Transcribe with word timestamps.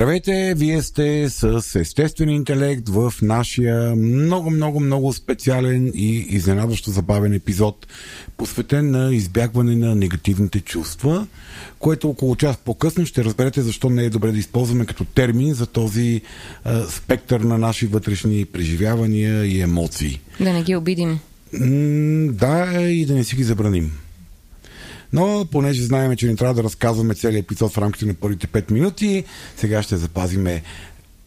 Здравейте, 0.00 0.54
вие 0.56 0.82
сте 0.82 1.30
с 1.30 1.78
естествен 1.80 2.28
интелект 2.28 2.88
в 2.88 3.14
нашия 3.22 3.96
много, 3.96 4.50
много, 4.50 4.80
много 4.80 5.12
специален 5.12 5.92
и 5.94 6.26
изненадващо 6.28 6.90
забавен 6.90 7.32
епизод, 7.32 7.86
посветен 8.36 8.90
на 8.90 9.14
избягване 9.14 9.76
на 9.76 9.94
негативните 9.94 10.60
чувства, 10.60 11.26
което 11.78 12.08
около 12.08 12.36
час 12.36 12.56
по-късно 12.56 13.06
ще 13.06 13.24
разберете 13.24 13.62
защо 13.62 13.90
не 13.90 14.04
е 14.04 14.10
добре 14.10 14.32
да 14.32 14.38
използваме 14.38 14.86
като 14.86 15.04
термин 15.04 15.54
за 15.54 15.66
този 15.66 16.20
а, 16.64 16.82
спектър 16.82 17.40
на 17.40 17.58
наши 17.58 17.86
вътрешни 17.86 18.44
преживявания 18.44 19.44
и 19.44 19.60
емоции. 19.60 20.20
Да 20.40 20.52
не 20.52 20.62
ги 20.62 20.76
обидим. 20.76 21.18
М- 21.52 22.32
да, 22.32 22.82
и 22.82 23.06
да 23.06 23.14
не 23.14 23.24
си 23.24 23.36
ги 23.36 23.44
забраним. 23.44 23.92
Но, 25.12 25.46
понеже 25.52 25.82
знаем, 25.82 26.16
че 26.16 26.26
не 26.26 26.36
трябва 26.36 26.54
да 26.54 26.62
разказваме 26.62 27.14
целият 27.14 27.44
епизод 27.44 27.72
в 27.72 27.78
рамките 27.78 28.06
на 28.06 28.14
първите 28.14 28.46
5 28.46 28.70
минути, 28.70 29.24
сега 29.56 29.82
ще 29.82 29.96
запазиме 29.96 30.62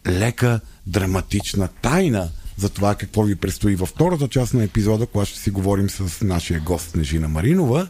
лека 0.06 0.60
драматична 0.86 1.68
тайна 1.68 2.30
за 2.56 2.68
това 2.68 2.94
какво 2.94 3.22
ви 3.22 3.36
предстои 3.36 3.76
във 3.76 3.88
втората 3.88 4.28
част 4.28 4.54
на 4.54 4.64
епизода, 4.64 5.06
когато 5.06 5.30
ще 5.30 5.40
си 5.40 5.50
говорим 5.50 5.90
с 5.90 6.24
нашия 6.24 6.60
гост 6.60 6.90
Снежина 6.90 7.28
Маринова 7.28 7.88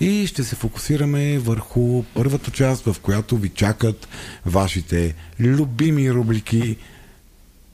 и 0.00 0.26
ще 0.26 0.44
се 0.44 0.56
фокусираме 0.56 1.38
върху 1.38 2.02
първата 2.14 2.50
част, 2.50 2.84
в 2.84 2.96
която 3.02 3.36
ви 3.36 3.48
чакат 3.48 4.08
вашите 4.46 5.14
любими 5.40 6.12
рубрики 6.12 6.76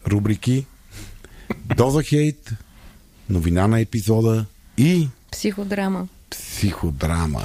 рубрики 0.07 0.67
Доза 1.77 2.03
хейт, 2.03 2.51
новина 3.29 3.69
на 3.69 3.81
епизода 3.81 4.47
и 4.79 5.09
Психодрама. 5.33 6.09
Психодрама. 6.31 7.43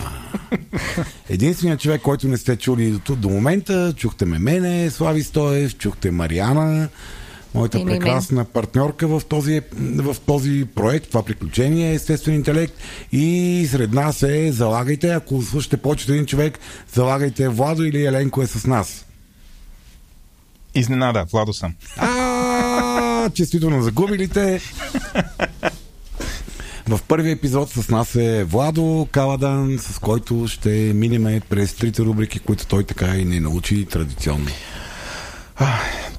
Единственият 1.30 1.82
човек, 1.82 2.02
който 2.02 2.28
не 2.28 2.38
сте 2.38 2.56
чули 2.56 2.92
до, 2.92 3.00
тук- 3.00 3.16
до 3.16 3.30
момента, 3.30 3.94
чухте 3.98 4.26
ме 4.26 4.40
мене, 4.40 4.90
Слави 4.90 5.24
Стоев, 5.24 5.78
чухте 5.78 6.12
Мариана, 6.12 6.90
моята 7.54 7.80
И 7.80 7.86
прекрасна 7.86 8.46
партньорка 8.46 9.08
в 9.08 9.22
този, 9.30 9.62
в 9.80 10.16
този 10.26 10.66
проект, 10.76 11.08
това 11.08 11.24
приключение, 11.24 11.94
естествен 11.94 12.36
интелект. 12.36 12.74
И 13.12 13.68
сред 13.72 13.92
нас 13.92 14.24
е, 14.24 14.52
залагайте, 14.52 15.10
ако 15.10 15.42
слушате 15.42 15.78
повече 15.78 16.12
един 16.12 16.26
човек, 16.26 16.60
залагайте 16.94 17.50
Владо 17.50 17.84
или 17.84 18.06
Еленко 18.06 18.42
е 18.42 18.48
с 18.48 18.68
нас. 18.68 19.06
Изненада, 20.76 21.26
Владо 21.32 21.54
съм. 21.54 21.74
А, 21.98 23.30
честито 23.30 23.70
на 23.70 23.84
загубилите. 23.84 24.62
В 26.88 27.00
първия 27.08 27.32
епизод 27.32 27.70
с 27.70 27.90
нас 27.90 28.16
е 28.16 28.44
Владо 28.44 29.08
Каладан, 29.12 29.78
с 29.80 30.00
който 30.00 30.48
ще 30.48 30.70
минеме 30.96 31.42
през 31.50 31.74
трите 31.74 32.02
рубрики, 32.02 32.40
които 32.40 32.68
той 32.68 32.84
така 32.84 33.16
и 33.16 33.26
не 33.26 33.40
научи 33.40 33.86
традиционно. 33.86 34.48
А, 35.56 35.68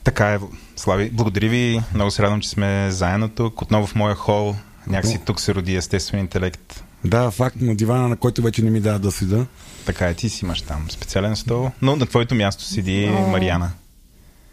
така 0.05 0.34
е, 0.34 0.39
Слави. 0.77 1.11
Благодаря 1.12 1.48
ви. 1.48 1.81
Много 1.95 2.11
се 2.11 2.23
радвам, 2.23 2.41
че 2.41 2.48
сме 2.48 2.91
заедно 2.91 3.28
тук. 3.28 3.62
Отново 3.62 3.86
в 3.86 3.95
моя 3.95 4.14
хол. 4.14 4.55
Някакси 4.86 5.20
тук 5.25 5.41
се 5.41 5.55
роди 5.55 5.77
естествен 5.77 6.20
интелект. 6.20 6.84
Да, 7.05 7.30
факт 7.30 7.56
на 7.61 7.77
дивана, 7.77 8.08
на 8.08 8.17
който 8.17 8.42
вече 8.42 8.62
не 8.62 8.70
ми 8.70 8.80
дава 8.80 8.98
да 8.98 9.12
седа. 9.12 9.47
Така 9.86 10.08
е, 10.08 10.14
ти 10.14 10.28
си 10.28 10.45
имаш 10.45 10.62
там 10.62 10.86
специален 10.91 11.36
стол. 11.36 11.70
Но 11.83 11.97
на 11.97 12.06
твоето 12.06 12.34
място 12.34 12.64
седи. 12.64 13.06
Мариана. 13.06 13.70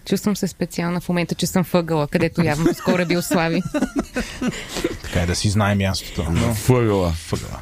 Чувствам 0.05 0.35
се 0.35 0.47
специална 0.47 0.99
в 1.01 1.09
момента, 1.09 1.35
че 1.35 1.47
съм 1.47 1.65
въгъла, 1.73 2.07
където 2.07 2.43
явно 2.43 2.73
скоро 2.73 3.01
е 3.01 3.05
бил 3.05 3.21
Слави. 3.21 3.61
Така 5.03 5.21
е 5.21 5.25
да 5.25 5.35
си 5.35 5.49
знае 5.49 5.75
мястото. 5.75 6.27
Но 6.31 6.53
Фъгъла. 6.53 7.13
въгъла. 7.31 7.61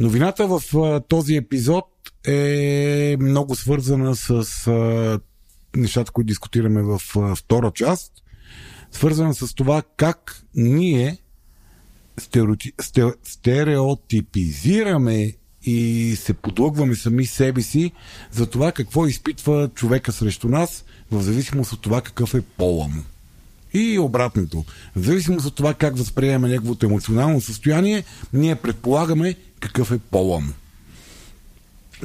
Новината 0.00 0.46
в 0.46 0.62
този 1.08 1.36
епизод 1.36 1.84
е 2.26 3.16
много 3.20 3.54
свързана 3.54 4.16
с 4.16 4.44
нещата, 5.76 6.12
които 6.12 6.26
дискутираме 6.26 6.82
в 6.82 6.98
втора 7.36 7.70
част. 7.74 8.12
Свързана 8.92 9.34
с 9.34 9.54
това 9.54 9.82
как 9.96 10.42
ние 10.54 11.18
стереоти- 12.20 12.82
сте- 12.82 13.14
стереотипизираме 13.24 15.32
и 15.62 16.12
се 16.16 16.34
подлъгваме 16.34 16.94
сами 16.94 17.26
себе 17.26 17.62
си 17.62 17.92
за 18.32 18.46
това 18.46 18.72
какво 18.72 19.06
изпитва 19.06 19.70
човека 19.74 20.12
срещу 20.12 20.48
нас, 20.48 20.84
в 21.10 21.22
зависимост 21.22 21.72
от 21.72 21.82
това 21.82 22.00
какъв 22.00 22.34
е 22.34 22.40
пола 22.40 22.88
му. 22.88 23.02
И 23.74 23.98
обратното. 23.98 24.64
В 24.96 25.04
зависимост 25.04 25.46
от 25.46 25.54
това 25.54 25.74
как 25.74 25.98
възприемаме 25.98 26.48
неговото 26.48 26.86
емоционално 26.86 27.40
състояние, 27.40 28.04
ние 28.32 28.54
предполагаме 28.54 29.34
какъв 29.60 29.92
е 29.92 29.98
пола 29.98 30.40
му. 30.40 30.52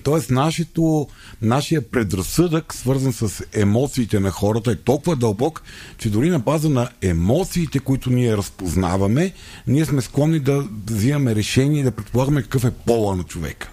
Тоест, 0.03 0.31
нашето, 0.31 1.08
нашия 1.42 1.90
предразсъдък, 1.90 2.74
свързан 2.74 3.14
с 3.14 3.44
емоциите 3.53 4.20
на 4.20 4.31
хората, 4.31 4.72
е 4.72 4.76
толкова 4.76 5.16
дълбок, 5.16 5.64
че 5.98 6.09
дори 6.09 6.30
на 6.30 6.40
база 6.40 6.70
на 6.70 6.90
емоциите, 7.02 7.80
които 7.80 8.09
ние 8.09 8.38
разпознаваме, 8.38 9.34
ние 9.68 9.86
сме 9.86 10.02
склонни 10.02 10.40
да 10.40 10.68
взимаме 10.88 11.36
решение 11.36 11.80
и 11.80 11.84
да 11.84 11.92
предполагаме 11.92 12.42
какъв 12.42 12.66
е 12.66 12.72
пола 12.72 13.16
на 13.16 13.24
човека. 13.24 13.72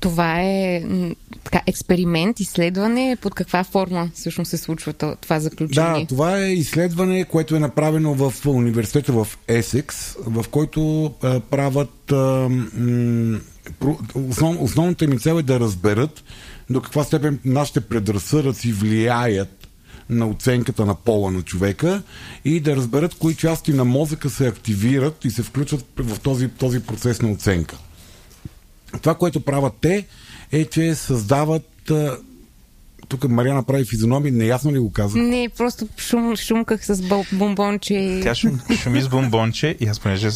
Това 0.00 0.40
е 0.42 0.82
така, 1.44 1.60
експеримент, 1.66 2.40
изследване. 2.40 3.16
Под 3.20 3.34
каква 3.34 3.64
форма 3.64 4.10
всъщност 4.14 4.50
се 4.50 4.56
случва 4.56 4.92
то- 4.92 5.16
това 5.20 5.40
заключение? 5.40 6.00
Да, 6.00 6.06
това 6.06 6.38
е 6.38 6.52
изследване, 6.52 7.24
което 7.24 7.56
е 7.56 7.60
направено 7.60 8.14
в 8.14 8.46
университета 8.46 9.12
в 9.12 9.28
Есекс, 9.48 10.16
в 10.26 10.44
който 10.50 11.12
а, 11.22 11.40
правят. 11.40 12.12
А, 12.12 12.48
основ, 14.14 14.56
основната 14.60 15.04
им 15.04 15.18
цел 15.18 15.38
е 15.38 15.42
да 15.42 15.60
разберат 15.60 16.24
до 16.70 16.80
каква 16.80 17.04
степен 17.04 17.38
нашите 17.44 17.80
предразсъдъци 17.80 18.72
влияят 18.72 19.68
на 20.10 20.28
оценката 20.28 20.86
на 20.86 20.94
пола 20.94 21.30
на 21.30 21.42
човека 21.42 22.02
и 22.44 22.60
да 22.60 22.76
разберат 22.76 23.14
кои 23.14 23.34
части 23.34 23.72
на 23.72 23.84
мозъка 23.84 24.30
се 24.30 24.46
активират 24.46 25.24
и 25.24 25.30
се 25.30 25.42
включват 25.42 25.84
в 25.98 26.20
този, 26.20 26.48
този 26.48 26.80
процес 26.80 27.22
на 27.22 27.30
оценка. 27.30 27.76
Това, 28.92 29.14
което 29.14 29.40
правят 29.40 29.72
те, 29.80 30.06
е, 30.52 30.64
че 30.64 30.94
създават. 30.94 31.92
Тук 33.08 33.28
Мариана 33.28 33.62
прави 33.62 33.84
физиономи, 33.84 34.30
неясно 34.30 34.72
ли 34.72 34.78
го 34.78 34.92
каза? 34.92 35.18
Не, 35.18 35.48
просто 35.48 35.88
шум, 35.98 36.36
шумках 36.36 36.86
с 36.86 37.02
бомбонче. 37.32 37.94
и- 37.94 38.22
Тя 38.22 38.34
шум, 38.34 38.60
шуми 38.74 39.02
с 39.02 39.08
бомбонче 39.08 39.76
и 39.80 39.86
аз 39.86 40.00
понеже 40.00 40.28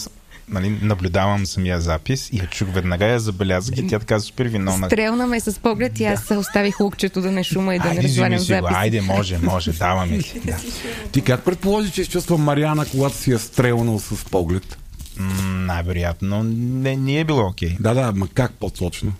нали, 0.48 0.78
наблюдавам 0.82 1.46
самия 1.46 1.80
запис 1.80 2.30
и 2.32 2.36
я 2.36 2.46
чух 2.46 2.68
веднага, 2.70 3.06
я 3.06 3.20
забелязах 3.20 3.78
и 3.78 3.86
тя 3.86 3.98
така 3.98 4.20
супер 4.20 4.46
виновна. 4.46 4.86
Стрелна 4.86 5.26
ме 5.26 5.40
с 5.40 5.58
поглед 5.60 6.00
и 6.00 6.04
аз 6.04 6.30
оставих 6.30 6.80
лукчето 6.80 7.20
да 7.20 7.30
не 7.30 7.44
шума 7.44 7.74
и 7.74 7.78
да 7.78 7.84
не 7.84 7.90
Айде, 7.90 8.02
развалям 8.02 8.32
вземи 8.32 8.40
си 8.40 8.52
го, 8.52 8.66
запис. 8.66 8.76
айде, 8.78 9.00
може, 9.00 9.38
може, 9.38 9.72
даваме 9.72 10.18
ти. 10.18 10.40
Да. 10.40 10.56
Ти 11.12 11.20
как 11.20 11.44
предположи, 11.44 11.90
че 11.92 12.06
чувства 12.06 12.38
Мариана, 12.38 12.86
когато 12.86 13.16
си 13.16 13.30
я 13.30 13.38
стрелнал 13.38 13.98
с 14.00 14.24
поглед? 14.24 14.78
Най-вероятно 15.44 16.42
не, 16.44 16.96
не 16.96 17.20
е 17.20 17.24
било 17.24 17.46
окей. 17.46 17.76
Да, 17.80 17.94
да, 17.94 18.12
ма 18.12 18.28
как 18.34 18.52
по-точно? 18.52 19.12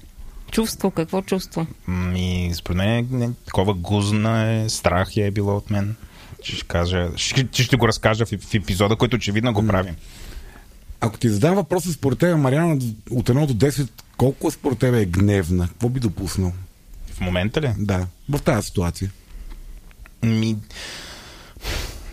Чувство, 0.51 0.91
какво 0.91 1.23
чувство? 1.23 1.67
И 2.17 2.51
според 2.55 2.77
мен 2.77 3.09
не, 3.11 3.31
такова 3.47 3.75
гузна 3.75 4.53
е, 4.53 4.69
страх 4.69 5.17
е 5.17 5.31
било 5.31 5.57
от 5.57 5.71
мен. 5.71 5.97
Че 6.43 6.57
ще, 6.57 6.67
кажа, 6.67 7.11
ще, 7.17 7.63
ще 7.63 7.77
го 7.77 7.89
разкажа 7.89 8.27
в, 8.27 8.29
в 8.29 8.55
епизода, 8.55 8.97
който 8.97 9.17
очевидно 9.17 9.53
го 9.53 9.67
правим. 9.67 9.97
Ако 11.01 11.19
ти 11.19 11.29
задам 11.29 11.55
въпроса 11.55 11.93
според 11.93 12.19
тебе, 12.19 12.35
Мариана, 12.35 12.75
от 13.11 13.29
1 13.29 13.47
до 13.47 13.55
10, 13.55 13.89
колко 14.17 14.51
според 14.51 14.79
тебе 14.79 15.03
е 15.03 15.05
гневна? 15.05 15.69
Какво 15.69 15.89
би 15.89 16.01
допуснал? 16.01 16.53
В 17.13 17.21
момента 17.21 17.61
ли? 17.61 17.71
Да, 17.79 18.07
в 18.31 18.43
тази 18.43 18.67
ситуация. 18.67 19.11
Ми... 20.23 20.57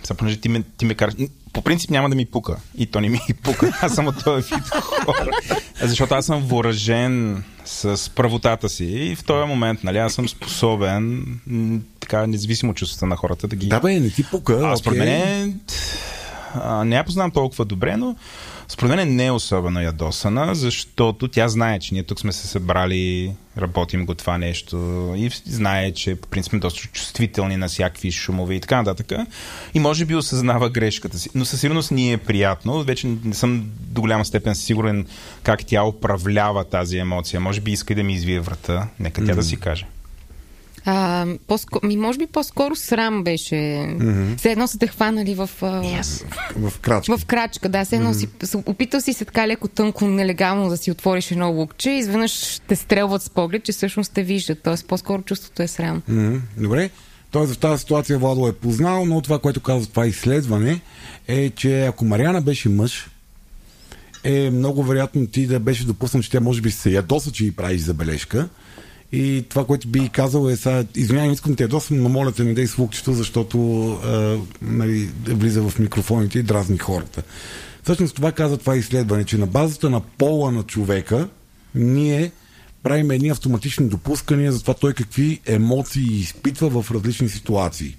Сега, 0.09 0.17
понеже 0.17 0.37
ти 0.37 0.49
ме, 0.49 0.63
ти 0.77 0.85
ме 0.85 0.93
караш... 0.93 1.13
По 1.53 1.61
принцип 1.61 1.89
няма 1.89 2.09
да 2.09 2.15
ми 2.15 2.25
пука. 2.25 2.57
И 2.77 2.85
то 2.85 3.01
не 3.01 3.09
ми 3.09 3.19
пука. 3.43 3.77
Аз 3.81 3.95
съм 3.95 4.07
от 4.07 4.23
този 4.23 4.55
вид 4.55 4.63
хора. 5.05 5.29
Защото 5.81 6.15
аз 6.15 6.25
съм 6.25 6.41
въоръжен 6.41 7.43
с 7.65 8.11
правотата 8.15 8.69
си. 8.69 8.85
И 8.85 9.15
в 9.15 9.23
този 9.23 9.47
момент, 9.47 9.83
нали, 9.83 9.97
аз 9.97 10.13
съм 10.13 10.29
способен, 10.29 11.25
така, 11.99 12.27
независимо 12.27 12.71
от 12.71 12.77
чувствата 12.77 13.05
на 13.05 13.15
хората, 13.15 13.47
да 13.47 13.55
ги... 13.55 13.67
Да, 13.67 13.79
бе, 13.79 13.99
не 13.99 14.09
ти 14.09 14.23
пука. 14.23 14.59
а 14.63 14.77
според 14.77 14.99
окей. 14.99 15.13
мен 15.15 15.59
а, 16.53 16.83
не 16.85 16.95
я 16.95 17.03
познавам 17.03 17.31
толкова 17.31 17.65
добре, 17.65 17.97
но 17.97 18.15
според 18.67 18.95
мен 18.95 19.15
не 19.15 19.25
е 19.25 19.31
особено 19.31 19.81
ядосана, 19.81 20.55
защото 20.55 21.27
тя 21.27 21.47
знае, 21.47 21.79
че 21.79 21.93
ние 21.93 22.03
тук 22.03 22.19
сме 22.19 22.31
се 22.31 22.47
събрали, 22.47 23.31
работим 23.57 24.05
го 24.05 24.13
това 24.13 24.37
нещо 24.37 24.77
и 25.17 25.29
знае, 25.45 25.91
че 25.91 26.15
по 26.15 26.27
принцип 26.27 26.49
сме 26.49 26.59
доста 26.59 26.87
чувствителни 26.87 27.57
на 27.57 27.67
всякакви 27.67 28.11
шумове 28.11 28.55
и 28.55 28.59
така 28.59 28.77
нататък. 28.77 29.11
И 29.73 29.79
може 29.79 30.05
би 30.05 30.15
осъзнава 30.15 30.69
грешката 30.69 31.19
си. 31.19 31.29
Но 31.35 31.45
със 31.45 31.61
сигурност 31.61 31.91
ни 31.91 32.13
е 32.13 32.17
приятно. 32.17 32.83
Вече 32.83 33.07
не 33.07 33.33
съм 33.33 33.65
до 33.77 34.01
голяма 34.01 34.25
степен 34.25 34.55
сигурен 34.55 35.05
как 35.43 35.65
тя 35.65 35.83
управлява 35.83 36.63
тази 36.63 36.97
емоция. 36.97 37.39
Може 37.39 37.61
би 37.61 37.71
иска 37.71 37.93
и 37.93 37.95
да 37.95 38.03
ми 38.03 38.13
извие 38.13 38.39
врата. 38.39 38.87
Нека 38.99 39.25
тя 39.25 39.31
mm. 39.31 39.35
да 39.35 39.43
си 39.43 39.59
каже. 39.59 39.85
А, 40.85 41.25
по-скоро, 41.47 41.87
ми, 41.87 41.97
може 41.97 42.17
би 42.17 42.25
по-скоро 42.25 42.75
срам 42.75 43.23
беше. 43.23 43.55
Mm-hmm. 43.55 44.37
Все 44.37 44.51
едно 44.51 44.67
са 44.67 44.79
те 44.79 44.87
хванали 44.87 45.35
в... 45.35 45.49
Yes. 45.61 46.25
в, 46.57 46.69
в 46.69 46.79
крачка. 46.79 47.17
В 47.17 47.25
крачка, 47.25 47.69
да. 47.69 47.85
Все 47.85 47.95
едно 47.95 48.13
mm-hmm. 48.13 48.45
си, 48.45 48.57
опитал 48.65 49.01
си 49.01 49.13
се 49.13 49.25
така 49.25 49.47
леко 49.47 49.67
тънко, 49.67 50.05
нелегално 50.05 50.69
да 50.69 50.77
си 50.77 50.91
отвориш 50.91 51.31
едно 51.31 51.51
лукче 51.51 51.89
изведнъж 51.89 52.61
те 52.67 52.75
стрелват 52.75 53.23
с 53.23 53.29
поглед, 53.29 53.63
че 53.63 53.71
всъщност 53.71 54.13
те 54.13 54.23
виждат. 54.23 54.59
Тоест 54.63 54.87
по-скоро 54.87 55.21
чувството 55.21 55.61
е 55.63 55.67
срам. 55.67 56.01
Mm-hmm. 56.09 56.39
Добре. 56.57 56.89
Тоест 57.31 57.53
в 57.53 57.57
тази 57.57 57.79
ситуация 57.79 58.19
Владо 58.19 58.47
е 58.47 58.53
познал, 58.53 59.05
но 59.05 59.21
това, 59.21 59.39
което 59.39 59.59
казва 59.59 59.89
това 59.89 60.07
изследване 60.07 60.81
е, 61.27 61.49
че 61.49 61.85
ако 61.85 62.05
Мариана 62.05 62.41
беше 62.41 62.69
мъж, 62.69 63.07
е 64.23 64.49
много 64.49 64.83
вероятно 64.83 65.27
ти 65.27 65.47
да 65.47 65.59
беше 65.59 65.85
допуснал, 65.85 66.23
че 66.23 66.31
тя 66.31 66.39
може 66.39 66.61
би 66.61 66.71
се 66.71 66.91
ядоса, 66.91 67.31
че 67.31 67.45
и 67.45 67.51
правиш 67.51 67.81
забележка 67.81 68.49
и 69.11 69.45
това, 69.49 69.65
което 69.65 69.87
би 69.87 70.09
казал 70.09 70.49
е 70.49 70.55
сега, 70.55 70.83
извинявай, 70.95 71.31
искам 71.31 71.55
те 71.55 71.63
ядосвам, 71.63 71.99
но 71.99 72.09
моля 72.09 72.31
те 72.31 72.43
не 72.43 72.53
дай 72.53 72.65
звукчето, 72.65 73.13
защото 73.13 73.87
а, 73.91 74.37
нали, 74.61 75.09
влиза 75.27 75.69
в 75.69 75.79
микрофоните 75.79 76.39
и 76.39 76.43
дразни 76.43 76.77
хората. 76.77 77.23
Всъщност 77.83 78.15
това 78.15 78.31
каза 78.31 78.57
това 78.57 78.75
изследване, 78.75 79.23
че 79.23 79.37
на 79.37 79.47
базата 79.47 79.89
на 79.89 79.99
пола 79.99 80.51
на 80.51 80.63
човека 80.63 81.29
ние 81.75 82.31
правим 82.83 83.11
едни 83.11 83.29
автоматични 83.29 83.89
допускания 83.89 84.51
за 84.51 84.61
това 84.61 84.73
той 84.73 84.93
какви 84.93 85.39
емоции 85.45 86.19
изпитва 86.19 86.81
в 86.81 86.91
различни 86.91 87.29
ситуации. 87.29 87.95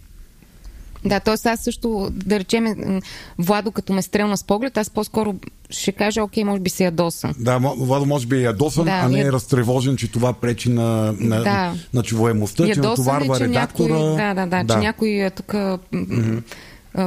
Да, 1.05 1.21
т.е. 1.21 1.49
аз 1.49 1.61
също, 1.61 2.09
да 2.13 2.39
речем, 2.39 3.01
Владо 3.39 3.73
като 3.73 3.93
ме 3.93 4.03
стрелна 4.03 4.37
с 4.37 4.45
поглед, 4.45 4.77
аз 4.77 4.91
по-скоро 4.91 5.35
ще 5.71 5.93
кажа, 5.93 6.23
окей, 6.23 6.45
може 6.45 6.61
би 6.61 6.71
се 6.71 6.85
ядосан. 6.85 7.35
Да, 7.39 7.59
Владо 7.59 8.07
може 8.07 8.27
би 8.27 8.37
е 8.37 8.41
ядосан, 8.41 8.85
да, 8.85 8.91
а 8.91 9.09
не 9.09 9.21
е 9.21 9.33
разтревожен, 9.33 9.97
че 9.97 10.11
това 10.11 10.33
пречи 10.33 10.71
на, 10.71 11.15
на, 11.19 11.43
да. 11.43 11.75
на 11.95 12.03
чувоемостта, 12.03 12.75
че 12.75 12.81
натоварва 12.81 13.37
е, 13.37 13.39
че 13.39 13.45
редактора. 13.45 13.95
Някой, 13.95 14.17
да, 14.17 14.35
да, 14.35 14.47
да, 14.47 14.65
да, 14.65 14.75
че 14.75 14.81
някой 14.81 15.09
е 15.09 15.31
тук 15.31 15.47
mm-hmm. 15.47 16.43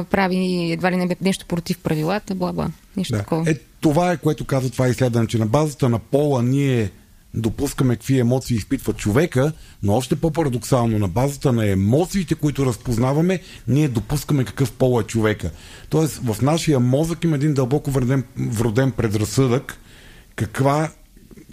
прави 0.04 0.72
едва 0.72 0.92
ли 0.92 0.96
не 0.96 1.16
нещо 1.20 1.46
против 1.46 1.78
правилата, 1.78 2.34
бла-бла. 2.34 2.70
Нищо 2.96 3.12
да. 3.12 3.18
такова. 3.18 3.50
Е, 3.50 3.54
това 3.80 4.12
е 4.12 4.16
което 4.16 4.44
казва 4.44 4.70
това 4.70 4.88
изследване, 4.88 5.26
че 5.26 5.38
на 5.38 5.46
базата 5.46 5.88
на 5.88 5.98
пола 5.98 6.42
ние 6.42 6.90
допускаме 7.34 7.96
какви 7.96 8.18
емоции 8.18 8.56
изпитва 8.56 8.92
човека, 8.92 9.52
но 9.82 9.94
още 9.94 10.16
по-парадоксално, 10.16 10.98
на 10.98 11.08
базата 11.08 11.52
на 11.52 11.66
емоциите, 11.66 12.34
които 12.34 12.66
разпознаваме, 12.66 13.40
ние 13.68 13.88
допускаме 13.88 14.44
какъв 14.44 14.72
пол 14.72 15.00
е 15.00 15.04
човека. 15.04 15.50
Тоест, 15.88 16.20
в 16.24 16.42
нашия 16.42 16.80
мозък 16.80 17.24
има 17.24 17.36
един 17.36 17.54
дълбоко 17.54 17.90
вроден, 17.90 18.24
вроден 18.36 18.90
предразсъдък, 18.90 19.78
каква, 20.36 20.90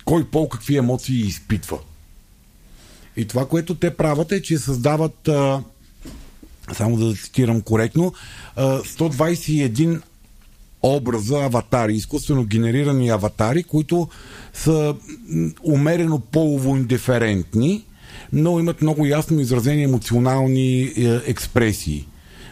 кой 0.06 0.26
пол 0.26 0.50
какви 0.50 0.78
емоции 0.78 1.20
изпитва. 1.20 1.80
И 3.18 3.26
това, 3.26 3.48
което 3.48 3.76
те 3.76 3.98
правят 3.98 4.32
е, 4.32 4.42
че 4.42 4.58
създават, 4.58 5.28
а, 5.28 5.64
само 6.74 6.98
да 6.98 7.16
цитирам 7.16 7.62
коректно, 7.62 8.14
а, 8.56 8.80
121 8.80 10.02
образа, 10.84 11.44
аватари, 11.44 11.96
изкуствено 11.96 12.44
генерирани 12.44 13.10
аватари, 13.10 13.64
които 13.64 14.08
са 14.54 14.96
умерено 15.64 16.20
полово 16.20 16.76
индиферентни, 16.76 17.86
но 18.34 18.60
имат 18.60 18.82
много 18.82 19.06
ясно 19.06 19.40
изразени 19.40 19.84
емоционални 19.84 20.82
е, 20.82 20.92
експресии 21.28 22.08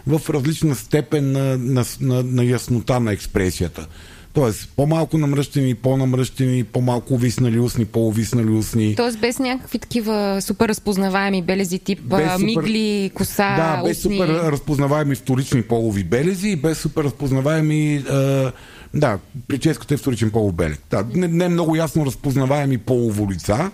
в 0.07 0.29
различна 0.29 0.75
степен 0.75 1.31
на, 1.31 1.57
на, 1.57 1.85
на, 2.01 2.23
на 2.23 2.43
яснота 2.43 2.99
на 2.99 3.11
експресията. 3.11 3.87
Тоест, 4.33 4.69
по-малко 4.75 5.17
намръщени, 5.17 5.75
по-намръщени, 5.75 6.63
по-малко 6.63 7.17
виснали 7.17 7.59
устни, 7.59 7.85
по-увиснали 7.85 8.49
устни. 8.49 8.95
Тоест, 8.95 9.19
без 9.19 9.39
някакви 9.39 9.79
такива 9.79 10.37
супер 10.41 10.69
разпознаваеми 10.69 11.41
белези, 11.41 11.79
тип 11.79 12.01
без 12.01 12.31
супер... 12.31 12.45
мигли, 12.45 13.11
коса, 13.13 13.55
Да, 13.55 13.83
без 13.83 13.97
устни... 13.97 14.17
супер 14.17 14.29
разпознаваеми 14.29 15.15
вторични 15.15 15.61
полови 15.61 16.03
белези 16.03 16.49
и 16.49 16.55
без 16.55 16.77
супер 16.77 17.03
разпознаваеми 17.03 18.03
а, 18.09 18.51
да, 18.93 19.19
прическата 19.47 19.93
е 19.93 19.97
вторичен 19.97 20.31
полов 20.31 20.53
белег. 20.53 20.79
Да, 20.89 21.05
не, 21.13 21.27
не 21.27 21.49
много 21.49 21.75
ясно 21.75 22.05
разпознаваеми 22.05 22.77
полово 22.77 23.31
лица 23.31 23.71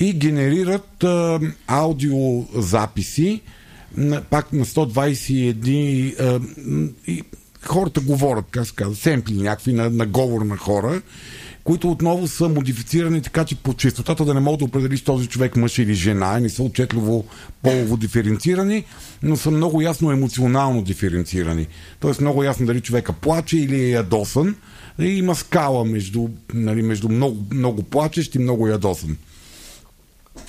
и 0.00 0.12
генерират 0.12 1.04
а, 1.04 1.40
аудиозаписи 1.66 3.40
на, 3.96 4.22
пак 4.22 4.52
на 4.52 4.64
121 4.64 6.20
а, 6.20 6.40
и 7.06 7.22
хората 7.62 8.00
говорят, 8.00 8.44
как 8.50 8.66
се 8.66 8.74
казва, 8.74 8.96
семпли 8.96 9.34
някакви 9.34 9.72
на, 9.72 9.90
на 9.90 10.06
говор 10.06 10.42
на 10.42 10.56
хора, 10.56 11.02
които 11.64 11.90
отново 11.90 12.28
са 12.28 12.48
модифицирани 12.48 13.22
така, 13.22 13.44
че 13.44 13.54
по 13.54 13.74
честотата 13.74 14.24
да 14.24 14.34
не 14.34 14.40
мога 14.40 14.58
да 14.58 14.64
определиш 14.64 15.04
този 15.04 15.26
човек 15.26 15.56
мъж 15.56 15.78
или 15.78 15.94
жена, 15.94 16.38
не 16.38 16.48
са 16.48 16.62
отчетливо 16.62 17.24
полово 17.62 17.96
диференцирани, 17.96 18.84
но 19.22 19.36
са 19.36 19.50
много 19.50 19.80
ясно 19.80 20.10
емоционално 20.10 20.82
диференцирани. 20.82 21.66
Тоест 22.00 22.20
много 22.20 22.42
ясно 22.42 22.66
дали 22.66 22.80
човека 22.80 23.12
плаче 23.12 23.58
или 23.58 23.84
е 23.84 23.90
ядосан. 23.90 24.56
И 24.98 25.06
има 25.06 25.34
скала 25.34 25.84
между, 25.84 26.28
нали, 26.54 26.82
между 26.82 27.08
много, 27.08 27.46
много 27.50 27.82
плачещ 27.82 28.34
и 28.34 28.38
много 28.38 28.66
ядосан. 28.66 29.16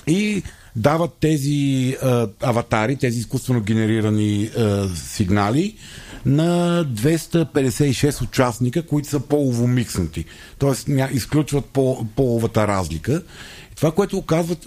И 0.06 0.42
дават 0.76 1.10
тези 1.20 1.96
а, 2.02 2.28
аватари, 2.42 2.96
тези 2.96 3.18
изкуствено 3.18 3.60
генерирани 3.60 4.50
а, 4.58 4.88
сигнали 4.96 5.76
на 6.26 6.84
256 6.84 8.22
участника, 8.22 8.86
които 8.86 9.08
са 9.08 9.20
полово 9.20 9.66
микснати. 9.66 10.24
Тоест 10.58 10.88
изключват 11.12 11.64
по, 11.64 12.06
половата 12.16 12.68
разлика. 12.68 13.22
Това, 13.76 13.92
което 13.92 14.18
оказват, 14.18 14.66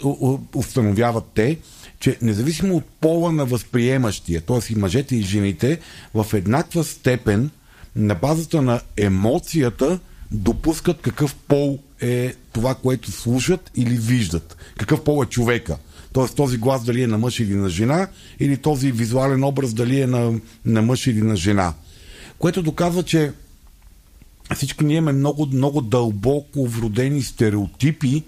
установяват 0.55 1.23
те, 1.33 1.57
че 1.99 2.17
независимо 2.21 2.75
от 2.75 2.85
пола 3.01 3.31
на 3.31 3.45
възприемащия, 3.45 4.41
т.е. 4.41 4.73
и 4.73 4.75
мъжете 4.75 5.15
и 5.15 5.21
жените, 5.21 5.79
в 6.13 6.25
еднаква 6.33 6.83
степен 6.83 7.49
на 7.95 8.15
базата 8.15 8.61
на 8.61 8.81
емоцията 8.97 9.99
допускат 10.31 11.01
какъв 11.01 11.35
пол 11.35 11.79
е 12.01 12.33
това, 12.53 12.75
което 12.75 13.11
слушат 13.11 13.71
или 13.75 13.97
виждат. 13.97 14.57
Какъв 14.77 15.03
пол 15.03 15.23
е 15.23 15.29
човека. 15.29 15.77
Т.е. 16.15 16.35
този 16.35 16.57
глас 16.57 16.85
дали 16.85 17.01
е 17.01 17.07
на 17.07 17.17
мъж 17.17 17.39
или 17.39 17.55
на 17.55 17.69
жена, 17.69 18.07
или 18.39 18.57
този 18.57 18.91
визуален 18.91 19.43
образ 19.43 19.73
дали 19.73 20.01
е 20.01 20.07
на, 20.07 20.39
на 20.65 20.81
мъж 20.81 21.07
или 21.07 21.21
на 21.21 21.35
жена. 21.35 21.73
Което 22.39 22.63
доказва, 22.63 23.03
че 23.03 23.31
всички 24.55 24.83
ние 24.83 24.97
имаме 24.97 25.17
много, 25.17 25.45
много 25.45 25.81
дълбоко 25.81 26.67
вродени 26.67 27.21
стереотипи 27.21 28.23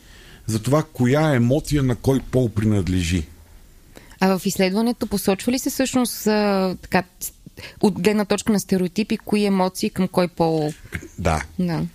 за 0.45 0.61
това 0.61 0.83
коя 0.93 1.35
емоция 1.35 1.83
на 1.83 1.95
кой 1.95 2.19
пол 2.19 2.49
принадлежи. 2.49 3.27
А 4.19 4.37
в 4.37 4.45
изследването 4.45 5.07
посочва 5.07 5.51
ли 5.51 5.59
се 5.59 5.69
всъщност 5.69 6.27
а, 6.27 6.75
така, 6.81 7.03
от 7.81 8.01
гледна 8.01 8.25
точка 8.25 8.51
на 8.51 8.59
стереотипи, 8.59 9.17
кои 9.17 9.45
емоции 9.45 9.89
към 9.89 10.07
кой 10.07 10.27
пол? 10.27 10.73
Да. 11.19 11.43
да. 11.59 11.85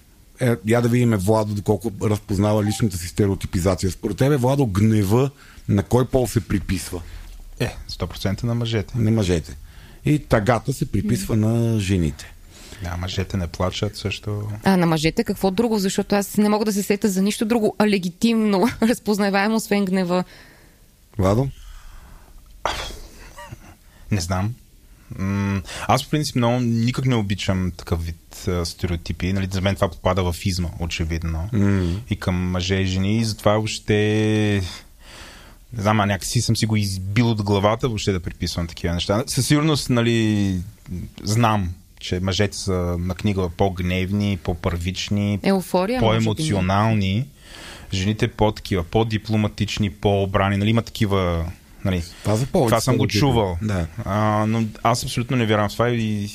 Е, 0.40 0.56
я 0.66 0.80
да 0.80 0.88
видим 0.88 1.10
Владо 1.10 1.54
доколко 1.54 1.92
разпознава 2.02 2.64
личната 2.64 2.96
си 2.96 3.08
стереотипизация. 3.08 3.90
Според 3.90 4.16
тебе, 4.16 4.36
Владо, 4.36 4.66
гнева 4.66 5.30
на 5.68 5.82
кой 5.82 6.06
пол 6.06 6.26
се 6.26 6.48
приписва? 6.48 7.02
Е, 7.60 7.76
100% 7.90 8.44
на 8.44 8.54
мъжете. 8.54 8.98
На 8.98 9.10
мъжете. 9.10 9.56
И 10.04 10.18
тагата 10.18 10.72
се 10.72 10.92
приписва 10.92 11.36
mm. 11.36 11.38
на 11.38 11.80
жените. 11.80 12.32
Да, 12.82 12.96
мъжете 12.96 13.36
не 13.36 13.46
плачат 13.46 13.96
също. 13.96 14.48
А 14.64 14.76
на 14.76 14.86
мъжете 14.86 15.24
какво 15.24 15.50
друго? 15.50 15.78
Защото 15.78 16.14
аз 16.14 16.36
не 16.36 16.48
мога 16.48 16.64
да 16.64 16.72
се 16.72 16.82
сета 16.82 17.08
за 17.08 17.22
нищо 17.22 17.44
друго, 17.44 17.76
а 17.78 17.88
легитимно 17.88 18.68
разпознаваемо, 18.82 19.56
освен 19.56 19.84
гнева. 19.84 20.24
Владо? 21.18 21.48
Не 24.10 24.20
знам. 24.20 24.54
Аз, 25.88 26.04
в 26.04 26.10
принцип, 26.10 26.36
много 26.36 26.60
никак 26.60 27.06
не 27.06 27.14
обичам 27.14 27.72
такъв 27.76 28.04
вид 28.04 28.48
а, 28.48 28.64
стереотипи. 28.66 29.32
Нали, 29.32 29.48
за 29.50 29.60
мен 29.60 29.74
това 29.74 29.90
попада 29.90 30.32
в 30.32 30.46
изма, 30.46 30.70
очевидно. 30.80 31.48
Mm. 31.52 31.96
И 32.10 32.16
към 32.16 32.34
мъже 32.34 32.74
и 32.74 32.86
жени. 32.86 33.18
И 33.18 33.24
затова 33.24 33.52
въобще 33.52 34.62
не 35.76 35.82
знам, 35.82 36.00
а 36.00 36.06
някакси 36.06 36.40
съм 36.40 36.56
си 36.56 36.66
го 36.66 36.76
избил 36.76 37.30
от 37.30 37.42
главата 37.42 37.88
въобще 37.88 38.12
да 38.12 38.20
приписвам 38.20 38.66
такива 38.66 38.94
неща. 38.94 39.24
Със 39.26 39.46
сигурност, 39.46 39.90
нали, 39.90 40.56
знам, 41.22 41.74
че 42.00 42.20
мъжете 42.20 42.56
са 42.56 42.96
на 42.98 43.14
книга 43.14 43.48
по-гневни, 43.56 44.38
по-първични, 44.42 45.38
Еуфория, 45.42 46.00
по-емоционални. 46.00 47.26
Жените 47.92 48.28
по-такива, 48.28 48.84
по-дипломатични, 48.84 49.90
по-обрани. 49.90 50.56
Нали, 50.56 50.70
има 50.70 50.82
такива 50.82 51.44
Нали, 51.84 52.02
това, 52.22 52.36
за 52.36 52.46
това 52.46 52.80
съм 52.80 52.96
го 52.96 53.06
чувал. 53.06 53.58
Да. 53.62 53.86
А, 54.04 54.46
но 54.48 54.64
аз 54.82 55.04
абсолютно 55.04 55.36
не 55.36 55.46
вярвам 55.46 55.68
в 55.68 55.72
това 55.72 55.88
и 55.88 56.28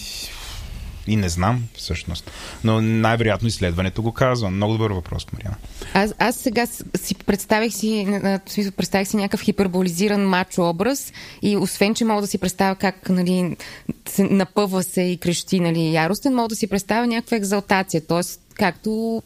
И 1.08 1.16
не 1.16 1.30
знам, 1.30 1.64
всъщност. 1.74 2.32
Но 2.64 2.82
най-вероятно 2.82 3.48
изследването 3.48 4.02
го 4.02 4.12
казва. 4.12 4.50
Много 4.50 4.74
добър 4.74 4.92
въпрос, 4.92 5.28
Мариана. 5.34 5.56
Аз, 5.94 6.14
аз 6.20 6.36
сега 6.36 6.66
си 6.96 7.16
представих 7.16 7.74
си, 7.74 8.20
в 8.24 8.40
смисъл, 8.48 8.72
представих 8.72 9.08
си 9.08 9.18
някакъв 9.18 9.42
хиперболизиран 9.42 10.28
мачо 10.28 10.70
образ 10.70 11.14
и 11.42 11.58
освен, 11.58 11.96
че 11.96 12.06
мога 12.06 12.22
да 12.22 12.28
си 12.28 12.38
представя 12.38 12.76
как 12.76 13.10
нали, 13.10 13.58
се 14.10 14.24
напъва 14.24 14.84
се 14.84 15.02
и 15.02 15.18
крещи 15.18 15.60
нали, 15.60 15.94
яростен, 15.94 16.36
мога 16.36 16.48
да 16.48 16.56
си 16.56 16.68
представя 16.68 17.08
някаква 17.08 17.38
екзалтация. 17.38 18.02
Тоест, 18.08 18.42
както 18.54 19.22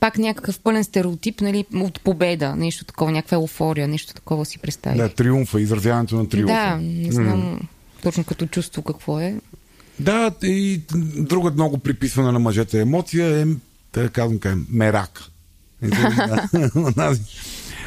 пак 0.00 0.18
някакъв 0.18 0.60
пълен 0.60 0.84
стереотип 0.84 1.40
нали, 1.40 1.64
от 1.74 2.00
победа, 2.00 2.56
нещо 2.56 2.84
такова, 2.84 3.12
някаква 3.12 3.34
еуфория, 3.34 3.88
нещо 3.88 4.14
такова 4.14 4.44
си 4.44 4.58
представих. 4.58 4.98
Да, 4.98 5.08
триумфа, 5.08 5.60
изразяването 5.60 6.16
на 6.16 6.28
триумфа. 6.28 6.54
Да, 6.54 6.76
не 6.76 7.12
знам 7.12 7.42
mm. 7.42 7.60
точно 8.02 8.24
като 8.24 8.46
чувство 8.46 8.82
какво 8.82 9.20
е. 9.20 9.34
Да, 10.00 10.30
и 10.42 10.80
друга 11.16 11.50
много 11.50 11.78
приписвана 11.78 12.32
на 12.32 12.38
мъжете 12.38 12.80
емоция 12.80 13.40
е, 13.40 13.46
да 13.92 14.08
казвам, 14.08 14.38
кажем, 14.38 14.66
мерак. 14.70 15.22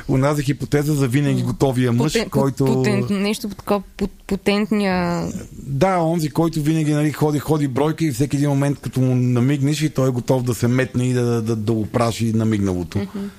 Унази 0.07 0.43
хипотеза 0.43 0.93
за 0.93 1.07
винаги 1.07 1.41
готовия 1.41 1.91
мъж, 1.91 2.13
Потен, 2.13 2.29
който... 2.29 2.65
Потент, 2.65 3.09
нещо 3.09 3.49
такова, 3.49 3.83
потентния... 4.27 5.27
Да, 5.53 5.97
онзи, 5.97 6.29
който 6.29 6.61
винаги 6.61 6.93
нали, 6.93 7.11
ходи, 7.11 7.39
ходи 7.39 7.67
бройка 7.67 8.05
и 8.05 8.11
всеки 8.11 8.35
един 8.35 8.49
момент, 8.49 8.79
като 8.79 9.01
му 9.01 9.15
намигнеш 9.15 9.81
и 9.81 9.89
той 9.89 10.07
е 10.07 10.11
готов 10.11 10.43
да 10.43 10.53
се 10.53 10.67
метне 10.67 11.09
и 11.09 11.13
да, 11.13 11.25
да, 11.25 11.41
да, 11.41 11.55
да 11.55 11.73
опраши 11.73 12.33
намигналото. 12.33 12.97
Mm-hmm. 12.97 13.29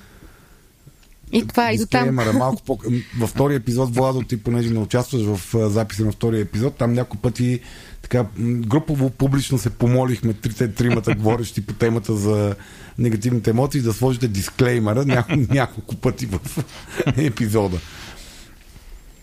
И 1.31 1.47
това 1.47 1.73
и 1.73 1.77
до 1.77 1.85
там. 1.85 2.15
Малко 2.15 2.63
по... 2.63 2.79
Във 3.19 3.29
втория 3.29 3.55
епизод, 3.55 3.95
Владо, 3.95 4.21
ти 4.21 4.37
понеже 4.37 4.69
не 4.69 4.79
участваш 4.79 5.21
в 5.21 5.69
записа 5.69 6.05
на 6.05 6.11
втория 6.11 6.41
епизод, 6.41 6.75
там 6.75 6.93
няколко 6.93 7.17
пъти 7.17 7.59
така 8.01 8.25
групово 8.39 9.09
публично 9.09 9.57
се 9.57 9.69
помолихме 9.69 10.33
трите 10.33 10.73
тримата 10.73 11.15
говорещи 11.15 11.61
по 11.61 11.73
темата 11.73 12.15
за 12.15 12.55
негативните 12.97 13.49
емоции 13.49 13.81
да 13.81 13.93
сложите 13.93 14.27
дисклеймера 14.27 15.05
няколко, 15.05 15.53
няколко 15.53 15.95
пъти 15.95 16.25
в 16.25 16.39
епизода. 17.17 17.79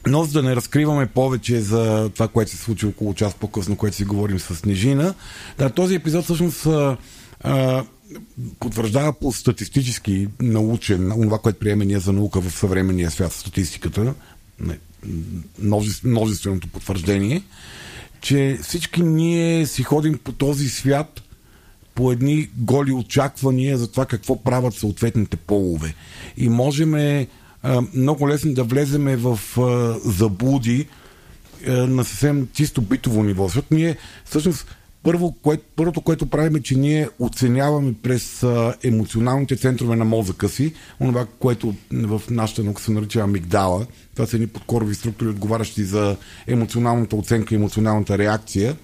Но 0.07 0.25
за 0.25 0.33
да 0.33 0.49
не 0.49 0.57
разкриваме 0.57 1.07
повече 1.07 1.61
за 1.61 2.11
това, 2.15 2.29
което 2.29 2.50
се 2.50 2.57
случи 2.57 2.87
около 2.87 3.15
час 3.15 3.35
по-късно, 3.35 3.77
което 3.77 3.97
си 3.97 4.05
говорим 4.05 4.38
с 4.38 4.55
Снежина, 4.55 5.15
да, 5.59 5.71
този 5.71 5.95
епизод 5.95 6.25
всъщност 6.25 6.67
а, 6.67 6.97
а, 7.41 7.85
потвърждава 8.61 9.12
по 9.12 9.33
статистически 9.33 10.29
научен, 10.41 11.12
това, 11.23 11.38
което 11.38 11.59
приеме 11.59 11.85
ние 11.85 11.99
за 11.99 12.12
наука 12.12 12.41
в 12.41 12.50
съвременния 12.50 13.11
свят, 13.11 13.33
статистиката, 13.33 14.15
множественото 16.05 16.69
потвърждение, 16.69 17.43
че 18.21 18.59
всички 18.62 19.03
ние 19.03 19.67
си 19.67 19.83
ходим 19.83 20.19
по 20.19 20.33
този 20.33 20.69
свят 20.69 21.23
по 21.95 22.12
едни 22.12 22.50
голи 22.57 22.93
очаквания 22.93 23.79
за 23.79 23.91
това 23.91 24.07
какво 24.07 24.43
правят 24.43 24.75
съответните 24.75 25.37
полове. 25.37 25.95
И 26.37 26.49
можем 26.49 26.95
а, 26.95 27.27
много 27.95 28.29
лесно 28.29 28.55
да 28.55 28.65
влеземе 28.65 29.17
в 29.17 29.41
заблуди 30.05 30.87
а, 31.67 31.73
на 31.73 32.05
съвсем 32.05 32.49
чисто 32.53 32.83
битово 32.83 33.23
ниво. 33.23 33.45
Защото 33.45 33.75
ние 33.75 33.97
всъщност 34.25 34.78
първо, 35.02 35.33
кое, 35.33 35.59
първото, 35.76 36.00
което 36.00 36.26
правим 36.26 36.57
е, 36.57 36.61
че 36.61 36.75
ние 36.75 37.09
оценяваме 37.19 37.95
през 38.02 38.43
а, 38.43 38.75
емоционалните 38.83 39.57
центрове 39.57 39.97
на 39.97 40.05
мозъка 40.05 40.49
си, 40.49 40.75
онова, 41.00 41.26
което 41.38 41.75
в 41.93 42.23
нашата 42.31 42.64
наука 42.64 42.83
се 42.83 42.93
нарича 42.93 43.21
амигдала. 43.21 43.87
Това 44.14 44.26
са 44.26 44.37
едни 44.37 44.47
подкорови 44.47 44.95
структури, 44.95 45.28
отговарящи 45.28 45.85
за 45.85 46.17
емоционалната 46.47 47.17
оценка 47.17 47.55
емоционалната 47.55 48.19
реакция. 48.19 48.76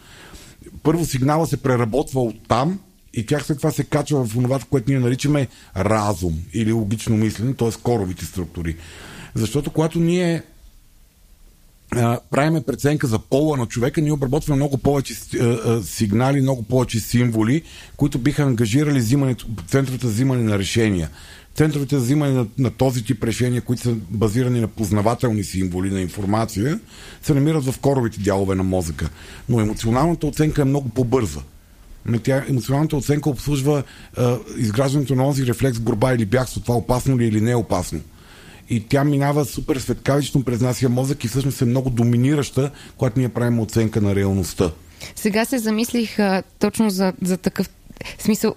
Първо 0.82 1.04
сигнала 1.04 1.46
се 1.46 1.56
преработва 1.56 2.22
от 2.22 2.48
там 2.48 2.78
и 3.14 3.26
тях 3.26 3.46
след 3.46 3.56
това 3.56 3.70
се 3.70 3.84
качва 3.84 4.24
в 4.24 4.32
това, 4.32 4.58
което 4.70 4.90
ние 4.90 5.00
наричаме 5.00 5.48
разум 5.76 6.34
или 6.52 6.72
логично 6.72 7.16
мислене, 7.16 7.54
т.е. 7.54 7.70
коровите 7.82 8.24
структури. 8.24 8.76
Защото 9.34 9.70
когато 9.70 9.98
ние 9.98 10.42
правиме 12.30 12.62
преценка 12.62 13.06
за 13.06 13.18
пола 13.18 13.56
на 13.56 13.66
човека, 13.66 14.00
ние 14.00 14.12
обработваме 14.12 14.56
много 14.56 14.78
повече 14.78 15.14
сигнали, 15.82 16.40
много 16.40 16.62
повече 16.62 17.00
символи, 17.00 17.62
които 17.96 18.18
биха 18.18 18.42
ангажирали 18.42 18.98
взимането, 18.98 19.46
центровете 19.66 20.06
за 20.06 20.12
взимане 20.12 20.42
на 20.42 20.58
решения. 20.58 21.10
Центровете 21.54 21.98
за 21.98 22.04
взимане 22.04 22.32
на, 22.32 22.46
на 22.58 22.70
този 22.70 23.04
тип 23.04 23.24
решения, 23.24 23.62
които 23.62 23.82
са 23.82 23.94
базирани 24.10 24.60
на 24.60 24.68
познавателни 24.68 25.44
символи, 25.44 25.90
на 25.90 26.00
информация, 26.00 26.80
се 27.22 27.34
намират 27.34 27.64
в 27.64 27.78
коровите 27.78 28.20
дялове 28.20 28.54
на 28.54 28.62
мозъка. 28.62 29.08
Но 29.48 29.60
емоционалната 29.60 30.26
оценка 30.26 30.62
е 30.62 30.64
много 30.64 30.88
по-бърза. 30.88 31.40
Тя, 32.22 32.44
емоционалната 32.48 32.96
оценка 32.96 33.30
обслужва 33.30 33.82
а, 34.16 34.38
изграждането 34.56 35.14
на 35.14 35.24
този 35.24 35.46
рефлекс 35.46 35.78
борба 35.78 36.14
или 36.14 36.26
бягство, 36.26 36.60
това 36.60 36.74
опасно 36.74 37.18
ли 37.18 37.24
е 37.24 37.28
или 37.28 37.40
не 37.40 37.50
е 37.50 37.56
опасно 37.56 38.00
и 38.70 38.88
тя 38.88 39.04
минава 39.04 39.44
супер 39.44 39.76
светкавично 39.76 40.44
през 40.44 40.60
нашия 40.60 40.88
мозък 40.88 41.24
и 41.24 41.28
всъщност 41.28 41.62
е 41.62 41.64
много 41.64 41.90
доминираща, 41.90 42.70
когато 42.96 43.18
ние 43.18 43.28
правим 43.28 43.60
оценка 43.60 44.00
на 44.00 44.14
реалността. 44.14 44.70
Сега 45.16 45.44
се 45.44 45.58
замислих 45.58 46.18
а, 46.18 46.42
точно 46.58 46.90
за, 46.90 47.12
за 47.22 47.36
такъв 47.36 47.70
смисъл. 48.18 48.54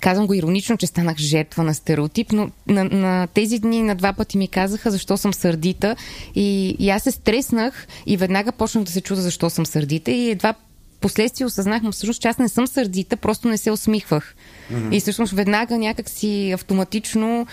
Казвам 0.00 0.26
го 0.26 0.34
иронично, 0.34 0.76
че 0.76 0.86
станах 0.86 1.16
жертва 1.16 1.64
на 1.64 1.74
стереотип, 1.74 2.32
но 2.32 2.50
на, 2.66 2.84
на 2.84 3.26
тези 3.26 3.58
дни 3.58 3.82
на 3.82 3.94
два 3.94 4.12
пъти 4.12 4.38
ми 4.38 4.48
казаха 4.48 4.90
защо 4.90 5.16
съм 5.16 5.34
сърдита 5.34 5.96
и, 6.34 6.76
и 6.78 6.90
аз 6.90 7.02
се 7.02 7.10
стреснах 7.10 7.86
и 8.06 8.16
веднага 8.16 8.52
почнах 8.52 8.84
да 8.84 8.90
се 8.90 9.00
чуда 9.00 9.20
защо 9.20 9.50
съм 9.50 9.66
сърдита 9.66 10.10
и 10.10 10.30
едва 10.30 10.54
последствие 11.00 11.46
осъзнах, 11.46 11.82
всъщност, 11.92 12.20
че 12.20 12.28
аз 12.28 12.38
не 12.38 12.48
съм 12.48 12.66
сърдита, 12.66 13.16
просто 13.16 13.48
не 13.48 13.58
се 13.58 13.70
усмихвах. 13.70 14.34
Mm-hmm. 14.72 14.94
И 14.94 15.00
всъщност 15.00 15.32
веднага 15.32 15.78
някак 15.78 16.08
си 16.08 16.52
автоматично 16.54 17.46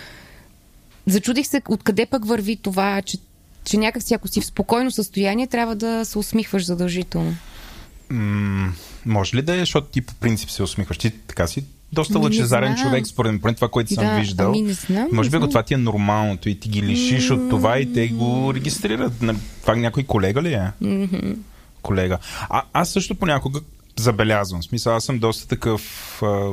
Зачудих 1.06 1.46
се 1.46 1.62
откъде 1.68 2.06
пък 2.06 2.26
върви 2.26 2.56
това, 2.56 3.02
че, 3.02 3.18
че 3.64 3.76
някакси 3.76 4.14
ако 4.14 4.28
си 4.28 4.40
в 4.40 4.46
спокойно 4.46 4.90
състояние, 4.90 5.46
трябва 5.46 5.74
да 5.74 6.04
се 6.04 6.18
усмихваш 6.18 6.64
задължително. 6.64 7.36
М- 8.10 8.72
може 9.06 9.36
ли 9.36 9.42
да 9.42 9.54
е, 9.54 9.58
защото 9.58 9.86
ти 9.86 10.00
по 10.00 10.14
принцип 10.14 10.50
се 10.50 10.62
усмихваш? 10.62 10.98
Ти 10.98 11.10
така 11.10 11.46
си 11.46 11.64
доста 11.92 12.18
лъчезарен 12.18 12.76
човек, 12.76 13.06
според 13.06 13.44
мен, 13.44 13.54
това, 13.54 13.68
което 13.68 13.94
съм 13.94 14.04
да, 14.04 14.18
виждал. 14.18 14.48
Ами 14.48 14.62
не 14.62 14.72
знам, 14.72 15.08
Може 15.12 15.30
би 15.30 15.40
това 15.40 15.62
ти 15.62 15.74
е 15.74 15.76
нормалното 15.76 16.48
и 16.48 16.60
ти 16.60 16.68
ги 16.68 16.82
лишиш 16.82 17.28
mm-hmm. 17.28 17.44
от 17.44 17.50
това 17.50 17.78
и 17.78 17.92
те 17.92 18.08
го 18.08 18.54
регистрират. 18.54 19.12
Това 19.60 19.74
някой 19.76 20.02
колега 20.02 20.42
ли 20.42 20.52
е? 20.52 20.72
Mm-hmm. 20.82 21.36
Колега. 21.82 22.18
А, 22.48 22.62
аз 22.72 22.90
също 22.90 23.14
понякога 23.14 23.60
забелязвам. 23.98 24.60
В 24.60 24.64
смисъл, 24.64 24.94
аз 24.94 25.04
съм 25.04 25.18
доста 25.18 25.48
такъв 25.48 25.82
а, 26.22 26.50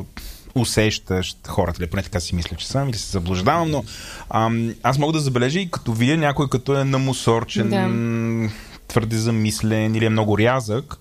усещащ 0.55 1.47
хората, 1.47 1.83
или 1.83 1.89
поне 1.89 2.03
така 2.03 2.19
си 2.19 2.35
мисля, 2.35 2.57
че 2.57 2.67
съм, 2.67 2.89
или 2.89 2.97
се 2.97 3.11
заблуждавам, 3.11 3.71
но 3.71 3.83
ам, 4.29 4.73
аз 4.83 4.97
мога 4.97 5.13
да 5.13 5.19
забележа 5.19 5.59
и 5.59 5.71
като 5.71 5.93
видя 5.93 6.17
някой 6.17 6.49
като 6.49 6.77
е 6.77 6.83
намусорчен, 6.83 7.69
да. 7.69 8.49
твърде 8.87 9.17
замислен 9.17 9.95
или 9.95 10.05
е 10.05 10.09
много 10.09 10.37
рязък, 10.37 10.99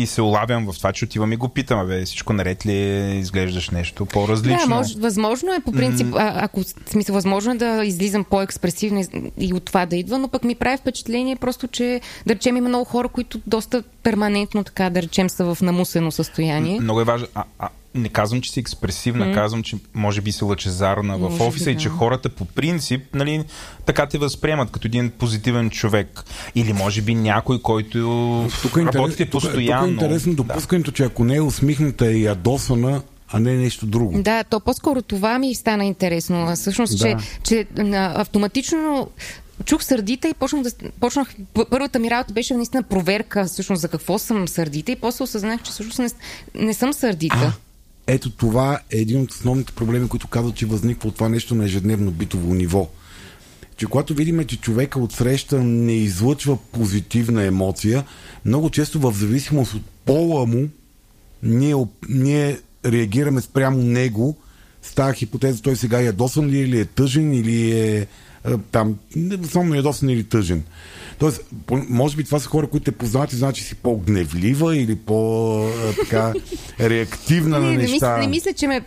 и 0.00 0.06
се 0.06 0.22
улавям 0.22 0.72
в 0.72 0.76
това, 0.76 0.92
че 0.92 1.04
отивам 1.04 1.32
и 1.32 1.36
го 1.36 1.48
питам, 1.48 1.86
бе, 1.86 2.04
всичко 2.04 2.32
наред 2.32 2.66
ли 2.66 2.72
е, 2.72 3.18
изглеждаш 3.18 3.70
нещо 3.70 4.06
по-различно? 4.06 4.68
Да, 4.68 4.74
може, 4.74 4.98
възможно 4.98 5.54
е 5.54 5.60
по 5.60 5.72
принцип, 5.72 6.06
mm. 6.06 6.16
а, 6.18 6.44
ако 6.44 6.62
смисъл, 6.86 7.14
възможно 7.14 7.52
е 7.52 7.56
да 7.56 7.84
излизам 7.84 8.24
по-експресивно 8.24 9.04
и 9.38 9.54
от 9.54 9.64
това 9.64 9.86
да 9.86 9.96
идва, 9.96 10.18
но 10.18 10.28
пък 10.28 10.44
ми 10.44 10.54
прави 10.54 10.76
впечатление 10.76 11.36
просто, 11.36 11.68
че 11.68 12.00
да 12.26 12.34
речем 12.34 12.56
има 12.56 12.68
много 12.68 12.84
хора, 12.84 13.08
които 13.08 13.40
доста 13.46 13.82
перманентно 14.02 14.64
така, 14.64 14.90
да 14.90 15.02
речем, 15.02 15.30
са 15.30 15.54
в 15.54 15.58
намусено 15.62 16.10
състояние. 16.10 16.80
Много 16.80 17.00
е 17.00 17.04
важно. 17.04 17.26
А, 17.34 17.44
а, 17.58 17.68
не 17.94 18.08
казвам, 18.08 18.40
че 18.40 18.52
си 18.52 18.60
експресивна, 18.60 19.26
mm. 19.26 19.34
казвам, 19.34 19.62
че 19.62 19.76
може 19.94 20.20
би 20.20 20.32
си 20.32 20.44
лъчезарна 20.44 21.18
в 21.18 21.30
може 21.30 21.42
офиса 21.42 21.64
би, 21.64 21.74
да. 21.74 21.80
и 21.80 21.82
че 21.82 21.88
хората 21.88 22.28
по 22.28 22.44
принцип 22.44 23.14
нали, 23.14 23.44
така 23.86 24.06
те 24.06 24.18
възприемат 24.18 24.70
като 24.70 24.86
един 24.86 25.10
позитивен 25.10 25.70
човек. 25.70 26.24
Или 26.54 26.72
може 26.72 27.02
би 27.02 27.14
някой, 27.14 27.62
който 27.62 28.48
тук 28.62 28.76
е 28.76 28.80
работите 28.80 29.22
интерес, 29.22 29.30
постоянно. 29.30 29.86
Тук, 29.86 29.94
тук 29.94 30.02
е 30.02 30.04
интересно 30.04 30.34
допускането, 30.34 30.90
да. 30.90 30.94
че 30.94 31.04
ако 31.04 31.24
не 31.24 31.36
е 31.36 31.40
усмихната 31.40 32.12
и 32.12 32.24
ядосана, 32.24 33.02
а 33.32 33.40
не 33.40 33.56
нещо 33.56 33.86
друго. 33.86 34.22
Да, 34.22 34.44
то 34.44 34.60
по-скоро 34.60 35.02
това 35.02 35.38
ми 35.38 35.54
стана 35.54 35.84
интересно. 35.84 36.56
Всъщност, 36.56 36.98
да. 36.98 37.04
че, 37.04 37.16
че 37.42 37.66
автоматично 38.14 39.08
чух 39.64 39.84
сърдита 39.84 40.28
и 40.28 40.34
почнах 40.34 40.62
да. 40.62 40.70
Почнах, 41.00 41.34
първата 41.70 41.98
ми 41.98 42.10
работа 42.10 42.32
беше 42.32 42.54
наистина 42.54 42.82
проверка 42.82 43.44
всъщност 43.44 43.82
за 43.82 43.88
какво 43.88 44.18
съм 44.18 44.48
сърдита 44.48 44.92
и 44.92 44.96
после 44.96 45.24
осъзнах, 45.24 45.62
че 45.62 45.70
всъщност 45.72 45.98
не, 45.98 46.08
не 46.54 46.74
съм 46.74 46.92
сърдита. 46.92 47.36
А, 47.56 47.69
ето 48.12 48.30
това 48.30 48.80
е 48.90 48.98
един 48.98 49.20
от 49.20 49.30
основните 49.30 49.72
проблеми, 49.72 50.08
които 50.08 50.28
казват, 50.28 50.54
че 50.54 50.66
възниква 50.66 51.08
от 51.08 51.14
това 51.14 51.28
нещо 51.28 51.54
на 51.54 51.64
ежедневно 51.64 52.10
битово 52.10 52.54
ниво. 52.54 52.88
Че 53.76 53.86
когато 53.86 54.14
видим, 54.14 54.44
че 54.44 54.60
човека 54.60 54.98
от 54.98 55.12
среща 55.12 55.58
не 55.64 55.92
излъчва 55.92 56.56
позитивна 56.72 57.44
емоция, 57.44 58.04
много 58.44 58.70
често 58.70 59.00
в 59.00 59.12
зависимост 59.12 59.74
от 59.74 59.82
пола 60.04 60.46
му, 60.46 60.68
ние, 61.42 61.74
ние 62.08 62.58
реагираме 62.86 63.40
спрямо 63.40 63.82
него 63.82 64.36
с 64.82 64.94
тази 64.94 65.16
хипотеза, 65.16 65.62
той 65.62 65.76
сега 65.76 66.00
е 66.00 66.04
ядосан 66.04 66.46
ли, 66.46 66.58
или 66.58 66.80
е 66.80 66.84
тъжен, 66.84 67.34
или 67.34 67.80
е 67.80 68.06
там, 68.72 68.98
основно 69.42 69.74
ядосен 69.74 70.08
или 70.08 70.24
тъжен. 70.24 70.62
Тоест, 71.20 71.40
може 71.88 72.16
би 72.16 72.24
това 72.24 72.38
са 72.40 72.48
хора, 72.48 72.66
които 72.66 72.84
те 72.84 72.92
познават 72.92 73.32
и 73.32 73.36
знаят, 73.36 73.56
че 73.56 73.62
си 73.64 73.74
по-гневлива 73.74 74.76
или 74.76 74.96
по-така 74.96 76.32
реактивна 76.80 77.60
на 77.60 77.70
не, 77.70 77.76
неща. 77.76 78.16
Не, 78.16 78.20
не 78.20 78.28
мисля, 78.28 78.52
че 78.52 78.66
ме... 78.66 78.80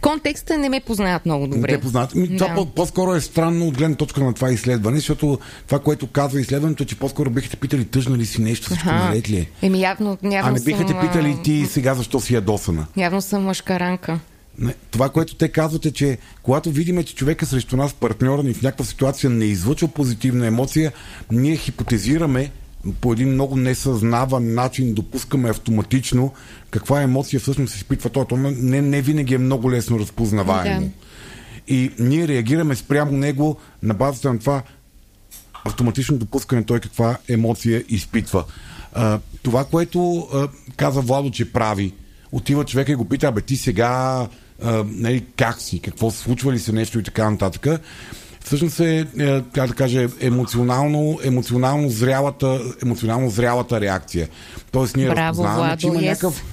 Контекста 0.00 0.58
не 0.58 0.68
ме 0.68 0.80
познават 0.80 1.26
много 1.26 1.46
добре. 1.46 1.60
Не 1.60 1.66
те 1.68 1.80
познават. 1.80 2.14
Ми, 2.14 2.36
това 2.36 2.48
Да. 2.48 2.54
по- 2.54 2.66
по-скоро 2.66 3.14
е 3.14 3.20
странно 3.20 3.66
от 3.68 3.78
гледна 3.78 3.96
точка 3.96 4.24
на 4.24 4.34
това 4.34 4.50
изследване, 4.50 4.96
защото 4.96 5.38
това, 5.66 5.78
което 5.78 6.06
казва 6.06 6.40
изследването, 6.40 6.82
е, 6.82 6.86
че 6.86 6.96
по-скоро 6.98 7.30
бихте 7.30 7.56
питали 7.56 7.84
тъжна 7.84 8.18
ли 8.18 8.26
си 8.26 8.40
нещо, 8.42 8.66
всичко 8.66 8.88
наред 8.88 9.30
ли 9.30 9.36
е. 9.36 9.48
Еми 9.62 9.80
явно, 9.80 10.18
явно 10.22 10.48
А 10.48 10.52
не 10.52 10.60
биха 10.60 10.78
съм, 10.78 10.86
те 10.86 11.00
питали 11.00 11.36
ти 11.44 11.66
сега 11.70 11.94
защо 11.94 12.20
си 12.20 12.34
ядосана. 12.34 12.86
Явно 12.96 13.22
съм 13.22 13.44
мъжкаранка. 13.44 14.20
Това, 14.90 15.08
което 15.08 15.34
те 15.34 15.48
казват 15.48 15.86
е, 15.86 15.90
че 15.90 16.18
когато 16.42 16.70
видиме, 16.70 17.04
че 17.04 17.14
човека 17.14 17.46
срещу 17.46 17.76
нас, 17.76 17.94
партньора 17.94 18.42
ни 18.42 18.54
в 18.54 18.62
някаква 18.62 18.84
ситуация 18.84 19.30
не 19.30 19.44
излъчва 19.44 19.88
позитивна 19.88 20.46
емоция, 20.46 20.92
ние 21.30 21.56
хипотезираме 21.56 22.50
по 23.00 23.12
един 23.12 23.28
много 23.28 23.56
несъзнаван 23.56 24.54
начин, 24.54 24.94
допускаме 24.94 25.50
автоматично 25.50 26.32
каква 26.70 27.02
емоция 27.02 27.40
всъщност 27.40 27.72
се 27.72 27.76
изпитва 27.76 28.10
той. 28.10 28.24
То 28.26 28.36
не, 28.36 28.82
не 28.82 29.02
винаги 29.02 29.34
е 29.34 29.38
много 29.38 29.70
лесно 29.70 29.98
разпознаваемо. 29.98 30.80
Да. 30.80 30.90
И 31.74 31.90
ние 31.98 32.28
реагираме 32.28 32.76
спрямо 32.76 33.12
него 33.12 33.56
на 33.82 33.94
базата 33.94 34.32
на 34.32 34.38
това 34.38 34.62
автоматично 35.64 36.18
допускане 36.18 36.64
той 36.64 36.80
каква 36.80 37.16
емоция 37.28 37.84
изпитва. 37.88 38.44
А, 38.92 39.18
това, 39.42 39.64
което 39.64 40.28
а, 40.34 40.48
каза 40.76 41.00
Владо, 41.00 41.30
че 41.30 41.52
прави, 41.52 41.94
отива 42.32 42.64
човека 42.64 42.92
и 42.92 42.94
го 42.94 43.08
пита, 43.08 43.26
абе 43.26 43.40
ти 43.40 43.56
сега 43.56 44.28
а, 44.64 44.84
нали, 44.86 45.24
как 45.36 45.60
си, 45.60 45.80
какво 45.80 46.10
се 46.10 46.18
случва 46.18 46.52
ли 46.52 46.58
се 46.58 46.72
нещо 46.72 46.98
и 46.98 47.02
така 47.02 47.30
нататък. 47.30 47.80
Всъщност 48.44 48.80
е, 48.80 49.06
е 49.18 49.42
как 49.52 49.68
да 49.68 49.74
кажа, 49.74 50.08
емоционално, 50.20 51.18
емоционално, 51.24 51.88
зрялата, 51.88 52.60
емоционално 52.82 53.30
зрялата 53.30 53.80
реакция. 53.80 54.28
Тоест 54.72 54.96
ние 54.96 55.06
Браво, 55.06 55.28
разпознаваме, 55.28 55.66
Владо, 55.66 55.80
че 55.80 55.86
има 55.86 55.96
yes. 55.96 56.08
някакъв, 56.08 56.44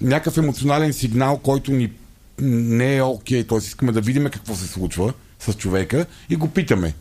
някакъв 0.00 0.38
емоционален 0.38 0.92
сигнал, 0.92 1.38
който 1.38 1.72
ни 1.72 1.90
не 2.40 2.96
е 2.96 3.02
окей, 3.02 3.44
т.е. 3.44 3.58
искаме 3.58 3.92
да 3.92 4.00
видим 4.00 4.24
какво 4.24 4.54
се 4.54 4.66
случва 4.66 5.12
с 5.38 5.52
човека 5.52 6.06
и 6.30 6.36
го 6.36 6.48
питаме. 6.48 6.94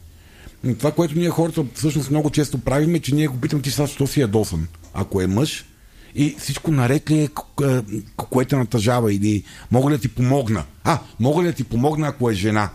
Това, 0.78 0.92
което 0.92 1.18
ние 1.18 1.30
хората 1.30 1.66
всъщност 1.74 2.10
много 2.10 2.30
често 2.30 2.58
правим 2.58 2.96
е, 2.96 3.00
че 3.00 3.16
ние 3.16 3.28
го 3.28 3.38
питаме 3.38 3.62
ти 3.62 3.72
сега, 3.72 3.86
защо 3.86 4.08
си 4.08 4.22
ядосан, 4.22 4.68
ако 4.94 5.22
е 5.22 5.28
мъж 5.28 5.66
и 6.16 6.36
всичко 6.40 6.72
наред 6.72 7.10
ли 7.10 7.20
е, 7.20 7.30
което 8.16 8.58
натъжава 8.58 9.14
или 9.14 9.44
мога 9.72 9.92
ли 9.92 9.96
да 9.96 10.02
ти 10.02 10.08
помогна? 10.08 10.64
А, 10.84 11.00
мога 11.20 11.44
ли 11.44 11.48
да 11.48 11.54
ти 11.54 11.64
помогна, 11.64 12.08
ако 12.08 12.30
е 12.30 12.34
жена? 12.34 12.70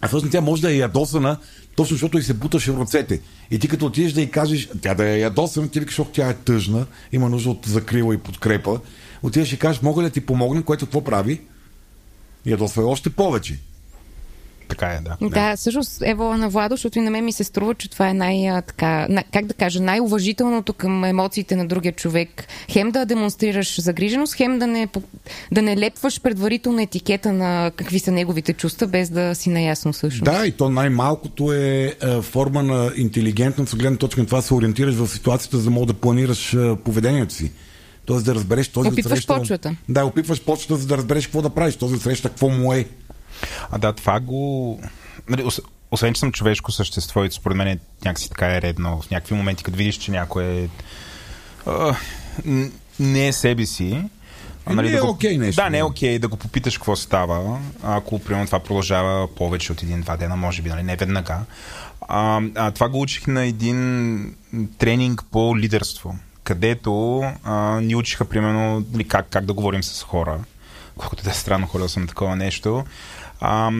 А 0.00 0.08
всъщност 0.08 0.32
тя 0.32 0.40
може 0.40 0.62
да 0.62 0.72
е 0.72 0.76
ядосана, 0.76 1.38
точно 1.76 1.94
защото 1.94 2.18
и 2.18 2.22
се 2.22 2.34
буташе 2.34 2.72
в 2.72 2.80
ръцете. 2.80 3.20
И 3.50 3.58
ти 3.58 3.68
като 3.68 3.86
отидеш 3.86 4.12
да 4.12 4.22
й 4.22 4.30
кажеш, 4.30 4.68
тя 4.82 4.94
да 4.94 5.08
е 5.08 5.18
ядосана, 5.18 5.68
ти 5.68 5.80
викаш, 5.80 5.92
защото 5.92 6.10
тя 6.10 6.28
е 6.28 6.34
тъжна, 6.34 6.86
има 7.12 7.28
нужда 7.28 7.50
от 7.50 7.66
закрила 7.66 8.14
и 8.14 8.18
подкрепа. 8.18 8.80
Отидеш 9.22 9.52
и 9.52 9.58
кажеш, 9.58 9.82
мога 9.82 10.02
ли 10.02 10.06
да 10.06 10.12
ти 10.12 10.20
помогна, 10.20 10.62
което 10.62 10.86
какво 10.86 11.04
прави? 11.04 11.40
Ядосва 12.46 12.82
е 12.82 12.86
още 12.86 13.10
повече. 13.10 13.58
Така 14.68 14.86
е, 14.86 15.00
да. 15.00 15.28
Да, 15.28 15.56
всъщност 15.56 16.02
ево 16.02 16.36
на 16.36 16.48
Владо, 16.48 16.76
защото 16.76 16.98
и 16.98 17.02
на 17.02 17.10
мен 17.10 17.24
ми 17.24 17.32
се 17.32 17.44
струва, 17.44 17.74
че 17.74 17.90
това 17.90 18.08
е 18.08 18.14
най, 18.14 18.62
така, 18.66 19.06
на, 19.10 19.24
как 19.32 19.46
да 19.46 19.54
кажа, 19.54 19.82
най-уважителното 19.82 20.72
към 20.72 21.04
емоциите 21.04 21.56
на 21.56 21.66
другия 21.66 21.92
човек. 21.92 22.44
Хем 22.70 22.90
да 22.90 23.06
демонстрираш 23.06 23.80
загриженост, 23.80 24.34
хем 24.34 24.58
да 24.58 24.66
не, 24.66 24.88
да 25.52 25.62
не 25.62 25.76
лепваш 25.76 26.20
предварително 26.20 26.80
етикета 26.80 27.32
на 27.32 27.70
какви 27.76 27.98
са 27.98 28.12
неговите 28.12 28.52
чувства, 28.52 28.86
без 28.86 29.10
да 29.10 29.34
си 29.34 29.50
наясно 29.50 29.92
всъщност. 29.92 30.24
Да, 30.24 30.46
и 30.46 30.52
то 30.52 30.70
най-малкото 30.70 31.52
е, 31.52 31.94
е 32.02 32.22
форма 32.22 32.62
на 32.62 32.90
интелигентност, 32.96 33.72
от 33.72 33.78
гледна 33.78 33.98
точка 33.98 34.20
на 34.20 34.26
това 34.26 34.38
да 34.38 34.42
се 34.42 34.54
ориентираш 34.54 34.94
в 34.94 35.08
ситуацията, 35.08 35.58
за 35.58 35.64
да 35.64 35.70
мога 35.70 35.86
да 35.86 35.94
планираш 35.94 36.54
е, 36.54 36.76
поведението 36.84 37.34
си. 37.34 37.52
Тоест 38.06 38.24
да 38.24 38.34
разбереш 38.34 38.68
този 38.68 38.88
Опитваш 38.88 39.12
отсреща... 39.12 39.36
почвата. 39.36 39.76
Да, 39.88 40.04
опитваш 40.04 40.42
почвата, 40.42 40.76
за 40.76 40.86
да 40.86 40.96
разбереш 40.96 41.26
какво 41.26 41.42
да 41.42 41.50
правиш. 41.50 41.76
Този 41.76 41.98
среща 41.98 42.28
какво 42.28 42.48
му 42.48 42.72
е. 42.72 42.84
А 43.70 43.78
да, 43.78 43.92
това 43.92 44.20
го... 44.20 44.80
Нали, 45.28 45.42
ос- 45.42 45.60
освен, 45.90 46.14
че 46.14 46.20
съм 46.20 46.32
човешко 46.32 46.72
същество 46.72 47.24
и 47.24 47.30
според 47.30 47.56
мен 47.56 47.68
е 47.68 47.78
някакси 48.04 48.28
така 48.28 48.56
е 48.56 48.62
редно. 48.62 49.02
В 49.02 49.10
някакви 49.10 49.34
моменти, 49.34 49.64
като 49.64 49.78
видиш, 49.78 49.96
че 49.96 50.10
някой 50.10 50.44
е... 50.44 50.68
н- 52.44 52.70
не 53.00 53.28
е 53.28 53.32
себе 53.32 53.66
си, 53.66 54.02
а, 54.66 54.74
не 54.74 54.88
е 54.88 54.90
да 54.90 55.04
окей 55.04 55.38
нещо. 55.38 55.62
Да, 55.62 55.70
не 55.70 55.78
е 55.78 55.84
окей 55.84 56.18
да 56.18 56.28
го 56.28 56.36
попиташ 56.36 56.78
какво 56.78 56.96
става, 56.96 57.60
ако 57.82 58.18
примерно 58.18 58.46
това 58.46 58.58
продължава 58.58 59.34
повече 59.34 59.72
от 59.72 59.82
един-два 59.82 60.16
дена, 60.16 60.36
може 60.36 60.62
би, 60.62 60.68
нали, 60.70 60.82
не 60.82 60.96
веднага. 60.96 61.38
А, 62.08 62.40
а, 62.54 62.70
това 62.70 62.88
го 62.88 63.00
учих 63.00 63.26
на 63.26 63.44
един 63.44 64.34
тренинг 64.78 65.22
по 65.30 65.58
лидерство, 65.58 66.16
където 66.44 67.22
а, 67.44 67.80
ни 67.80 67.94
учиха 67.96 68.24
примерно 68.24 68.86
нали, 68.92 69.08
как, 69.08 69.26
как 69.30 69.44
да 69.44 69.52
говорим 69.52 69.82
с 69.82 70.02
хора. 70.02 70.38
Колкото 70.96 71.24
да 71.24 71.30
е 71.30 71.34
странно, 71.34 71.66
ходил 71.66 71.88
съм 71.88 72.06
такова 72.06 72.36
нещо. 72.36 72.84
А, 73.40 73.70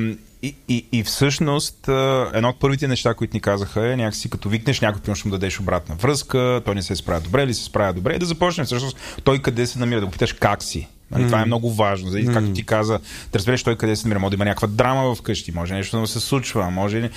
и, 0.42 0.54
и, 0.68 0.86
и 0.92 1.02
всъщност 1.04 1.88
едно 2.34 2.48
от 2.48 2.60
първите 2.60 2.88
неща, 2.88 3.14
които 3.14 3.36
ни 3.36 3.40
казаха 3.40 3.92
е 3.92 3.96
някакси 3.96 4.30
като 4.30 4.48
викнеш 4.48 4.80
някой, 4.80 5.00
примерно 5.00 5.16
ще 5.16 5.28
му 5.28 5.32
дадеш 5.32 5.60
обратна 5.60 5.94
връзка, 5.94 6.62
той 6.64 6.74
не 6.74 6.82
се 6.82 6.96
справя 6.96 7.20
добре 7.20 7.42
или 7.42 7.54
се 7.54 7.64
справя 7.64 7.92
добре, 7.92 8.14
и 8.14 8.18
да 8.18 8.26
започнеш 8.26 8.66
всъщност 8.66 9.20
той 9.24 9.38
къде 9.38 9.66
се 9.66 9.78
намира, 9.78 10.00
да 10.00 10.06
го 10.06 10.12
питаш 10.12 10.32
как 10.32 10.62
си. 10.62 10.88
Нали, 11.10 11.24
Това 11.24 11.42
е 11.42 11.44
много 11.44 11.74
важно. 11.74 12.10
Заради, 12.10 12.26
както 12.32 12.52
ти 12.52 12.66
каза, 12.66 13.00
да 13.32 13.38
разбереш 13.38 13.62
той 13.62 13.76
къде 13.76 13.96
се 13.96 14.08
намира. 14.08 14.20
Може 14.20 14.30
да 14.30 14.34
има 14.34 14.44
някаква 14.44 14.68
драма 14.68 15.14
вкъщи, 15.14 15.52
може 15.52 15.74
нещо 15.74 16.00
да 16.00 16.06
се 16.06 16.20
случва, 16.20 16.70
може. 16.70 17.10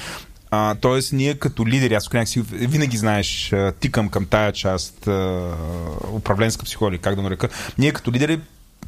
А, 0.52 0.75
тоест, 0.75 1.13
ние 1.13 1.34
като 1.34 1.67
лидери, 1.67 1.93
аз 1.93 2.13
някакси 2.13 2.41
винаги 2.52 2.97
знаеш, 2.97 3.54
тикам 3.80 4.10
към 4.10 4.25
тая 4.25 4.52
част, 4.52 5.08
а, 5.08 5.56
управленска 6.13 6.65
психология, 6.65 6.99
как 6.99 7.15
да 7.15 7.21
нарека. 7.21 7.49
Ние 7.78 7.91
като 7.91 8.12
лидери 8.12 8.39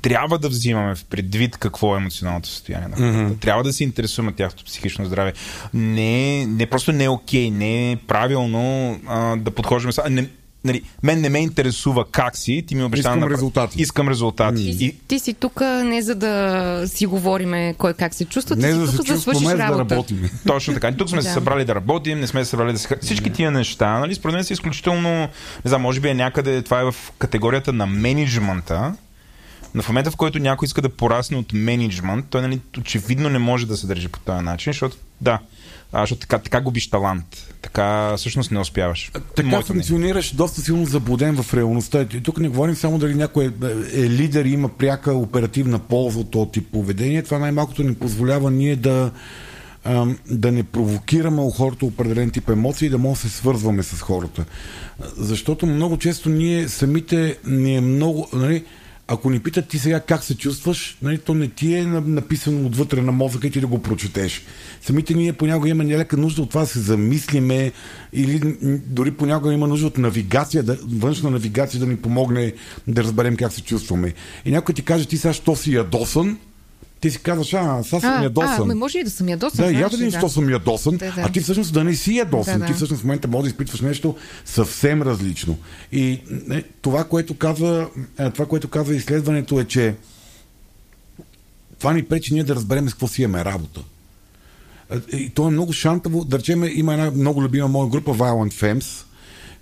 трябва 0.02 0.40
да 0.40 0.50
взимаме 0.50 0.96
в 0.96 1.06
предвид 1.06 1.58
какво 1.58 1.96
е 1.96 2.00
емоционалното 2.00 2.50
състояние 2.50 2.88
на 2.88 2.96
хората. 2.96 3.18
Mm-hmm. 3.18 3.40
Трябва 3.40 3.64
да 3.64 3.74
се 3.74 3.84
интересуваме 3.84 4.30
от 4.30 4.36
тяхното 4.36 4.66
психично 4.66 5.06
здраве. 5.06 5.34
Не, 5.74 6.46
не 6.46 6.66
просто 6.66 6.92
не 6.92 7.04
е 7.04 7.10
окей, 7.10 7.52
не 7.52 7.92
е 7.92 7.96
правилно 7.98 8.62
а, 9.08 9.36
да 9.36 9.52
подхождаме. 9.52 9.94
Не, 10.12 10.28
нали, 10.66 10.82
мен 11.04 11.22
не 11.22 11.30
ме 11.30 11.40
интересува 11.40 12.06
как 12.06 12.38
си, 12.38 12.64
ти 12.68 12.76
ми 12.76 12.84
обещава 12.84 13.16
Искам 13.16 13.24
направ- 13.24 13.34
резултати. 13.34 13.82
Искам 13.82 14.10
резултати. 14.10 14.78
Ти, 14.78 14.86
И, 14.86 14.96
ти 15.00 15.20
си 15.20 15.34
тук 15.34 15.62
не 15.62 16.02
за 16.02 16.16
да 16.16 16.84
си 16.86 17.06
говориме 17.06 17.74
кой 17.74 17.94
как 17.94 18.14
се 18.14 18.26
чувства, 18.26 18.56
ти 18.56 18.62
Не 18.62 18.72
си 18.72 18.78
да 18.80 18.88
се 18.88 18.98
тук 18.98 19.06
да 19.06 19.20
свършиш 19.20 19.44
за 19.44 19.50
да 19.50 19.60
работа. 19.60 19.96
работим. 19.96 20.30
Точно 20.48 20.74
така. 20.74 20.92
Тук 20.92 21.10
сме 21.10 21.22
се 21.22 21.28
Да. 21.28 21.34
събрали 21.34 21.66
да 21.66 21.76
работим, 21.76 22.20
не 22.20 22.28
сме 22.28 22.44
се 22.44 22.50
събрали 22.50 22.74
да 22.74 22.80
се... 22.80 22.98
Всички 23.02 23.30
тия 23.32 23.52
неща, 23.52 24.00
нали, 24.00 24.16
според 24.16 24.36
мен 24.36 24.44
са 24.44 24.54
изключително... 24.54 25.10
Не 25.10 25.30
знам, 25.66 25.82
може 25.82 26.00
би 26.00 26.10
е 26.10 26.14
някъде, 26.14 26.62
това 26.62 26.80
е 26.80 26.84
в 26.84 26.96
категорията 27.20 27.74
на 27.74 27.86
менеджмента, 27.86 28.94
но 29.74 29.82
в 29.82 29.90
момента, 29.90 30.12
в 30.12 30.16
който 30.16 30.40
някой 30.40 30.66
иска 30.66 30.82
да 30.82 30.90
порасне 30.90 31.38
от 31.38 31.54
менеджмент, 31.54 32.26
той 32.30 32.42
нали, 32.42 32.62
очевидно 32.80 33.30
не 33.30 33.40
може 33.40 33.68
да 33.68 33.78
се 33.78 33.88
държи 33.88 34.08
по 34.08 34.20
този 34.20 34.44
начин, 34.44 34.74
защото 34.74 34.98
да, 35.22 35.40
а, 35.94 36.02
защото 36.02 36.22
така, 36.22 36.38
така 36.38 36.62
губиш 36.62 36.90
талант. 36.90 37.54
Така 37.62 38.14
всъщност 38.18 38.52
не 38.52 38.60
успяваш. 38.60 39.12
Така 39.36 39.50
Моето 39.50 39.68
функционираш 39.68 40.36
доста 40.36 40.62
силно 40.62 40.86
заблуден 40.86 41.44
в 41.44 41.54
реалността. 41.54 42.02
И 42.02 42.24
тук 42.24 42.40
не 42.40 42.50
говорим 42.50 42.76
само 42.76 42.98
дали 42.98 43.16
някой 43.16 43.46
е, 43.46 43.50
е 44.02 44.10
лидер 44.10 44.46
и 44.46 44.50
има 44.50 44.70
пряка 44.70 45.14
оперативна 45.14 45.80
полза 45.80 46.20
от 46.20 46.32
този 46.32 46.52
тип 46.52 46.72
поведение. 46.72 47.24
Това 47.24 47.40
най-малкото 47.40 47.84
ни 47.84 47.96
позволява 47.96 48.52
ние 48.52 48.76
да, 48.76 49.12
да 50.30 50.52
не 50.52 50.64
провокираме 50.64 51.42
у 51.42 51.50
хората 51.50 51.86
определен 51.86 52.30
тип 52.30 52.50
емоции 52.50 52.86
и 52.86 52.90
да 52.90 52.98
може 52.98 53.22
да 53.22 53.30
се 53.30 53.38
свързваме 53.38 53.84
с 53.84 54.02
хората. 54.02 54.46
Защото 55.18 55.66
много 55.66 55.98
често 55.98 56.30
ние 56.30 56.68
самите 56.68 57.38
ни 57.46 57.76
е 57.76 57.82
много... 57.82 58.28
Нали, 58.34 58.64
ако 59.12 59.30
ни 59.30 59.40
питат 59.40 59.68
ти 59.68 59.80
сега 59.80 60.00
как 60.00 60.24
се 60.24 60.38
чувстваш, 60.38 60.98
нали, 61.02 61.18
то 61.18 61.34
не 61.34 61.48
ти 61.48 61.74
е 61.74 61.84
на- 61.86 62.02
написано 62.02 62.68
отвътре 62.68 63.02
на 63.02 63.12
мозъка 63.12 63.48
и 63.48 63.52
ти 63.52 63.60
да 63.62 63.68
го 63.68 63.82
прочетеш. 63.82 64.42
Самите 64.82 65.14
ние 65.14 65.34
понякога 65.34 65.70
имаме 65.70 65.84
нелека 65.84 66.18
нужда 66.18 66.42
от 66.42 66.50
това 66.50 66.62
да 66.62 66.68
се 66.68 66.80
замислиме 66.80 67.72
или 68.14 68.56
дори 68.88 69.12
понякога 69.12 69.54
има 69.54 69.68
нужда 69.68 69.88
от 69.88 69.98
навигация, 69.98 70.64
да, 70.64 70.78
външна 70.88 71.30
навигация 71.30 71.80
да 71.80 71.86
ни 71.88 71.98
помогне 71.98 72.54
да 72.88 73.04
разберем 73.04 73.36
как 73.36 73.54
се 73.54 73.62
чувстваме. 73.62 74.14
И 74.46 74.52
някой 74.52 74.76
ти 74.76 74.82
каже 74.82 75.08
ти 75.08 75.18
сега, 75.18 75.34
що 75.34 75.56
си 75.56 75.74
ядосан, 75.74 76.38
ти 77.02 77.12
си 77.12 77.20
казваш, 77.20 77.54
а, 77.54 77.84
сега 77.84 78.00
съм 78.00 78.24
ядосан. 78.24 78.72
а, 78.72 78.76
може 78.76 79.00
и 79.00 79.04
да 79.04 79.10
съм 79.10 79.30
ядосан. 79.30 79.66
Да, 79.66 79.72
и 79.72 79.76
аз 79.76 79.78
знаеш 79.78 79.92
да 79.92 79.98
видим, 79.98 80.12
защо 80.12 80.30
съм 80.30 80.50
ядосан, 80.50 80.98
Да, 80.98 81.12
да. 81.12 81.22
а 81.22 81.32
ти 81.32 81.40
всъщност 81.40 81.74
да 81.74 81.84
не 81.84 81.96
си 81.96 82.18
ядосан. 82.18 82.60
Да, 82.60 82.66
Ти 82.66 82.72
да. 82.72 82.76
всъщност 82.76 83.02
в 83.02 83.06
момента 83.06 83.28
може 83.28 83.44
да 83.44 83.50
изпитваш 83.50 83.82
нещо 83.82 84.16
съвсем 84.46 85.02
различно. 85.02 85.58
И 85.92 86.22
не, 86.48 86.64
това, 86.82 87.04
което 87.04 87.38
казва, 87.38 87.90
е, 88.20 88.30
това, 88.30 88.46
което 88.46 88.68
казва 88.68 88.96
изследването 88.96 89.60
е, 89.60 89.66
че 89.66 89.96
това 91.80 91.94
ни 91.94 92.04
пречи 92.04 92.34
ние 92.34 92.44
да 92.44 92.56
разберем 92.56 92.90
с 92.90 92.94
какво 92.94 93.08
си 93.08 93.22
имаме 93.24 93.46
работа. 93.46 93.82
Е, 95.14 95.18
И 95.18 95.30
то 95.30 95.48
е 95.48 95.52
много 95.52 95.74
шантаво. 95.74 96.26
Да 96.26 96.40
речем, 96.40 96.64
има 96.76 96.94
една 96.94 97.12
много 97.12 97.42
любима 97.44 97.68
моя 97.68 97.90
група 97.90 98.12
Violent 98.12 98.54
Femmes, 98.54 99.04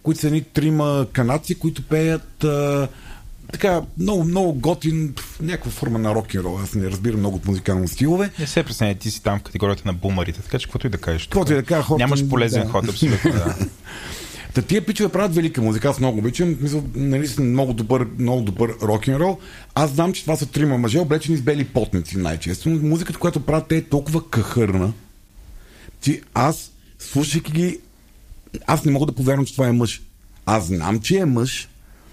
които 0.03 0.19
са 0.21 0.27
едни 0.27 0.41
трима 0.41 1.07
канадци, 1.13 1.55
които 1.55 1.83
пеят 1.83 2.43
а, 2.43 2.87
така 3.51 3.81
много, 3.97 4.23
много 4.23 4.53
готин, 4.53 5.15
някаква 5.41 5.71
форма 5.71 5.99
на 5.99 6.15
рок 6.15 6.33
н 6.33 6.43
рол. 6.43 6.59
Аз 6.63 6.73
не 6.73 6.89
разбирам 6.89 7.19
много 7.19 7.35
от 7.35 7.45
музикални 7.45 7.87
стилове. 7.87 8.31
Не 8.39 8.47
се 8.47 8.63
пресняй, 8.63 8.95
ти 8.95 9.11
си 9.11 9.23
там 9.23 9.39
в 9.39 9.43
категорията 9.43 9.83
на 9.85 9.93
бумарите, 9.93 10.41
така 10.41 10.59
че 10.59 10.65
каквото 10.65 10.87
и 10.87 10.89
да 10.89 10.97
кажеш. 10.97 11.23
Каквото 11.23 11.51
и 11.51 11.55
да 11.55 11.63
кажа, 11.63 11.83
хората... 11.83 12.03
Нямаш 12.03 12.27
полезен 12.27 12.63
да. 12.63 12.69
ход, 12.69 12.89
абсолютно. 12.89 13.31
Да. 13.31 13.55
Та 14.53 14.61
тия 14.61 14.85
пичове 14.85 15.09
правят 15.09 15.35
велика 15.35 15.61
музика, 15.61 15.89
аз 15.89 15.99
много 15.99 16.19
обичам. 16.19 16.57
Мисля, 16.61 16.83
нали 16.95 17.29
много 17.39 17.73
добър, 17.73 18.07
много 18.19 18.41
добър 18.41 18.75
рок 18.81 19.07
н 19.07 19.19
рол. 19.19 19.37
Аз 19.75 19.91
знам, 19.91 20.13
че 20.13 20.21
това 20.21 20.35
са 20.35 20.45
трима 20.45 20.77
мъже, 20.77 20.99
облечени 20.99 21.37
с 21.37 21.41
бели 21.41 21.65
потници 21.65 22.17
най-често. 22.17 22.69
Но 22.69 22.87
музиката, 22.87 23.19
която 23.19 23.39
правят 23.39 23.67
те 23.67 23.77
е 23.77 23.83
толкова 23.83 24.29
кахърна, 24.29 24.93
че 26.01 26.21
аз, 26.33 26.71
слушайки 26.99 27.51
ги, 27.51 27.79
аз 28.67 28.85
не 28.85 28.91
мога 28.91 29.05
да 29.05 29.11
повярвам, 29.11 29.45
че 29.45 29.53
това 29.53 29.67
е 29.67 29.71
мъж. 29.71 30.01
Аз 30.45 30.65
знам, 30.65 30.99
че 30.99 31.17
е 31.17 31.25
мъж, 31.25 31.68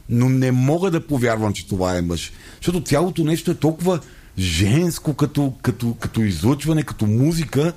но 0.09 0.29
не 0.29 0.53
мога 0.53 0.91
да 0.91 1.07
повярвам, 1.07 1.53
че 1.53 1.69
това 1.69 1.97
е 1.97 2.03
мъж. 2.03 2.33
Защото 2.57 2.81
цялото 2.81 3.25
нещо 3.25 3.51
е 3.51 3.55
толкова 3.55 4.01
женско 4.39 5.15
като, 5.15 5.53
като, 5.63 5.95
като 6.01 6.21
излъчване, 6.21 6.83
като 6.83 7.07
музика, 7.07 7.73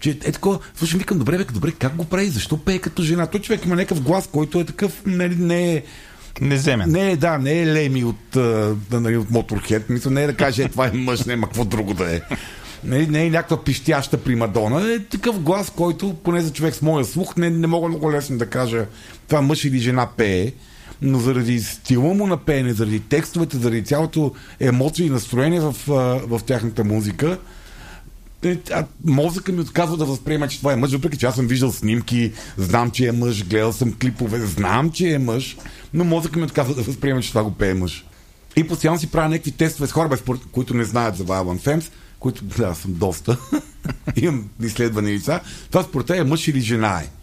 че 0.00 0.10
е 0.10 0.32
такова, 0.32 0.58
слушай, 0.74 0.98
викам, 0.98 1.18
добре, 1.18 1.38
бе, 1.38 1.44
добре, 1.44 1.72
как 1.72 1.96
го 1.96 2.04
прави? 2.04 2.28
Защо 2.28 2.56
пее 2.56 2.78
като 2.78 3.02
жена? 3.02 3.26
Той 3.26 3.40
човек 3.40 3.64
има 3.64 3.76
някакъв 3.76 4.02
глас, 4.02 4.28
който 4.32 4.60
е 4.60 4.64
такъв, 4.64 5.02
не, 5.06 5.28
не 5.28 5.74
е... 5.74 5.82
Неземен. 6.40 6.90
Не 6.90 7.10
е, 7.10 7.16
да, 7.16 7.38
не 7.38 7.62
е 7.62 7.66
Леми 7.66 8.04
от, 8.04 8.36
а, 8.36 8.76
нали, 8.90 9.16
от 9.16 9.28
Motorhead. 9.28 9.82
Мисля, 9.88 10.10
не 10.10 10.22
е 10.22 10.26
да 10.26 10.34
каже, 10.34 10.62
е, 10.62 10.68
това 10.68 10.86
е 10.86 10.92
мъж, 10.92 11.24
няма 11.24 11.46
какво 11.46 11.64
друго 11.64 11.94
да 11.94 12.16
е. 12.16 12.20
Не, 12.84 13.06
не 13.06 13.26
е 13.26 13.30
някаква 13.30 13.64
пищяща 13.64 14.16
примадона. 14.16 14.92
Е 14.92 14.98
такъв 14.98 15.40
глас, 15.40 15.72
който, 15.76 16.14
поне 16.14 16.40
за 16.40 16.52
човек 16.52 16.74
с 16.74 16.82
моя 16.82 17.04
слух, 17.04 17.36
не, 17.36 17.50
не 17.50 17.66
мога 17.66 17.88
много 17.88 18.12
лесно 18.12 18.38
да 18.38 18.46
кажа 18.46 18.86
това 19.28 19.42
мъж 19.42 19.64
или 19.64 19.78
жена 19.78 20.08
пее. 20.16 20.52
Но 21.02 21.18
заради 21.18 21.60
стила 21.60 22.14
му 22.14 22.26
на 22.26 22.36
пеене, 22.36 22.72
заради 22.72 23.00
текстовете, 23.00 23.56
заради 23.56 23.84
цялото 23.84 24.34
емоция 24.60 25.06
и 25.06 25.10
настроение 25.10 25.60
в, 25.60 25.74
в 26.26 26.40
тяхната 26.46 26.84
музика, 26.84 27.38
е, 28.42 28.58
мозъка 29.04 29.52
ми 29.52 29.60
отказва 29.60 29.96
да 29.96 30.04
възприема, 30.04 30.48
че 30.48 30.58
това 30.58 30.72
е 30.72 30.76
мъж, 30.76 30.92
въпреки 30.92 31.18
че 31.18 31.26
аз 31.26 31.34
съм 31.34 31.46
виждал 31.46 31.72
снимки, 31.72 32.32
знам, 32.56 32.90
че 32.90 33.06
е 33.06 33.12
мъж, 33.12 33.44
гледал 33.44 33.72
съм 33.72 33.92
клипове, 33.92 34.38
знам, 34.38 34.90
че 34.90 35.12
е 35.12 35.18
мъж, 35.18 35.56
но 35.94 36.04
мозъка 36.04 36.38
ми 36.38 36.44
отказва 36.44 36.74
да 36.74 36.82
възприема, 36.82 37.22
че 37.22 37.28
това 37.28 37.44
го 37.44 37.50
пее 37.50 37.74
мъж. 37.74 38.04
И 38.56 38.68
постоянно 38.68 38.98
си 38.98 39.10
правя 39.10 39.28
някакви 39.28 39.52
тестове 39.52 39.86
с 39.86 39.92
хора, 39.92 40.08
без, 40.08 40.22
които 40.52 40.74
не 40.74 40.84
знаят 40.84 41.16
за 41.16 41.24
Violent 41.24 41.60
Femmes, 41.60 41.90
които, 42.18 42.44
да, 42.44 42.74
съм 42.74 42.94
доста, 42.94 43.36
имам 44.16 44.48
изследвани 44.62 45.12
лица, 45.12 45.40
това 45.70 45.82
според 45.82 46.10
е 46.10 46.24
мъж 46.24 46.48
или 46.48 46.60
жена 46.60 47.00
е. 47.00 47.17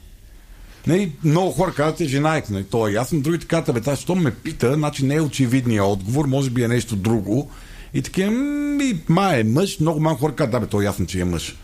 Нали, 0.87 1.11
много 1.23 1.51
хора 1.51 1.73
казват, 1.73 2.01
е 2.01 2.05
жена 2.05 2.37
е, 2.37 2.43
нали, 2.49 2.63
то 2.63 2.87
е 2.87 2.91
ясно. 2.91 3.21
Другите 3.21 3.47
казват, 3.47 3.75
бе, 3.75 3.81
това, 3.81 3.95
що 3.95 4.15
ме 4.15 4.31
пита, 4.31 4.73
значи 4.73 5.05
не 5.05 5.15
е 5.15 5.21
очевидният 5.21 5.85
отговор, 5.85 6.25
може 6.25 6.49
би 6.49 6.63
е 6.63 6.67
нещо 6.67 6.95
друго. 6.95 7.51
И 7.93 8.01
такива, 8.01 8.31
ми, 8.31 9.01
ма 9.09 9.35
е 9.35 9.43
мъж, 9.43 9.79
много 9.79 9.99
малко 9.99 10.19
хора 10.19 10.35
казват, 10.35 10.51
да, 10.51 10.59
бе, 10.59 10.65
то 10.65 10.81
е 10.81 10.85
ясно, 10.85 11.05
че 11.05 11.19
е 11.19 11.25
мъж. 11.25 11.55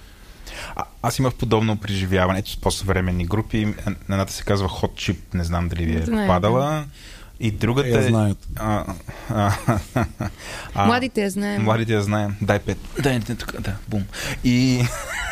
А, 0.76 0.84
аз 1.02 1.20
имах 1.20 1.34
подобно 1.34 1.78
преживяване 1.78 2.40
ето 2.40 2.52
с 2.52 2.58
по-съвременни 2.58 3.26
групи. 3.26 3.74
Едната 4.10 4.34
се 4.34 4.44
казва 4.44 4.70
Hot 4.70 4.92
Chip, 4.92 5.18
не 5.34 5.44
знам 5.44 5.70
дали 5.70 5.86
ви 5.86 5.98
е 5.98 6.06
попадала. 6.06 6.86
И 7.40 7.52
другата 7.52 7.90
Я 7.90 8.00
е... 8.00 8.08
знаят. 8.08 8.48
А, 8.56 8.86
а, 9.30 9.52
а, 10.76 10.86
Младите 10.86 11.22
я 11.22 11.30
знаем. 11.30 11.64
Младите 11.64 11.94
я 11.94 12.02
знаем. 12.02 12.36
Дай 12.42 12.60
пет. 12.60 12.78
Дай 13.04 13.14
не 13.14 13.36
тук. 13.36 13.62
Да, 13.62 13.76
бум. 13.88 14.04
И... 14.44 14.84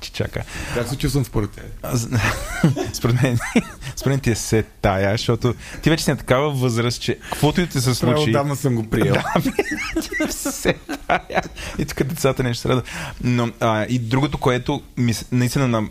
Че 0.00 0.12
чака. 0.12 0.42
Как 0.74 0.88
се 0.88 0.96
чувствам 0.96 1.24
според 1.24 1.50
те? 1.50 1.62
Според 2.92 3.22
мен, 3.22 3.38
според 3.96 4.12
мен 4.12 4.20
ти 4.20 4.30
е 4.30 4.34
се 4.34 4.62
тая, 4.62 5.12
защото 5.12 5.54
ти 5.82 5.90
вече 5.90 6.04
си 6.04 6.10
на 6.10 6.16
такава 6.16 6.50
възраст, 6.50 7.00
че 7.02 7.18
каквото 7.30 7.60
и 7.60 7.66
да 7.66 7.72
ти 7.72 7.80
се 7.80 7.94
случи... 7.94 8.22
отдавна 8.22 8.56
съм 8.56 8.74
го 8.74 8.90
приел. 8.90 9.14
се 10.30 10.74
тая. 11.06 11.42
И 11.78 11.84
тук 11.84 12.02
децата 12.02 12.42
не 12.42 12.54
ще 12.54 12.60
страдат. 12.60 12.84
Но 13.20 13.50
а, 13.60 13.84
и 13.84 13.98
другото, 13.98 14.38
което 14.38 14.82
ми, 14.96 15.14
се- 15.14 15.24
наистина 15.32 15.68
на, 15.68 15.88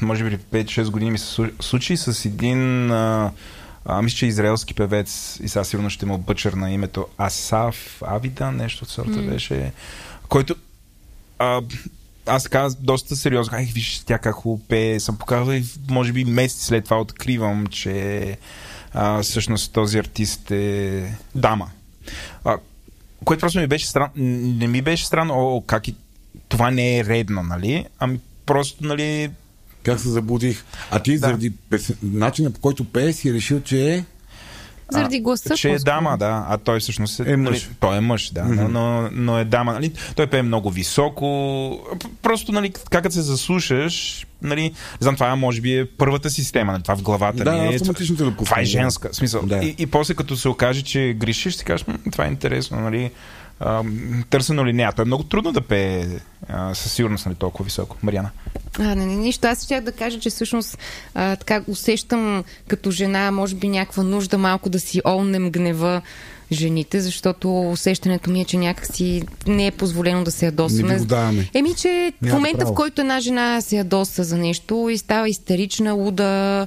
може 0.00 0.24
би 0.24 0.38
5-6 0.38 0.90
години 0.90 1.10
ми 1.10 1.18
се 1.18 1.36
слу- 1.36 1.62
случи 1.62 1.96
с 1.96 2.24
един 2.24 2.90
а, 2.90 3.30
а, 3.84 4.02
мисля, 4.02 4.16
че 4.16 4.26
е 4.26 4.28
израелски 4.28 4.74
певец 4.74 5.38
и 5.42 5.48
сега 5.48 5.64
сигурно 5.64 5.90
ще 5.90 6.06
му 6.06 6.18
бъчър 6.18 6.52
на 6.52 6.70
името 6.70 7.06
Асаф 7.18 8.02
Авида, 8.06 8.52
нещо 8.52 8.84
от 8.84 8.90
сорта 8.90 9.22
беше, 9.22 9.72
който 10.28 10.54
а, 11.38 11.60
аз 12.28 12.42
така 12.42 12.68
доста 12.80 13.16
сериозно. 13.16 13.56
Ай, 13.56 13.64
виж, 13.64 14.02
тя 14.06 14.18
как 14.18 14.34
хубаво 14.34 14.62
пее. 14.68 15.00
Съм 15.00 15.16
показал 15.16 15.52
и 15.52 15.64
може 15.90 16.12
би 16.12 16.24
месец 16.24 16.64
след 16.64 16.84
това 16.84 17.00
откривам, 17.00 17.66
че 17.66 18.36
а, 18.92 19.22
всъщност 19.22 19.72
този 19.72 19.98
артист 19.98 20.50
е 20.50 21.04
дама. 21.34 21.70
А, 22.44 22.56
което 23.24 23.40
просто 23.40 23.60
ми 23.60 23.66
беше 23.66 23.86
странно. 23.86 24.10
Не 24.16 24.68
ми 24.68 24.82
беше 24.82 25.06
странно, 25.06 25.34
о, 25.34 25.60
как 25.66 25.88
и... 25.88 25.94
Това 26.48 26.70
не 26.70 26.98
е 26.98 27.04
редно, 27.04 27.42
нали? 27.42 27.86
Ами 27.98 28.20
просто, 28.46 28.84
нали... 28.84 29.30
Как 29.82 30.00
се 30.00 30.08
заблудих? 30.08 30.64
А 30.90 31.00
ти 31.00 31.18
заради 31.18 31.50
песен... 31.50 31.96
начина 32.02 32.50
по 32.50 32.60
който 32.60 32.84
пее 32.84 33.12
си 33.12 33.32
решил, 33.32 33.60
че 33.60 33.94
е... 33.94 34.04
Заради 34.90 35.20
гласа. 35.20 35.54
че 35.56 35.68
е 35.68 35.72
по-скоро. 35.72 35.84
дама, 35.84 36.18
да. 36.18 36.46
А 36.48 36.58
той 36.58 36.80
всъщност 36.80 37.20
е, 37.20 37.32
Е 37.32 37.36
мъж. 37.36 37.62
Нали, 37.62 37.74
той 37.80 37.96
е 37.96 38.00
мъж, 38.00 38.30
да. 38.30 38.40
Mm-hmm. 38.40 38.66
Но, 38.68 39.08
но, 39.12 39.38
е 39.38 39.44
дама. 39.44 39.72
Нали? 39.72 39.92
Той 40.16 40.26
пее 40.26 40.42
много 40.42 40.70
високо. 40.70 41.26
Просто, 42.22 42.52
нали, 42.52 42.72
как 42.90 43.12
се 43.12 43.22
заслушаш, 43.22 44.26
нали, 44.42 44.62
не 44.62 44.72
знам, 45.00 45.14
това 45.14 45.36
може 45.36 45.60
би 45.60 45.78
е 45.78 45.86
първата 45.86 46.30
система, 46.30 46.72
нали, 46.72 46.82
това 46.82 46.96
в 46.96 47.02
главата 47.02 47.44
Да, 47.44 47.52
ми 47.52 47.72
е. 47.72 47.76
автоматично 47.76 48.16
те 48.16 48.22
допускам, 48.24 48.44
Това 48.44 48.60
е 48.60 48.64
женска. 48.64 49.08
Смисъл. 49.12 49.42
Да. 49.42 49.56
И, 49.56 49.74
и, 49.78 49.86
после 49.86 50.14
като 50.14 50.36
се 50.36 50.48
окаже, 50.48 50.82
че 50.82 51.14
грешиш, 51.18 51.54
си 51.54 51.64
кажеш, 51.64 51.86
«М, 51.86 51.94
това 52.12 52.24
е 52.24 52.28
интересно, 52.28 52.80
нали. 52.80 53.10
Търсено 54.30 54.66
ли 54.66 54.72
не? 54.72 54.82
А 54.82 54.92
то 54.92 55.02
е 55.02 55.04
много 55.04 55.22
трудно 55.22 55.52
да 55.52 55.60
пее 55.60 56.06
а, 56.48 56.74
със 56.74 56.92
сигурност 56.92 57.26
нали, 57.26 57.36
толкова 57.36 57.64
високо. 57.64 57.96
Мариана. 58.02 58.30
А, 58.78 58.82
не, 58.94 59.06
не, 59.06 59.16
нищо. 59.16 59.46
Аз 59.46 59.64
щях 59.64 59.84
да 59.84 59.92
кажа, 59.92 60.20
че 60.20 60.30
всъщност 60.30 60.78
а, 61.14 61.36
така 61.36 61.62
усещам 61.66 62.44
като 62.68 62.90
жена, 62.90 63.30
може 63.30 63.54
би 63.54 63.68
някаква 63.68 64.02
нужда 64.02 64.38
малко 64.38 64.68
да 64.68 64.80
си 64.80 65.02
олнем 65.06 65.50
гнева 65.50 66.02
жените, 66.52 67.00
защото 67.00 67.70
усещането 67.70 68.30
ми 68.30 68.40
е, 68.40 68.44
че 68.44 68.56
някакси 68.56 69.22
не 69.46 69.66
е 69.66 69.70
позволено 69.70 70.24
да 70.24 70.30
се 70.30 70.46
ядосваме. 70.46 70.98
Не. 71.32 71.50
Еми, 71.54 71.74
че 71.74 72.12
в 72.22 72.22
Няма 72.22 72.34
момента, 72.34 72.58
право. 72.58 72.72
в 72.72 72.76
който 72.76 73.00
една 73.00 73.20
жена 73.20 73.60
се 73.60 73.76
ядоса 73.76 74.24
за 74.24 74.36
нещо 74.36 74.88
и 74.88 74.98
става 74.98 75.28
истерична, 75.28 75.92
луда, 75.92 76.66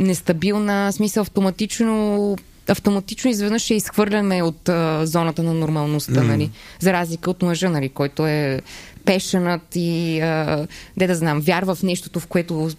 нестабилна, 0.00 0.88
в 0.92 0.94
смисъл 0.94 1.20
автоматично 1.20 2.36
автоматично 2.68 3.30
изведнъж 3.30 3.62
ще 3.62 3.74
изхвърляме 3.74 4.42
от 4.42 4.68
а, 4.68 5.06
зоната 5.06 5.42
на 5.42 5.54
нормалността, 5.54 6.12
mm. 6.12 6.26
нали? 6.26 6.50
За 6.80 6.92
разлика 6.92 7.30
от 7.30 7.42
мъжа, 7.42 7.70
нали, 7.70 7.88
който 7.88 8.26
е 8.26 8.60
пешенът 9.04 9.62
и 9.74 10.20
а, 10.20 10.66
де 10.96 11.06
да 11.06 11.14
знам, 11.14 11.40
вярва 11.40 11.74
в 11.74 11.82
нещото, 11.82 12.20
в 12.20 12.26
което 12.26 12.70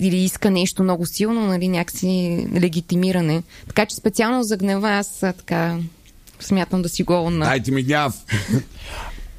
или 0.00 0.16
иска 0.16 0.50
нещо 0.50 0.82
много 0.82 1.06
силно, 1.06 1.46
нали, 1.46 1.68
някакси 1.68 2.46
легитимиране. 2.54 3.42
Така 3.68 3.86
че 3.86 3.96
специално 3.96 4.42
за 4.42 4.56
гнева 4.56 4.90
аз 4.90 5.22
а, 5.22 5.32
така 5.32 5.76
смятам 6.40 6.82
да 6.82 6.88
си 6.88 7.02
го 7.02 7.30
на... 7.30 7.44
Дайте 7.44 7.70
ми 7.70 7.82
гняв! 7.82 8.14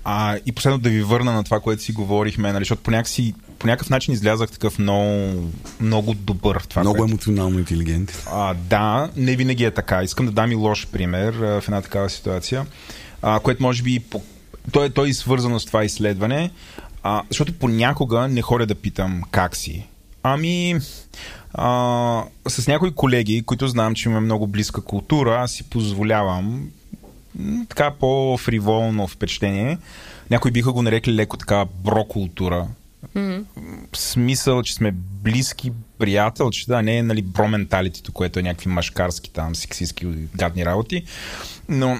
А, 0.03 0.37
и 0.45 0.51
последно 0.51 0.79
да 0.79 0.89
ви 0.89 1.03
върна 1.03 1.33
на 1.33 1.43
това, 1.43 1.59
което 1.59 1.83
си 1.83 1.91
говорихме, 1.91 2.53
нали, 2.53 2.61
защото 2.61 2.83
по, 2.83 2.91
някакси, 2.91 3.33
по 3.59 3.67
някакъв 3.67 3.89
начин 3.89 4.13
излязах 4.13 4.51
такъв 4.51 4.79
много, 4.79 5.33
много 5.81 6.13
добър 6.13 6.59
в 6.59 6.67
това, 6.67 6.81
Много 6.81 6.97
което... 6.97 7.11
емоционално 7.11 7.59
интелигентен. 7.59 8.15
А, 8.31 8.53
да, 8.53 9.09
не 9.15 9.35
винаги 9.35 9.63
е 9.63 9.71
така. 9.71 10.03
Искам 10.03 10.25
да 10.25 10.31
дам 10.31 10.51
и 10.51 10.55
лош 10.55 10.87
пример 10.87 11.33
а, 11.33 11.61
в 11.61 11.67
една 11.67 11.81
такава 11.81 12.09
ситуация, 12.09 12.65
а, 13.21 13.39
което 13.39 13.63
може 13.63 13.83
би 13.83 13.99
по... 13.99 14.21
той, 14.71 14.85
е- 14.85 14.89
той 14.89 15.09
е 15.09 15.13
свързано 15.13 15.59
с 15.59 15.65
това 15.65 15.83
изследване, 15.83 16.51
а, 17.03 17.23
защото 17.29 17.53
понякога 17.53 18.27
не 18.27 18.41
ходя 18.41 18.65
да 18.65 18.75
питам 18.75 19.23
как 19.31 19.55
си. 19.55 19.87
Ами, 20.23 20.75
а, 21.53 22.23
с 22.47 22.67
някои 22.67 22.91
колеги, 22.91 23.43
които 23.45 23.67
знам, 23.67 23.95
че 23.95 24.09
имаме 24.09 24.25
много 24.25 24.47
близка 24.47 24.81
култура, 24.81 25.39
аз 25.41 25.51
си 25.51 25.63
позволявам 25.63 26.69
така 27.69 27.91
по-фриволно 27.91 29.07
впечатление. 29.07 29.77
Някои 30.31 30.51
биха 30.51 30.71
го 30.71 30.81
нарекли 30.81 31.13
леко 31.15 31.37
така 31.37 31.65
бро-култура. 31.83 32.67
Смисъл, 33.95 34.63
че 34.63 34.73
сме 34.73 34.91
близки 35.23 35.71
приятелче, 35.97 36.65
да, 36.67 36.81
не 36.81 36.97
е 36.97 37.03
нали, 37.03 37.21
бро-менталитето, 37.21 38.11
което 38.11 38.39
е 38.39 38.43
някакви 38.43 38.69
машкарски 38.69 39.31
там, 39.31 39.55
сексистски 39.55 40.05
гадни 40.35 40.65
работи. 40.65 41.03
Но 41.69 41.99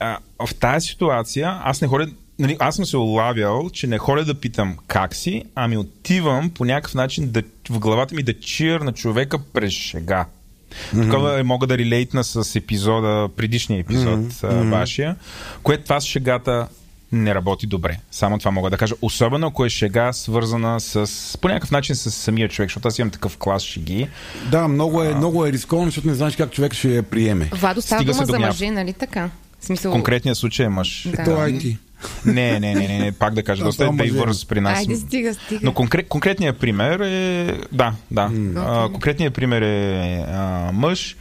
а, 0.00 0.18
в 0.46 0.54
тази 0.54 0.86
ситуация 0.86 1.60
аз 1.64 1.80
не 1.80 1.88
ходя 1.88 2.06
Нали, 2.38 2.56
аз 2.58 2.76
съм 2.76 2.84
се 2.84 2.96
улавял, 2.96 3.70
че 3.72 3.86
не 3.86 3.98
ходя 3.98 4.24
да 4.24 4.34
питам 4.34 4.76
как 4.86 5.14
си, 5.14 5.44
ами 5.54 5.76
отивам 5.76 6.50
по 6.50 6.64
някакъв 6.64 6.94
начин 6.94 7.30
да, 7.30 7.42
в 7.70 7.78
главата 7.78 8.14
ми 8.14 8.22
да 8.22 8.40
чир 8.40 8.80
на 8.80 8.92
човека 8.92 9.38
през 9.38 9.72
шега. 9.72 10.26
Mm-hmm. 10.70 11.02
Такова 11.02 11.40
е, 11.40 11.42
мога 11.42 11.66
да 11.66 11.78
релейтна 11.78 12.24
с 12.24 12.56
епизода, 12.56 13.28
предишния 13.36 13.80
епизод, 13.80 14.20
mm-hmm. 14.20 14.70
а, 14.70 14.78
вашия, 14.78 15.16
което 15.62 15.84
това 15.84 16.00
с 16.00 16.04
шегата 16.04 16.68
не 17.12 17.34
работи 17.34 17.66
добре. 17.66 17.98
Само 18.10 18.38
това 18.38 18.50
мога 18.50 18.70
да 18.70 18.76
кажа. 18.76 18.94
Особено 19.02 19.46
ако 19.46 19.64
е 19.64 19.68
шега 19.68 20.12
свързана 20.12 20.80
с 20.80 21.38
по 21.40 21.48
някакъв 21.48 21.70
начин 21.70 21.96
с 21.96 22.10
самия 22.10 22.48
човек, 22.48 22.68
защото 22.68 22.88
аз 22.88 22.98
имам 22.98 23.10
такъв 23.10 23.36
клас 23.36 23.62
шеги. 23.62 24.08
Да, 24.50 24.68
много 24.68 25.02
е, 25.02 25.14
много 25.14 25.46
е 25.46 25.52
рисковано, 25.52 25.88
защото 25.88 26.08
не 26.08 26.14
знаеш 26.14 26.36
как 26.36 26.52
човек 26.52 26.74
ще 26.74 26.88
я 26.88 27.02
приеме. 27.02 27.50
Вадо 27.52 27.82
става 27.82 28.04
дума 28.04 28.26
за 28.26 28.38
мъже, 28.38 28.70
нали 28.70 28.92
така? 28.92 29.30
В 29.60 29.64
смисъл... 29.64 29.92
В 29.92 29.94
конкретния 29.94 30.34
случай 30.34 30.66
е 30.66 30.68
мъж. 30.68 31.08
Да. 31.16 31.24
То 31.24 31.40
ай 31.40 31.58
ти. 31.58 31.78
Не, 32.26 32.60
не, 32.60 32.74
не, 32.74 32.88
не, 32.88 32.98
не, 32.98 33.12
пак 33.12 33.34
да 33.34 33.42
кажа, 33.42 33.62
Да, 33.62 33.68
доста 33.68 33.84
е 33.84 33.86
това 33.86 34.04
diverse 34.04 34.48
при 34.48 34.60
нас. 34.60 34.78
Айде, 34.78 34.96
стига, 34.96 35.34
стига. 35.34 35.60
Но 35.62 35.74
конкрет, 35.74 36.08
конкретният 36.08 36.58
пример 36.58 37.00
е... 37.00 37.54
Да, 37.72 37.92
да. 38.10 38.30
А, 38.56 38.88
конкретният 38.88 39.34
пример 39.34 39.62
е 39.62 40.24
а, 40.28 40.70
мъж. 40.72 41.16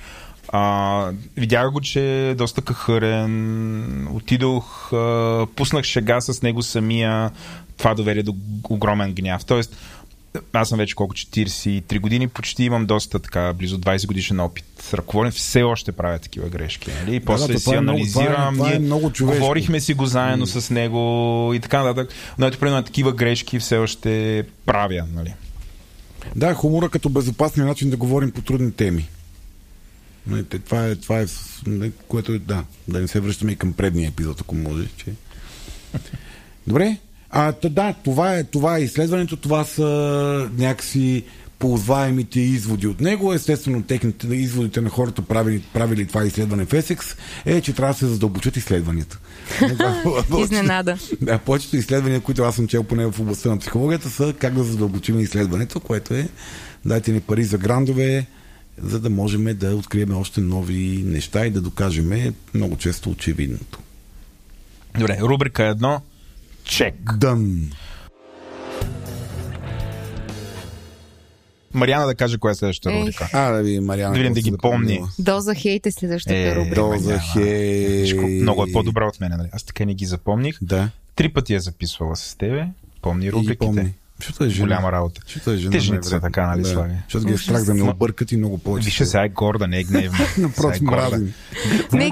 А, 0.47 1.11
видях 1.37 1.71
го, 1.71 1.81
че 1.81 2.29
е 2.29 2.35
доста 2.35 2.61
кахърен. 2.61 4.07
Отидох, 4.07 4.93
а, 4.93 5.47
пуснах 5.55 5.85
шега 5.85 6.21
с 6.21 6.41
него 6.41 6.63
самия. 6.63 7.31
Това 7.77 7.93
доведе 7.93 8.23
до 8.23 8.35
огромен 8.69 9.13
гняв. 9.13 9.45
Тоест, 9.45 9.77
аз 10.53 10.69
съм 10.69 10.77
вече 10.77 10.95
колко 10.95 11.13
43 11.13 11.99
години, 11.99 12.27
почти 12.27 12.63
имам 12.63 12.85
доста 12.85 13.19
така, 13.19 13.53
близо 13.53 13.77
20 13.77 14.07
годишен 14.07 14.39
опит. 14.39 14.65
Ръководен 14.93 15.31
все 15.31 15.63
още 15.63 15.91
правя 15.91 16.19
такива 16.19 16.49
грешки. 16.49 16.89
Нали? 16.99 17.15
И 17.15 17.19
после 17.19 17.53
да, 17.53 17.59
си 17.59 17.65
това 17.65 17.77
е 17.77 17.81
много- 17.81 17.95
анализирам. 17.97 18.55
това 18.55 18.67
е- 18.67 18.71
това 18.71 18.75
е 18.75 18.79
много 18.79 19.11
човешко. 19.11 19.39
Говорихме 19.41 19.79
си 19.79 19.93
го 19.93 20.05
заедно 20.05 20.45
с 20.47 20.69
него 20.69 20.99
и 21.55 21.59
така 21.59 21.83
нататък. 21.83 22.09
Но 22.37 22.45
ето, 22.47 22.59
примерно, 22.59 22.83
такива 22.83 23.11
грешки 23.13 23.59
все 23.59 23.77
още 23.77 24.43
правя. 24.65 25.03
Нали? 25.15 25.33
Да, 26.35 26.53
хумора 26.53 26.89
като 26.89 27.09
безопасния 27.09 27.67
начин 27.67 27.89
да 27.89 27.97
говорим 27.97 28.31
по 28.31 28.41
трудни 28.41 28.71
теми. 28.71 29.07
Това 30.65 30.87
е, 30.87 30.95
това 30.95 31.21
е, 31.21 31.25
което 32.07 32.31
е, 32.31 32.39
да, 32.39 32.63
да 32.87 33.01
не 33.01 33.07
се 33.07 33.19
връщаме 33.19 33.51
и 33.51 33.55
към 33.55 33.73
предния 33.73 34.07
епизод, 34.09 34.41
ако 34.41 34.55
може. 34.55 34.87
Че... 34.97 35.05
Добре, 36.67 36.97
а, 37.29 37.53
да, 37.69 37.93
това 38.03 38.35
е, 38.35 38.43
това 38.43 38.77
е 38.77 38.81
изследването, 38.81 39.37
това 39.37 39.63
са 39.63 40.49
някакси 40.57 41.23
ползваемите 41.59 42.39
изводи 42.39 42.87
от 42.87 43.01
него. 43.01 43.33
Естествено, 43.33 43.83
техните 43.83 44.27
изводите 44.35 44.81
на 44.81 44.89
хората, 44.89 45.21
правили, 45.21 45.63
правили 45.73 46.07
това 46.07 46.25
изследване 46.25 46.65
в 46.65 46.73
Есекс, 46.73 47.15
е, 47.45 47.61
че 47.61 47.73
трябва 47.73 47.93
да 47.93 47.99
се 47.99 48.07
задълбочат 48.07 48.57
изследванията. 48.57 49.19
Изненада. 50.39 50.97
Да, 51.21 51.37
повечето 51.37 51.77
изследвания, 51.77 52.21
които 52.21 52.43
аз 52.43 52.55
съм 52.55 52.67
чел 52.67 52.83
поне 52.83 53.05
в 53.05 53.19
областта 53.19 53.49
на 53.49 53.57
психологията, 53.57 54.09
са 54.09 54.33
как 54.39 54.53
да 54.53 54.63
задълбочим 54.63 55.19
изследването, 55.19 55.79
което 55.79 56.13
е 56.13 56.29
дайте 56.85 57.11
ни 57.11 57.21
пари 57.21 57.43
за 57.43 57.57
грандове, 57.57 58.25
за 58.77 58.99
да 58.99 59.09
можем 59.09 59.57
да 59.57 59.75
открием 59.75 60.17
още 60.17 60.41
нови 60.41 61.03
неща 61.05 61.45
и 61.45 61.49
да 61.49 61.61
докажем 61.61 62.33
много 62.53 62.77
често 62.77 63.09
очевидното. 63.09 63.79
Добре, 64.99 65.17
рубрика 65.21 65.63
едно. 65.65 66.01
Чек. 66.63 66.95
Дън. 67.13 67.69
Мариана 71.73 72.05
да 72.05 72.15
каже 72.15 72.37
коя 72.37 72.51
е 72.51 72.55
следващата 72.55 72.95
Ех. 72.95 73.01
рубрика. 73.01 73.29
А, 73.33 73.51
да 73.51 73.63
ви, 73.63 73.79
Мариана. 73.79 74.13
Да 74.13 74.19
видим 74.19 74.33
да 74.33 74.39
ги 74.41 74.43
си 74.43 74.55
помни. 74.61 75.01
Доза 75.19 75.55
хейт 75.55 75.85
е 75.85 75.91
следващата 75.91 76.35
Е, 76.37 76.55
рубрика. 76.55 76.75
Доза 76.75 77.09
няма. 77.09 77.21
хей. 77.33 77.87
Виж 77.87 78.13
колко 78.13 78.27
Много 78.29 78.63
е 78.63 78.71
по-добра 78.71 79.05
от 79.05 79.19
мен. 79.19 79.31
Нали? 79.31 79.49
Аз 79.51 79.63
така 79.63 79.85
не 79.85 79.93
ги 79.93 80.05
запомних. 80.05 80.57
Да. 80.61 80.89
Три 81.15 81.29
пъти 81.29 81.53
я 81.53 81.59
записвала 81.59 82.15
с 82.15 82.35
тебе. 82.35 82.67
Помни 83.01 83.25
И 83.25 83.31
рубриките. 83.31 83.57
помни. 83.57 83.93
Защото 84.19 84.43
е 84.43 84.49
жена. 84.49 84.67
Голяма 84.67 84.91
работа. 84.91 85.21
Защото 85.25 85.51
е 85.51 85.57
жена. 85.57 85.71
Те 85.71 85.79
жените 85.79 86.07
са 86.07 86.19
така, 86.19 86.47
нали, 86.47 86.61
да. 86.61 86.67
Слави? 86.67 86.93
Защото 87.03 87.25
ги 87.25 87.33
е 87.33 87.37
страх 87.37 87.63
да 87.63 87.73
Но- 87.73 87.89
объркат 87.89 88.31
и 88.31 88.37
много 88.37 88.57
повече. 88.57 88.85
Вижте, 88.85 89.05
сега 89.05 89.23
е 89.23 89.29
горда, 89.29 89.67
не 89.67 89.79
е 89.79 89.83
гневна. 89.83 90.19
Напротив, 90.37 90.81
е 90.81 90.85
горда. 90.85 91.01
мразим. 91.01 91.33
Не, 91.93 92.09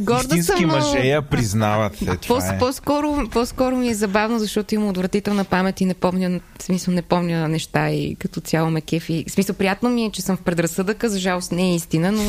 горда 0.00 0.36
Истински 0.36 0.62
съм, 0.62 0.70
мъже 0.70 0.98
я 0.98 1.22
признават. 1.22 2.02
Е, 2.02 2.04
е. 2.04 2.58
по-скоро, 2.58 3.28
по-скоро 3.32 3.76
ми 3.76 3.88
е 3.88 3.94
забавно, 3.94 4.38
защото 4.38 4.74
имам 4.74 4.88
отвратителна 4.88 5.44
памет 5.44 5.80
и 5.80 5.84
не 5.84 5.94
помня, 5.94 6.40
в 6.58 6.62
смисъл 6.62 6.94
не 6.94 7.02
помня 7.02 7.48
неща 7.48 7.90
и 7.90 8.14
като 8.14 8.40
цяло 8.40 8.70
ме 8.70 8.80
кефи. 8.80 9.24
В 9.28 9.30
смисъл 9.30 9.56
приятно 9.56 9.90
ми 9.90 10.04
е, 10.04 10.10
че 10.10 10.22
съм 10.22 10.36
в 10.36 10.40
предразсъдъка, 10.40 11.08
за 11.08 11.18
жалост 11.18 11.52
не 11.52 11.70
е 11.70 11.74
истина, 11.74 12.12
но, 12.12 12.22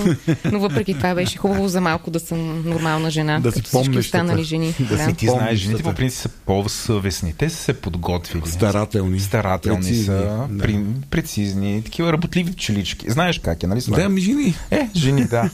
но 0.52 0.60
въпреки 0.60 0.94
това 0.94 1.16
беше 1.16 1.38
хубаво 1.38 1.68
за 1.68 1.82
малко 1.82 2.12
да 2.12 2.20
съм 2.20 2.70
нормална 2.70 3.12
жена, 3.12 3.40
Да 3.40 3.52
си 3.52 3.64
помниш 3.72 4.06
останали 4.06 4.44
жени. 4.44 4.76
Да 4.80 4.98
Да, 4.98 5.06
си 5.06 5.14
Ти 5.14 5.28
знаеш, 5.28 5.60
жените 5.60 5.84
по 5.84 5.94
принцип 5.94 6.22
са 6.22 6.30
по-съвестни. 6.30 7.34
Те 7.38 7.50
са 7.50 7.58
се 7.58 7.74
подготвили. 7.74 8.44
Старателни. 9.04 9.20
Старателни 9.20 9.80
Прецизни, 9.82 10.06
са, 10.06 10.48
да. 10.50 10.58
при, 10.60 10.80
прецизни, 11.10 11.82
такива 11.84 12.14
работливи 12.14 12.54
пчелички. 12.54 13.12
Знаеш 13.12 13.40
как 13.40 13.64
е, 13.64 13.68
нали? 13.68 13.82
Слави? 13.82 14.04
Да, 14.04 14.10
ми 14.10 14.22
жени. 14.22 14.56
Е, 14.72 14.90
жени, 14.96 15.26
да. 15.26 15.50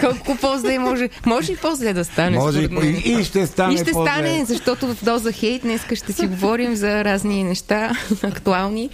Колко 0.00 0.36
по-зле 0.40 0.78
може. 0.78 1.08
Може 1.26 1.52
и 1.52 1.56
по-зле 1.56 1.92
да 1.92 2.04
стане. 2.04 2.36
Може 2.36 2.60
и, 2.62 3.02
и, 3.04 3.24
ще 3.24 3.46
стане 3.46 3.74
И 3.74 3.76
ще 3.76 3.92
по-зле. 3.92 4.10
стане, 4.10 4.44
защото 4.44 4.94
в 4.94 5.04
доза 5.04 5.32
хейт 5.32 5.62
днес 5.62 5.80
ще 5.94 6.12
си 6.12 6.26
говорим 6.26 6.76
за 6.76 7.04
разни 7.04 7.44
неща, 7.44 7.92
актуални. 8.22 8.90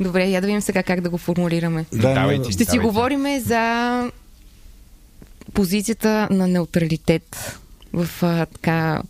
Добре, 0.00 0.24
я 0.24 0.40
да 0.40 0.46
видим 0.46 0.60
сега 0.60 0.82
как 0.82 1.00
да 1.00 1.10
го 1.10 1.18
формулираме. 1.18 1.84
Да, 1.92 2.14
Давай 2.14 2.38
да, 2.38 2.44
ти. 2.44 2.52
Ще 2.52 2.64
си 2.64 2.64
Давайте. 2.64 2.86
говорим 2.86 3.40
за 3.40 4.10
позицията 5.52 6.28
на 6.30 6.48
неутралитет 6.48 7.58
в 7.92 8.08
а, 8.22 8.46
така 8.46 9.02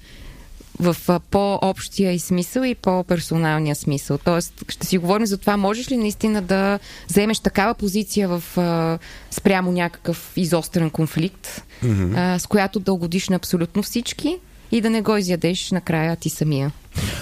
в 0.81 1.21
по-общия 1.31 2.13
и 2.13 2.19
смисъл 2.19 2.63
и 2.63 2.75
по-персоналния 2.75 3.75
смисъл. 3.75 4.19
Тоест, 4.19 4.65
ще 4.69 4.87
си 4.87 4.99
говорим 4.99 5.27
за 5.27 5.39
това, 5.39 5.57
можеш 5.57 5.91
ли 5.91 5.97
наистина 5.97 6.43
да 6.43 6.79
заемеш 7.09 7.39
такава 7.39 7.75
позиция 7.75 8.29
в 8.29 8.59
а, 8.59 8.99
спрямо 9.31 9.73
някакъв 9.73 10.33
изострен 10.37 10.91
конфликт, 10.91 11.63
mm-hmm. 11.85 12.35
а, 12.35 12.39
с 12.39 12.47
която 12.47 12.81
да 12.81 12.93
угодиш 12.93 13.29
на 13.29 13.37
абсолютно 13.37 13.83
всички 13.83 14.39
и 14.73 14.81
да 14.81 14.91
не 14.91 15.03
го 15.03 15.17
изядеш 15.17 15.71
накрая 15.71 16.17
ти 16.17 16.31
самия. 16.31 16.73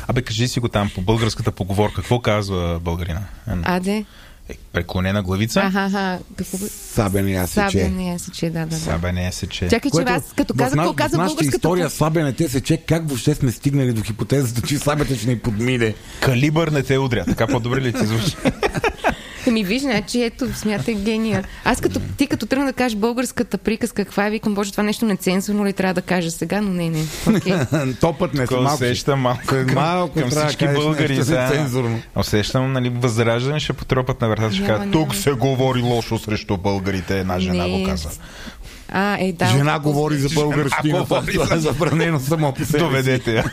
Абе, 0.09 0.23
кажи 0.23 0.49
си 0.49 0.61
го 0.61 0.69
там 0.69 0.91
по 0.95 1.01
българската 1.01 1.53
поговорка. 1.53 1.95
Какво 1.95 2.21
казва 2.21 2.81
българина? 2.83 3.23
Аде? 3.47 4.05
Е, 4.51 4.57
преклонена 4.73 5.23
главица? 5.23 5.61
Аха, 5.61 5.85
аха. 5.85 6.19
Какво 6.37 6.59
бе? 6.59 6.65
Сабене 6.69 7.47
Сабя 7.47 7.71
сече. 7.71 7.89
не 7.89 8.15
е 8.15 8.19
сече, 8.19 8.51
да, 8.51 8.67
да, 8.67 9.21
е 9.27 9.33
сече. 9.33 9.69
Чакай, 9.69 9.91
че 9.91 10.03
аз 10.07 10.33
като 10.37 10.55
казах, 10.55 10.77
какво 10.77 10.93
каза 10.93 11.17
българската 11.17 11.57
история 11.57 11.91
слабене 11.91 12.33
те 12.33 12.49
сече, 12.49 12.77
как 12.77 13.09
въобще 13.09 13.35
сме 13.35 13.53
стигнали 13.53 13.93
до 13.93 14.03
хипотезата, 14.03 14.63
че 14.63 14.79
слабята 14.79 15.17
ще 15.17 15.29
ни 15.29 15.39
подмине. 15.39 15.95
Калибър 16.21 16.69
не 16.69 16.83
те 16.83 16.99
удря. 16.99 17.25
Така 17.25 17.47
по-добре 17.47 17.81
ли 17.81 17.93
ти 17.93 18.07
звучи? 18.07 18.37
Ами 19.47 19.65
виж, 19.65 19.83
значи 19.83 20.23
ето, 20.23 20.55
смятай 20.55 20.95
гения. 20.95 21.45
Аз 21.65 21.81
като, 21.81 22.01
ти 22.17 22.27
като 22.27 22.47
тръгна 22.47 22.67
да 22.67 22.73
кажеш 22.73 22.97
българската 22.97 23.59
приказка, 23.59 24.05
каква 24.05 24.27
е, 24.27 24.31
викам, 24.31 24.55
боже, 24.55 24.71
това 24.71 24.83
нещо 24.83 25.05
нецензурно 25.05 25.67
ли 25.67 25.73
трябва 25.73 25.95
да 25.95 26.03
кажа 26.03 26.31
сега, 26.31 26.61
но 26.61 26.71
не, 26.73 26.91
не. 26.91 27.05
Okay. 27.41 28.01
Топът 28.01 28.35
не 28.35 28.47
са 28.47 28.47
Кой 28.47 28.61
малко. 28.63 28.75
усещам 28.75 29.21
малко 29.21 29.47
към, 29.47 29.75
малко 29.75 30.21
към 30.21 30.31
всички 30.31 30.69
българи. 30.75 31.17
Да. 31.17 31.49
нецензурно. 31.49 32.01
Усещам, 32.17 32.73
нали, 32.73 32.89
възраждане 32.89 33.61
ще 33.61 33.73
потропат 33.73 34.21
на 34.21 34.29
вратата, 34.29 34.55
ще 34.55 34.67
кажат, 34.67 34.93
тук 34.93 35.15
се 35.15 35.33
говори 35.33 35.81
лошо 35.83 36.19
срещу 36.19 36.57
българите. 36.57 37.21
Една 37.21 37.41
жена 37.41 37.67
Не. 37.67 37.79
го 37.79 37.87
каза. 37.87 38.09
А, 38.89 39.17
е, 39.21 39.33
да. 39.33 39.47
Жена 39.47 39.79
говори 39.79 40.17
за 40.17 40.29
българщина. 40.35 40.99
говори 40.99 41.33
Това 41.33 41.57
е 41.57 41.59
забранено 41.59 42.21
само 42.21 42.53
по 42.53 42.65
себе. 42.65 42.79
Доведете 42.79 43.35
я. 43.35 43.45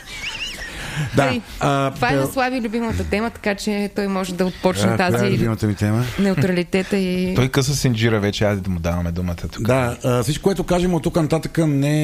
Да. 1.15 1.27
Тъй, 1.29 1.41
А, 1.59 1.91
Това 1.91 2.09
е 2.09 2.15
да. 2.15 2.21
на 2.21 2.27
Слави 2.27 2.61
любимата 2.61 3.03
тема, 3.03 3.29
така 3.29 3.55
че 3.55 3.89
той 3.95 4.07
може 4.07 4.33
да 4.33 4.45
отпочне 4.45 4.89
А, 4.89 4.93
е 4.93 4.97
тази 4.97 5.33
любимата 5.33 5.67
ми 5.67 5.75
тема. 5.75 6.03
неутралитета 6.19 6.97
и... 6.97 7.33
Той 7.35 7.47
къса 7.49 7.75
синджира 7.75 8.19
вече, 8.19 8.45
айде 8.45 8.61
да 8.61 8.69
му 8.69 8.79
даваме 8.79 9.11
думата 9.11 9.35
тук. 9.35 9.61
Да, 9.61 9.97
а, 10.03 10.23
всичко, 10.23 10.43
което 10.43 10.63
кажем 10.63 10.93
от 10.93 11.03
тук 11.03 11.15
нататък 11.15 11.57
не 11.57 11.97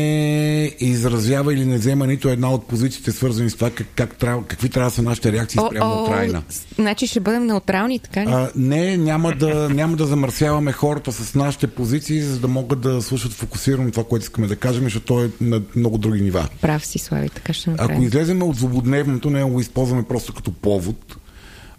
изразява 0.79 1.53
или 1.53 1.65
не 1.65 1.77
взема 1.77 2.07
нито 2.07 2.29
една 2.29 2.51
от 2.51 2.67
позициите, 2.67 3.11
свързани 3.11 3.49
с 3.49 3.55
това 3.55 3.69
как, 3.69 3.87
как 3.95 4.15
трябва, 4.15 4.43
какви 4.43 4.69
трябва 4.69 4.89
да 4.89 4.95
са 4.95 5.01
нашите 5.01 5.31
реакции 5.31 5.59
О, 5.61 5.67
спрямо 5.67 5.93
о, 5.93 6.03
Украина. 6.03 6.43
Значи 6.75 7.07
ще 7.07 7.19
бъдем 7.19 7.45
неутрални, 7.45 7.99
така 7.99 8.21
ли? 8.21 8.25
А, 8.29 8.49
не, 8.55 8.97
няма 8.97 9.31
да, 9.31 9.69
няма 9.69 9.95
да 9.97 10.05
замърсяваме 10.05 10.71
хората 10.71 11.11
с 11.11 11.35
нашите 11.35 11.67
позиции, 11.67 12.21
за 12.21 12.39
да 12.39 12.47
могат 12.47 12.81
да 12.81 13.01
слушат 13.01 13.31
фокусирано 13.33 13.91
това, 13.91 14.03
което 14.03 14.23
искаме 14.23 14.47
да 14.47 14.55
кажем, 14.55 14.83
защото 14.83 15.05
то 15.05 15.23
е 15.23 15.29
на 15.41 15.61
много 15.75 15.97
други 15.97 16.21
нива. 16.21 16.47
Прав 16.61 16.85
си, 16.85 16.99
Слави, 16.99 17.29
така 17.29 17.53
ще 17.53 17.69
Ако 17.69 17.81
направим. 17.81 18.03
излезем 18.03 18.43
от 18.43 18.55
злободневното, 18.83 19.29
не 19.29 19.43
го 19.43 19.59
използваме 19.59 20.03
просто 20.03 20.33
като 20.33 20.51
повод. 20.51 21.15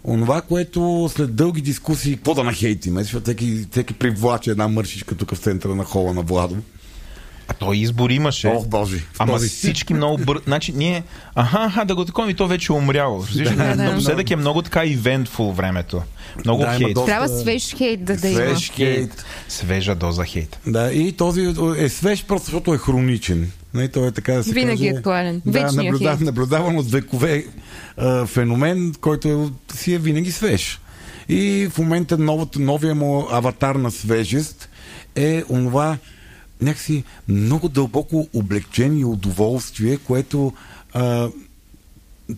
Онова, 0.03 0.41
което 0.41 1.09
след 1.13 1.35
дълги 1.35 1.61
дискусии, 1.61 2.15
какво 2.15 2.33
да 2.33 2.43
нахейтиме, 2.43 3.03
защото 3.03 3.23
всеки, 3.23 3.65
всеки 3.71 3.93
привлаче 3.93 4.51
една 4.51 4.67
мършичка 4.67 5.15
тук 5.15 5.35
в 5.35 5.39
центъра 5.39 5.75
на 5.75 5.83
хола 5.83 6.13
на 6.13 6.21
Владо. 6.21 6.55
А 7.47 7.53
той 7.53 7.77
избор 7.77 8.09
имаше. 8.09 8.47
Ох, 8.47 8.67
Боже. 8.67 9.03
Ама 9.19 9.33
Този- 9.33 9.47
всички 9.49 9.93
много 9.93 10.17
бър... 10.17 10.41
Значи 10.45 10.73
ние... 10.75 11.03
Аха, 11.35 11.57
аха, 11.59 11.85
да 11.85 11.95
го 11.95 12.05
такова 12.05 12.31
и 12.31 12.33
то 12.33 12.47
вече 12.47 12.73
е 12.73 12.75
умряло. 12.75 13.23
Ли? 13.35 13.43
Да, 13.43 13.75
да. 13.75 13.83
Напоследък 13.83 14.31
е 14.31 14.35
много 14.35 14.61
така 14.61 14.85
ивентфул 14.85 15.51
времето. 15.51 16.01
Много 16.45 16.61
Да, 16.61 16.67
има 16.67 16.77
хейт. 16.77 16.93
доста- 16.93 17.05
Трябва 17.05 17.27
свеж 17.29 17.75
хейт 17.75 18.05
да, 18.05 18.17
да 18.17 18.27
има. 18.27 18.37
Свеж 18.39 18.71
хейт. 18.71 19.25
Свежа 19.47 19.95
доза 19.95 20.25
хейт. 20.25 20.59
Да, 20.67 20.93
и 20.93 21.11
този 21.11 21.53
е 21.77 21.89
свеж 21.89 22.25
просто 22.25 22.45
защото 22.45 22.73
е 22.73 22.77
хроничен. 22.77 23.51
Нали, 23.73 23.89
той 23.89 24.07
е 24.07 24.11
така 24.11 24.33
да 24.33 24.43
се 24.43 24.51
Винаги 24.51 24.77
каже, 24.77 24.87
е 24.87 24.97
актуален. 24.97 25.41
Да, 25.45 25.51
Вечният 25.51 25.75
наблюдав, 25.85 26.17
хейт. 26.17 26.25
наблюдаван 26.25 26.77
от 26.77 26.91
векове 26.91 27.45
а, 27.97 28.25
феномен, 28.25 28.93
който 29.01 29.27
е, 29.71 29.75
си 29.75 29.93
е 29.93 29.97
винаги 29.97 30.31
свеж. 30.31 30.79
И 31.29 31.69
в 31.71 31.77
момента 31.77 32.17
новото, 32.17 32.59
новия 32.59 32.95
му 32.95 33.27
аватар 33.31 33.75
на 33.75 33.91
свежест 33.91 34.69
е 35.15 35.43
онова 35.49 35.97
някакси 36.61 37.03
много 37.27 37.69
дълбоко 37.69 38.27
облегчение 38.33 39.01
и 39.01 39.05
удоволствие, 39.05 39.97
което 39.97 40.53
а, 40.93 41.29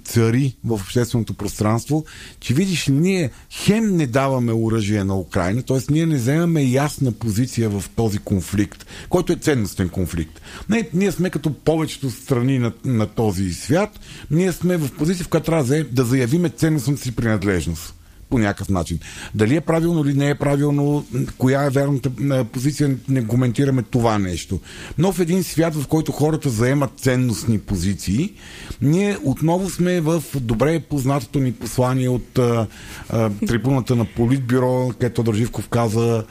цари 0.04 0.56
в 0.66 0.74
общественото 0.74 1.34
пространство, 1.34 2.06
че 2.40 2.54
видиш 2.54 2.88
ние 2.88 3.32
хем 3.52 3.96
не 3.96 4.08
даваме 4.08 4.54
оръжие 4.54 5.04
на 5.04 5.20
Украина, 5.20 5.64
т.е. 5.64 5.78
ние 5.90 6.06
не 6.06 6.16
вземаме 6.16 6.64
ясна 6.64 7.12
позиция 7.12 7.70
в 7.70 7.84
този 7.96 8.18
конфликт, 8.18 8.86
който 9.10 9.34
е 9.34 9.36
ценностен 9.36 9.90
конфликт. 9.90 10.42
Не, 10.70 10.90
ние 10.94 11.12
сме 11.12 11.30
като 11.30 11.54
повечето 11.54 12.12
страни 12.12 12.60
на, 12.60 12.72
на 12.86 13.08
този 13.08 13.54
свят, 13.54 14.00
ние 14.32 14.52
сме 14.52 14.78
в 14.78 14.90
позиция, 14.98 15.24
в 15.24 15.30
която 15.30 15.46
трябва 15.46 15.84
да 15.92 16.06
заявиме 16.06 16.50
ценностната 16.50 17.02
си 17.02 17.16
принадлежност 17.16 17.97
по 18.30 18.40
някакъв 18.40 18.70
начин. 18.70 19.00
Дали 19.36 19.56
е 19.56 19.62
правилно 19.62 20.06
или 20.06 20.14
не 20.14 20.30
е 20.30 20.36
правилно, 20.36 21.06
коя 21.38 21.64
е 21.64 21.70
верната 21.70 22.12
позиция, 22.52 22.98
не 23.10 23.28
коментираме 23.28 23.82
това 23.82 24.20
нещо. 24.20 24.60
Но 24.98 25.12
в 25.12 25.20
един 25.20 25.44
свят, 25.44 25.76
в 25.76 25.88
който 25.88 26.12
хората 26.12 26.50
заемат 26.50 26.92
ценностни 27.00 27.60
позиции, 27.60 28.34
ние 28.82 29.18
отново 29.24 29.70
сме 29.70 30.02
в 30.02 30.24
добре 30.36 30.80
познатото 30.80 31.40
ни 31.40 31.54
послание 31.54 32.10
от 32.10 32.38
а, 32.38 32.68
а, 33.10 33.30
трибуната 33.48 33.96
на 33.96 34.06
Политбюро, 34.06 34.90
където 34.90 35.24
Държивков 35.24 35.68
каза 35.70 36.24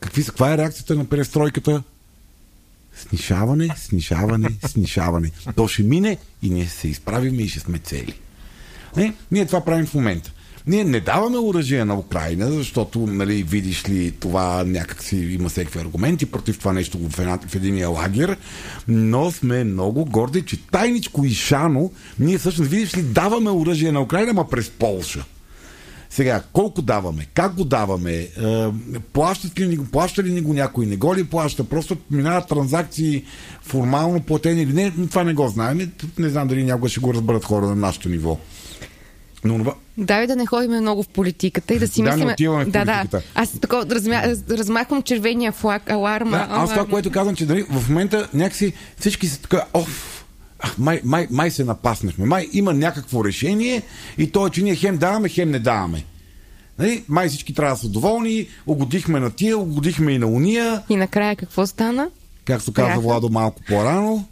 какви, 0.00 0.24
каква 0.24 0.54
е 0.54 0.58
реакцията 0.58 0.94
на 0.94 1.04
перестройката? 1.04 1.82
Снишаване, 2.96 3.74
снишаване, 3.76 4.48
снишаване. 4.66 5.30
То 5.56 5.68
ще 5.68 5.82
мине 5.82 6.16
и 6.42 6.50
ние 6.50 6.66
се 6.66 6.88
изправиме 6.88 7.42
и 7.42 7.48
ще 7.48 7.60
сме 7.60 7.78
цели. 7.78 8.14
Не? 8.96 9.14
Ние 9.30 9.46
това 9.46 9.64
правим 9.64 9.86
в 9.86 9.94
момента. 9.94 10.32
Ние 10.68 10.84
не 10.84 11.00
даваме 11.00 11.38
оръжие 11.38 11.84
на 11.84 11.98
Украина, 11.98 12.50
защото, 12.50 12.98
нали, 12.98 13.42
видиш 13.42 13.88
ли, 13.88 14.10
това 14.10 14.64
някакси 14.64 15.16
има 15.16 15.48
всеки 15.48 15.78
аргументи 15.78 16.26
против 16.26 16.58
това 16.58 16.72
нещо 16.72 16.98
в, 16.98 17.18
една, 17.18 17.38
в 17.48 17.54
единия 17.54 17.88
лагер, 17.88 18.36
но 18.88 19.30
сме 19.30 19.64
много 19.64 20.04
горди, 20.04 20.42
че 20.42 20.66
тайничко 20.66 21.24
и 21.24 21.30
шано, 21.30 21.90
ние 22.18 22.38
всъщност, 22.38 22.70
видиш 22.70 22.96
ли, 22.96 23.02
даваме 23.02 23.50
оръжие 23.50 23.92
на 23.92 24.00
Украина, 24.00 24.32
ма 24.32 24.48
през 24.48 24.70
Полша. 24.70 25.24
Сега, 26.10 26.42
колко 26.52 26.82
даваме? 26.82 27.26
Как 27.34 27.54
го 27.54 27.64
даваме? 27.64 28.12
Е, 28.12 28.28
плащат 29.12 29.60
ли 29.60 29.68
ни 29.68 29.76
го? 29.76 29.84
Плаща 29.84 30.22
ли 30.22 30.32
ни 30.32 30.40
го 30.40 30.52
някой? 30.52 30.86
Не 30.86 30.96
го 30.96 31.16
ли 31.16 31.24
плаща? 31.24 31.64
Просто 31.64 31.96
минават 32.10 32.48
транзакции 32.48 33.24
формално 33.62 34.20
платени 34.20 34.62
или 34.62 34.72
не? 34.72 34.92
Това 35.10 35.24
не 35.24 35.34
го 35.34 35.48
знаем. 35.48 35.92
Не 36.18 36.28
знам 36.28 36.48
дали 36.48 36.64
някога 36.64 36.88
ще 36.88 37.00
го 37.00 37.14
разберат 37.14 37.44
хора 37.44 37.66
на 37.66 37.74
нашето 37.74 38.08
ниво. 38.08 38.38
Но 39.44 39.58
това... 39.58 39.74
Да, 39.98 40.26
да 40.26 40.36
не 40.36 40.46
ходим 40.46 40.70
много 40.70 41.02
в 41.02 41.08
политиката 41.08 41.74
и 41.74 41.78
да 41.78 41.88
си 41.88 42.02
да, 42.02 42.16
мислим. 42.16 42.28
Да, 42.66 42.84
да, 42.84 43.04
да. 43.10 43.22
Аз 43.34 43.60
такова 43.60 43.86
размя... 43.90 44.22
размахвам 44.50 45.02
червения 45.02 45.52
флаг, 45.52 45.90
аларма. 45.90 46.30
Да, 46.30 46.46
аз 46.50 46.70
това, 46.70 46.86
което 46.86 47.10
казвам, 47.10 47.36
че 47.36 47.46
дали 47.46 47.62
в 47.62 47.88
момента 47.88 48.28
някакси 48.34 48.72
всички 48.98 49.26
са 49.26 49.40
така, 49.40 49.64
оф, 49.74 50.24
май, 50.78 51.00
май, 51.04 51.26
май 51.30 51.50
се 51.50 51.64
напаснахме. 51.64 52.26
Май 52.26 52.48
има 52.52 52.74
някакво 52.74 53.24
решение 53.24 53.82
и 54.18 54.32
то 54.32 54.46
е, 54.46 54.50
че 54.50 54.62
ние 54.62 54.74
хем 54.74 54.96
даваме, 54.98 55.28
хем 55.28 55.50
не 55.50 55.58
даваме. 55.58 56.04
Нали? 56.78 57.04
Май 57.08 57.28
всички 57.28 57.54
трябва 57.54 57.74
да 57.74 57.80
са 57.80 57.88
доволни, 57.88 58.48
угодихме 58.66 59.20
на 59.20 59.30
тия, 59.30 59.58
угодихме 59.58 60.12
и 60.12 60.18
на 60.18 60.26
уния. 60.26 60.82
И 60.88 60.96
накрая 60.96 61.36
какво 61.36 61.66
стана? 61.66 62.10
Както 62.44 62.72
каза 62.72 63.00
Владо 63.00 63.28
малко 63.28 63.62
по-рано. 63.68 64.24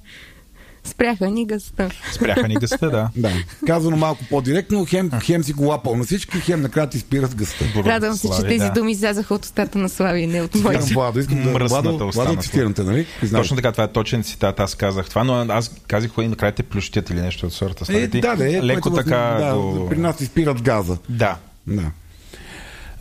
Спряха 0.87 1.31
ни 1.31 1.47
гъста. 1.47 1.91
Спряха 2.13 2.49
ни 2.49 2.55
гъста, 2.55 2.91
да. 2.91 3.11
да. 3.17 3.33
Казано 3.67 3.97
малко 3.97 4.25
по-директно, 4.31 4.87
хем, 4.89 5.11
хем 5.23 5.45
си 5.45 5.53
го 5.53 5.65
лапал 5.65 5.97
на 5.97 6.05
всички, 6.05 6.41
хем 6.41 6.61
накрая 6.61 6.87
ти 6.87 6.99
спират 6.99 7.35
гъста. 7.35 7.65
Радвам 7.85 8.17
се, 8.17 8.29
че 8.37 8.43
тези 8.43 8.67
да. 8.67 8.71
думи 8.71 8.93
излязаха 8.93 9.35
от 9.35 9.45
устата 9.45 9.79
на 9.79 9.89
Слави, 9.89 10.27
не 10.27 10.43
от 10.43 10.55
моя. 10.55 10.79
Владо, 10.79 11.19
искам 11.21 11.43
да 11.43 11.67
Владо, 11.67 12.11
Владо 12.11 12.43
цитирате, 12.43 12.83
нали? 12.83 13.07
Точно 13.33 13.57
така, 13.57 13.73
това 13.73 13.85
е 13.85 13.89
точен 13.89 14.23
цитат, 14.23 14.61
аз 14.61 14.75
казах 14.75 15.09
това, 15.09 15.25
но 15.25 15.35
аз 15.35 15.71
казах, 15.89 16.11
и 16.21 16.29
накрая 16.29 16.53
те 16.53 16.63
плющят 16.63 17.11
или 17.11 17.21
нещо 17.21 17.47
от 17.47 17.53
сорта. 17.53 17.93
Е, 17.93 18.07
да, 18.07 18.37
да, 18.37 18.57
е, 18.57 18.63
леко 18.63 18.91
така. 18.91 19.37
Да, 19.41 19.55
го... 19.55 19.89
При 19.89 19.99
нас 19.99 20.21
изпират 20.21 20.63
газа. 20.63 20.99
Да. 21.09 21.37
да. 21.67 21.91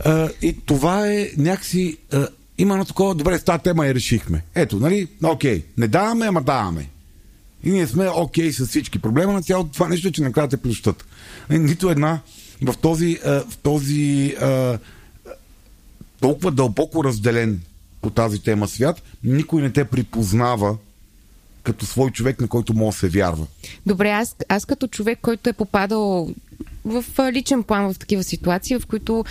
А, 0.04 0.28
и 0.42 0.56
това 0.66 1.12
е 1.12 1.28
някакси. 1.36 1.96
А, 2.12 2.28
има 2.58 2.74
едно 2.74 2.84
такова, 2.84 3.14
добре, 3.14 3.38
с 3.38 3.44
тази 3.44 3.62
тема 3.62 3.86
я 3.86 3.94
решихме. 3.94 4.42
Ето, 4.54 4.76
нали, 4.76 5.08
окей, 5.24 5.64
не 5.76 5.88
даваме, 5.88 6.26
ама 6.26 6.42
даваме. 6.42 6.88
И 7.66 7.70
ние 7.70 7.86
сме 7.86 8.08
окей 8.08 8.48
okay 8.48 8.62
с 8.64 8.66
всички. 8.66 8.98
Проблема 8.98 9.32
на 9.32 9.42
цялото 9.42 9.70
това 9.72 9.88
нещо 9.88 10.08
е, 10.08 10.12
че 10.12 10.22
накрая 10.22 10.48
те 10.48 10.56
плющат. 10.56 11.04
Нито 11.50 11.90
една 11.90 12.20
в 12.62 12.74
този, 12.76 13.18
в 13.24 13.56
този 13.62 14.34
толкова 16.20 16.50
дълбоко 16.50 17.04
разделен 17.04 17.60
по 18.00 18.10
тази 18.10 18.42
тема 18.42 18.68
свят, 18.68 19.02
никой 19.24 19.62
не 19.62 19.70
те 19.70 19.84
припознава 19.84 20.76
като 21.62 21.86
свой 21.86 22.10
човек, 22.10 22.40
на 22.40 22.48
който 22.48 22.74
може 22.74 22.94
да 22.94 22.98
се 22.98 23.08
вярва. 23.08 23.46
Добре, 23.86 24.10
аз, 24.10 24.36
аз 24.48 24.64
като 24.64 24.86
човек, 24.86 25.18
който 25.22 25.50
е 25.50 25.52
попадал 25.52 26.30
в 26.84 27.04
личен 27.32 27.62
план 27.62 27.94
в 27.94 27.98
такива 27.98 28.24
ситуации, 28.24 28.78
в 28.78 28.86
които 28.86 29.24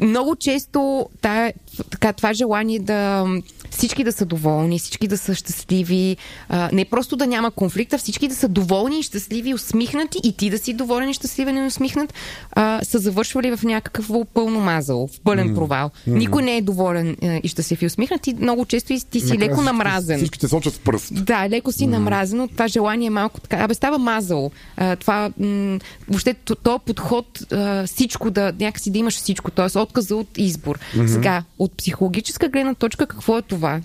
много 0.00 0.36
често 0.36 1.06
тая, 1.20 1.52
така, 1.90 2.12
това 2.12 2.32
желание 2.32 2.78
да 2.78 3.26
всички 3.70 4.04
да 4.04 4.12
са 4.12 4.24
доволни, 4.24 4.78
всички 4.78 5.08
да 5.08 5.18
са 5.18 5.34
щастливи, 5.34 6.16
а, 6.48 6.70
не 6.72 6.84
просто 6.84 7.16
да 7.16 7.26
няма 7.26 7.50
конфликта, 7.50 7.98
всички 7.98 8.28
да 8.28 8.34
са 8.34 8.48
доволни 8.48 8.98
и 8.98 9.02
щастливи, 9.02 9.54
усмихнати 9.54 10.18
и 10.24 10.32
ти 10.32 10.50
да 10.50 10.58
си 10.58 10.72
доволен 10.72 11.08
и 11.08 11.14
щастливен 11.14 11.56
и 11.56 11.66
усмихнат, 11.66 12.14
а, 12.52 12.80
са 12.84 12.98
завършвали 12.98 13.56
в 13.56 13.62
някакъв 13.62 14.10
пълно 14.34 14.60
мазал, 14.60 15.06
в 15.06 15.20
пълен 15.20 15.48
mm. 15.48 15.54
провал. 15.54 15.90
Mm. 16.08 16.12
Никой 16.16 16.42
не 16.42 16.56
е 16.56 16.62
доволен 16.62 17.16
а, 17.22 17.40
и 17.42 17.48
щастлив 17.48 17.82
и 17.82 17.86
усмихнат 17.86 18.26
и 18.26 18.34
много 18.34 18.64
често 18.64 18.92
и 18.92 19.00
ти 19.10 19.20
си 19.20 19.26
Накрая 19.26 19.50
леко 19.50 19.62
намразен. 19.62 20.18
Всички 20.18 20.38
те 20.38 20.48
сочат 20.48 20.74
с 20.74 20.78
пръст. 20.78 21.24
Да, 21.24 21.48
леко 21.48 21.72
си 21.72 21.84
mm. 21.84 21.90
намразен 21.90 22.40
от 22.40 22.50
това 22.50 22.68
желание 22.68 23.06
е 23.06 23.10
малко 23.10 23.40
така. 23.40 23.56
Абе 23.56 23.74
става 23.74 23.98
мазал. 23.98 24.50
А, 24.76 24.96
това, 24.96 25.30
м- 25.38 25.78
въобще 26.08 26.34
то 26.34 26.78
подход 26.78 27.52
а, 27.52 27.86
всичко 27.86 28.30
да, 28.30 28.52
някакси 28.60 28.90
да 28.90 28.98
имаш 28.98 29.16
всичко, 29.16 29.50
т.е. 29.50 29.78
отказа 29.90 30.16
от 30.16 30.38
избор. 30.38 30.78
Mm-hmm. 30.78 31.06
Сега, 31.06 31.44
от 31.58 31.76
психологическа 31.76 32.48
гледна 32.48 32.74
точка, 32.74 33.06
какво 33.06 33.38
е 33.38 33.42
това? 33.42 33.80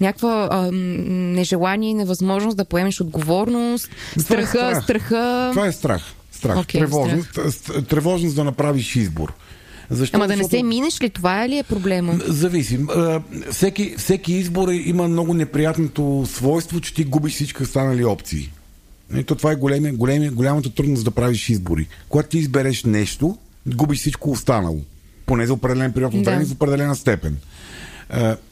Някаква 0.00 0.48
а, 0.50 0.70
нежелание 0.72 1.90
и 1.90 1.94
невъзможност 1.94 2.56
да 2.56 2.64
поемеш 2.64 3.00
отговорност, 3.00 3.88
страха, 4.18 4.58
това 4.58 4.70
е 4.70 4.74
страх. 4.74 4.84
страха. 4.84 5.50
Това 5.52 5.66
е 5.66 5.72
страх. 5.72 6.02
Страх. 6.32 6.56
Okay, 6.56 6.78
тревожност, 6.78 7.28
страх. 7.50 7.84
тревожност 7.84 8.36
да 8.36 8.44
направиш 8.44 8.96
избор. 8.96 9.32
Защо? 9.90 10.16
Ама 10.16 10.28
да 10.28 10.36
не 10.36 10.44
се 10.44 10.62
минеш 10.62 11.00
ли, 11.00 11.10
това 11.10 11.44
е 11.44 11.48
ли 11.48 11.58
е 11.58 11.62
проблема? 11.62 12.18
Зависи. 12.26 12.78
Всеки, 13.50 13.94
всеки 13.98 14.32
избор 14.32 14.68
има 14.68 15.08
много 15.08 15.34
неприятното 15.34 16.26
свойство, 16.26 16.80
че 16.80 16.94
ти 16.94 17.04
губиш 17.04 17.34
всички 17.34 17.62
останали 17.62 18.04
опции. 18.04 18.50
И 19.16 19.24
то 19.24 19.34
това 19.34 19.52
е 19.52 19.56
големи, 19.56 19.92
големи, 19.92 20.28
голямата 20.28 20.74
трудност 20.74 21.04
да 21.04 21.10
правиш 21.10 21.48
избори. 21.48 21.88
Когато 22.08 22.28
ти 22.28 22.38
избереш 22.38 22.84
нещо, 22.84 23.38
губиш 23.66 23.98
всичко 23.98 24.30
останало. 24.30 24.80
Поне 25.26 25.46
за 25.46 25.52
определен 25.52 25.92
период 25.92 26.14
от 26.14 26.24
време 26.24 26.42
да. 26.42 26.48
в 26.48 26.52
определена 26.52 26.96
степен. 26.96 27.36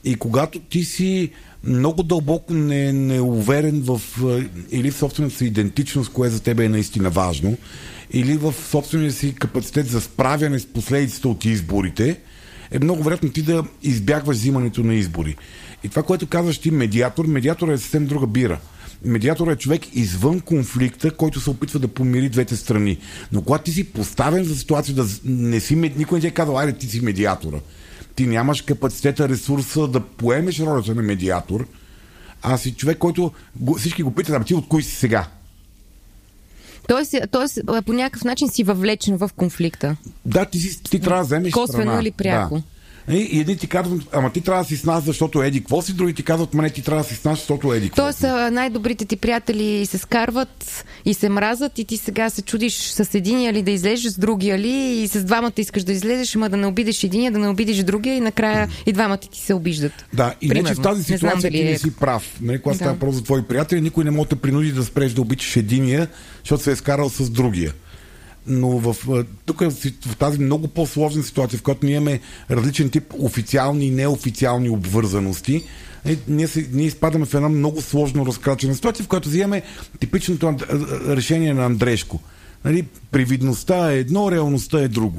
И 0.04 0.14
когато 0.14 0.60
ти 0.60 0.84
си 0.84 1.30
много 1.64 2.02
дълбоко 2.02 2.54
не, 2.54 2.92
неуверен 2.92 3.82
в 3.82 4.00
или 4.70 4.90
в 4.90 4.96
собствената 4.96 5.36
си 5.36 5.44
идентичност, 5.44 6.12
кое 6.12 6.28
за 6.28 6.42
тебе 6.42 6.64
е 6.64 6.68
наистина 6.68 7.10
важно, 7.10 7.56
или 8.12 8.36
в 8.36 8.54
собствения 8.70 9.12
си 9.12 9.34
капацитет 9.34 9.88
за 9.88 10.00
справяне 10.00 10.58
с 10.58 10.66
последиците 10.66 11.28
от 11.28 11.44
изборите, 11.44 12.20
е 12.70 12.78
много 12.78 13.02
вероятно 13.02 13.30
ти 13.30 13.42
да 13.42 13.64
избягваш 13.82 14.36
взимането 14.36 14.84
на 14.84 14.94
избори. 14.94 15.36
И 15.84 15.88
това, 15.88 16.02
което 16.02 16.26
казваш 16.26 16.58
ти 16.58 16.70
медиатор, 16.70 17.26
медиатор 17.26 17.68
е 17.68 17.78
съвсем 17.78 18.06
друга 18.06 18.26
бира. 18.26 18.60
Медиатор 19.04 19.48
е 19.48 19.56
човек 19.56 19.82
извън 19.94 20.40
конфликта, 20.40 21.10
който 21.10 21.40
се 21.40 21.50
опитва 21.50 21.78
да 21.78 21.88
помири 21.88 22.28
двете 22.28 22.56
страни. 22.56 22.98
Но 23.32 23.42
когато 23.42 23.64
ти 23.64 23.72
си 23.72 23.84
поставен 23.84 24.44
за 24.44 24.56
ситуация 24.56 24.94
да 24.94 25.06
не 25.24 25.60
си, 25.60 25.76
никой 25.76 26.18
не 26.18 26.20
ти 26.20 26.26
е 26.26 26.30
казал, 26.30 26.58
айде 26.58 26.72
ти 26.72 26.86
си 26.86 27.00
медиатора 27.00 27.58
ти 28.20 28.26
нямаш 28.26 28.62
капацитета, 28.62 29.28
ресурса 29.28 29.88
да 29.88 30.00
поемеш 30.00 30.60
ролята 30.60 30.94
на 30.94 31.02
медиатор, 31.02 31.66
а 32.42 32.56
си 32.58 32.74
човек, 32.74 32.98
който 32.98 33.32
всички 33.78 34.02
го 34.02 34.14
питат, 34.14 34.36
а 34.36 34.44
ти 34.44 34.54
от 34.54 34.68
кой 34.68 34.82
си 34.82 34.96
сега? 34.96 35.26
Тоест, 36.88 37.14
тоест, 37.30 37.58
по 37.86 37.92
някакъв 37.92 38.24
начин 38.24 38.48
си 38.48 38.64
въвлечен 38.64 39.16
в 39.16 39.30
конфликта. 39.36 39.96
Да, 40.24 40.44
ти, 40.44 40.60
си, 40.60 40.82
ти 40.82 41.00
трябва 41.00 41.22
да 41.22 41.26
вземеш 41.26 41.52
Косвено 41.52 41.82
страна. 41.82 42.00
или 42.00 42.10
пряко. 42.10 42.54
Да. 42.54 42.62
И 43.08 43.40
едни 43.40 43.56
ти 43.56 43.66
казват, 43.66 44.02
ама 44.12 44.32
ти 44.32 44.40
трябва 44.40 44.62
да 44.62 44.68
си 44.68 44.76
с 44.76 44.84
нас, 44.84 45.04
защото 45.04 45.42
еди 45.42 45.60
какво 45.60 45.82
си, 45.82 45.92
други 45.92 46.14
ти 46.14 46.22
казват, 46.22 46.54
ма 46.54 46.62
не 46.62 46.70
ти 46.70 46.82
трябва 46.82 47.02
да 47.02 47.08
си 47.08 47.14
с 47.14 47.24
нас, 47.24 47.38
защото 47.38 47.72
еди 47.72 47.88
какво 47.88 48.02
Тоест 48.02 48.22
най-добрите 48.52 49.04
ти 49.04 49.16
приятели 49.16 49.86
се 49.86 49.98
скарват 49.98 50.84
и 51.04 51.14
се 51.14 51.28
мразат 51.28 51.78
и 51.78 51.84
ти 51.84 51.96
сега 51.96 52.30
се 52.30 52.42
чудиш 52.42 52.74
с 52.74 53.14
единия 53.14 53.52
ли 53.52 53.62
да 53.62 53.70
излезеш, 53.70 54.12
с 54.12 54.18
другия 54.18 54.58
ли 54.58 54.72
и 54.72 55.08
с 55.08 55.24
двамата 55.24 55.52
искаш 55.56 55.84
да 55.84 55.92
излезеш, 55.92 56.36
ама 56.36 56.48
да 56.48 56.56
не 56.56 56.66
обидиш 56.66 57.04
единия, 57.04 57.32
да 57.32 57.38
не 57.38 57.48
обидиш 57.48 57.82
другия 57.82 58.16
и 58.16 58.20
накрая 58.20 58.68
и 58.86 58.92
двамата 58.92 59.18
ти 59.18 59.40
се 59.40 59.54
обиждат. 59.54 59.92
Да, 60.12 60.34
и 60.40 60.48
не, 60.48 60.64
че 60.64 60.74
в 60.74 60.82
тази 60.82 61.02
ситуация 61.02 61.50
ти 61.50 61.64
не 61.64 61.70
е... 61.70 61.78
си 61.78 61.96
прав. 61.96 62.38
Нали, 62.40 62.62
когато 62.62 62.78
да. 62.78 62.84
става 62.84 63.12
за 63.12 63.22
твои 63.24 63.42
приятели, 63.42 63.80
никой 63.80 64.04
не 64.04 64.10
може 64.10 64.28
да 64.28 64.36
принуди 64.36 64.72
да 64.72 64.84
спреш 64.84 65.12
да 65.12 65.20
обичаш 65.20 65.56
единия, 65.56 66.08
защото 66.44 66.62
се 66.62 66.72
е 66.72 66.76
скарал 66.76 67.08
с 67.08 67.30
другия. 67.30 67.72
Но 68.46 68.68
в, 68.68 68.96
тук 69.46 69.60
в, 69.60 69.70
в 70.06 70.16
тази 70.16 70.38
много 70.38 70.68
по-сложна 70.68 71.22
ситуация, 71.22 71.58
в 71.58 71.62
която 71.62 71.86
ние 71.86 71.94
имаме 71.94 72.20
различен 72.50 72.90
тип 72.90 73.04
официални 73.18 73.86
и 73.86 73.90
неофициални 73.90 74.70
обвързаности, 74.70 75.64
е, 76.04 76.16
ние, 76.28 76.48
се, 76.48 76.68
ние 76.72 76.86
изпадаме 76.86 77.26
в 77.26 77.34
една 77.34 77.48
много 77.48 77.82
сложно 77.82 78.26
разкрачена 78.26 78.74
ситуация, 78.74 79.04
в 79.04 79.08
която 79.08 79.28
взимаме 79.28 79.62
типичното 80.00 80.56
решение 81.08 81.54
на 81.54 81.64
Андрешко. 81.64 82.20
Нали, 82.64 82.86
привидността 83.10 83.92
е 83.92 83.98
едно, 83.98 84.32
реалността 84.32 84.80
е 84.80 84.88
друго. 84.88 85.18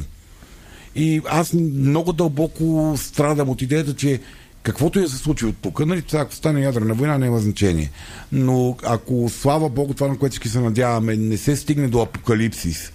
И 0.95 1.21
аз 1.29 1.53
много 1.53 2.13
дълбоко 2.13 2.93
страдам 2.97 3.49
от 3.49 3.61
идеята, 3.61 3.95
че 3.95 4.19
каквото 4.63 4.99
и 4.99 5.01
да 5.01 5.09
се 5.09 5.17
случи 5.17 5.45
от 5.45 5.55
тук, 5.61 5.85
нали, 5.85 6.03
ако 6.13 6.35
стане 6.35 6.61
ядрена 6.61 6.93
война, 6.93 7.17
няма 7.17 7.39
значение. 7.39 7.91
Но 8.31 8.77
ако, 8.83 9.29
слава 9.29 9.69
Богу, 9.69 9.93
това 9.93 10.07
на 10.07 10.17
което 10.17 10.31
всички 10.31 10.49
се 10.49 10.59
надяваме, 10.59 11.17
не 11.17 11.37
се 11.37 11.55
стигне 11.55 11.87
до 11.87 12.01
апокалипсис 12.01 12.91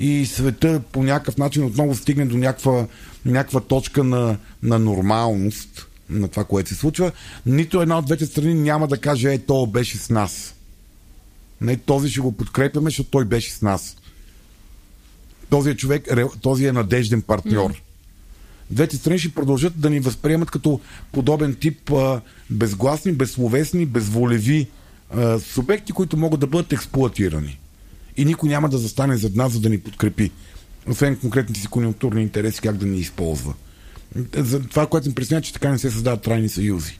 и 0.00 0.26
света 0.26 0.80
по 0.92 1.02
някакъв 1.02 1.36
начин 1.36 1.64
отново 1.64 1.94
стигне 1.94 2.26
до 2.26 2.36
някаква, 2.36 2.86
някаква 3.24 3.60
точка 3.60 4.04
на, 4.04 4.36
на 4.62 4.78
нормалност 4.78 5.86
на 6.10 6.28
това, 6.28 6.44
което 6.44 6.68
се 6.68 6.74
случва, 6.74 7.12
нито 7.46 7.82
една 7.82 7.98
от 7.98 8.06
двете 8.06 8.26
страни 8.26 8.54
няма 8.54 8.88
да 8.88 8.98
каже, 8.98 9.32
е, 9.32 9.38
то 9.38 9.66
беше 9.66 9.98
с 9.98 10.10
нас. 10.10 10.54
Не, 11.60 11.76
този 11.76 12.10
ще 12.10 12.20
го 12.20 12.32
подкрепяме, 12.32 12.90
защото 12.90 13.10
той 13.10 13.24
беше 13.24 13.50
с 13.50 13.62
нас. 13.62 13.96
Този 15.50 15.70
е 15.70 15.76
човек, 15.76 16.08
този 16.40 16.66
е 16.66 16.72
надежден 16.72 17.22
партньор. 17.22 17.72
Mm 17.72 17.80
двете 18.70 18.96
страни 18.96 19.18
ще 19.18 19.28
продължат 19.28 19.80
да 19.80 19.90
ни 19.90 20.00
възприемат 20.00 20.50
като 20.50 20.80
подобен 21.12 21.54
тип 21.54 21.90
а, 21.90 22.20
безгласни, 22.50 23.12
безсловесни, 23.12 23.86
безволеви 23.86 24.68
а, 25.10 25.38
субекти, 25.38 25.92
които 25.92 26.16
могат 26.16 26.40
да 26.40 26.46
бъдат 26.46 26.72
експлуатирани. 26.72 27.58
И 28.20 28.24
никой 28.24 28.48
няма 28.48 28.68
да 28.68 28.78
застане 28.78 29.16
зад 29.16 29.36
нас, 29.36 29.52
за 29.52 29.60
да 29.60 29.68
ни 29.68 29.80
подкрепи. 29.80 30.30
Освен 30.88 31.16
конкретните 31.16 31.60
си 31.60 31.66
конъюнктурни 31.66 32.22
интереси, 32.22 32.60
как 32.60 32.76
да 32.76 32.86
ни 32.86 32.98
използва. 32.98 33.54
За 34.34 34.60
това, 34.60 34.86
което 34.86 35.08
ми 35.08 35.14
пресня, 35.14 35.42
че 35.42 35.52
така 35.52 35.70
не 35.70 35.78
се 35.78 35.90
създават 35.90 36.22
трайни 36.22 36.48
съюзи. 36.48 36.98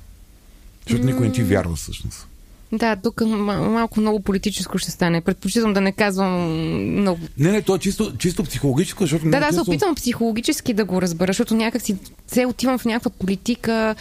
Защото 0.87 1.07
никой 1.07 1.27
не 1.27 1.33
ти 1.33 1.43
вярва 1.43 1.77
всъщност. 1.77 2.27
Да, 2.73 2.97
тук 2.97 3.21
малко 3.27 4.01
много 4.01 4.21
политическо 4.21 4.79
ще 4.79 4.91
стане. 4.91 5.21
Предпочитам 5.21 5.73
да 5.73 5.81
не 5.81 5.93
казвам 5.93 6.33
много. 7.01 7.21
Не, 7.39 7.53
не, 7.53 7.62
то 7.62 7.75
е 7.75 7.79
чисто, 7.79 8.16
чисто 8.18 8.45
психологическо, 8.45 9.05
защото. 9.05 9.25
Да, 9.25 9.41
да, 9.41 9.47
често... 9.47 9.64
се 9.64 9.71
опитвам 9.71 9.95
психологически 9.95 10.75
да 10.75 10.85
го 10.85 11.03
разбера, 11.03 11.29
защото 11.29 11.55
някак 11.55 11.83
си 11.83 11.97
се 12.27 12.47
отивам 12.47 12.79
в 12.79 12.85
някаква 12.85 13.11
политика, 13.11 13.95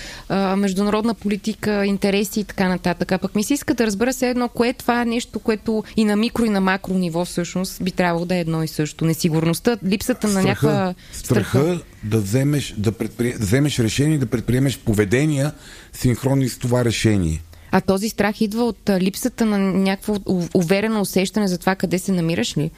международна 0.57 1.13
политика, 1.13 1.85
интереси 1.85 2.39
и 2.39 2.43
така 2.43 2.67
нататък. 2.67 3.11
А 3.11 3.17
пък 3.17 3.35
ми 3.35 3.43
се 3.43 3.53
иска 3.53 3.73
да 3.73 3.85
разбера 3.85 4.13
се 4.13 4.29
едно, 4.29 4.49
кое 4.49 4.67
е 4.67 4.73
това 4.73 5.05
нещо, 5.05 5.39
което 5.39 5.83
и 5.97 6.05
на 6.05 6.15
микро, 6.15 6.45
и 6.45 6.49
на 6.49 6.61
макро 6.61 6.93
ниво 6.93 7.25
всъщност 7.25 7.83
би 7.83 7.91
трябвало 7.91 8.25
да 8.25 8.35
е 8.35 8.39
едно 8.39 8.63
и 8.63 8.67
също. 8.67 9.05
Несигурността, 9.05 9.77
липсата 9.85 10.27
на 10.27 10.43
някаква. 10.43 10.93
Страха, 11.13 11.49
страха 11.49 11.79
да 12.03 12.19
вземеш, 12.19 12.73
да, 12.77 12.91
предпри... 12.91 13.33
да 13.33 13.39
вземеш 13.39 13.79
решение, 13.79 14.17
да 14.17 14.25
предприемеш 14.25 14.77
поведения 14.77 15.51
синхронни 15.93 16.49
с 16.49 16.57
това 16.57 16.85
решение. 16.85 17.41
А 17.71 17.81
този 17.81 18.09
страх 18.09 18.41
идва 18.41 18.63
от 18.63 18.89
липсата 18.89 19.45
на 19.45 19.57
някакво 19.57 20.15
уверено 20.53 21.01
усещане 21.01 21.47
за 21.47 21.57
това 21.57 21.75
къде 21.75 21.99
се 21.99 22.11
намираш 22.11 22.57
ли? 22.57 22.71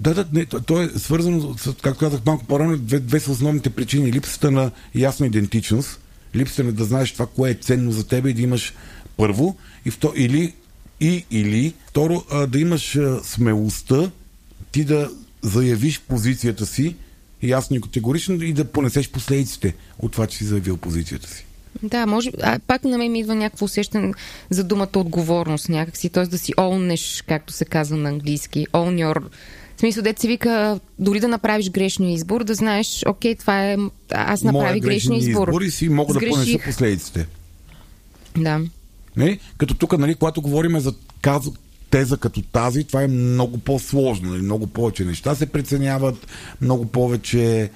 Да, 0.00 0.14
да, 0.14 0.26
не, 0.32 0.46
то, 0.46 0.60
то 0.60 0.82
е 0.82 0.88
свързано, 0.88 1.58
с, 1.58 1.74
както 1.82 2.00
казах 2.00 2.20
малко 2.26 2.44
по-рано, 2.44 2.78
две, 2.78 2.98
две 2.98 3.20
са 3.20 3.32
основните 3.32 3.70
причини. 3.70 4.12
Липсата 4.12 4.50
на 4.50 4.70
ясна 4.94 5.26
идентичност, 5.26 6.00
липсата 6.36 6.64
на 6.64 6.72
да 6.72 6.84
знаеш 6.84 7.12
това, 7.12 7.26
кое 7.26 7.50
е 7.50 7.54
ценно 7.54 7.92
за 7.92 8.06
теб 8.06 8.26
и 8.26 8.34
да 8.34 8.42
имаш 8.42 8.74
първо, 9.16 9.56
и 9.84 9.90
второ, 9.90 10.12
или, 10.16 10.54
и, 11.00 11.24
или 11.30 11.74
второ, 11.86 12.24
а, 12.30 12.46
да 12.46 12.58
имаш 12.58 12.96
а, 12.96 13.20
смелостта 13.24 14.10
ти 14.72 14.84
да 14.84 15.10
заявиш 15.42 16.00
позицията 16.00 16.66
си 16.66 16.96
ясно 17.42 17.76
и 17.76 17.80
категорично 17.80 18.42
и 18.42 18.52
да 18.52 18.64
понесеш 18.64 19.10
последиците 19.10 19.74
от 19.98 20.12
това, 20.12 20.26
че 20.26 20.38
си 20.38 20.44
заявил 20.44 20.76
позицията 20.76 21.28
си. 21.28 21.46
Да, 21.82 22.06
може. 22.06 22.30
А, 22.42 22.58
пак 22.58 22.84
на 22.84 22.98
мен 22.98 23.12
ми 23.12 23.20
идва 23.20 23.34
някакво 23.34 23.64
усещане 23.64 24.14
за 24.50 24.64
думата 24.64 24.88
отговорност 24.96 25.68
някакси, 25.68 26.08
т.е. 26.08 26.26
да 26.26 26.38
си 26.38 26.52
ownеш, 26.52 27.24
както 27.28 27.52
се 27.52 27.64
казва 27.64 27.96
на 27.96 28.08
английски. 28.08 28.66
Own 28.72 29.06
your 29.06 29.22
в 29.76 29.80
смисъл, 29.80 30.02
дете 30.02 30.20
се 30.20 30.28
вика, 30.28 30.80
дори 30.98 31.20
да 31.20 31.28
направиш 31.28 31.70
грешния 31.70 32.14
избор, 32.14 32.44
да 32.44 32.54
знаеш, 32.54 33.02
окей, 33.08 33.34
това 33.34 33.70
е, 33.70 33.76
аз 34.10 34.42
направих 34.42 34.82
грешния 34.82 35.18
избор. 35.18 35.48
избор 35.48 35.62
и 35.62 35.70
си 35.70 35.88
мога 35.88 36.12
Сгреших. 36.12 36.28
да 36.28 36.34
понеса 36.34 36.58
последиците. 36.64 37.26
Да. 38.36 38.60
Не? 39.16 39.38
Като 39.58 39.74
тук, 39.74 39.98
нали, 39.98 40.14
когато 40.14 40.42
говорим 40.42 40.80
за 40.80 40.94
каз... 41.22 41.48
теза 41.90 42.16
като 42.16 42.42
тази, 42.42 42.84
това 42.84 43.02
е 43.02 43.08
много 43.08 43.58
по-сложно. 43.58 44.30
Нали? 44.30 44.42
Много 44.42 44.66
повече 44.66 45.04
неща 45.04 45.34
се 45.34 45.46
преценяват, 45.46 46.26
много 46.60 46.86
повече 46.86 47.70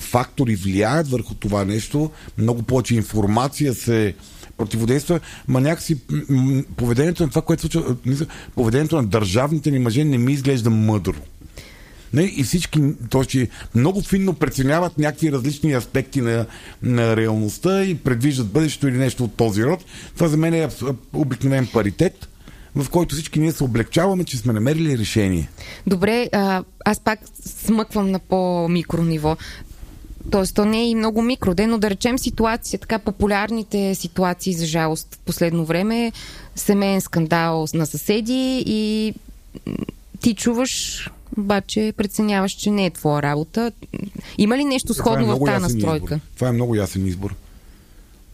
фактори 0.00 0.56
влияят 0.56 1.08
върху 1.08 1.34
това 1.34 1.64
нещо, 1.64 2.10
много 2.38 2.62
повече 2.62 2.94
информация 2.94 3.74
се 3.74 4.14
противодейства, 4.56 5.20
ма 5.48 5.60
някакси 5.60 5.96
поведението 6.76 7.22
на 7.22 7.28
това, 7.28 7.42
което 7.42 7.60
случва, 7.60 7.96
поведението 8.54 8.96
на 8.96 9.06
държавните 9.06 9.70
ни 9.70 9.78
мъже 9.78 10.04
не 10.04 10.18
ми 10.18 10.32
изглежда 10.32 10.70
мъдро. 10.70 11.14
Не, 12.12 12.22
и 12.22 12.42
всички, 12.42 12.80
т.е. 13.10 13.48
много 13.74 14.02
финно 14.02 14.34
преценяват 14.34 14.98
някакви 14.98 15.32
различни 15.32 15.72
аспекти 15.72 16.20
на, 16.20 16.46
на 16.82 17.16
реалността 17.16 17.84
и 17.84 17.94
предвиждат 17.94 18.46
бъдещето 18.46 18.88
или 18.88 18.96
нещо 18.96 19.24
от 19.24 19.34
този 19.34 19.64
род. 19.64 19.84
Това 20.14 20.28
за 20.28 20.36
мен 20.36 20.54
е 20.54 20.68
обикновен 21.12 21.68
паритет 21.72 22.28
в 22.76 22.90
който 22.90 23.14
всички 23.14 23.40
ние 23.40 23.52
се 23.52 23.64
облегчаваме, 23.64 24.24
че 24.24 24.36
сме 24.36 24.52
намерили 24.52 24.98
решение. 24.98 25.48
Добре, 25.86 26.28
а, 26.32 26.64
аз 26.84 27.00
пак 27.00 27.20
смъквам 27.44 28.10
на 28.10 28.18
по-микро 28.18 29.02
ниво. 29.02 29.36
Тоест, 30.30 30.54
то 30.54 30.64
не 30.64 30.80
е 30.80 30.90
и 30.90 30.94
много 30.94 31.22
микро, 31.22 31.54
де, 31.54 31.66
но 31.66 31.78
да 31.78 31.90
речем 31.90 32.18
ситуация, 32.18 32.78
така 32.78 32.98
популярните 32.98 33.94
ситуации, 33.94 34.52
за 34.52 34.66
жалост, 34.66 35.14
в 35.14 35.18
последно 35.18 35.64
време, 35.64 36.12
семейен 36.56 37.00
скандал 37.00 37.66
на 37.74 37.86
съседи 37.86 38.64
и 38.66 39.14
ти 40.20 40.34
чуваш, 40.34 41.10
обаче 41.38 41.92
преценяваш, 41.96 42.52
че 42.52 42.70
не 42.70 42.86
е 42.86 42.90
твоя 42.90 43.22
работа. 43.22 43.72
Има 44.38 44.58
ли 44.58 44.64
нещо 44.64 44.94
сходно 44.94 45.32
е 45.32 45.34
в 45.34 45.44
тази 45.44 45.62
настройка? 45.62 46.14
Избор. 46.14 46.34
Това 46.34 46.48
е 46.48 46.52
много 46.52 46.74
ясен 46.74 47.06
избор. 47.06 47.34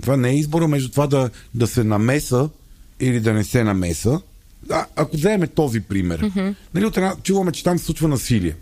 Това 0.03 0.17
не 0.17 0.31
е 0.31 0.35
избора 0.35 0.69
между 0.69 0.91
това 0.91 1.07
да, 1.07 1.31
да 1.55 1.67
се 1.67 1.85
намеса 1.85 2.49
или 3.01 3.21
да 3.21 3.33
не 3.33 3.45
се 3.45 3.65
намеса, 3.65 4.21
а, 4.71 4.87
ако 4.97 5.17
вземем 5.17 5.49
този 5.55 5.81
пример, 5.81 6.21
mm-hmm. 6.21 6.55
нали, 6.75 6.85
от 6.85 6.97
една, 6.97 7.17
чуваме, 7.23 7.53
че 7.53 7.65
там 7.65 7.79
се 7.79 7.85
случва 7.85 8.09
насилие. 8.09 8.57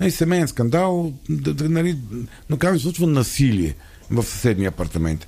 Нали, 0.00 0.10
семейен 0.10 0.48
скандал, 0.48 1.12
да, 1.28 1.54
да, 1.54 1.68
нали, 1.68 1.98
но 2.50 2.56
как 2.56 2.74
се 2.74 2.82
случва 2.82 3.06
насилие 3.06 3.74
в 4.10 4.22
съседния 4.22 4.68
апартамент. 4.68 5.26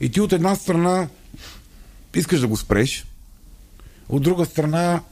И 0.00 0.08
ти 0.08 0.20
от 0.20 0.32
една 0.32 0.54
страна 0.54 1.08
искаш 2.14 2.40
да 2.40 2.46
го 2.46 2.56
спреш, 2.56 3.06
от 4.08 4.22
друга 4.22 4.44
страна 4.44 5.02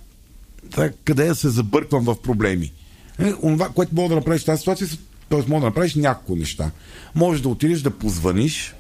да, 0.65 0.93
къде 1.05 1.27
да 1.27 1.35
се 1.35 1.49
забърквам 1.49 2.05
в 2.05 2.23
проблеми. 2.23 2.73
Е, 3.19 3.33
онова, 3.43 3.69
което 3.69 3.95
мога 3.95 4.09
да 4.09 4.15
направиш 4.15 4.43
в 4.43 4.47
тази 4.47 4.59
ситуация, 4.59 4.89
т.е. 5.29 5.39
мога 5.49 5.61
да 5.61 5.67
направиш 5.67 5.95
няколко 5.95 6.37
неща. 6.37 6.71
Може 7.15 7.43
да 7.43 7.49
отидеш 7.49 7.81
да 7.81 7.91
позваниш 7.91 8.75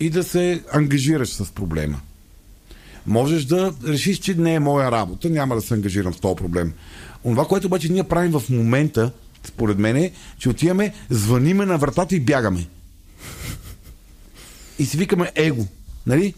и 0.00 0.10
да 0.10 0.24
се 0.24 0.62
ангажираш 0.72 1.28
с 1.28 1.50
проблема 1.50 2.00
можеш 3.06 3.44
да 3.44 3.74
решиш, 3.86 4.18
че 4.18 4.34
не 4.34 4.54
е 4.54 4.60
моя 4.60 4.90
работа, 4.90 5.30
няма 5.30 5.54
да 5.54 5.60
се 5.60 5.74
ангажирам 5.74 6.14
с 6.14 6.20
този 6.20 6.36
проблем. 6.36 6.72
Онова, 7.24 7.44
което 7.44 7.66
обаче 7.66 7.92
ние 7.92 8.04
правим 8.04 8.32
в 8.32 8.42
момента, 8.50 9.12
според 9.44 9.78
мен 9.78 9.96
е, 9.96 10.12
че 10.38 10.48
отиваме, 10.48 10.94
звъниме 11.10 11.66
на 11.66 11.78
вратата 11.78 12.16
и 12.16 12.20
бягаме. 12.20 12.66
И 14.78 14.86
си 14.86 14.96
викаме 14.96 15.32
его. 15.34 15.66
Нали? 16.06 16.34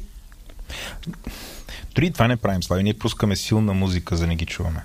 Дори 1.95 2.11
това 2.11 2.29
не 2.29 2.37
правим, 2.37 2.63
Слави. 2.63 2.83
Ние 2.83 2.95
пускаме 2.95 3.37
силна 3.37 3.73
музика, 3.73 4.17
за 4.17 4.23
да 4.23 4.29
не 4.29 4.37
ги 4.37 4.47
чуваме. 4.47 4.85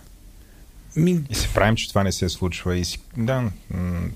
Ми... 0.95 1.21
И 1.29 1.35
се 1.35 1.47
правим, 1.53 1.75
че 1.75 1.89
това 1.89 2.03
не 2.03 2.11
се 2.11 2.29
случва. 2.29 2.77
И 2.77 2.85
си... 2.85 2.99
Да, 3.17 3.41
м- 3.41 4.09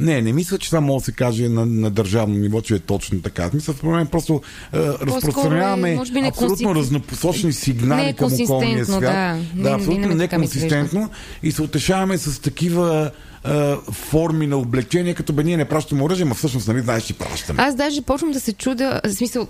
не, 0.00 0.22
не 0.22 0.32
мисля, 0.32 0.58
че 0.58 0.68
това 0.68 0.80
може 0.80 0.98
да 0.98 1.04
се 1.04 1.12
каже 1.12 1.48
на, 1.48 1.66
на 1.66 1.90
държавно 1.90 2.38
ниво, 2.38 2.60
че 2.60 2.74
е 2.74 2.78
точно 2.78 3.22
така. 3.22 3.50
Мисля, 3.54 3.72
в 3.72 3.82
момента 3.82 4.10
просто 4.10 4.42
е, 4.72 4.78
разпространяваме 4.78 5.92
е, 5.92 6.28
абсолютно 6.28 6.74
разнопосочни 6.74 7.52
сигнали 7.52 8.02
не 8.02 8.08
е 8.08 8.12
към 8.12 8.32
околния 8.42 8.84
свят. 8.84 9.00
Да, 9.00 9.38
да 9.54 9.70
абсолютно 9.70 10.14
неконсистентно. 10.14 11.10
И 11.42 11.52
се 11.52 11.62
утешаваме 11.62 12.18
с 12.18 12.40
такива 12.40 13.10
е, 13.44 13.74
форми 13.92 14.46
на 14.46 14.56
облегчение, 14.56 15.14
като 15.14 15.32
бе 15.32 15.44
ние 15.44 15.56
не 15.56 15.64
пращаме 15.64 16.02
оръжие, 16.02 16.24
но 16.24 16.34
всъщност 16.34 16.68
нали 16.68 16.80
знаеш, 16.80 17.02
че 17.02 17.14
пращаме. 17.14 17.62
Аз 17.62 17.74
даже 17.74 18.02
почвам 18.02 18.30
да 18.30 18.40
се 18.40 18.52
чудя, 18.52 19.00
в 19.04 19.12
смисъл, 19.12 19.48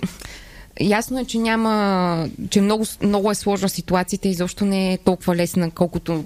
Ясно 0.81 1.19
е, 1.19 1.25
че 1.25 1.39
няма, 1.39 2.29
че 2.51 2.61
много, 2.61 2.85
много 3.03 3.31
е 3.31 3.35
сложна 3.35 3.69
ситуацията 3.69 4.29
и 4.29 4.35
защо 4.35 4.65
не 4.65 4.93
е 4.93 4.99
толкова 4.99 5.37
лесна, 5.37 5.71
колкото 5.71 6.25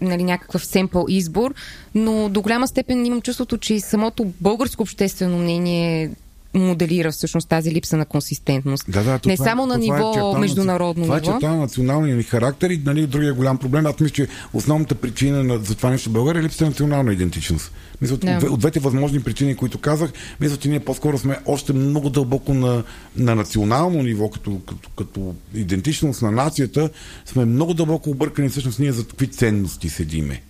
нали, 0.00 0.22
някакъв 0.22 0.66
семпъл 0.66 1.06
избор, 1.08 1.54
но 1.94 2.28
до 2.28 2.42
голяма 2.42 2.68
степен 2.68 3.06
имам 3.06 3.22
чувството, 3.22 3.58
че 3.58 3.80
самото 3.80 4.32
българско 4.40 4.82
обществено 4.82 5.38
мнение 5.38 6.10
моделира 6.58 7.12
всъщност 7.12 7.48
тази 7.48 7.72
липса 7.72 7.96
на 7.96 8.04
консистентност. 8.06 8.84
Да, 8.88 9.02
да, 9.02 9.12
Не 9.12 9.18
това 9.18 9.32
е- 9.32 9.36
само 9.36 9.66
на 9.66 9.74
това 9.74 9.96
е 9.96 9.98
ниво 9.98 10.12
черта 10.14 10.26
на- 10.26 10.38
международно 10.38 11.04
Това 11.04 11.16
е 11.16 11.20
ниво. 11.20 11.32
черта 11.32 11.48
на 11.48 11.56
националния 11.56 12.16
ни 12.16 12.22
характер 12.22 12.70
и 12.70 12.82
нали, 12.84 13.06
другия 13.06 13.34
голям 13.34 13.58
проблем. 13.58 13.86
Аз 13.86 14.00
мисля, 14.00 14.14
че 14.14 14.28
основната 14.52 14.94
причина 14.94 15.44
на, 15.44 15.58
за 15.58 15.74
това 15.74 15.90
нещо 15.90 16.10
в 16.10 16.12
България 16.12 16.40
е 16.40 16.44
липсата 16.44 16.64
на 16.64 16.70
национална 16.70 17.12
идентичност. 17.12 17.72
Мисля, 18.00 18.16
Да. 18.16 18.36
от, 18.36 18.42
от 18.44 18.60
двете 18.60 18.80
възможни 18.80 19.22
причини, 19.22 19.56
които 19.56 19.78
казах, 19.78 20.10
мисля, 20.40 20.56
че 20.56 20.68
ние 20.68 20.80
по-скоро 20.80 21.18
сме 21.18 21.38
още 21.46 21.72
много 21.72 22.10
дълбоко 22.10 22.54
на, 22.54 22.82
на 23.16 23.34
национално 23.34 24.02
ниво, 24.02 24.30
като, 24.30 24.60
като, 24.60 24.88
като 24.90 25.34
идентичност 25.54 26.22
на 26.22 26.30
нацията, 26.32 26.90
сме 27.26 27.44
много 27.44 27.74
дълбоко 27.74 28.10
объркани 28.10 28.48
всъщност 28.48 28.78
ние 28.78 28.92
за 28.92 29.06
какви 29.06 29.26
ценности 29.26 29.88
седиме. 29.88 30.42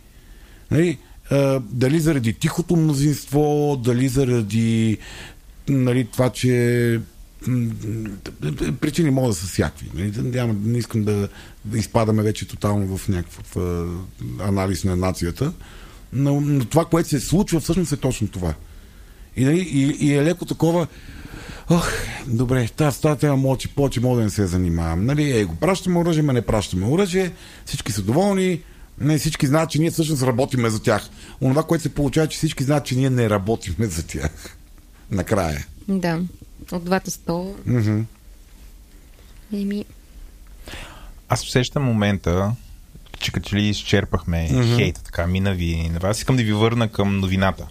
Нали, 0.70 0.98
дали 1.62 2.00
заради 2.00 2.32
тихото 2.32 2.76
мнозинство, 2.76 3.40
дали 3.84 4.08
заради 4.08 4.98
нали, 5.68 6.08
това, 6.12 6.30
че 6.30 7.00
причини 8.80 9.10
могат 9.10 9.30
да 9.30 9.34
са 9.34 9.46
всякакви. 9.46 9.90
Нали? 9.94 10.12
Няма, 10.16 10.54
не 10.64 10.78
искам 10.78 11.04
да, 11.04 11.28
да 11.64 11.78
изпадаме 11.78 12.22
вече 12.22 12.48
тотално 12.48 12.96
в 12.96 13.08
някакъв 13.08 13.56
анализ 14.40 14.84
на 14.84 14.96
нацията, 14.96 15.52
но, 16.12 16.40
но 16.40 16.64
това, 16.64 16.84
което 16.84 17.08
се 17.08 17.20
случва, 17.20 17.60
всъщност 17.60 17.92
е 17.92 17.96
точно 17.96 18.28
това. 18.28 18.54
И, 19.36 19.44
нали, 19.44 19.60
и, 19.60 20.06
и 20.06 20.14
е 20.14 20.24
леко 20.24 20.44
такова. 20.44 20.86
Ох, 21.70 21.92
добре, 22.26 22.68
тази 22.76 22.96
с 22.96 23.00
тази 23.00 23.20
тема 23.20 23.36
мълчи, 23.36 23.68
повече 23.68 24.00
мога 24.00 24.16
да 24.16 24.24
не 24.24 24.30
се 24.30 24.46
занимавам. 24.46 25.06
Нали, 25.06 25.38
е, 25.38 25.44
го 25.44 25.54
пращаме 25.56 25.98
оръжие, 25.98 26.22
ма 26.22 26.32
не 26.32 26.42
пращаме 26.42 26.86
оръжие, 26.86 27.32
всички 27.66 27.92
са 27.92 28.02
доволни, 28.02 28.60
не 29.00 29.18
всички 29.18 29.46
знаят, 29.46 29.70
че 29.70 29.78
ние 29.78 29.90
всъщност 29.90 30.22
работиме 30.22 30.70
за 30.70 30.82
тях. 30.82 31.08
Онова, 31.40 31.62
което 31.62 31.82
се 31.82 31.88
получава, 31.94 32.26
че 32.26 32.38
всички 32.38 32.64
знаят, 32.64 32.84
че 32.84 32.96
ние 32.96 33.10
не 33.10 33.30
работиме 33.30 33.86
за 33.86 34.06
тях. 34.06 34.57
Накрая. 35.10 35.66
Да. 35.88 36.20
От 36.72 36.84
двата 36.84 37.10
стола. 37.10 37.54
Еми, 39.52 39.84
Аз 41.28 41.44
усещам 41.44 41.82
момента, 41.82 42.54
че 43.18 43.32
като 43.32 43.48
че 43.48 43.56
ли 43.56 43.68
изчерпахме 43.68 44.48
mm-hmm. 44.50 44.76
хейта, 44.76 45.02
така 45.02 45.26
мина 45.26 45.54
ви 45.54 45.90
на 45.92 45.98
вас. 45.98 46.18
Искам 46.18 46.36
да 46.36 46.42
ви 46.42 46.52
върна 46.52 46.88
към 46.88 47.18
новината. 47.18 47.66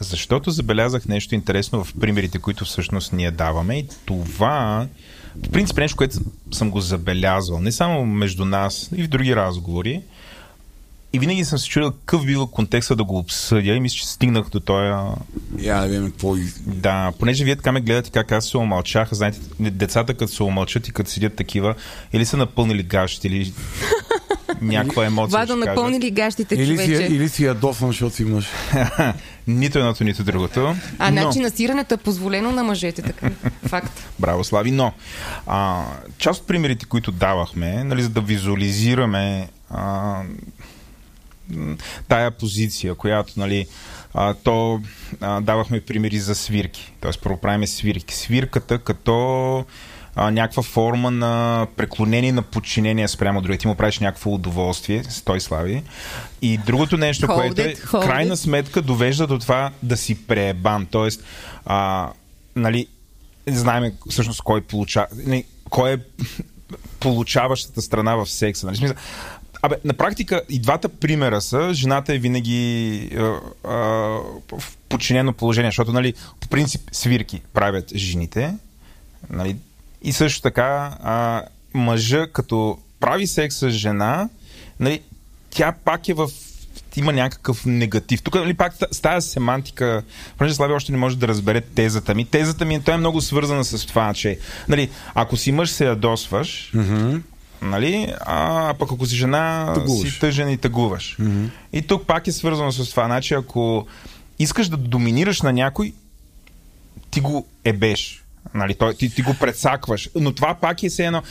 Защото 0.00 0.50
забелязах 0.50 1.08
нещо 1.08 1.34
интересно 1.34 1.84
в 1.84 1.94
примерите, 2.00 2.38
които 2.38 2.64
всъщност 2.64 3.12
ние 3.12 3.30
даваме. 3.30 3.78
И 3.78 3.88
това, 4.06 4.86
по 5.42 5.50
принцип, 5.50 5.76
нещо, 5.76 5.96
което 5.96 6.18
съм 6.52 6.70
го 6.70 6.80
забелязал. 6.80 7.60
Не 7.60 7.72
само 7.72 8.06
между 8.06 8.44
нас, 8.44 8.90
и 8.96 9.02
в 9.02 9.08
други 9.08 9.36
разговори. 9.36 10.02
И 11.12 11.18
винаги 11.18 11.44
съм 11.44 11.58
се 11.58 11.68
чудил 11.68 11.90
какъв 11.90 12.24
бил 12.26 12.46
контекста 12.46 12.96
да 12.96 13.04
го 13.04 13.18
обсъдя 13.18 13.74
и 13.74 13.80
мисля, 13.80 13.96
че 13.96 14.08
стигнах 14.08 14.48
до 14.48 14.60
този 14.60 14.92
Я 15.58 15.80
да 15.80 15.88
видим 15.88 16.10
какво 16.10 16.34
да, 16.66 17.12
понеже 17.18 17.44
вие 17.44 17.56
така 17.56 17.72
ме 17.72 17.80
гледате 17.80 18.10
как 18.10 18.32
аз 18.32 18.46
се 18.46 18.56
омълчах, 18.56 19.08
знаете, 19.12 19.38
децата 19.60 20.14
като 20.14 20.32
се 20.32 20.42
омълчат 20.42 20.88
и 20.88 20.92
като 20.92 21.10
седят 21.10 21.34
такива, 21.34 21.74
или 22.12 22.24
са 22.24 22.36
напълнили 22.36 22.82
гащите, 22.82 23.28
или 23.28 23.52
някаква 24.60 25.06
емоция. 25.06 25.38
Вадо 25.38 25.56
напълнили 25.56 26.10
гащите, 26.10 26.54
Или 26.54 26.78
си, 26.78 26.92
или 26.92 27.28
си 27.28 27.44
ядосан, 27.44 27.88
защото 27.88 28.16
си 28.16 28.24
мъж. 28.24 28.46
нито 29.46 29.78
едното, 29.78 30.04
нито 30.04 30.24
другото. 30.24 30.74
А 30.98 31.10
но, 31.10 31.22
значи 31.22 31.38
насирането 31.38 31.94
е 31.94 31.96
позволено 31.96 32.52
на 32.52 32.64
мъжете, 32.64 33.02
така. 33.02 33.30
Факт. 33.66 34.08
Браво, 34.18 34.44
Слави, 34.44 34.70
но 34.70 34.92
а, 35.46 35.84
част 36.18 36.40
от 36.40 36.46
примерите, 36.46 36.86
които 36.86 37.12
давахме, 37.12 37.84
нали, 37.84 38.02
за 38.02 38.08
да 38.08 38.20
визуализираме 38.20 39.48
а, 39.70 40.22
тая 42.08 42.30
позиция, 42.30 42.94
която, 42.94 43.32
нали, 43.36 43.66
а, 44.14 44.34
то 44.34 44.80
а, 45.20 45.40
давахме 45.40 45.80
примери 45.80 46.18
за 46.18 46.34
свирки. 46.34 46.92
Тоест, 47.00 47.22
първо 47.22 47.40
правиме 47.40 47.66
свирки. 47.66 48.14
Свирката 48.16 48.78
като 48.78 49.64
а, 50.14 50.30
някаква 50.30 50.62
форма 50.62 51.10
на 51.10 51.66
преклонение 51.76 52.32
на 52.32 52.42
подчинение 52.42 53.08
спрямо 53.08 53.40
другите. 53.40 53.60
Ти 53.60 53.68
му 53.68 53.74
правиш 53.74 53.98
някакво 53.98 54.30
удоволствие, 54.30 55.02
той 55.24 55.40
слави. 55.40 55.82
И 56.42 56.58
другото 56.58 56.96
нещо, 56.96 57.26
Hold 57.26 57.34
което 57.34 57.60
е, 57.60 57.74
в 57.74 57.90
крайна 57.90 58.36
it. 58.36 58.40
сметка 58.40 58.82
довежда 58.82 59.26
до 59.26 59.38
това 59.38 59.70
да 59.82 59.96
си 59.96 60.26
преебан. 60.26 60.86
Тоест, 60.86 61.24
а, 61.64 62.10
нали, 62.56 62.86
знаем 63.46 63.92
всъщност 64.10 64.42
кой 64.42 64.60
получава, 64.60 65.06
не, 65.26 65.44
кой 65.70 65.92
е 65.92 65.98
получаващата 67.00 67.82
страна 67.82 68.16
в 68.16 68.26
секса. 68.26 68.66
Нали? 68.66 68.76
Смисъл, 68.76 68.96
Абе, 69.62 69.76
на 69.84 69.94
практика 69.94 70.42
и 70.48 70.58
двата 70.58 70.88
примера 70.88 71.40
са, 71.40 71.74
жената 71.74 72.14
е 72.14 72.18
винаги 72.18 73.10
а, 73.16 73.40
а, 73.64 73.74
в 74.58 74.76
подчинено 74.88 75.32
положение, 75.32 75.68
защото, 75.68 75.92
нали, 75.92 76.14
по 76.40 76.48
принцип 76.48 76.80
свирки 76.92 77.42
правят 77.54 77.96
жените, 77.96 78.54
нали, 79.30 79.56
и 80.02 80.12
също 80.12 80.42
така 80.42 80.96
а, 81.02 81.42
мъжа, 81.74 82.26
като 82.32 82.78
прави 83.00 83.26
секс 83.26 83.56
с 83.56 83.70
жена, 83.70 84.28
нали, 84.80 85.02
тя 85.50 85.72
пак 85.84 86.08
е 86.08 86.14
в 86.14 86.30
има 86.96 87.12
някакъв 87.12 87.66
негатив. 87.66 88.22
Тук 88.22 88.34
нали, 88.34 88.54
пак 88.54 88.74
с 88.92 89.00
тази 89.00 89.28
семантика, 89.28 90.02
понеже 90.38 90.54
Слави 90.54 90.72
още 90.72 90.92
не 90.92 90.98
може 90.98 91.18
да 91.18 91.28
разбере 91.28 91.60
тезата 91.60 92.14
ми. 92.14 92.24
Тезата 92.24 92.64
ми 92.64 92.82
той 92.82 92.94
е 92.94 92.96
много 92.96 93.20
свързана 93.20 93.64
с 93.64 93.86
това, 93.86 94.14
че 94.14 94.38
нали, 94.68 94.90
ако 95.14 95.36
си 95.36 95.52
мъж 95.52 95.70
се 95.70 95.84
ядосваш, 95.84 96.70
Мгм. 96.74 97.16
Нали, 97.62 98.14
а 98.20 98.74
пък 98.78 98.92
ако 98.92 99.06
си 99.06 99.16
жена 99.16 99.72
Тъгуваш. 99.74 100.12
си 100.12 100.20
тъжен 100.20 100.50
и 100.50 100.56
тъгуваш. 100.56 101.16
И 101.72 101.82
тук 101.82 102.06
пак 102.06 102.26
е 102.26 102.32
свързано 102.32 102.72
с 102.72 102.90
това. 102.90 103.04
Значи, 103.06 103.34
ако 103.34 103.86
искаш 104.38 104.68
да 104.68 104.76
доминираш 104.76 105.42
на 105.42 105.52
някой, 105.52 105.92
ти 107.10 107.20
го 107.20 107.46
ебеш. 107.64 108.24
Нали, 108.54 108.74
той, 108.74 108.94
ти, 108.94 109.14
ти 109.14 109.22
го 109.22 109.34
предсакваш. 109.34 110.10
Но 110.14 110.32
това 110.32 110.54
пак 110.54 110.82
е 110.82 110.88
все 110.88 111.06
едно. 111.06 111.22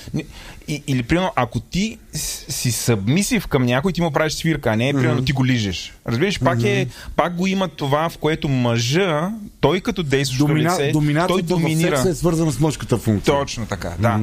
И, 0.68 0.84
или, 0.88 1.04
примерно, 1.04 1.32
ако 1.36 1.60
ти 1.60 1.98
си 2.14 2.72
събмисив 2.72 3.48
към 3.48 3.66
някой, 3.66 3.94
ти 3.94 4.02
му 4.02 4.12
правиш 4.12 4.34
свирка, 4.34 4.70
а 4.70 4.76
не, 4.76 4.94
примерно, 4.94 5.26
ти 5.26 5.32
го 5.32 5.46
лижеш. 5.46 5.94
Разбираш, 6.08 6.40
пак, 6.40 6.64
е, 6.64 6.88
пак 7.16 7.36
го 7.36 7.48
има 7.48 7.68
това, 7.68 8.10
в 8.10 8.18
което 8.18 8.50
мъжа, 8.50 9.32
той 9.60 9.82
като 9.82 10.04
действащо 10.04 10.46
Домина... 10.48 10.70
лице, 10.70 10.78
той 10.78 10.92
Доминацията 10.92 11.44
доминира. 11.44 11.98
секса 11.98 12.10
е 12.10 12.16
свързана 12.16 12.52
с 12.52 12.60
мъжката 12.60 12.98
функция. 12.98 13.34
Точно 13.34 13.66
така, 13.66 13.94
да. 14.00 14.20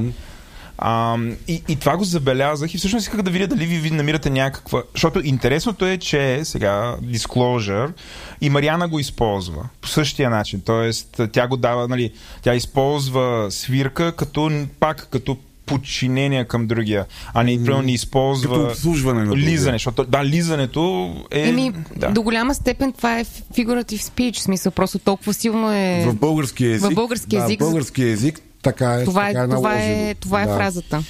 А, 0.78 1.18
и, 1.48 1.62
и 1.68 1.76
това 1.76 1.96
го 1.96 2.04
забелязах 2.04 2.74
и 2.74 2.78
всъщност 2.78 3.02
исках 3.02 3.22
да 3.22 3.30
видя 3.30 3.46
дали 3.46 3.66
ви, 3.66 3.78
ви 3.78 3.90
намирате 3.90 4.30
някаква... 4.30 4.82
Защото 4.92 5.20
интересното 5.24 5.86
е, 5.86 5.98
че 5.98 6.40
сега 6.44 6.96
disclosure 7.02 7.92
и 8.40 8.50
Мариана 8.50 8.88
го 8.88 8.98
използва 8.98 9.68
по 9.80 9.88
същия 9.88 10.30
начин. 10.30 10.60
Тоест, 10.64 11.20
тя 11.32 11.48
го 11.48 11.56
дава, 11.56 11.88
нали, 11.88 12.12
тя 12.42 12.54
използва 12.54 13.46
свирка 13.50 14.12
като 14.12 14.50
пак 14.80 15.08
като 15.10 15.36
подчинение 15.66 16.44
към 16.44 16.66
другия, 16.66 17.06
а 17.34 17.42
не, 17.42 17.56
примерно, 17.56 17.82
не 17.82 17.92
използва 17.92 18.54
Като 18.54 18.66
обслужване 18.66 19.20
на 19.20 19.26
другия. 19.26 19.46
лизане, 19.46 19.74
защото 19.74 20.04
да, 20.04 20.24
лизането 20.24 21.14
е... 21.30 21.48
Еми, 21.48 21.72
да. 21.96 22.08
до 22.08 22.22
голяма 22.22 22.54
степен 22.54 22.92
това 22.92 23.18
е 23.18 23.24
figurative 23.24 24.00
speech, 24.00 24.36
в 24.36 24.42
смисъл 24.42 24.72
просто 24.72 24.98
толкова 24.98 25.34
силно 25.34 25.72
е... 25.72 26.04
В 26.08 26.14
български 26.14 26.66
език. 26.66 26.90
В 26.90 26.94
български 26.94 27.36
език. 27.36 27.58
Да, 27.58 27.64
в 27.64 27.68
български 27.68 28.02
език 28.02 28.40
така 28.64 28.92
е, 28.92 29.04
Това 29.04 29.26
така 29.26 29.40
е, 29.40 29.44
е 29.44 29.48
това 29.48 29.74
е, 29.74 30.14
това 30.14 30.42
е 30.42 30.46
Да. 30.46 30.56
фразата. 30.56 31.02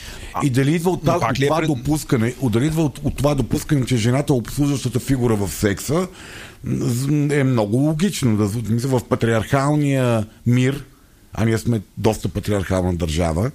И 0.43 0.51
дали 0.51 0.75
идва 0.75 0.91
от, 0.91 1.05
тази, 1.05 1.25
от 1.25 1.39
е 1.39 1.47
това 1.47 1.57
пред- 1.57 1.67
допускане, 1.69 2.35
от- 2.41 2.53
дали 2.53 2.67
идва 2.67 2.83
от, 2.83 2.99
от 2.99 3.17
това 3.17 3.35
допускане, 3.35 3.87
че 3.87 3.97
жената 3.97 4.33
е 4.33 4.37
обслужващата 4.37 5.01
фигура 5.01 5.37
в 5.37 5.51
секса, 5.51 6.09
е 7.31 7.45
много 7.45 7.77
логично. 7.77 8.37
Да, 8.39 8.49
мисля, 8.69 8.89
в 8.89 9.05
патриархалния 9.05 10.27
мир, 10.47 10.85
а 11.35 11.45
ние 11.45 11.59
сме 11.59 11.81
доста 11.99 12.29
патриархална 12.29 12.95
държава, 12.95 13.51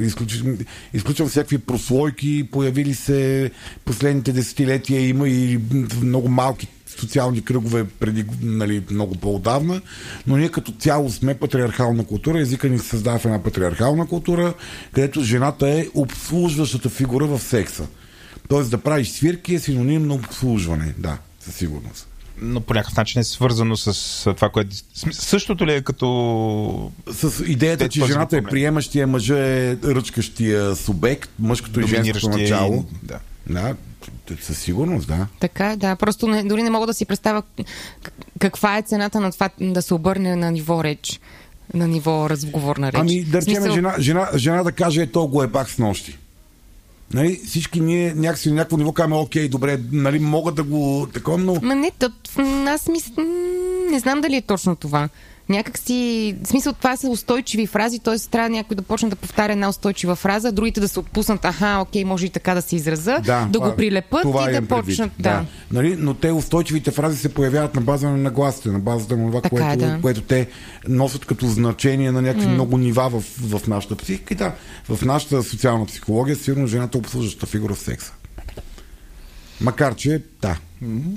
изключвам, 0.00 0.58
изключвам 0.94 1.28
всякакви 1.28 1.58
прослойки, 1.58 2.48
появили 2.52 2.94
се 2.94 3.50
последните 3.84 4.32
десетилетия, 4.32 5.08
има 5.08 5.28
и 5.28 5.60
много 6.02 6.28
малки 6.28 6.68
социални 6.98 7.44
кръгове 7.44 7.84
преди 7.84 8.24
нали, 8.42 8.82
много 8.90 9.14
по-отдавна, 9.14 9.80
но 10.26 10.36
ние 10.36 10.48
като 10.48 10.72
цяло 10.72 11.10
сме 11.10 11.34
патриархална 11.34 12.04
култура, 12.04 12.40
езика 12.40 12.68
ни 12.68 12.78
се 12.78 12.88
създава 12.88 13.18
в 13.18 13.24
една 13.24 13.42
патриархална 13.42 14.06
култура, 14.06 14.54
където 14.92 15.22
жената 15.22 15.68
е 15.68 15.86
обслужващата 15.94 16.88
фигура 16.88 17.26
в 17.26 17.38
секса. 17.38 17.86
Тоест 18.48 18.70
да 18.70 18.78
правиш 18.78 19.08
свирки 19.08 19.54
е 19.54 19.58
синоним 19.58 20.06
на 20.06 20.14
обслужване, 20.14 20.94
да, 20.98 21.18
със 21.40 21.54
сигурност. 21.54 22.06
Но 22.42 22.60
по 22.60 22.74
някакъв 22.74 22.96
начин 22.96 23.20
е 23.20 23.24
свързано 23.24 23.76
с 23.76 24.22
това, 24.34 24.48
което... 24.48 24.76
Същото 25.12 25.66
ли 25.66 25.72
е 25.72 25.82
като 25.82 26.92
С 27.12 27.44
идеята, 27.46 27.84
Те 27.84 27.88
че 27.90 28.06
жената 28.06 28.36
е 28.36 28.42
приемащия, 28.42 29.06
мъжа 29.06 29.38
е 29.38 29.76
ръчкащия 29.84 30.76
субект, 30.76 31.30
мъжкото 31.38 31.80
и 31.80 31.86
женското 31.86 32.28
начало. 32.28 32.84
Да. 33.02 33.18
Да, 33.50 33.76
със 34.40 34.58
сигурност, 34.58 35.08
да. 35.08 35.26
Така 35.40 35.72
е, 35.72 35.76
да. 35.76 35.96
Просто 35.96 36.26
не, 36.26 36.42
дори 36.44 36.62
не 36.62 36.70
мога 36.70 36.86
да 36.86 36.94
си 36.94 37.04
представя 37.04 37.42
каква 38.38 38.78
е 38.78 38.82
цената 38.82 39.20
на 39.20 39.32
това 39.32 39.50
да 39.60 39.82
се 39.82 39.94
обърне 39.94 40.36
на 40.36 40.50
ниво 40.50 40.84
реч, 40.84 41.20
на 41.74 41.88
ниво 41.88 42.30
разговорна 42.30 42.92
реч. 42.92 43.00
Ами, 43.00 43.24
да 43.24 43.40
речем, 43.40 43.54
смисъл, 43.54 43.74
жена, 43.74 43.94
жена, 43.98 44.28
жена 44.36 44.62
да 44.62 44.72
каже, 44.72 45.02
е, 45.02 45.06
то 45.06 45.26
го 45.26 45.42
е 45.42 45.46
бах 45.46 45.70
с 45.70 45.78
нощи. 45.78 46.18
Нали, 47.14 47.40
всички 47.46 47.80
ние 47.80 48.14
някакси 48.14 48.48
на 48.48 48.54
някакво 48.54 48.76
ниво 48.76 48.92
казваме, 48.92 49.16
окей, 49.16 49.48
добре, 49.48 49.80
нали, 49.92 50.18
мога 50.18 50.52
да 50.52 50.62
го 50.62 51.08
такова, 51.14 51.38
но 51.38 51.56
Ма 51.62 51.74
не, 51.74 51.90
тът, 51.90 52.12
аз 52.66 52.88
мисля, 52.88 53.24
не 53.90 53.98
знам 53.98 54.20
дали 54.20 54.36
е 54.36 54.42
точно 54.42 54.76
това. 54.76 55.08
Някак 55.50 55.78
си, 55.78 56.36
в 56.42 56.48
смисъл 56.48 56.72
това 56.72 56.96
са 56.96 57.08
устойчиви 57.08 57.66
фрази, 57.66 57.98
т.е. 57.98 58.18
трябва 58.30 58.48
някой 58.48 58.74
да 58.74 58.82
почне 58.82 59.08
да 59.08 59.16
повтаря 59.16 59.52
една 59.52 59.68
устойчива 59.68 60.16
фраза, 60.16 60.52
другите 60.52 60.80
да 60.80 60.88
се 60.88 61.00
отпуснат, 61.00 61.44
аха, 61.44 61.78
окей, 61.82 62.04
може 62.04 62.26
и 62.26 62.30
така 62.30 62.54
да 62.54 62.62
се 62.62 62.76
израза, 62.76 63.18
да, 63.24 63.46
да 63.46 63.60
го 63.60 63.76
прилепат 63.76 64.22
това 64.22 64.50
и 64.50 64.52
да 64.52 64.62
почнат. 64.62 65.10
Да. 65.18 65.30
Да. 65.30 65.44
Нали? 65.72 65.96
Но 65.98 66.14
те 66.14 66.32
устойчивите 66.32 66.90
фрази 66.90 67.18
се 67.18 67.34
появяват 67.34 67.74
на 67.74 67.80
база 67.80 68.08
на 68.08 68.16
нагласите, 68.16 68.68
на 68.68 68.78
базата 68.78 69.16
на 69.16 69.26
това, 69.26 69.40
Така 69.40 69.56
е, 69.56 69.60
което, 69.60 69.78
да. 69.78 69.98
което 70.02 70.20
те 70.20 70.48
носят 70.88 71.24
като 71.24 71.46
значение 71.46 72.12
на 72.12 72.22
някакви 72.22 72.48
много 72.48 72.78
нива 72.78 73.08
в, 73.10 73.20
в 73.58 73.66
нашата 73.68 73.96
психика. 73.96 74.34
И 74.34 74.36
да, 74.36 74.52
в 74.88 75.04
нашата 75.04 75.42
социална 75.42 75.86
психология 75.86 76.36
сигурно 76.36 76.66
жената 76.66 76.98
е 76.98 77.00
обслужваща 77.00 77.46
фигура 77.46 77.74
в 77.74 77.78
секса. 77.78 78.12
Макар, 79.60 79.94
че 79.94 80.22
да. 80.42 80.56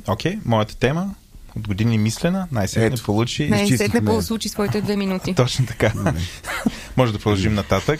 Окей, 0.07 0.39
моята 0.45 0.77
тема 0.77 1.15
от 1.55 1.67
години 1.67 1.97
мислена, 1.97 2.47
най-сетне 2.51 2.97
получи. 3.05 3.49
Не, 3.49 3.55
изчистихме. 3.63 3.99
сетне 3.99 4.05
получи 4.05 4.49
своите 4.49 4.81
две 4.81 4.95
минути. 4.95 5.33
Точно 5.33 5.65
така. 5.65 5.93
Може 6.97 7.13
да 7.13 7.19
продължим 7.19 7.53
нататък. 7.53 7.99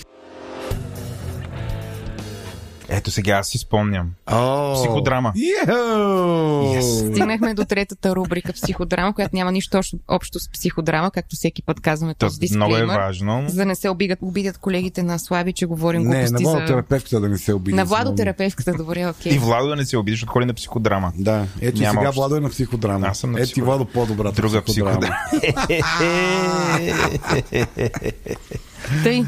Ето 2.94 3.12
сега 3.12 3.32
аз 3.32 3.48
си 3.48 3.58
спомням. 3.58 4.10
О, 4.28 4.74
Психодрама. 4.76 5.34
Йоу! 5.68 6.82
Стигнахме 6.82 7.54
до 7.54 7.66
третата 7.66 8.16
рубрика 8.16 8.54
психодрама, 8.54 9.14
която 9.14 9.36
няма 9.36 9.52
нищо 9.52 9.82
общо- 10.08 10.39
с 10.39 10.50
психодрама, 10.50 11.12
както 11.12 11.36
всеки 11.36 11.62
път 11.62 11.80
казваме 11.80 12.14
То 12.14 12.20
този 12.20 12.56
много 12.56 12.72
е 12.72 12.78
дисклеймър. 12.78 12.96
важно. 12.98 13.44
За 13.48 13.56
да 13.56 13.66
не 13.66 13.76
се 13.76 13.89
обидят, 13.89 14.20
обидят 14.22 14.58
колегите 14.58 15.04
на 15.04 15.20
Слаби, 15.20 15.54
че 15.54 15.66
говорим 15.66 16.02
Не, 16.02 16.08
на 16.08 16.39
глупости 16.39 16.44
за... 17.08 17.20
да 17.20 17.30
не 17.30 17.38
се 17.38 17.54
обиди. 17.54 17.76
На 17.76 17.86
владотерапевтката, 17.86 18.74
добре, 18.74 19.08
окей. 19.08 19.32
И 19.34 19.38
Владо 19.38 19.68
да 19.68 19.76
не 19.76 19.86
се 19.86 19.98
обидиш, 19.98 20.24
отходи 20.24 20.46
на 20.46 20.54
психодрама. 20.54 21.12
Да, 21.16 21.46
ето 21.62 21.82
Няма 21.82 21.91
сега 21.91 22.10
общо. 22.10 22.20
Владо 22.20 22.36
е 22.36 22.39
на 22.39 22.50
психодрама. 22.50 23.08
Аз 23.08 23.18
съм 23.18 23.32
на 23.32 23.38
Ето 23.38 23.44
и 23.44 23.46
психодрама. 23.46 23.78
Владо 23.78 23.91
по-добрата 23.91 24.36
Друга 24.36 24.62
психодрама. 24.64 25.16
Тъй, 29.04 29.24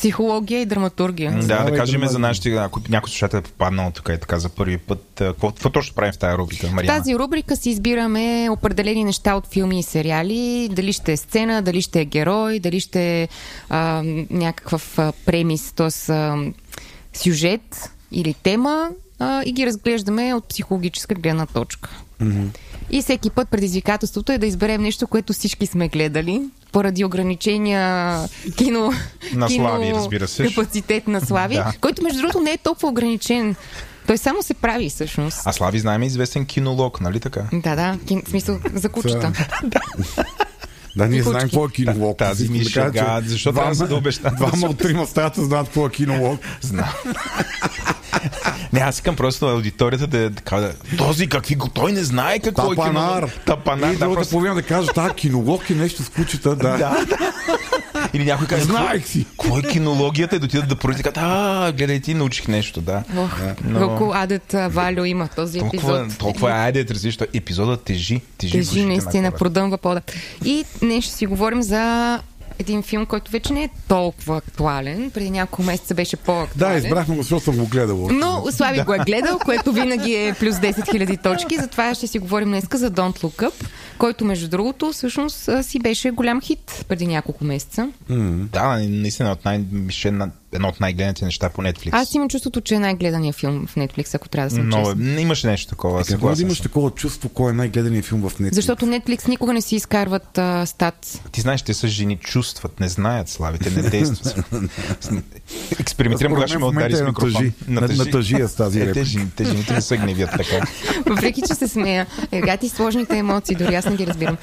психология 0.00 0.60
и 0.60 0.66
драматургия. 0.66 1.30
Да, 1.30 1.36
да 1.36 1.42
Здравей, 1.42 1.74
кажем 1.76 2.00
Драмазо. 2.00 2.12
за 2.12 2.18
нашите, 2.18 2.50
ако 2.50 2.80
някой 2.88 3.10
слушател 3.10 3.38
е 3.38 3.42
попаднал 3.42 3.90
тук 3.90 4.08
и 4.08 4.20
така 4.20 4.38
за 4.38 4.48
първи 4.48 4.78
път, 4.78 5.20
а, 5.20 5.24
какво, 5.24 5.50
какво 5.50 5.70
точно 5.70 5.94
правим 5.94 6.12
в 6.12 6.18
тази 6.18 6.36
рубрика, 6.36 6.66
В 6.66 6.72
Мариана? 6.72 6.98
тази 6.98 7.16
рубрика 7.16 7.56
си 7.56 7.70
избираме 7.70 8.48
определени 8.50 9.04
неща 9.04 9.34
от 9.34 9.46
филми 9.46 9.78
и 9.78 9.82
сериали. 9.82 10.68
Дали 10.72 10.92
ще 10.92 11.12
е 11.12 11.16
сцена, 11.16 11.62
дали 11.62 11.82
ще 11.82 12.00
е 12.00 12.04
герой, 12.04 12.58
дали 12.58 12.80
ще 12.80 13.22
е 13.22 13.28
а, 13.68 14.02
някакъв 14.30 14.98
а, 14.98 15.12
премис, 15.26 15.72
т.е. 15.72 15.90
сюжет 17.14 17.90
или 18.12 18.34
тема 18.34 18.88
а, 19.18 19.42
и 19.46 19.52
ги 19.52 19.66
разглеждаме 19.66 20.34
от 20.34 20.48
психологическа 20.48 21.14
гледна 21.14 21.46
точка. 21.46 21.90
И 22.90 23.02
всеки 23.02 23.30
път 23.30 23.48
предизвикателството 23.48 24.32
е 24.32 24.38
да 24.38 24.46
изберем 24.46 24.82
нещо, 24.82 25.06
което 25.06 25.32
всички 25.32 25.66
сме 25.66 25.88
гледали, 25.88 26.42
поради 26.72 27.04
ограничения 27.04 28.18
кино, 28.56 28.92
На 29.34 29.46
кино 29.46 29.68
Слави, 29.68 29.92
разбира 29.92 30.28
се. 30.28 30.46
капацитет 30.46 31.08
на 31.08 31.20
Слави, 31.20 31.54
Да. 31.54 31.72
който 31.80 32.02
между 32.02 32.18
другото 32.20 32.40
не 32.40 32.50
е 32.50 32.58
толкова 32.58 32.88
ограничен. 32.88 33.54
Той 34.06 34.18
само 34.18 34.42
се 34.42 34.54
прави 34.54 34.90
всъщност. 34.90 35.38
А 35.44 35.52
Слави 35.52 35.78
знаем 35.78 36.02
е 36.02 36.06
известен 36.06 36.46
кинолог, 36.46 37.00
нали 37.00 37.20
така? 37.20 37.42
Да, 37.52 37.76
да, 37.76 37.98
кин, 38.06 38.22
в 38.26 38.30
смисъл 38.30 38.58
за 38.74 38.88
кучета. 38.88 39.32
Да, 40.96 41.06
ние 41.06 41.22
знаем 41.22 41.40
какво 41.40 41.66
е 41.66 41.70
кинолог. 41.70 42.18
Тази 42.18 42.48
ми 42.48 42.58
да 42.58 42.64
кажа, 42.64 42.86
шега, 42.86 43.22
че 43.22 43.28
защо 43.28 43.52
трябва 43.52 43.70
да 43.70 43.76
се 43.76 43.84
двама-? 43.84 44.36
Двама 44.36 44.66
от 44.66 44.78
трима 44.78 45.06
стаята 45.06 45.44
знаят 45.44 45.66
какво 45.66 45.86
е 45.86 45.90
кинолог. 45.90 46.40
Знам. 46.60 46.88
не, 48.72 48.80
аз 48.80 48.94
искам 48.94 49.16
просто 49.16 49.46
аудиторията 49.46 50.06
да, 50.06 50.30
да 50.30 50.40
кажа, 50.42 50.72
този 50.98 51.26
какви 51.26 51.54
го, 51.54 51.68
той 51.68 51.92
не 51.92 52.04
знае 52.04 52.38
какво 52.38 52.72
е 52.72 52.76
Тапанар. 52.76 53.14
кинолог. 53.14 53.30
Тапанар. 53.46 53.88
И 53.88 53.92
Да, 53.92 53.98
другата 53.98 54.14
просто... 54.14 54.30
половина 54.30 54.54
да 54.54 54.62
каже, 54.62 54.88
да, 54.94 55.10
кинолог 55.10 55.70
е 55.70 55.74
нещо 55.74 56.02
с 56.02 56.08
кучета, 56.08 56.48
да. 56.50 56.76
да. 56.78 56.96
Или 58.14 58.24
някой 58.24 58.46
каже, 58.46 58.62
Знаех 58.62 59.06
си. 59.06 59.26
Какво 59.30 59.58
е 59.58 59.62
кинологията? 59.62 60.36
И 60.36 60.38
да 60.38 60.44
отидат 60.46 60.68
да 60.68 60.76
кажат, 60.76 61.16
а, 61.16 61.72
гледай, 61.72 62.00
ти 62.00 62.14
научих 62.14 62.48
нещо, 62.48 62.80
да. 62.80 63.02
Ох, 63.16 63.40
Но- 63.64 63.78
колко 63.88 64.12
адет 64.14 64.54
Валю 64.68 65.04
има 65.04 65.28
този 65.28 65.58
Толкова, 65.58 65.98
епизод. 66.00 66.18
толкова 66.18 66.50
е, 66.50 66.52
айде, 66.52 66.84
да 66.84 66.94
разлиш, 66.94 67.18
епизодът 67.34 67.82
тежи. 67.82 68.20
Тежи, 68.38 68.62
в 68.62 68.68
Тежи 68.68 68.84
наистина, 68.84 69.30
продъмва 69.30 69.78
пода. 69.78 70.00
И 70.44 70.64
днес 70.80 71.04
ще 71.04 71.14
си 71.14 71.26
говорим 71.26 71.62
за 71.62 72.18
един 72.60 72.82
филм, 72.82 73.06
който 73.06 73.30
вече 73.30 73.52
не 73.52 73.64
е 73.64 73.68
толкова 73.88 74.36
актуален. 74.36 75.10
Преди 75.10 75.30
няколко 75.30 75.62
месеца 75.62 75.94
беше 75.94 76.16
Да, 76.16 76.22
по-актуален. 76.22 76.76
избрахме 76.78 77.16
го, 77.16 77.22
защото 77.22 77.44
съм 77.44 77.56
го 77.56 77.66
гледал. 77.66 78.08
Но 78.12 78.44
Слави 78.50 78.82
го 78.82 78.94
е 78.94 78.98
гледал, 78.98 79.38
което 79.38 79.72
винаги 79.72 80.14
е 80.14 80.34
плюс 80.38 80.54
10 80.54 80.72
000 80.72 81.22
точки. 81.22 81.56
Затова 81.56 81.94
ще 81.94 82.06
си 82.06 82.18
говорим 82.18 82.48
днес 82.48 82.64
за 82.72 82.90
Don't 82.90 83.22
Look 83.22 83.48
Up, 83.48 83.52
който 83.98 84.24
между 84.24 84.48
другото 84.48 84.92
всъщност 84.92 85.50
си 85.62 85.78
беше 85.78 86.10
голям 86.10 86.40
хит 86.40 86.84
преди 86.88 87.06
няколко 87.06 87.44
месеца. 87.44 87.88
Да, 88.52 88.78
наистина 88.78 89.32
от 89.32 89.44
най- 89.44 89.64
едно 90.52 90.68
от 90.68 90.80
най-гледаните 90.80 91.24
неща 91.24 91.48
по 91.48 91.62
Netflix. 91.62 91.88
Аз 91.92 92.14
имам 92.14 92.28
чувството, 92.28 92.60
че 92.60 92.74
е 92.74 92.78
най-гледания 92.78 93.32
филм 93.32 93.66
в 93.66 93.74
Netflix, 93.74 94.14
ако 94.14 94.28
трябва 94.28 94.48
да 94.48 94.54
съм 94.54 94.68
Но 94.68 94.84
честна. 94.84 95.20
имаше 95.20 95.46
нещо 95.46 95.68
такова. 95.68 96.04
Какво 96.04 96.34
да 96.34 96.42
имаш 96.42 96.60
такова 96.60 96.90
чувство, 96.90 97.28
кой 97.28 97.50
е 97.50 97.54
най-гледаният 97.54 98.04
филм 98.04 98.20
в 98.20 98.34
Netflix? 98.34 98.52
Защото 98.52 98.86
Netflix 98.86 99.28
никога 99.28 99.52
не 99.52 99.60
си 99.60 99.76
изкарват 99.76 100.38
а, 100.38 100.66
стат. 100.66 101.20
Ти 101.32 101.40
знаеш, 101.40 101.62
те 101.62 101.74
са 101.74 101.88
жени, 101.88 102.16
чувстват, 102.18 102.80
не 102.80 102.88
знаят 102.88 103.28
славите, 103.28 103.70
не 103.72 103.82
действат. 103.82 104.44
Експериментирам, 105.80 106.32
кога 106.34 106.48
ще 106.48 106.58
ме 106.58 106.64
удари 106.64 106.92
с 106.92 107.00
е 107.00 107.02
на 107.02 107.08
микрофон. 107.08 107.32
тъжи. 107.32 107.52
На- 107.68 107.80
на 107.80 108.04
тъжия 108.06 108.48
с 108.48 108.54
тази 108.54 108.78
Е, 108.78 108.82
те, 108.82 108.88
реплика. 108.88 109.04
жени- 109.06 109.30
те 109.30 109.44
жените 109.44 109.72
не 109.74 109.80
се 109.80 109.96
гневят 109.96 110.30
така. 110.30 110.66
Въпреки, 111.06 111.42
че 111.42 111.54
се 111.54 111.68
смея. 111.68 112.06
Ега 112.32 112.56
ти 112.56 112.68
сложните 112.68 113.18
емоции, 113.18 113.56
дори 113.56 113.74
аз 113.74 113.84
не 113.84 113.96
ги 113.96 114.06
разбирам. 114.06 114.36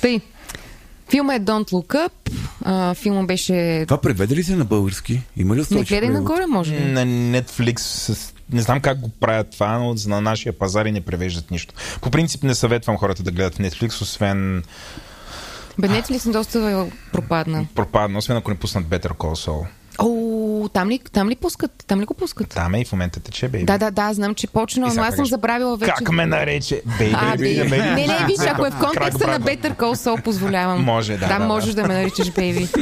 Тъй, 0.00 0.20
филма 1.10 1.34
е 1.34 1.40
Don't 1.40 1.70
Look 1.70 2.08
Up. 2.08 2.10
А, 2.64 2.94
филма 2.94 3.22
беше... 3.22 3.84
Това 3.88 4.00
преведе 4.00 4.36
ли 4.36 4.42
се 4.42 4.56
на 4.56 4.64
български? 4.64 5.22
Има 5.36 5.54
ли 5.54 5.56
Не 5.56 5.62
устойчив 5.62 5.88
гледай 5.88 6.08
превод? 6.08 6.14
нагоре, 6.20 6.46
може 6.46 6.72
би. 6.72 6.82
На 6.82 7.06
Netflix, 7.06 7.78
с- 7.78 8.34
не 8.52 8.62
знам 8.62 8.80
как 8.80 9.00
го 9.00 9.08
правят 9.10 9.50
това, 9.50 9.78
но 9.78 9.94
на 10.06 10.20
нашия 10.20 10.52
пазар 10.52 10.86
и 10.86 10.92
не 10.92 11.00
превеждат 11.00 11.50
нищо. 11.50 11.74
По 12.00 12.10
принцип 12.10 12.42
не 12.42 12.54
съветвам 12.54 12.96
хората 12.96 13.22
да 13.22 13.30
гледат 13.30 13.54
Netflix, 13.54 14.02
освен 14.02 14.62
Бе, 15.78 15.88
Netflix 15.88 16.32
доста 16.32 16.88
пропадна. 17.12 17.66
пропадна, 17.74 18.18
освен 18.18 18.36
ако 18.36 18.50
не 18.50 18.56
пуснат 18.56 18.84
Better 18.84 19.08
Call 19.08 19.48
Saul. 19.48 19.66
О, 20.64 20.68
там 20.68 20.90
ли, 20.90 21.00
там 21.12 21.28
ли 21.28 21.36
пускат? 21.36 21.84
Там 21.86 22.00
ли 22.00 22.04
го 22.04 22.14
пускат? 22.14 22.48
Там 22.48 22.74
е 22.74 22.80
и 22.80 22.84
в 22.84 22.92
момента 22.92 23.20
тече, 23.20 23.48
бейби. 23.48 23.66
Да, 23.66 23.78
да, 23.78 23.90
да, 23.90 24.12
знам, 24.12 24.34
че 24.34 24.46
почна, 24.46 24.92
но 24.94 25.02
аз 25.02 25.14
съм 25.14 25.26
забравила 25.26 25.76
вече. 25.76 25.92
Как 25.98 26.12
ме 26.12 26.26
нарече? 26.26 26.82
Бейби, 26.98 27.16
А, 27.18 27.36
бейби. 27.36 27.70
Не, 27.70 28.06
не, 28.06 28.26
виж, 28.26 28.38
ако 28.46 28.66
е 28.66 28.70
в 28.70 28.78
контекста 28.78 29.26
на. 29.26 29.40
Better 29.40 29.76
Call 29.76 29.94
Saul, 29.94 30.22
позволявам. 30.22 30.84
Може, 30.84 31.16
да, 31.16 31.28
Там 31.28 31.38
да, 31.42 31.48
можеш 31.48 31.74
да, 31.74 31.86
ме 31.86 31.94
наричаш 31.94 32.32
бейби. 32.32 32.68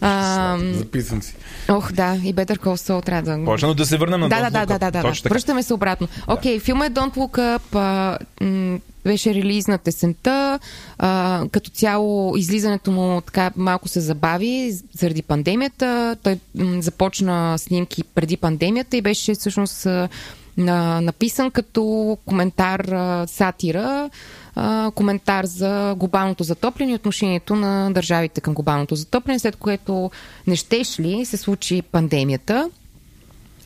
А, 0.00 0.58
се. 0.58 0.74
Записвам 0.74 1.22
си. 1.22 1.34
Ох, 1.68 1.92
да, 1.92 2.14
и 2.24 2.34
Better 2.34 2.58
Call 2.58 2.90
Saul 2.90 3.04
трябва 3.04 3.36
да... 3.36 3.44
Почна, 3.44 3.68
но 3.68 3.74
да 3.74 3.86
се 3.86 3.96
върнем 3.96 4.20
на 4.20 4.28
Да, 4.28 4.36
Don't 4.36 4.50
да, 4.50 4.50
да, 4.50 4.58
Look 4.58 4.66
да, 4.66 4.74
Up. 4.74 4.78
да, 4.78 4.90
да. 4.90 5.02
Точно 5.02 5.22
така. 5.22 5.34
Връщаме 5.34 5.62
се 5.62 5.74
обратно. 5.74 6.08
Окей, 6.26 6.58
okay, 6.58 6.62
филма 6.62 6.86
е 6.86 6.90
Don't 6.90 7.14
Look 7.16 7.58
Up. 7.58 7.62
А, 7.74 8.18
м- 8.44 8.78
беше 9.04 9.34
релиз 9.34 9.66
на 9.68 9.78
тесента. 9.78 10.58
А, 10.98 11.44
като 11.52 11.70
цяло 11.70 12.36
излизането 12.36 12.90
му 12.90 13.20
така 13.20 13.50
малко 13.56 13.88
се 13.88 14.00
забави 14.00 14.72
заради 14.92 15.22
пандемията. 15.22 16.16
Той 16.22 16.38
м- 16.54 16.82
започна 16.82 17.58
снимки 17.58 18.02
преди 18.04 18.36
пандемията 18.36 18.96
и 18.96 19.02
беше 19.02 19.34
всъщност 19.34 19.86
а, 19.86 20.08
на, 20.56 21.00
написан 21.00 21.50
като 21.50 22.18
коментар, 22.26 22.80
а, 22.80 23.26
сатира, 23.26 24.10
а, 24.54 24.90
коментар 24.94 25.44
за 25.44 25.94
глобалното 25.98 26.44
затопляне 26.44 26.92
и 26.92 26.94
отношението 26.94 27.54
на 27.56 27.90
държавите 27.90 28.40
към 28.40 28.54
глобалното 28.54 28.94
затопляне, 28.94 29.38
след 29.38 29.56
което 29.56 30.10
не 30.46 30.56
щеш 30.56 31.00
ли 31.00 31.24
се 31.24 31.36
случи 31.36 31.82
пандемията. 31.82 32.70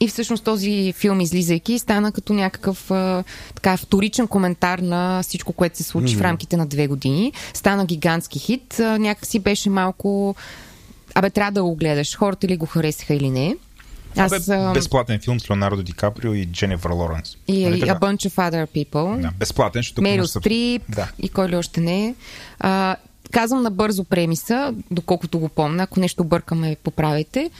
И 0.00 0.08
всъщност 0.08 0.44
този 0.44 0.92
филм, 0.92 1.20
излизайки, 1.20 1.78
стана 1.78 2.12
като 2.12 2.32
някакъв 2.32 2.90
а, 2.90 3.24
така 3.54 3.76
вторичен 3.76 4.28
коментар 4.28 4.78
на 4.78 5.22
всичко, 5.22 5.52
което 5.52 5.76
се 5.76 5.82
случи 5.82 6.16
mm-hmm. 6.16 6.18
в 6.18 6.22
рамките 6.22 6.56
на 6.56 6.66
две 6.66 6.86
години. 6.86 7.32
Стана 7.54 7.86
гигантски 7.86 8.38
хит. 8.38 8.80
А, 8.80 8.98
някакси 8.98 9.38
беше 9.38 9.70
малко... 9.70 10.34
Абе, 11.14 11.30
трябва 11.30 11.52
да 11.52 11.62
го 11.62 11.76
гледаш. 11.76 12.16
Хората 12.16 12.48
ли 12.48 12.56
го 12.56 12.66
харесаха 12.66 13.14
или 13.14 13.30
не. 13.30 13.56
Аз... 14.16 14.48
Абе, 14.48 14.72
безплатен 14.74 15.20
филм 15.20 15.40
с 15.40 15.50
Леонардо 15.50 15.82
Ди 15.82 15.92
Каприо 15.92 16.34
и 16.34 16.46
Дженнифър 16.46 16.90
Лоренс. 16.90 17.36
и, 17.48 17.64
Нали? 17.64 17.80
A 17.80 17.98
Bunch 17.98 18.28
of 18.28 18.50
Other 18.50 18.66
People. 18.66 19.20
Да, 19.20 19.30
безплатен, 19.38 19.78
защото... 19.78 20.02
Мерил 20.02 20.26
Стрип 20.26 20.82
Да. 20.88 21.08
и 21.18 21.28
кой 21.28 21.48
ли 21.48 21.56
още 21.56 21.80
не 21.80 22.06
е. 22.06 22.14
Казвам 23.30 23.62
набързо 23.62 24.04
премиса, 24.04 24.74
доколкото 24.90 25.38
го 25.38 25.48
помня, 25.48 25.82
ако 25.82 26.00
нещо 26.00 26.24
бъркаме, 26.24 26.76
поправете. 26.84 27.50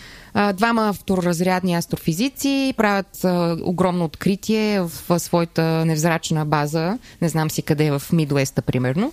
Двама 0.54 0.92
второразрядни 0.92 1.74
астрофизици 1.74 2.74
правят 2.76 3.24
огромно 3.62 4.04
откритие 4.04 4.80
в, 4.80 5.20
своята 5.20 5.62
невзрачна 5.62 6.44
база, 6.44 6.98
не 7.22 7.28
знам 7.28 7.50
си 7.50 7.62
къде, 7.62 7.90
в 7.90 8.02
Мидуеста, 8.12 8.62
примерно, 8.62 9.12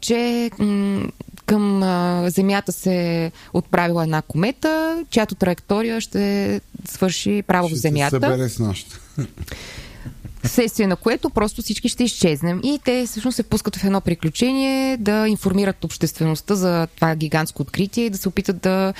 че 0.00 0.50
към 1.46 1.80
Земята 2.26 2.72
се 2.72 3.32
отправила 3.52 4.02
една 4.02 4.22
комета, 4.22 5.04
чиято 5.10 5.34
траектория 5.34 6.00
ще 6.00 6.60
свърши 6.84 7.42
право 7.46 7.68
в 7.68 7.70
Ще 7.70 7.76
се 7.76 7.80
Земята. 7.80 8.20
събере 8.20 8.48
с 8.48 8.58
нашата. 8.58 8.98
Следствие 10.44 10.86
на 10.86 10.96
което 10.96 11.30
просто 11.30 11.62
всички 11.62 11.88
ще 11.88 12.04
изчезнем. 12.04 12.60
И 12.64 12.80
те 12.84 13.06
всъщност 13.06 13.36
се 13.36 13.42
пускат 13.42 13.76
в 13.76 13.84
едно 13.84 14.00
приключение 14.00 14.96
да 14.96 15.28
информират 15.28 15.84
обществеността 15.84 16.54
за 16.54 16.86
това 16.86 17.14
гигантско 17.16 17.62
откритие 17.62 18.04
и 18.04 18.10
да 18.10 18.18
се 18.18 18.28
опитат 18.28 18.60
да 18.60 18.94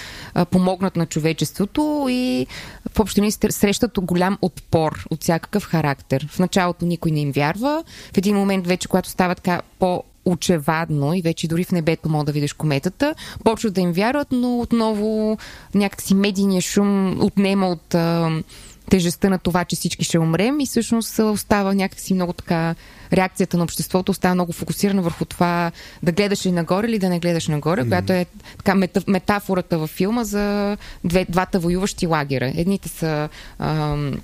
помогнат 0.51 0.97
на 0.97 1.07
човечеството 1.07 2.07
и 2.11 2.47
в 2.95 3.01
общини 3.01 3.33
срещат 3.33 3.91
голям 4.01 4.39
отпор 4.43 5.05
от 5.11 5.23
всякакъв 5.23 5.65
характер. 5.65 6.29
В 6.31 6.39
началото 6.39 6.87
никой 6.87 7.11
не 7.11 7.21
им 7.21 7.33
вярва. 7.33 7.85
В 8.15 8.19
един 8.19 8.37
момент 8.37 8.67
вече, 8.67 8.89
когато 8.89 9.09
става 9.09 9.35
така 9.35 9.61
по 9.79 10.05
очевадно 10.25 11.15
и 11.15 11.23
вече 11.23 11.49
дори 11.49 11.65
в 11.65 11.73
небето 11.73 12.09
мога 12.09 12.25
да 12.25 12.33
видиш 12.33 12.53
кометата, 12.53 13.15
почват 13.45 13.75
да 13.75 13.81
им 13.81 13.93
вярват, 13.93 14.29
но 14.31 14.61
отново 14.61 15.39
някакси 15.75 16.15
медийния 16.15 16.63
шум 16.63 17.19
отнема 17.25 17.69
от 17.69 17.95
а, 17.95 18.43
тежестта 18.91 19.29
на 19.29 19.39
това, 19.39 19.65
че 19.65 19.77
всички 19.77 20.05
ще 20.05 20.19
умрем 20.19 20.61
и 20.61 20.67
всъщност 20.67 21.19
остава 21.19 21.75
някакси 21.75 22.15
много 22.15 22.33
така 22.33 22.75
реакцията 23.13 23.57
на 23.57 23.65
обществото 23.65 24.13
остава 24.13 24.35
много 24.35 24.53
фокусирана 24.53 25.03
върху 25.03 25.25
това 25.25 25.73
да 26.03 26.13
гледаш 26.13 26.47
ли 26.47 26.53
нагоре 26.53 26.87
или 26.87 26.99
да 26.99 27.09
не 27.09 27.21
гледаш 27.21 27.49
нагоре, 27.49 27.85
mm. 27.85 27.89
която 27.89 28.13
е 28.13 28.27
така 28.57 28.75
метафората 29.09 29.79
във 29.79 29.91
филма 29.91 30.25
за 30.25 30.77
две, 31.05 31.27
двата 31.29 31.59
воюващи 31.59 32.07
лагера. 32.07 32.53
Едните 32.57 32.89
са 32.89 33.29
ам, 33.59 34.21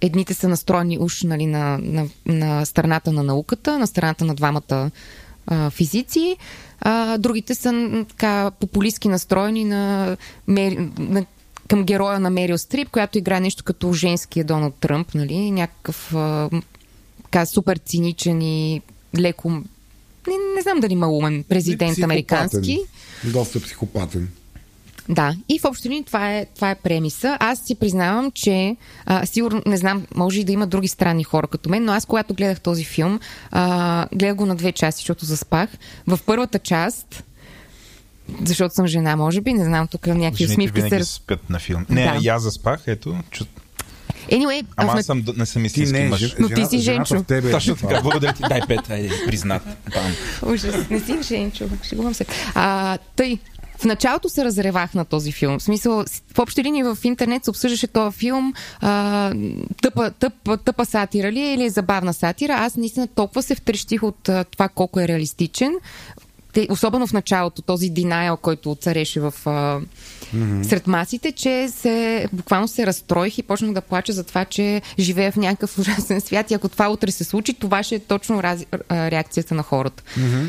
едните 0.00 0.34
са 0.34 0.48
настроени 0.48 0.98
уж 0.98 1.22
нали, 1.22 1.46
на, 1.46 1.78
на, 1.82 2.08
на 2.26 2.64
страната 2.64 3.12
на 3.12 3.22
науката, 3.22 3.78
на 3.78 3.86
страната 3.86 4.24
на 4.24 4.34
двамата 4.34 4.90
а, 5.46 5.70
физици, 5.70 6.36
а 6.80 7.18
другите 7.18 7.54
са 7.54 8.04
така 8.08 8.50
популистски 8.50 9.08
настроени 9.08 9.64
на, 9.64 10.16
на 10.98 11.26
към 11.68 11.84
героя 11.84 12.20
на 12.20 12.30
Мерил 12.30 12.58
Стрип, 12.58 12.90
която 12.90 13.18
играе 13.18 13.40
нещо 13.40 13.64
като 13.64 13.92
женския 13.92 14.44
Доналд 14.44 14.74
Тръмп, 14.74 15.14
нали? 15.14 15.50
някакъв 15.50 16.14
а, 16.14 16.50
така, 17.22 17.46
супер 17.46 17.76
циничен 17.76 18.42
и 18.42 18.82
леко 19.18 19.62
не, 20.28 20.34
не 20.56 20.62
знам 20.62 20.80
дали 20.80 20.94
малумен 20.94 21.44
президент 21.48 21.98
американски. 21.98 22.80
Доста 23.24 23.60
психопатен. 23.60 24.28
Да, 25.08 25.34
и 25.48 25.58
в 25.58 25.64
общи 25.64 25.88
линии 25.88 26.04
това 26.04 26.36
е, 26.36 26.46
това 26.54 26.70
е 26.70 26.74
премиса. 26.74 27.36
Аз 27.40 27.60
си 27.60 27.74
признавам, 27.74 28.30
че 28.30 28.76
а, 29.04 29.26
сигурно, 29.26 29.62
не 29.66 29.76
знам, 29.76 30.06
може 30.14 30.40
и 30.40 30.44
да 30.44 30.52
има 30.52 30.66
други 30.66 30.88
странни 30.88 31.24
хора 31.24 31.46
като 31.46 31.70
мен, 31.70 31.84
но 31.84 31.92
аз 31.92 32.06
когато 32.06 32.34
гледах 32.34 32.60
този 32.60 32.84
филм, 32.84 33.20
а, 33.50 34.06
гледах 34.14 34.36
го 34.36 34.46
на 34.46 34.56
две 34.56 34.72
части, 34.72 35.00
защото 35.00 35.24
заспах. 35.24 35.70
В 36.06 36.18
първата 36.26 36.58
част 36.58 37.24
защото 38.44 38.74
съм 38.74 38.86
жена, 38.86 39.16
може 39.16 39.40
би, 39.40 39.52
не 39.52 39.64
знам, 39.64 39.88
тук 39.88 40.06
някакви 40.06 40.46
Жените 40.46 40.80
усмивки 40.80 41.04
се... 41.04 41.04
спят 41.04 41.50
на 41.50 41.58
филм. 41.58 41.86
Не, 41.88 42.04
да. 42.04 42.18
я 42.22 42.38
заспах, 42.38 42.82
ето, 42.86 43.16
чу... 43.30 43.44
Anyway, 44.30 44.66
Ама 44.76 44.92
аз 44.92 45.06
съм, 45.06 45.24
не 45.36 45.46
съм 45.46 45.64
истински 45.64 45.98
не, 45.98 46.08
мъж. 46.08 46.36
Но 46.38 46.48
ти 46.48 46.66
си 46.66 46.78
Женчо. 46.78 47.24
Точно 47.50 47.76
така, 47.76 48.00
благодаря 48.02 48.32
ти. 48.32 48.42
Дай 48.48 48.60
пет, 48.68 48.90
айде, 48.90 49.10
признат. 49.26 49.62
Бам. 49.94 50.14
Ужас, 50.52 50.90
не 50.90 51.00
си 51.00 51.18
Женчо, 51.22 51.64
шегувам 51.82 52.14
се. 52.14 52.26
А, 52.54 52.98
тъй, 53.16 53.38
в 53.78 53.84
началото 53.84 54.28
се 54.28 54.44
разревах 54.44 54.94
на 54.94 55.04
този 55.04 55.32
филм. 55.32 55.58
В 55.58 55.62
смисъл, 55.62 56.04
в 56.34 56.38
общи 56.38 56.64
линии 56.64 56.82
в 56.82 56.98
интернет 57.04 57.44
се 57.44 57.50
обсъждаше 57.50 57.86
този 57.86 58.16
филм 58.16 58.54
а, 58.80 59.32
тъпа, 59.82 60.10
тъпа, 60.10 60.56
тъпа 60.56 60.84
сатира 60.84 61.32
ли 61.32 61.40
е 61.40 61.54
или 61.54 61.64
е 61.64 61.70
забавна 61.70 62.14
сатира. 62.14 62.52
Аз 62.52 62.76
наистина 62.76 63.06
толкова 63.06 63.42
се 63.42 63.54
втрещих 63.54 64.02
от 64.02 64.28
а, 64.28 64.44
това 64.44 64.68
колко 64.68 65.00
е 65.00 65.08
реалистичен. 65.08 65.74
Те, 66.56 66.66
особено 66.70 67.06
в 67.06 67.12
началото, 67.12 67.62
този 67.62 67.88
динайл, 67.88 68.36
който 68.36 68.76
цареше 68.80 69.20
в, 69.20 69.34
а, 69.46 69.50
mm-hmm. 69.50 70.62
сред 70.62 70.86
масите, 70.86 71.32
че 71.32 71.68
се, 71.68 72.28
буквално 72.32 72.68
се 72.68 72.86
разстроих 72.86 73.38
и 73.38 73.42
почнах 73.42 73.72
да 73.72 73.80
плача 73.80 74.12
за 74.12 74.24
това, 74.24 74.44
че 74.44 74.82
живея 74.98 75.32
в 75.32 75.36
някакъв 75.36 75.78
ужасен 75.78 76.20
свят 76.20 76.50
и 76.50 76.54
ако 76.54 76.68
това 76.68 76.88
утре 76.88 77.10
се 77.10 77.24
случи, 77.24 77.54
това 77.54 77.82
ще 77.82 77.94
е 77.94 77.98
точно 77.98 78.42
раз, 78.42 78.64
а, 78.88 79.10
реакцията 79.10 79.54
на 79.54 79.62
хората. 79.62 80.02
Mm-hmm. 80.18 80.48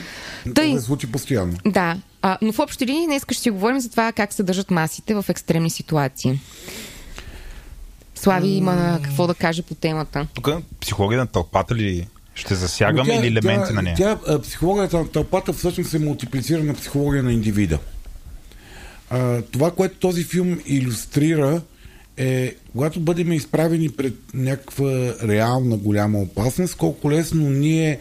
Тъй, 0.55 0.69
това 0.69 0.79
се 0.79 0.85
случи 0.85 1.11
постоянно. 1.11 1.57
Да, 1.65 1.97
а, 2.21 2.37
но 2.41 2.53
в 2.53 2.59
общи 2.59 2.85
линии 2.87 3.05
днес 3.05 3.23
ще 3.23 3.41
си 3.41 3.49
говорим 3.49 3.79
за 3.79 3.89
това 3.89 4.11
как 4.11 4.33
се 4.33 4.43
държат 4.43 4.71
масите 4.71 5.15
в 5.15 5.25
екстремни 5.29 5.69
ситуации. 5.69 6.39
Слави 8.15 8.47
има 8.47 8.99
какво 9.03 9.27
да 9.27 9.33
каже 9.33 9.61
по 9.61 9.75
темата. 9.75 10.27
Тук 10.33 10.49
психология 10.81 11.19
на 11.19 11.27
тълпата 11.27 11.75
ли 11.75 12.07
ще 12.37 12.55
засягаме 12.55 13.09
тя, 13.09 13.15
или 13.15 13.27
елементи 13.27 13.67
тя, 13.67 13.73
на 13.73 13.81
нея? 13.81 13.95
Тя, 13.97 14.39
психологията 14.39 14.97
на 14.97 15.07
тълпата 15.07 15.53
всъщност 15.53 15.89
се 15.89 15.99
мултиплицира 15.99 16.63
на 16.63 16.73
психология 16.73 17.23
на 17.23 17.33
индивида. 17.33 17.79
А, 19.09 19.41
това, 19.41 19.71
което 19.71 19.95
този 19.95 20.23
филм 20.23 20.59
иллюстрира 20.65 21.61
е, 22.17 22.55
когато 22.71 22.99
бъдем 22.99 23.31
изправени 23.31 23.89
пред 23.89 24.13
някаква 24.33 25.13
реална 25.23 25.77
голяма 25.77 26.19
опасност, 26.19 26.75
колко 26.75 27.11
лесно 27.11 27.49
ние 27.49 27.99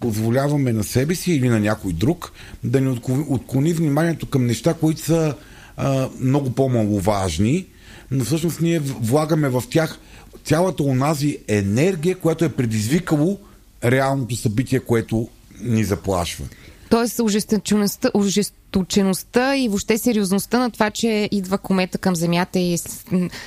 позволяваме 0.00 0.72
на 0.72 0.84
себе 0.84 1.14
си 1.14 1.32
или 1.32 1.48
на 1.48 1.60
някой 1.60 1.92
друг 1.92 2.32
да 2.64 2.80
ни 2.80 3.00
отклони 3.28 3.72
вниманието 3.72 4.26
към 4.26 4.46
неща, 4.46 4.74
които 4.74 5.00
са 5.00 5.34
а, 5.76 6.08
много 6.20 6.50
по-маловажни, 6.50 7.66
но 8.10 8.24
всъщност 8.24 8.60
ние 8.60 8.78
влагаме 8.78 9.48
в 9.48 9.62
тях 9.70 9.98
цялата 10.44 10.82
онази 10.82 11.38
енергия, 11.48 12.16
която 12.16 12.44
е 12.44 12.48
предизвикало 12.48 13.38
реалното 13.84 14.36
събитие, 14.36 14.80
което 14.80 15.28
ни 15.60 15.84
заплашва. 15.84 16.44
Тоест, 16.92 17.20
ожесточеността, 17.20 18.10
ожесточеността 18.14 19.56
и 19.56 19.68
въобще 19.68 19.98
сериозността 19.98 20.58
на 20.58 20.70
това, 20.70 20.90
че 20.90 21.28
идва 21.32 21.58
комета 21.58 21.98
към 21.98 22.16
Земята 22.16 22.58
и 22.58 22.78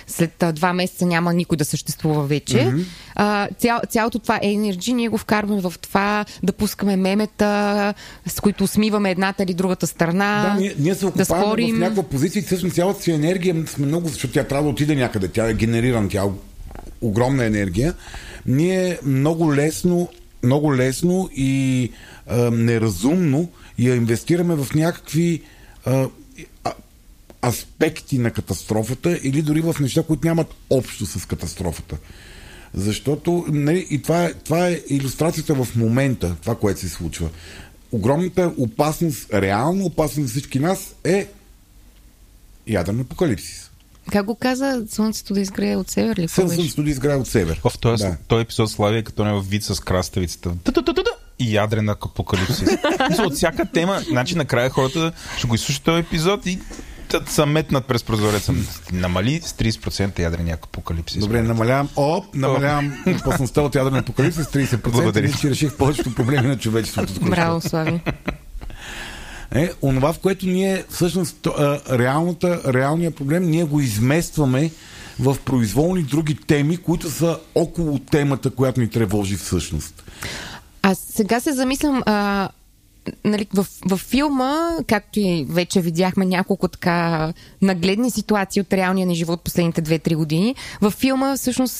след 0.08 0.44
два 0.54 0.74
месеца 0.74 1.06
няма 1.06 1.34
никой 1.34 1.58
да 1.58 1.66
съществува 1.66 2.24
вече. 2.24 2.58
Mm-hmm. 2.58 2.84
А, 3.16 3.48
цял, 3.60 3.80
цялото 3.90 4.20
това 4.20 4.40
енерджи 4.42 4.94
ние 4.94 5.10
го 5.10 5.18
вкарваме 5.18 5.62
в 5.62 5.74
това 5.82 6.26
да 6.44 6.54
пускаме 6.54 6.96
мемета, 6.96 7.94
с 8.28 8.40
които 8.40 8.68
смиваме 8.68 9.12
едната 9.12 9.44
или 9.44 9.54
другата 9.54 9.88
страна. 9.88 10.54
Да, 10.54 10.62
ние, 10.62 10.76
ние 10.80 10.96
се 10.96 11.12
да 11.12 11.26
спорим. 11.26 11.76
в 11.76 11.80
някаква 11.80 12.04
позиция 12.04 12.40
и 12.40 12.44
всъщност 12.44 12.76
цялата 12.76 13.02
си 13.02 13.12
енергия 13.12 13.68
сме 13.68 13.86
много, 13.86 14.08
защото 14.08 14.34
тя 14.34 14.44
трябва 14.44 14.64
да 14.64 14.70
отиде 14.70 14.96
някъде. 14.96 15.28
Тя 15.28 15.50
е 15.50 15.54
генерирана, 15.54 16.10
тя 16.10 16.24
е 16.24 16.30
огромна 17.02 17.46
енергия. 17.46 17.94
Ние 18.46 19.00
много 19.04 19.56
лесно 19.56 20.10
много 20.46 20.76
лесно 20.76 21.30
и 21.36 21.92
а, 22.28 22.52
неразумно 22.52 23.50
я 23.80 23.96
инвестираме 23.96 24.56
в 24.56 24.76
някакви 24.76 25.42
а, 25.86 26.08
аспекти 27.46 28.18
на 28.18 28.32
катастрофата 28.32 29.20
или 29.24 29.42
дори 29.42 29.62
в 29.62 29.76
неща, 29.80 30.04
които 30.04 30.28
нямат 30.28 30.56
общо 30.70 31.06
с 31.06 31.26
катастрофата. 31.26 31.98
Защото, 32.74 33.46
нали, 33.48 33.88
и 33.90 34.02
това 34.02 34.26
е, 34.26 34.34
това 34.34 34.68
е 34.68 34.82
иллюстрацията 34.90 35.54
в 35.64 35.76
момента, 35.76 36.36
това, 36.42 36.56
което 36.56 36.80
се 36.80 36.90
случва. 36.90 37.30
Огромната 37.92 38.54
опасност, 38.58 39.34
реална 39.34 39.84
опасност 39.84 40.28
за 40.28 40.32
всички 40.32 40.60
нас 40.60 40.96
е 41.04 41.28
ядрен 42.68 43.00
апокалипсис. 43.00 43.65
Как 44.12 44.26
го 44.26 44.36
каза? 44.36 44.84
Слънцето 44.90 45.34
да 45.34 45.40
изгрее 45.40 45.76
от 45.76 45.90
север 45.90 46.18
ли? 46.18 46.28
Слънцето 46.28 46.84
да 46.84 46.90
изгрее 46.90 47.16
от 47.16 47.28
север. 47.28 47.62
В 47.64 47.80
този, 47.80 48.04
да. 48.04 48.18
този 48.28 48.42
епизод 48.42 48.72
Славия 48.72 49.04
като 49.04 49.26
не 49.26 49.34
в 49.34 49.42
вид 49.42 49.64
с 49.64 49.80
краставицата. 49.80 50.52
И 51.40 51.56
ядрена 51.56 51.92
апокалипсис. 51.92 52.70
от 53.20 53.34
всяка 53.34 53.66
тема, 53.66 54.02
значи 54.10 54.36
накрая 54.36 54.70
хората 54.70 55.12
ще 55.38 55.48
го 55.48 55.56
изслушат 55.56 55.84
този 55.84 56.00
епизод 56.00 56.46
и 56.46 56.60
са 57.28 57.46
метнат 57.46 57.86
през 57.86 58.04
прозореца. 58.04 58.54
Намали 58.92 59.42
с 59.44 59.54
30% 59.54 60.20
ядрения 60.20 60.58
апокалипсис. 60.64 61.20
Добре, 61.20 61.42
намалявам, 61.42 61.90
оп, 61.96 62.36
намалявам 62.36 62.94
опасността 63.20 63.62
от 63.62 63.76
ядрен 63.76 63.96
апокалипсис 63.96 64.48
с 64.48 64.52
30%. 64.52 64.92
Благодаря. 64.92 65.28
И 65.28 65.32
си 65.32 65.50
реших 65.50 65.78
повечето 65.78 66.16
проблеми 66.16 66.48
на 66.48 66.58
човечеството. 66.58 67.14
Браво, 67.22 67.62
Слави 67.62 68.02
е 69.56 69.72
онова, 69.82 70.14
в 70.14 70.20
което 70.20 70.46
ние 70.46 70.84
всъщност 70.90 71.48
реалната, 71.92 72.74
реалният 72.74 73.16
проблем 73.16 73.50
ние 73.50 73.64
го 73.64 73.80
изместваме 73.80 74.72
в 75.20 75.38
произволни 75.46 76.04
други 76.04 76.36
теми, 76.36 76.78
които 76.78 77.10
са 77.10 77.40
около 77.56 78.00
темата, 78.00 78.50
която 78.50 78.80
ни 78.80 78.90
тревожи 78.90 79.36
всъщност. 79.36 80.04
Аз 80.82 81.00
сега 81.00 81.40
се 81.40 81.54
замислям, 81.54 82.04
а, 82.06 82.50
нали, 83.24 83.48
в, 83.54 83.68
в 83.86 83.98
филма, 83.98 84.70
както 84.88 85.20
и 85.20 85.46
вече 85.50 85.82
видяхме 85.82 86.26
няколко 86.26 86.68
така 86.68 87.34
нагледни 87.62 88.12
ситуации 88.12 88.62
от 88.62 88.74
реалния 88.74 89.08
ни 89.08 89.16
живот 89.16 89.42
последните 89.42 89.82
2-3 89.82 90.16
години, 90.16 90.56
в 90.82 90.92
филма 90.92 91.38
всъщност 91.38 91.74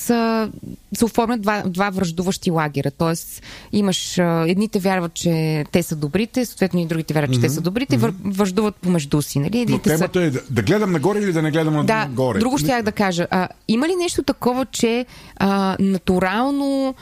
се 0.96 1.06
оформят 1.06 1.42
два, 1.42 1.64
два 1.66 1.90
връждуващи 1.90 2.52
лагера. 2.52 2.92
Тоест, 2.92 3.42
имаш 3.72 4.18
едните 4.48 4.80
вярват, 4.80 5.14
че 5.14 5.66
те 5.72 5.84
са 5.84 5.96
добрите, 5.96 6.46
съответно 6.46 6.80
и 6.80 6.86
другите 6.86 7.14
вярват, 7.14 7.34
че 7.34 7.40
mm-hmm. 7.40 7.42
те 7.42 7.50
са 7.50 7.62
добрите, 7.62 8.00
mm-hmm. 8.00 8.14
връждуват 8.26 8.76
помежду 8.76 9.22
си. 9.22 9.40
Нали? 9.40 9.66
Но 9.70 9.80
темата 9.80 10.20
са... 10.20 10.26
е 10.26 10.30
да, 10.30 10.42
да 10.50 10.62
гледам 10.62 10.92
нагоре 10.92 11.20
или 11.20 11.34
да 11.34 11.42
не 11.42 11.52
гледам 11.52 11.86
да, 11.86 12.06
нагоре. 12.06 12.40
Друго 12.40 12.58
щях 12.58 12.84
да 12.84 12.92
кажа. 12.92 13.28
А, 13.32 13.48
има 13.68 13.88
ли 13.88 13.96
нещо 13.96 14.24
такова, 14.24 14.66
че 14.66 15.06
а, 15.38 15.78
натурално 15.80 16.96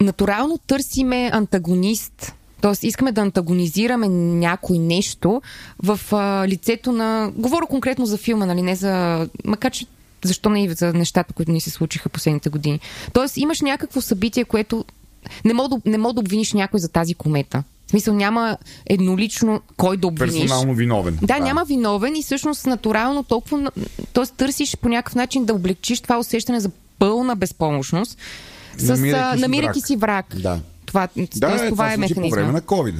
натурално 0.00 0.58
търсиме 0.58 1.30
антагонист 1.32 2.34
Тоест, 2.60 2.82
искаме 2.82 3.12
да 3.12 3.20
антагонизираме 3.20 4.08
някой 4.08 4.78
нещо 4.78 5.42
в 5.82 6.00
а, 6.12 6.48
лицето 6.48 6.92
на... 6.92 7.32
Говоря 7.36 7.66
конкретно 7.66 8.06
за 8.06 8.16
филма, 8.16 8.46
нали, 8.46 8.62
не 8.62 8.76
за... 8.76 9.28
Макар, 9.44 9.72
че 9.72 9.86
защо 10.24 10.50
не 10.50 10.64
и 10.64 10.68
за 10.68 10.92
нещата, 10.92 11.32
които 11.32 11.52
ни 11.52 11.60
се 11.60 11.70
случиха 11.70 12.08
последните 12.08 12.48
години. 12.48 12.80
Тоест, 13.12 13.36
имаш 13.36 13.60
някакво 13.60 14.00
събитие, 14.00 14.44
което 14.44 14.84
не 15.44 15.54
мога 15.54 15.68
да, 15.68 15.90
не 15.90 15.98
мога 15.98 16.14
да 16.14 16.20
обвиниш 16.20 16.52
някой 16.52 16.80
за 16.80 16.88
тази 16.88 17.14
комета. 17.14 17.62
В 17.86 17.90
смисъл 17.90 18.14
няма 18.14 18.56
еднолично 18.86 19.60
кой 19.76 19.96
да 19.96 20.06
обвиниш. 20.06 20.40
Персонално 20.40 20.74
виновен. 20.74 21.18
Да, 21.22 21.38
да, 21.38 21.44
няма 21.44 21.64
виновен 21.64 22.16
и 22.16 22.22
всъщност 22.22 22.66
натурално 22.66 23.22
толкова... 23.22 23.70
Т.е. 24.12 24.26
търсиш 24.36 24.76
по 24.76 24.88
някакъв 24.88 25.14
начин 25.14 25.44
да 25.44 25.54
облегчиш 25.54 26.00
това 26.00 26.18
усещане 26.18 26.60
за 26.60 26.70
пълна 26.98 27.36
безпомощност 27.36 28.18
с 28.78 28.88
намирайки, 28.88 29.36
си, 29.36 29.40
намирайки 29.40 29.80
си 29.80 29.96
враг. 29.96 30.36
Да. 30.36 30.60
Това, 30.90 31.08
Да, 31.16 31.26
това, 31.48 31.64
е, 31.66 31.68
това 31.68 31.92
е 31.92 31.94
случи 31.94 32.14
по 32.14 32.20
механизма. 32.20 32.36
време 32.36 32.52
на 32.52 32.60
COVID. 32.62 32.94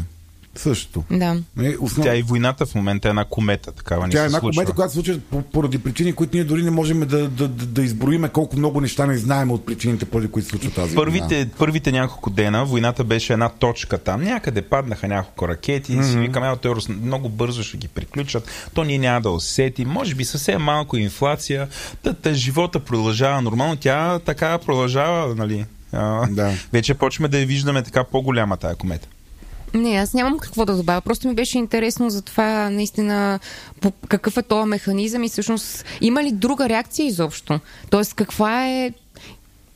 Същото. 0.54 1.04
Да. 1.10 1.36
Е, 1.62 1.74
основ... 1.80 2.04
Тя 2.04 2.16
и 2.16 2.22
войната 2.22 2.66
в 2.66 2.74
момента 2.74 3.08
е 3.08 3.10
една 3.10 3.24
комета, 3.24 3.72
такава 3.72 4.06
не 4.06 4.12
Тя 4.12 4.22
е 4.22 4.26
една 4.26 4.38
случва. 4.38 4.56
комета, 4.56 4.72
която 4.72 4.92
се 4.92 4.96
случва 4.96 5.18
по- 5.20 5.42
поради 5.42 5.78
причини, 5.78 6.12
които 6.12 6.36
ние 6.36 6.44
дори 6.44 6.62
не 6.62 6.70
можем 6.70 7.00
да, 7.00 7.06
да, 7.06 7.28
да, 7.28 7.48
да 7.48 7.82
изброиме 7.82 8.28
колко 8.28 8.56
много 8.56 8.80
неща 8.80 9.06
не 9.06 9.16
знаем 9.18 9.50
от 9.50 9.66
причините, 9.66 10.04
поради 10.04 10.28
които 10.28 10.44
се 10.44 10.50
случва 10.50 10.70
тази 10.70 10.94
война. 10.96 11.04
Първите, 11.12 11.48
първите 11.58 11.92
няколко 11.92 12.30
дена 12.30 12.64
войната 12.64 13.04
беше 13.04 13.32
една 13.32 13.48
точка 13.48 13.98
там. 13.98 14.22
Някъде 14.22 14.62
паднаха 14.62 15.08
няколко 15.08 15.48
ракети. 15.48 15.92
Mm-hmm. 15.92 16.12
Си 16.12 16.18
викаме, 16.18 16.52
ето 16.52 16.74
те 16.76 16.92
много 16.92 17.28
бързо 17.28 17.62
ще 17.62 17.76
ги 17.76 17.88
приключат. 17.88 18.48
То 18.74 18.84
ние 18.84 18.98
няма 18.98 19.20
да 19.20 19.30
усетим. 19.30 19.88
Може 19.88 20.14
би 20.14 20.24
съвсем 20.24 20.62
малко 20.62 20.96
инфлация. 20.96 21.68
Та, 22.02 22.12
та 22.12 22.34
живота 22.34 22.80
продължава 22.80 23.42
нормално. 23.42 23.76
Тя 23.76 24.18
така 24.18 24.58
продължава, 24.58 25.34
нали? 25.34 25.64
А, 25.92 26.26
Да. 26.30 26.52
Вече 26.72 26.94
почваме 26.94 27.28
да 27.28 27.38
я 27.38 27.46
виждаме 27.46 27.82
така 27.82 28.04
по-голяма 28.04 28.56
тая 28.56 28.76
комета. 28.76 29.08
Не, 29.74 29.96
аз 29.96 30.14
нямам 30.14 30.38
какво 30.38 30.64
да 30.64 30.76
добавя. 30.76 31.00
Просто 31.00 31.28
ми 31.28 31.34
беше 31.34 31.58
интересно 31.58 32.10
за 32.10 32.22
това 32.22 32.70
наистина 32.70 33.40
по, 33.80 33.92
какъв 34.08 34.36
е 34.36 34.42
този 34.42 34.68
механизъм 34.68 35.22
и 35.24 35.28
всъщност 35.28 35.84
има 36.00 36.22
ли 36.24 36.32
друга 36.32 36.68
реакция 36.68 37.06
изобщо? 37.06 37.60
Тоест 37.90 38.14
каква 38.14 38.68
е 38.68 38.92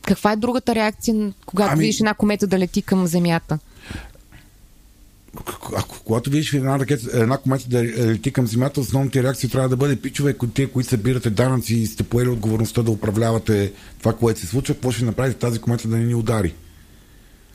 каква 0.01 0.31
е 0.31 0.35
другата 0.35 0.75
реакция, 0.75 1.15
когато 1.45 1.67
Ами- 1.71 1.73
ами... 1.73 1.85
видиш 1.85 1.99
една 1.99 2.13
комета 2.13 2.47
да 2.47 2.59
лети 2.59 2.81
към 2.81 3.07
Земята? 3.07 3.59
Ако, 5.77 6.01
когато 6.05 6.29
видиш 6.29 6.53
една, 6.53 6.79
ракета, 6.79 7.21
една 7.21 7.37
комета 7.37 7.69
да 7.69 7.83
лети 7.83 8.31
към 8.31 8.47
земята, 8.47 8.81
основната 8.81 9.23
реакция 9.23 9.49
трябва 9.49 9.69
да 9.69 9.77
бъде 9.77 9.95
пичове, 9.95 10.35
те, 10.53 10.67
които 10.67 10.89
събирате 10.89 11.29
данъци 11.29 11.75
и 11.75 11.85
сте 11.87 12.03
поели 12.03 12.29
отговорността 12.29 12.83
да 12.83 12.91
управлявате 12.91 13.71
това, 13.99 14.13
което 14.13 14.39
се 14.39 14.47
случва, 14.47 14.75
какво 14.75 14.91
ще 14.91 15.05
направите 15.05 15.39
тази 15.39 15.59
комета 15.59 15.87
да 15.87 15.97
не 15.97 16.03
ни 16.03 16.15
удари? 16.15 16.53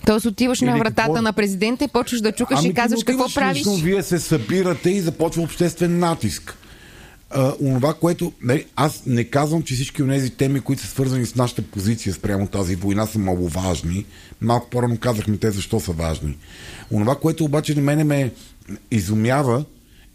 Тоест 0.07 0.27
отиваш 0.27 0.61
на 0.61 0.79
вратата 0.79 1.03
какво? 1.03 1.23
на 1.23 1.33
президента 1.33 1.85
и 1.85 1.89
почваш 1.89 2.21
да 2.21 2.33
чукаш 2.33 2.61
и 2.61 2.69
ти 2.69 2.75
казваш 2.75 3.05
какво 3.05 3.29
правиш. 3.35 3.59
лично, 3.59 3.75
вие 3.75 4.03
се 4.03 4.19
събирате 4.19 4.91
и 4.91 5.01
започва 5.01 5.43
обществен 5.43 5.99
натиск. 5.99 6.57
Онова, 7.61 7.95
което... 7.95 8.33
Не, 8.43 8.65
аз 8.77 9.03
не 9.07 9.25
казвам, 9.25 9.63
че 9.63 9.75
всички 9.75 10.03
от 10.03 10.09
тези 10.09 10.31
теми, 10.31 10.61
които 10.61 10.83
са 10.83 10.89
свързани 10.89 11.27
с 11.27 11.35
нашата 11.35 11.63
позиция 11.63 12.15
спрямо 12.15 12.47
тази 12.47 12.77
война, 12.77 13.07
са 13.07 13.19
маловажни. 13.19 14.07
Малко 14.41 14.71
по-рано 14.71 14.99
казахме 14.99 15.37
те 15.37 15.51
защо 15.51 15.81
са 15.81 15.93
важни. 15.93 16.37
Онова, 16.91 17.15
което 17.15 17.45
обаче 17.45 17.75
на 17.75 17.83
мене 17.83 18.05
ме 18.05 18.33
изумява, 18.91 19.65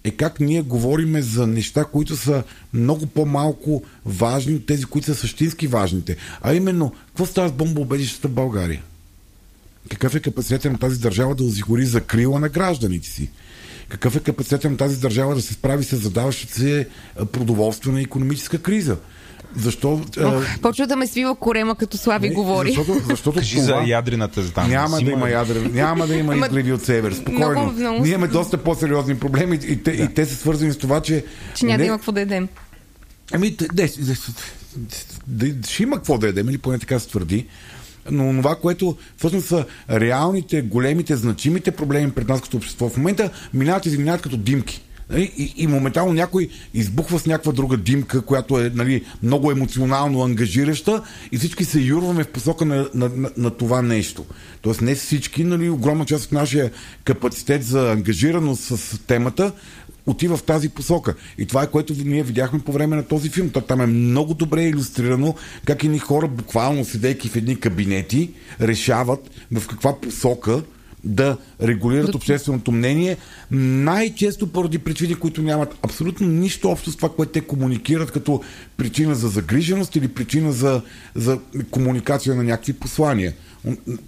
е 0.03 0.11
как 0.11 0.39
ние 0.39 0.61
говориме 0.61 1.21
за 1.21 1.47
неща, 1.47 1.85
които 1.85 2.15
са 2.15 2.43
много 2.73 3.05
по-малко 3.05 3.83
важни 4.05 4.55
от 4.55 4.65
тези, 4.65 4.85
които 4.85 5.05
са 5.05 5.15
същински 5.15 5.67
важните. 5.67 6.17
А 6.41 6.53
именно, 6.53 6.93
какво 7.07 7.25
става 7.25 7.49
с 7.49 7.51
бомбоубежищата 7.51 8.27
в 8.27 8.31
България? 8.31 8.83
Какъв 9.89 10.15
е 10.15 10.19
капацитетът 10.19 10.71
на 10.71 10.77
тази 10.77 10.99
държава 10.99 11.35
да 11.35 11.43
осигури 11.43 11.85
закрила 11.85 12.39
на 12.39 12.49
гражданите 12.49 13.07
си? 13.07 13.29
Какъв 13.89 14.15
е 14.15 14.19
капацитетът 14.19 14.71
на 14.71 14.77
тази 14.77 14.99
държава 14.99 15.35
да 15.35 15.41
се 15.41 15.53
справи 15.53 15.83
с 15.83 15.97
задаващата 15.97 16.53
се 16.53 16.87
продоволствена 17.31 17.99
и 17.99 18.03
економическа 18.03 18.57
криза? 18.57 18.97
Защо? 19.55 20.01
Ох, 20.19 20.59
почва 20.61 20.87
да 20.87 20.95
ме 20.95 21.07
свива 21.07 21.35
корема, 21.35 21.75
като 21.75 21.97
Слави 21.97 22.29
не, 22.29 22.35
говори. 22.35 22.69
Защото, 22.69 22.99
защото 23.09 23.39
Кажи 23.39 23.55
това... 23.55 23.65
за 23.65 23.83
ядрената 23.85 24.53
там. 24.53 24.69
Няма 24.69 25.01
да 25.01 25.11
има 25.11 25.29
ядрен, 25.29 25.71
няма 25.73 26.07
да 26.07 26.15
има 26.15 26.35
изливи 26.45 26.73
от 26.73 26.85
север. 26.85 27.13
Спокойно. 27.13 27.49
Много- 27.51 27.71
много- 27.71 28.01
Ние 28.01 28.11
имаме 28.11 28.27
доста 28.27 28.57
по-сериозни 28.57 29.19
проблеми 29.19 29.59
и, 29.63 29.83
те, 29.83 29.91
и 29.91 30.13
те 30.13 30.25
са 30.25 30.35
свързани 30.35 30.73
с 30.73 30.77
това, 30.77 31.01
че... 31.01 31.25
Че 31.55 31.65
няма 31.65 31.77
да 31.77 31.81
не- 31.81 31.87
има 31.87 31.97
какво 31.97 32.11
да 32.11 32.21
едем. 32.21 32.47
Ами, 33.33 33.51
де, 33.51 33.67
де, 33.73 33.91
де, 35.27 35.47
де, 35.51 35.67
ще 35.69 35.83
има 35.83 35.95
какво 35.95 36.17
да 36.17 36.27
ядем, 36.27 36.49
или 36.49 36.57
поне 36.57 36.79
така 36.79 36.99
се 36.99 37.07
твърди. 37.07 37.47
Но 38.11 38.41
това, 38.41 38.55
което 38.55 38.97
всъщност 39.17 39.47
са 39.47 39.65
реалните, 39.89 40.61
големите, 40.61 41.15
значимите 41.15 41.71
проблеми 41.71 42.11
пред 42.11 42.29
нас 42.29 42.41
като 42.41 42.57
общество 42.57 42.89
в 42.89 42.97
момента, 42.97 43.29
минават 43.53 43.85
и 43.85 43.89
заминават 43.89 44.21
като 44.21 44.37
димки. 44.37 44.81
Нали? 45.09 45.31
И, 45.37 45.53
и 45.57 45.67
моментално 45.67 46.13
някой 46.13 46.49
избухва 46.73 47.19
с 47.19 47.25
някаква 47.25 47.51
друга 47.51 47.77
димка, 47.77 48.21
която 48.21 48.59
е 48.59 48.71
нали, 48.75 49.05
много 49.23 49.51
емоционално 49.51 50.23
ангажираща 50.23 51.01
и 51.31 51.37
всички 51.37 51.65
се 51.65 51.79
юрваме 51.79 52.23
в 52.23 52.27
посока 52.27 52.65
на, 52.65 52.89
на, 52.93 53.09
на, 53.09 53.31
на 53.37 53.51
това 53.51 53.81
нещо. 53.81 54.25
Тоест 54.61 54.81
не 54.81 54.95
всички, 54.95 55.43
нали, 55.43 55.69
огромна 55.69 56.05
част 56.05 56.25
от 56.25 56.31
нашия 56.31 56.71
капацитет 57.03 57.63
за 57.63 57.91
ангажираност 57.91 58.63
с 58.63 58.99
темата 59.07 59.51
отива 60.05 60.37
в 60.37 60.43
тази 60.43 60.69
посока. 60.69 61.15
И 61.37 61.45
това 61.45 61.63
е 61.63 61.71
което 61.71 61.93
ние 62.05 62.23
видяхме 62.23 62.59
по 62.59 62.71
време 62.71 62.95
на 62.95 63.03
този 63.03 63.29
филм. 63.29 63.49
То 63.49 63.61
Там 63.61 63.81
е 63.81 63.85
много 63.85 64.33
добре 64.33 64.63
иллюстрирано 64.63 65.35
как 65.65 65.83
едни 65.83 65.99
хора, 65.99 66.27
буквално 66.27 66.85
седейки 66.85 67.29
в 67.29 67.35
едни 67.35 67.59
кабинети, 67.59 68.31
решават 68.61 69.31
в 69.51 69.67
каква 69.67 69.99
посока 69.99 70.61
да 71.05 71.37
регулират 71.61 72.15
общественото 72.15 72.71
мнение, 72.71 73.17
най-често 73.51 74.47
поради 74.47 74.79
причини, 74.79 75.15
които 75.15 75.41
нямат 75.41 75.75
абсолютно 75.81 76.27
нищо 76.27 76.69
общо 76.69 76.91
с 76.91 76.95
това, 76.95 77.09
което 77.09 77.31
те 77.31 77.41
комуникират 77.41 78.11
като 78.11 78.41
причина 78.77 79.15
за 79.15 79.27
загриженост 79.27 79.95
или 79.95 80.07
причина 80.07 80.51
за, 80.51 80.81
за 81.15 81.39
комуникация 81.71 82.35
на 82.35 82.43
някакви 82.43 82.73
послания. 82.73 83.33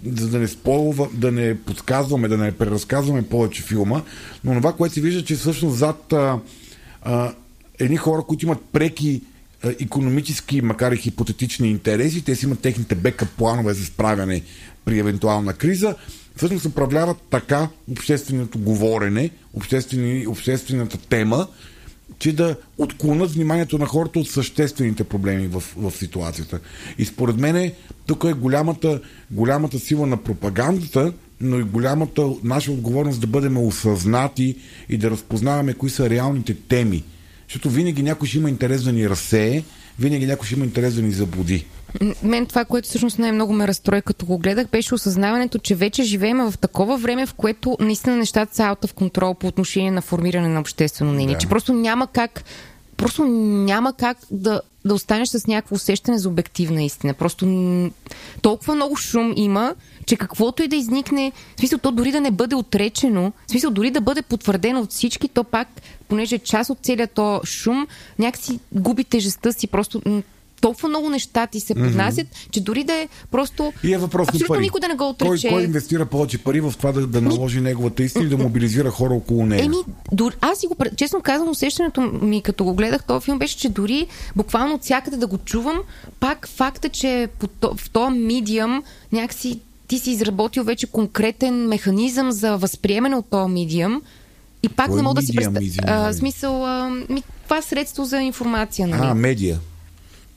За 0.06 0.28
да 0.28 0.38
не 0.38 0.48
спойва, 0.48 1.08
да 1.12 1.32
не 1.32 1.58
подсказваме, 1.58 2.28
да 2.28 2.36
не 2.36 2.52
преразказваме 2.52 3.22
повече 3.22 3.62
филма, 3.62 4.02
но 4.44 4.54
това, 4.54 4.72
което 4.72 4.94
се 4.94 5.00
вижда, 5.00 5.24
че 5.24 5.36
всъщност 5.36 5.78
зад 5.78 6.12
а, 6.12 6.38
а, 7.02 7.32
едни 7.78 7.96
хора, 7.96 8.22
които 8.22 8.46
имат 8.46 8.60
преки 8.72 9.22
а, 9.64 9.74
економически, 9.80 10.60
макар 10.60 10.92
и 10.92 10.96
хипотетични 10.96 11.70
интереси, 11.70 12.24
те 12.24 12.36
си 12.36 12.46
имат 12.46 12.60
техните 12.60 12.94
бекъп 12.94 13.28
планове 13.28 13.74
за 13.74 13.84
справяне 13.84 14.42
при 14.84 14.98
евентуална 14.98 15.52
криза, 15.52 15.94
всъщност 16.36 16.66
управляват 16.66 17.16
така 17.30 17.68
общественото 17.90 18.58
говорене, 18.58 19.30
обществени, 19.54 20.26
обществената 20.26 20.98
тема, 20.98 21.46
че 22.18 22.32
да 22.32 22.56
отклонят 22.78 23.30
вниманието 23.30 23.78
на 23.78 23.86
хората 23.86 24.18
от 24.18 24.28
съществените 24.28 25.04
проблеми 25.04 25.46
в, 25.46 25.62
в 25.76 25.92
ситуацията. 25.96 26.60
И 26.98 27.04
според 27.04 27.36
мен 27.36 27.72
тук 28.06 28.24
е 28.24 28.32
голямата, 28.32 29.00
голямата 29.30 29.78
сила 29.78 30.06
на 30.06 30.16
пропагандата, 30.16 31.12
но 31.40 31.58
и 31.58 31.62
голямата 31.62 32.28
наша 32.44 32.72
отговорност 32.72 33.20
да 33.20 33.26
бъдем 33.26 33.58
осъзнати 33.58 34.56
и 34.88 34.98
да 34.98 35.10
разпознаваме 35.10 35.74
кои 35.74 35.90
са 35.90 36.10
реалните 36.10 36.54
теми. 36.54 37.04
Защото 37.48 37.70
винаги 37.70 38.02
някой 38.02 38.28
ще 38.28 38.38
има 38.38 38.48
интерес 38.48 38.82
да 38.82 38.92
ни 38.92 39.10
разсее, 39.10 39.62
винаги 39.98 40.26
някой 40.26 40.46
ще 40.46 40.54
има 40.54 40.64
интерес 40.64 40.94
да 40.94 41.02
ни 41.02 41.10
заблуди. 41.10 41.66
Мен 42.22 42.46
това, 42.46 42.64
което 42.64 42.88
всъщност 42.88 43.18
най-много 43.18 43.52
ме 43.52 43.68
разстрои, 43.68 44.02
като 44.02 44.26
го 44.26 44.38
гледах, 44.38 44.68
беше 44.68 44.94
осъзнаването, 44.94 45.58
че 45.58 45.74
вече 45.74 46.02
живеем 46.02 46.50
в 46.50 46.58
такова 46.58 46.96
време, 46.96 47.26
в 47.26 47.34
което 47.34 47.76
наистина 47.80 48.16
нещата 48.16 48.56
са 48.56 48.62
out 48.62 48.86
of 48.86 48.92
контрол 48.92 49.34
по 49.34 49.46
отношение 49.46 49.90
на 49.90 50.02
формиране 50.02 50.48
на 50.48 50.60
обществено 50.60 51.12
мнение. 51.12 51.34
Да. 51.34 51.40
Че 51.40 51.48
просто 51.48 51.72
няма 51.72 52.06
как, 52.06 52.44
просто 52.96 53.24
няма 53.24 53.92
как 53.92 54.18
да, 54.30 54.60
да 54.84 54.94
останеш 54.94 55.28
с 55.28 55.46
някакво 55.46 55.74
усещане 55.74 56.18
за 56.18 56.28
обективна 56.28 56.82
истина. 56.82 57.14
Просто 57.14 57.46
толкова 58.42 58.74
много 58.74 58.96
шум 58.96 59.32
има, 59.36 59.74
че 60.06 60.16
каквото 60.16 60.62
и 60.62 60.68
да 60.68 60.76
изникне, 60.76 61.32
в 61.56 61.60
смисъл 61.60 61.78
то 61.78 61.90
дори 61.90 62.12
да 62.12 62.20
не 62.20 62.30
бъде 62.30 62.54
отречено, 62.54 63.32
в 63.46 63.50
смисъл 63.50 63.70
дори 63.70 63.90
да 63.90 64.00
бъде 64.00 64.22
потвърдено 64.22 64.80
от 64.80 64.90
всички, 64.90 65.28
то 65.28 65.44
пак, 65.44 65.68
понеже 66.08 66.34
е 66.34 66.38
част 66.38 66.70
от 66.70 66.78
целият 66.82 67.10
то 67.10 67.40
шум, 67.44 67.86
някакси 68.18 68.60
губи 68.72 69.04
тежестта 69.04 69.52
си, 69.52 69.66
просто 69.66 70.02
толкова 70.60 70.88
много 70.88 71.10
неща 71.10 71.46
ти 71.46 71.60
се 71.60 71.74
поднасят, 71.74 72.26
mm-hmm. 72.26 72.50
че 72.50 72.60
дори 72.60 72.84
да 72.84 72.94
е 72.94 73.08
просто 73.30 73.72
И 73.84 73.94
е 73.94 73.98
въпрос 73.98 74.28
абсолютно 74.28 74.54
пари. 74.54 74.62
никой 74.62 74.80
да 74.80 74.88
не 74.88 74.94
го 74.94 74.98
Кой, 75.18 75.28
отрече. 75.28 75.48
кой 75.48 75.62
инвестира 75.62 76.06
повече 76.06 76.38
пари 76.38 76.60
в 76.60 76.74
това 76.76 76.92
да, 76.92 77.06
да 77.06 77.20
наложи 77.20 77.60
неговата 77.60 78.02
истина 78.02 78.24
и 78.24 78.28
да 78.28 78.38
мобилизира 78.38 78.90
хора 78.90 79.14
около 79.14 79.46
нея? 79.46 79.64
Еми, 79.64 79.76
дори, 80.12 80.34
аз 80.40 80.58
си 80.58 80.66
го, 80.66 80.76
честно 80.96 81.20
казвам, 81.20 81.50
усещането 81.50 82.00
ми, 82.00 82.42
като 82.42 82.64
го 82.64 82.74
гледах 82.74 83.04
този 83.04 83.24
филм, 83.24 83.38
беше, 83.38 83.58
че 83.58 83.68
дори 83.68 84.06
буквално 84.36 84.74
от 84.74 84.82
всякъде 84.82 85.16
да 85.16 85.26
го 85.26 85.38
чувам, 85.38 85.78
пак 86.20 86.48
факта, 86.48 86.88
че 86.88 87.28
в 87.62 87.90
този 87.92 88.18
медиум 88.18 88.82
някакси 89.12 89.60
ти 89.88 89.98
си 89.98 90.10
изработил 90.10 90.64
вече 90.64 90.86
конкретен 90.86 91.68
механизъм 91.68 92.32
за 92.32 92.56
възприемане 92.56 93.16
от 93.16 93.26
този 93.30 93.52
медиум 93.52 94.02
и 94.62 94.68
пак 94.68 94.86
Кой 94.86 94.96
не 94.96 95.02
мога 95.02 95.20
да 95.20 95.26
си 95.26 95.34
представя. 95.34 96.14
Смисъл, 96.14 96.66
а, 96.66 96.90
ми, 97.08 97.22
това 97.44 97.58
е 97.58 97.62
средство 97.62 98.04
за 98.04 98.20
информация, 98.20 98.88
нали? 98.88 99.00
А, 99.04 99.14
медия. 99.14 99.58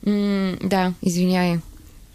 М, 0.06 0.56
да, 0.64 0.92
извиняй. 1.02 1.58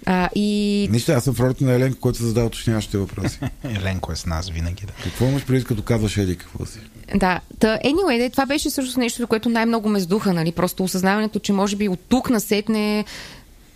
А, 0.05 0.29
и 0.35 0.87
Нищо, 0.91 1.11
аз 1.11 1.23
съм 1.23 1.33
в 1.33 1.39
ролята 1.39 1.63
на 1.65 1.73
Еленко, 1.73 1.99
който 1.99 2.23
задава 2.23 2.47
уточняващите 2.47 2.97
въпроси. 2.97 3.39
Еленко 3.63 4.11
е 4.11 4.15
с 4.15 4.25
нас 4.25 4.49
винаги. 4.49 4.85
Да. 4.85 4.93
Какво 5.03 5.25
имаш 5.25 5.45
преди, 5.45 5.63
като 5.63 5.81
казваш 5.81 6.17
Еди, 6.17 6.37
какво 6.37 6.65
си? 6.65 6.79
Да, 7.15 7.39
та, 7.59 7.79
anyway, 7.85 8.17
де, 8.17 8.29
това 8.29 8.45
беше 8.45 8.69
също 8.69 8.99
нещо, 8.99 9.27
което 9.27 9.49
най-много 9.49 9.89
ме 9.89 9.99
сдуха, 9.99 10.33
нали? 10.33 10.51
Просто 10.51 10.83
осъзнаването, 10.83 11.39
че 11.39 11.53
може 11.53 11.75
би 11.75 11.89
от 11.89 11.99
тук 12.09 12.29
насетне 12.29 13.05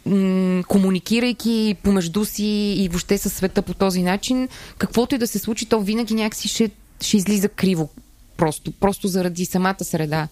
м- 0.06 0.64
комуникирайки 0.68 1.76
помежду 1.84 2.26
си 2.26 2.76
и 2.78 2.90
въобще 2.90 3.18
със 3.18 3.34
света 3.34 3.62
по 3.62 3.74
този 3.74 4.02
начин, 4.02 4.48
каквото 4.78 5.16
и 5.16 5.18
да 5.18 5.28
се 5.28 5.40
случи, 5.40 5.66
то 5.66 5.82
винаги 5.82 6.14
някакси 6.14 6.48
ще, 6.48 6.70
ще 7.02 7.18
излиза 7.18 7.50
криво. 7.50 7.90
Просто, 8.38 8.72
просто 8.72 9.08
заради 9.08 9.46
самата 9.46 9.84
среда. 9.84 10.28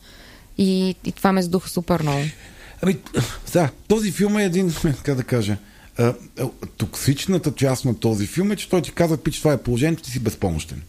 И, 0.58 0.96
и 1.06 1.12
това 1.12 1.32
ме 1.32 1.42
сдуха 1.42 1.70
супер 1.70 2.02
много. 2.02 2.24
Ами, 2.82 2.98
да, 3.54 3.70
този 3.88 4.12
филм 4.12 4.38
е 4.38 4.46
един, 4.46 4.74
как 5.04 5.16
да 5.16 5.24
кажа, 5.24 5.58
а, 5.98 6.14
токсичната 6.78 7.52
част 7.52 7.86
на 7.86 8.00
този 8.00 8.28
филм 8.28 8.52
е, 8.52 8.56
че 8.56 8.70
той 8.70 8.82
ти 8.82 8.92
казва, 8.92 9.18
пич, 9.18 9.38
това 9.38 9.54
е 9.54 9.58
положението, 9.58 10.04
ти 10.04 10.12
си 10.12 10.20
безпомощен. 10.20 10.82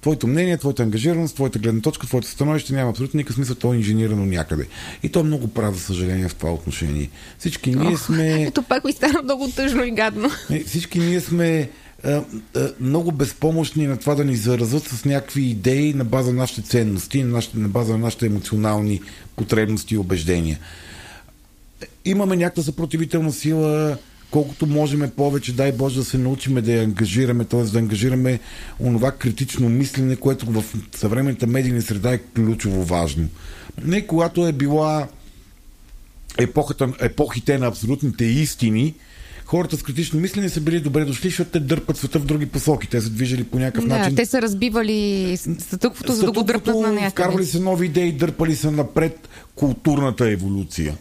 Твоето 0.00 0.26
мнение, 0.26 0.58
твоята 0.58 0.82
ангажираност, 0.82 1.34
твоята 1.34 1.58
гледна 1.58 1.80
точка, 1.80 2.06
твоето 2.06 2.28
становище 2.28 2.72
няма 2.72 2.90
абсолютно 2.90 3.18
никакъв 3.18 3.36
смисъл, 3.36 3.56
то 3.56 3.72
е 3.72 3.76
инженирано 3.76 4.26
някъде. 4.26 4.66
И 5.02 5.08
то 5.08 5.20
е 5.20 5.22
много 5.22 5.48
прав, 5.48 5.74
за 5.74 5.80
съжаление, 5.80 6.28
в 6.28 6.34
това 6.34 6.52
отношение. 6.52 7.10
Всички 7.38 7.74
ние 7.74 7.96
сме... 7.96 8.42
Ето 8.48 8.62
пак 8.62 8.84
ми 8.84 8.92
стана 8.92 9.22
много 9.22 9.50
тъжно 9.50 9.84
и 9.84 9.90
гадно. 9.90 10.30
Е, 10.50 10.64
Всички 10.64 10.98
ние 10.98 11.20
сме 11.20 11.70
а, 12.04 12.22
много 12.80 13.12
безпомощни 13.12 13.86
на 13.86 13.96
това 13.96 14.14
да 14.14 14.24
ни 14.24 14.36
заразят 14.36 14.82
с 14.82 15.04
някакви 15.04 15.42
идеи 15.42 15.94
на 15.94 16.04
база 16.04 16.32
на 16.32 16.36
нашите 16.36 16.62
ценности, 16.62 17.22
на, 17.22 17.28
нашите, 17.28 17.58
на 17.58 17.68
база 17.68 17.92
на 17.92 17.98
нашите 17.98 18.26
емоционални 18.26 19.00
потребности 19.36 19.94
и 19.94 19.98
убеждения. 19.98 20.58
Имаме 22.04 22.36
някаква 22.36 22.62
съпротивителна 22.62 23.32
сила, 23.32 23.96
колкото 24.30 24.66
можем 24.66 25.10
повече, 25.16 25.52
дай 25.52 25.72
Боже 25.72 25.96
да 25.96 26.04
се 26.04 26.18
научиме 26.18 26.62
да 26.62 26.72
я 26.72 26.82
ангажираме, 26.84 27.44
т.е. 27.44 27.62
да 27.62 27.78
ангажираме 27.78 28.40
онова 28.80 29.10
критично 29.12 29.68
мислене, 29.68 30.16
което 30.16 30.46
в 30.46 30.64
съвременната 30.96 31.46
медийна 31.46 31.82
среда 31.82 32.12
е 32.12 32.18
ключово 32.18 32.84
важно. 32.84 33.28
Не 33.84 34.06
когато 34.06 34.46
е 34.46 34.52
била 34.52 35.08
епохата, 36.38 36.92
епохите 37.00 37.58
на 37.58 37.66
абсолютните 37.66 38.24
истини, 38.24 38.94
хората 39.44 39.76
с 39.76 39.82
критично 39.82 40.20
мислене 40.20 40.48
са 40.48 40.60
били 40.60 40.80
добре 40.80 41.04
дошли, 41.04 41.28
защото 41.28 41.50
те 41.50 41.60
дърпат 41.60 41.96
света 41.96 42.18
в 42.18 42.24
други 42.24 42.46
посоки. 42.46 42.88
Те 42.88 43.00
са 43.00 43.10
движили 43.10 43.44
по 43.44 43.58
някакъв 43.58 43.88
Да, 43.88 43.98
начин. 43.98 44.16
те 44.16 44.26
са 44.26 44.42
разбивали 44.42 45.36
статуквото, 45.36 46.12
за 46.12 46.24
да 46.24 46.32
го 46.32 46.42
дръпнат 46.42 46.80
на 46.80 46.92
някъде. 46.92 47.10
Вкарвали 47.10 47.46
се 47.46 47.60
нови 47.60 47.86
идеи, 47.86 48.12
дърпали 48.12 48.56
се 48.56 48.70
напред 48.70 49.28
културната 49.54 50.30
еволюция. 50.30 50.94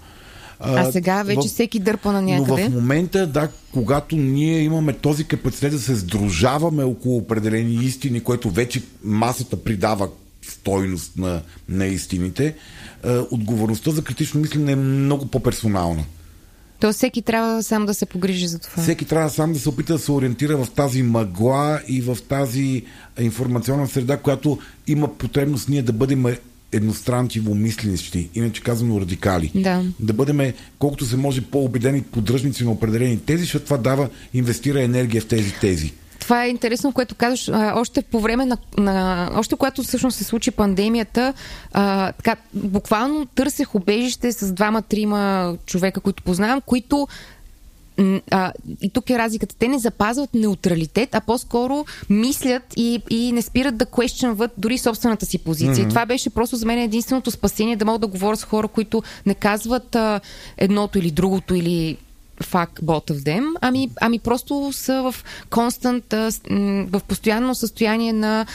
А 0.66 0.92
сега 0.92 1.24
вече 1.24 1.48
всеки 1.48 1.80
дърпа 1.80 2.12
на 2.12 2.22
Но 2.22 2.28
някъде. 2.28 2.70
в 2.70 2.72
момента, 2.72 3.28
да, 3.28 3.50
когато 3.74 4.16
ние 4.16 4.60
имаме 4.60 4.94
този 4.94 5.24
капацитет 5.24 5.72
да 5.72 5.80
се 5.80 5.96
сдружаваме 5.96 6.84
около 6.84 7.18
определени 7.18 7.86
истини, 7.86 8.20
което 8.20 8.50
вече 8.50 8.82
масата 9.04 9.64
придава 9.64 10.10
стойност 10.48 11.18
на, 11.18 11.42
на 11.70 11.86
истините, 11.86 12.46
е, 13.04 13.18
отговорността 13.32 13.92
за 13.92 14.04
критично 14.04 14.42
мислене 14.42 14.72
е 14.72 14.76
много 14.76 15.26
по-персонална. 15.26 16.04
То 16.80 16.94
всеки 16.94 17.22
трябва 17.22 17.64
сам 17.64 17.86
да 17.86 17.94
се 17.94 18.06
погрижи 18.06 18.48
за 18.48 18.60
това. 18.60 18.84
Всеки 18.84 19.06
трябва 19.06 19.30
сам 19.30 19.54
да 19.54 19.60
се 19.60 19.70
опита 19.70 19.94
да 19.94 20.00
се 20.00 20.12
ориентира 20.12 20.58
в 20.58 20.68
тази 20.72 21.04
мъгла 21.04 21.82
и 21.88 22.02
в 22.02 22.18
тази 22.30 22.84
информационна 23.20 23.88
среда, 23.88 24.18
която 24.18 24.60
има 24.88 25.18
потребност 25.18 25.70
ние 25.70 25.82
да 25.82 25.94
бъдем 25.94 26.26
едностранчиво 26.74 27.56
мисленищи, 27.56 28.30
иначе 28.36 28.62
казано 28.62 29.02
радикали. 29.02 29.52
Да. 29.56 29.84
Да 30.00 30.14
бъдем 30.14 30.54
колкото 30.80 31.06
се 31.06 31.18
може 31.18 31.42
по-убедени 31.42 32.02
поддръжници 32.02 32.64
на 32.64 32.72
определени 32.72 33.20
тези, 33.20 33.44
защото 33.44 33.66
това 33.66 33.78
дава, 33.78 34.10
инвестира 34.34 34.82
енергия 34.82 35.22
в 35.22 35.28
тези 35.28 35.54
тези. 35.62 35.94
Това 36.24 36.46
е 36.46 36.50
интересно, 36.50 36.92
което 36.92 37.16
казваш. 37.16 37.50
Още 37.76 38.02
по 38.02 38.20
време 38.20 38.46
на, 38.46 38.58
на. 38.78 39.30
Още 39.36 39.56
когато 39.56 39.84
всъщност 39.84 40.18
се 40.18 40.24
случи 40.24 40.52
пандемията, 40.52 41.34
а, 41.74 42.12
така, 42.12 42.36
буквално 42.54 43.26
търсех 43.26 43.76
убежище 43.76 44.32
с 44.32 44.54
двама-трима 44.54 45.56
човека, 45.66 46.00
които 46.00 46.24
познавам, 46.24 46.62
които. 46.66 47.08
А, 48.32 48.54
и 48.82 48.90
тук 48.90 49.10
е 49.10 49.18
разликата. 49.18 49.56
Те 49.60 49.68
не 49.68 49.80
запазват 49.80 50.34
неутралитет, 50.34 51.16
а 51.16 51.22
по-скоро 51.22 51.86
мислят 52.10 52.64
и, 52.78 53.02
и 53.10 53.32
не 53.32 53.42
спират 53.42 53.78
да 53.78 53.86
questionват 53.86 54.52
дори 54.58 54.78
собствената 54.78 55.26
си 55.26 55.38
позиция. 55.38 55.86
Mm-hmm. 55.86 55.90
Това 55.90 56.06
беше 56.06 56.30
просто 56.30 56.56
за 56.56 56.66
мен 56.66 56.80
единственото 56.80 57.32
спасение 57.32 57.76
да 57.76 57.86
мога 57.86 58.00
да 58.00 58.08
говоря 58.08 58.38
с 58.38 58.44
хора, 58.44 58.68
които 58.68 59.04
не 59.26 59.34
казват 59.34 59.96
а, 59.96 60.20
едното 60.58 61.00
или 61.00 61.12
другото 61.12 61.56
или 61.56 61.98
fuck 62.44 62.82
both 62.82 63.12
of 63.12 63.24
them, 63.24 63.46
ами, 63.62 63.90
ами 64.02 64.20
просто 64.20 64.70
са 64.74 65.02
в 65.02 65.16
констант, 65.50 66.06
в 66.90 67.02
постоянно 67.08 67.56
състояние 67.56 68.14
на, 68.14 68.46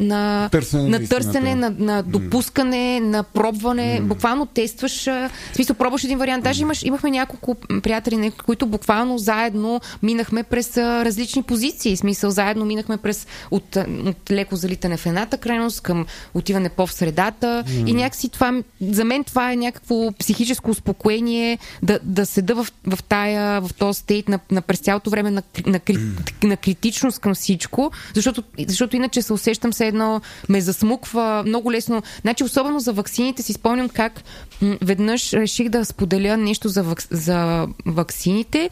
на, 0.00 0.48
Търсене 0.52 0.88
на 0.88 1.08
търсене, 1.08 1.54
на, 1.54 1.74
на 1.78 2.02
допускане, 2.02 3.00
на 3.00 3.22
пробване. 3.22 4.00
Буквално 4.02 4.46
тестваш, 4.46 5.04
в 5.04 5.30
смисъл 5.54 5.76
пробваш 5.76 6.04
един 6.04 6.18
вариант. 6.18 6.44
Даже 6.44 6.62
имаш, 6.62 6.82
имахме 6.82 7.10
няколко 7.10 7.54
приятели, 7.54 8.30
които 8.30 8.66
буквално 8.66 9.18
заедно 9.18 9.80
минахме 10.02 10.42
през 10.42 10.76
различни 10.76 11.42
позиции. 11.42 11.96
В 11.96 11.98
смисъл 11.98 12.30
заедно 12.30 12.64
минахме 12.64 12.96
през 12.96 13.26
от, 13.50 13.76
от 14.06 14.30
леко 14.30 14.56
залитане 14.56 14.96
в 14.96 15.06
едната 15.06 15.38
крайност 15.38 15.80
към 15.80 16.06
отиване 16.34 16.68
по-в 16.68 16.92
средата. 16.92 17.64
И 17.86 17.92
някакси 17.92 18.28
това, 18.28 18.62
за 18.80 19.04
мен 19.04 19.24
това 19.24 19.52
е 19.52 19.56
някакво 19.56 20.12
психическо 20.12 20.70
успокоение 20.70 21.58
да, 21.82 21.98
да 22.02 22.26
седа 22.26 22.54
в, 22.54 22.66
в 22.86 23.02
тая, 23.22 23.60
в 23.60 23.70
този 23.78 24.00
стейт 24.00 24.28
на, 24.28 24.38
на 24.50 24.62
през 24.62 24.78
цялото 24.78 25.10
време 25.10 25.30
на, 25.30 25.42
на, 25.66 25.80
кри, 25.80 25.96
на 26.42 26.56
критичност 26.56 27.18
към 27.18 27.34
всичко, 27.34 27.90
защото, 28.14 28.42
защото 28.68 28.96
иначе 28.96 29.22
се 29.22 29.32
усещам 29.32 29.72
се 29.72 29.86
едно, 29.86 30.20
ме 30.48 30.60
засмуква 30.60 31.42
много 31.46 31.72
лесно. 31.72 32.02
Значи, 32.20 32.44
особено 32.44 32.80
за 32.80 32.92
ваксините 32.92 33.42
си 33.42 33.52
спомням 33.52 33.88
как 33.88 34.22
м, 34.62 34.76
веднъж 34.82 35.32
реших 35.32 35.68
да 35.68 35.84
споделя 35.84 36.36
нещо 36.36 36.68
за, 36.68 36.82
вак, 36.82 37.02
за 37.10 37.66
ваксините 37.86 38.70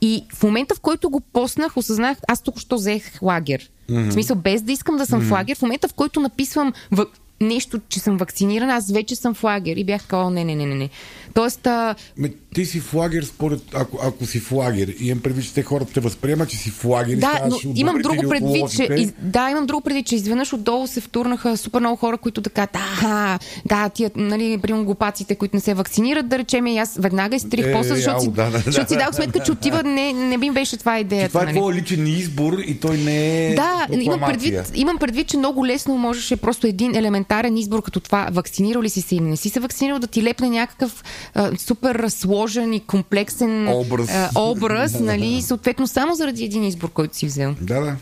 и 0.00 0.24
в 0.34 0.42
момента, 0.42 0.74
в 0.74 0.80
който 0.80 1.10
го 1.10 1.20
поснах, 1.20 1.76
осъзнах, 1.76 2.18
аз 2.28 2.42
тук 2.42 2.58
що 2.58 2.76
взех 2.76 3.22
лагер. 3.22 3.70
Mm-hmm. 3.90 4.10
В 4.10 4.12
смисъл, 4.12 4.36
без 4.36 4.62
да 4.62 4.72
искам 4.72 4.96
да 4.96 5.06
съм 5.06 5.20
mm-hmm. 5.20 5.28
в 5.28 5.32
лагер, 5.32 5.56
в 5.56 5.62
момента, 5.62 5.88
в 5.88 5.94
който 5.94 6.20
написвам 6.20 6.72
в... 6.90 7.06
нещо, 7.40 7.80
че 7.88 8.00
съм 8.00 8.16
вакцинирана, 8.16 8.74
аз 8.74 8.92
вече 8.92 9.16
съм 9.16 9.34
в 9.34 9.44
лагер. 9.44 9.76
И 9.76 9.84
бях 9.84 10.06
казала, 10.06 10.30
не, 10.30 10.44
не, 10.44 10.54
не, 10.54 10.66
не, 10.66 10.74
не. 10.74 10.90
Тоест, 11.36 11.66
а, 11.66 11.94
Ме, 12.16 12.32
ти 12.54 12.66
си 12.66 12.80
в 12.80 12.94
лагер, 12.94 13.22
според, 13.22 13.60
ако, 13.74 13.98
ако 14.02 14.26
си 14.26 14.40
в 14.40 14.52
лагер, 14.52 14.88
и 14.88 15.08
имам 15.08 15.22
предвид, 15.22 15.44
че 15.44 15.54
те 15.54 15.62
хората 15.62 15.92
те 15.92 16.00
възприемат, 16.00 16.48
че 16.48 16.56
си 16.56 16.70
в 16.70 16.84
лагер. 16.84 17.12
и 17.12 17.16
Да, 17.16 17.48
но 17.50 17.56
имам 17.74 17.98
друго 17.98 18.28
предвид, 18.28 18.70
че, 18.70 18.88
из, 18.96 19.12
да, 19.18 19.50
имам 19.50 19.66
друго 19.66 19.80
предвид, 19.80 20.06
че 20.06 20.14
изведнъж 20.14 20.52
отдолу 20.52 20.86
се 20.86 21.00
втурнаха 21.00 21.56
супер 21.56 21.80
много 21.80 21.96
хора, 21.96 22.18
които 22.18 22.42
така, 22.42 22.68
да, 22.72 23.38
да, 23.66 23.88
тия, 23.88 24.10
нали, 24.16 24.58
примерно 24.58 24.84
глупаците, 24.84 25.34
които 25.34 25.56
не 25.56 25.60
се 25.60 25.74
вакцинират, 25.74 26.28
да 26.28 26.38
речем, 26.38 26.66
и 26.66 26.78
аз 26.78 26.96
веднага 26.96 27.36
изтрих 27.36 27.66
Е, 27.66 27.72
после, 27.72 27.94
защото, 27.94 28.20
си, 28.20 28.30
да, 28.30 28.50
да, 28.50 28.58
защото 28.58 28.88
си 28.88 28.94
да. 28.94 29.04
дах 29.04 29.14
сметка, 29.14 29.40
че 29.40 29.52
отива, 29.52 29.82
не, 29.82 30.12
не 30.12 30.38
би 30.38 30.50
беше 30.50 30.76
това 30.76 30.98
идеята. 30.98 31.28
Това 31.28 31.42
е 31.42 31.44
нали? 31.44 31.56
твой 31.56 31.74
личен 31.74 32.06
избор 32.06 32.58
и 32.66 32.80
той 32.80 32.96
не 32.96 33.46
е. 33.46 33.54
Да, 33.54 33.86
имам 33.90 34.20
предвид, 34.20 34.72
имам 34.74 34.98
предвид, 34.98 35.26
че 35.26 35.36
много 35.36 35.66
лесно 35.66 35.98
можеше 35.98 36.36
просто 36.36 36.66
един 36.66 36.94
елементарен 36.94 37.56
избор, 37.56 37.82
като 37.82 38.00
това, 38.00 38.28
вакцинирал 38.32 38.82
ли 38.82 38.90
си 38.90 39.00
се 39.00 39.16
или 39.16 39.24
не 39.24 39.36
си 39.36 39.48
се 39.48 39.60
вакцинирал, 39.60 39.98
да 39.98 40.06
ти 40.06 40.22
лепне 40.22 40.50
някакъв 40.50 41.04
а, 41.34 41.58
супер 41.58 42.08
сложен 42.08 42.72
и 42.72 42.80
комплексен 42.80 43.68
Образ. 43.68 44.10
а, 44.10 44.30
образ 44.36 44.94
нали, 45.00 45.26
и 45.26 45.42
съответно 45.42 45.86
само 45.86 46.14
заради 46.14 46.44
един 46.44 46.64
избор, 46.64 46.90
който 46.90 47.16
си 47.16 47.26
взел. 47.26 47.54
Да, 47.60 47.80
да. 47.80 47.96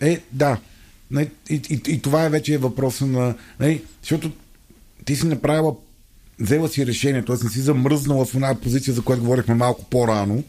Е, 0.00 0.20
да. 0.32 0.56
Не, 1.10 1.30
И, 1.50 1.54
и, 1.70 1.80
и 1.88 2.02
това 2.02 2.24
е 2.24 2.30
вече 2.30 2.58
въпроса 2.58 3.06
на... 3.06 3.34
Не, 3.60 3.80
защото 4.02 4.30
ти 5.04 5.16
си 5.16 5.26
направила, 5.26 5.74
взела 6.40 6.68
си 6.68 6.86
решение, 6.86 7.24
т.е. 7.24 7.36
не 7.44 7.50
си 7.50 7.60
замръзнала 7.60 8.24
в 8.24 8.34
една 8.34 8.54
позиция, 8.54 8.94
за 8.94 9.02
която 9.02 9.22
говорихме 9.22 9.54
малко 9.54 9.84
по-рано, 9.84 10.42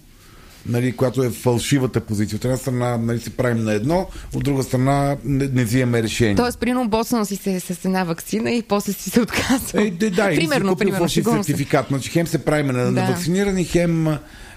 нали, 0.65 0.91
която 0.91 1.23
е 1.23 1.29
фалшивата 1.29 1.99
позиция. 1.99 2.37
От 2.37 2.45
една 2.45 2.57
страна 2.57 2.97
нали, 2.97 3.19
се 3.19 3.29
правим 3.29 3.63
на 3.63 3.73
едно, 3.73 4.07
от 4.33 4.43
друга 4.43 4.63
страна 4.63 5.17
не, 5.25 5.47
не 5.47 5.63
взимаме 5.63 6.03
решение. 6.03 6.35
Тоест, 6.35 6.59
примерно, 6.59 6.89
боснал 6.89 7.25
си 7.25 7.35
се 7.35 7.59
с 7.59 7.85
една 7.85 8.03
вакцина 8.03 8.51
и 8.51 8.61
после 8.61 8.93
си 8.93 9.09
се 9.09 9.21
отказал. 9.21 9.81
Е, 9.81 9.91
да, 9.91 10.09
да, 10.09 10.25
примерно, 10.25 10.71
и 10.71 10.75
си 10.75 10.77
примерно, 10.77 10.97
фалшив 10.97 11.25
сертификат. 11.25 11.85
Значи 11.87 12.09
хем 12.09 12.27
се 12.27 12.45
правим 12.45 12.67
на, 12.67 12.73
на 12.73 12.91
Да. 12.91 13.01
вакцинирани, 13.03 13.63
хем... 13.63 14.07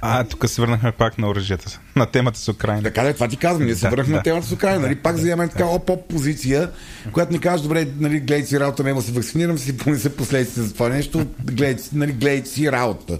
А, 0.06 0.24
тук 0.24 0.48
се 0.48 0.60
върнахме 0.60 0.92
пак 0.92 1.18
на 1.18 1.28
оръжията. 1.28 1.80
На 1.96 2.06
темата 2.06 2.38
с 2.38 2.48
Украина. 2.48 2.82
Така 2.82 3.02
да, 3.02 3.14
това 3.14 3.28
ти 3.28 3.36
казвам. 3.36 3.64
Ние 3.64 3.74
се 3.74 3.80
Да, 3.80 3.90
върнахме 3.90 4.12
да. 4.12 4.16
на 4.16 4.22
темата 4.22 4.46
с 4.46 4.52
Украина. 4.52 4.80
Нали? 4.80 4.94
Пак 4.94 5.16
вземаме 5.16 5.48
така 5.48 5.64
оп-оп 5.66 6.08
позиция, 6.08 6.70
която 7.12 7.32
ни 7.32 7.38
каже, 7.38 7.62
добре, 7.62 7.86
нали, 7.98 8.20
гледайте 8.20 8.48
си 8.48 8.60
работа, 8.60 8.82
няма 8.84 9.00
да 9.00 9.06
се 9.06 9.12
вакцинирам, 9.12 9.58
си 9.58 9.76
понесе 9.76 10.16
последствия 10.16 10.64
за 10.64 10.74
това 10.74 10.88
нещо, 10.88 11.26
гледайте, 11.44 11.82
си- 11.82 11.90
нали, 11.92 12.12
гледайте 12.12 12.48
си 12.48 12.72
работа. 12.72 13.18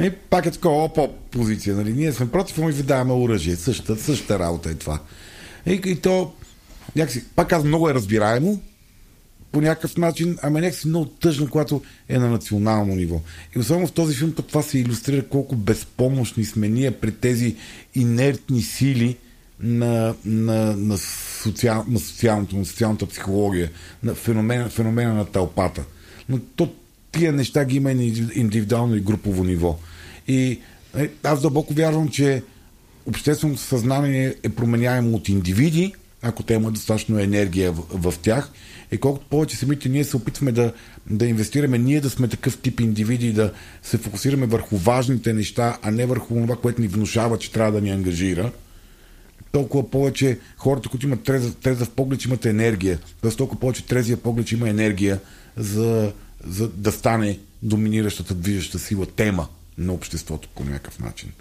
Нали? 0.00 0.10
Пак 0.30 0.46
е 0.46 0.50
такова 0.50 0.84
оп-оп 0.84 1.10
позиция. 1.30 1.76
Нали? 1.76 1.92
Ние 1.92 2.12
сме 2.12 2.30
против, 2.30 2.58
ама 2.58 2.70
ви 2.70 2.82
даваме 2.82 3.12
оръжие. 3.12 3.56
Същата, 3.56 3.96
същата 3.96 4.38
работа 4.38 4.70
е 4.70 4.74
това. 4.74 5.00
И, 5.66 5.80
и 5.84 5.96
то, 5.96 6.32
някакси, 6.96 7.24
пак 7.36 7.48
казвам, 7.48 7.68
много 7.68 7.88
е 7.88 7.94
разбираемо, 7.94 8.60
по 9.52 9.60
някакъв 9.60 9.96
начин, 9.96 10.38
ами 10.42 10.60
някакси 10.60 10.88
много 10.88 11.06
тъжно, 11.06 11.48
когато 11.50 11.82
е 12.08 12.18
на 12.18 12.28
национално 12.28 12.94
ниво. 12.94 13.20
И 13.56 13.58
особено 13.58 13.86
в 13.86 13.92
този 13.92 14.16
филм 14.16 14.32
това 14.32 14.62
се 14.62 14.78
иллюстрира 14.78 15.26
колко 15.28 15.56
безпомощни 15.56 16.44
сме 16.44 16.68
ние 16.68 16.90
при 16.90 17.12
тези 17.12 17.56
инертни 17.94 18.62
сили 18.62 19.16
на, 19.60 20.14
на, 20.24 20.76
на, 20.76 20.98
социал, 21.42 21.84
на, 21.88 21.98
социалното, 21.98 22.56
на 22.56 22.64
социалната 22.64 23.06
психология, 23.06 23.70
на 24.02 24.14
феномена, 24.14 24.68
феномена 24.68 25.14
на 25.14 25.24
тълпата. 25.24 25.84
Но 26.28 26.38
то, 26.38 26.72
тия 27.12 27.32
неща 27.32 27.64
ги 27.64 27.76
има 27.76 27.92
и 27.92 27.94
на 27.94 28.30
индивидуално 28.34 28.96
и 28.96 29.00
групово 29.00 29.44
ниво. 29.44 29.78
И 30.30 30.58
е, 30.96 31.10
аз 31.24 31.42
дълбоко 31.42 31.74
вярвам, 31.74 32.08
че 32.08 32.42
общественото 33.06 33.60
съзнание 33.60 34.34
е 34.42 34.48
променяемо 34.48 35.16
от 35.16 35.28
индивиди, 35.28 35.94
ако 36.22 36.42
те 36.42 36.54
имат 36.54 36.74
достатъчно 36.74 37.18
енергия 37.18 37.72
в, 37.72 38.12
в 38.12 38.18
тях. 38.18 38.52
И 38.92 38.98
колкото 38.98 39.26
повече 39.26 39.56
самите 39.56 39.88
ние 39.88 40.04
се 40.04 40.16
опитваме 40.16 40.52
да, 40.52 40.72
да 41.10 41.26
инвестираме, 41.26 41.78
ние 41.78 42.00
да 42.00 42.10
сме 42.10 42.28
такъв 42.28 42.58
тип 42.58 42.80
индивиди 42.80 43.28
и 43.28 43.32
да 43.32 43.52
се 43.82 43.98
фокусираме 43.98 44.46
върху 44.46 44.76
важните 44.76 45.32
неща, 45.32 45.78
а 45.82 45.90
не 45.90 46.06
върху 46.06 46.34
това, 46.34 46.56
което 46.56 46.80
ни 46.80 46.88
внушава, 46.88 47.38
че 47.38 47.52
трябва 47.52 47.72
да 47.72 47.80
ни 47.80 47.90
ангажира, 47.90 48.52
толкова 49.52 49.90
повече 49.90 50.38
хората, 50.56 50.88
които 50.88 51.06
имат 51.06 51.22
трезав, 51.22 51.56
трезав 51.56 51.90
поглед, 51.90 52.24
имат 52.24 52.46
енергия. 52.46 52.98
Тоест 53.22 53.38
толкова 53.38 53.60
повече 53.60 53.86
трезия 53.86 54.16
поглед 54.16 54.52
има 54.52 54.68
енергия 54.68 55.20
за, 55.56 56.12
за 56.46 56.68
да 56.68 56.92
стане 56.92 57.38
доминиращата, 57.62 58.34
движеща 58.34 58.78
сила 58.78 59.06
тема 59.06 59.48
на 59.80 59.92
обществото 59.92 60.48
по 60.54 60.64
някакъв 60.64 60.98
начин. 60.98 61.32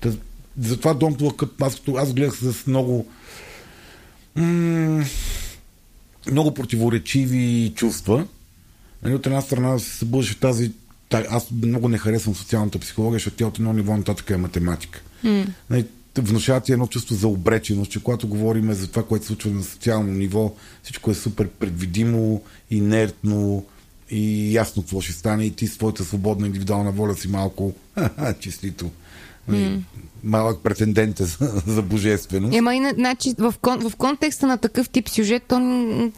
Та, 0.00 0.12
затова 0.60 0.94
Up, 0.94 1.62
аз, 1.62 1.82
аз 1.96 2.12
гледах 2.12 2.36
с 2.36 2.66
много 2.66 3.06
м- 4.36 5.04
много 6.30 6.54
противоречиви 6.54 7.72
чувства. 7.76 8.26
Нали, 9.02 9.14
от 9.14 9.26
една 9.26 9.40
страна 9.40 9.78
се 9.78 9.90
събуждаше 9.90 10.40
тази 10.40 10.72
аз 11.10 11.50
много 11.50 11.88
не 11.88 11.98
харесвам 11.98 12.34
социалната 12.34 12.78
психология, 12.78 13.16
защото 13.16 13.36
тя 13.36 13.46
от 13.46 13.58
едно 13.58 13.72
ниво 13.72 13.96
нататък 13.96 14.30
е 14.30 14.36
математика. 14.36 15.02
Mm. 15.24 15.48
Нали, 15.70 15.86
внушават 16.18 16.64
ти 16.64 16.72
едно 16.72 16.86
чувство 16.86 17.14
за 17.14 17.28
обреченост, 17.28 17.90
че 17.90 18.02
когато 18.02 18.28
говорим 18.28 18.72
за 18.72 18.88
това, 18.88 19.06
което 19.06 19.24
се 19.24 19.26
случва 19.26 19.50
на 19.50 19.62
социално 19.62 20.12
ниво, 20.12 20.54
всичко 20.82 21.10
е 21.10 21.14
супер 21.14 21.48
предвидимо, 21.48 22.42
инертно 22.70 23.64
и 24.10 24.54
ясно 24.54 24.82
какво 24.82 25.00
ще 25.00 25.12
стане 25.12 25.44
и 25.44 25.50
ти 25.50 25.66
своята 25.66 26.04
свободна 26.04 26.46
индивидуална 26.46 26.92
воля 26.92 27.14
си 27.14 27.28
малко 27.28 27.72
числито 28.40 28.90
Mm. 29.50 29.80
Малък 30.24 30.62
претендент 30.62 31.20
е 31.20 31.24
за, 31.24 31.62
за 31.66 31.82
божественост. 31.82 32.54
Ема 32.54 32.74
и 32.74 32.82
значи, 32.94 33.34
в, 33.38 33.54
кон, 33.60 33.90
в 33.90 33.96
контекста 33.96 34.46
на 34.46 34.58
такъв 34.58 34.88
тип 34.88 35.08
сюжет, 35.08 35.42
то 35.48 35.60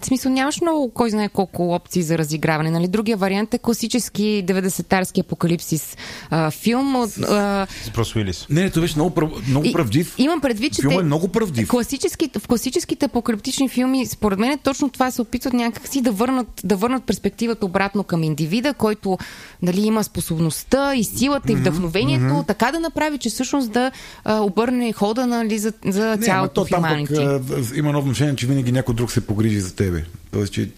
в 0.03 0.07
смисъл 0.07 0.32
нямаш 0.32 0.61
много 0.61 0.90
кой 0.90 1.11
знае 1.11 1.28
колко 1.28 1.74
опции 1.74 2.03
за 2.03 2.18
разиграване. 2.18 2.70
Нали? 2.70 2.88
Другия 2.88 3.16
вариант 3.16 3.55
е 3.55 3.59
класически 3.59 4.44
90-тарски 4.46 5.20
апокалипсис 5.20 5.96
а, 6.30 6.51
филм. 6.51 6.96
От, 6.96 7.11
а... 7.18 7.66
С 7.84 7.90
Брус 7.90 8.16
Уилис. 8.16 8.46
Не, 8.51 8.62
не, 8.62 8.70
това 8.70 8.80
беше 8.80 8.94
много, 8.96 9.11
прав... 9.11 9.30
много 9.48 9.66
и, 9.66 9.72
правдив. 9.72 10.14
Имам 10.18 10.40
предвид, 10.40 10.72
че. 10.72 10.82
Е 10.90 11.03
много 11.03 11.28
правдив. 11.28 11.68
Класически, 11.68 12.30
в 12.38 12.48
класическите 12.48 13.07
апокалиптични 13.07 13.68
филми, 13.68 14.07
според 14.07 14.38
мен, 14.38 14.59
точно 14.59 14.88
това 14.88 15.11
се 15.11 15.22
опитват 15.22 15.53
някакси 15.53 16.01
да 16.01 16.12
върнат, 16.12 16.48
да 16.64 16.76
върнат 16.76 17.05
перспективата 17.05 17.66
обратно 17.66 18.05
към 18.05 18.22
индивида, 18.22 18.74
който 18.74 19.18
нали, 19.62 19.80
има 19.80 20.05
способността 20.05 20.94
и 20.94 21.05
силата 21.05 21.53
и 21.53 21.57
вдъхновението, 21.57 22.34
mm-hmm. 22.34 22.46
така 22.46 22.72
да 22.72 22.80
направи 22.80 23.18
че 23.18 23.28
всъщност 23.28 23.72
да 23.72 23.89
а, 24.24 24.41
обърне 24.41 24.93
хода 24.93 25.26
нали, 25.26 25.59
за, 25.59 25.72
за 25.86 26.16
не, 26.16 26.22
цялото 26.22 26.64
то, 26.64 26.70
там 26.70 26.82
пък, 26.82 27.11
а, 27.18 27.41
има 27.76 27.88
едно 27.88 27.99
отношение, 27.99 28.36
че 28.36 28.47
винаги 28.47 28.72
някой 28.72 28.95
друг 28.95 29.11
се 29.11 29.26
погрижи 29.26 29.61
за 29.61 29.74
тебе. 29.74 30.05
Тоест, 30.30 30.53
че, 30.53 30.70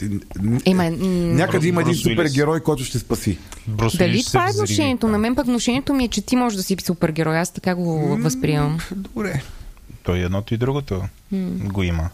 има, 0.64 0.90
някъде 0.90 1.68
има 1.68 1.80
един 1.80 1.94
супергерой, 1.94 2.60
който 2.60 2.84
ще 2.84 2.98
спаси. 2.98 3.38
Брус 3.66 3.96
Дали 3.96 4.24
това 4.24 4.48
е 4.48 4.52
вношението? 4.52 5.08
На 5.08 5.18
мен 5.18 5.34
пък 5.34 5.46
вношението 5.46 5.94
ми 5.94 6.04
е, 6.04 6.08
че 6.08 6.22
ти 6.22 6.36
можеш 6.36 6.56
да 6.56 6.62
си 6.62 6.76
супергерой. 6.82 7.38
Аз 7.38 7.50
така 7.50 7.74
го 7.74 8.16
възприемам. 8.16 8.78
Добре. 8.96 9.42
Той 10.02 10.18
едното 10.18 10.54
и 10.54 10.56
другото 10.56 11.02
mm. 11.34 11.72
го 11.72 11.82
има. 11.82 12.10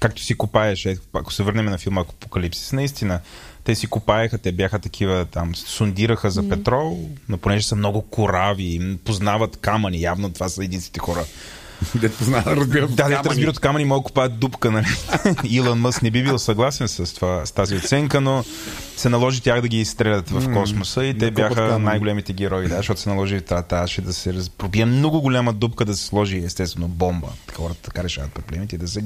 Както 0.00 0.22
си 0.22 0.34
копаеш, 0.34 0.86
е, 0.86 0.96
ако 1.12 1.32
се 1.32 1.42
върнем 1.42 1.64
на 1.64 1.78
филма 1.78 2.00
Апокалипсис, 2.00 2.72
наистина 2.72 3.20
те 3.64 3.74
си 3.74 3.86
копаеха, 3.86 4.38
те 4.38 4.52
бяха 4.52 4.78
такива 4.78 5.24
там, 5.24 5.54
сундираха 5.54 6.30
за 6.30 6.48
петрол, 6.48 7.08
но 7.28 7.38
понеже 7.38 7.66
са 7.66 7.76
много 7.76 8.02
корави, 8.02 8.98
познават 9.04 9.56
камъни, 9.56 10.00
явно 10.00 10.32
това 10.32 10.48
са 10.48 10.64
единствените 10.64 11.00
хора, 11.00 11.24
Дет 11.94 12.14
познава, 12.14 12.56
разбират 12.56 12.96
Да, 12.96 13.08
дете 13.08 13.28
разбират 13.28 13.58
камъни, 13.58 13.84
могат 13.84 14.04
купаят 14.04 14.38
дупка, 14.38 14.70
нали? 14.70 14.86
Илон 15.44 15.80
Мъс 15.80 16.02
не 16.02 16.10
би 16.10 16.22
бил 16.22 16.38
съгласен 16.38 16.88
с, 16.88 17.14
това, 17.14 17.46
с 17.46 17.52
тази 17.52 17.76
оценка, 17.76 18.20
но 18.20 18.44
се 18.96 19.08
наложи 19.08 19.40
тях 19.40 19.60
да 19.60 19.68
ги 19.68 19.80
изстрелят 19.80 20.30
в 20.30 20.52
космоса 20.52 21.04
и 21.04 21.18
те 21.18 21.30
бяха 21.30 21.78
най-големите 21.78 22.32
герои, 22.32 22.68
да, 22.68 22.76
защото 22.76 23.00
се 23.00 23.08
наложи 23.08 23.40
това, 23.40 23.62
трябваше 23.62 24.02
да 24.02 24.12
се 24.12 24.50
пробие 24.58 24.84
много 24.84 25.20
голяма 25.20 25.52
дупка 25.52 25.84
да 25.84 25.96
се 25.96 26.04
сложи 26.04 26.38
естествено 26.38 26.88
бомба. 26.88 27.28
Хората 27.56 27.82
така 27.82 28.04
решават 28.04 28.32
проблемите 28.32 28.76
и 28.76 28.78
да 28.78 28.88
се 28.88 29.04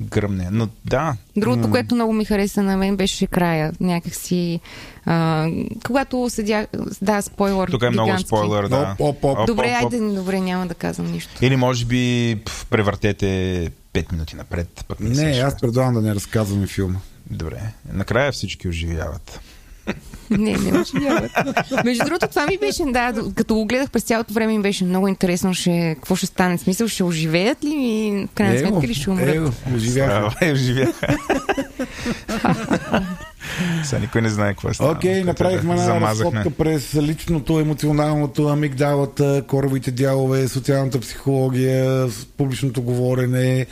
гръмне. 0.00 0.48
Но 0.52 0.68
да. 0.84 1.16
Другото, 1.36 1.70
което 1.70 1.94
много 1.94 2.12
ми 2.12 2.24
хареса 2.24 2.62
на 2.62 2.76
мен 2.76 2.96
беше 2.96 3.26
края. 3.26 3.72
Някакси 3.80 4.60
а, 5.06 5.48
когато 5.86 6.30
седя... 6.30 6.66
Да, 7.02 7.22
спойлер. 7.22 7.68
Тук 7.68 7.82
е 7.82 7.90
гигантски. 7.90 8.10
много 8.10 8.18
спойлер, 8.18 8.68
да. 8.68 8.96
Оп, 8.98 9.24
оп, 9.24 9.38
оп, 9.38 9.46
добре, 9.46 9.66
айде, 9.66 10.00
добре, 10.00 10.40
няма 10.40 10.66
да 10.66 10.74
казвам 10.74 11.12
нищо. 11.12 11.32
Или 11.42 11.56
може 11.56 11.84
би 11.84 12.36
превъртете 12.70 13.70
5 13.94 14.12
минути 14.12 14.36
напред. 14.36 14.84
Пък 14.88 15.00
не, 15.00 15.24
не 15.24 15.38
аз 15.38 15.60
предлагам 15.60 15.94
да 15.94 16.00
не 16.00 16.14
разказваме 16.14 16.66
филма. 16.66 16.98
Добре. 17.30 17.60
Накрая 17.92 18.32
всички 18.32 18.68
оживяват. 18.68 19.40
Не, 20.30 20.52
не 20.52 20.78
оживяват. 20.80 21.30
Между 21.84 22.04
другото, 22.04 22.28
това 22.28 22.46
ми 22.46 22.58
беше, 22.58 22.82
да, 22.86 23.14
като 23.34 23.54
го 23.54 23.66
гледах 23.66 23.90
през 23.90 24.02
цялото 24.02 24.34
време, 24.34 24.52
ми 24.56 24.62
беше 24.62 24.84
много 24.84 25.08
интересно, 25.08 25.54
ще, 25.54 25.94
какво 25.94 26.16
ще 26.16 26.26
стане. 26.26 26.58
Смисъл, 26.58 26.88
ще 26.88 27.04
оживеят 27.04 27.64
ли 27.64 27.74
и 27.74 28.26
в 28.26 28.34
крайна 28.34 28.58
сметка 28.58 28.86
ли 28.86 28.94
ще 28.94 29.10
умрат? 29.10 29.34
Ево, 29.34 29.52
оживяха. 29.74 30.34
Е, 30.40 30.52
оживяха. 30.52 31.16
Сега 33.84 34.00
никой 34.00 34.22
не 34.22 34.30
знае 34.30 34.52
какво 34.52 34.74
става. 34.74 34.92
Окей, 34.92 35.14
okay, 35.14 35.24
направихме 35.24 35.74
една 35.74 36.00
разходка 36.00 36.50
през 36.50 36.94
личното, 36.94 37.60
емоционалното, 37.60 38.48
амигдалата, 38.48 39.44
коровите 39.48 39.90
дялове, 39.90 40.48
социалната 40.48 41.00
психология, 41.00 42.08
публичното 42.36 42.82
говорене 42.82 43.66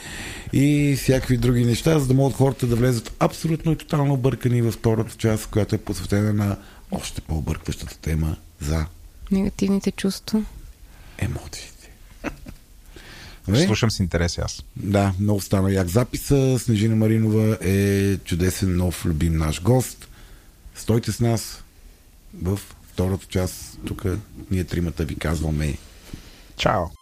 и 0.53 0.97
всякакви 0.99 1.37
други 1.37 1.65
неща, 1.65 1.99
за 1.99 2.07
да 2.07 2.15
могат 2.15 2.37
хората 2.37 2.67
да 2.67 2.77
влезат 2.77 3.13
абсолютно 3.19 3.73
и 3.73 3.77
тотално 3.77 4.15
объркани 4.15 4.63
във 4.63 4.75
втората 4.75 5.15
част, 5.19 5.47
която 5.47 5.75
е 5.75 5.79
посветена 5.79 6.33
на 6.33 6.57
още 6.91 7.21
по-объркващата 7.21 7.99
тема 7.99 8.37
за 8.61 8.87
негативните 9.31 9.91
чувства. 9.91 10.45
Емоции. 11.19 11.73
Добре? 13.53 13.67
Слушам 13.67 13.91
с 13.91 14.01
интерес 14.01 14.39
аз. 14.39 14.65
Да, 14.77 15.15
много 15.21 15.41
стана 15.41 15.73
як 15.73 15.89
записа. 15.89 16.59
Снежина 16.59 16.97
Маринова 16.97 17.59
е 17.61 18.17
чудесен 18.17 18.77
нов 18.77 19.07
любим 19.07 19.37
наш 19.37 19.63
гост. 19.63 20.09
Стойте 20.75 21.13
с 21.13 21.21
нас 21.21 21.65
в 22.43 22.59
втората 22.93 23.27
част. 23.29 23.79
Тук 23.87 24.05
ние 24.51 24.65
тримата 24.65 25.05
ви 25.05 25.15
казваме 25.15 25.75
Чао! 26.57 27.02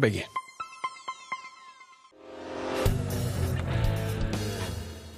BG. 0.00 0.24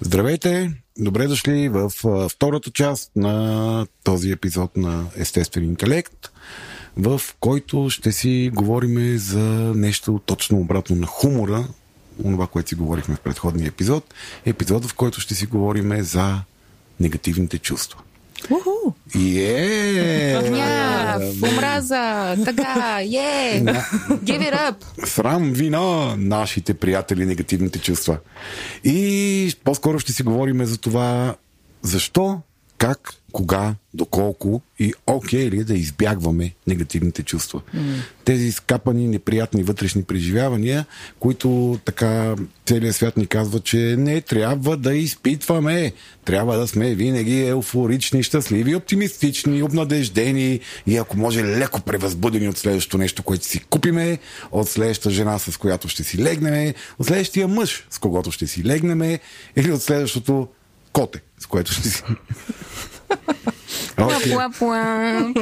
Здравейте! 0.01 0.73
Добре 0.99 1.27
дошли 1.27 1.69
в 1.69 1.91
втората 2.29 2.71
част 2.71 3.11
на 3.17 3.87
този 4.05 4.31
епизод 4.31 4.77
на 4.77 5.07
Естествен 5.17 5.65
интелект, 5.65 6.31
в 6.97 7.21
който 7.41 7.91
ще 7.91 8.13
си 8.13 8.51
говорим 8.55 9.19
за 9.19 9.73
нещо 9.77 10.21
точно 10.27 10.59
обратно 10.59 10.97
на 10.97 11.07
хумора, 11.07 11.69
това, 12.23 12.47
което 12.47 12.69
си 12.69 12.75
говорихме 12.75 13.15
в 13.15 13.21
предходния 13.21 13.69
епизод, 13.69 14.15
епизод, 14.45 14.87
в 14.87 14.95
който 14.95 15.21
ще 15.21 15.35
си 15.35 15.47
говорим 15.47 16.03
за 16.03 16.41
негативните 17.01 17.59
чувства. 17.59 17.99
Уху! 18.51 18.93
Е! 19.39 20.43
Гняв, 20.43 21.23
омраза, 21.43 22.37
тъга, 22.45 23.01
е, 23.03 23.63
give 24.11 24.41
it 24.41 24.55
up. 24.55 25.07
Срам, 25.07 25.53
вина, 25.53 26.15
нашите 26.19 26.75
приятели, 26.75 27.27
негативните 27.27 27.79
чувства. 27.79 28.19
И 28.85 29.55
по-скоро 29.65 29.99
ще 29.99 30.13
си 30.13 30.23
говорим 30.23 30.65
за 30.65 30.79
това 30.79 31.35
защо, 31.83 32.41
как, 32.83 33.15
кога, 33.33 33.75
доколко 33.95 34.63
и 34.79 34.95
окей 35.07 35.51
ли 35.51 35.61
е 35.61 35.65
да 35.65 35.75
избягваме 35.75 36.53
негативните 36.67 37.23
чувства. 37.23 37.61
Mm. 37.77 37.95
Тези 38.25 38.53
скапани, 38.53 39.09
неприятни 39.09 39.63
вътрешни 39.63 40.03
преживявания, 40.03 40.87
които 41.21 41.79
така 41.85 42.35
целият 42.67 42.97
свят 42.97 43.17
ни 43.17 43.27
казва, 43.27 43.61
че 43.61 43.97
не 43.99 44.21
трябва 44.21 44.77
да 44.77 44.95
изпитваме. 44.95 45.93
Трябва 46.25 46.57
да 46.59 46.67
сме 46.67 46.95
винаги 46.95 47.41
еуфорични, 47.41 48.23
щастливи, 48.23 48.75
оптимистични, 48.75 49.63
обнадеждени 49.63 50.61
и 50.87 50.97
ако 50.97 51.19
може 51.19 51.45
леко 51.45 51.81
превъзбудени 51.81 52.49
от 52.49 52.59
следващото 52.59 52.99
нещо, 52.99 53.23
което 53.23 53.45
си 53.45 53.61
купиме, 53.61 54.19
от 54.53 54.69
следващата 54.69 55.11
жена, 55.11 55.39
с 55.39 55.57
която 55.57 55.89
ще 55.89 56.05
си 56.05 56.19
легнеме, 56.19 56.75
от 56.99 57.07
следващия 57.07 57.49
мъж, 57.49 57.87
с 57.91 57.99
когото 57.99 58.31
ще 58.31 58.47
си 58.47 58.65
легнеме 58.65 59.21
или 59.57 59.73
от 59.73 59.83
следващото 59.83 60.49
коте, 60.93 61.23
с 61.39 61.47
което 61.47 61.73
ще 61.73 61.89
си... 61.89 62.03
Okay. 63.97 65.35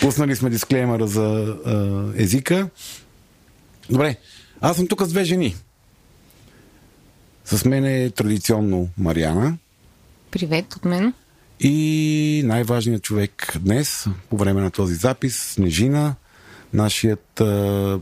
Пуснали 0.00 0.36
сме 0.36 0.50
дисклеймера 0.50 1.06
за 1.06 1.56
а, 1.66 2.12
езика. 2.22 2.68
Добре, 3.90 4.16
аз 4.60 4.76
съм 4.76 4.86
тук 4.86 5.02
с 5.02 5.08
две 5.08 5.24
жени. 5.24 5.56
С 7.44 7.64
мен 7.64 7.84
е 7.84 8.10
традиционно 8.10 8.88
Мариана 8.98 9.56
Привет 10.30 10.74
от 10.74 10.84
мен. 10.84 11.12
и 11.60 12.42
най-важният 12.44 13.02
човек 13.02 13.56
днес, 13.60 14.06
по 14.30 14.36
време 14.36 14.60
на 14.60 14.70
този 14.70 14.94
запис, 14.94 15.36
Снежина, 15.38 16.14
нашият 16.72 17.40
а, 17.40 18.00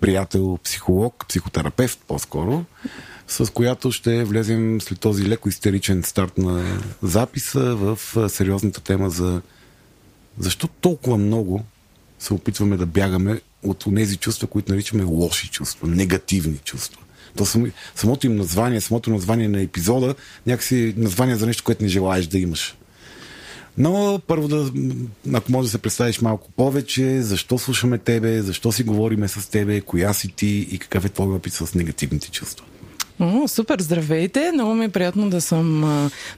приятел, 0.00 0.58
психолог, 0.64 1.24
психотерапевт 1.28 1.98
по-скоро, 2.08 2.64
с 3.34 3.52
която 3.52 3.92
ще 3.92 4.24
влезем 4.24 4.80
след 4.80 5.00
този 5.00 5.28
леко 5.28 5.48
истеричен 5.48 6.02
старт 6.02 6.38
на 6.38 6.80
записа 7.02 7.60
в 7.60 7.98
сериозната 8.28 8.80
тема 8.80 9.10
за 9.10 9.42
защо 10.38 10.68
толкова 10.68 11.16
много 11.16 11.64
се 12.18 12.34
опитваме 12.34 12.76
да 12.76 12.86
бягаме 12.86 13.40
от 13.62 13.84
тези 13.96 14.16
чувства, 14.16 14.46
които 14.46 14.72
наричаме 14.72 15.02
лоши 15.02 15.48
чувства, 15.48 15.88
негативни 15.88 16.58
чувства. 16.64 17.00
То 17.36 17.46
само, 17.46 17.66
самото 17.94 18.26
им 18.26 18.36
название, 18.36 18.80
самото 18.80 19.10
название 19.10 19.48
на 19.48 19.60
епизода, 19.60 20.14
някакси 20.46 20.94
название 20.96 21.36
за 21.36 21.46
нещо, 21.46 21.64
което 21.64 21.82
не 21.82 21.88
желаеш 21.88 22.26
да 22.26 22.38
имаш. 22.38 22.76
Но 23.78 24.20
първо 24.26 24.48
да, 24.48 24.72
ако 25.34 25.52
може 25.52 25.66
да 25.66 25.70
се 25.70 25.78
представиш 25.78 26.20
малко 26.20 26.50
повече, 26.56 27.22
защо 27.22 27.58
слушаме 27.58 27.98
тебе, 27.98 28.42
защо 28.42 28.72
си 28.72 28.82
говориме 28.82 29.28
с 29.28 29.50
тебе, 29.50 29.80
коя 29.80 30.12
си 30.12 30.28
ти 30.28 30.68
и 30.70 30.78
какъв 30.78 31.04
е 31.04 31.08
твой 31.08 31.34
опит 31.34 31.52
с 31.52 31.74
негативните 31.74 32.30
чувства. 32.30 32.66
О, 33.20 33.48
супер, 33.48 33.80
здравейте! 33.80 34.50
Много 34.52 34.74
ми 34.74 34.84
е 34.84 34.88
приятно 34.88 35.30
да 35.30 35.40
съм, 35.40 35.80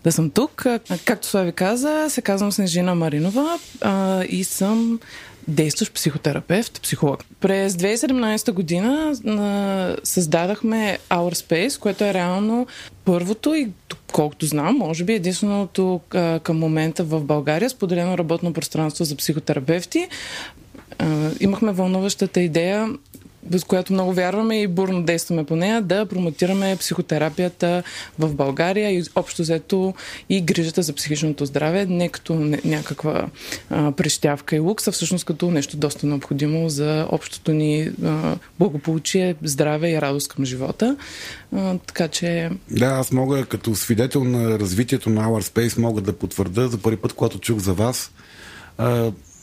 да 0.05 0.13
съм 0.13 0.31
тук. 0.31 0.67
Както 1.05 1.27
Слави 1.27 1.53
каза, 1.53 2.07
се 2.09 2.23
казвам 2.23 2.53
Снежина 2.53 2.95
Маринова 2.95 3.59
а, 3.81 4.25
и 4.25 4.45
съм 4.45 5.01
действащ 5.49 5.95
психотерапевт, 5.95 6.81
психолог. 6.83 7.25
През 7.41 7.75
2017 7.75 8.53
година 8.53 9.15
а, 9.27 9.97
създадахме 10.05 10.99
Our 11.11 11.35
Space, 11.35 11.81
което 11.81 12.05
е 12.05 12.15
реално 12.15 12.67
първото 13.05 13.55
и 13.55 13.69
колкото 14.13 14.47
знам, 14.47 14.77
може 14.77 15.05
би 15.05 15.13
единственото 15.13 16.01
а, 16.15 16.41
към 16.41 16.59
момента 16.59 17.05
в 17.05 17.21
България 17.21 17.71
споделено 17.71 18.19
работно 18.19 18.53
пространство 18.53 19.05
за 19.05 19.17
психотерапевти. 19.17 20.09
А, 20.99 21.31
имахме 21.41 21.73
вълнуващата 21.73 22.41
идея 22.41 22.89
с 23.53 23.65
която 23.65 23.93
много 23.93 24.13
вярваме 24.13 24.63
и 24.63 24.67
бурно 24.67 25.03
действаме 25.03 25.45
по 25.45 25.57
нея, 25.57 25.83
да 25.83 26.07
промотираме 26.07 26.77
психотерапията 26.77 27.83
в 28.19 28.35
България 28.35 28.91
и 28.91 29.05
общо 29.15 29.43
взето 29.43 29.95
и 30.29 30.41
грижата 30.41 30.83
за 30.83 30.93
психичното 30.93 31.45
здраве, 31.45 31.87
не 31.87 32.09
като 32.09 32.35
някаква 32.65 33.27
а, 33.71 33.93
прещявка 33.93 34.57
и 34.57 34.59
лукс, 34.59 34.89
а 34.89 34.93
всъщност 34.93 35.25
като 35.25 35.51
нещо 35.51 35.77
доста 35.77 36.07
необходимо 36.07 36.69
за 36.69 37.07
общото 37.11 37.53
ни 37.53 37.91
а, 38.05 38.37
благополучие, 38.59 39.35
здраве 39.43 39.91
и 39.91 40.01
радост 40.01 40.29
към 40.29 40.45
живота. 40.45 40.97
А, 41.57 41.79
така 41.79 42.09
че 42.09 42.51
Да, 42.71 42.87
аз 42.87 43.13
мога 43.13 43.45
като 43.45 43.75
свидетел 43.75 44.25
на 44.25 44.59
развитието 44.59 45.11
на 45.11 45.27
Our 45.27 45.43
Space 45.43 45.79
мога 45.79 46.01
да 46.01 46.13
потвърда 46.13 46.69
за 46.69 46.79
първи 46.79 46.97
път, 46.97 47.13
когато 47.13 47.39
чух 47.39 47.59
за 47.59 47.75
вас, 47.75 48.11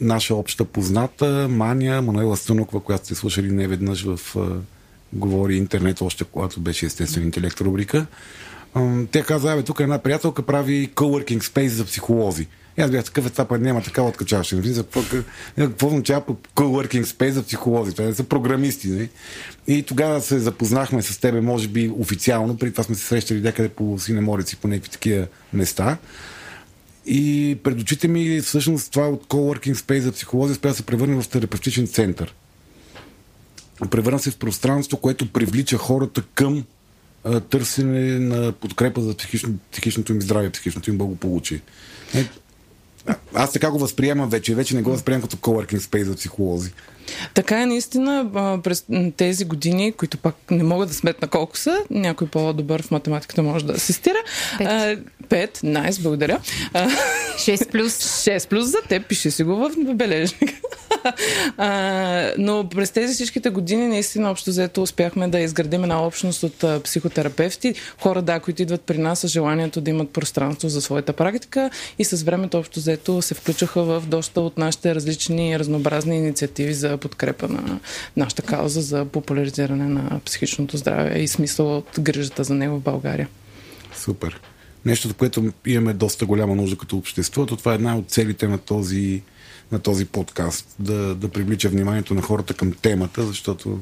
наша 0.02 0.36
обща 0.36 0.66
позната, 0.66 1.48
Маня, 1.50 2.02
Мануела 2.02 2.38
Стъноква, 2.38 2.80
която 2.80 3.06
сте 3.06 3.16
слушали 3.16 3.52
не 3.52 3.68
веднъж 3.68 4.04
в 4.04 4.20
а, 4.38 4.60
Говори 5.14 5.56
интернет, 5.56 6.02
още 6.02 6.24
когато 6.24 6.60
беше 6.60 6.86
естествен 6.86 7.24
интелект 7.24 7.62
рубрика. 7.62 8.06
Тя 9.12 9.24
каза, 9.24 9.54
абе, 9.54 9.64
тук 9.64 9.80
една 9.80 9.98
приятелка 9.98 10.42
прави 10.42 10.90
coworking 10.96 11.40
space 11.40 11.68
за 11.68 11.86
психолози. 11.86 12.48
И 12.78 12.82
аз 12.82 12.92
бях 12.92 13.06
такъв, 13.06 13.26
е, 13.26 13.30
това 13.30 13.58
няма 13.58 13.82
такава 13.82 14.08
откачаваше. 14.08 14.56
Нали? 14.56 14.74
За 14.74 14.84
какво, 14.84 15.02
какво 15.58 15.88
означава 15.88 16.22
coworking 16.56 17.04
space 17.04 17.30
за 17.30 17.44
психолози? 17.44 17.94
Това 17.94 18.14
са 18.14 18.24
програмисти. 18.24 18.88
Нали? 18.88 19.10
И 19.68 19.84
тогава 19.84 20.22
се 20.22 20.40
запознахме 20.40 21.02
с 21.02 21.18
тебе, 21.18 21.42
може 21.42 21.68
би 21.68 21.92
официално, 21.98 22.58
преди 22.58 22.72
това 22.72 22.84
сме 22.84 22.96
се 22.96 23.06
срещали 23.06 23.42
някъде 23.42 23.70
по 23.70 24.00
Синеморици, 24.00 24.56
по 24.56 24.68
някакви 24.68 24.90
такива 24.90 25.28
места. 25.54 25.98
И 27.06 27.58
пред 27.64 27.82
очите 27.82 28.08
ми 28.08 28.42
всъщност 28.42 28.92
това 28.92 29.10
от 29.10 29.26
coworking 29.26 29.74
space 29.74 30.00
за 30.00 30.12
психолози 30.12 30.52
успя 30.52 30.68
да 30.68 30.74
се 30.74 30.84
превърне 30.84 31.22
в 31.22 31.28
терапевтичен 31.28 31.88
център. 31.88 32.36
Превърна 33.92 34.20
се 34.20 34.32
в 34.32 34.38
пространство, 34.38 34.98
което 34.98 35.32
привлича 35.32 35.78
хората 35.78 36.24
към 36.34 36.64
а, 37.24 37.40
търсене 37.40 38.20
на 38.20 38.52
подкрепа 38.52 39.02
за 39.02 39.18
психично, 39.18 39.54
психичното 39.72 40.14
им 40.14 40.22
здраве, 40.22 40.50
психичното 40.50 40.90
им 40.90 40.98
благополучие. 40.98 41.62
Е, 42.16 42.30
аз 43.34 43.52
така 43.52 43.72
го 43.72 43.80
възприемам 43.80 44.30
вече. 44.30 44.56
Вече 44.56 44.76
не 44.76 44.82
го 44.82 44.92
възприемам 44.92 45.22
като 45.22 45.38
coworking 45.38 45.80
space 45.80 46.04
за 46.04 46.16
психолози. 46.16 46.72
Така 47.34 47.62
е 47.62 47.66
наистина 47.66 48.30
през 48.64 48.86
тези 49.18 49.46
години, 49.46 49.92
които 49.92 50.18
пак 50.18 50.36
не 50.52 50.64
мога 50.64 50.86
да 50.86 50.94
сметна 50.94 51.28
колко 51.28 51.58
са, 51.58 51.78
някой 51.90 52.28
по-добър 52.28 52.82
в 52.82 52.92
математиката 52.92 53.44
може 53.44 53.66
да 53.66 53.74
асистира. 53.74 54.18
Пет. 54.58 55.00
Пет, 55.30 55.60
найс, 55.64 56.00
благодаря. 56.00 56.40
А, 56.74 56.90
6 57.36 57.72
плюс. 57.72 57.94
6 58.26 58.50
плюс 58.50 58.66
за 58.66 58.78
теб, 58.90 59.08
пиши 59.08 59.32
си 59.32 59.44
го 59.44 59.56
в 59.56 59.94
бележник. 59.94 60.50
а, 61.58 62.32
но 62.38 62.70
през 62.70 62.92
тези 62.92 63.14
всичките 63.14 63.50
години 63.50 63.88
наистина 63.88 64.32
общо 64.32 64.50
взето 64.50 64.82
успяхме 64.82 65.28
да 65.28 65.40
изградим 65.40 65.84
една 65.84 66.06
общност 66.06 66.44
от 66.44 66.64
а, 66.64 66.80
психотерапевти, 66.84 67.74
хора, 68.02 68.22
да, 68.22 68.40
които 68.40 68.62
идват 68.62 68.82
при 68.82 68.98
нас 68.98 69.20
с 69.20 69.28
желанието 69.28 69.82
да 69.82 69.90
имат 69.90 70.10
пространство 70.10 70.70
за 70.70 70.82
своята 70.82 71.14
практика 71.14 71.70
и 72.00 72.06
с 72.06 72.24
времето 72.24 72.58
общо 72.58 72.80
взето 72.80 73.22
се 73.22 73.34
включаха 73.34 73.84
в 73.84 74.04
доста 74.08 74.42
от 74.42 74.58
нашите 74.58 74.96
различни 74.96 75.60
разнообразни 75.60 76.18
инициативи 76.18 76.74
за 76.74 76.93
подкрепа 76.98 77.48
на 77.48 77.80
нашата 78.18 78.42
кауза 78.42 78.82
за 78.82 79.06
популяризиране 79.06 79.88
на 79.88 80.20
психичното 80.26 80.78
здраве 80.78 81.20
и 81.20 81.28
смисъл 81.28 81.78
от 81.78 82.00
грижата 82.00 82.44
за 82.44 82.54
него 82.54 82.76
в 82.76 82.82
България. 82.82 83.28
Супер. 83.96 84.42
Нещо, 84.86 85.08
за 85.08 85.14
което 85.14 85.54
имаме 85.68 85.94
доста 85.94 86.26
голяма 86.26 86.56
нужда 86.56 86.78
като 86.78 86.98
общество, 86.98 87.46
то 87.46 87.56
това 87.56 87.72
е 87.72 87.76
една 87.76 87.98
от 87.98 88.10
целите 88.10 88.48
на 88.48 88.58
този, 88.58 89.22
на 89.72 89.80
този 89.80 90.06
подкаст. 90.06 90.76
Да, 90.80 91.16
да 91.16 91.30
привлича 91.30 91.70
вниманието 91.70 92.14
на 92.14 92.22
хората 92.22 92.54
към 92.54 92.72
темата, 92.72 93.24
защото 93.24 93.80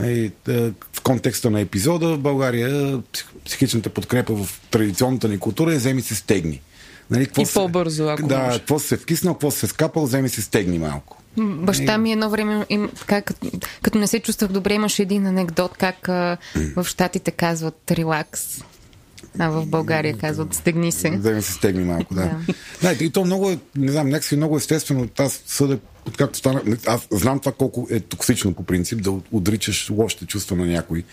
е, 0.00 0.30
е, 0.48 0.70
в 0.92 1.00
контекста 1.02 1.50
на 1.50 1.60
епизода 1.60 2.08
в 2.08 2.18
България 2.18 2.98
псих- 2.98 3.26
психичната 3.44 3.90
подкрепа 3.90 4.34
в 4.34 4.60
традиционната 4.70 5.28
ни 5.28 5.38
култура 5.38 5.74
е 5.74 5.76
вземи 5.76 6.02
се 6.02 6.14
стегни. 6.14 6.60
Нали, 7.10 7.26
какво 7.26 7.42
И 7.42 7.46
по-бързо, 7.54 8.08
ако 8.08 8.26
Да, 8.28 8.38
може. 8.38 8.58
какво 8.58 8.78
се 8.78 8.96
вкиснал, 8.96 9.34
какво 9.34 9.50
се 9.50 9.66
скапал, 9.66 10.02
вземи 10.04 10.28
се 10.28 10.42
стегни 10.42 10.78
малко. 10.78 11.22
Баща 11.38 11.98
ми 11.98 12.12
едно 12.12 12.30
време, 12.30 12.66
им, 12.68 12.90
така, 12.98 13.22
като, 13.22 13.50
като 13.82 13.98
не 13.98 14.06
се 14.06 14.20
чувствах 14.20 14.50
добре, 14.50 14.74
имаше 14.74 15.02
един 15.02 15.26
анекдот, 15.26 15.76
как 15.78 16.08
а, 16.08 16.36
в 16.76 16.84
Штатите 16.84 17.30
казват 17.30 17.90
релакс, 17.90 18.60
а 19.38 19.48
в 19.48 19.66
България 19.66 20.18
казват 20.18 20.54
стегни 20.54 20.92
се. 20.92 21.10
Вземи 21.10 21.42
се 21.42 21.52
стегни 21.52 21.84
малко, 21.84 22.14
да. 22.14 22.20
Да. 22.20 22.54
Знаете, 22.80 23.04
и 23.04 23.10
то 23.10 23.24
много 23.24 23.50
е, 23.50 23.58
не 23.76 23.92
знам, 23.92 24.08
някакси 24.08 24.36
много 24.36 24.56
естествено. 24.56 25.08
Аз 25.18 25.42
съда, 25.46 25.78
както 26.16 26.38
стана, 26.38 26.62
аз 26.86 27.08
знам 27.10 27.40
това 27.40 27.52
колко 27.52 27.86
е 27.90 28.00
токсично 28.00 28.54
по 28.54 28.62
принцип, 28.62 29.02
да 29.02 29.10
отричаш 29.32 29.90
лошите 29.90 30.26
чувства 30.26 30.56
на 30.56 30.66
някой, 30.66 31.04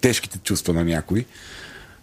тежките 0.00 0.38
чувства 0.38 0.74
на 0.74 0.84
някой. 0.84 1.24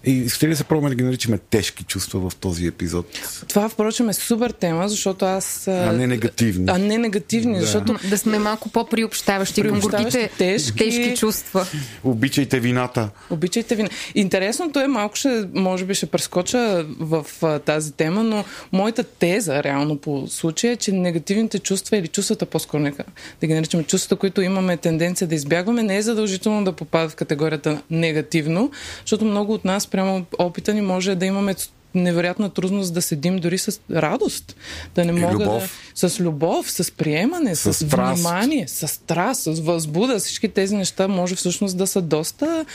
И 0.06 0.12
искате 0.12 0.46
ли 0.46 0.50
да 0.50 0.58
се 0.58 0.64
пробваме 0.64 0.90
да 0.90 0.96
ги 0.96 1.04
наричаме 1.04 1.38
тежки 1.38 1.84
чувства 1.84 2.30
в 2.30 2.36
този 2.36 2.68
епизод? 2.68 3.06
Това, 3.48 3.70
впрочем, 3.70 4.10
е 4.10 4.14
супер 4.14 4.52
тема, 4.52 4.90
защото 4.90 5.26
аз... 5.26 5.68
А 5.68 5.92
не 5.92 6.08
негативни. 6.08 6.66
А 6.70 6.78
не 6.78 6.98
негативни, 6.98 7.56
да. 7.56 7.62
защото... 7.62 7.96
Да 8.10 8.18
сме 8.18 8.40
малко 8.40 8.70
по-приобщаващи 8.70 9.62
към 9.62 9.80
гордите 9.80 10.30
тежки, 10.38 10.78
тежки 10.78 11.16
чувства. 11.18 11.68
Обичайте 12.04 12.60
вината. 12.60 13.10
Обичайте 13.30 13.76
вина. 13.76 13.90
Интересното 14.16 14.80
е, 14.80 14.88
малко 14.88 15.16
ще, 15.16 15.48
може 15.54 15.86
би 15.86 15.96
ще 15.96 16.06
прескоча 16.06 16.86
в 17.00 17.26
а, 17.42 17.60
тази 17.60 17.92
тема, 17.92 18.24
но 18.24 18.44
моята 18.72 19.04
теза, 19.04 19.64
реално 19.64 19.98
по 19.98 20.28
случая, 20.28 20.74
е, 20.74 20.76
че 20.76 20.92
негативните 20.92 21.60
чувства 21.60 21.98
или 21.98 22.08
чувствата, 22.08 22.46
по-скоро 22.46 22.82
нека 22.82 23.04
да 23.42 23.48
ги 23.48 23.54
наричаме 23.54 23.84
чувствата, 23.84 24.16
които 24.16 24.42
имаме 24.42 24.78
тенденция 24.78 25.28
да 25.28 25.36
избягваме, 25.36 25.84
не 25.84 25.98
е 25.98 26.02
задължително 26.02 26.64
да 26.64 26.72
попадат 26.72 27.12
в 27.12 27.16
категорията 27.16 27.82
негативно, 27.90 28.72
защото 29.02 29.26
много 29.26 29.54
от 29.54 29.66
нас 29.66 29.88
прямо 29.94 30.26
опита 30.40 30.74
ни 30.74 30.82
може 30.82 31.16
да 31.16 31.26
имаме 31.26 31.56
невероятна 31.96 32.50
трудност 32.50 32.94
да 32.94 33.02
седим 33.02 33.38
дори 33.40 33.58
с 33.58 33.80
радост. 33.92 34.56
Да 34.96 35.06
не 35.06 35.12
мога 35.12 35.34
любов. 35.34 35.80
да... 36.02 36.10
С 36.10 36.20
любов, 36.20 36.72
с 36.72 36.92
приемане, 36.92 37.56
с, 37.56 37.74
С 37.74 37.86
страст. 37.86 38.14
внимание, 38.14 38.68
с 38.68 38.88
страст, 38.88 39.42
с 39.42 39.60
възбуда. 39.60 40.20
Всички 40.20 40.50
тези 40.50 40.76
неща 40.76 41.08
може 41.08 41.36
всъщност 41.36 41.78
да 41.78 41.88
са 41.88 42.02
доста 42.02 42.66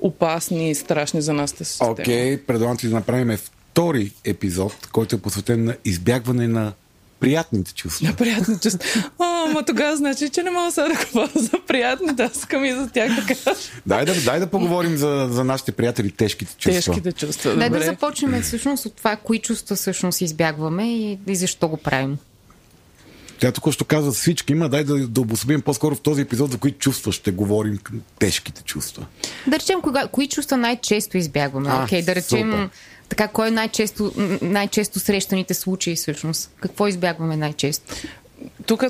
опасни 0.00 0.70
и 0.70 0.74
страшни 0.74 1.22
за 1.22 1.32
нас. 1.32 1.78
Окей, 1.80 2.36
okay, 2.36 2.42
предлагам 2.42 2.76
ти 2.76 2.88
да 2.88 2.94
направим 2.94 3.36
втори 3.36 4.12
епизод, 4.24 4.72
който 4.92 5.16
е 5.16 5.18
посветен 5.18 5.64
на 5.64 5.76
избягване 5.84 6.48
на 6.48 6.72
приятните 7.20 7.74
чувства. 7.74 8.08
На 8.08 8.14
приятни 8.14 8.58
чувства. 8.58 9.10
О, 9.18 9.46
ма 9.52 9.64
тогава 9.64 9.96
значи, 9.96 10.28
че 10.28 10.42
не 10.42 10.50
мога 10.50 10.72
сега 10.72 10.88
да 10.88 10.94
говоря 11.06 11.30
за 11.34 11.60
приятните, 11.66 12.22
аз 12.22 12.36
искам 12.36 12.64
и 12.64 12.72
за 12.72 12.88
тях 12.88 13.14
да 13.14 13.34
кажа. 13.34 13.58
Дай 13.86 14.04
да, 14.04 14.14
дай 14.24 14.40
да 14.40 14.46
поговорим 14.46 14.96
за, 14.96 15.28
за 15.30 15.44
нашите 15.44 15.72
приятели 15.72 16.10
тежките 16.10 16.54
чувства. 16.58 16.94
Тежките 16.94 17.12
чувства. 17.12 17.56
Дай 17.56 17.68
да 17.70 17.76
Добре. 17.76 17.86
започнем 17.86 18.42
всъщност 18.42 18.86
от 18.86 18.96
това, 18.96 19.16
кои 19.16 19.38
чувства 19.38 19.76
всъщност 19.76 20.20
избягваме 20.20 20.92
и, 20.92 21.18
и 21.26 21.36
защо 21.36 21.68
го 21.68 21.76
правим. 21.76 22.18
Тя 23.38 23.52
току-що 23.52 23.84
каза 23.84 24.12
всички 24.12 24.52
има, 24.52 24.68
дай 24.68 24.84
да, 24.84 25.08
да 25.08 25.20
обособим 25.20 25.62
по-скоро 25.62 25.94
в 25.94 26.00
този 26.00 26.22
епизод 26.22 26.52
за 26.52 26.58
кои 26.58 26.72
чувства 26.72 27.12
ще 27.12 27.30
говорим, 27.30 27.78
тежките 28.18 28.62
чувства. 28.62 29.06
Да 29.46 29.58
речем, 29.58 29.80
кога, 29.82 30.06
кои 30.06 30.28
чувства 30.28 30.56
най-често 30.56 31.18
избягваме? 31.18 31.68
А, 31.72 31.84
Окей, 31.84 32.02
да 32.02 32.14
речем, 32.14 32.52
супер. 32.52 32.68
Така, 33.08 33.28
кой 33.28 33.48
е 33.48 33.50
най-често, 33.50 34.12
най-често 34.42 35.00
срещаните 35.00 35.54
случаи 35.54 35.96
всъщност? 35.96 36.50
Какво 36.60 36.86
избягваме 36.86 37.36
най-често? 37.36 37.94
Тук 38.66 38.84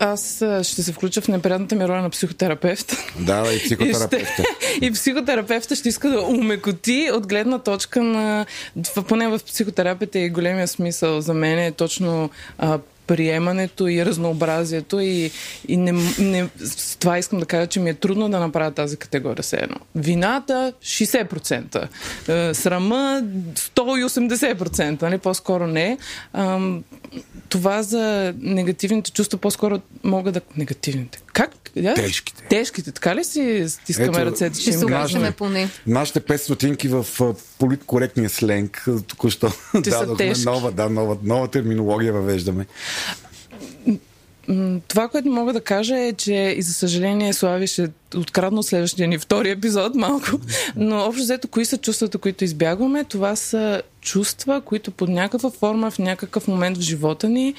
аз 0.00 0.36
ще 0.62 0.82
се 0.82 0.92
включа 0.92 1.20
в 1.20 1.28
неприятната 1.28 1.74
ми 1.74 1.88
роля 1.88 2.02
на 2.02 2.10
психотерапевт. 2.10 2.96
Да, 3.18 3.52
и 3.52 3.56
И, 3.56 3.58
психотерапевта. 3.58 4.42
ще, 4.42 4.44
и 4.86 4.90
психотерапевта 4.92 5.76
ще 5.76 5.88
иска 5.88 6.08
да 6.08 6.22
умекоти 6.22 7.10
от 7.12 7.26
гледна 7.26 7.58
точка 7.58 8.02
на... 8.02 8.46
Поне 9.08 9.28
в 9.28 9.40
психотерапията 9.46 10.18
и 10.18 10.30
големия 10.30 10.68
смисъл 10.68 11.20
за 11.20 11.34
мен 11.34 11.58
е 11.58 11.72
точно 11.72 12.30
а, 12.58 12.78
приемането 13.06 13.88
и 13.88 14.06
разнообразието 14.06 15.00
и, 15.00 15.30
и 15.68 15.76
не, 15.76 15.92
не, 16.18 16.48
това 17.00 17.18
искам 17.18 17.38
да 17.38 17.46
кажа, 17.46 17.66
че 17.66 17.80
ми 17.80 17.90
е 17.90 17.94
трудно 17.94 18.28
да 18.28 18.40
направя 18.40 18.70
тази 18.70 18.96
категория 18.96 19.42
все 19.42 19.56
едно. 19.56 19.76
Вината 19.94 20.72
60%, 20.82 21.88
е, 22.28 22.54
срама 22.54 23.22
180%, 23.54 25.02
нали? 25.02 25.18
по-скоро 25.18 25.66
не. 25.66 25.98
Това 27.48 27.82
за 27.82 28.34
негативните 28.38 29.12
чувства 29.12 29.38
по-скоро 29.38 29.80
мога 30.04 30.32
да... 30.32 30.40
Негативните. 30.56 31.23
Как? 31.34 31.50
Я? 31.76 31.94
Тежките. 31.94 32.42
Тежките. 32.48 32.92
Така 32.92 33.16
ли 33.16 33.24
си 33.24 33.64
стискаме 33.68 34.08
Ето, 34.08 34.26
ръцете? 34.26 34.60
Ще 34.60 34.72
се 34.72 34.84
опитаме 34.84 35.30
поне. 35.30 35.68
Нашите 35.86 36.20
5 36.20 36.36
стотинки 36.36 36.88
в 36.88 37.06
политкоректния 37.58 38.30
сленг 38.30 38.84
току-що 39.08 39.52
дадохме 39.74 40.32
нова, 40.44 40.72
да, 40.72 40.88
нова, 40.88 41.16
нова 41.22 41.48
терминология 41.48 42.12
въвеждаме. 42.12 42.66
Това, 44.88 45.08
което 45.08 45.28
мога 45.28 45.52
да 45.52 45.60
кажа 45.60 45.98
е, 45.98 46.12
че 46.12 46.54
и 46.56 46.62
за 46.62 46.72
съжаление 46.72 47.32
Слави 47.32 47.66
ще 47.66 47.88
открадна 48.16 48.60
от 48.60 48.66
следващия 48.66 49.08
ни 49.08 49.18
втори 49.18 49.50
епизод 49.50 49.94
малко, 49.94 50.26
но 50.76 50.96
общо 50.96 51.22
взето, 51.22 51.48
кои 51.48 51.64
са 51.64 51.78
чувствата, 51.78 52.18
които 52.18 52.44
избягваме? 52.44 53.04
Това 53.04 53.36
са 53.36 53.82
чувства, 54.00 54.60
които 54.60 54.90
под 54.90 55.08
някаква 55.08 55.50
форма 55.50 55.90
в 55.90 55.98
някакъв 55.98 56.48
момент 56.48 56.78
в 56.78 56.80
живота 56.80 57.28
ни 57.28 57.54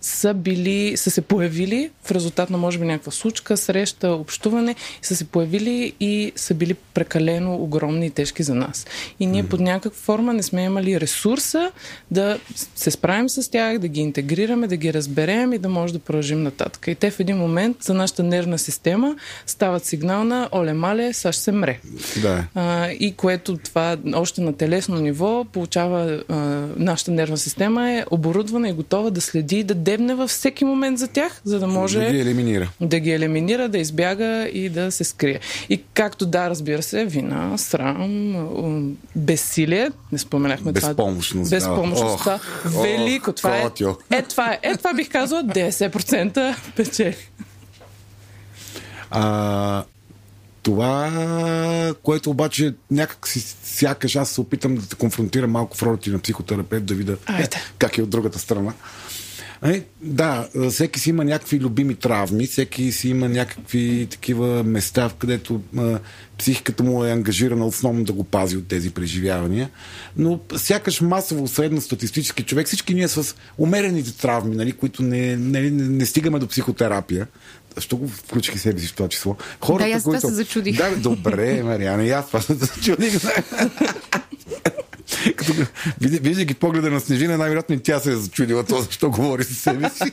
са 0.00 0.34
били, 0.34 0.96
са 0.96 1.10
се 1.10 1.20
появили 1.20 1.90
в 2.04 2.10
резултат 2.10 2.50
на 2.50 2.58
може 2.58 2.78
би 2.78 2.84
някаква 2.84 3.12
случка, 3.12 3.56
среща, 3.56 4.10
общуване, 4.10 4.74
са 5.02 5.16
се 5.16 5.24
появили 5.24 5.92
и 6.00 6.32
са 6.36 6.54
били 6.54 6.74
прекалено 6.74 7.54
огромни 7.54 8.06
и 8.06 8.10
тежки 8.10 8.42
за 8.42 8.54
нас. 8.54 8.86
И 9.20 9.26
ние 9.26 9.42
под 9.42 9.60
някаква 9.60 10.00
форма 10.00 10.32
не 10.34 10.42
сме 10.42 10.64
имали 10.64 11.00
ресурса 11.00 11.70
да 12.10 12.38
се 12.76 12.90
справим 12.90 13.28
с 13.28 13.50
тях, 13.50 13.78
да 13.78 13.88
ги 13.88 14.00
интегрираме, 14.00 14.66
да 14.66 14.76
ги 14.76 14.94
разберем 14.94 15.52
и 15.52 15.58
да 15.58 15.68
може 15.68 15.92
да 15.92 15.98
продължим 15.98 16.42
нататък. 16.42 16.84
И 16.88 16.94
те 16.94 17.10
в 17.10 17.20
един 17.20 17.36
момент 17.36 17.76
за 17.80 17.94
нашата 17.94 18.22
нервна 18.22 18.58
система 18.58 19.16
стават 19.46 19.84
сигнал 19.84 20.24
на 20.24 20.48
оле-мале, 20.52 21.12
сега 21.12 21.32
ще 21.32 21.42
се 21.42 21.52
мре. 21.52 21.80
Да. 22.22 22.44
А, 22.54 22.88
и 22.90 23.14
което 23.16 23.56
това 23.56 23.96
още 24.14 24.40
на 24.40 24.52
телесно 24.52 24.96
ниво 24.96 25.44
получава 25.52 26.22
а, 26.28 26.34
нашата 26.76 27.10
нервна 27.10 27.38
система 27.38 27.92
е 27.92 28.04
оборудвана 28.10 28.68
и 28.68 28.72
готова 28.72 29.10
да 29.10 29.20
следи 29.20 29.58
и 29.58 29.64
да 29.64 29.74
дебне 29.88 30.14
във 30.14 30.30
всеки 30.30 30.64
момент 30.64 30.98
за 30.98 31.08
тях, 31.08 31.40
за 31.44 31.58
да 31.60 31.66
може 31.66 31.98
Да 31.98 32.12
ги 32.12 32.20
елиминира. 32.20 32.70
да 32.80 32.98
ги 33.00 33.10
елиминира, 33.10 33.68
да 33.68 33.78
избяга 33.78 34.48
и 34.52 34.68
да 34.68 34.92
се 34.92 35.04
скрие. 35.04 35.40
И 35.68 35.82
както 35.94 36.26
да, 36.26 36.50
разбира 36.50 36.82
се, 36.82 37.04
вина, 37.04 37.58
срам, 37.58 38.96
безсилие, 39.16 39.90
не 40.12 40.18
споменахме 40.18 40.72
това. 40.72 40.88
Безпомощност, 40.88 41.50
да. 41.50 41.56
Безпомощност, 41.56 42.28
Велико, 42.64 43.32
това 43.32 43.56
е. 43.56 43.70
Е, 44.10 44.22
това 44.22 44.52
е. 44.52 44.58
Е, 44.62 44.76
това 44.76 44.94
бих 44.94 45.08
казала 45.08 45.44
10% 45.44 46.54
печели. 46.76 47.16
А, 49.10 49.84
това, 50.62 51.94
което 52.02 52.30
обаче 52.30 52.74
някак 52.90 53.28
си 53.28 53.56
сякаш 53.64 54.16
аз 54.16 54.30
се 54.30 54.40
опитам 54.40 54.74
да 54.74 54.88
те 54.88 54.96
конфронтирам 54.96 55.50
малко 55.50 55.76
в 55.76 55.82
ролята 55.82 56.02
ти 56.02 56.10
на 56.10 56.18
психотерапевт, 56.18 56.84
да 56.84 56.94
видя 56.94 57.16
Айде. 57.26 57.48
как 57.78 57.98
е 57.98 58.02
от 58.02 58.10
другата 58.10 58.38
страна. 58.38 58.72
Е, 59.62 59.82
да, 60.02 60.48
всеки 60.70 61.00
си 61.00 61.10
има 61.10 61.24
някакви 61.24 61.60
любими 61.60 61.94
травми, 61.94 62.46
всеки 62.46 62.92
си 62.92 63.08
има 63.08 63.28
някакви 63.28 64.06
такива 64.10 64.64
места, 64.64 65.08
в 65.08 65.14
където 65.14 65.60
а, 65.78 65.98
психиката 66.38 66.82
му 66.82 67.04
е 67.04 67.10
ангажирана 67.10 67.66
основно 67.66 68.04
да 68.04 68.12
го 68.12 68.24
пази 68.24 68.56
от 68.56 68.68
тези 68.68 68.90
преживявания. 68.90 69.70
Но 70.16 70.40
сякаш 70.56 71.00
масово, 71.00 71.48
средно 71.48 71.80
статистически 71.80 72.42
човек, 72.42 72.66
всички 72.66 72.94
ние 72.94 73.08
с 73.08 73.36
умерените 73.58 74.16
травми, 74.16 74.56
нали, 74.56 74.72
които 74.72 75.02
не, 75.02 75.36
не, 75.36 75.60
не, 75.60 75.70
не 75.70 76.06
стигаме 76.06 76.38
до 76.38 76.46
психотерапия, 76.46 77.26
защо 77.74 77.96
го 77.96 78.08
включих 78.08 78.60
себе 78.60 78.80
си 78.80 78.86
в 78.86 78.94
това 78.94 79.08
число? 79.08 79.36
Хората, 79.60 79.90
Да, 79.90 79.96
аз 79.96 80.02
които... 80.02 80.20
се 80.20 80.34
зачудих. 80.34 80.76
Да, 80.76 80.96
добре, 80.96 81.62
Мариана, 81.62 82.04
и 82.04 82.10
аз 82.10 82.26
това 82.26 82.40
се 82.40 82.54
зачудих. 82.54 83.20
Като 85.36 85.52
Виждайки 86.00 86.54
погледа 86.54 86.90
на 86.90 87.00
Снежина, 87.00 87.38
най-вероятно 87.38 87.74
и 87.74 87.78
тя 87.78 88.00
се 88.00 88.12
е 88.12 88.16
зачудила 88.16 88.64
това, 88.64 88.80
защо 88.80 89.10
говори 89.10 89.44
със 89.44 89.58
себе 89.58 89.90
си. 89.90 90.12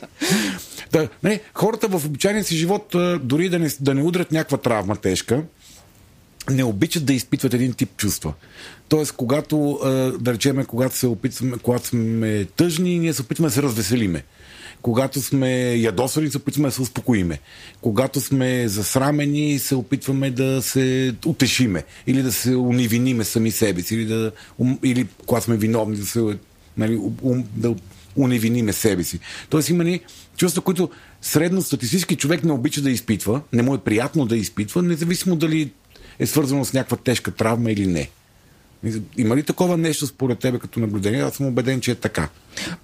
да, 0.92 1.08
не, 1.22 1.40
хората 1.54 1.88
в 1.88 2.06
обичайния 2.06 2.44
си 2.44 2.56
живот, 2.56 2.96
дори 3.20 3.48
да 3.48 3.58
не, 3.58 3.70
да 3.80 3.94
не 3.94 4.02
удрят 4.02 4.32
някаква 4.32 4.58
травма 4.58 4.96
тежка, 4.96 5.42
не 6.50 6.64
обичат 6.64 7.04
да 7.04 7.12
изпитват 7.12 7.54
един 7.54 7.72
тип 7.72 7.96
чувства. 7.96 8.32
Тоест, 8.88 9.12
когато, 9.12 9.78
да 10.20 10.32
речеме, 10.32 10.64
когато 10.64 10.96
се 10.96 11.06
опитваме, 11.06 11.56
когато 11.62 11.86
сме 11.86 12.44
тъжни, 12.44 12.98
ние 12.98 13.12
се 13.12 13.22
опитваме 13.22 13.48
да 13.48 13.54
се 13.54 13.62
развеселиме. 13.62 14.22
Когато 14.86 15.22
сме 15.22 15.74
ядосани, 15.74 16.30
се 16.30 16.36
опитваме 16.36 16.68
да 16.68 16.72
се 16.72 16.82
успокоиме. 16.82 17.38
Когато 17.80 18.20
сме 18.20 18.68
засрамени, 18.68 19.58
се 19.58 19.74
опитваме 19.74 20.30
да 20.30 20.62
се 20.62 21.14
утешиме. 21.26 21.84
Или 22.06 22.22
да 22.22 22.32
се 22.32 22.56
унивиниме 22.56 23.24
сами 23.24 23.50
себе 23.50 23.82
си. 23.82 23.94
Или, 23.94 24.04
да, 24.04 24.32
или 24.84 25.06
когато 25.26 25.44
сме 25.44 25.56
виновни, 25.56 25.96
да 25.96 26.06
се 26.06 26.38
нали, 26.76 26.96
ум, 27.22 27.44
да 27.56 27.74
уневиниме 28.16 28.72
себе 28.72 29.04
си. 29.04 29.18
Тоест 29.50 29.68
има 29.68 29.84
ни 29.84 30.00
чувства, 30.36 30.62
които 30.62 30.90
средно 31.22 31.62
статистически 31.62 32.16
човек 32.16 32.44
не 32.44 32.52
обича 32.52 32.80
да 32.80 32.90
изпитва, 32.90 33.40
не 33.52 33.62
му 33.62 33.74
е 33.74 33.78
приятно 33.78 34.26
да 34.26 34.36
изпитва, 34.36 34.82
независимо 34.82 35.36
дали 35.36 35.70
е 36.18 36.26
свързано 36.26 36.64
с 36.64 36.72
някаква 36.72 36.96
тежка 36.96 37.30
травма 37.30 37.72
или 37.72 37.86
не. 37.86 38.08
Има 39.18 39.36
ли 39.36 39.42
такова 39.42 39.76
нещо 39.76 40.06
според 40.06 40.38
тебе 40.38 40.58
като 40.58 40.80
наблюдение? 40.80 41.22
Аз 41.22 41.34
съм 41.34 41.46
убеден, 41.46 41.80
че 41.80 41.90
е 41.90 41.94
така. 41.94 42.28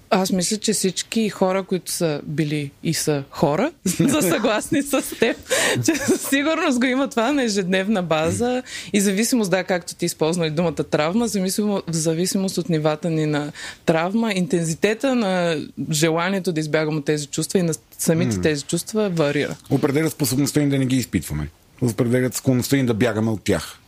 Аз 0.09 0.31
мисля, 0.31 0.57
че 0.57 0.73
всички 0.73 1.29
хора, 1.29 1.63
които 1.63 1.91
са 1.91 2.21
били 2.23 2.71
и 2.83 2.93
са 2.93 3.23
хора, 3.29 3.71
са 3.85 4.21
съгласни 4.21 4.81
с 4.81 5.01
теб, 5.19 5.37
че 5.85 5.95
със 5.95 6.21
сигурност 6.29 6.79
го 6.79 6.85
има 6.85 7.07
това 7.07 7.31
на 7.31 7.43
ежедневна 7.43 8.03
база 8.03 8.63
и 8.93 9.01
зависимост, 9.01 9.51
да, 9.51 9.63
както 9.63 9.95
ти 9.95 10.05
използва 10.05 10.47
и 10.47 10.51
думата 10.51 10.73
травма, 10.73 11.27
зависимо, 11.27 11.81
в 11.87 11.93
зависимост 11.93 12.57
от 12.57 12.69
нивата 12.69 13.09
ни 13.09 13.25
на 13.25 13.51
травма, 13.85 14.33
интензитета 14.33 15.15
на 15.15 15.61
желанието 15.91 16.51
да 16.51 16.59
избягам 16.59 16.97
от 16.97 17.05
тези 17.05 17.27
чувства 17.27 17.59
и 17.59 17.63
на 17.63 17.73
самите 17.97 18.41
тези 18.41 18.63
чувства 18.63 19.09
варира. 19.09 19.55
Определя 19.69 20.09
способността 20.09 20.59
ни 20.59 20.69
да 20.69 20.77
не 20.77 20.85
ги 20.85 20.95
изпитваме. 20.95 21.49
Определят 21.81 22.33
склонността 22.33 22.75
ни 22.75 22.85
да 22.85 22.93
бягаме 22.93 23.31
от 23.31 23.43
тях. 23.43 23.79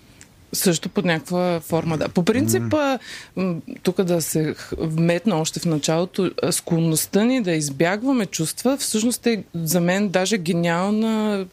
Също 0.56 0.90
под 0.90 1.06
някаква 1.06 1.60
форма, 1.60 1.98
да. 1.98 2.10
По 2.10 2.23
принцип, 2.23 2.64
mm. 2.64 3.61
тук 3.84 4.03
да 4.03 4.22
се 4.22 4.56
вметна 4.77 5.40
още 5.40 5.60
в 5.60 5.65
началото, 5.65 6.32
склонността 6.52 7.23
ни 7.23 7.41
да 7.41 7.52
избягваме 7.52 8.26
чувства, 8.26 8.77
всъщност 8.77 9.27
е 9.27 9.44
за 9.53 9.82
мен 9.82 10.10
даже 10.10 10.38
гениална, 10.38 11.45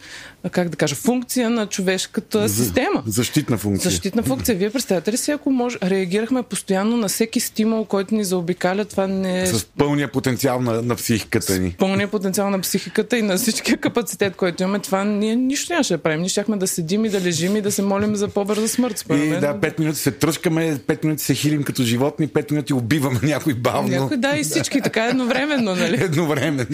как 0.44 0.68
да 0.68 0.76
кажа, 0.76 0.94
функция 0.94 1.50
на 1.50 1.66
човешката 1.66 2.48
За- 2.48 2.54
система. 2.56 3.02
Защитна 3.06 3.58
функция. 3.58 3.90
Защитна 3.90 4.22
функция. 4.22 4.54
Вие 4.54 4.70
представяте 4.70 5.12
ли 5.12 5.16
си, 5.16 5.30
ако 5.30 5.50
може, 5.50 5.78
реагирахме 5.82 6.42
постоянно 6.42 6.96
на 6.96 7.08
всеки 7.08 7.40
стимул, 7.40 7.84
който 7.84 8.14
ни 8.14 8.24
заобикаля, 8.24 8.84
това 8.84 9.06
не 9.06 9.42
е 9.42 9.46
С 9.46 9.64
пълния 9.66 10.08
потенциал 10.08 10.60
на, 10.60 10.82
на 10.82 10.94
психиката 10.96 11.58
ни. 11.58 11.74
пълния 11.78 12.08
потенциал 12.08 12.50
на 12.50 12.60
психиката 12.60 13.18
и 13.18 13.22
на 13.22 13.36
всичкия 13.36 13.76
капацитет, 13.76 14.36
който 14.36 14.62
имаме, 14.62 14.78
това 14.78 15.04
ние 15.04 15.36
нищо 15.36 15.72
нямаше 15.72 15.92
да 15.92 15.98
правим. 15.98 16.20
Ние 16.20 16.28
щяхме 16.28 16.56
да 16.56 16.66
седим 16.66 17.04
и 17.04 17.08
да 17.08 17.20
лежим 17.20 17.56
и 17.56 17.60
да 17.60 17.72
се 17.72 17.82
молим 17.82 18.16
за 18.16 18.28
по-бърза 18.28 18.68
смърт. 18.68 18.98
Според 18.98 19.24
И 19.24 19.28
мен. 19.28 19.40
да, 19.40 19.54
5 19.54 19.78
минути 19.78 19.98
се 19.98 20.10
тръжкаме, 20.12 20.76
5 20.78 21.04
минути 21.04 21.22
се 21.22 21.34
хилим 21.34 21.62
като 21.62 21.82
животни, 21.82 22.28
5 22.28 22.50
минути 22.50 22.72
убиваме 22.72 23.20
някой 23.22 23.54
бавно. 23.54 23.88
Някой, 23.90 24.16
да, 24.16 24.36
и 24.36 24.42
всички 24.42 24.80
така 24.80 25.04
едновременно, 25.04 25.74
нали? 25.74 25.94
Едновременно. 26.02 26.66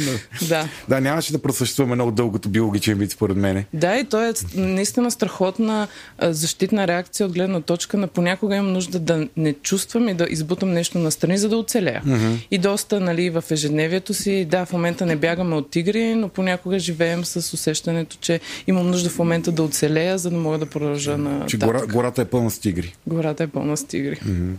Да. 0.49 0.69
Да, 0.89 1.01
нямаше 1.01 1.33
да 1.33 1.39
просъществуваме 1.39 1.95
много 1.95 2.11
дългото 2.11 2.49
биологичен 2.49 2.99
вид, 2.99 3.11
според 3.11 3.37
мене. 3.59 3.67
Да, 3.75 3.99
и 3.99 4.05
то 4.05 4.25
е 4.29 4.33
наистина 4.55 5.11
страхотна 5.11 5.89
защитна 6.23 6.89
реакция 6.89 7.27
от 7.27 7.33
гледна 7.33 7.61
точка 7.61 7.97
на 7.97 8.07
понякога 8.07 8.57
имам 8.57 8.73
нужда 8.73 8.99
да 8.99 9.29
не 9.37 9.53
чувствам 9.53 10.09
и 10.09 10.15
да 10.15 10.27
избутам 10.31 10.73
нещо 10.73 10.99
настрани, 10.99 11.39
за 11.39 11.49
да 11.49 11.57
оцелея. 11.57 12.03
Mm-hmm. 12.07 12.47
И 12.51 12.59
доста, 12.59 13.01
нали, 13.01 13.31
в 13.31 13.45
ежедневието 13.51 14.15
си, 14.15 14.45
да, 14.45 14.67
в 14.67 14.73
момента 14.73 15.07
не 15.07 15.17
бягаме 15.17 15.57
от 15.57 15.71
тигри, 15.71 16.15
но 16.15 16.29
понякога 16.29 16.79
живеем 16.79 17.25
с 17.25 17.53
усещането, 17.55 18.17
че 18.21 18.41
имам 18.67 18.91
нужда 18.91 19.11
в 19.11 19.19
момента 19.19 19.53
да 19.53 19.63
оцелея, 19.63 20.19
за 20.19 20.31
да 20.31 20.37
мога 20.37 20.59
да 20.59 20.67
продължа 20.67 21.19
на 21.19 21.47
Че 21.47 21.57
гора, 21.57 21.87
гората 21.87 22.23
е 22.23 22.25
пълна 22.25 22.51
с 22.51 22.59
тигри. 22.59 22.95
Гората 23.07 23.43
е 23.43 23.47
пълна 23.47 23.77
с 23.77 23.85
тигри. 23.85 24.17
Mm-hmm. 24.17 24.55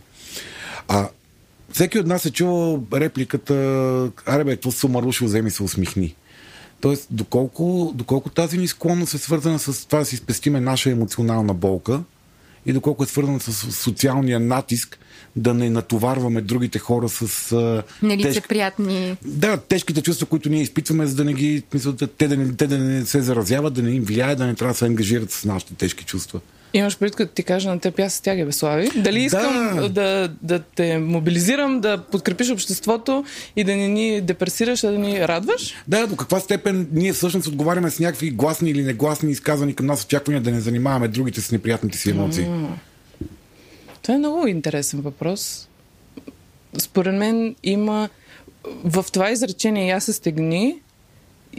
А 0.88 1.10
всеки 1.74 2.00
от 2.00 2.08
нас 2.08 2.26
е 2.26 2.32
чувал 2.32 2.84
репликата 2.94 3.54
Аре 4.26 4.44
бе, 4.44 4.52
какво 4.52 4.72
сумарлушо 4.72 5.26
вземи 5.26 5.52
се 5.52 5.64
усмихни. 5.64 6.16
Тоест, 6.82 7.08
доколко, 7.12 7.92
доколко 7.96 8.30
тази 8.30 8.58
ни 8.58 8.68
склонност 8.68 9.14
е 9.14 9.18
свързана 9.18 9.60
с 9.60 9.86
това 9.86 10.00
да 10.00 10.06
си 10.06 10.16
спестиме 10.18 10.60
наша 10.60 10.92
емоционална 10.92 11.54
болка 11.54 12.02
и 12.66 12.74
доколко 12.74 13.04
е 13.04 13.08
свързана 13.08 13.40
с 13.40 13.72
социалния 13.72 14.40
натиск 14.40 15.00
да 15.36 15.54
не 15.54 15.70
натоварваме 15.70 16.42
другите 16.42 16.80
хора 16.80 17.10
с 17.10 17.54
Нелицеприятни. 18.04 19.18
да, 19.26 19.58
тежките 19.58 20.02
чувства, 20.02 20.28
които 20.28 20.50
ние 20.50 20.62
изпитваме, 20.62 21.06
за 21.06 21.16
да 21.16 21.26
не 21.26 21.34
ги, 21.34 21.64
да- 21.74 22.08
те, 22.08 22.28
да 22.28 22.38
не, 22.38 22.54
те 22.54 22.68
да 22.68 22.78
не 22.78 23.06
се 23.06 23.22
заразяват, 23.22 23.74
да 23.74 23.82
не 23.82 23.92
им 23.92 24.04
влияе, 24.04 24.36
да 24.36 24.46
не 24.46 24.56
трябва 24.56 24.74
да 24.74 24.78
се 24.78 24.86
ангажират 24.86 25.32
с 25.32 25.46
нашите 25.46 25.74
тежки 25.74 26.06
чувства. 26.06 26.40
Имаш 26.74 26.98
предвид, 26.98 27.16
като 27.16 27.34
ти 27.34 27.44
кажа 27.44 27.70
на 27.70 27.80
теб, 27.80 28.00
аз 28.00 28.14
се 28.14 28.22
тяга, 28.22 28.46
бе, 28.46 28.52
Слави. 28.52 28.90
Дали 28.96 29.20
искам 29.20 29.76
Да. 29.76 29.90
да. 29.90 30.30
Да, 30.42 30.60
те 30.60 30.98
мобилизирам, 30.98 31.82
да 31.82 31.98
подкрепиш 31.98 32.50
обществото 32.50 33.26
и 33.56 33.64
да 33.64 33.76
не 33.76 33.88
ни 33.88 34.22
депресираш, 34.22 34.84
а 34.84 34.92
да 34.92 34.98
ни 35.00 35.28
радваш? 35.28 35.76
Да, 35.88 36.08
до 36.08 36.16
каква 36.16 36.40
степен 36.40 36.88
ние 36.92 37.14
всъщност 37.14 37.48
отговаряме 37.48 37.90
с 37.90 38.00
някакви 38.00 38.32
гласни 38.32 38.70
или 38.70 38.84
негласни 38.84 39.32
изказани 39.32 39.76
към 39.76 39.86
нас 39.86 40.04
очаквания 40.04 40.42
да 40.42 40.52
не 40.52 40.60
занимаваме 40.60 41.08
другите 41.08 41.42
с 41.42 41.52
неприятните 41.52 41.98
си 41.98 42.10
емоции. 42.10 42.48
Това 44.02 44.16
е 44.16 44.18
много 44.18 44.48
интересен 44.48 45.02
въпрос. 45.02 45.68
Според 46.78 47.16
мен 47.16 47.56
има 47.64 48.10
в 48.84 49.06
това 49.14 49.32
изречение 49.32 49.88
я 49.88 50.02
се 50.02 50.14
стегни, 50.14 50.76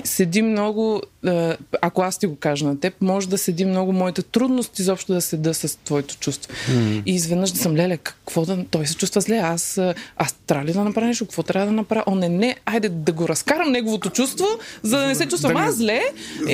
седи 0.04 0.42
много, 0.42 1.02
е, 1.26 1.56
ако 1.82 2.02
аз 2.02 2.18
ти 2.18 2.26
го 2.26 2.36
кажа 2.36 2.66
на 2.66 2.80
теб, 2.80 2.94
може 3.00 3.28
да 3.28 3.38
седи 3.38 3.64
много 3.64 3.92
моята 3.92 4.22
трудност 4.22 4.78
изобщо 4.78 5.12
да 5.12 5.20
седа 5.20 5.54
с 5.54 5.78
твоето 5.84 6.16
чувство. 6.16 6.52
Mm. 6.70 7.02
И 7.06 7.14
изведнъж 7.14 7.50
да 7.50 7.58
съм, 7.58 7.76
леле, 7.76 7.96
какво 7.96 8.44
да... 8.44 8.64
Той 8.70 8.86
се 8.86 8.96
чувства 8.96 9.20
зле, 9.20 9.36
аз, 9.36 9.78
е, 9.78 9.94
аз 10.16 10.32
трябва 10.32 10.64
ли 10.64 10.72
да 10.72 10.84
направя 10.84 11.06
нещо, 11.06 11.24
какво 11.24 11.42
трябва 11.42 11.66
да 11.66 11.72
направя? 11.72 12.04
О, 12.06 12.14
не, 12.14 12.28
не, 12.28 12.56
айде 12.66 12.88
да 12.88 13.12
го 13.12 13.28
разкарам 13.28 13.72
неговото 13.72 14.10
чувство, 14.10 14.46
за 14.82 14.98
да 14.98 15.06
не 15.06 15.14
се 15.14 15.28
чувствам 15.28 15.54
Да 15.54 15.60
аз 15.60 15.76
зле. 15.76 16.02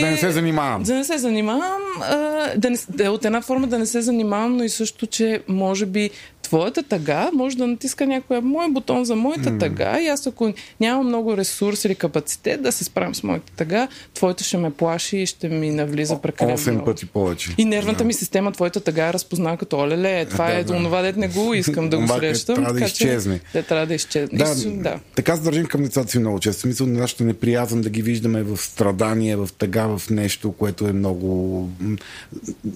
да 0.00 0.10
не 0.10 0.16
се 0.16 0.30
занимавам. 0.30 0.82
Да 0.82 0.94
не 0.94 1.04
се 1.04 1.18
занимавам, 1.18 1.82
а, 2.00 2.16
да 2.56 2.70
не, 2.70 2.78
да, 2.88 3.10
от 3.10 3.24
една 3.24 3.40
форма 3.40 3.66
да 3.66 3.78
не 3.78 3.86
се 3.86 4.02
занимавам, 4.02 4.56
но 4.56 4.64
и 4.64 4.68
също, 4.68 5.06
че 5.06 5.42
може 5.48 5.86
би 5.86 6.10
твоята 6.46 6.82
тъга 6.82 7.30
може 7.32 7.56
да 7.56 7.66
натиска 7.66 8.06
някоя 8.06 8.40
мой 8.40 8.70
бутон 8.70 9.04
за 9.04 9.16
моята 9.16 9.50
mm. 9.50 9.60
тъга 9.60 10.00
и 10.00 10.06
аз 10.06 10.26
ако 10.26 10.52
нямам 10.80 11.06
много 11.06 11.36
ресурс 11.36 11.84
или 11.84 11.94
капацитет 11.94 12.62
да 12.62 12.72
се 12.72 12.84
справям 12.84 13.14
с 13.14 13.22
моята 13.22 13.52
тъга, 13.52 13.88
твоята 14.14 14.44
ще 14.44 14.56
ме 14.56 14.70
плаши 14.70 15.16
и 15.16 15.26
ще 15.26 15.48
ми 15.48 15.70
навлиза 15.70 16.20
прекалено 16.20 16.58
8 16.58 16.70
много. 16.70 16.84
пъти 16.84 17.06
повече. 17.06 17.54
И 17.58 17.64
нервната 17.64 18.04
ми 18.04 18.14
система, 18.14 18.52
твоята 18.52 18.80
тъга 18.80 19.12
разпознава 19.12 19.56
като 19.56 19.78
олеле, 19.78 20.24
това 20.24 20.46
Да, 20.46 20.54
е 20.54 20.64
да. 20.64 20.74
онова, 20.74 21.02
дет 21.02 21.16
не 21.16 21.28
го 21.28 21.54
искам 21.54 21.88
да 21.88 21.98
го 21.98 22.08
срещам. 22.08 22.54
трябва 22.56 22.74
да 22.74 22.84
изчезне. 22.84 23.40
Те 23.52 23.62
трябва 23.62 23.86
да 23.86 23.94
изчезне. 23.94 24.38
Да, 24.38 24.54
И 24.66 24.76
да. 24.76 25.00
така 25.14 25.36
се 25.36 25.42
държим 25.42 25.66
към 25.66 25.82
децата 25.82 26.10
си 26.10 26.18
много 26.18 26.40
често. 26.40 26.60
Смисъл, 26.60 26.86
нашата 26.86 27.24
неприязън 27.24 27.80
да 27.80 27.90
ги 27.90 28.02
виждаме 28.02 28.42
в 28.42 28.56
страдание, 28.56 29.36
в 29.36 29.48
тъга, 29.58 29.86
в 29.86 30.10
нещо, 30.10 30.52
което 30.52 30.88
е 30.88 30.92
много... 30.92 31.68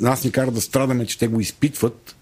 Нас 0.01 0.25
ни 0.25 0.31
кара 0.31 0.51
да 0.51 0.61
страдаме, 0.61 1.07
че 1.07 1.19
те 1.19 1.29
го 1.29 1.41
изпитват. 1.41 2.17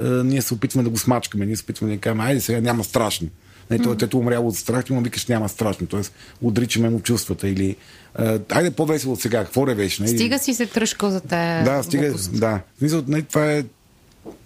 Е, 0.00 0.04
ние 0.04 0.42
се 0.42 0.54
опитваме 0.54 0.84
да 0.84 0.90
го 0.90 0.98
смачкаме. 0.98 1.46
Ние 1.46 1.56
се 1.56 1.62
опитваме 1.62 1.94
да 1.94 2.00
кажем, 2.00 2.20
айде 2.20 2.40
сега 2.40 2.60
няма 2.60 2.84
страшно. 2.84 3.28
Той 3.68 3.78
mm-hmm. 3.78 4.14
умрял 4.14 4.48
от 4.48 4.56
страх, 4.56 4.84
ти 4.84 4.92
му 4.92 5.00
викаш 5.00 5.26
няма 5.26 5.48
страшно. 5.48 5.86
Тоест, 5.86 6.12
отричаме 6.42 6.90
му 6.90 7.00
чувствата 7.00 7.48
или 7.48 7.76
е, 8.18 8.38
айде 8.50 8.70
по-весело 8.70 9.12
от 9.12 9.20
сега, 9.20 9.44
какво 9.44 9.66
ревеш? 9.66 9.98
Не? 9.98 10.08
Стига 10.08 10.38
си 10.38 10.54
се 10.54 10.66
тръжкал 10.66 11.10
за 11.10 11.20
тая 11.20 11.64
Да, 11.64 11.82
стига. 11.82 12.06
глупост. 12.08 12.40
Да. 12.40 12.60
Смисъл, 12.78 13.02
не, 13.08 13.22
това 13.22 13.52
е. 13.52 13.64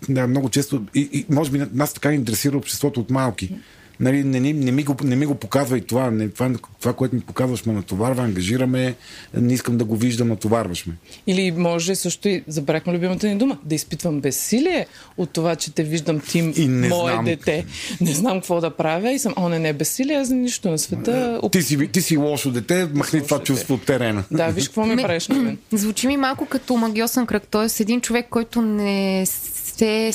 Да, 0.09 0.27
много 0.27 0.49
често. 0.49 0.83
И, 0.95 1.09
и 1.12 1.27
може 1.31 1.51
би 1.51 1.62
нас 1.73 1.93
така 1.95 2.11
ни 2.11 2.16
интересира 2.16 2.57
обществото 2.57 3.01
от 3.01 3.11
малки. 3.11 3.55
Нали, 4.03 4.24
не, 4.24 4.41
не, 4.41 4.53
не, 4.53 4.73
ми 4.73 4.85
го, 4.85 4.97
не 5.05 5.16
ми 5.16 5.27
го 5.27 5.35
показва 5.35 5.79
и 5.79 5.81
това. 5.81 6.11
Не, 6.11 6.29
това. 6.29 6.51
Това, 6.81 6.93
което 6.93 7.15
ми 7.15 7.20
показваш, 7.20 7.66
ме 7.66 7.73
натоварва, 7.73 8.23
ангажираме. 8.23 8.95
Не 9.35 9.53
искам 9.53 9.79
да 9.79 9.85
го 9.85 9.97
виждам, 9.97 10.29
натоварваш 10.29 10.87
ме. 10.87 10.95
Или 11.27 11.51
може 11.51 11.95
също 11.95 12.29
и, 12.29 12.43
забрахме 12.47 12.93
любимата 12.93 13.27
ни 13.27 13.39
дума, 13.39 13.59
да 13.65 13.74
изпитвам 13.74 14.20
безсилие 14.20 14.87
от 15.16 15.31
това, 15.31 15.57
че 15.57 15.74
те 15.74 15.83
виждам 15.83 16.20
ти, 16.20 16.39
И 16.39 16.69
не 16.69 16.89
мое 16.89 17.12
знам. 17.12 17.24
дете. 17.24 17.66
Не 18.01 18.12
знам 18.12 18.33
какво 18.33 18.61
да 18.61 18.70
правя 18.70 19.12
и 19.12 19.19
съм, 19.19 19.35
о, 19.37 19.49
не, 19.49 19.59
не, 19.59 19.73
безсилие, 19.73 20.16
аз 20.16 20.31
нищо 20.31 20.70
на 20.70 20.79
света. 20.79 21.41
Ти 21.53 21.62
си, 21.62 21.89
ти 21.89 22.03
си 22.03 22.16
лошо 22.16 22.51
дете, 22.51 22.89
махни 22.95 23.23
това 23.23 23.37
дете. 23.39 23.47
чувство 23.47 23.74
от 23.74 23.83
терена. 23.83 24.24
Да, 24.31 24.47
виж 24.49 24.65
какво 24.65 24.87
ми 24.87 24.95
Ме- 24.95 25.03
правиш 25.03 25.29
на 25.29 25.35
мен. 25.37 25.59
Звучи 25.73 26.07
ми 26.07 26.16
малко 26.16 26.47
като 26.47 26.77
магиосен 26.77 27.27
кръг. 27.27 27.49
Т.е. 27.49 27.83
един 27.83 28.01
човек, 28.01 28.27
който 28.31 28.62
не 28.62 29.23
се 29.27 30.12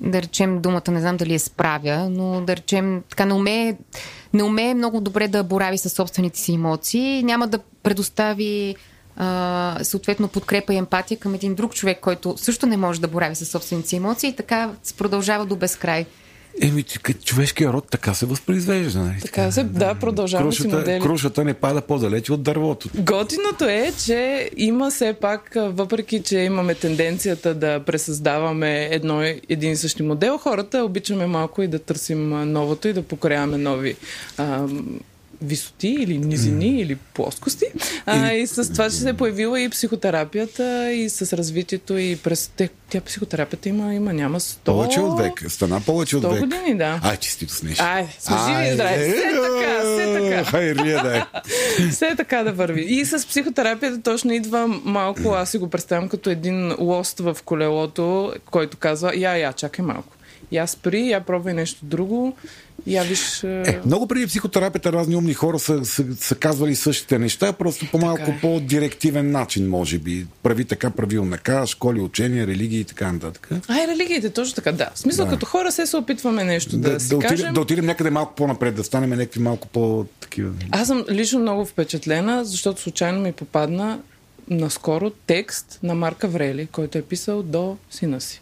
да 0.00 0.22
речем 0.22 0.60
думата, 0.60 0.90
не 0.90 1.00
знам 1.00 1.16
дали 1.16 1.34
е 1.34 1.38
справя, 1.38 2.08
но 2.10 2.40
да 2.40 2.56
речем 2.56 3.02
така 3.08 3.24
не 3.24 3.34
умее, 3.34 3.76
не 4.32 4.42
умее 4.42 4.74
много 4.74 5.00
добре 5.00 5.28
да 5.28 5.44
борави 5.44 5.78
с 5.78 5.90
собствените 5.90 6.38
си 6.38 6.54
емоции, 6.54 7.22
няма 7.22 7.46
да 7.46 7.58
предостави 7.82 8.76
а, 9.16 9.78
съответно 9.82 10.28
подкрепа 10.28 10.74
и 10.74 10.76
емпатия 10.76 11.18
към 11.18 11.34
един 11.34 11.54
друг 11.54 11.74
човек, 11.74 12.00
който 12.00 12.34
също 12.36 12.66
не 12.66 12.76
може 12.76 13.00
да 13.00 13.08
борави 13.08 13.34
с 13.34 13.46
собствените 13.46 13.88
си 13.88 13.96
емоции 13.96 14.30
и 14.30 14.36
така 14.36 14.70
се 14.82 14.94
продължава 14.94 15.46
до 15.46 15.56
безкрай. 15.56 16.06
Еми, 16.62 16.84
човешкия 17.24 17.72
род 17.72 17.86
така 17.90 18.14
се 18.14 18.26
възпроизвежда. 18.26 18.98
Нали? 18.98 19.20
Така 19.20 19.50
се, 19.50 19.64
да, 19.64 19.94
продължаваме 19.94 20.52
си 20.52 20.62
Крушата, 20.62 20.76
модели. 20.76 21.00
крушата 21.02 21.44
не 21.44 21.54
пада 21.54 21.80
по-далече 21.80 22.32
от 22.32 22.42
дървото. 22.42 22.88
Готиното 22.94 23.64
е, 23.64 23.92
че 24.04 24.50
има 24.56 24.90
все 24.90 25.12
пак, 25.12 25.52
въпреки 25.56 26.22
че 26.22 26.38
имаме 26.38 26.74
тенденцията 26.74 27.54
да 27.54 27.80
пресъздаваме 27.80 28.88
едно, 28.90 29.22
един 29.48 29.72
и 29.72 29.76
същи 29.76 30.02
модел, 30.02 30.38
хората 30.38 30.84
обичаме 30.84 31.26
малко 31.26 31.62
и 31.62 31.68
да 31.68 31.78
търсим 31.78 32.52
новото 32.52 32.88
и 32.88 32.92
да 32.92 33.02
покоряваме 33.02 33.58
нови 33.58 33.96
а, 34.38 34.66
висоти 35.42 35.88
или 35.88 36.18
низини 36.18 36.72
mm. 36.72 36.82
или 36.82 36.96
плоскости. 36.96 37.64
А, 38.06 38.32
и 38.32 38.46
с 38.46 38.72
това, 38.72 38.84
че 38.84 38.96
се 38.96 39.08
е 39.08 39.14
появила 39.14 39.60
и 39.60 39.68
психотерапията 39.68 40.92
и 40.92 41.10
с 41.10 41.36
развитието 41.36 41.98
и 41.98 42.16
през... 42.16 42.50
Те, 42.56 42.68
тя 42.90 43.00
психотерапията 43.00 43.68
има, 43.68 43.94
има 43.94 44.12
няма 44.12 44.40
100... 44.40 44.58
Повече 44.64 45.00
от 45.00 45.18
век. 45.18 45.44
Стана 45.48 45.80
повече 45.80 46.16
от 46.16 46.24
100 46.24 46.30
век. 46.30 46.40
години, 46.40 46.78
да. 46.78 47.00
Ай, 47.02 47.16
честито 47.16 47.52
с 47.52 47.62
нещо. 47.62 47.84
Ай, 47.84 48.08
сме 48.18 48.36
живи 48.48 48.68
и 48.68 48.74
здрави. 48.74 49.10
Все 49.10 49.22
така, 49.22 49.80
все 49.80 50.18
така. 50.20 50.44
Хайрия 50.44 51.02
да 51.02 51.16
е. 51.16 51.22
Все 51.90 52.06
е 52.06 52.16
така 52.16 52.42
да 52.42 52.52
върви. 52.52 52.82
И 52.82 53.04
с 53.04 53.26
психотерапията 53.28 54.02
точно 54.02 54.32
идва 54.32 54.66
малко, 54.84 55.28
аз 55.28 55.50
си 55.50 55.58
го 55.58 55.70
представям 55.70 56.08
като 56.08 56.30
един 56.30 56.74
лост 56.78 57.20
в 57.20 57.36
колелото, 57.44 58.34
който 58.50 58.76
казва, 58.76 59.16
я, 59.16 59.36
я, 59.36 59.52
чакай 59.52 59.84
малко. 59.84 60.12
Я 60.52 60.66
спри, 60.66 61.08
я 61.08 61.20
пробвай 61.20 61.54
нещо 61.54 61.78
друго, 61.82 62.36
я 62.86 63.02
виж... 63.02 63.44
Е, 63.44 63.80
много 63.86 64.06
преди 64.06 64.26
психотерапията 64.26 64.92
разни 64.92 65.16
умни 65.16 65.34
хора 65.34 65.58
са, 65.58 65.84
са, 65.84 66.04
са 66.20 66.34
казвали 66.34 66.76
същите 66.76 67.18
неща, 67.18 67.52
просто 67.52 67.86
по 67.92 67.98
малко 67.98 68.30
е. 68.30 68.38
по-директивен 68.42 69.30
начин, 69.30 69.68
може 69.68 69.98
би. 69.98 70.26
Прави 70.42 70.64
така, 70.64 70.90
прави 70.90 71.18
онака, 71.18 71.66
школи, 71.66 72.00
учения, 72.00 72.46
религии 72.46 72.80
и 72.80 72.84
така 72.84 73.12
нататък. 73.12 73.48
Ай, 73.68 73.86
религиите, 73.86 74.30
точно 74.30 74.54
така, 74.54 74.72
да. 74.72 74.90
В 74.94 74.98
смисъл, 74.98 75.24
Да. 75.26 75.30
като 75.30 75.46
хора 75.46 75.72
се 75.72 75.86
се 75.86 75.96
опитваме 75.96 76.44
нещо 76.44 76.76
да, 76.76 76.92
Да, 76.92 77.00
си 77.00 77.08
да, 77.08 77.16
отидем, 77.16 77.30
кажем. 77.36 77.54
да 77.54 77.60
отидем 77.60 77.86
някъде 77.86 78.10
малко 78.10 78.34
по-напред, 78.34 78.74
да 78.74 78.84
станем 78.84 79.10
някакви 79.10 79.40
малко 79.40 79.68
по-такива. 79.68 80.52
Аз 80.70 80.86
съм 80.86 81.04
лично 81.10 81.40
много 81.40 81.64
впечатлена, 81.66 82.44
защото 82.44 82.80
случайно 82.80 83.20
ми 83.20 83.32
попадна 83.32 84.00
наскоро 84.50 85.10
текст 85.10 85.78
на 85.82 85.94
Марка 85.94 86.28
Врели, 86.28 86.66
който 86.66 86.98
е 86.98 87.02
писал 87.02 87.42
до 87.42 87.76
сина 87.90 88.20
си. 88.20 88.40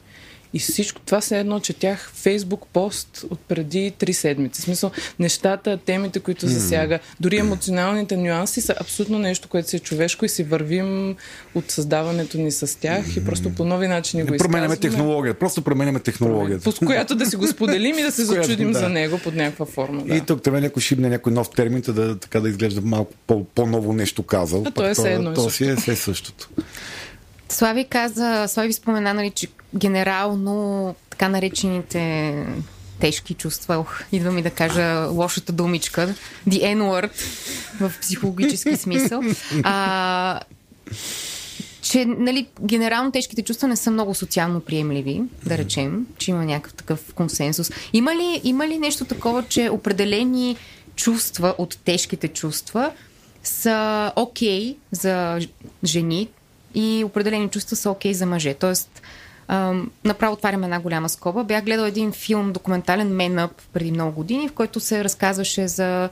И 0.54 0.58
всичко 0.58 1.00
това 1.00 1.20
се 1.20 1.38
едно 1.38 1.60
четях 1.60 2.10
Фейсбук 2.14 2.66
пост 2.72 3.24
от 3.30 3.40
преди 3.40 3.92
три 3.98 4.12
седмици. 4.12 4.60
В 4.60 4.64
смисъл, 4.64 4.90
нещата, 5.18 5.76
темите, 5.76 6.20
които 6.20 6.46
засяга, 6.46 6.98
дори 7.20 7.36
емоционалните 7.36 8.16
нюанси 8.16 8.60
са 8.60 8.74
абсолютно 8.80 9.18
нещо, 9.18 9.48
което 9.48 9.68
си 9.68 9.76
е 9.76 9.78
човешко 9.78 10.24
и 10.24 10.28
си 10.28 10.42
вървим 10.42 11.16
от 11.54 11.70
създаването 11.70 12.38
ни 12.38 12.52
с 12.52 12.80
тях 12.80 13.16
и 13.16 13.24
просто 13.24 13.54
по 13.54 13.64
нови 13.64 13.88
начини 13.88 14.22
го 14.22 14.36
Променяме 14.36 14.74
изказваме. 14.74 14.76
технологията. 14.76 15.38
Просто 15.38 15.62
променяме 15.62 16.00
технологията. 16.00 16.72
С 16.72 16.78
която 16.78 17.14
да 17.14 17.26
си 17.26 17.36
го 17.36 17.46
споделим 17.46 17.98
и 17.98 18.02
да 18.02 18.12
се 18.12 18.24
зачудим 18.24 18.72
да. 18.72 18.78
за 18.78 18.88
него 18.88 19.18
под 19.24 19.34
някаква 19.34 19.66
форма. 19.66 20.02
Да. 20.04 20.16
И 20.16 20.20
тук 20.20 20.42
трябва 20.42 20.60
някой 20.60 20.82
шибне 20.82 21.08
някой 21.08 21.32
нов 21.32 21.50
термин, 21.50 21.82
да, 21.88 22.18
така 22.18 22.40
да 22.40 22.48
изглежда 22.48 22.80
малко 22.80 23.12
по, 23.26 23.44
по-ново 23.44 23.92
нещо 23.92 24.22
казал. 24.22 24.62
А 24.66 24.70
то 24.70 24.88
е 24.88 24.94
все 24.94 25.12
едно 25.12 25.34
То 25.34 25.50
си 25.50 25.64
е 25.64 25.76
все 25.76 25.96
същото. 25.96 26.48
Слави 27.48 27.84
каза, 27.84 28.44
Слави 28.48 28.72
спомена, 28.72 29.14
нали, 29.14 29.30
че 29.30 29.46
генерално 29.74 30.94
така 31.10 31.28
наречените 31.28 32.34
тежки 33.00 33.34
чувства, 33.34 33.76
ох, 33.76 34.00
идва 34.12 34.32
ми 34.32 34.42
да 34.42 34.50
кажа 34.50 35.06
лошата 35.10 35.52
думичка, 35.52 36.14
the 36.48 36.76
N-word 36.76 37.10
в 37.80 37.92
психологически 38.00 38.76
смисъл, 38.76 39.22
а, 39.62 40.40
че 41.82 42.04
нали, 42.04 42.46
генерално 42.60 43.12
тежките 43.12 43.42
чувства 43.42 43.68
не 43.68 43.76
са 43.76 43.90
много 43.90 44.14
социално 44.14 44.60
приемливи, 44.60 45.22
да 45.46 45.58
речем, 45.58 46.06
че 46.18 46.30
има 46.30 46.44
някакъв 46.44 46.74
такъв 46.74 47.14
консенсус. 47.14 47.70
Има 47.92 48.14
ли, 48.14 48.40
има 48.44 48.68
ли 48.68 48.78
нещо 48.78 49.04
такова, 49.04 49.44
че 49.48 49.68
определени 49.70 50.56
чувства 50.96 51.54
от 51.58 51.78
тежките 51.84 52.28
чувства 52.28 52.92
са 53.42 54.12
окей 54.16 54.60
okay 54.60 54.76
за 54.90 55.38
жени 55.84 56.28
и 56.74 57.04
определени 57.04 57.48
чувства 57.48 57.76
са 57.76 57.90
окей 57.90 58.12
okay 58.12 58.14
за 58.14 58.26
мъже. 58.26 58.54
Тоест, 58.54 59.02
направо 60.04 60.32
отварям 60.32 60.64
една 60.64 60.80
голяма 60.80 61.08
скоба. 61.08 61.44
Бях 61.44 61.64
гледал 61.64 61.84
един 61.84 62.12
филм, 62.12 62.52
документален 62.52 63.10
Man 63.10 63.48
преди 63.72 63.90
много 63.90 64.12
години, 64.12 64.48
в 64.48 64.52
който 64.52 64.80
се 64.80 65.04
разказваше 65.04 65.68
за 65.68 66.08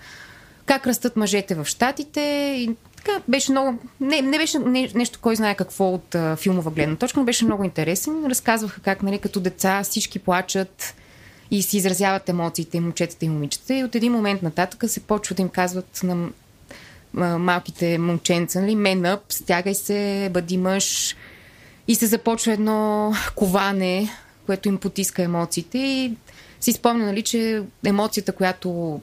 как 0.67 0.87
растат 0.87 1.17
мъжете 1.17 1.55
в 1.55 1.65
Штатите 1.65 2.21
и 2.57 2.77
така 2.97 3.21
беше 3.29 3.53
много... 3.53 3.79
Не, 4.01 4.23
не 4.23 4.39
беше 4.39 4.59
не, 4.59 4.91
нещо, 4.95 5.19
кой 5.23 5.37
знае 5.37 5.55
какво 5.55 5.95
от 5.95 6.15
а, 6.15 6.37
филмова 6.37 6.71
гледна 6.71 6.97
точка, 6.97 7.21
но 7.21 7.27
беше 7.27 7.45
много 7.45 7.65
интересен. 7.65 8.27
Разказваха 8.27 8.81
как, 8.81 9.03
нали, 9.03 9.19
като 9.19 9.41
деца 9.41 9.83
всички 9.83 10.19
плачат 10.19 10.95
и 11.51 11.63
си 11.63 11.77
изразяват 11.77 12.29
емоциите 12.29 12.77
и 12.77 12.81
момчетата 12.81 13.25
и 13.25 13.29
момичета 13.29 13.75
и 13.75 13.85
от 13.85 13.95
един 13.95 14.13
момент 14.13 14.43
нататък 14.43 14.91
се 14.91 15.01
почва 15.01 15.35
да 15.35 15.43
им 15.43 15.49
казват 15.49 16.01
на 16.03 16.29
малките 17.39 17.99
момченца, 17.99 18.61
нали, 18.61 18.75
мен 18.75 19.03
up, 19.03 19.21
стягай 19.29 19.75
се, 19.75 20.31
бъди 20.33 20.57
мъж 20.57 21.17
и 21.89 21.95
се 21.95 22.07
започва 22.07 22.53
едно 22.53 23.13
коване, 23.37 24.09
което 24.47 24.69
им 24.69 24.79
потиска 24.79 25.23
емоциите 25.23 25.79
и 25.79 26.13
си 26.61 26.73
спомня, 26.73 27.07
нали, 27.07 27.23
че 27.23 27.63
емоцията, 27.85 28.33
която 28.33 29.01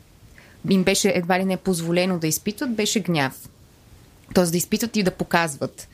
им 0.69 0.83
беше 0.83 1.09
едва 1.09 1.39
ли 1.39 1.45
не 1.45 1.57
позволено 1.57 2.19
да 2.19 2.27
изпитват, 2.27 2.75
беше 2.75 2.99
гняв. 2.99 3.49
Тоест 4.33 4.51
да 4.51 4.57
изпитват 4.57 4.95
и 4.95 5.03
да 5.03 5.11
показват. 5.11 5.87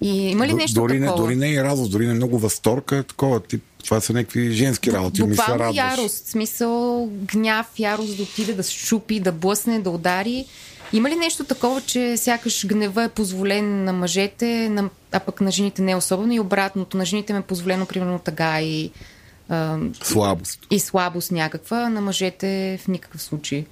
И 0.00 0.30
има 0.30 0.46
ли 0.46 0.54
нещо 0.54 0.80
дори, 0.80 1.00
не, 1.00 1.06
такова? 1.06 1.24
дори 1.24 1.36
не 1.36 1.52
и 1.52 1.62
радост, 1.62 1.92
дори 1.92 2.06
не 2.06 2.14
много 2.14 2.38
възторг, 2.38 2.92
а 2.92 3.02
такова. 3.02 3.40
Тип, 3.40 3.62
това 3.84 4.00
са 4.00 4.12
някакви 4.12 4.52
женски 4.52 4.92
работи. 4.92 5.22
Буквално 5.22 5.58
радваш. 5.58 5.76
ярост, 5.76 6.26
смисъл 6.26 7.06
гняв, 7.06 7.66
ярост 7.78 8.16
да 8.16 8.22
отиде, 8.22 8.52
да 8.52 8.62
щупи, 8.62 9.20
да 9.20 9.32
блъсне, 9.32 9.80
да 9.80 9.90
удари. 9.90 10.44
Има 10.92 11.10
ли 11.10 11.16
нещо 11.16 11.44
такова, 11.44 11.80
че 11.80 12.16
сякаш 12.16 12.66
гнева 12.66 13.04
е 13.04 13.08
позволен 13.08 13.84
на 13.84 13.92
мъжете, 13.92 14.68
на, 14.68 14.90
а 15.12 15.20
пък 15.20 15.40
на 15.40 15.50
жените 15.50 15.82
не 15.82 15.92
е 15.92 15.96
особено 15.96 16.32
и 16.32 16.40
обратното? 16.40 16.96
На 16.96 17.04
жените 17.04 17.32
ме 17.32 17.38
е 17.38 17.42
позволено, 17.42 17.86
примерно, 17.86 18.18
тъга 18.18 18.60
и, 18.60 18.90
а, 19.48 19.78
Слабост. 20.02 20.66
и 20.70 20.80
слабост 20.80 21.32
някаква, 21.32 21.88
на 21.88 22.00
мъжете 22.00 22.78
в 22.84 22.88
никакъв 22.88 23.22
случай. 23.22 23.66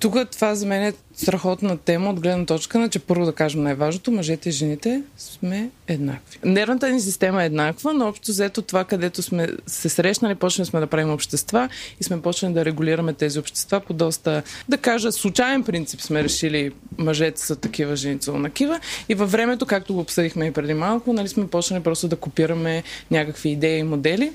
Тук 0.00 0.16
това 0.32 0.54
за 0.54 0.66
мен 0.66 0.82
е 0.82 0.92
страхотна 1.14 1.78
тема 1.78 2.10
от 2.10 2.20
гледна 2.20 2.46
точка 2.46 2.78
на, 2.78 2.88
че 2.88 2.98
първо 2.98 3.24
да 3.24 3.32
кажем 3.32 3.62
най-важното, 3.62 4.12
мъжете 4.12 4.48
и 4.48 4.52
жените 4.52 5.02
сме 5.16 5.70
еднакви. 5.88 6.38
Нервната 6.44 6.90
ни 6.90 7.00
система 7.00 7.42
е 7.42 7.46
еднаква, 7.46 7.92
но 7.92 8.08
общо 8.08 8.32
взето 8.32 8.62
това, 8.62 8.84
където 8.84 9.22
сме 9.22 9.48
се 9.66 9.88
срещнали, 9.88 10.34
почнали 10.34 10.66
сме 10.66 10.80
да 10.80 10.86
правим 10.86 11.10
общества 11.10 11.68
и 12.00 12.04
сме 12.04 12.22
почнали 12.22 12.54
да 12.54 12.64
регулираме 12.64 13.12
тези 13.12 13.38
общества 13.38 13.80
по 13.80 13.92
доста, 13.92 14.42
да 14.68 14.78
кажа, 14.78 15.12
случайен 15.12 15.64
принцип 15.64 16.00
сме 16.00 16.24
решили 16.24 16.72
мъжете 16.98 17.40
са 17.40 17.56
такива, 17.56 17.96
жените 17.96 18.24
са 18.24 18.32
онакива 18.32 18.80
и 19.08 19.14
във 19.14 19.32
времето, 19.32 19.66
както 19.66 19.94
го 19.94 20.00
обсъдихме 20.00 20.46
и 20.46 20.52
преди 20.52 20.74
малко, 20.74 21.12
нали 21.12 21.28
сме 21.28 21.46
почнали 21.46 21.82
просто 21.82 22.08
да 22.08 22.16
копираме 22.16 22.82
някакви 23.10 23.50
идеи 23.50 23.78
и 23.78 23.82
модели 23.82 24.32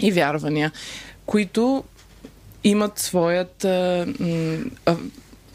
и 0.00 0.12
вярвания, 0.12 0.72
които 1.26 1.84
имат 2.64 2.98
своят. 2.98 3.64
А, 3.64 4.06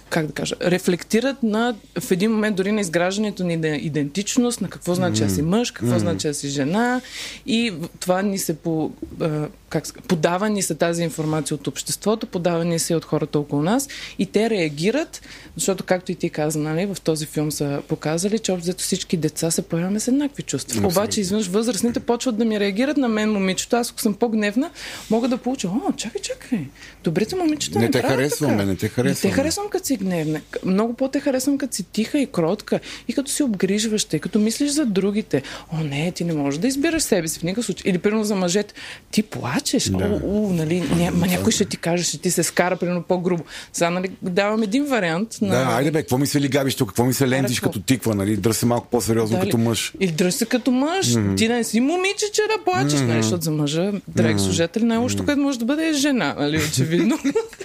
как 0.09 0.25
да 0.25 0.33
кажа, 0.33 0.55
рефлектират 0.61 1.43
на, 1.43 1.75
в 1.99 2.11
един 2.11 2.31
момент 2.31 2.55
дори 2.55 2.71
на 2.71 2.81
изграждането 2.81 3.43
ни 3.43 3.57
на 3.57 3.67
идентичност, 3.67 4.61
на 4.61 4.69
какво 4.69 4.95
значи 4.95 5.23
да 5.23 5.29
си 5.29 5.41
мъж, 5.41 5.71
какво 5.71 5.91
Мгм. 5.91 5.99
значи 5.99 6.27
да 6.27 6.33
си 6.33 6.47
жена 6.47 7.01
и 7.45 7.73
това 7.99 8.21
ни 8.21 8.37
се 8.37 8.57
по, 8.57 8.91
а, 9.21 9.47
как, 9.69 9.87
ска- 9.87 10.01
подава 10.01 10.49
ни 10.49 10.61
се 10.61 10.75
тази 10.75 11.03
информация 11.03 11.55
от 11.55 11.67
обществото, 11.67 12.27
подава 12.27 12.65
ни 12.65 12.79
се 12.79 12.95
от 12.95 13.05
хората 13.05 13.39
около 13.39 13.61
нас 13.61 13.87
и 14.19 14.25
те 14.25 14.49
реагират, 14.49 15.21
защото 15.55 15.83
както 15.83 16.11
и 16.11 16.15
ти 16.15 16.29
каза, 16.29 16.59
нали, 16.59 16.85
в 16.85 16.97
този 17.03 17.25
филм 17.25 17.51
са 17.51 17.81
показали, 17.87 18.39
че 18.39 18.51
общо 18.51 18.63
взето 18.63 18.83
всички 18.83 19.17
деца 19.17 19.51
се 19.51 19.61
поемаме 19.61 19.99
с 19.99 20.07
еднакви 20.07 20.43
чувства. 20.43 20.71
Абсолютно. 20.71 20.89
Обаче 21.01 21.21
изведнъж 21.21 21.47
възрастните 21.47 21.99
почват 21.99 22.37
да 22.37 22.45
ми 22.45 22.59
реагират 22.59 22.97
на 22.97 23.07
мен 23.07 23.31
момичето. 23.31 23.75
Аз 23.75 23.91
ако 23.91 24.01
съм 24.01 24.13
по-гневна, 24.13 24.69
мога 25.09 25.27
да 25.27 25.37
получа, 25.37 25.67
о, 25.67 25.91
чакай, 25.91 26.21
чакай, 26.21 26.59
добрите 27.03 27.35
момичета 27.35 27.79
Не 27.79 27.85
не 27.85 27.91
те 27.91 28.01
така. 28.01 28.15
не 28.15 28.29
те 28.29 28.43
Не 28.43 28.89
харесваме. 28.89 29.15
те 29.15 29.31
харесвам 29.31 29.69
като 29.69 29.85
си 29.85 29.95
гневна. 29.97 30.41
Много 30.65 30.93
по-те 30.93 31.19
харесвам 31.19 31.57
като 31.57 31.75
си 31.75 31.83
тиха 31.83 32.19
и 32.19 32.27
кротка 32.27 32.79
и 33.07 33.13
като 33.13 33.31
си 33.31 33.43
обгрижваща 33.43 34.15
и 34.15 34.19
като 34.19 34.39
мислиш 34.39 34.71
за 34.71 34.85
другите. 34.85 35.41
О, 35.73 35.77
не, 35.77 36.11
ти 36.11 36.23
не 36.23 36.33
можеш 36.33 36.59
да 36.59 36.67
избираш 36.67 37.03
себе 37.03 37.27
си 37.27 37.39
в 37.39 37.43
никакъв 37.43 37.65
случай. 37.65 37.89
Или 37.91 37.97
примерно 37.97 38.23
за 38.23 38.35
мъжете, 38.35 38.73
ти 39.11 39.23
плачеш. 39.23 39.58
Да. 39.89 40.05
О, 40.05 40.19
о, 40.23 40.53
нали, 40.53 40.79
ня, 40.79 41.11
някой 41.11 41.51
ще 41.51 41.65
ти 41.65 41.77
каже, 41.77 42.03
ще 42.03 42.17
ти 42.17 42.31
се 42.31 42.43
скара 42.43 42.75
примерно 42.75 43.03
по-грубо. 43.03 43.43
Сега 43.73 43.89
нали, 43.89 44.11
давам 44.21 44.63
един 44.63 44.85
вариант 44.85 45.37
на... 45.41 45.49
Да, 45.49 45.71
айде 45.71 45.91
бе, 45.91 46.01
какво 46.01 46.17
ми 46.17 46.27
се 46.27 46.41
лигавиш 46.41 46.75
тук, 46.75 46.87
какво 46.87 47.05
ми 47.05 47.13
се 47.13 47.29
лентиш 47.29 47.59
като 47.59 47.81
тиква, 47.81 48.15
нали? 48.15 48.37
Дръж 48.37 48.55
се 48.55 48.65
малко 48.65 48.87
по-сериозно 48.91 49.37
Дали? 49.37 49.49
като 49.49 49.57
мъж. 49.57 49.93
Или 49.99 50.11
дръж 50.11 50.33
се 50.33 50.45
като 50.45 50.71
мъж. 50.71 51.07
Mm-hmm. 51.07 51.37
Ти 51.37 51.47
не 51.47 51.63
си 51.63 51.79
момиче, 51.79 52.25
да 52.57 52.63
плачеш, 52.63 52.99
mm-hmm. 52.99 53.05
нали, 53.05 53.21
защото 53.21 53.43
за 53.43 53.51
мъжа, 53.51 53.91
драги 54.07 54.39
mm-hmm. 54.39 54.43
служители, 54.43 54.83
най-лошото, 54.83 55.25
което 55.25 55.41
може 55.41 55.59
да 55.59 55.65
бъде 55.65 55.87
е 55.87 55.93
жена, 55.93 56.35
нали, 56.39 56.57
очевидно. 56.57 57.19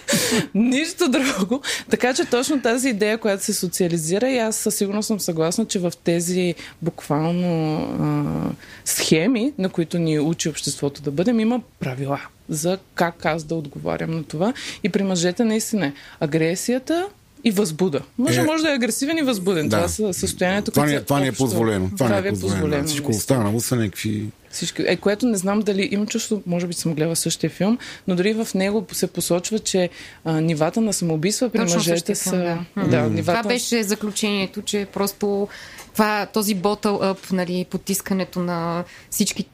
Нищо 0.54 1.08
друго. 1.08 1.60
Така 1.90 2.14
че 2.14 2.24
точно 2.24 2.62
тази 2.62 2.88
идея, 2.88 3.18
която 3.18 3.44
се 3.44 3.52
социализира 3.54 4.30
и 4.30 4.38
аз 4.38 4.56
със 4.56 4.74
сигурност 4.74 5.06
съм 5.06 5.20
съгласна, 5.20 5.64
че 5.64 5.78
в 5.78 5.92
тези 6.04 6.54
буквално 6.82 7.76
а, 8.00 8.50
схеми, 8.84 9.52
на 9.58 9.68
които 9.68 9.98
ни 9.98 10.18
учи 10.18 10.48
обществото 10.48 11.02
да 11.02 11.10
бъдем, 11.10 11.40
има 11.40 11.60
правила 11.84 12.20
за 12.48 12.78
как 12.94 13.26
аз 13.26 13.44
да 13.44 13.54
отговарям 13.54 14.10
на 14.10 14.24
това. 14.24 14.52
И 14.82 14.88
при 14.88 15.02
мъжете 15.02 15.44
наистина 15.44 15.86
е 15.86 15.92
агресията 16.20 17.08
и 17.44 17.50
възбуда. 17.50 18.00
Мъжа 18.18 18.40
Е, 18.40 18.44
може 18.44 18.62
да 18.62 18.70
е 18.70 18.74
агресивен 18.74 19.18
и 19.18 19.22
възбуден. 19.22 19.68
да. 19.68 19.76
Това 19.76 19.88
са 19.88 20.14
състоянието, 20.14 20.70
Това 20.70 20.82
ни, 20.82 20.88
които 20.88 21.02
е- 21.02 21.04
това 21.04 21.20
ни 21.20 21.26
е 21.28 21.32
позволено. 21.32 21.90
Това, 21.90 22.20
ни 22.20 22.28
е 22.28 22.30
позволено. 22.30 22.68
да. 22.78 22.84
Всичко 22.84 23.10
останало 23.10 23.60
са 23.60 23.76
някакви... 23.76 24.26
Всички. 24.50 24.82
Е, 24.82 24.96
което 24.96 25.26
не 25.26 25.36
знам 25.36 25.60
дали 25.60 25.88
имам 25.92 26.06
чувство, 26.06 26.42
може 26.46 26.66
би 26.66 26.74
съм 26.74 26.94
гледала 26.94 27.16
същия 27.16 27.50
филм, 27.50 27.78
но 28.08 28.16
дори 28.16 28.32
в 28.34 28.48
него 28.54 28.86
се 28.92 29.06
посочва, 29.06 29.58
че 29.58 29.90
а, 30.24 30.40
нивата 30.40 30.80
на 30.80 30.92
самоубийства 30.92 31.48
при 31.48 31.58
Точно 31.58 31.76
мъжете 31.76 32.14
са. 32.14 32.30
филм, 32.30 32.40
да. 32.76 32.82
да, 32.82 32.88
Това 32.88 33.08
нивата... 33.08 33.48
беше 33.48 33.82
заключението, 33.82 34.62
че 34.62 34.86
просто 34.86 35.48
това, 35.92 36.26
този 36.26 36.54
ботъл 36.54 36.98
ъп, 37.02 37.30
нали, 37.32 37.66
потискането 37.70 38.38
на 38.40 38.84
всички, 39.10 39.44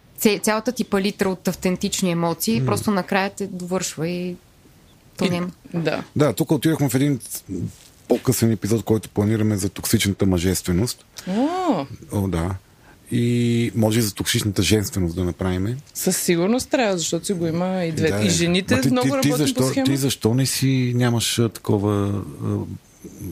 цялата 0.43 0.73
ти 0.73 0.85
палитра 0.85 1.29
от 1.29 1.49
автентични 1.49 2.11
емоции, 2.11 2.67
просто 2.67 2.91
накрая 2.91 3.31
те 3.31 3.47
довършва 3.47 4.09
и 4.09 4.37
то 5.17 5.25
И- 5.25 5.31
няма. 5.31 5.51
Да. 5.75 6.05
Да, 6.17 6.33
тук 6.33 6.51
отидохме 6.51 6.89
в 6.89 6.95
един 6.95 7.21
по-късен 8.09 8.53
епизод, 8.53 8.83
който 8.85 9.09
планираме 9.09 9.57
за 9.57 9.69
токсичната 9.69 10.27
мъжественост. 10.27 11.05
О, 11.29 11.87
О, 12.13 12.29
да. 12.29 12.55
И 13.13 13.73
може 13.75 13.99
и 13.99 14.03
за 14.03 14.15
токсичната 14.15 14.63
женственост 14.63 15.15
да 15.15 15.25
направим. 15.25 15.77
със 15.95 16.17
сигурност 16.17 16.71
трябва, 16.71 16.99
защото 16.99 17.27
си 17.27 17.33
го 17.33 17.47
има 17.47 17.85
и 17.85 17.93
двете. 17.93 18.19
Да, 18.19 18.25
и 18.25 18.31
жените 18.31 18.81
ти, 18.81 18.91
много 18.91 19.15
ти, 19.21 19.21
ти, 19.21 19.33
защо, 19.37 19.61
по 19.61 19.69
схема. 19.69 19.87
ти 19.87 19.97
защо 19.97 20.35
не 20.35 20.47
си 20.47 20.93
нямаш 20.97 21.35
такова, 21.55 22.23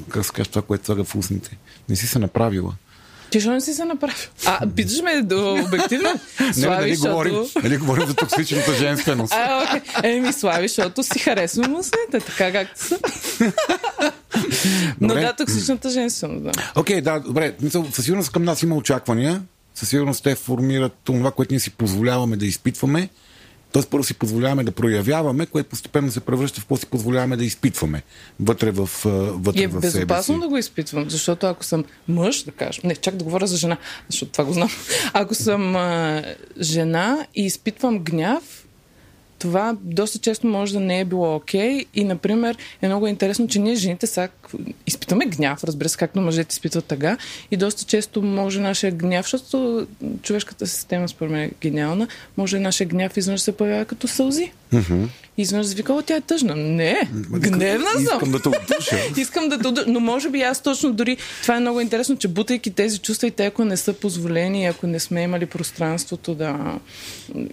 как 0.08 0.26
се 0.26 0.32
това, 0.32 0.62
което 0.62 0.84
слага 0.84 1.04
в 1.04 1.14
устните? 1.14 1.58
Не 1.88 1.96
си 1.96 2.06
се 2.06 2.18
направила. 2.18 2.74
Ти 3.30 3.38
защо 3.38 3.50
не 3.52 3.60
си 3.60 3.74
се 3.74 3.84
направил? 3.84 4.16
А, 4.46 4.66
питаш 4.76 5.02
ме 5.02 5.22
до 5.22 5.54
обективно? 5.54 6.08
Не, 6.40 6.52
Слави, 6.52 6.80
нали 6.80 6.94
защото... 6.94 7.10
говорим, 7.12 7.34
нали 7.62 7.76
говорим 7.76 8.06
за 8.06 8.14
токсичната 8.14 8.74
женственост. 8.74 9.32
А, 9.36 9.64
окей. 9.64 10.10
Еми, 10.10 10.32
слави, 10.32 10.68
защото 10.68 11.02
си 11.02 11.18
харесвам 11.18 11.74
устните, 11.74 12.20
така 12.26 12.52
както 12.52 12.84
са. 12.84 12.98
Но 15.00 15.14
да, 15.14 15.32
токсичната 15.32 15.90
женственост, 15.90 16.44
да. 16.44 16.52
Окей, 16.76 17.00
да, 17.00 17.20
добре. 17.20 17.54
Мисъл, 17.60 17.86
със 17.92 18.04
сигурност 18.04 18.32
към 18.32 18.44
нас 18.44 18.62
има 18.62 18.76
очаквания. 18.76 19.42
със 19.74 19.88
сигурност 19.88 20.24
те 20.24 20.34
формират 20.34 20.92
това, 21.04 21.30
което 21.30 21.52
ние 21.52 21.60
си 21.60 21.70
позволяваме 21.70 22.36
да 22.36 22.46
изпитваме. 22.46 23.08
Тоест 23.72 23.90
първо 23.90 24.04
си 24.04 24.14
позволяваме 24.14 24.64
да 24.64 24.72
проявяваме, 24.72 25.46
което 25.46 25.68
постепенно 25.68 26.10
се 26.10 26.20
превръща 26.20 26.60
в 26.60 26.64
какво 26.64 26.76
си 26.76 26.86
позволяваме 26.86 27.36
да 27.36 27.44
изпитваме 27.44 28.02
вътре 28.40 28.70
в, 28.70 28.90
вътре 29.34 29.60
И 29.60 29.64
е 29.64 29.66
в 29.68 29.72
себе 29.72 29.90
си. 29.90 29.96
безопасно 29.96 30.40
да 30.40 30.48
го 30.48 30.56
изпитвам, 30.56 31.10
защото 31.10 31.46
ако 31.46 31.64
съм 31.64 31.84
мъж, 32.08 32.42
да 32.42 32.52
кажем, 32.52 32.82
не, 32.84 32.96
чак 32.96 33.16
да 33.16 33.24
говоря 33.24 33.46
за 33.46 33.56
жена, 33.56 33.76
защото 34.10 34.32
това 34.32 34.44
го 34.44 34.52
знам. 34.52 34.70
Ако 35.12 35.34
съм 35.34 35.76
а, 35.76 36.22
жена 36.60 37.26
и 37.34 37.44
изпитвам 37.44 37.98
гняв, 37.98 38.64
това 39.38 39.76
доста 39.80 40.18
често 40.18 40.46
може 40.46 40.72
да 40.72 40.80
не 40.80 41.00
е 41.00 41.04
било 41.04 41.34
окей. 41.36 41.84
И, 41.94 42.04
например, 42.04 42.56
е 42.82 42.86
много 42.88 43.06
интересно, 43.06 43.48
че 43.48 43.58
ние 43.58 43.74
жените 43.74 44.06
сега 44.06 44.28
изпитваме 44.86 45.26
гняв, 45.26 45.64
разбира 45.64 45.88
се, 45.88 45.96
както 45.96 46.20
мъжете 46.20 46.52
изпитват 46.52 46.84
тъга. 46.84 47.16
И 47.50 47.56
доста 47.56 47.84
често 47.84 48.22
може 48.22 48.60
нашия 48.60 48.92
гняв, 48.92 49.24
защото 49.24 49.86
човешката 50.22 50.66
система, 50.66 51.08
според 51.08 51.32
мен, 51.32 51.42
е 51.42 51.50
гениална, 51.60 52.08
може 52.36 52.58
нашия 52.58 52.86
гняв 52.86 53.16
изведнъж 53.16 53.40
се 53.40 53.56
появява 53.56 53.84
като 53.84 54.08
сълзи. 54.08 54.52
И 54.72 55.27
изведнъж 55.38 55.66
се 55.66 55.74
вика, 55.74 55.92
о, 55.92 56.02
тя 56.02 56.16
е 56.16 56.20
тъжна. 56.20 56.56
Не, 56.56 57.08
гневна 57.30 57.90
съм. 57.90 58.02
Искам 58.02 58.30
да 58.30 58.42
те 58.42 58.48
отдуша. 58.48 58.96
Искам 59.20 59.48
да 59.48 59.58
те 59.58 59.84
Но 59.86 60.00
може 60.00 60.30
би 60.30 60.42
аз 60.42 60.62
точно 60.62 60.92
дори... 60.92 61.16
Това 61.42 61.56
е 61.56 61.60
много 61.60 61.80
интересно, 61.80 62.16
че 62.16 62.28
бутайки 62.28 62.70
тези 62.70 62.98
чувства 62.98 63.26
и 63.26 63.30
те, 63.30 63.46
ако 63.46 63.64
не 63.64 63.76
са 63.76 63.92
позволени, 63.92 64.66
ако 64.66 64.86
не 64.86 65.00
сме 65.00 65.22
имали 65.22 65.46
пространството 65.46 66.34
да 66.34 66.78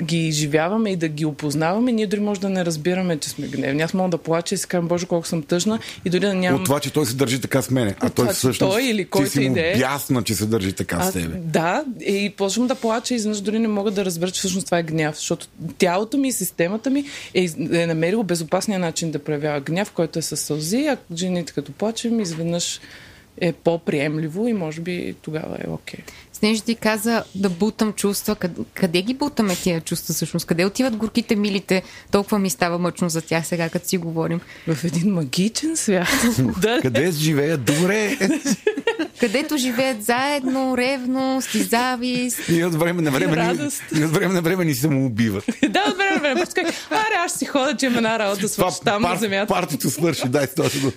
ги 0.04 0.28
изживяваме 0.28 0.90
и 0.90 0.96
да 0.96 1.08
ги 1.08 1.26
опознаваме, 1.26 1.92
ние 1.92 2.08
дори 2.08 2.20
може 2.20 2.40
да 2.40 2.50
не 2.50 2.66
разбираме, 2.66 3.18
че 3.18 3.30
сме 3.30 3.48
гневни. 3.48 3.82
Аз 3.82 3.94
мога 3.94 4.10
да 4.10 4.18
плача 4.18 4.56
и 4.56 4.58
си 4.58 4.68
кажа, 4.68 4.82
Боже, 4.88 5.06
колко 5.06 5.28
съм 5.28 5.44
тъжна 5.44 5.80
и 6.06 6.10
дори 6.10 6.22
да 6.22 6.34
нямам... 6.34 6.60
От 6.60 6.66
това, 6.66 6.80
че 6.80 6.94
той 6.94 7.06
се 7.06 7.16
държи 7.16 7.42
така 7.42 7.62
с 7.62 7.72
мене. 7.72 7.96
А 8.00 8.10
той 8.10 8.28
всъщност 8.28 8.74
той 8.74 8.84
или 8.84 9.04
ти 9.04 9.10
който 9.10 9.32
си 9.32 9.42
и 9.42 9.50
му 9.50 9.56
е. 9.58 9.74
бясна, 9.78 10.24
че 10.24 10.36
се 10.36 10.46
държи 10.46 10.74
така 10.74 11.02
с 11.02 11.08
Аз, 11.08 11.14
тебе. 11.14 11.38
да, 11.38 11.84
и 12.08 12.34
почвам 12.38 12.68
да 12.68 12.76
плача 12.76 13.14
и 13.14 13.18
изведнъж 13.18 13.42
дори 13.42 13.60
не 13.60 13.68
мога 13.68 13.92
да 13.92 14.06
разбера, 14.06 14.32
че 14.32 14.40
всъщност 14.40 14.68
това 14.68 14.78
е 14.80 14.84
гняв, 14.84 15.16
защото 15.16 15.48
тялото 15.78 16.18
ми 16.18 16.28
и 16.28 16.32
системата 16.32 16.90
ми 16.90 17.06
е, 17.34 17.48
е 17.82 17.88
намерило 17.88 18.24
безопасния 18.24 18.80
начин 18.80 19.12
да 19.12 19.20
проявява 19.20 19.60
гняв, 19.60 19.92
който 19.92 20.20
е 20.20 20.22
със 20.22 20.40
сълзи, 20.40 20.86
а 20.86 20.98
жените 21.16 21.54
като 21.54 21.72
плачем, 21.72 22.20
изведнъж 22.20 22.80
е 23.42 23.54
по-приемливо 23.54 24.48
и 24.48 24.54
може 24.54 24.82
би 24.82 25.16
тогава 25.22 25.58
е 25.68 25.70
окей. 25.70 26.00
Снежи 26.34 26.62
ти 26.62 26.76
каза 26.76 27.24
да 27.36 27.50
бутам 27.50 27.94
чувства. 27.94 28.36
Къде, 28.36 28.62
къде 28.74 29.02
ги 29.02 29.14
бутаме 29.14 29.56
тия 29.56 29.82
чувства 29.82 30.14
всъщност? 30.14 30.46
Къде 30.46 30.66
отиват 30.66 30.96
горките, 30.96 31.36
милите? 31.36 31.84
Толкова 32.12 32.40
ми 32.40 32.50
става 32.50 32.80
мъчно 32.80 33.10
за 33.10 33.22
тях 33.22 33.48
сега, 33.48 33.70
като 33.70 33.88
си 33.88 33.98
говорим. 33.98 34.40
В 34.68 34.84
един 34.84 35.14
магичен 35.14 35.78
свят. 35.78 36.08
да, 36.62 36.80
Къде 36.82 37.12
живеят 37.12 37.64
добре? 37.64 38.18
Където 39.20 39.58
живеят 39.58 40.04
заедно, 40.04 40.78
ревност 40.78 41.56
и 41.56 41.64
завист. 41.64 42.50
и 42.50 42.64
от 42.64 42.76
време 42.76 43.02
на 43.02 43.12
време, 43.12 43.32
ни, 43.32 43.38
радост. 43.38 43.84
и 43.96 44.04
от 44.04 44.12
време 44.12 44.34
на 44.34 44.42
време 44.42 44.66
ни 44.66 44.76
се 44.76 44.88
му 44.88 45.06
убиват. 45.06 45.44
да, 45.70 45.84
от 45.90 45.98
време 45.98 46.16
на 46.16 46.22
време. 46.22 46.36
Просто 46.36 46.56
как, 46.56 46.68
аре, 46.90 47.16
аз 47.26 47.34
си 47.34 47.46
ходя, 47.46 47.78
че 47.78 47.86
има 47.86 47.98
една 47.98 48.20
работа 48.20 48.50
свърши 48.50 48.78
там 48.86 49.02
на 49.02 49.16
земята. 49.16 49.54
партито 49.54 49.90
свърши, 49.90 50.30
дай 50.30 50.48
точно. 50.48 50.92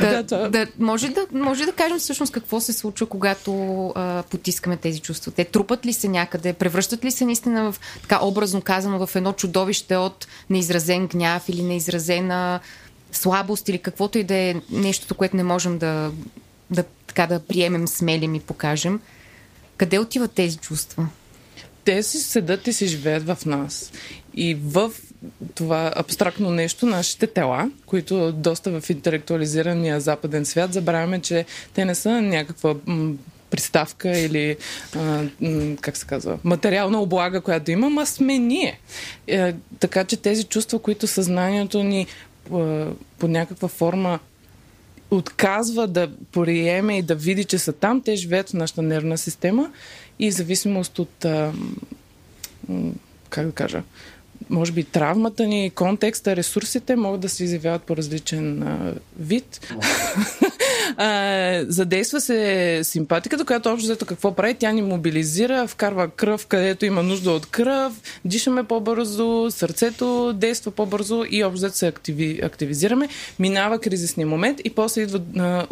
Да, 0.00 0.22
Да, 0.22 0.48
да, 0.50 0.66
може, 0.78 1.08
да, 1.08 1.26
може 1.32 1.64
да 1.66 1.72
кажем 1.72 1.98
всъщност 1.98 2.32
какво 2.32 2.60
се 2.60 2.72
случва, 2.72 3.06
когато 3.06 3.86
а, 3.94 4.22
потискаме 4.22 4.76
тези 4.76 5.00
чувства. 5.00 5.32
Те 5.32 5.44
трупат 5.44 5.86
ли 5.86 5.92
се 5.92 6.08
някъде, 6.08 6.52
превръщат 6.52 7.04
ли 7.04 7.10
се 7.10 7.24
наистина 7.24 7.72
в, 7.72 7.80
така 8.02 8.24
образно 8.24 8.60
казано, 8.60 9.06
в 9.06 9.16
едно 9.16 9.32
чудовище 9.32 9.96
от 9.96 10.26
неизразен 10.50 11.06
гняв 11.06 11.48
или 11.48 11.62
неизразена 11.62 12.60
слабост 13.12 13.68
или 13.68 13.78
каквото 13.78 14.18
и 14.18 14.24
да 14.24 14.34
е 14.34 14.54
нещото, 14.70 15.14
което 15.14 15.36
не 15.36 15.42
можем 15.42 15.78
да, 15.78 16.10
да, 16.70 16.84
така, 17.14 17.26
да 17.26 17.40
приемем, 17.40 17.88
смелим 17.88 18.34
и 18.34 18.40
покажем. 18.40 19.00
Къде 19.76 19.98
отиват 19.98 20.32
тези 20.32 20.56
чувства? 20.56 21.08
те 21.84 22.02
си 22.02 22.18
седат 22.18 22.66
и 22.66 22.72
си 22.72 22.86
живеят 22.86 23.26
в 23.26 23.46
нас. 23.46 23.92
И 24.34 24.54
в 24.54 24.90
това 25.54 25.92
абстрактно 25.96 26.50
нещо, 26.50 26.86
нашите 26.86 27.26
тела, 27.26 27.70
които 27.86 28.32
доста 28.32 28.80
в 28.80 28.90
интелектуализирания 28.90 30.00
западен 30.00 30.44
свят, 30.44 30.72
забравяме, 30.72 31.20
че 31.20 31.44
те 31.74 31.84
не 31.84 31.94
са 31.94 32.22
някаква 32.22 32.74
приставка 33.50 34.18
или, 34.18 34.56
а, 34.96 35.24
как 35.80 35.96
се 35.96 36.06
казва, 36.06 36.38
материална 36.44 37.00
облага, 37.00 37.40
която 37.40 37.70
имам, 37.70 37.98
а 37.98 38.06
сме 38.06 38.38
ние. 38.38 38.80
Е, 39.26 39.54
така 39.78 40.04
че 40.04 40.16
тези 40.16 40.44
чувства, 40.44 40.78
които 40.78 41.06
съзнанието 41.06 41.82
ни 41.82 42.06
по 43.18 43.28
някаква 43.28 43.68
форма 43.68 44.18
отказва 45.16 45.86
да 45.86 46.10
приеме 46.32 46.98
и 46.98 47.02
да 47.02 47.14
види, 47.14 47.44
че 47.44 47.58
са 47.58 47.72
там, 47.72 48.02
те 48.02 48.16
живеят 48.16 48.50
в 48.50 48.54
нашата 48.54 48.82
нервна 48.82 49.18
система 49.18 49.70
и 50.18 50.30
в 50.30 50.34
зависимост 50.34 50.98
от, 50.98 51.26
как 53.30 53.46
да 53.46 53.52
кажа, 53.52 53.82
може 54.52 54.72
би 54.72 54.84
травмата 54.84 55.46
ни, 55.46 55.70
контекста, 55.70 56.36
ресурсите 56.36 56.96
могат 56.96 57.20
да 57.20 57.28
се 57.28 57.44
изявяват 57.44 57.82
по 57.82 57.96
различен 57.96 58.62
а, 58.62 58.94
вид. 59.18 59.60
а, 60.96 61.64
задейства 61.68 62.20
се 62.20 62.80
симпатиката, 62.82 63.44
която 63.44 63.68
общо 63.68 63.86
взето 63.86 64.06
какво 64.06 64.34
прави? 64.34 64.54
Тя 64.54 64.72
ни 64.72 64.82
мобилизира, 64.82 65.66
вкарва 65.66 66.08
кръв, 66.08 66.46
където 66.46 66.86
има 66.86 67.02
нужда 67.02 67.30
от 67.30 67.46
кръв, 67.46 67.92
дишаме 68.24 68.64
по-бързо, 68.64 69.46
сърцето 69.50 70.32
действа 70.32 70.70
по-бързо 70.70 71.24
и 71.30 71.44
общо 71.44 71.56
взето 71.56 71.76
се 71.76 71.86
активи, 71.86 72.40
активизираме. 72.42 73.08
Минава 73.38 73.78
кризисния 73.78 74.26
момент 74.26 74.60
и 74.64 74.70
после 74.70 75.02
идва 75.02 75.20
а, 75.38 75.66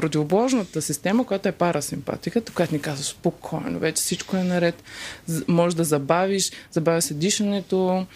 противоположната 0.00 0.82
система, 0.82 1.26
която 1.26 1.48
е 1.48 1.52
парасимпатиката, 1.52 2.52
която 2.52 2.74
ни 2.74 2.80
казва 2.80 3.04
спокойно, 3.04 3.78
вече 3.78 4.02
всичко 4.02 4.36
е 4.36 4.44
наред, 4.44 4.82
може 5.48 5.76
да 5.76 5.84
забавиш, 5.84 6.52
забавя 6.70 7.02
се 7.02 7.14
дишането 7.14 8.06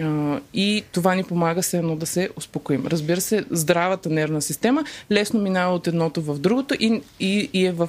а, 0.00 0.40
и 0.54 0.84
това 0.92 1.14
ни 1.14 1.24
помага 1.24 1.62
се 1.62 1.78
едно 1.78 1.96
да 1.96 2.06
се 2.06 2.28
успокоим. 2.36 2.86
Разбира 2.86 3.20
се, 3.20 3.44
здравата 3.50 4.10
нервна 4.10 4.42
система 4.42 4.84
лесно 5.12 5.40
минава 5.40 5.74
от 5.74 5.86
едното 5.86 6.22
в 6.22 6.38
другото 6.38 6.74
и, 6.74 7.02
и, 7.20 7.50
и 7.52 7.66
е 7.66 7.72
в, 7.72 7.88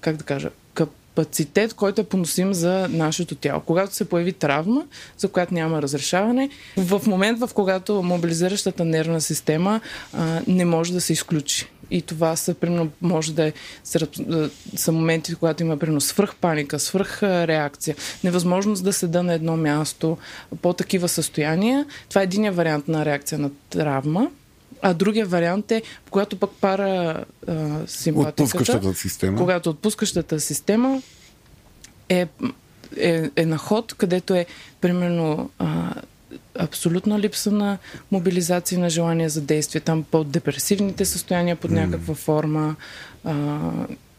как 0.00 0.16
да 0.16 0.24
кажа, 0.24 0.50
капацитет, 0.74 1.74
който 1.74 2.00
е 2.00 2.04
поносим 2.04 2.54
за 2.54 2.88
нашето 2.90 3.34
тяло. 3.34 3.60
Когато 3.60 3.94
се 3.94 4.08
появи 4.08 4.32
травма, 4.32 4.84
за 5.18 5.28
която 5.28 5.54
няма 5.54 5.82
разрешаване, 5.82 6.50
в 6.76 7.02
момент, 7.06 7.40
в 7.40 7.50
когато 7.54 8.02
мобилизиращата 8.02 8.84
нервна 8.84 9.20
система 9.20 9.80
а, 10.12 10.40
не 10.46 10.64
може 10.64 10.92
да 10.92 11.00
се 11.00 11.12
изключи. 11.12 11.66
И 11.90 12.02
това 12.02 12.36
са, 12.36 12.54
примерно, 12.54 12.90
може 13.02 13.32
да 13.34 13.46
е, 13.46 13.52
са, 13.84 14.08
са 14.76 14.92
моменти, 14.92 15.34
когато 15.34 15.62
има, 15.62 15.76
примерно, 15.76 16.00
свръх 16.00 16.36
паника, 16.36 16.78
свръх 16.78 17.22
реакция, 17.22 17.96
невъзможност 18.24 18.84
да 18.84 18.92
седа 18.92 19.22
на 19.22 19.34
едно 19.34 19.56
място, 19.56 20.18
по 20.62 20.72
такива 20.72 21.08
състояния. 21.08 21.86
Това 22.08 22.20
е 22.20 22.24
един 22.24 22.50
вариант 22.50 22.88
на 22.88 23.04
реакция 23.04 23.38
на 23.38 23.50
травма. 23.70 24.30
А 24.82 24.94
другия 24.94 25.26
вариант 25.26 25.70
е, 25.70 25.82
когато 26.10 26.38
пък 26.38 26.50
пара 26.60 27.24
а, 27.48 27.86
симпатиката, 27.86 28.42
Отпускащата 28.42 28.94
система. 28.94 29.38
когато 29.38 29.70
отпускащата 29.70 30.40
система 30.40 31.02
е, 32.08 32.26
е, 32.96 33.30
е 33.36 33.46
на 33.46 33.58
ход, 33.58 33.94
където 33.94 34.34
е 34.34 34.46
примерно 34.80 35.50
а, 35.58 35.94
абсолютна 36.58 37.20
липса 37.20 37.50
на 37.50 37.78
мобилизация 38.10 38.78
на 38.78 38.90
желание 38.90 39.28
за 39.28 39.40
действие, 39.40 39.80
там 39.80 40.04
по-депресивните 40.10 41.04
състояния 41.04 41.56
под 41.56 41.70
някаква 41.70 42.14
форма. 42.14 42.76
А, 43.24 43.58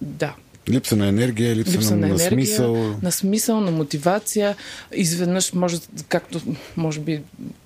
да. 0.02 0.34
Липса 0.70 0.96
на 0.96 1.08
енергия, 1.08 1.56
липса, 1.56 1.78
Липса 1.78 1.96
на, 1.96 2.02
на 2.02 2.08
на 2.08 2.14
енергия, 2.14 2.30
смисъл. 2.30 2.96
на 3.02 3.12
смисъл, 3.12 3.60
на 3.60 3.72
мотивация. 3.72 4.56
Изведнъж, 4.94 5.54
може, 5.54 5.78
както 6.10 6.42
може 6.78 7.00
би 7.00 7.22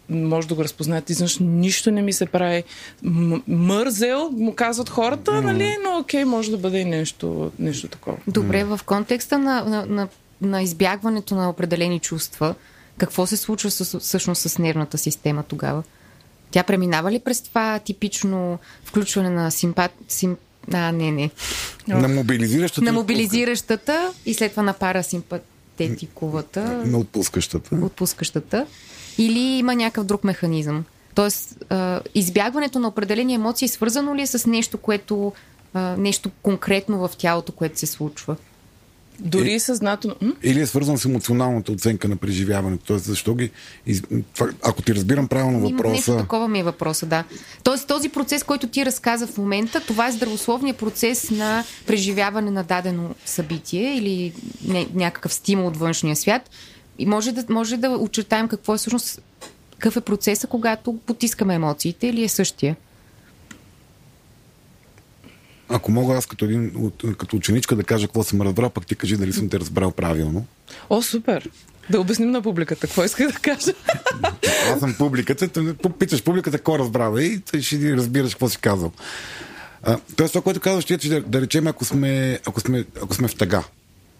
може 0.09 0.47
да 0.47 0.55
го 0.55 0.63
разпознаете, 0.63 1.11
изведнъж 1.11 1.37
нищо 1.39 1.91
не 1.91 2.01
ми 2.01 2.13
се 2.13 2.25
прави. 2.25 2.63
М- 3.03 3.41
мързел, 3.47 4.29
му 4.31 4.55
казват 4.55 4.89
хората, 4.89 5.31
mm. 5.31 5.41
нали, 5.41 5.75
но 5.83 5.99
окей, 5.99 6.25
може 6.25 6.51
да 6.51 6.57
бъде 6.57 6.79
и 6.79 6.85
нещо, 6.85 7.51
нещо 7.59 7.87
такова. 7.87 8.17
Добре, 8.27 8.63
в 8.63 8.79
контекста 8.85 9.37
на, 9.37 9.63
на, 9.63 9.85
на, 9.85 10.07
на 10.41 10.61
избягването 10.61 11.35
на 11.35 11.49
определени 11.49 11.99
чувства, 11.99 12.55
какво 13.01 13.27
се 13.27 13.37
случва 13.37 13.71
с, 13.71 13.99
всъщност 13.99 14.41
с 14.41 14.57
нервната 14.57 14.97
система 14.97 15.43
тогава? 15.43 15.83
Тя 16.51 16.63
преминава 16.63 17.11
ли 17.11 17.19
през 17.19 17.41
това 17.41 17.79
типично 17.79 18.59
включване 18.83 19.29
на 19.29 19.51
симпат... 19.51 19.91
Сим... 20.07 20.37
А, 20.73 20.91
не, 20.91 21.11
не. 21.11 21.29
На 21.87 22.07
мобилизиращата. 22.07 22.85
На 22.85 22.91
мобилизиращата 22.91 24.13
и 24.25 24.33
след 24.33 24.51
това 24.51 24.63
на 24.63 24.73
парасимпатетиковата, 24.73 26.83
На 26.85 26.97
отпускащата. 26.97 27.75
отпускащата. 27.75 28.65
Или 29.17 29.39
има 29.39 29.75
някакъв 29.75 30.05
друг 30.05 30.23
механизъм? 30.23 30.85
Тоест, 31.15 31.63
избягването 32.15 32.79
на 32.79 32.87
определени 32.87 33.33
емоции 33.33 33.67
свързано 33.67 34.15
ли 34.15 34.21
е 34.21 34.27
с 34.27 34.45
нещо, 34.45 34.77
което, 34.77 35.33
нещо 35.97 36.29
конкретно 36.41 37.07
в 37.07 37.11
тялото, 37.17 37.51
което 37.51 37.79
се 37.79 37.85
случва? 37.85 38.35
Дори 39.19 39.53
и 39.53 39.59
съзнателно. 39.59 40.15
М? 40.21 40.33
Или 40.43 40.61
е 40.61 40.65
свързано 40.65 40.97
с 40.97 41.05
емоционалната 41.05 41.71
оценка 41.71 42.07
на 42.07 42.15
преживяването. 42.15 42.83
Тоест, 42.85 43.05
защо 43.05 43.35
ги. 43.35 43.51
Из... 43.87 44.01
Ако 44.63 44.81
ти 44.81 44.95
разбирам 44.95 45.27
правилно 45.27 45.59
въпроса. 45.59 45.91
Нещо 45.91 46.17
такова 46.17 46.47
ми 46.47 46.59
е 46.59 46.63
въпроса, 46.63 47.05
да. 47.05 47.23
Тоест 47.63 47.87
този 47.87 48.09
процес, 48.09 48.43
който 48.43 48.67
ти 48.67 48.85
разказа 48.85 49.27
в 49.27 49.37
момента, 49.37 49.81
това 49.87 50.07
е 50.07 50.11
здравословният 50.11 50.77
процес 50.77 51.31
на 51.31 51.63
преживяване 51.87 52.51
на 52.51 52.63
дадено 52.63 53.15
събитие 53.25 53.97
или 53.97 54.33
не, 54.67 54.87
някакъв 54.93 55.33
стимул 55.33 55.67
от 55.67 55.77
външния 55.77 56.15
свят. 56.15 56.49
И 56.99 57.05
може 57.05 57.31
да, 57.31 57.45
може 57.49 57.77
да 57.77 57.89
очертаем 57.89 58.47
какво 58.47 58.73
е 58.73 58.77
всъщност 58.77 59.21
какъв 59.71 59.97
е 59.97 60.01
процеса, 60.01 60.47
когато 60.47 60.93
потискаме 61.05 61.55
емоциите 61.55 62.07
или 62.07 62.23
е 62.23 62.29
същия. 62.29 62.75
Ако 65.71 65.91
мога 65.91 66.15
аз 66.15 66.25
като, 66.25 66.45
един, 66.45 66.91
като 67.17 67.35
ученичка 67.35 67.75
да 67.75 67.83
кажа 67.83 68.07
какво 68.07 68.23
съм 68.23 68.41
разбрал, 68.41 68.69
пък 68.69 68.87
ти 68.87 68.95
кажи 68.95 69.17
дали 69.17 69.33
съм 69.33 69.49
те 69.49 69.59
разбрал 69.59 69.91
правилно. 69.91 70.45
О, 70.89 71.01
супер! 71.01 71.49
Да 71.89 71.99
обясним 71.99 72.31
на 72.31 72.41
публиката 72.41 72.87
какво 72.87 73.03
исках 73.03 73.27
да 73.27 73.39
кажа. 73.39 73.73
Аз 74.73 74.79
съм 74.79 74.95
публиката, 74.97 75.73
питаш 75.99 76.23
публиката 76.23 76.57
какво 76.57 76.79
разбрава 76.79 77.23
и 77.23 77.41
ще 77.61 77.95
разбираш 77.95 78.33
какво 78.33 78.49
си 78.49 78.57
казал. 78.57 78.91
А, 79.83 79.97
тоест, 80.15 80.31
това, 80.33 80.43
което 80.43 80.59
казваш, 80.59 80.89
е, 80.89 80.97
че 80.97 81.09
да, 81.09 81.21
да 81.21 81.41
речем, 81.41 81.67
ако 81.67 81.85
сме, 81.85 82.39
ако, 82.45 82.59
сме, 82.59 82.85
ако 83.03 83.13
сме 83.13 83.27
в 83.27 83.35
тъга. 83.35 83.63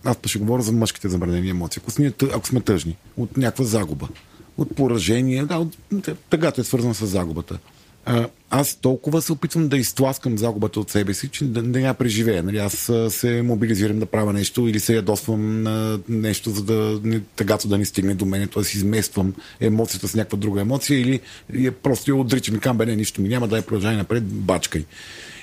Аз 0.04 0.18
ще 0.26 0.40
говоря 0.40 0.62
за 0.62 0.72
мъжките 0.72 1.10
забранени 1.10 1.50
емоции. 1.50 1.80
Ако 1.84 1.92
сме, 1.92 2.14
ако 2.34 2.48
сме 2.48 2.62
тъжни, 2.62 2.98
от 3.18 3.38
някаква 3.38 3.66
загуба, 3.66 4.08
от 4.58 4.76
поражение, 4.76 5.46
да, 5.46 5.58
от, 5.58 5.78
тъгата 6.30 6.62
е 6.62 6.64
свързана 6.64 6.96
с 6.96 7.06
загубата. 7.06 7.60
Аз 8.50 8.76
толкова 8.76 9.22
се 9.22 9.32
опитвам 9.32 9.68
да 9.68 9.78
изтласкам 9.78 10.38
загубата 10.38 10.80
от 10.80 10.90
себе 10.90 11.14
си, 11.14 11.28
че 11.28 11.46
да, 11.46 11.64
да 11.64 11.80
я 11.80 11.94
преживея. 11.94 12.44
Нали? 12.44 12.58
Аз 12.58 12.92
се 13.10 13.42
мобилизирам 13.42 14.00
да 14.00 14.06
правя 14.06 14.34
нещо 14.34 14.68
или 14.68 14.80
се 14.80 14.96
ядосвам 14.96 15.64
на 15.64 16.00
нещо, 16.10 16.50
за 16.50 16.64
да 16.64 17.00
не, 17.04 17.20
тъгато 17.20 17.68
да 17.68 17.78
не 17.78 17.86
стигне 17.86 18.16
до 18.16 18.26
мен, 18.26 18.48
т.е. 18.48 18.62
измествам 18.62 19.34
емоцията 19.60 20.08
с 20.08 20.16
някаква 20.16 20.38
друга 20.38 20.62
емоция 20.62 21.00
или, 21.00 21.20
или 21.54 21.72
просто 21.72 22.12
я 22.12 22.16
отричам 22.16 22.56
и 22.56 22.60
кам, 22.60 22.78
бе, 22.78 22.86
не, 22.86 22.96
нищо 22.96 23.22
ми 23.22 23.30
няма, 23.30 23.48
дай 23.48 23.62
продължай 23.62 23.96
напред, 23.96 24.24
бачкай. 24.24 24.86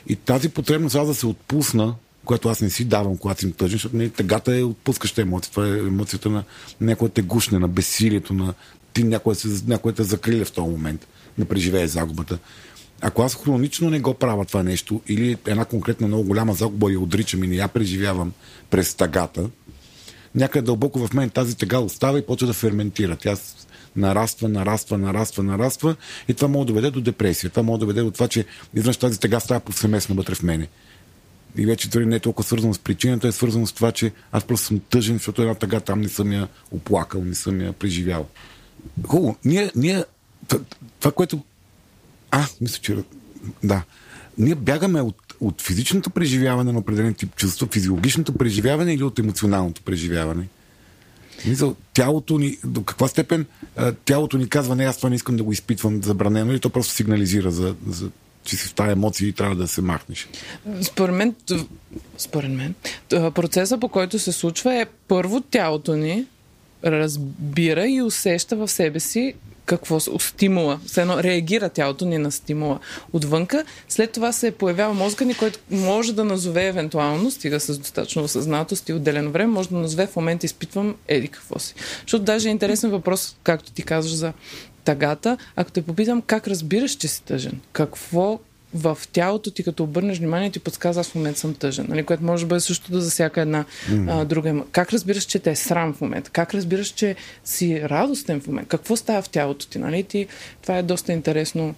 И 0.09 0.17
тази 0.17 0.49
потребност 0.49 0.97
аз 0.97 1.07
да 1.09 1.15
се 1.15 1.27
отпусна, 1.27 1.95
което 2.29 2.49
аз 2.49 2.61
не 2.61 2.71
си 2.71 2.85
давам, 2.85 3.17
когато 3.17 3.41
съм 3.41 3.53
тъжен, 3.53 3.73
защото 3.73 3.97
не, 3.97 4.09
тъгата 4.09 4.57
е 4.57 4.63
отпускаща 4.63 5.23
емоция. 5.23 5.51
Това 5.51 5.67
е 5.67 5.71
емоцията 5.71 6.31
на 6.31 6.45
някоя 6.81 7.11
тегушне, 7.11 7.59
на 7.59 7.69
безсилието, 7.69 8.35
на 8.35 8.55
ти 8.93 9.05
някой, 9.05 9.35
се, 9.35 9.49
някой 9.67 9.93
те 9.93 10.03
закриля 10.03 10.45
в 10.45 10.53
този 10.53 10.71
момент, 10.71 11.07
да 11.39 11.45
преживее 11.45 11.87
загубата. 11.87 12.39
Ако 13.01 13.23
аз 13.23 13.35
хронично 13.35 13.91
не 13.91 14.01
го 14.01 14.15
правя 14.15 14.45
това 14.45 14.63
нещо, 14.63 15.01
или 15.09 15.37
една 15.47 15.65
конкретна 15.65 16.07
много 16.07 16.25
голяма 16.25 16.55
загуба 16.55 16.93
я 16.93 17.01
отричам 17.01 17.45
и 17.45 17.47
не 17.47 17.57
я 17.57 17.69
преживявам 17.69 18.33
през 18.71 18.95
тъгата, 18.95 19.51
някъде 20.35 20.67
дълбоко 20.67 21.07
в 21.07 21.15
мен 21.15 21.31
тази 21.31 21.57
тъга 21.57 21.79
остава 21.79 22.19
и 22.19 22.27
почва 22.27 22.47
да 22.47 22.53
ферментира. 22.53 23.17
Тя 23.17 23.37
нараства, 23.97 24.49
нараства, 24.49 24.99
нараства, 24.99 25.43
нараства 25.43 25.97
и 26.29 26.35
това 26.35 26.49
може 26.49 26.67
да 26.67 26.73
доведе 26.73 26.91
до 26.91 27.01
депресия. 27.01 27.51
Това 27.51 27.63
може 27.63 27.81
да 27.81 27.87
доведе 27.87 28.03
до 28.03 28.11
това, 28.11 28.29
че 28.29 28.45
изведнъж 28.75 28.97
тази 28.97 29.21
тъга 29.21 29.41
става 29.41 29.61
повсеместно 29.61 30.15
вътре 30.15 30.35
в 30.35 30.43
мене. 30.43 30.69
И 31.57 31.67
вече 31.67 31.89
дори 31.89 32.07
не 32.07 32.17
е 32.17 32.21
толкова 32.21 32.47
свързано 32.47 32.75
с 32.75 32.79
причината, 32.79 33.29
е 33.29 33.33
свързано 33.33 33.67
с 33.67 33.73
това, 33.73 33.93
че 33.93 34.13
аз 34.33 34.45
просто 34.45 34.67
съм 34.67 34.81
тъжен, 34.81 35.15
защото 35.15 35.43
една 35.43 35.55
тъга 35.55 35.81
там 35.81 36.01
не 36.01 36.09
съм 36.09 36.33
я 36.33 36.49
оплакал, 36.71 37.25
не 37.25 37.35
съм 37.35 37.61
я 37.61 37.73
преживял. 37.73 38.27
Хубаво. 39.07 39.37
Ние, 39.45 39.71
ние 39.77 40.05
това, 41.01 41.13
което... 41.13 41.41
А, 42.31 42.47
мисля, 42.61 42.79
че... 42.83 42.97
Да. 43.65 43.83
Ние 44.39 44.55
бягаме 44.55 45.01
от, 45.01 45.17
от 45.41 45.63
физичното 45.63 46.11
преживяване 46.11 46.73
на 46.73 46.79
определен 46.79 47.15
тип 47.15 47.37
чувство, 47.37 47.69
физиологичното 47.73 48.33
преживяване 48.33 48.95
или 48.95 49.03
от 49.03 49.19
емоционалното 49.19 49.83
преживяване. 49.83 50.49
Мисъл, 51.47 51.77
тялото 51.93 52.39
ни, 52.39 52.59
до 52.65 52.83
каква 52.83 53.09
степен 53.09 53.47
тялото 54.05 54.39
ни 54.39 54.49
казва, 54.49 54.77
не, 54.77 54.85
аз 54.85 54.97
това 54.97 55.09
не 55.09 55.17
искам 55.17 55.37
да 55.37 55.45
го 55.45 55.53
изпитвам 55.53 56.03
забранено, 56.03 56.53
или 56.53 56.61
то 56.61 56.71
просто 56.71 56.95
сигнализира, 56.95 57.51
за, 57.51 57.75
за, 57.87 58.11
че 58.45 58.57
си 58.57 58.69
в 58.69 58.75
тази 58.75 58.93
емоция 58.93 59.29
и 59.29 59.33
трябва 59.33 59.57
да 59.57 59.69
се 59.69 59.83
махнеш. 59.83 60.29
Според 60.83 61.15
мен, 61.15 61.35
според 62.19 62.51
мен, 62.51 62.75
процесът 63.11 63.81
по 63.81 63.89
който 63.89 64.19
се 64.19 64.33
случва 64.33 64.75
е 64.75 64.87
първо 65.09 65.41
тялото 65.41 65.97
ни 65.97 66.25
разбира 66.85 67.87
и 67.87 68.03
усеща 68.03 68.57
в 68.57 68.69
себе 68.69 69.01
си 69.01 69.35
какво 69.67 70.01
стимула. 70.01 70.81
Все 70.87 71.01
едно 71.01 71.23
реагира 71.23 71.69
тялото 71.69 72.05
ни 72.05 72.19
на 72.19 72.33
стимула 72.33 72.79
отвънка. 73.13 73.65
След 73.89 74.13
това 74.13 74.33
се 74.33 74.51
появява 74.51 74.95
мозъка 74.95 75.25
ни, 75.25 75.35
който 75.35 75.59
може 75.71 76.13
да 76.13 76.25
назове 76.25 76.67
евентуално, 76.67 77.31
стига 77.31 77.61
с 77.61 77.79
достатъчно 77.79 78.23
осъзнатост 78.23 78.89
и 78.89 78.93
отделено 78.93 79.31
време, 79.31 79.53
може 79.53 79.69
да 79.69 79.77
назове 79.77 80.07
в 80.07 80.17
момента 80.17 80.47
изпитвам 80.47 80.97
еди 81.09 81.29
какво 81.29 81.59
си. 81.59 81.75
Защото 82.01 82.25
даже 82.25 82.49
е 82.49 82.53
интересен 82.53 82.91
въпрос, 82.91 83.37
както 83.43 83.73
ти 83.73 83.83
казваш 83.83 84.15
за 84.15 84.33
тъгата, 84.89 85.37
ако 85.57 85.71
те 85.71 85.83
попитам 85.83 86.23
как 86.23 86.49
разбираш, 86.49 86.91
че 86.91 87.09
си 87.09 87.23
тъжен, 87.23 87.61
какво 87.73 88.41
в 88.75 88.99
тялото 89.13 89.51
ти, 89.51 89.63
като 89.63 89.83
обърнеш 89.83 90.19
внимание, 90.19 90.51
ти 90.51 90.59
подсказва, 90.59 91.01
аз 91.01 91.09
в 91.09 91.15
момента 91.15 91.41
съм 91.41 91.55
тъжен. 91.55 91.87
Нали? 91.89 92.05
Което 92.05 92.25
може 92.25 92.45
да 92.45 92.49
бъде 92.49 92.61
също 92.61 92.93
да 92.93 93.01
за 93.01 93.11
всяка 93.11 93.41
една 93.41 93.65
а, 94.09 94.25
друга. 94.25 94.63
Как 94.73 94.93
разбираш, 94.93 95.25
че 95.25 95.39
те 95.39 95.51
е 95.51 95.57
срам 95.57 95.95
в 95.95 96.01
момента? 96.01 96.31
Как 96.31 96.55
разбираш, 96.55 96.89
че 96.89 97.17
си 97.45 97.83
радостен 97.83 98.41
в 98.41 98.47
момента? 98.47 98.69
Какво 98.69 98.97
става 98.97 99.23
в 99.23 99.29
тялото 99.29 99.67
ти? 99.67 99.79
Нали? 99.79 100.03
ти 100.03 100.27
това 100.63 100.79
е 100.79 100.83
доста 100.83 101.13
интересно 101.13 101.75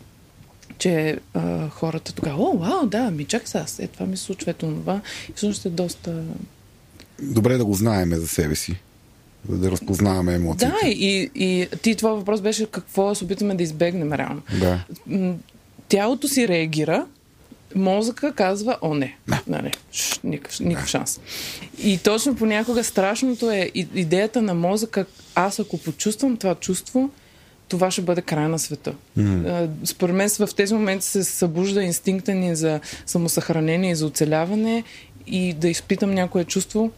че 0.79 1.19
а, 1.35 1.69
хората 1.69 2.13
тогава, 2.13 2.43
о, 2.43 2.59
вау, 2.59 2.87
да, 2.87 3.11
ми 3.11 3.25
чак 3.25 3.49
сега, 3.49 3.67
е, 3.79 3.87
това 3.87 4.07
ми 4.07 4.17
се 4.17 4.25
случва, 4.25 4.51
ето 4.51 4.67
това. 4.67 5.01
И 5.29 5.33
всъщност 5.33 5.67
е 5.67 5.71
доста... 5.71 6.23
Добре 7.23 7.57
да 7.57 7.65
го 7.65 7.75
знаеме 7.75 8.17
за 8.17 8.29
себе 8.29 8.55
си, 8.55 8.77
за 9.49 9.59
да 9.59 9.71
разпознаваме 9.71 10.35
емоциите. 10.35 10.75
Да, 10.83 10.89
и, 10.89 11.31
и 11.35 11.67
ти 11.83 11.95
това 11.95 12.11
въпрос 12.11 12.41
беше 12.41 12.67
какво 12.67 13.15
се 13.15 13.25
опитаме 13.25 13.55
да 13.55 13.63
избегнем 13.63 14.13
реално. 14.13 14.43
Да. 14.61 14.85
Тялото 15.89 16.29
си 16.29 16.49
реагира, 16.49 17.07
мозъка 17.75 18.33
казва, 18.33 18.79
о 18.83 18.95
не, 18.95 19.17
нали, 19.47 19.73
ш, 19.93 20.21
никакъв, 20.25 20.61
никакъв 20.61 20.89
шанс. 20.89 21.21
И 21.83 21.99
точно 21.99 22.37
понякога 22.37 22.85
страшното 22.85 23.51
е 23.51 23.71
идеята 23.75 24.43
на 24.43 24.55
мозъка, 24.55 25.07
аз 25.35 25.59
ако 25.59 25.79
почувствам 25.79 26.37
това 26.37 26.55
чувство, 26.55 27.11
това 27.69 27.91
ще 27.91 28.03
бъде 28.03 28.23
края 28.23 28.49
на 28.49 28.59
света. 28.59 28.95
Mm. 29.19 29.69
Според 29.85 30.17
мен 30.17 30.29
в 30.29 30.49
тези 30.57 30.75
моменти 30.75 31.07
се 31.07 31.25
събужда 31.25 31.83
инстинкта 31.83 32.35
ни 32.35 32.57
за 32.57 32.81
самосъхранение 33.07 33.91
и 33.91 33.95
за 33.95 34.07
оцеляване 34.07 34.85
и 35.27 35.53
да 35.53 35.69
изпитам 35.69 36.15
някое 36.15 36.45
чувство, 36.45 36.91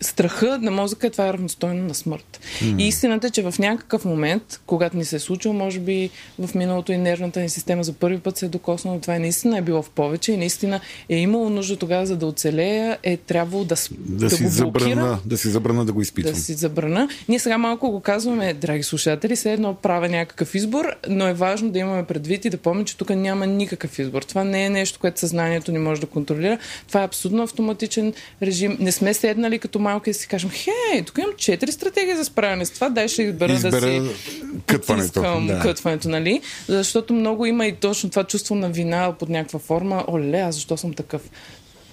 страха 0.00 0.58
на 0.62 0.70
мозъка 0.70 1.06
е 1.06 1.10
това 1.10 1.28
е 1.28 1.32
равностойно 1.32 1.86
на 1.86 1.94
смърт. 1.94 2.40
Mm. 2.60 2.82
И 2.82 2.88
истината 2.88 3.26
е, 3.26 3.30
че 3.30 3.42
в 3.42 3.54
някакъв 3.58 4.04
момент, 4.04 4.60
когато 4.66 4.96
ни 4.96 5.04
се 5.04 5.16
е 5.16 5.18
случило, 5.18 5.54
може 5.54 5.80
би 5.80 6.10
в 6.38 6.54
миналото 6.54 6.92
и 6.92 6.98
нервната 6.98 7.40
ни 7.40 7.48
система 7.48 7.84
за 7.84 7.92
първи 7.92 8.18
път 8.18 8.36
се 8.36 8.46
е 8.46 8.48
докоснала, 8.48 9.00
това 9.00 9.16
е 9.16 9.18
наистина 9.18 9.58
е 9.58 9.62
било 9.62 9.82
в 9.82 9.90
повече 9.90 10.32
и 10.32 10.36
наистина 10.36 10.80
е 11.08 11.16
имало 11.16 11.50
нужда 11.50 11.76
тогава, 11.76 12.06
за 12.06 12.16
да 12.16 12.26
оцелея, 12.26 12.98
е 13.02 13.16
трябвало 13.16 13.64
да, 13.64 13.74
Да, 13.90 14.28
да 14.28 14.30
си 14.36 14.42
го 14.42 14.50
блокирам 14.50 14.90
забрана, 14.90 15.18
да 15.26 15.38
си 15.38 15.48
забрана 15.48 15.84
да 15.84 15.92
го 15.92 16.00
изпитвам. 16.00 16.34
да 16.34 16.40
си 16.40 16.54
забрана. 16.54 17.08
Ние 17.28 17.38
сега 17.38 17.58
малко 17.58 17.90
го 17.90 18.00
казваме, 18.00 18.54
драги 18.54 18.82
слушатели, 18.82 19.36
все 19.36 19.52
едно 19.52 19.74
правя 19.74 20.08
някакъв 20.08 20.54
избор, 20.54 20.84
но 21.08 21.26
е 21.26 21.32
важно 21.32 21.70
да 21.70 21.78
имаме 21.78 22.04
предвид 22.04 22.44
и 22.44 22.50
да 22.50 22.56
помним, 22.56 22.84
че 22.84 22.96
тук 22.96 23.10
няма 23.10 23.46
никакъв 23.46 23.98
избор. 23.98 24.22
Това 24.22 24.44
не 24.44 24.64
е 24.64 24.70
нещо, 24.70 24.98
което 25.00 25.20
съзнанието 25.20 25.72
ни 25.72 25.78
може 25.78 26.00
да 26.00 26.06
контролира. 26.06 26.58
Това 26.88 27.00
е 27.02 27.04
абсолютно 27.04 27.42
автоматичен 27.42 28.12
режим. 28.42 28.76
Не 28.80 28.92
сме 28.92 29.14
седнали 29.14 29.58
като 29.58 29.78
малки 29.90 30.10
и 30.10 30.14
си 30.14 30.28
кажем, 30.28 30.50
хей, 30.50 31.04
тук 31.06 31.18
имам 31.18 31.30
четири 31.36 31.72
стратегии 31.72 32.16
за 32.16 32.24
справяне 32.24 32.66
с 32.66 32.70
това, 32.70 32.88
дай 32.88 33.08
ще 33.08 33.22
избера, 33.22 33.52
Избера 33.52 33.70
да 33.70 33.80
си 33.80 34.42
кътването, 34.66 35.22
да. 35.46 35.60
кътването, 35.62 36.08
нали? 36.08 36.40
Защото 36.68 37.14
много 37.14 37.46
има 37.46 37.66
и 37.66 37.72
точно 37.72 38.10
това 38.10 38.24
чувство 38.24 38.54
на 38.54 38.68
вина 38.68 39.14
под 39.18 39.28
някаква 39.28 39.58
форма. 39.58 40.04
Оле, 40.08 40.38
аз 40.38 40.54
защо 40.54 40.76
съм 40.76 40.94
такъв? 40.94 41.22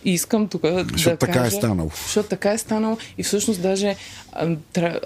И 0.05 0.13
искам 0.13 0.47
тук 0.47 0.61
да 0.61 0.85
Защото 0.91 1.17
така 1.17 1.45
е 1.45 1.51
станало. 1.51 1.89
Защото 2.03 2.29
така 2.29 2.51
е 2.51 2.57
станало 2.57 2.97
и 3.17 3.23
всъщност 3.23 3.61
даже 3.61 3.95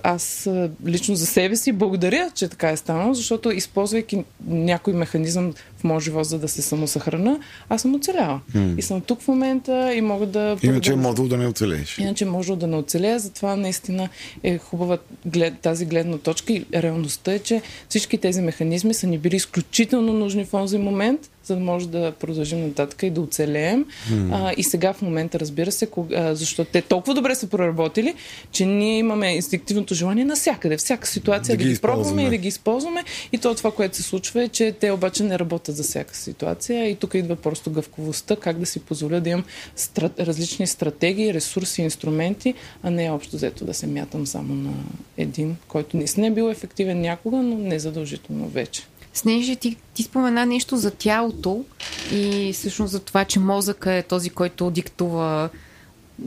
аз 0.03 0.49
лично 0.85 1.15
за 1.15 1.25
себе 1.25 1.55
си 1.55 1.71
благодаря, 1.71 2.31
че 2.35 2.47
така 2.47 2.69
е 2.69 2.77
станало, 2.77 3.13
защото 3.13 3.51
използвайки 3.51 4.23
някой 4.47 4.93
механизъм 4.93 5.53
в 5.77 5.83
моят 5.83 6.03
живот, 6.03 6.25
за 6.25 6.39
да 6.39 6.47
се 6.47 6.61
самосъхрана, 6.61 7.39
аз 7.69 7.81
съм 7.81 7.95
оцеляла. 7.95 8.41
И 8.77 8.81
съм 8.81 9.01
тук 9.01 9.21
в 9.21 9.27
момента 9.27 9.93
и 9.93 10.01
мога 10.01 10.25
да... 10.25 10.57
Иначе 10.63 10.91
е 10.91 10.95
можел 10.95 11.27
да 11.27 11.37
не 11.37 11.47
оцелееш. 11.47 11.97
Иначе 11.97 12.25
може 12.25 12.55
да 12.55 12.67
не 12.67 12.75
оцелея, 12.75 13.19
затова 13.19 13.55
наистина 13.55 14.09
е 14.43 14.57
хубава 14.57 14.97
глед, 15.25 15.59
тази 15.59 15.85
гледна 15.85 16.17
точка 16.17 16.53
и 16.53 16.65
реалността 16.73 17.33
е, 17.33 17.39
че 17.39 17.61
всички 17.89 18.17
тези 18.17 18.41
механизми 18.41 18.93
са 18.93 19.07
ни 19.07 19.17
били 19.17 19.35
изключително 19.35 20.13
нужни 20.13 20.45
в 20.45 20.51
този 20.51 20.77
момент, 20.77 21.29
за 21.43 21.55
да 21.55 21.61
може 21.61 21.87
да 21.87 22.11
продължим 22.11 22.67
нататък 22.67 23.03
и 23.03 23.09
да 23.09 23.21
оцелеем. 23.21 23.85
Mm. 24.11 24.29
А, 24.31 24.53
и 24.57 24.63
сега 24.63 24.93
в 24.93 25.01
момента, 25.01 25.39
разбира 25.39 25.71
се, 25.71 25.85
кога, 25.85 26.35
защото 26.35 26.71
те 26.71 26.81
толкова 26.81 27.13
добре 27.13 27.35
са 27.35 27.47
проработили, 27.47 28.13
че 28.51 28.65
ние 28.65 28.97
имаме 28.97 29.35
инстинктивното 29.35 29.93
желание 29.93 30.25
навсякъде, 30.25 30.77
всяка 30.77 31.07
ситуация 31.07 31.57
да, 31.57 31.63
да 31.63 31.69
ги, 31.69 31.73
ги 31.73 31.79
пробваме 31.79 32.23
и 32.23 32.29
да 32.29 32.37
ги 32.37 32.47
използваме. 32.47 33.03
И 33.31 33.37
то 33.37 33.55
това, 33.55 33.71
което 33.71 33.95
се 33.97 34.03
случва 34.03 34.43
е, 34.43 34.47
че 34.47 34.71
те 34.71 34.91
обаче 34.91 35.23
не 35.23 35.39
работят 35.39 35.75
за 35.75 35.83
всяка 35.83 36.15
ситуация. 36.15 36.89
И 36.89 36.95
тук 36.95 37.13
идва 37.13 37.35
просто 37.35 37.71
гъвковостта, 37.71 38.35
как 38.35 38.59
да 38.59 38.65
си 38.65 38.79
позволя 38.79 39.19
да 39.19 39.29
имам 39.29 39.43
стра... 39.75 40.09
различни 40.19 40.67
стратегии, 40.67 41.33
ресурси, 41.33 41.81
инструменти, 41.81 42.53
а 42.83 42.89
не 42.89 43.11
общо 43.11 43.35
взето 43.35 43.65
да 43.65 43.73
се 43.73 43.87
мятам 43.87 44.27
само 44.27 44.55
на 44.55 44.73
един, 45.17 45.55
който 45.67 45.97
наистина 45.97 46.27
е 46.27 46.31
бил 46.31 46.49
ефективен 46.51 47.01
някога, 47.01 47.37
но 47.37 47.57
не 47.57 47.79
задължително 47.79 48.47
вече. 48.47 48.81
Снежи, 49.13 49.55
ти, 49.55 49.77
ти 49.93 50.03
спомена 50.03 50.45
нещо 50.45 50.77
за 50.77 50.91
тялото 50.91 51.65
и 52.11 52.53
всъщност 52.53 52.91
за 52.91 52.99
това, 52.99 53.25
че 53.25 53.39
мозъка 53.39 53.93
е 53.93 54.03
този, 54.03 54.29
който 54.29 54.71
диктува 54.71 55.49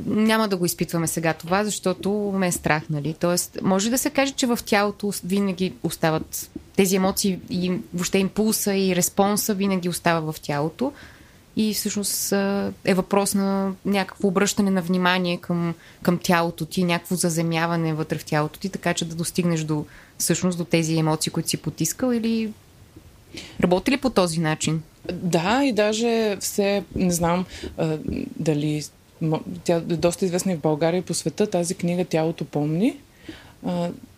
няма 0.07 0.49
да 0.49 0.57
го 0.57 0.67
изпитваме 0.67 1.07
сега 1.07 1.33
това, 1.33 1.65
защото 1.65 2.11
ме 2.13 2.47
е 2.47 2.53
страх, 2.53 2.83
нали? 2.91 3.15
Тоест, 3.21 3.59
може 3.63 3.91
да 3.91 3.99
се 3.99 4.11
каже, 4.11 4.33
че 4.33 4.47
в 4.47 4.59
тялото 4.67 5.13
винаги 5.25 5.73
остават 5.83 6.51
тези 6.77 6.97
емоции 6.97 7.39
и 7.51 7.73
въобще 7.95 8.19
импулса 8.19 8.75
и 8.75 8.97
респонса 8.97 9.55
винаги 9.55 9.89
остава 9.89 10.33
в 10.33 10.41
тялото 10.41 10.93
и 11.57 11.75
всъщност 11.75 12.33
е 12.85 12.95
въпрос 12.95 13.35
на 13.35 13.73
някакво 13.85 14.29
обръщане 14.29 14.71
на 14.71 14.83
внимание 14.83 15.37
към, 15.37 15.75
към 16.03 16.19
тялото 16.19 16.67
ти, 16.67 16.85
някакво 16.85 17.15
заземяване 17.15 17.95
вътре 17.95 18.19
в 18.19 18.25
тялото 18.25 18.59
ти, 18.59 18.69
така 18.69 18.95
че 18.95 19.05
да 19.05 19.15
достигнеш 19.15 19.61
до, 19.61 19.85
всъщност 20.19 20.59
до 20.59 20.65
тези 20.65 20.97
емоции, 20.97 21.33
които 21.33 21.49
си 21.49 21.57
потискал 21.57 22.13
или 22.13 22.53
Работи 23.63 23.91
ли 23.91 23.97
по 23.97 24.11
този 24.11 24.41
начин? 24.41 24.83
Да, 25.13 25.65
и 25.65 25.73
даже 25.73 26.37
все, 26.41 26.85
не 26.97 27.11
знам 27.11 27.45
дали 28.37 28.83
тя 29.65 29.77
е 29.77 29.81
доста 29.81 30.25
известна 30.25 30.53
и 30.53 30.57
в 30.57 30.61
България 30.61 30.99
и 30.99 31.03
по 31.03 31.15
света. 31.15 31.47
Тази 31.47 31.75
книга 31.75 32.05
Тялото 32.05 32.45
помни 32.45 32.97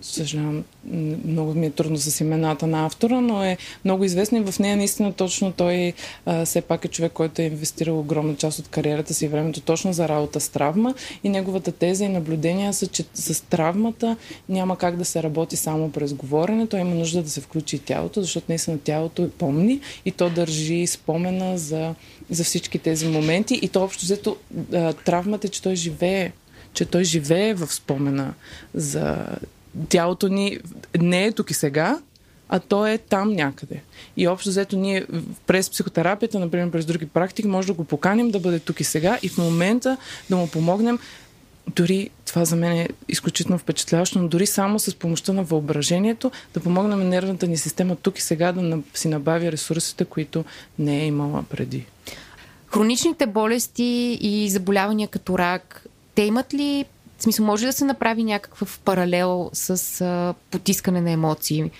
съжалявам, 0.00 0.64
много 1.24 1.54
ми 1.54 1.66
е 1.66 1.70
трудно 1.70 1.96
с 1.96 2.20
имената 2.20 2.66
на 2.66 2.86
автора, 2.86 3.20
но 3.20 3.44
е 3.44 3.56
много 3.84 4.04
известен 4.04 4.42
и 4.42 4.52
в 4.52 4.58
нея 4.58 4.76
наистина 4.76 5.12
точно 5.12 5.52
той 5.52 5.92
а, 6.26 6.44
все 6.44 6.60
пак 6.60 6.84
е 6.84 6.88
човек, 6.88 7.12
който 7.12 7.42
е 7.42 7.44
инвестирал 7.44 8.00
огромна 8.00 8.36
част 8.36 8.58
от 8.58 8.68
кариерата 8.68 9.14
си 9.14 9.24
и 9.24 9.28
времето 9.28 9.60
точно 9.60 9.92
за 9.92 10.08
работа 10.08 10.40
с 10.40 10.48
травма. 10.48 10.94
И 11.24 11.28
неговата 11.28 11.72
теза 11.72 12.04
и 12.04 12.08
наблюдения 12.08 12.72
са, 12.72 12.86
че 12.86 13.04
с 13.14 13.44
травмата 13.44 14.16
няма 14.48 14.78
как 14.78 14.96
да 14.96 15.04
се 15.04 15.22
работи 15.22 15.56
само 15.56 15.90
през 15.90 16.14
говорене, 16.14 16.66
той 16.66 16.80
има 16.80 16.94
нужда 16.94 17.22
да 17.22 17.30
се 17.30 17.40
включи 17.40 17.76
и 17.76 17.78
тялото, 17.78 18.22
защото 18.22 18.46
наистина 18.48 18.78
тялото 18.78 19.22
е 19.22 19.30
помни 19.30 19.80
и 20.04 20.10
то 20.10 20.30
държи 20.30 20.86
спомена 20.86 21.58
за, 21.58 21.94
за 22.30 22.44
всички 22.44 22.78
тези 22.78 23.08
моменти. 23.08 23.58
И 23.62 23.68
то 23.68 23.82
общо 23.82 24.04
взето 24.04 24.36
травмата 25.04 25.46
е, 25.46 25.50
че 25.50 25.62
той 25.62 25.76
живее 25.76 26.32
че 26.76 26.84
той 26.84 27.04
живее 27.04 27.54
в 27.54 27.72
спомена 27.72 28.34
за 28.74 29.26
тялото 29.88 30.28
ни 30.28 30.58
не 31.00 31.24
е 31.24 31.32
тук 31.32 31.50
и 31.50 31.54
сега, 31.54 31.98
а 32.48 32.60
то 32.60 32.86
е 32.86 32.98
там 32.98 33.32
някъде. 33.32 33.82
И 34.16 34.28
общо 34.28 34.48
взето 34.48 34.76
ние 34.76 35.06
през 35.46 35.70
психотерапията, 35.70 36.38
например 36.38 36.70
през 36.70 36.86
други 36.86 37.06
практики, 37.06 37.48
може 37.48 37.66
да 37.66 37.72
го 37.72 37.84
поканим 37.84 38.30
да 38.30 38.40
бъде 38.40 38.58
тук 38.58 38.80
и 38.80 38.84
сега 38.84 39.18
и 39.22 39.28
в 39.28 39.38
момента 39.38 39.96
да 40.30 40.36
му 40.36 40.50
помогнем 40.50 40.98
дори 41.76 42.10
това 42.26 42.44
за 42.44 42.56
мен 42.56 42.72
е 42.72 42.88
изключително 43.08 43.58
впечатляващо, 43.58 44.18
но 44.18 44.28
дори 44.28 44.46
само 44.46 44.78
с 44.78 44.94
помощта 44.94 45.32
на 45.32 45.42
въображението 45.42 46.30
да 46.54 46.60
помогнем 46.60 46.98
на 46.98 47.04
нервната 47.04 47.46
ни 47.46 47.56
система 47.56 47.96
тук 47.96 48.18
и 48.18 48.22
сега 48.22 48.52
да 48.52 48.78
си 48.94 49.08
набави 49.08 49.52
ресурсите, 49.52 50.04
които 50.04 50.44
не 50.78 51.02
е 51.02 51.06
имала 51.06 51.44
преди. 51.50 51.86
Хроничните 52.66 53.26
болести 53.26 54.18
и 54.20 54.50
заболявания 54.50 55.08
като 55.08 55.38
рак, 55.38 55.86
те 56.16 56.22
имат 56.22 56.54
ли, 56.54 56.84
в 57.18 57.22
смисъл, 57.22 57.46
може 57.46 57.66
да 57.66 57.72
се 57.72 57.84
направи 57.84 58.24
някакъв 58.24 58.80
паралел 58.84 59.50
с 59.52 60.00
а, 60.00 60.34
потискане 60.50 61.00
на 61.00 61.10
емоции? 61.10 61.70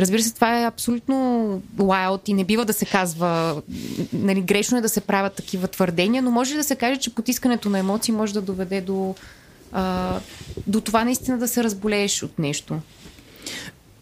Разбира 0.00 0.22
се, 0.22 0.34
това 0.34 0.60
е 0.60 0.66
абсолютно 0.66 1.16
wild 1.76 2.28
и 2.28 2.34
не 2.34 2.44
бива 2.44 2.64
да 2.64 2.72
се 2.72 2.86
казва, 2.86 3.62
нали, 4.12 4.40
грешно 4.40 4.78
е 4.78 4.80
да 4.80 4.88
се 4.88 5.00
правят 5.00 5.34
такива 5.34 5.68
твърдения, 5.68 6.22
но 6.22 6.30
може 6.30 6.54
да 6.54 6.64
се 6.64 6.76
каже, 6.76 7.00
че 7.00 7.14
потискането 7.14 7.68
на 7.68 7.78
емоции 7.78 8.14
може 8.14 8.34
да 8.34 8.42
доведе 8.42 8.80
до, 8.80 9.14
а, 9.72 10.18
до 10.66 10.80
това 10.80 11.04
наистина 11.04 11.38
да 11.38 11.48
се 11.48 11.64
разболееш 11.64 12.22
от 12.22 12.38
нещо. 12.38 12.78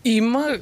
Има 0.04 0.58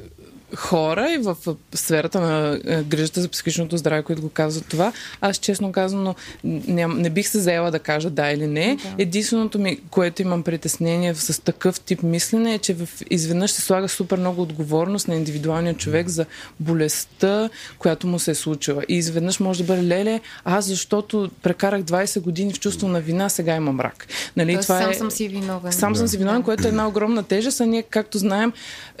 хора 0.55 1.11
и 1.13 1.17
в 1.17 1.37
сферата 1.75 2.21
на 2.21 2.59
е, 2.65 2.83
грижата 2.83 3.21
за 3.21 3.29
психичното 3.29 3.77
здраве, 3.77 4.03
които 4.03 4.21
го 4.21 4.29
казват 4.29 4.65
това. 4.67 4.93
Аз 5.21 5.37
честно 5.37 5.71
казано 5.71 6.15
не, 6.43 6.87
не 6.87 7.09
бих 7.09 7.27
се 7.27 7.39
заела 7.39 7.71
да 7.71 7.79
кажа 7.79 8.09
да 8.09 8.31
или 8.31 8.47
не. 8.47 8.75
Да. 8.75 8.95
Единственото 8.97 9.59
ми, 9.59 9.77
което 9.89 10.21
имам 10.21 10.43
притеснение 10.43 11.15
с 11.15 11.43
такъв 11.43 11.79
тип 11.79 12.03
мислене 12.03 12.53
е, 12.53 12.59
че 12.59 12.73
в, 12.73 12.89
изведнъж 13.09 13.51
се 13.51 13.61
слага 13.61 13.89
супер 13.89 14.17
много 14.17 14.41
отговорност 14.41 15.07
на 15.07 15.15
индивидуалния 15.15 15.73
човек 15.73 16.07
за 16.07 16.25
болестта, 16.59 17.49
която 17.79 18.07
му 18.07 18.19
се 18.19 18.31
е 18.31 18.35
случила. 18.35 18.83
И 18.89 18.97
изведнъж 18.97 19.39
може 19.39 19.63
да 19.63 19.67
бъде 19.67 19.87
леле, 19.87 20.19
аз 20.45 20.65
защото 20.65 21.31
прекарах 21.41 21.81
20 21.81 22.21
години 22.21 22.53
в 22.53 22.59
чувство 22.59 22.87
на 22.87 23.01
вина, 23.01 23.29
сега 23.29 23.55
имам 23.55 23.79
рак. 23.79 24.07
Нали, 24.37 24.53
това 24.61 24.81
сам 24.81 24.91
е, 24.91 24.93
съм 24.93 25.11
си 25.11 25.27
виновен. 25.27 25.71
Сам 25.71 25.93
да. 25.93 25.99
съм 25.99 26.07
си 26.07 26.17
виновен, 26.17 26.43
което 26.43 26.67
е 26.67 26.69
една 26.69 26.87
огромна 26.87 27.23
тежест, 27.23 27.61
а 27.61 27.65
ние, 27.65 27.83
както 27.83 28.17
знаем, 28.17 28.53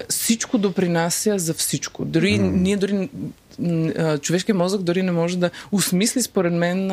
всичко 0.09 0.57
допринася 0.57 1.39
за 1.41 1.53
всичко. 1.53 2.05
Дори 2.05 2.39
mm. 2.39 2.51
ние 2.51 2.77
дори 2.77 3.09
човешкият 4.21 4.57
мозък 4.57 4.81
дори 4.81 5.03
не 5.03 5.11
може 5.11 5.37
да 5.37 5.49
осмисли, 5.71 6.21
според 6.21 6.53
мен, 6.53 6.91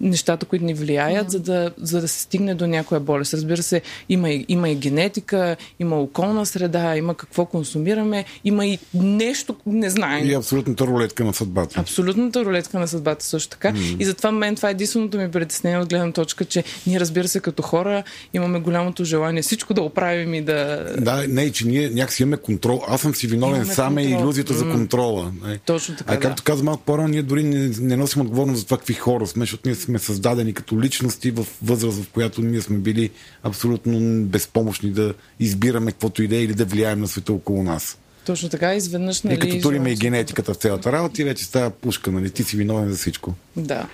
нещата, 0.00 0.46
които 0.46 0.64
ни 0.64 0.74
влияят, 0.74 1.26
mm-hmm. 1.26 1.30
за, 1.30 1.40
да, 1.40 1.70
за 1.78 2.00
да 2.00 2.08
се 2.08 2.20
стигне 2.20 2.54
до 2.54 2.66
някоя 2.66 3.00
болест. 3.00 3.34
Разбира 3.34 3.62
се, 3.62 3.82
има 4.08 4.30
и, 4.30 4.44
има 4.48 4.70
и 4.70 4.74
генетика, 4.74 5.56
има 5.80 6.00
околна 6.00 6.46
среда, 6.46 6.96
има 6.96 7.14
какво 7.14 7.44
консумираме, 7.44 8.24
има 8.44 8.66
и 8.66 8.78
нещо, 8.94 9.56
не 9.66 9.90
знаем. 9.90 10.30
И 10.30 10.34
абсолютната 10.34 10.86
рулетка 10.86 11.24
на 11.24 11.34
съдбата. 11.34 11.80
Абсолютната 11.80 12.44
рулетка 12.44 12.78
на 12.78 12.88
съдбата 12.88 13.24
също 13.24 13.50
така. 13.50 13.72
Mm-hmm. 13.72 13.96
И 13.98 14.04
затова 14.04 14.32
мен 14.32 14.56
това 14.56 14.68
е 14.68 14.72
единственото 14.72 15.18
ми 15.18 15.30
притеснение 15.30 15.78
от 15.78 15.88
гледна 15.88 16.12
точка, 16.12 16.44
че 16.44 16.64
ние, 16.86 17.00
разбира 17.00 17.28
се, 17.28 17.40
като 17.40 17.62
хора 17.62 18.02
имаме 18.34 18.60
голямото 18.60 19.04
желание 19.04 19.42
всичко 19.42 19.74
да 19.74 19.82
оправим 19.82 20.34
и 20.34 20.42
да. 20.42 20.86
Да, 20.98 21.24
не, 21.28 21.52
че 21.52 21.66
ние 21.66 21.90
някакси 21.90 22.22
имаме 22.22 22.36
контрол. 22.36 22.82
Аз 22.88 23.00
съм 23.00 23.14
си 23.14 23.26
виновен, 23.26 23.66
сам 23.66 23.98
е 23.98 24.02
иллюзията 24.02 24.52
mm-hmm. 24.52 24.56
за 24.56 24.70
контрола. 24.70 25.32
Точно 25.66 25.95
така. 25.98 26.14
А 26.14 26.20
както 26.20 26.42
да. 26.42 26.44
каза 26.44 26.64
малко 26.64 26.82
по-рано, 26.82 27.08
ние 27.08 27.22
дори 27.22 27.42
не, 27.42 27.70
не 27.80 27.96
носим 27.96 28.22
отговорност 28.22 28.58
за 28.58 28.64
това 28.64 28.76
какви 28.78 28.94
хора 28.94 29.26
сме, 29.26 29.42
защото 29.42 29.68
ние 29.68 29.74
сме 29.74 29.98
създадени 29.98 30.54
като 30.54 30.80
личности 30.80 31.30
в 31.30 31.46
възраст, 31.62 32.02
в 32.02 32.08
която 32.08 32.40
ние 32.40 32.60
сме 32.60 32.78
били 32.78 33.10
абсолютно 33.42 34.24
безпомощни 34.24 34.90
да 34.90 35.14
избираме 35.40 35.92
каквото 35.92 36.22
идея 36.22 36.42
или 36.42 36.54
да 36.54 36.64
влияем 36.64 37.00
на 37.00 37.08
света 37.08 37.32
около 37.32 37.62
нас. 37.62 37.98
Точно 38.26 38.48
така, 38.48 38.74
изведнъж. 38.74 39.22
Нали, 39.22 39.34
и 39.34 39.38
като 39.38 39.60
туриме 39.60 39.90
и 39.90 39.96
генетиката 39.96 40.54
в 40.54 40.56
цялата 40.56 40.92
работа, 40.92 41.22
и 41.22 41.24
вече 41.24 41.44
става 41.44 41.70
пушка, 41.70 42.12
нали? 42.12 42.30
Ти 42.30 42.44
си 42.44 42.56
виновен 42.56 42.90
за 42.90 42.96
всичко. 42.96 43.34
Да. 43.56 43.86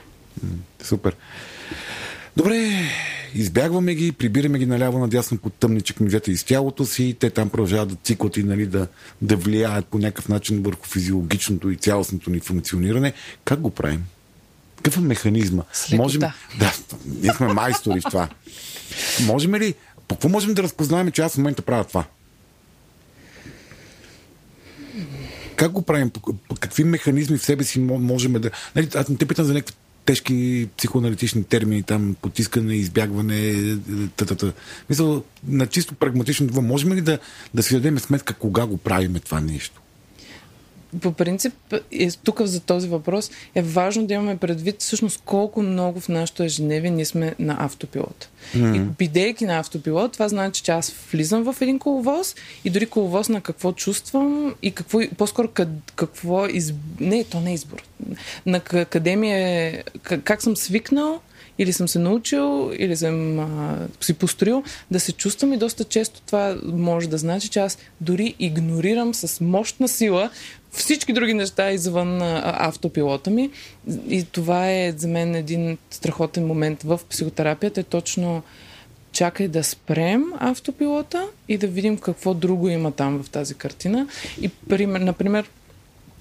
Супер. 0.82 1.16
Добре, 2.36 2.88
избягваме 3.34 3.94
ги, 3.94 4.12
прибираме 4.12 4.58
ги 4.58 4.66
наляво 4.66 4.98
надясно 4.98 5.38
под 5.38 5.54
тъмни 5.54 5.80
чекмеджета 5.80 6.30
из 6.30 6.44
тялото 6.44 6.84
си 6.84 7.04
и 7.04 7.14
те 7.14 7.30
там 7.30 7.50
продължават 7.50 7.88
да 7.88 7.96
циклят 8.04 8.36
и 8.36 8.42
нали, 8.42 8.66
да, 8.66 8.86
да 9.22 9.36
влияят 9.36 9.86
по 9.86 9.98
някакъв 9.98 10.28
начин 10.28 10.62
върху 10.62 10.86
физиологичното 10.86 11.70
и 11.70 11.76
цялостното 11.76 12.30
ни 12.30 12.40
функциониране. 12.40 13.12
Как 13.44 13.60
го 13.60 13.70
правим? 13.70 14.04
Какъв 14.76 14.96
е 14.96 15.00
механизма? 15.00 15.62
Можем... 15.92 16.20
Да, 16.20 16.34
ние 17.06 17.32
сме 17.32 17.52
майстори 17.52 18.00
в 18.00 18.04
това. 18.04 18.28
Можем 19.26 19.54
ли, 19.54 19.74
по 20.08 20.14
какво 20.14 20.28
можем 20.28 20.54
да 20.54 20.62
разпознаем, 20.62 21.10
че 21.10 21.22
аз 21.22 21.34
в 21.34 21.38
момента 21.38 21.62
правя 21.62 21.84
това? 21.84 22.04
Как 25.56 25.72
го 25.72 25.82
правим? 25.82 26.10
Какви 26.60 26.84
механизми 26.84 27.38
в 27.38 27.44
себе 27.44 27.64
си 27.64 27.80
можем 27.80 28.32
да... 28.32 28.50
Нали, 28.76 28.88
аз 28.94 29.08
не 29.08 29.16
те 29.16 29.26
питам 29.26 29.44
за 29.44 29.54
някакви 29.54 29.74
тежки 30.04 30.68
психоаналитични 30.78 31.44
термини, 31.44 31.82
там 31.82 32.16
потискане, 32.22 32.74
избягване, 32.74 33.54
тата. 34.16 34.52
Мисля, 34.90 35.22
на 35.48 35.66
чисто 35.66 35.94
прагматично 35.94 36.48
това, 36.48 36.62
можем 36.62 36.92
ли 36.92 37.00
да, 37.00 37.18
да 37.54 37.62
си 37.62 37.74
дадем 37.74 37.98
сметка 37.98 38.34
кога 38.34 38.66
го 38.66 38.76
правиме 38.76 39.20
това 39.20 39.40
нещо? 39.40 39.81
По 41.00 41.12
принцип, 41.12 41.54
е, 41.92 42.10
тук 42.10 42.42
за 42.42 42.60
този 42.60 42.88
въпрос 42.88 43.30
е 43.54 43.62
важно 43.62 44.06
да 44.06 44.14
имаме 44.14 44.36
предвид 44.36 44.82
всъщност 44.82 45.22
колко 45.24 45.62
много 45.62 46.00
в 46.00 46.08
нашото 46.08 46.42
ежедневие 46.42 46.90
ние 46.90 47.04
сме 47.04 47.34
на 47.38 47.56
автопилот. 47.58 48.28
Mm-hmm. 48.56 48.76
И 48.76 48.80
бидейки 48.80 49.44
на 49.44 49.58
автопилот, 49.58 50.12
това 50.12 50.28
значи, 50.28 50.62
че 50.62 50.72
аз 50.72 50.94
влизам 51.12 51.52
в 51.52 51.56
един 51.60 51.78
коловоз 51.78 52.34
и 52.64 52.70
дори 52.70 52.86
коловоз 52.86 53.28
на 53.28 53.40
какво 53.40 53.72
чувствам 53.72 54.54
и 54.62 54.72
какво, 54.72 55.00
по-скоро 55.18 55.48
къд, 55.48 55.68
какво 55.96 56.46
из... 56.46 56.74
Не, 57.00 57.24
то 57.24 57.40
не 57.40 57.50
е 57.50 57.54
избор. 57.54 57.82
На 58.46 58.60
къде 58.60 59.16
ми 59.16 59.32
е... 59.32 59.82
Как 60.24 60.42
съм 60.42 60.56
свикнал 60.56 61.20
или 61.58 61.72
съм 61.72 61.88
се 61.88 61.98
научил, 61.98 62.72
или 62.78 62.96
съм 62.96 63.38
а, 63.38 63.78
си 64.00 64.14
построил 64.14 64.62
да 64.90 65.00
се 65.00 65.12
чувствам 65.12 65.52
и 65.52 65.56
доста 65.56 65.84
често 65.84 66.20
това 66.20 66.56
може 66.64 67.08
да 67.08 67.18
значи, 67.18 67.48
че 67.48 67.60
аз 67.60 67.78
дори 68.00 68.34
игнорирам 68.38 69.14
с 69.14 69.40
мощна 69.40 69.88
сила 69.88 70.30
всички 70.72 71.12
други 71.12 71.34
неща 71.34 71.70
извън 71.70 72.22
а, 72.22 72.42
автопилота 72.44 73.30
ми. 73.30 73.50
И 74.08 74.24
това 74.24 74.70
е 74.70 74.92
за 74.96 75.08
мен 75.08 75.34
един 75.34 75.78
страхотен 75.90 76.46
момент 76.46 76.82
в 76.82 77.00
психотерапията. 77.10 77.80
Е 77.80 77.84
точно 77.84 78.42
чакай 79.12 79.48
да 79.48 79.64
спрем 79.64 80.24
автопилота 80.38 81.26
и 81.48 81.58
да 81.58 81.66
видим 81.66 81.98
какво 81.98 82.34
друго 82.34 82.68
има 82.68 82.92
там 82.92 83.22
в 83.22 83.30
тази 83.30 83.54
картина. 83.54 84.06
И, 84.40 84.48
пример, 84.48 85.00
например, 85.00 85.50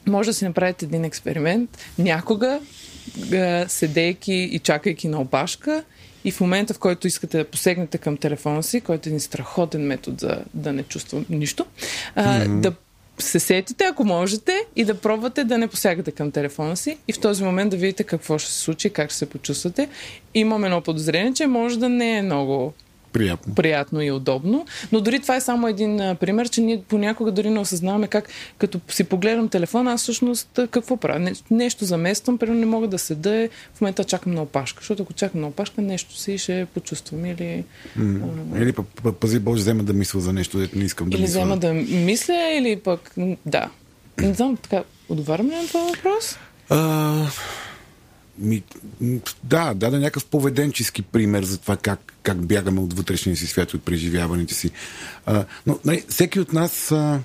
може 0.07 0.29
да 0.29 0.33
си 0.33 0.45
направите 0.45 0.85
един 0.85 1.03
експеримент. 1.03 1.77
Някога, 1.97 2.59
седейки 3.67 4.33
и 4.33 4.59
чакайки 4.59 5.07
на 5.07 5.21
опашка, 5.21 5.83
и 6.23 6.31
в 6.31 6.41
момента, 6.41 6.73
в 6.73 6.79
който 6.79 7.07
искате 7.07 7.37
да 7.37 7.45
посегнете 7.45 7.97
към 7.97 8.17
телефона 8.17 8.63
си, 8.63 8.81
който 8.81 9.09
е 9.09 9.11
един 9.11 9.19
страхотен 9.19 9.87
метод 9.87 10.17
за 10.19 10.43
да 10.53 10.73
не 10.73 10.83
чувствам 10.83 11.25
нищо, 11.29 11.65
mm-hmm. 12.17 12.59
да 12.59 12.73
се 13.19 13.39
сетите, 13.39 13.83
ако 13.83 14.03
можете, 14.03 14.65
и 14.75 14.85
да 14.85 14.99
пробвате 14.99 15.43
да 15.43 15.57
не 15.57 15.67
посягате 15.67 16.11
към 16.11 16.31
телефона 16.31 16.77
си 16.77 16.97
и 17.07 17.13
в 17.13 17.19
този 17.19 17.43
момент 17.43 17.71
да 17.71 17.77
видите 17.77 18.03
какво 18.03 18.38
ще 18.38 18.51
се 18.51 18.59
случи, 18.59 18.89
как 18.89 19.09
ще 19.09 19.17
се 19.17 19.29
почувствате. 19.29 19.89
Имам 20.33 20.65
едно 20.65 20.81
подозрение, 20.81 21.33
че 21.33 21.47
може 21.47 21.79
да 21.79 21.89
не 21.89 22.17
е 22.17 22.21
много 22.21 22.73
приятно. 23.13 23.55
приятно 23.55 24.01
и 24.01 24.11
удобно. 24.11 24.65
Но 24.91 25.01
дори 25.01 25.19
това 25.19 25.35
е 25.35 25.41
само 25.41 25.67
един 25.67 26.01
а, 26.01 26.15
пример, 26.15 26.49
че 26.49 26.61
ние 26.61 26.81
понякога 26.88 27.31
дори 27.31 27.49
не 27.49 27.59
осъзнаваме 27.59 28.07
как, 28.07 28.29
като 28.57 28.79
си 28.89 29.03
погледам 29.03 29.49
телефона, 29.49 29.93
аз 29.93 30.01
всъщност 30.01 30.59
какво 30.71 30.97
правя? 30.97 31.19
Не, 31.19 31.33
нещо 31.51 31.85
замествам, 31.85 32.38
примерно 32.38 32.59
не 32.59 32.65
мога 32.65 32.88
да 32.88 32.99
седа, 32.99 33.49
в 33.73 33.81
момента 33.81 34.03
чакам 34.03 34.33
на 34.33 34.41
опашка, 34.41 34.79
защото 34.81 35.03
ако 35.03 35.13
чакам 35.13 35.41
на 35.41 35.47
опашка, 35.47 35.81
нещо 35.81 36.17
си 36.17 36.38
ще 36.38 36.67
почувствам 36.73 37.25
или... 37.25 37.63
Mm. 37.99 38.21
А, 38.55 38.61
или 38.61 38.73
пък 38.73 39.15
пази 39.19 39.39
Боже, 39.39 39.61
взема 39.61 39.83
да 39.83 39.93
мисля 39.93 40.19
за 40.19 40.33
нещо, 40.33 40.57
дето 40.59 40.77
не 40.77 40.83
искам 40.85 41.09
да 41.09 41.15
или 41.17 41.21
мисля. 41.21 41.39
Или 41.39 41.45
взема 41.45 41.57
да 41.57 41.73
мисля, 41.95 42.53
или 42.57 42.79
пък... 42.79 43.13
Да. 43.45 43.69
Не 44.17 44.33
знам, 44.33 44.57
така, 44.57 44.83
отговарям 45.09 45.49
ли 45.49 45.55
на 45.55 45.67
това 45.67 45.83
въпрос? 45.83 46.38
А... 46.69 47.27
Ми, 48.41 48.63
да, 49.43 49.73
даде 49.73 49.99
някакъв 49.99 50.26
поведенчески 50.26 51.01
пример 51.01 51.43
за 51.43 51.57
това 51.57 51.77
как, 51.77 52.13
как 52.23 52.45
бягаме 52.45 52.80
от 52.80 52.93
вътрешния 52.93 53.38
си 53.38 53.47
свят, 53.47 53.73
от 53.73 53.84
преживяването 53.84 54.53
си. 54.53 54.72
А, 55.26 55.45
но 55.68 55.80
нали, 55.85 56.03
всеки 56.09 56.39
от 56.39 56.53
нас 56.53 56.91
а, 56.91 57.19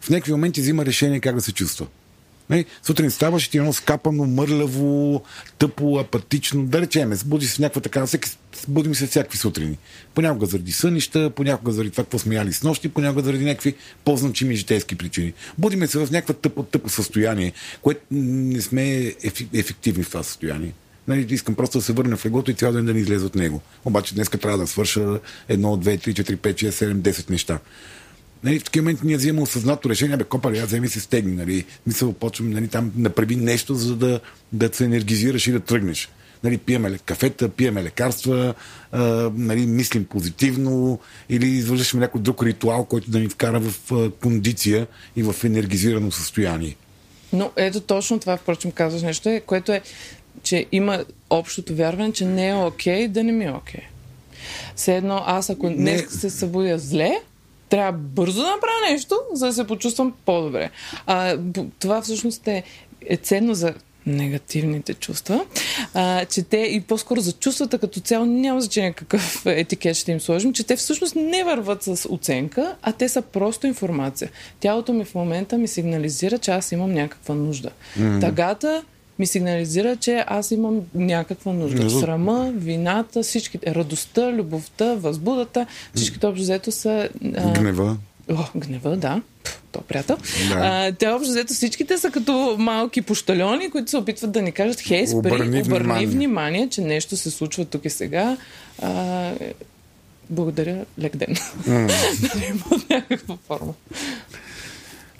в 0.00 0.10
някакви 0.10 0.32
моменти 0.32 0.60
взима 0.60 0.86
решение 0.86 1.20
как 1.20 1.34
да 1.34 1.40
се 1.40 1.52
чувства. 1.52 1.86
Нали, 2.50 2.64
сутрин 2.82 3.10
ставаш 3.10 3.46
и 3.46 3.50
ти 3.50 3.56
е 3.56 3.60
едно 3.60 3.72
скапано, 3.72 4.26
мърляво, 4.26 5.22
тъпо, 5.58 5.98
апатично. 5.98 6.64
Да 6.64 6.80
речеме, 6.80 7.16
сбуди 7.16 7.46
се 7.46 7.62
някаква 7.62 7.80
така. 7.80 8.06
Всеки, 8.06 8.30
будим 8.68 8.94
се 8.94 9.06
всякакви 9.06 9.38
сутрини. 9.38 9.78
Понякога 10.14 10.46
заради 10.46 10.72
сънища, 10.72 11.30
понякога 11.30 11.72
заради 11.72 11.90
това, 11.90 12.04
какво 12.04 12.18
сме 12.18 12.34
яли 12.34 12.52
с 12.52 12.62
нощи, 12.62 12.88
понякога 12.88 13.22
заради 13.22 13.44
някакви 13.44 13.74
по-значими 14.04 14.56
житейски 14.56 14.94
причини. 14.94 15.32
Будиме 15.58 15.86
се 15.86 15.98
в 15.98 16.10
някаква 16.10 16.34
тъпо, 16.34 16.62
тъпо 16.62 16.88
състояние, 16.88 17.52
което 17.82 18.00
не 18.10 18.60
сме 18.60 19.14
ефективни 19.54 20.04
в 20.04 20.08
това 20.08 20.22
състояние. 20.22 20.72
Нали, 21.08 21.26
искам 21.30 21.54
просто 21.54 21.78
да 21.78 21.84
се 21.84 21.92
върна 21.92 22.16
в 22.16 22.26
леглото 22.26 22.50
и 22.50 22.54
цял 22.54 22.72
ден 22.72 22.84
да 22.84 22.94
не 22.94 23.00
излезе 23.00 23.26
от 23.26 23.34
него. 23.34 23.60
Обаче 23.84 24.14
днес 24.14 24.30
трябва 24.30 24.58
да 24.58 24.66
свърша 24.66 25.20
едно, 25.48 25.76
две, 25.76 25.96
три, 25.96 26.14
четири, 26.14 26.36
пет, 26.36 26.58
шест, 26.58 26.78
седем, 26.78 27.00
десет 27.00 27.30
неща. 27.30 27.58
Нали, 28.44 28.58
в 28.58 28.64
такива 28.64 28.82
моменти 28.82 29.06
ние 29.06 29.16
взимаме 29.16 29.42
осъзнато 29.42 29.90
решение, 29.90 30.16
бе, 30.16 30.24
копа, 30.24 30.52
аз 30.58 30.66
вземи 30.66 30.88
се 30.88 31.00
стегни, 31.00 31.32
нали, 31.32 31.64
мисъл, 31.86 32.12
почвам, 32.12 32.50
нали, 32.50 32.68
там 32.68 32.92
направи 32.96 33.36
нещо, 33.36 33.74
за 33.74 33.96
да, 33.96 34.20
да 34.52 34.70
се 34.72 34.84
енергизираш 34.84 35.46
и 35.46 35.52
да 35.52 35.60
тръгнеш. 35.60 36.08
Нали, 36.44 36.58
пиеме 36.58 36.98
кафета, 36.98 37.48
пиеме 37.48 37.82
лекарства, 37.82 38.54
а, 38.92 39.30
нали, 39.34 39.66
мислим 39.66 40.04
позитивно 40.04 40.98
или 41.28 41.46
извършваме 41.46 42.00
някой 42.00 42.20
друг 42.20 42.42
ритуал, 42.42 42.84
който 42.84 43.10
да 43.10 43.18
ни 43.18 43.28
вкара 43.28 43.60
в 43.60 43.92
а, 43.92 44.10
кондиция 44.10 44.86
и 45.16 45.22
в 45.22 45.34
енергизирано 45.44 46.10
състояние. 46.10 46.76
Но 47.32 47.50
ето 47.56 47.80
точно 47.80 48.18
това, 48.18 48.36
впрочем, 48.36 48.70
казваш 48.70 49.02
нещо, 49.02 49.28
е, 49.28 49.40
което 49.40 49.72
е, 49.72 49.82
че 50.42 50.66
има 50.72 51.04
общото 51.30 51.74
вярване, 51.74 52.12
че 52.12 52.24
не 52.24 52.48
е 52.48 52.54
окей 52.54 53.04
okay, 53.04 53.08
да 53.08 53.24
не 53.24 53.32
ми 53.32 53.44
е 53.44 53.50
окей. 53.50 53.80
Okay. 53.80 53.84
Все 54.76 54.96
едно, 54.96 55.22
аз 55.26 55.50
ако 55.50 55.68
не... 55.68 55.76
днес 55.76 56.20
се 56.20 56.30
събудя 56.30 56.78
зле, 56.78 57.20
трябва 57.70 57.92
бързо 57.92 58.42
да 58.42 58.46
направя 58.46 58.90
нещо, 58.90 59.18
за 59.32 59.46
да 59.46 59.52
се 59.52 59.66
почувствам 59.66 60.14
по-добре. 60.26 60.70
А, 61.06 61.38
това 61.78 62.02
всъщност 62.02 62.48
е, 62.48 62.62
е 63.06 63.16
ценно 63.16 63.54
за 63.54 63.74
негативните 64.06 64.94
чувства, 64.94 65.44
а, 65.94 66.24
че 66.24 66.42
те 66.42 66.56
и 66.56 66.80
по-скоро 66.80 67.20
за 67.20 67.32
чувствата 67.32 67.78
като 67.78 68.00
цяло 68.00 68.26
няма 68.26 68.60
значение 68.60 68.92
какъв 68.92 69.46
етикет 69.46 69.96
ще 69.96 70.12
им 70.12 70.20
сложим, 70.20 70.52
че 70.52 70.64
те 70.64 70.76
всъщност 70.76 71.16
не 71.16 71.44
върват 71.44 71.82
с 71.82 72.08
оценка, 72.10 72.76
а 72.82 72.92
те 72.92 73.08
са 73.08 73.22
просто 73.22 73.66
информация. 73.66 74.30
Тялото 74.60 74.92
ми 74.92 75.04
в 75.04 75.14
момента 75.14 75.58
ми 75.58 75.68
сигнализира, 75.68 76.38
че 76.38 76.50
аз 76.50 76.72
имам 76.72 76.92
някаква 76.92 77.34
нужда. 77.34 77.70
Mm-hmm. 77.98 78.20
Тагата 78.20 78.82
ми 79.20 79.26
сигнализира, 79.26 79.96
че 79.96 80.24
аз 80.26 80.50
имам 80.50 80.80
някаква 80.94 81.52
нужда. 81.52 81.90
Срама, 81.90 82.52
вината, 82.54 83.22
всичките, 83.22 83.74
радостта, 83.74 84.32
любовта, 84.32 84.94
възбудата, 84.94 85.66
всичките 85.94 86.26
общо 86.26 86.42
взето 86.42 86.72
са... 86.72 87.08
А... 87.36 87.52
Гнева. 87.52 87.96
О, 88.32 88.44
гнева, 88.56 88.96
да. 88.96 89.22
То, 89.72 89.80
приятел. 89.80 90.16
Да. 90.48 90.54
А, 90.54 90.92
те 90.92 91.08
общо 91.08 91.30
взето 91.30 91.54
всичките 91.54 91.98
са 91.98 92.10
като 92.10 92.56
малки 92.58 93.02
пощальони, 93.02 93.70
които 93.70 93.90
се 93.90 93.96
опитват 93.96 94.32
да 94.32 94.42
ни 94.42 94.52
кажат, 94.52 94.80
хей, 94.80 95.06
спри, 95.06 95.18
обърни, 95.18 95.62
обърни 95.62 95.62
внимание. 95.62 96.06
внимание, 96.06 96.68
че 96.68 96.80
нещо 96.80 97.16
се 97.16 97.30
случва 97.30 97.64
тук 97.64 97.84
и 97.84 97.90
сега. 97.90 98.36
А, 98.82 99.32
благодаря, 100.30 100.84
лек 101.00 101.16
ден. 101.16 101.36
Mm. 101.68 102.90
някаква 102.90 103.36
форма. 103.46 103.74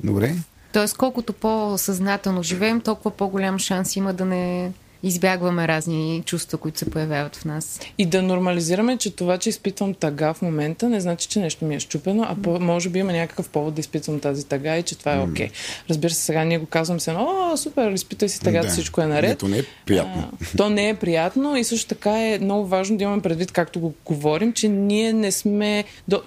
Добре. 0.05 0.35
Тоест, 0.73 0.97
колкото 0.97 1.33
по-съзнателно 1.33 2.43
живеем, 2.43 2.81
толкова 2.81 3.11
по-голям 3.11 3.59
шанс 3.59 3.97
има 3.97 4.13
да 4.13 4.25
не 4.25 4.73
избягваме 5.03 5.69
разни 5.69 6.23
чувства, 6.27 6.59
които 6.59 6.79
се 6.79 6.91
появяват 6.91 7.37
в 7.37 7.45
нас. 7.45 7.81
И 7.99 8.07
да 8.07 8.23
нормализираме, 8.23 8.97
че 8.97 9.11
това, 9.11 9.39
че 9.39 9.49
изпитвам 9.49 9.95
тъга 9.95 10.35
в 10.35 10.43
момента, 10.43 10.89
не 10.89 11.01
значи, 11.01 11.29
че 11.29 11.41
нещо 11.41 11.65
ми 11.65 11.75
е 11.75 11.81
щупено, 11.81 12.27
а 12.29 12.35
по- 12.43 12.61
може 12.61 12.89
би 12.89 12.99
има 12.99 13.13
някакъв 13.13 13.49
повод 13.49 13.75
да 13.75 13.81
изпитвам 13.81 14.21
тази 14.21 14.47
тъга 14.47 14.77
и 14.77 14.83
че 14.83 14.99
това 14.99 15.15
е 15.15 15.19
окей. 15.19 15.49
Okay. 15.49 15.53
Разбира 15.91 16.11
се, 16.11 16.23
сега 16.23 16.45
ние 16.45 16.59
го 16.59 16.67
казвам 16.67 17.01
се, 17.01 17.11
о, 17.11 17.57
супер, 17.57 17.91
изпитай 17.91 18.29
си 18.29 18.41
тъгата, 18.41 18.67
да. 18.67 18.73
всичко 18.73 19.01
е 19.01 19.07
наред. 19.07 19.39
то 19.39 19.49
не 19.49 19.59
е 19.59 19.65
приятно. 19.87 20.31
А, 20.43 20.57
то 20.57 20.71
не 20.71 20.89
е 20.89 20.95
приятно 20.95 21.57
и 21.57 21.65
също 21.65 21.89
така 21.89 22.11
е 22.11 22.39
много 22.39 22.67
важно 22.67 22.97
да 22.97 23.05
имаме 23.05 23.23
предвид, 23.23 23.53
както 23.53 23.81
го 23.81 23.95
говорим, 24.05 24.53
че 24.53 24.69
ние 24.69 25.13
не 25.13 25.33
сме, 25.33 25.85
до, 26.09 26.23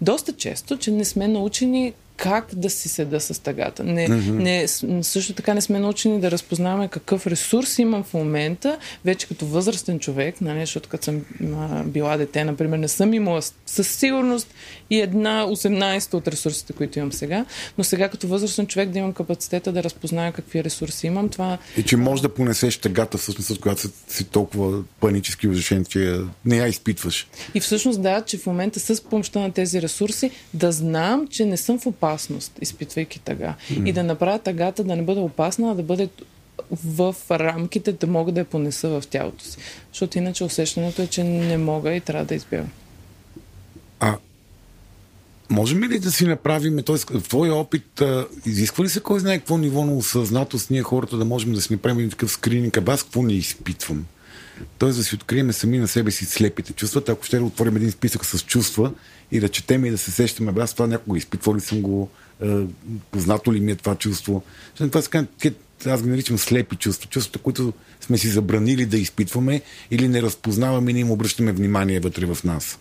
доста 0.00 0.32
често, 0.32 0.78
че 0.78 0.90
не 0.90 1.04
сме 1.04 1.28
научени 1.28 1.92
как 2.16 2.46
да 2.52 2.70
си 2.70 2.88
седа 2.88 3.20
с 3.20 3.42
тъгата. 3.42 3.84
Не, 3.84 4.08
mm-hmm. 4.08 4.30
не, 4.30 5.02
също 5.02 5.32
така 5.32 5.54
не 5.54 5.60
сме 5.60 5.78
научени 5.78 6.20
да 6.20 6.30
разпознаваме 6.30 6.88
какъв 6.88 7.26
ресурс 7.26 7.78
имам 7.78 8.04
в 8.04 8.14
момента, 8.14 8.78
вече 9.04 9.28
като 9.28 9.46
възрастен 9.46 9.98
човек, 9.98 10.40
нали, 10.40 10.60
защото 10.60 10.88
като 10.88 11.04
съм 11.04 11.24
а, 11.56 11.82
била 11.84 12.16
дете, 12.16 12.44
например, 12.44 12.78
не 12.78 12.88
съм 12.88 13.14
имала 13.14 13.42
със 13.66 13.88
сигурност 13.88 14.54
и 14.90 15.00
една 15.00 15.46
18 15.46 16.14
от 16.14 16.28
ресурсите, 16.28 16.72
които 16.72 16.98
имам 16.98 17.12
сега, 17.12 17.44
но 17.78 17.84
сега 17.84 18.08
като 18.08 18.28
възрастен 18.28 18.66
човек 18.66 18.88
да 18.88 18.98
имам 18.98 19.12
капацитета 19.12 19.72
да 19.72 19.82
разпозная 19.82 20.32
какви 20.32 20.64
ресурси 20.64 21.06
имам, 21.06 21.28
това... 21.28 21.58
И 21.76 21.82
че 21.82 21.96
можеш 21.96 22.22
да 22.22 22.34
понесеш 22.34 22.76
тъгата, 22.76 23.18
всъщност, 23.18 23.60
която 23.60 23.80
си, 23.80 23.88
си 24.08 24.24
толкова 24.24 24.82
панически 25.00 25.48
ужасен, 25.48 25.84
че 25.84 26.20
не 26.44 26.56
я 26.56 26.66
изпитваш. 26.66 27.26
И 27.54 27.60
всъщност 27.60 28.02
да, 28.02 28.20
че 28.20 28.38
в 28.38 28.46
момента 28.46 28.80
с 28.80 29.00
помощта 29.00 29.40
на 29.40 29.52
тези 29.52 29.82
ресурси 29.82 30.30
да 30.54 30.72
знам, 30.72 31.26
че 31.30 31.44
не 31.46 31.56
съм 31.56 31.78
в 31.78 31.86
опасност, 31.86 32.03
изпитвайки 32.60 33.20
тъга. 33.20 33.54
Mm. 33.70 33.88
И 33.88 33.92
да 33.92 34.02
направя 34.02 34.38
тъгата 34.38 34.84
да 34.84 34.96
не 34.96 35.02
бъде 35.02 35.20
опасна, 35.20 35.70
а 35.70 35.74
да 35.74 35.82
бъде 35.82 36.08
в 36.70 37.14
рамките 37.30 37.92
да 37.92 38.06
мога 38.06 38.32
да 38.32 38.40
я 38.40 38.44
понеса 38.44 38.88
в 38.88 39.02
тялото 39.10 39.44
си. 39.44 39.58
Защото 39.92 40.18
иначе 40.18 40.44
усещането 40.44 41.02
е, 41.02 41.06
че 41.06 41.24
не 41.24 41.56
мога 41.56 41.92
и 41.92 42.00
трябва 42.00 42.24
да 42.24 42.34
избягам. 42.34 42.68
А 44.00 44.16
можем 45.50 45.82
ли 45.82 45.98
да 45.98 46.12
си 46.12 46.26
направим, 46.26 46.82
т.е. 46.86 46.96
в 46.96 47.28
твоя 47.28 47.54
опит, 47.54 48.00
а, 48.00 48.26
изисква 48.46 48.84
ли 48.84 48.88
се 48.88 49.00
кой 49.00 49.20
знае 49.20 49.38
какво 49.38 49.58
ниво 49.58 49.84
на 49.84 49.96
осъзнатост 49.96 50.70
ние 50.70 50.82
хората 50.82 51.16
да 51.16 51.24
можем 51.24 51.52
да 51.52 51.60
си 51.60 51.72
направим 51.72 52.10
такъв 52.10 52.30
скрининг, 52.30 52.88
аз 52.88 53.02
какво 53.02 53.22
не 53.22 53.32
изпитвам? 53.32 54.06
Тоест 54.78 54.98
да 54.98 55.04
си 55.04 55.14
открием 55.14 55.52
сами 55.52 55.78
на 55.78 55.88
себе 55.88 56.10
си 56.10 56.24
слепите 56.24 56.72
чувства, 56.72 57.02
ако 57.08 57.24
ще 57.24 57.38
отворим 57.38 57.76
един 57.76 57.90
списък 57.90 58.24
с 58.24 58.40
чувства 58.40 58.92
и 59.32 59.40
да 59.40 59.48
четем 59.48 59.84
и 59.84 59.90
да 59.90 59.98
се 59.98 60.10
сещаме, 60.10 60.52
аз 60.58 60.72
това 60.72 60.86
някога 60.86 61.18
изпитвал 61.18 61.56
ли 61.56 61.60
съм 61.60 61.82
го, 61.82 62.08
познато 63.10 63.52
ли 63.52 63.60
ми 63.60 63.72
е 63.72 63.76
това 63.76 63.94
чувство. 63.94 64.42
Това 64.76 65.02
са 65.02 65.26
аз 65.86 66.02
ги 66.02 66.08
наричам 66.08 66.38
слепи 66.38 66.76
чувства. 66.76 67.08
Чувствата, 67.10 67.38
които 67.38 67.72
сме 68.00 68.18
си 68.18 68.28
забранили 68.28 68.86
да 68.86 68.98
изпитваме 68.98 69.60
или 69.90 70.08
не 70.08 70.22
разпознаваме 70.22 70.90
и 70.90 70.94
не 70.94 71.00
им 71.00 71.10
обръщаме 71.10 71.52
внимание 71.52 72.00
вътре 72.00 72.26
в 72.26 72.44
нас. 72.44 72.78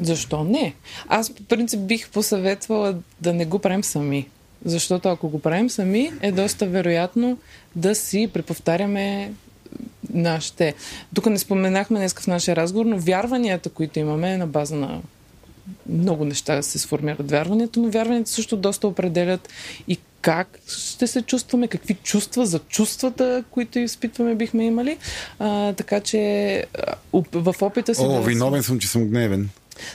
Защо 0.00 0.44
не? 0.44 0.74
Аз 1.08 1.34
по 1.34 1.42
принцип 1.42 1.80
бих 1.80 2.10
посъветвала 2.10 2.96
да 3.20 3.32
не 3.32 3.46
го 3.46 3.58
правим 3.58 3.84
сами. 3.84 4.28
Защото 4.64 5.08
ако 5.08 5.28
го 5.28 5.40
правим 5.40 5.70
сами, 5.70 6.12
е 6.20 6.32
доста 6.32 6.66
вероятно 6.66 7.38
да 7.76 7.94
си 7.94 8.30
преповтаряме 8.32 9.32
нашите... 10.14 10.74
Тук 11.14 11.26
не 11.26 11.38
споменахме 11.38 11.98
днес 11.98 12.14
в 12.14 12.26
нашия 12.26 12.56
разговор, 12.56 12.86
но 12.86 12.98
вярванията, 12.98 13.68
които 13.68 13.98
имаме 13.98 14.32
е 14.32 14.38
на 14.38 14.46
база 14.46 14.76
на 14.76 15.00
много 15.88 16.24
неща 16.24 16.62
се 16.62 16.78
сформират 16.78 17.30
вярванията, 17.30 17.80
но 17.80 17.90
вярванията 17.90 18.30
също 18.30 18.56
доста 18.56 18.88
определят 18.88 19.48
и 19.88 19.98
как 20.22 20.58
ще 20.68 21.06
се 21.06 21.22
чувстваме, 21.22 21.68
какви 21.68 21.94
чувства 21.94 22.46
за 22.46 22.58
чувствата, 22.58 23.44
които 23.50 23.78
изпитваме, 23.78 24.34
бихме 24.34 24.64
имали. 24.64 24.96
А, 25.38 25.72
така 25.72 26.00
че 26.00 26.64
в 27.32 27.54
опита 27.60 27.94
си. 27.94 28.02
О, 28.04 28.12
да 28.12 28.20
виновен 28.20 28.62
съм, 28.62 28.78
че 28.78 28.88
съм 28.88 29.08
гневен. 29.08 29.48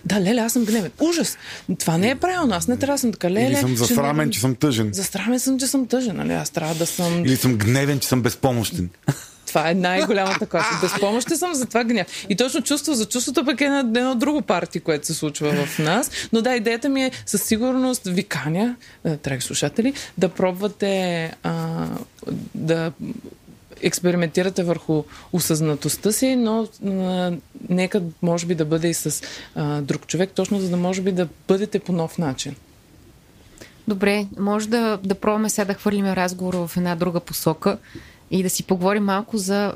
Да, 0.06 0.22
леле, 0.22 0.42
аз 0.42 0.54
съм 0.54 0.66
гневен. 0.66 0.92
Ужас! 1.00 1.38
Това 1.80 1.98
не 1.98 2.10
е 2.10 2.16
правилно. 2.16 2.56
Аз 2.56 2.68
не 2.68 2.78
трябва 2.78 2.94
да 2.94 3.00
съм 3.00 3.12
така. 3.12 3.30
Леле, 3.30 3.48
Или 3.48 3.56
съм 3.56 3.76
засрамен, 3.76 4.32
че 4.32 4.40
съм 4.40 4.56
тъжен. 4.56 4.90
Засрамен 4.94 5.40
съм, 5.40 5.60
че 5.60 5.68
съм 5.68 5.88
тъжен. 5.88 6.16
Нали? 6.16 6.34
Аз 6.34 6.50
трябва 6.50 6.76
да 6.76 6.86
съм. 6.86 7.26
Или 7.26 7.36
съм 7.36 7.58
гневен, 7.58 8.00
че 8.00 8.08
съм 8.08 8.22
безпомощен. 8.22 8.90
Това 9.56 9.70
е 9.70 9.74
най-голямата 9.74 10.46
класа. 10.46 10.70
Безпомощен 10.82 11.38
съм, 11.38 11.54
затова 11.54 11.84
гняв. 11.84 12.08
И 12.30 12.36
точно 12.36 12.62
чувство 12.62 12.94
за 12.94 13.06
чувството 13.06 13.46
пък 13.46 13.62
е 13.62 13.64
едно, 13.64 13.80
едно 13.80 14.16
друго 14.16 14.42
парти, 14.42 14.80
което 14.80 15.08
се 15.08 15.14
случва 15.14 15.66
в 15.66 15.80
нас. 15.80 16.12
Но 16.34 16.42
да, 16.42 16.56
идеята 16.56 16.90
ми 16.90 17.04
е 17.04 17.12
със 17.26 17.44
сигурност 17.44 18.02
виканя, 18.06 18.76
драги 19.24 19.42
слушатели, 19.42 19.94
да 20.18 20.30
пробвате 20.30 21.32
а, 21.44 21.86
да 22.56 22.92
експериментирате 23.82 24.64
върху 24.64 25.04
осъзнатостта 25.34 26.12
си, 26.12 26.36
но 26.36 26.68
а, 26.86 27.34
нека 27.70 28.02
може 28.22 28.46
би 28.46 28.56
да 28.56 28.66
бъде 28.66 28.88
и 28.88 28.94
с 28.94 29.22
а, 29.56 29.82
друг 29.82 30.08
човек, 30.08 30.32
точно 30.36 30.60
за 30.60 30.70
да 30.70 30.78
може 30.78 31.02
би 31.02 31.12
да 31.12 31.28
бъдете 31.48 31.80
по 31.80 31.92
нов 31.92 32.18
начин. 32.18 32.56
Добре, 33.88 34.26
може 34.40 34.70
да, 34.70 35.00
да 35.04 35.16
пробваме 35.16 35.50
сега 35.50 35.66
да 35.66 35.74
хвърлим 35.74 36.06
разговора 36.06 36.68
в 36.68 36.78
една 36.78 36.96
друга 36.96 37.20
посока 37.20 37.78
и 38.32 38.44
да 38.44 38.50
си 38.50 38.64
поговорим 38.64 39.04
малко 39.04 39.38
за 39.38 39.74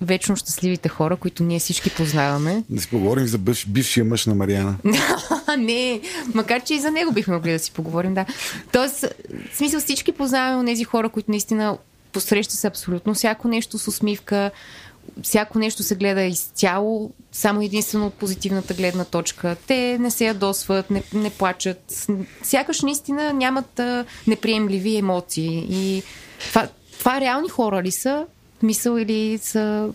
вечно 0.00 0.36
щастливите 0.36 0.88
хора, 0.88 1.16
които 1.16 1.42
ние 1.42 1.58
всички 1.58 1.90
познаваме. 1.90 2.64
Да 2.70 2.82
си 2.82 2.88
поговорим 2.88 3.26
за 3.26 3.38
бивш, 3.38 3.66
бившия 3.66 4.04
мъж 4.04 4.26
на 4.26 4.34
Мариана. 4.34 4.76
не, 5.58 6.00
макар 6.34 6.62
че 6.62 6.74
и 6.74 6.80
за 6.80 6.90
него 6.90 7.12
бихме 7.12 7.34
могли 7.34 7.52
да 7.52 7.58
си 7.58 7.72
поговорим, 7.72 8.14
да. 8.14 8.26
Тоест, 8.72 9.04
в 9.52 9.56
смисъл 9.56 9.80
всички 9.80 10.12
познаваме 10.12 10.70
тези 10.70 10.84
хора, 10.84 11.08
които 11.08 11.30
наистина 11.30 11.78
посреща 12.12 12.56
се 12.56 12.66
абсолютно 12.66 13.14
всяко 13.14 13.48
нещо 13.48 13.78
с 13.78 13.88
усмивка, 13.88 14.50
всяко 15.22 15.58
нещо 15.58 15.82
се 15.82 15.94
гледа 15.94 16.22
изцяло, 16.22 17.10
само 17.32 17.62
единствено 17.62 18.06
от 18.06 18.14
позитивната 18.14 18.74
гледна 18.74 19.04
точка. 19.04 19.56
Те 19.66 19.98
не 20.00 20.10
се 20.10 20.26
ядосват, 20.26 20.90
не, 20.90 21.02
не 21.12 21.30
плачат. 21.30 22.06
Сякаш 22.42 22.82
наистина 22.82 23.32
нямат 23.32 23.78
а, 23.80 24.04
неприемливи 24.26 24.96
емоции. 24.96 25.66
И 25.70 26.02
това, 26.48 26.68
това 27.00 27.20
реални 27.20 27.48
хора 27.48 27.82
ли 27.82 27.90
са? 27.90 28.26
Мисъл 28.62 28.96
или 28.96 29.38
са 29.38 29.88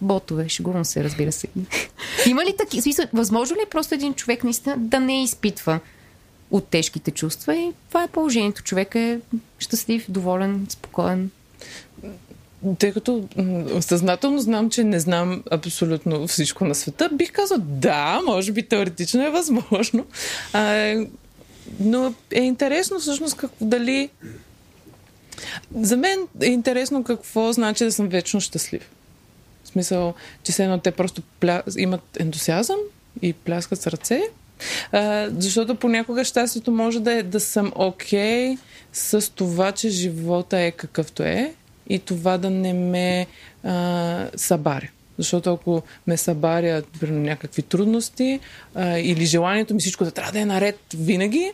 ботове? 0.00 0.48
Шегувам 0.48 0.84
се, 0.84 1.04
разбира 1.04 1.32
се. 1.32 1.48
Има 2.26 2.44
ли 2.44 2.54
таки? 2.58 2.82
Смисъл, 2.82 3.04
възможно 3.12 3.56
ли 3.56 3.60
е 3.62 3.70
просто 3.70 3.94
един 3.94 4.14
човек 4.14 4.44
наистина 4.44 4.76
да 4.78 5.00
не 5.00 5.22
изпитва 5.22 5.80
от 6.50 6.68
тежките 6.68 7.10
чувства 7.10 7.56
и 7.56 7.72
това 7.88 8.04
е 8.04 8.08
положението. 8.08 8.62
Човек 8.62 8.94
е 8.94 9.20
щастлив, 9.58 10.04
доволен, 10.08 10.66
спокоен 10.68 11.30
тъй 12.78 12.92
като 12.92 13.28
съзнателно 13.80 14.38
знам, 14.38 14.70
че 14.70 14.84
не 14.84 15.00
знам 15.00 15.42
абсолютно 15.50 16.26
всичко 16.26 16.64
на 16.64 16.74
света, 16.74 17.10
бих 17.12 17.32
казал 17.32 17.58
да, 17.60 18.20
може 18.26 18.52
би 18.52 18.62
теоретично 18.62 19.26
е 19.26 19.30
възможно. 19.30 20.06
А, 20.52 20.94
но 21.80 22.14
е 22.30 22.40
интересно 22.40 23.00
всъщност 23.00 23.36
как, 23.36 23.50
дали. 23.60 24.10
За 25.80 25.96
мен 25.96 26.18
е 26.42 26.46
интересно 26.46 27.04
какво 27.04 27.52
значи 27.52 27.84
да 27.84 27.92
съм 27.92 28.08
вечно 28.08 28.40
щастлив. 28.40 28.90
В 29.64 29.68
смисъл, 29.68 30.14
че 30.42 30.52
се 30.52 30.64
едно 30.64 30.78
те 30.78 30.90
просто 30.90 31.22
пля... 31.40 31.62
имат 31.78 32.16
ентусиазъм 32.18 32.78
и 33.22 33.32
пляскат 33.32 33.82
с 33.82 33.86
ръце. 33.86 34.22
А, 34.92 35.28
защото 35.38 35.74
понякога 35.74 36.24
щастието 36.24 36.72
може 36.72 37.00
да 37.00 37.12
е 37.12 37.22
да 37.22 37.40
съм 37.40 37.72
окей 37.74 38.54
okay 38.54 38.58
с 38.92 39.34
това, 39.34 39.72
че 39.72 39.88
живота 39.88 40.58
е 40.58 40.70
какъвто 40.70 41.22
е 41.22 41.54
и 41.88 41.98
това 41.98 42.38
да 42.38 42.50
не 42.50 42.72
ме 42.72 43.26
а, 43.64 44.26
събаря. 44.36 44.88
Защото 45.20 45.52
ако 45.52 45.82
ме 46.06 46.16
събаря 46.16 46.82
примерно, 47.00 47.22
някакви 47.22 47.62
трудности 47.62 48.40
а, 48.74 48.98
или 48.98 49.26
желанието 49.26 49.74
ми 49.74 49.80
всичко 49.80 50.04
да 50.04 50.10
трябва 50.10 50.32
да 50.32 50.40
е 50.40 50.44
наред 50.44 50.78
винаги, 50.94 51.52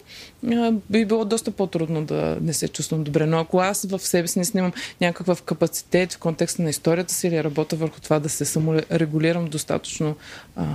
а, 0.52 0.72
би 0.90 1.04
било 1.04 1.24
доста 1.24 1.50
по-трудно 1.50 2.04
да 2.04 2.38
не 2.40 2.52
се 2.52 2.68
чувствам 2.68 3.04
добре. 3.04 3.26
Но 3.26 3.38
ако 3.38 3.58
аз 3.58 3.84
в 3.84 3.98
себе 3.98 4.28
си 4.28 4.38
не 4.38 4.44
снимам 4.44 4.72
някакъв 5.00 5.42
капацитет 5.42 6.12
в 6.12 6.18
контекста 6.18 6.62
на 6.62 6.70
историята 6.70 7.14
си 7.14 7.26
или 7.26 7.44
работя 7.44 7.76
върху 7.76 8.00
това 8.00 8.18
да 8.18 8.28
се 8.28 8.44
саморегулирам 8.44 9.48
достатъчно 9.48 10.16
а, 10.56 10.66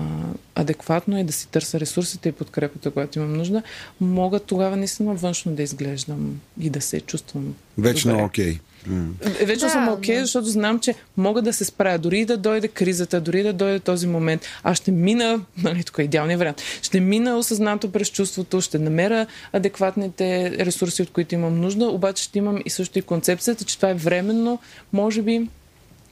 адекватно 0.55 1.19
и 1.19 1.23
да 1.23 1.33
си 1.33 1.47
търся 1.47 1.79
ресурсите 1.79 2.29
и 2.29 2.31
подкрепата, 2.31 2.91
която 2.91 3.19
имам 3.19 3.33
нужда, 3.33 3.63
мога 4.01 4.39
тогава 4.39 4.77
наистина 4.77 5.13
външно 5.13 5.51
да 5.55 5.63
изглеждам 5.63 6.39
и 6.59 6.69
да 6.69 6.81
се 6.81 7.01
чувствам. 7.01 7.55
Вечно 7.77 8.23
окей. 8.23 8.53
Okay. 8.53 8.59
Mm. 8.89 9.45
Вече 9.45 9.65
да, 9.65 9.69
съм 9.69 9.89
окей, 9.89 10.15
okay, 10.15 10.19
да. 10.19 10.25
защото 10.25 10.47
знам, 10.47 10.79
че 10.79 10.95
мога 11.17 11.41
да 11.41 11.53
се 11.53 11.65
справя. 11.65 11.97
Дори 11.97 12.25
да 12.25 12.37
дойде 12.37 12.67
кризата, 12.67 13.21
дори 13.21 13.43
да 13.43 13.53
дойде 13.53 13.79
този 13.79 14.07
момент, 14.07 14.45
аз 14.63 14.77
ще 14.77 14.91
мина, 14.91 15.39
нали, 15.63 15.83
тук 15.83 15.99
е 15.99 16.03
идеалният 16.03 16.39
вариант, 16.39 16.61
ще 16.81 16.99
мина 16.99 17.37
осъзнато 17.37 17.91
през 17.91 18.07
чувството, 18.07 18.61
ще 18.61 18.79
намеря 18.79 19.25
адекватните 19.53 20.51
ресурси, 20.65 21.01
от 21.01 21.11
които 21.11 21.35
имам 21.35 21.59
нужда, 21.61 21.85
обаче 21.85 22.23
ще 22.23 22.39
имам 22.39 22.59
и 22.65 22.69
също 22.69 22.99
и 22.99 23.01
концепцията, 23.01 23.65
че 23.65 23.75
това 23.75 23.89
е 23.89 23.93
временно, 23.93 24.59
може 24.93 25.21
би 25.21 25.47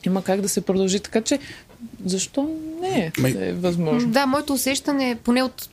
има 0.05 0.23
как 0.23 0.41
да 0.41 0.49
се 0.49 0.61
продължи. 0.61 0.99
Така 0.99 1.21
че 1.21 1.39
защо 2.05 2.49
не 2.81 3.11
е 3.23 3.53
възможно? 3.53 4.11
Да, 4.11 4.25
моето 4.25 4.53
усещане, 4.53 5.17
поне 5.23 5.43
от 5.43 5.69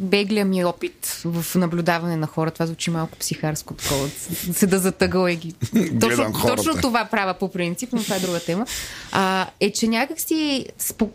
беглия 0.00 0.44
ми 0.44 0.64
опит 0.64 1.22
в 1.24 1.54
наблюдаване 1.54 2.16
на 2.16 2.26
хора, 2.26 2.50
това 2.50 2.66
звучи 2.66 2.90
малко 2.90 3.18
психарско, 3.18 3.74
такова, 3.74 4.08
се 4.52 4.66
да 4.66 4.78
затъгъл 4.78 5.26
ги. 5.26 5.52
Точно, 6.00 6.32
точно 6.46 6.74
това 6.80 7.04
правя 7.04 7.34
по 7.34 7.48
принцип, 7.48 7.92
но 7.92 8.02
това 8.02 8.16
е 8.16 8.20
друга 8.20 8.40
тема. 8.40 8.66
А, 9.12 9.46
е, 9.60 9.72
че 9.72 9.88
някак 9.88 10.20
си, 10.20 10.66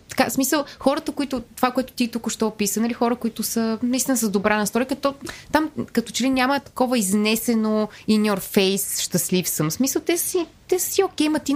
така, 0.10 0.30
смисъл, 0.30 0.66
хората, 0.80 1.12
които, 1.12 1.42
това, 1.56 1.72
което 1.72 1.94
ти 1.94 2.08
тук 2.08 2.30
ще 2.30 2.46
описа, 2.46 2.82
нали, 2.82 2.94
хора, 2.94 3.16
които 3.16 3.44
са 3.44 3.80
наистина 3.84 4.18
с 4.18 4.30
добра 4.30 4.58
настройка, 4.58 4.96
като, 4.96 5.14
там 5.52 5.70
като 5.94 6.12
че 6.12 6.24
ли 6.24 6.30
няма 6.30 6.60
такова 6.60 6.98
изнесено 6.98 7.90
in 8.10 8.34
your 8.34 8.40
face, 8.40 9.02
щастлив 9.02 9.50
съм. 9.50 9.72
смисъл, 9.72 10.02
те 10.02 10.18
си, 10.18 10.46
те 10.68 10.80
си 10.80 11.04
окей, 11.04 11.30
ма 11.30 11.40
ти 11.40 11.56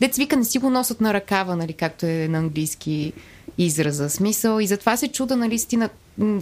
Дец 0.00 0.16
вика 0.16 0.36
не 0.36 0.44
си 0.44 0.58
го 0.58 0.70
носят 0.70 1.00
на 1.00 1.14
ръкава, 1.14 1.56
нали, 1.56 1.72
както 1.72 2.06
е 2.06 2.28
на 2.28 2.38
английски 2.38 3.12
израза. 3.58 4.10
Смисъл. 4.10 4.60
И 4.60 4.66
затова 4.66 4.96
се 4.96 5.08
чуда, 5.08 5.36
нали, 5.36 5.58
стина, 5.58 5.90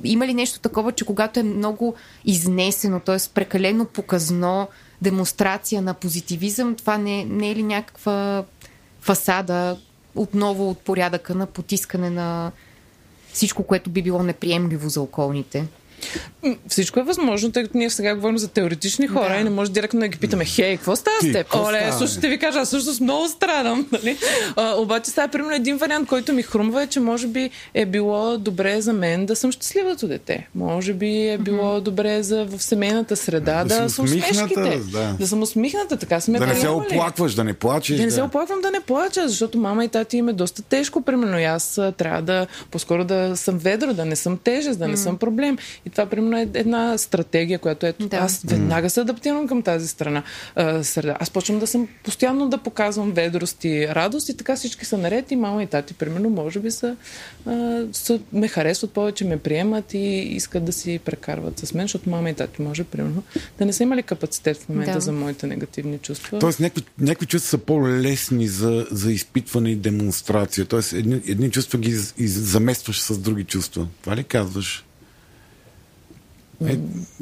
има 0.04 0.26
ли 0.26 0.34
нещо 0.34 0.60
такова, 0.60 0.92
че 0.92 1.04
когато 1.04 1.40
е 1.40 1.42
много 1.42 1.94
изнесено, 2.24 3.00
т.е. 3.00 3.16
прекалено 3.34 3.84
показно, 3.84 4.68
демонстрация 5.02 5.82
на 5.82 5.94
позитивизъм, 5.94 6.74
това 6.74 6.98
не, 6.98 7.24
не 7.24 7.50
е 7.50 7.54
ли 7.54 7.62
някаква 7.62 8.44
фасада 9.00 9.78
отново 10.14 10.70
от 10.70 10.78
порядъка 10.78 11.34
на 11.34 11.46
потискане 11.46 12.10
на 12.10 12.52
всичко, 13.32 13.62
което 13.62 13.90
би 13.90 14.02
било 14.02 14.22
неприемливо 14.22 14.88
за 14.88 15.00
околните? 15.00 15.66
Всичко 16.68 17.00
е 17.00 17.02
възможно, 17.02 17.52
тъй 17.52 17.62
като 17.62 17.78
ние 17.78 17.90
сега 17.90 18.14
говорим 18.14 18.38
за 18.38 18.48
теоретични 18.48 19.06
хора 19.06 19.28
да. 19.28 19.40
и 19.40 19.44
не 19.44 19.50
може 19.50 19.70
директно 19.70 20.00
да 20.00 20.08
ги 20.08 20.18
питаме, 20.18 20.44
хей, 20.44 20.76
какво 20.76 20.96
става 20.96 21.16
с 21.22 21.32
теб? 21.32 21.54
Оле, 21.54 21.90
слушай, 21.98 22.16
ще 22.16 22.28
ви 22.28 22.38
кажа, 22.38 22.58
аз 22.58 22.68
всъщност 22.68 23.00
много 23.00 23.28
страдам. 23.28 23.86
Нали? 23.92 24.16
А, 24.56 24.74
обаче 24.76 25.10
става 25.10 25.28
примерно 25.28 25.54
един 25.54 25.76
вариант, 25.76 26.08
който 26.08 26.32
ми 26.32 26.42
хрумва 26.42 26.82
е, 26.82 26.86
че 26.86 27.00
може 27.00 27.26
би 27.26 27.50
е 27.74 27.86
било 27.86 28.38
добре 28.38 28.80
за 28.80 28.92
мен 28.92 29.26
да 29.26 29.36
съм 29.36 29.52
щастливото 29.52 30.08
дете. 30.08 30.48
Може 30.54 30.92
би 30.92 31.28
е 31.28 31.38
било 31.38 31.76
mm-hmm. 31.76 31.80
добре 31.80 32.22
за 32.22 32.44
в 32.44 32.62
семейната 32.62 33.16
среда 33.16 33.64
да, 33.64 33.82
да 33.82 33.90
съм 33.90 34.04
усмешките. 34.04 34.80
Да. 34.92 35.16
да 35.20 35.26
съм 35.26 35.42
усмихната, 35.42 35.96
така 35.96 36.20
сме 36.20 36.38
Да 36.38 36.46
не 36.46 36.54
се 36.54 36.68
оплакваш, 36.68 37.34
да 37.34 37.44
не 37.44 37.54
плачеш. 37.54 37.96
Да, 37.96 38.02
да 38.02 38.06
не 38.06 38.10
се 38.10 38.22
оплаквам 38.22 38.60
да 38.60 38.70
не 38.70 38.80
плача, 38.80 39.28
защото 39.28 39.58
мама 39.58 39.84
и 39.84 39.88
тати 39.88 40.16
им 40.16 40.28
е 40.28 40.32
доста 40.32 40.62
тежко, 40.62 41.00
примерно. 41.00 41.38
И 41.38 41.44
аз 41.44 41.80
трябва 41.96 42.22
да 42.22 42.46
по-скоро 42.70 43.04
да 43.04 43.36
съм 43.36 43.58
ведро, 43.58 43.94
да 43.94 44.04
не 44.04 44.16
съм 44.16 44.38
тежест, 44.44 44.78
да 44.78 44.88
не 44.88 44.96
mm-hmm. 44.96 45.02
съм 45.02 45.18
проблем. 45.18 45.58
И 45.88 45.90
това, 45.90 46.06
примерно, 46.06 46.38
е 46.38 46.48
една 46.54 46.98
стратегия, 46.98 47.58
която 47.58 47.86
ето 47.86 48.08
да. 48.08 48.16
аз 48.16 48.42
веднага 48.44 48.90
се 48.90 49.00
адаптирам 49.00 49.48
към 49.48 49.62
тази 49.62 49.88
страна 49.88 50.22
а, 50.56 50.84
среда. 50.84 51.16
Аз 51.20 51.30
почвам 51.30 51.58
да 51.58 51.66
съм 51.66 51.88
постоянно 52.04 52.48
да 52.48 52.58
показвам 52.58 53.12
ведрост 53.12 53.64
и 53.64 53.88
радост 53.88 54.28
и 54.28 54.36
така 54.36 54.56
всички 54.56 54.84
са 54.84 54.98
наред 54.98 55.30
и 55.30 55.36
мама 55.36 55.62
и 55.62 55.66
тати, 55.66 55.94
примерно, 55.94 56.30
може 56.30 56.60
би 56.60 56.70
са, 56.70 56.96
а, 57.46 57.82
са 57.92 58.20
ме 58.32 58.48
харесват 58.48 58.92
повече, 58.92 59.24
ме 59.24 59.36
приемат 59.36 59.94
и 59.94 59.98
искат 60.18 60.64
да 60.64 60.72
си 60.72 61.00
прекарват 61.04 61.58
с 61.58 61.74
мен, 61.74 61.84
защото 61.84 62.10
мама 62.10 62.30
и 62.30 62.34
тати 62.34 62.62
може, 62.62 62.84
примерно, 62.84 63.22
да 63.58 63.66
не 63.66 63.72
са 63.72 63.82
имали 63.82 64.02
капацитет 64.02 64.56
в 64.56 64.68
момента 64.68 64.92
да. 64.92 65.00
за 65.00 65.12
моите 65.12 65.46
негативни 65.46 65.98
чувства. 65.98 66.38
Тоест, 66.38 66.60
някакви, 66.60 66.84
някакви 66.98 67.26
чувства 67.26 67.48
са 67.48 67.58
по-лесни 67.58 68.48
за, 68.48 68.86
за 68.90 69.12
изпитване 69.12 69.70
и 69.70 69.76
демонстрация. 69.76 70.66
Тоест, 70.66 70.92
едни, 70.92 71.22
едни 71.28 71.50
чувства 71.50 71.78
ги 71.78 71.90
из, 71.90 72.14
заместваш 72.38 73.00
с 73.00 73.18
други 73.18 73.44
чувства. 73.44 73.86
Това 74.02 74.16
ли 74.16 74.24
казваш? 74.24 74.84
Е, 76.66 76.78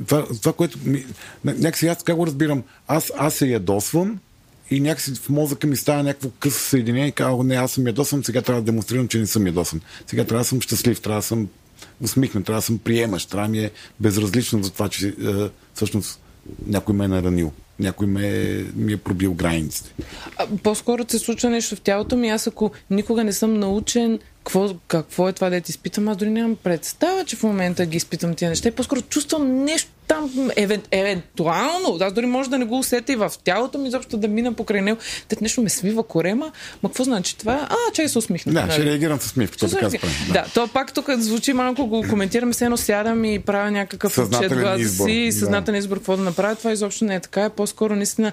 това, 0.06 0.26
това, 0.42 0.52
което 0.52 0.78
ми, 0.84 1.06
някакси 1.44 1.86
аз 1.86 2.02
как 2.02 2.16
го 2.16 2.26
разбирам, 2.26 2.62
аз, 2.88 3.12
аз 3.16 3.34
се 3.34 3.46
ядосвам 3.46 4.18
и 4.70 4.80
някакси 4.80 5.14
в 5.14 5.28
мозъка 5.28 5.66
ми 5.66 5.76
става 5.76 6.02
някакво 6.02 6.30
късо 6.30 6.58
съединение 6.58 7.08
и 7.08 7.12
казвам, 7.12 7.46
не, 7.46 7.54
аз 7.54 7.72
съм 7.72 7.86
ядосан, 7.86 8.24
сега 8.24 8.42
трябва 8.42 8.62
да 8.62 8.66
демонстрирам, 8.66 9.08
че 9.08 9.18
не 9.18 9.26
съм 9.26 9.46
ядосан. 9.46 9.80
Сега 10.06 10.24
трябва 10.24 10.40
да 10.40 10.48
съм 10.48 10.60
щастлив, 10.60 11.00
трябва 11.00 11.20
да 11.20 11.26
съм 11.26 11.48
усмихнат, 12.00 12.44
трябва 12.44 12.58
да 12.58 12.66
съм 12.66 12.78
приемащ, 12.78 13.30
трябва 13.30 13.48
да 13.48 13.52
ми 13.52 13.58
е 13.58 13.70
безразлично 14.00 14.62
за 14.62 14.70
това, 14.70 14.88
че 14.88 15.08
е, 15.08 15.12
всъщност 15.74 16.20
някой 16.66 16.94
ме 16.94 17.04
е 17.04 17.08
наранил. 17.08 17.52
Някой 17.78 18.06
ме 18.06 18.28
е, 18.28 18.64
ми 18.76 18.92
е 18.92 18.96
пробил 18.96 19.34
границите. 19.34 19.92
А, 20.36 20.46
по-скоро 20.62 21.04
се 21.08 21.18
случва 21.18 21.50
нещо 21.50 21.76
в 21.76 21.80
тялото 21.80 22.16
ми. 22.16 22.28
Аз 22.28 22.46
ако 22.46 22.70
никога 22.90 23.24
не 23.24 23.32
съм 23.32 23.54
научен 23.54 24.18
какво, 24.46 24.74
какво 24.88 25.28
е 25.28 25.32
това 25.32 25.50
да 25.50 25.60
ти 25.60 25.70
изпитам, 25.70 26.08
аз 26.08 26.16
дори 26.16 26.30
нямам 26.30 26.56
представа, 26.56 27.24
че 27.24 27.36
в 27.36 27.42
момента 27.42 27.86
ги 27.86 27.96
изпитам 27.96 28.34
тия 28.34 28.48
неща. 28.48 28.68
И 28.68 28.72
по-скоро 28.72 29.02
чувствам 29.02 29.64
нещо 29.64 29.90
там, 30.08 30.50
евен, 30.56 30.82
евентуално, 30.90 31.98
аз 32.00 32.12
дори 32.12 32.26
може 32.26 32.50
да 32.50 32.58
не 32.58 32.64
го 32.64 32.78
усетя 32.78 33.12
и 33.12 33.16
в 33.16 33.32
тялото 33.44 33.78
ми, 33.78 33.88
изобщо 33.88 34.16
да 34.16 34.28
мина 34.28 34.52
покрай 34.52 34.82
него. 34.82 34.98
Те 35.28 35.36
нещо 35.40 35.62
ме 35.62 35.68
свива 35.68 36.02
корема. 36.02 36.52
Ма 36.82 36.88
какво 36.88 37.04
значи 37.04 37.38
това? 37.38 37.68
А, 37.70 37.92
чай 37.92 38.08
се 38.08 38.18
усмихна. 38.18 38.52
Да, 38.52 38.70
ще 38.70 38.84
реагирам 38.84 39.20
с 39.20 39.26
усмивка. 39.26 39.68
Така 39.68 39.90
спрем. 39.90 40.12
Да. 40.26 40.32
да, 40.32 40.46
то 40.54 40.68
пак 40.68 40.94
тук 40.94 41.10
звучи 41.10 41.52
малко, 41.52 41.86
го 41.86 42.04
коментираме, 42.10 42.52
все 42.52 42.64
едно 42.64 42.76
сядам 42.76 43.24
и 43.24 43.38
правя 43.38 43.70
някакъв 43.70 44.18
отчет 44.18 44.52
си 44.96 45.12
и 45.12 45.32
съзнателен 45.32 45.78
избор 45.78 45.96
какво 45.96 46.16
да 46.16 46.22
направя. 46.22 46.56
Това 46.56 46.72
изобщо 46.72 47.04
не 47.04 47.14
е 47.14 47.20
така. 47.20 47.44
Е 47.44 47.50
по-скоро 47.50 47.96
наистина 47.96 48.32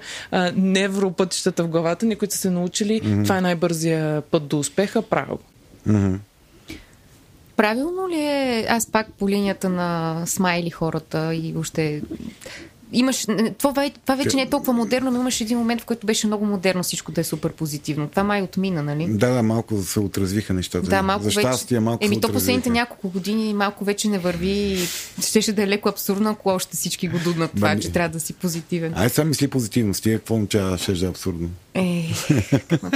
невропътищата 0.55 1.63
в 1.63 1.67
главата 1.67 2.05
ни, 2.05 2.15
които 2.15 2.33
са 2.33 2.39
се 2.39 2.49
научили. 2.49 3.01
Mm-hmm. 3.01 3.23
Това 3.23 3.37
е 3.37 3.41
най-бързия 3.41 4.21
път 4.21 4.47
до 4.47 4.59
успеха. 4.59 5.01
Правил 5.01 5.39
Mm-hmm. 5.87 6.17
Правилно 7.55 8.09
ли 8.09 8.19
е, 8.19 8.65
аз 8.69 8.91
пак 8.91 9.07
по 9.13 9.29
линията 9.29 9.69
на 9.69 10.21
смайли 10.25 10.69
хората 10.69 11.35
и 11.35 11.53
още 11.57 12.01
имаш, 12.93 13.25
това, 13.57 13.89
това 14.05 14.15
вече 14.15 14.35
не 14.35 14.41
е 14.41 14.49
толкова 14.49 14.73
модерно, 14.73 15.11
но 15.11 15.19
имаш 15.19 15.41
един 15.41 15.57
момент, 15.57 15.81
в 15.81 15.85
който 15.85 16.07
беше 16.07 16.27
много 16.27 16.45
модерно 16.45 16.83
всичко 16.83 17.11
да 17.11 17.21
е 17.21 17.23
супер 17.23 17.51
позитивно. 17.51 18.07
Това 18.07 18.23
май 18.23 18.41
отмина, 18.41 18.83
нали? 18.83 19.07
Да, 19.09 19.29
да, 19.29 19.43
малко 19.43 19.81
се 19.81 19.99
отразвиха 19.99 20.53
нещата. 20.53 20.89
Да, 20.89 21.01
малко 21.01 21.23
За 21.23 21.31
щастие, 21.31 21.77
вече... 21.77 21.85
малко 21.85 22.05
Еми, 22.05 22.21
то 22.21 22.31
последните 22.33 22.69
няколко 22.69 23.09
години 23.09 23.53
малко 23.53 23.85
вече 23.85 24.07
не 24.07 24.19
върви. 24.19 24.77
Щеше 25.21 25.53
да 25.53 25.63
е 25.63 25.67
леко 25.67 25.89
абсурдно, 25.89 26.29
ако 26.29 26.49
още 26.49 26.77
всички 26.77 27.07
го 27.07 27.19
дуднат 27.19 27.51
това, 27.51 27.67
Бани... 27.67 27.81
че 27.81 27.91
трябва 27.91 28.09
да 28.09 28.19
си 28.19 28.33
позитивен. 28.33 28.93
Ай, 28.95 29.09
сега 29.09 29.25
мисли 29.25 29.47
позитивно. 29.47 29.93
Стига 29.93 30.17
какво 30.17 30.35
означава, 30.35 30.77
ще 30.77 30.93
да 30.93 31.05
е 31.05 31.09
абсурдно. 31.09 31.49
Е, 31.75 32.05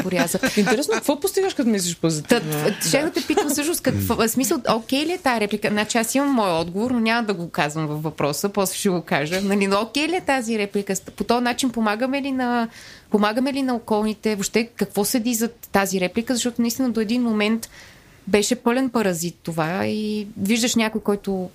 поряза. 0.03 0.39
Интересно, 0.57 0.93
какво 0.93 1.19
постигаш, 1.19 1.53
като 1.53 1.69
мислиш 1.69 1.97
позитивно? 1.97 2.53
Ще 2.87 3.01
да 3.01 3.11
те 3.11 3.27
питам 3.27 3.49
всъщност 3.49 3.81
какво 3.81 4.27
смисъл, 4.27 4.61
окей 4.69 5.05
ли 5.05 5.11
е 5.11 5.17
тази 5.17 5.41
реплика? 5.41 5.69
Значи 5.69 5.97
аз 5.97 6.15
имам 6.15 6.29
мой 6.29 6.49
отговор, 6.49 6.91
но 6.91 6.99
няма 6.99 7.23
да 7.23 7.33
го 7.33 7.49
казвам 7.49 7.87
във 7.87 8.03
въпроса, 8.03 8.49
после 8.49 8.75
ще 8.75 8.89
го 8.89 9.01
кажа. 9.01 9.41
Нали, 9.41 9.67
но 9.67 9.81
окей 9.81 10.07
ли 10.07 10.15
е 10.15 10.21
тази 10.21 10.57
реплика? 10.57 10.93
По 11.15 11.23
този 11.23 11.43
начин 11.43 11.69
помагаме 11.69 12.21
ли 12.21 12.31
на, 12.31 12.69
помагаме 13.09 13.53
ли 13.53 13.61
на 13.61 13.75
околните? 13.75 14.35
Въобще 14.35 14.69
какво 14.75 15.05
седи 15.05 15.33
за 15.33 15.49
тази 15.71 15.99
реплика? 15.99 16.33
Защото 16.33 16.61
наистина 16.61 16.89
до 16.89 17.01
един 17.01 17.21
момент 17.21 17.69
беше 18.27 18.55
пълен 18.55 18.89
паразит 18.89 19.35
това 19.43 19.87
и 19.87 20.27
виждаш 20.37 20.75
някой, 20.75 21.01
който 21.01 21.49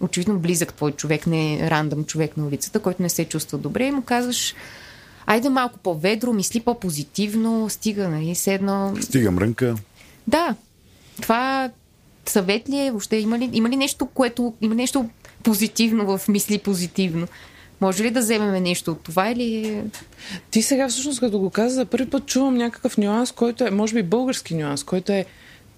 очевидно 0.00 0.38
близък 0.38 0.74
твой 0.74 0.92
човек, 0.92 1.26
не 1.26 1.70
рандъм 1.70 2.04
човек 2.04 2.36
на 2.36 2.46
улицата, 2.46 2.80
който 2.80 3.02
не 3.02 3.08
се 3.08 3.24
чувства 3.24 3.58
добре 3.58 3.86
и 3.86 3.90
му 3.90 4.02
казваш 4.02 4.54
айде 5.26 5.48
малко 5.48 5.78
по-ведро, 5.78 6.32
мисли 6.32 6.60
по-позитивно, 6.60 7.68
стига, 7.68 8.08
нали, 8.08 8.34
седно... 8.34 8.96
Стига 9.00 9.30
мрънка. 9.30 9.74
Да. 10.26 10.54
Това 11.20 11.70
съвет 12.26 12.68
ли 12.68 12.78
е? 12.78 12.90
Въобще 12.90 13.16
има 13.16 13.38
ли, 13.38 13.50
има 13.52 13.68
ли 13.68 13.76
нещо, 13.76 14.06
което... 14.06 14.54
Има 14.60 14.74
нещо 14.74 15.08
позитивно 15.42 16.18
в 16.18 16.28
мисли 16.28 16.58
позитивно? 16.58 17.26
Може 17.80 18.04
ли 18.04 18.10
да 18.10 18.20
вземем 18.20 18.62
нещо 18.62 18.90
от 18.90 19.00
това 19.00 19.30
или... 19.30 19.66
Е- 19.66 19.84
Ти 20.50 20.62
сега 20.62 20.88
всъщност, 20.88 21.20
като 21.20 21.38
го 21.38 21.50
каза, 21.50 21.74
за 21.74 21.84
първи 21.84 22.10
път 22.10 22.26
чувам 22.26 22.54
някакъв 22.54 22.98
нюанс, 22.98 23.32
който 23.32 23.64
е, 23.64 23.70
може 23.70 23.94
би 23.94 24.02
български 24.02 24.54
нюанс, 24.54 24.84
който 24.84 25.12
е 25.12 25.24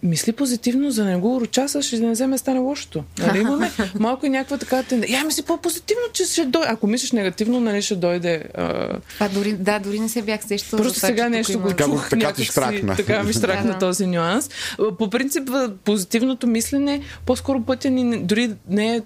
мисли 0.05 0.33
позитивно, 0.33 0.91
за 0.91 1.05
да 1.05 1.11
не 1.11 1.17
го 1.17 1.37
урочасаш 1.37 1.93
и 1.93 1.99
да 1.99 2.07
не 2.07 2.13
вземе 2.13 2.39
стане 2.39 2.59
лошото. 2.59 3.05
Нали 3.19 3.39
имаме 3.39 3.71
малко 3.99 4.27
и 4.27 4.29
някаква 4.29 4.59
така 4.59 4.83
тенденция. 4.83 5.19
Я 5.19 5.25
мисли 5.25 5.43
по-позитивно, 5.43 6.03
че 6.13 6.25
ще 6.25 6.45
дойде. 6.45 6.69
Ако 6.71 6.87
мислиш 6.87 7.13
негативно, 7.13 7.61
нали 7.61 7.83
ще 7.83 7.97
дойде. 7.97 8.45
А... 8.55 8.89
а 9.21 9.29
дори, 9.29 9.53
да, 9.53 9.79
дори 9.79 10.01
не 10.01 10.09
се 10.09 10.23
бях 10.23 10.45
сещала. 10.45 10.83
Просто 10.83 10.99
това, 10.99 11.09
сега 11.09 11.29
нещо 11.29 11.61
го 11.61 11.73
чух. 11.73 12.09
Така, 12.11 12.33
така, 12.33 12.45
штракна. 12.45 12.97
така 12.97 13.23
ми 13.23 13.33
штракна 13.39 13.73
да, 13.73 13.79
този 13.79 14.07
нюанс. 14.07 14.51
По 14.99 15.11
принцип, 15.11 15.51
позитивното 15.85 16.47
мислене, 16.47 17.01
по-скоро 17.27 17.63
пътя 17.63 17.91
ни 17.91 18.19
дори 18.19 18.51
не 18.69 18.97
е 18.97 19.01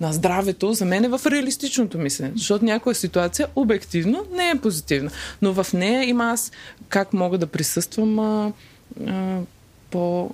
на 0.00 0.12
здравето, 0.12 0.72
за 0.72 0.84
мен 0.84 1.04
е 1.04 1.08
в 1.08 1.20
реалистичното 1.26 1.98
мислене. 1.98 2.32
Защото 2.36 2.64
някоя 2.64 2.94
ситуация 2.94 3.48
обективно 3.56 4.24
не 4.36 4.50
е 4.50 4.54
позитивна. 4.54 5.10
Но 5.42 5.52
в 5.52 5.72
нея 5.72 6.08
има 6.08 6.30
аз 6.30 6.52
как 6.88 7.12
мога 7.12 7.38
да 7.38 7.46
присъствам 7.46 8.18
а, 8.18 8.52
а, 9.06 9.38
по 9.90 10.30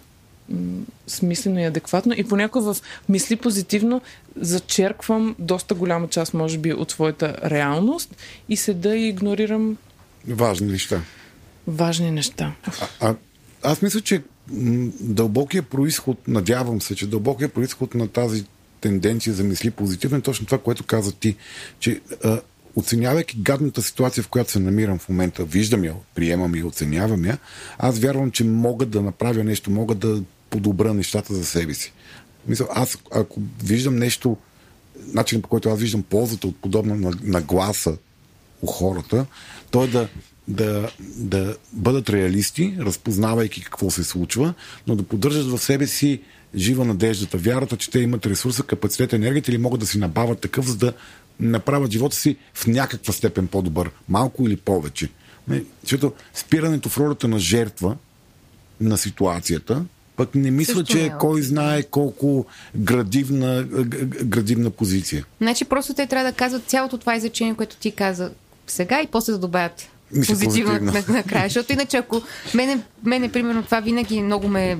смислено 1.07 1.61
и 1.61 1.65
адекватно 1.65 2.15
и 2.16 2.24
понякога 2.24 2.74
в 2.74 2.83
мисли 3.09 3.37
позитивно 3.37 4.01
зачерквам 4.37 5.37
доста 5.39 5.74
голяма 5.74 6.09
част, 6.09 6.35
може 6.35 6.59
би, 6.59 6.73
от 6.73 6.91
своята 6.91 7.37
реалност 7.45 8.16
и 8.49 8.57
седа 8.57 8.97
и 8.97 9.09
игнорирам 9.09 9.77
важни 10.28 10.66
неща. 10.66 11.01
Важни 11.66 12.11
неща. 12.11 12.53
А, 12.81 13.09
а, 13.09 13.15
аз 13.62 13.83
мисля, 13.83 14.01
че 14.01 14.23
дълбокия 15.01 15.62
происход, 15.62 16.28
надявам 16.28 16.81
се, 16.81 16.95
че 16.95 17.07
дълбокия 17.07 17.49
происход 17.49 17.95
на 17.95 18.09
тази 18.09 18.45
тенденция 18.81 19.35
за 19.35 19.45
мисли 19.45 19.70
позитивно 19.70 20.16
е 20.19 20.20
точно 20.20 20.47
това, 20.47 20.59
което 20.59 20.85
каза 20.85 21.12
ти, 21.12 21.37
че 21.78 22.01
а, 22.24 22.41
оценявайки 22.77 23.36
гадната 23.40 23.82
ситуация, 23.82 24.24
в 24.24 24.28
която 24.28 24.51
се 24.51 24.59
намирам 24.59 24.98
в 24.98 25.09
момента, 25.09 25.44
виждам 25.44 25.85
я, 25.85 25.94
приемам 26.15 26.57
я, 26.57 26.66
оценявам 26.66 27.24
я, 27.24 27.39
аз 27.78 27.98
вярвам, 27.98 28.31
че 28.31 28.44
мога 28.44 28.86
да 28.86 29.03
направя 29.03 29.44
нещо, 29.44 29.70
мога 29.70 29.94
да 29.94 30.23
подобра 30.51 30.94
нещата 30.94 31.35
за 31.35 31.44
себе 31.44 31.74
си. 31.74 31.93
Мисля, 32.48 32.66
аз 32.70 32.98
ако 33.12 33.40
виждам 33.65 33.97
нещо, 33.97 34.36
начин 35.07 35.43
по 35.43 35.48
който 35.48 35.69
аз 35.69 35.78
виждам 35.78 36.03
ползата 36.03 36.47
от 36.47 36.57
подобна 36.57 37.12
нагласа 37.23 37.97
у 38.62 38.66
хората, 38.66 39.27
то 39.70 39.85
е 39.85 39.86
да, 39.86 40.09
да, 40.48 40.90
да 41.16 41.57
бъдат 41.73 42.11
реалисти, 42.11 42.77
разпознавайки 42.81 43.65
какво 43.65 43.90
се 43.90 44.05
случва, 44.05 44.55
но 44.86 44.97
да 44.97 45.03
поддържат 45.03 45.47
в 45.47 45.59
себе 45.59 45.86
си 45.86 46.20
жива 46.55 46.85
надеждата, 46.85 47.39
вярата, 47.39 47.77
че 47.77 47.90
те 47.90 48.01
имат 48.01 48.27
ресурса, 48.27 48.62
капацитет, 48.62 49.12
енергията 49.12 49.51
или 49.51 49.59
могат 49.59 49.81
да 49.81 49.86
си 49.86 49.98
набавят 49.98 50.40
такъв, 50.40 50.66
за 50.66 50.77
да 50.77 50.93
направят 51.41 51.91
живота 51.91 52.17
си 52.17 52.37
в 52.55 52.67
някаква 52.67 53.13
степен 53.13 53.47
по-добър. 53.47 53.91
Малко 54.09 54.47
или 54.47 54.57
повече. 54.57 55.09
Защото 55.83 56.13
спирането 56.35 56.89
в 56.89 56.99
ролята 56.99 57.29
на 57.29 57.39
жертва 57.39 57.97
на 58.81 58.99
ситуацията, 58.99 59.85
пък 60.17 60.35
не 60.35 60.51
мисля, 60.51 60.75
Също 60.75 60.93
че 60.93 60.99
не 60.99 61.05
е 61.05 61.13
кой 61.21 61.43
знае 61.43 61.83
колко 61.83 62.47
градивна, 62.77 63.65
градивна 64.25 64.71
позиция. 64.71 65.27
Значи 65.41 65.65
просто 65.65 65.95
те 65.95 66.07
трябва 66.07 66.31
да 66.31 66.37
казват 66.37 66.65
цялото 66.65 66.99
това 66.99 67.17
изречение, 67.17 67.55
което 67.55 67.77
ти 67.77 67.91
каза 67.91 68.31
сега 68.67 69.03
и 69.03 69.07
после 69.07 69.33
да 69.33 69.39
добавят 69.39 69.89
позитивно 70.27 70.93
накрая. 71.09 71.49
Защото 71.49 71.73
иначе, 71.73 71.97
ако 71.97 72.23
мене, 72.55 72.79
мене, 73.07 73.33
примерно, 73.33 73.62
това 73.62 73.81
винаги 73.81 74.23
много 74.23 74.49
ме. 74.49 74.78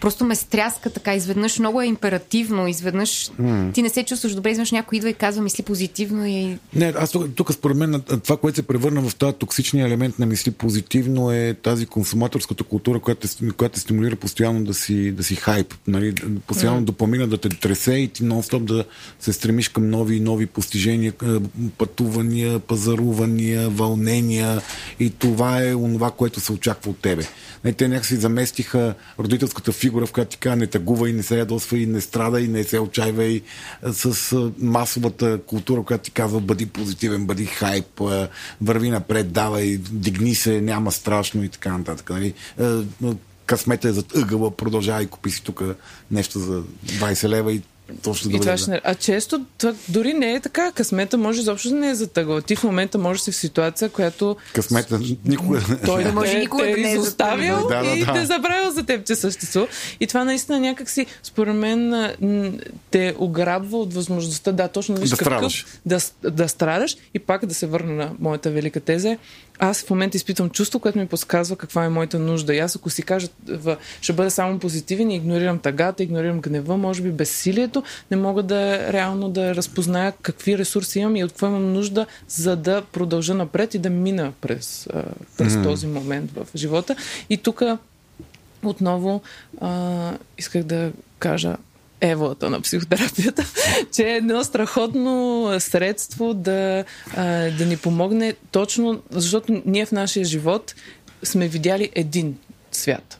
Просто 0.00 0.24
ме 0.24 0.34
стряска 0.34 0.90
така. 0.90 1.14
Изведнъж 1.14 1.58
много 1.58 1.82
е 1.82 1.86
императивно. 1.86 2.68
Изведнъж 2.68 3.30
mm. 3.40 3.74
ти 3.74 3.82
не 3.82 3.88
се 3.88 4.04
чувстваш 4.04 4.34
добре. 4.34 4.50
Изведнъж 4.50 4.72
някой 4.72 4.96
идва 4.96 5.10
и 5.10 5.14
казва 5.14 5.42
мисли 5.42 5.62
позитивно. 5.62 6.26
И... 6.26 6.58
Не, 6.74 6.92
аз 6.96 7.10
тук, 7.10 7.34
тук 7.34 7.52
според 7.52 7.76
мен 7.76 8.02
това, 8.22 8.36
което 8.36 8.56
се 8.56 8.62
превърна 8.62 9.08
в 9.08 9.14
този 9.14 9.32
токсичния 9.32 9.86
елемент 9.86 10.18
на 10.18 10.26
мисли 10.26 10.50
позитивно 10.50 11.32
е 11.32 11.54
тази 11.62 11.86
консуматорската 11.86 12.64
култура, 12.64 13.00
която, 13.00 13.28
която 13.56 13.80
стимулира 13.80 14.16
постоянно 14.16 14.64
да 14.64 14.74
си, 14.74 15.12
да 15.12 15.22
си 15.24 15.34
хайп. 15.34 15.74
Нали? 15.86 16.14
Постоянно 16.46 16.80
mm. 16.80 16.84
допамина 16.84 17.26
да 17.26 17.38
те 17.38 17.48
тресе 17.48 17.94
и 17.94 18.08
ти 18.08 18.22
нон-стоп 18.22 18.64
да 18.64 18.84
се 19.20 19.32
стремиш 19.32 19.68
към 19.68 19.90
нови 19.90 20.16
и 20.16 20.20
нови 20.20 20.46
постижения, 20.46 21.12
пътувания, 21.78 22.58
пазарувания, 22.58 23.68
вълнения 23.68 24.60
и 25.00 25.10
това 25.10 25.62
е 25.62 25.74
онова, 25.74 26.10
което 26.10 26.40
се 26.40 26.52
очаква 26.52 26.90
от 26.90 26.98
тебе. 26.98 27.22
Не, 27.68 27.72
те 27.72 27.88
някакси 27.88 28.16
заместиха 28.16 28.94
родителската 29.18 29.72
фигура, 29.72 30.06
в 30.06 30.12
която 30.12 30.30
ти 30.30 30.36
казва 30.36 30.56
не 30.56 30.66
тъгува 30.66 31.10
и 31.10 31.12
не 31.12 31.22
се 31.22 31.38
ядосва 31.38 31.78
и 31.78 31.86
не 31.86 32.00
страда 32.00 32.40
и 32.40 32.48
не 32.48 32.64
се 32.64 32.78
отчаива 32.78 33.24
и 33.24 33.42
с 33.92 34.36
масовата 34.58 35.40
култура, 35.46 35.82
която 35.82 36.04
ти 36.04 36.10
казва 36.10 36.40
бъди 36.40 36.66
позитивен, 36.66 37.26
бъди 37.26 37.46
хайп, 37.46 38.00
върви 38.60 38.90
напред, 38.90 39.32
давай, 39.32 39.76
дигни 39.90 40.34
се, 40.34 40.60
няма 40.60 40.92
страшно 40.92 41.44
и 41.44 41.48
така 41.48 41.78
нататък. 41.78 42.10
Нали? 42.10 42.34
късмета 43.46 43.88
е 43.88 43.92
зад 43.92 44.16
ъгъла, 44.16 44.50
продължавай, 44.50 45.06
купи 45.06 45.30
си 45.30 45.44
тук 45.44 45.62
нещо 46.10 46.38
за 46.38 46.62
20 46.86 47.28
лева 47.28 47.52
и 47.52 47.62
точно 48.02 48.36
и 48.36 48.40
това 48.40 48.56
ще... 48.56 48.80
А 48.84 48.94
често 48.94 49.44
това 49.58 49.74
дори 49.88 50.14
не 50.14 50.32
е 50.32 50.40
така. 50.40 50.72
Късмета 50.72 51.18
може 51.18 51.40
изобщо 51.40 51.68
да 51.68 51.74
не 51.74 51.90
е 51.90 51.94
затъгъл. 51.94 52.40
Ти 52.40 52.56
в 52.56 52.64
момента 52.64 52.98
можеш 52.98 53.22
си 53.22 53.32
в 53.32 53.36
ситуация, 53.36 53.88
която... 53.88 54.36
Късмета 54.54 55.00
никога... 55.24 55.60
Той 55.84 56.04
да 56.04 56.12
може 56.12 56.38
никога 56.38 56.62
да 56.62 56.76
не 56.76 56.90
е 56.90 56.94
изоставил 56.94 57.68
да, 57.68 57.82
да, 57.82 57.90
и 57.90 58.04
да. 58.04 58.12
те 58.12 58.26
забравил 58.26 58.70
за 58.70 58.86
теб, 58.86 59.06
че 59.06 59.14
съществува. 59.14 59.68
И 60.00 60.06
това 60.06 60.24
наистина 60.24 60.60
някакси, 60.60 61.06
според 61.22 61.54
мен, 61.54 62.10
те 62.90 63.14
ограбва 63.18 63.78
от 63.78 63.94
възможността, 63.94 64.52
да, 64.52 64.68
точно 64.68 64.96
виж 64.96 65.10
да 65.10 65.16
какъв... 65.16 65.80
Да, 65.86 66.00
да 66.22 66.48
страдаш 66.48 66.96
и 67.14 67.18
пак 67.18 67.46
да 67.46 67.54
се 67.54 67.66
върна 67.66 67.94
на 67.94 68.10
моята 68.18 68.50
велика 68.50 68.80
теза. 68.80 69.16
Аз 69.58 69.84
в 69.84 69.90
момента 69.90 70.16
изпитвам 70.16 70.50
чувство, 70.50 70.80
което 70.80 70.98
ми 70.98 71.06
подсказва 71.06 71.56
каква 71.56 71.84
е 71.84 71.88
моята 71.88 72.18
нужда. 72.18 72.54
И 72.54 72.58
аз 72.58 72.76
ако 72.76 72.90
си 72.90 73.02
кажа, 73.02 73.28
ще 74.00 74.12
бъда 74.12 74.30
само 74.30 74.58
позитивен 74.58 75.10
и 75.10 75.16
игнорирам 75.16 75.58
тъгата, 75.58 76.02
игнорирам 76.02 76.40
гнева, 76.40 76.76
може 76.76 77.02
би 77.02 77.10
безсилието, 77.10 77.82
не 78.10 78.16
мога 78.16 78.42
да 78.42 78.92
реално 78.92 79.28
да 79.28 79.54
разпозная 79.54 80.12
какви 80.22 80.58
ресурси 80.58 80.98
имам 80.98 81.16
и 81.16 81.24
от 81.24 81.30
какво 81.30 81.46
имам 81.46 81.72
нужда, 81.72 82.06
за 82.28 82.56
да 82.56 82.82
продължа 82.92 83.34
напред 83.34 83.74
и 83.74 83.78
да 83.78 83.90
мина 83.90 84.32
през, 84.40 84.88
през 85.38 85.52
mm-hmm. 85.52 85.62
този 85.62 85.86
момент 85.86 86.30
в 86.30 86.46
живота. 86.56 86.96
И 87.30 87.36
тук 87.36 87.62
отново 88.62 89.22
а, 89.60 90.12
исках 90.38 90.62
да 90.62 90.92
кажа 91.18 91.56
еволата 92.00 92.50
на 92.50 92.60
психотерапията, 92.60 93.44
че 93.92 94.02
е 94.02 94.16
едно 94.16 94.44
страхотно 94.44 95.46
средство 95.58 96.34
да, 96.34 96.84
да 97.58 97.66
ни 97.66 97.76
помогне 97.76 98.34
точно, 98.50 99.02
защото 99.10 99.62
ние 99.66 99.86
в 99.86 99.92
нашия 99.92 100.24
живот 100.24 100.74
сме 101.22 101.48
видяли 101.48 101.90
един 101.94 102.36
свят. 102.72 103.18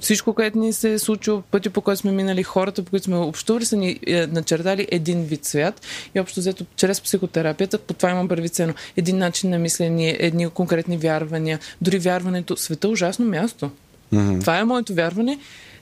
Всичко, 0.00 0.34
което 0.34 0.58
ни 0.58 0.72
се 0.72 0.92
е 0.92 0.98
случило, 0.98 1.42
пъти 1.42 1.70
по 1.70 1.80
който 1.80 2.00
сме 2.00 2.12
минали, 2.12 2.42
хората, 2.42 2.82
по 2.82 2.90
които 2.90 3.04
сме 3.04 3.16
общували, 3.16 3.64
са 3.64 3.76
ни 3.76 4.00
е, 4.06 4.26
начертали 4.26 4.88
един 4.90 5.24
вид 5.24 5.44
свят. 5.44 5.80
И 6.14 6.20
общо 6.20 6.40
взето, 6.40 6.64
чрез 6.76 7.00
психотерапията, 7.00 7.78
по 7.78 7.94
това 7.94 8.10
имам 8.10 8.28
първи 8.28 8.48
цено. 8.48 8.74
Един 8.96 9.18
начин 9.18 9.50
на 9.50 9.58
мислене, 9.58 10.16
едни 10.18 10.48
конкретни 10.48 10.96
вярвания, 10.96 11.58
дори 11.80 11.98
вярването. 11.98 12.56
Света 12.56 12.88
е 12.88 12.90
ужасно 12.90 13.26
място. 13.26 13.70
Mm-hmm. 14.14 14.40
Това 14.40 14.58
е 14.58 14.64
моето 14.64 14.94
вярване 14.94 15.38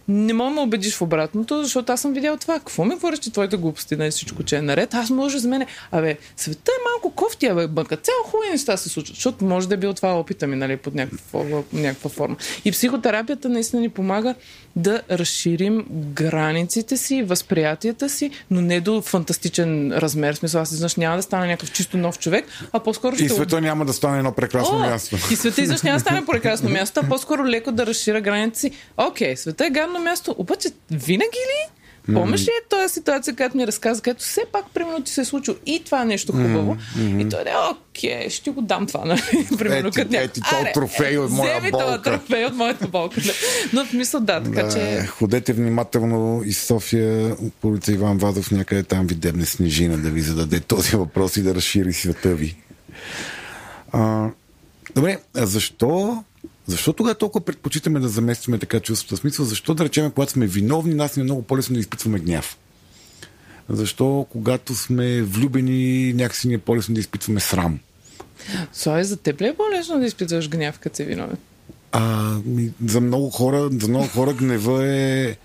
не 0.09 0.32
мога 0.32 0.51
да 0.51 0.55
ме 0.55 0.60
убедиш 0.60 0.97
в 0.97 1.02
обратното, 1.02 1.62
защото 1.62 1.93
аз 1.93 2.01
съм 2.01 2.12
видял 2.12 2.36
това. 2.36 2.59
Какво 2.59 2.85
ми 2.85 2.94
говориш, 2.94 3.18
че 3.18 3.32
твоите 3.32 3.56
глупости, 3.56 3.97
нали 3.97 4.10
всичко, 4.10 4.43
че 4.43 4.56
е 4.56 4.62
наред? 4.62 4.94
Аз 4.94 5.10
може 5.10 5.39
за 5.39 5.48
мен. 5.48 5.66
Абе, 5.93 6.18
света 6.36 6.70
е 6.81 6.82
малко 6.93 7.16
кофти, 7.16 7.47
абе, 7.47 7.66
бъка. 7.66 7.97
Цяло 7.97 8.18
хубави 8.24 8.51
неща 8.51 8.76
се 8.76 8.89
случват, 8.89 9.16
защото 9.16 9.44
може 9.44 9.68
да 9.68 9.74
е 9.74 9.76
бил 9.76 9.93
това 9.93 10.18
опита 10.18 10.47
ми, 10.47 10.56
нали, 10.56 10.76
под 10.76 10.94
някаква, 10.94 11.40
някаква 11.72 12.10
форма. 12.10 12.36
И 12.64 12.72
психотерапията 12.72 13.48
наистина 13.48 13.82
ни 13.82 13.89
помага 13.89 14.35
да 14.76 15.02
разширим 15.10 15.85
границите 15.90 16.97
си, 16.97 17.22
възприятията 17.22 18.09
си, 18.09 18.31
но 18.51 18.60
не 18.60 18.81
до 18.81 19.02
фантастичен 19.02 19.93
размер. 19.93 20.35
В 20.35 20.39
смисъл, 20.39 20.60
аз 20.62 20.72
изнъж 20.72 20.97
няма 20.97 21.16
да 21.16 21.22
стане 21.22 21.47
някакъв 21.47 21.72
чисто 21.72 21.97
нов 21.97 22.18
човек, 22.18 22.44
а 22.72 22.81
по-скоро 22.81 23.16
ще... 23.16 23.24
И 23.24 23.28
света 23.28 23.60
няма 23.60 23.85
да 23.85 23.93
стане 23.93 24.18
едно 24.18 24.32
прекрасно 24.32 24.76
О, 24.76 24.78
място. 24.78 25.16
И 25.31 25.36
света 25.36 25.62
изнъж 25.62 25.82
няма 25.82 25.97
да 25.97 26.01
стане 26.01 26.26
прекрасно 26.26 26.70
място, 26.70 27.01
а 27.05 27.09
по-скоро 27.09 27.47
леко 27.47 27.72
да 27.72 27.86
разшира 27.86 28.20
границите 28.20 28.60
си. 28.60 28.70
Окей, 28.97 29.36
света 29.36 29.66
е 29.66 29.70
гадно 29.70 29.93
място, 29.98 30.34
обаче 30.38 30.68
винаги 30.90 31.38
ли 31.38 31.74
Помниш 32.12 32.42
ли 32.42 32.50
е 32.50 32.68
тази 32.68 32.94
ситуация, 32.94 33.36
която 33.36 33.56
ми 33.56 33.66
разказа, 33.66 34.02
където 34.02 34.24
все 34.24 34.40
пак, 34.52 34.64
примерно, 34.74 35.02
ти 35.02 35.12
се 35.12 35.20
е 35.20 35.24
случило 35.24 35.56
и 35.66 35.82
това 35.84 36.02
е 36.02 36.04
нещо 36.04 36.32
хубаво. 36.32 36.76
Mm-hmm. 36.76 37.26
И 37.26 37.28
той 37.28 37.40
е, 37.40 37.54
окей, 37.70 38.30
ще 38.30 38.50
го 38.50 38.62
дам 38.62 38.86
това, 38.86 39.04
нали? 39.04 39.22
примерно, 39.58 39.88
ети, 39.88 39.96
като 39.96 40.16
ети, 40.16 40.40
то 40.40 40.56
трофей 40.74 41.18
от 41.18 41.30
моя 41.30 41.60
болка. 41.60 41.78
това 41.78 42.02
трофей 42.02 42.44
от 42.44 42.54
моята 42.54 42.88
болка. 42.88 43.20
Но 43.72 43.84
в 43.84 43.92
мисъл, 43.92 44.20
да, 44.20 44.42
така 44.42 44.62
да, 44.62 44.72
че... 44.72 45.06
Ходете 45.06 45.52
внимателно 45.52 46.42
из 46.44 46.62
София, 46.66 47.36
полица 47.60 47.92
Иван 47.92 48.18
Вазов, 48.18 48.50
някъде 48.50 48.82
там 48.82 49.06
ви 49.06 49.14
дебне 49.14 49.46
снежина 49.46 49.98
да 49.98 50.10
ви 50.10 50.20
зададе 50.20 50.60
този 50.60 50.96
въпрос 50.96 51.36
и 51.36 51.42
да 51.42 51.54
разшири 51.54 51.92
света 51.92 52.34
ви. 52.34 52.56
А, 53.92 54.28
добре, 54.94 55.18
а 55.36 55.46
защо 55.46 56.24
защо 56.66 56.92
тогава 56.92 57.14
толкова 57.14 57.44
предпочитаме 57.44 58.00
да 58.00 58.08
заместваме 58.08 58.58
така 58.58 58.80
чувството? 58.80 59.16
Смисъл, 59.16 59.44
защо 59.44 59.74
да 59.74 59.84
речем, 59.84 60.10
когато 60.10 60.32
сме 60.32 60.46
виновни, 60.46 60.94
нас 60.94 61.16
ни 61.16 61.20
е 61.20 61.24
много 61.24 61.42
по-лесно 61.42 61.74
да 61.74 61.80
изпитваме 61.80 62.18
гняв? 62.18 62.56
Защо, 63.68 64.26
когато 64.30 64.74
сме 64.74 65.22
влюбени, 65.22 66.12
някакси 66.12 66.48
ни 66.48 66.54
е 66.54 66.58
по-лесно 66.58 66.94
да 66.94 67.00
изпитваме 67.00 67.40
срам? 67.40 67.78
Слави, 68.72 69.04
за 69.04 69.16
теб 69.16 69.40
ли 69.40 69.46
е 69.46 69.54
по-лесно 69.54 69.98
да 69.98 70.06
изпитваш 70.06 70.48
гняв, 70.48 70.78
като 70.78 70.96
си 70.96 71.04
виновен? 71.04 71.36
А, 71.92 72.36
за 72.86 73.00
много 73.00 73.30
хора, 73.30 73.68
за 73.72 73.88
много 73.88 74.06
хора 74.06 74.32
гнева 74.32 74.86
е 74.86 75.36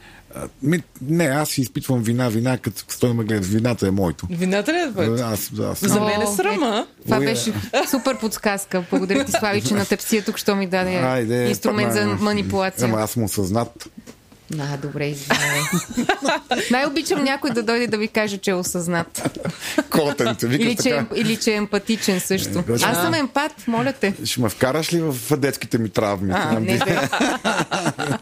ми, 0.64 0.84
не, 1.02 1.26
аз 1.26 1.50
си 1.50 1.62
изпитвам 1.62 2.04
вина, 2.04 2.30
вина, 2.30 2.58
като 2.58 2.84
стоя 2.88 3.14
ме 3.14 3.24
гледат. 3.24 3.46
Вината 3.46 3.88
е 3.88 3.92
моето. 3.92 4.28
Вината 4.30 4.74
ли 4.74 4.78
е 4.78 4.92
твоето? 4.92 5.24
Аз, 5.24 5.52
аз. 5.60 5.80
За 5.80 6.02
мен 6.02 6.22
е 6.22 6.28
срама. 6.36 6.88
Е, 7.00 7.04
това 7.04 7.20
беше 7.20 7.54
супер 7.90 8.20
подсказка. 8.20 8.84
Благодаря 8.90 9.26
ти, 9.26 9.32
Слави, 9.32 9.62
че 9.62 9.74
на 9.74 9.86
тепсия 9.86 10.24
тук, 10.24 10.38
що 10.38 10.56
ми 10.56 10.68
даде 10.68 10.96
Айде, 10.96 11.50
инструмент 11.50 11.94
за 11.94 12.06
манипулация. 12.06 12.86
Ама 12.86 13.02
аз 13.02 13.12
съм 13.12 13.24
осъзнат. 13.24 13.90
Да, 14.52 14.78
добре, 14.82 15.06
извинявай. 15.06 15.62
Най-обичам 16.72 17.24
някой 17.24 17.52
да 17.52 17.64
дойде 17.64 17.88
да 17.88 17.98
ви 17.98 18.08
каже, 18.08 18.38
че 18.38 18.52
е 18.52 18.54
осъзнат. 18.54 19.40
Котен, 19.90 20.36
те 20.36 20.46
или, 20.46 20.76
че, 20.76 20.90
е, 20.90 21.06
или 21.16 21.36
че 21.36 21.52
е 21.52 21.56
емпатичен 21.56 22.20
също. 22.20 22.60
Е, 22.60 22.74
Аз 22.74 22.98
съм 22.98 23.14
емпат, 23.14 23.68
моля 23.68 23.94
те. 23.94 24.14
Ще 24.26 24.42
ме 24.42 24.50
вкараш 24.50 24.94
ли 24.94 25.02
в 25.02 25.38
детските 25.38 25.78
ми 25.78 25.90
травми? 25.90 26.34
А, 26.36 26.60
не, 26.60 26.78
бе. 26.78 26.98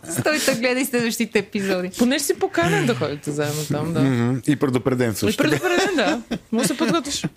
Стойте, 0.19 0.55
гледай 0.55 0.85
следващите 0.85 1.39
епизоди. 1.39 1.89
Поне 1.97 2.19
си 2.19 2.33
поканен 2.33 2.85
да 2.85 2.95
ходите 2.95 3.31
заедно 3.31 3.65
там, 3.71 3.93
да. 3.93 3.99
Mm-hmm. 3.99 4.49
И 4.49 4.55
предупреден 4.55 5.15
също. 5.15 5.43
И 5.43 5.49
предупреден, 5.49 5.95
да. 5.95 6.21
Може 6.51 6.67
да 6.67 6.73
се 6.73 6.77
подготвиш. 6.77 7.25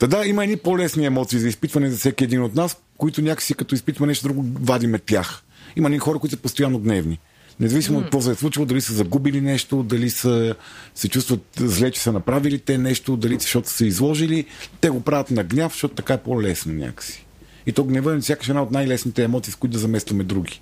Да, 0.00 0.08
да, 0.08 0.26
има 0.26 0.44
едни 0.44 0.56
по-лесни 0.56 1.06
емоции 1.06 1.38
за 1.38 1.48
изпитване 1.48 1.90
за 1.90 1.96
всеки 1.96 2.24
един 2.24 2.42
от 2.42 2.54
нас, 2.54 2.76
които 2.98 3.22
някакси 3.22 3.54
като 3.54 3.74
изпитва 3.74 4.06
нещо 4.06 4.28
друго, 4.28 4.44
вадиме 4.60 4.98
тях. 4.98 5.42
Има 5.76 5.90
ни 5.90 5.98
хора, 5.98 6.18
които 6.18 6.36
са 6.36 6.42
постоянно 6.42 6.78
гневни. 6.78 7.18
Независимо 7.60 7.98
от 7.98 8.04
какво 8.04 8.20
се 8.20 8.30
е 8.30 8.34
случило, 8.34 8.66
дали 8.66 8.80
са 8.80 8.92
загубили 8.92 9.40
нещо, 9.40 9.82
дали 9.82 10.10
са, 10.10 10.54
се 10.94 11.08
чувстват 11.08 11.42
зле, 11.56 11.90
че 11.90 12.00
са 12.00 12.12
направили 12.12 12.58
те 12.58 12.78
нещо, 12.78 13.16
дали 13.16 13.36
защото 13.40 13.68
са 13.68 13.86
изложили, 13.86 14.44
те 14.80 14.90
го 14.90 15.00
правят 15.00 15.30
на 15.30 15.44
гняв, 15.44 15.72
защото 15.72 15.94
така 15.94 16.14
е 16.14 16.22
по-лесно 16.22 16.72
някакси. 16.72 17.26
И 17.66 17.72
то 17.72 17.84
гнева 17.84 18.16
е 18.16 18.22
сякаш 18.22 18.48
една 18.48 18.62
от 18.62 18.70
най-лесните 18.70 19.22
емоции, 19.22 19.52
с 19.52 19.56
които 19.56 19.72
да 19.72 19.78
заместваме 19.78 20.24
други. 20.24 20.60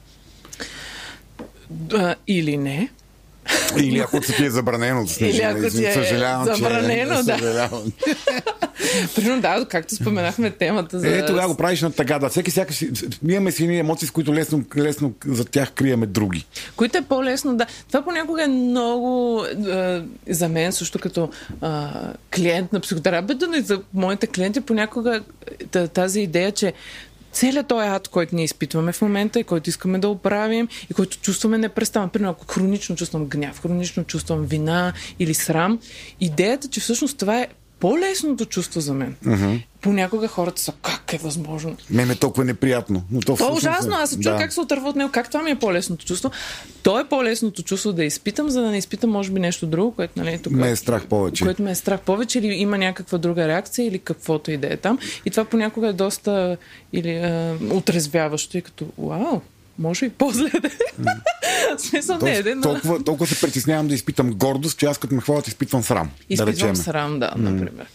А, 1.93 2.15
или 2.27 2.57
не. 2.57 2.91
Или 3.79 3.99
ако 3.99 4.21
ти 4.21 4.45
е 4.45 4.51
забранено 4.51 5.07
Или 5.21 5.43
ако 5.43 5.61
ти 5.61 5.87
е 5.87 5.93
съжалявам, 5.93 6.45
забранено, 6.45 7.17
че, 7.17 7.23
да. 7.23 7.39
Съжалявам. 7.39 7.93
Примерно, 9.15 9.41
да, 9.41 9.67
както 9.69 9.95
споменахме 9.95 10.51
темата 10.51 11.01
за... 11.01 11.09
Е, 11.09 11.27
тогава 11.27 11.49
го 11.49 11.57
правиш 11.57 11.83
на 11.83 11.93
тъга, 11.93 12.19
да. 12.19 12.29
Всеки 12.29 12.51
сякаш... 12.51 12.81
Ние 13.23 13.37
имаме 13.37 13.53
си 13.53 13.65
емоции, 13.65 14.09
с 14.09 14.11
които 14.11 14.35
лесно, 14.35 14.65
лесно 14.77 15.13
за 15.27 15.45
тях 15.45 15.73
криеме 15.73 16.07
други. 16.07 16.47
Които 16.77 16.99
е 16.99 17.03
по-лесно, 17.03 17.57
да. 17.57 17.67
Това 17.89 18.03
понякога 18.03 18.45
е 18.45 18.49
много... 18.49 19.45
Е, 19.69 20.03
за 20.29 20.49
мен 20.49 20.73
също 20.73 20.99
като 20.99 21.31
е, 21.63 21.67
клиент 22.35 22.73
на 22.73 22.81
психотерапията, 22.81 23.47
но 23.47 23.57
и 23.57 23.61
за 23.61 23.81
моите 23.95 24.27
клиенти 24.27 24.61
понякога 24.61 25.21
е, 25.75 25.89
тази 25.89 26.21
идея, 26.21 26.53
че 26.53 26.73
целият 27.33 27.69
този 27.69 27.89
ад, 27.89 28.09
който 28.09 28.35
ние 28.35 28.45
изпитваме 28.45 28.93
в 28.93 29.03
момента 29.03 29.41
и 29.41 29.45
който 29.45 29.71
искаме 29.71 29.99
да 29.99 30.09
оправим 30.09 30.69
и 30.91 30.95
който 30.95 31.19
чувстваме 31.19 31.59
непрестанно. 31.59 32.09
Примерно, 32.09 32.31
ако 32.31 32.47
хронично 32.47 32.97
чувствам 32.97 33.27
гняв, 33.27 33.63
хронично 33.63 34.05
чувствам 34.05 34.45
вина 34.45 34.93
или 35.19 35.35
срам, 35.35 35.79
идеята, 36.21 36.69
че 36.69 36.81
всъщност 36.81 37.19
това 37.19 37.41
е 37.41 37.49
по-лесното 37.81 38.45
чувство 38.45 38.81
за 38.81 38.95
мен. 38.95 39.17
Uh-huh. 39.27 39.63
Понякога 39.81 40.29
хората 40.29 40.63
са, 40.63 40.73
как 40.83 41.13
е 41.13 41.19
възможно? 41.19 41.77
Ме 41.91 42.03
е 42.03 42.15
толкова 42.15 42.45
неприятно. 42.45 43.03
Но 43.11 43.21
то, 43.21 43.37
то 43.37 43.49
е 43.49 43.53
ужасно. 43.53 43.95
Аз 43.95 44.11
се 44.11 44.21
чуя 44.21 44.35
да. 44.35 44.41
как 44.41 44.53
се 44.53 44.61
отърва 44.61 44.89
от 44.89 44.97
него. 44.97 45.11
Как 45.11 45.31
това 45.31 45.43
ми 45.43 45.51
е 45.51 45.59
по-лесното 45.59 46.07
чувство? 46.07 46.31
То 46.83 47.01
е 47.01 47.09
по-лесното 47.09 47.63
чувство 47.63 47.93
да 47.93 48.05
изпитам, 48.05 48.51
за 48.51 48.63
да 48.63 48.71
не 48.71 48.79
изпитам, 48.79 49.11
може 49.11 49.31
би, 49.31 49.41
нещо 49.41 49.67
друго, 49.67 49.93
което 49.93 50.13
нали, 50.17 50.39
тук. 50.39 50.53
Ме 50.53 50.71
е 50.71 50.77
страх 50.77 51.07
повече. 51.07 51.45
Което 51.45 51.63
ме 51.63 51.71
е 51.71 51.75
страх 51.75 52.01
повече, 52.01 52.39
или 52.39 52.47
има 52.47 52.79
някаква 52.79 53.19
друга 53.19 53.49
реакция, 53.49 53.87
или 53.87 53.99
каквото 53.99 54.51
и 54.51 54.57
да 54.57 54.73
е 54.73 54.77
там. 54.77 54.99
И 55.27 55.31
това 55.31 55.45
понякога 55.45 55.89
е 55.89 55.93
доста 55.93 56.57
или, 56.93 57.17
а, 57.17 57.57
отрезвяващо 57.71 58.59
и 58.59 58.63
като, 58.63 58.87
вау, 58.99 59.41
може 59.81 60.05
и 60.05 60.11
по-зле 60.11 60.51
е. 60.55 61.79
смисъл 61.79 62.19
не 62.23 62.37
е. 62.37 62.61
Толкова, 62.61 63.05
толкова 63.05 63.27
се 63.27 63.41
притеснявам 63.41 63.89
да 63.89 63.95
изпитам 63.95 64.31
гордост, 64.31 64.79
че 64.79 64.87
аз 64.87 64.99
като 64.99 65.15
ме 65.15 65.21
хвалят 65.21 65.49
изпитвам 65.49 65.83
срам. 65.83 66.11
Изпитвам 66.29 66.73
да 66.73 66.83
срам, 66.83 67.19
да, 67.19 67.33
например. 67.37 67.87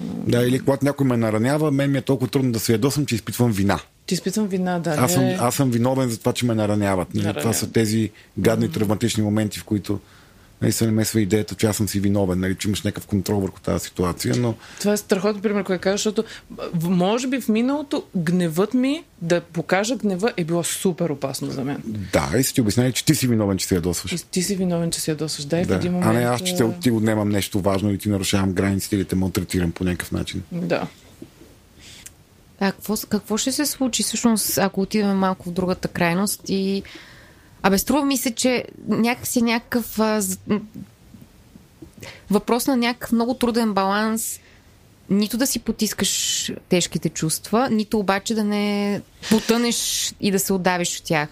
Да, 0.00 0.42
или 0.42 0.60
когато 0.60 0.84
някой 0.84 1.06
ме 1.06 1.16
наранява, 1.16 1.70
мен 1.70 1.90
ми 1.90 1.98
е 1.98 2.02
толкова 2.02 2.30
трудно 2.30 2.52
да 2.52 2.60
се 2.60 2.72
ядосам, 2.72 3.06
че 3.06 3.14
изпитвам 3.14 3.52
вина. 3.52 3.80
Ти 4.06 4.14
изпитвам 4.14 4.46
вина, 4.46 4.78
да. 4.78 4.90
Аз 4.90 5.12
съм, 5.12 5.24
аз 5.38 5.54
съм 5.54 5.70
виновен 5.70 6.08
за 6.10 6.18
това, 6.18 6.32
че 6.32 6.46
ме 6.46 6.54
нараняват. 6.54 7.14
Нали? 7.14 7.34
Това 7.38 7.52
са 7.52 7.72
тези 7.72 8.10
гадни, 8.38 8.72
травматични 8.72 9.22
моменти, 9.22 9.58
в 9.58 9.64
които 9.64 10.00
нали, 10.62 10.72
се 10.72 10.86
намесва 10.86 11.20
идеята, 11.20 11.54
че 11.54 11.66
аз 11.66 11.76
съм 11.76 11.88
си 11.88 12.00
виновен, 12.00 12.40
нали, 12.40 12.54
че 12.54 12.68
имаш 12.68 12.82
някакъв 12.82 13.06
контрол 13.06 13.40
върху 13.40 13.60
тази 13.60 13.84
ситуация. 13.84 14.34
Но... 14.38 14.54
Това 14.80 14.92
е 14.92 14.96
страхотен 14.96 15.42
пример, 15.42 15.64
който 15.64 15.82
кажа, 15.82 15.96
защото 15.96 16.24
може 16.82 17.26
би 17.26 17.40
в 17.40 17.48
миналото 17.48 18.04
гневът 18.16 18.74
ми 18.74 19.04
да 19.22 19.40
покажа 19.40 19.96
гнева 19.96 20.32
е 20.36 20.44
било 20.44 20.64
супер 20.64 21.10
опасно 21.10 21.50
за 21.50 21.64
мен. 21.64 21.82
Да, 22.12 22.38
и 22.38 22.44
си 22.44 22.54
ти 22.54 22.60
обясняли, 22.60 22.92
че 22.92 23.04
ти 23.04 23.14
си 23.14 23.26
виновен, 23.26 23.58
че 23.58 23.66
се 23.66 23.74
ядосваш. 23.74 24.12
И 24.12 24.26
ти 24.30 24.42
си 24.42 24.56
виновен, 24.56 24.90
че 24.90 25.00
се 25.00 25.10
ядосваш. 25.10 25.44
Да, 25.44 25.56
да. 25.56 25.74
в 25.74 25.76
един 25.76 25.92
момент... 25.92 26.10
А 26.10 26.12
не 26.12 26.24
аз, 26.24 26.42
че 26.42 26.54
ти 26.80 26.90
отнемам 26.90 27.28
нещо 27.28 27.60
важно 27.60 27.92
и 27.92 27.98
ти 27.98 28.08
нарушавам 28.08 28.52
границите 28.52 28.96
или 28.96 29.04
те 29.04 29.16
малтретирам 29.16 29.72
по 29.72 29.84
някакъв 29.84 30.12
начин. 30.12 30.42
Да. 30.52 30.86
А 32.60 32.72
какво, 32.72 32.94
какво 33.08 33.36
ще 33.36 33.52
се 33.52 33.66
случи 33.66 34.02
всъщност, 34.02 34.58
ако 34.58 34.80
отидем 34.80 35.16
малко 35.16 35.48
в 35.48 35.52
другата 35.52 35.88
крайност 35.88 36.40
и 36.48 36.82
Абе, 37.66 37.78
струва 37.78 38.04
ми 38.04 38.16
се, 38.16 38.34
че 38.34 38.64
някакси 38.88 39.42
някакъв 39.42 39.98
а, 39.98 40.22
въпрос 42.30 42.66
на 42.66 42.76
някакъв 42.76 43.12
много 43.12 43.34
труден 43.34 43.72
баланс 43.72 44.40
нито 45.10 45.36
да 45.36 45.46
си 45.46 45.58
потискаш 45.58 46.52
тежките 46.68 47.08
чувства, 47.08 47.68
нито 47.70 47.98
обаче 47.98 48.34
да 48.34 48.44
не 48.44 49.00
потънеш 49.30 50.12
и 50.20 50.30
да 50.30 50.38
се 50.38 50.52
отдавиш 50.52 50.98
от 50.98 51.04
тях. 51.04 51.28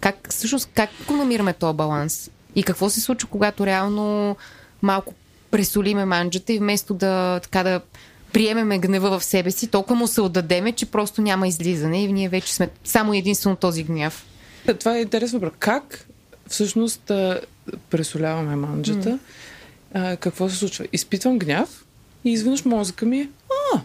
Как, 0.00 0.28
всъщност, 0.30 0.68
как 0.74 0.90
намираме 1.10 1.52
този 1.52 1.76
баланс? 1.76 2.30
И 2.54 2.62
какво 2.62 2.90
се 2.90 3.00
случва, 3.00 3.28
когато 3.28 3.66
реално 3.66 4.36
малко 4.82 5.14
пресолиме 5.50 6.04
манджата 6.04 6.52
и 6.52 6.58
вместо 6.58 6.94
да, 6.94 7.40
така 7.42 7.62
да 7.62 7.80
приемеме 8.32 8.78
гнева 8.78 9.18
в 9.18 9.24
себе 9.24 9.50
си, 9.50 9.66
толкова 9.66 9.96
му 9.96 10.06
се 10.06 10.20
отдадеме, 10.20 10.72
че 10.72 10.86
просто 10.86 11.22
няма 11.22 11.48
излизане 11.48 12.04
и 12.04 12.12
ние 12.12 12.28
вече 12.28 12.54
сме 12.54 12.68
само 12.84 13.14
единствено 13.14 13.56
този 13.56 13.82
гняв. 13.82 14.26
Това 14.78 14.96
е 14.96 15.00
интересно 15.00 15.38
въпрос. 15.40 15.56
Как 15.58 16.08
всъщност 16.46 17.02
пресоляваме 17.90 18.56
манджата? 18.56 19.08
Mm. 19.08 19.18
А, 19.94 20.16
какво 20.16 20.48
се 20.48 20.56
случва? 20.56 20.86
Изпитвам 20.92 21.38
гняв 21.38 21.84
и 22.24 22.32
изведнъж 22.32 22.64
мозъка 22.64 23.06
ми 23.06 23.18
е, 23.18 23.28
а, 23.74 23.80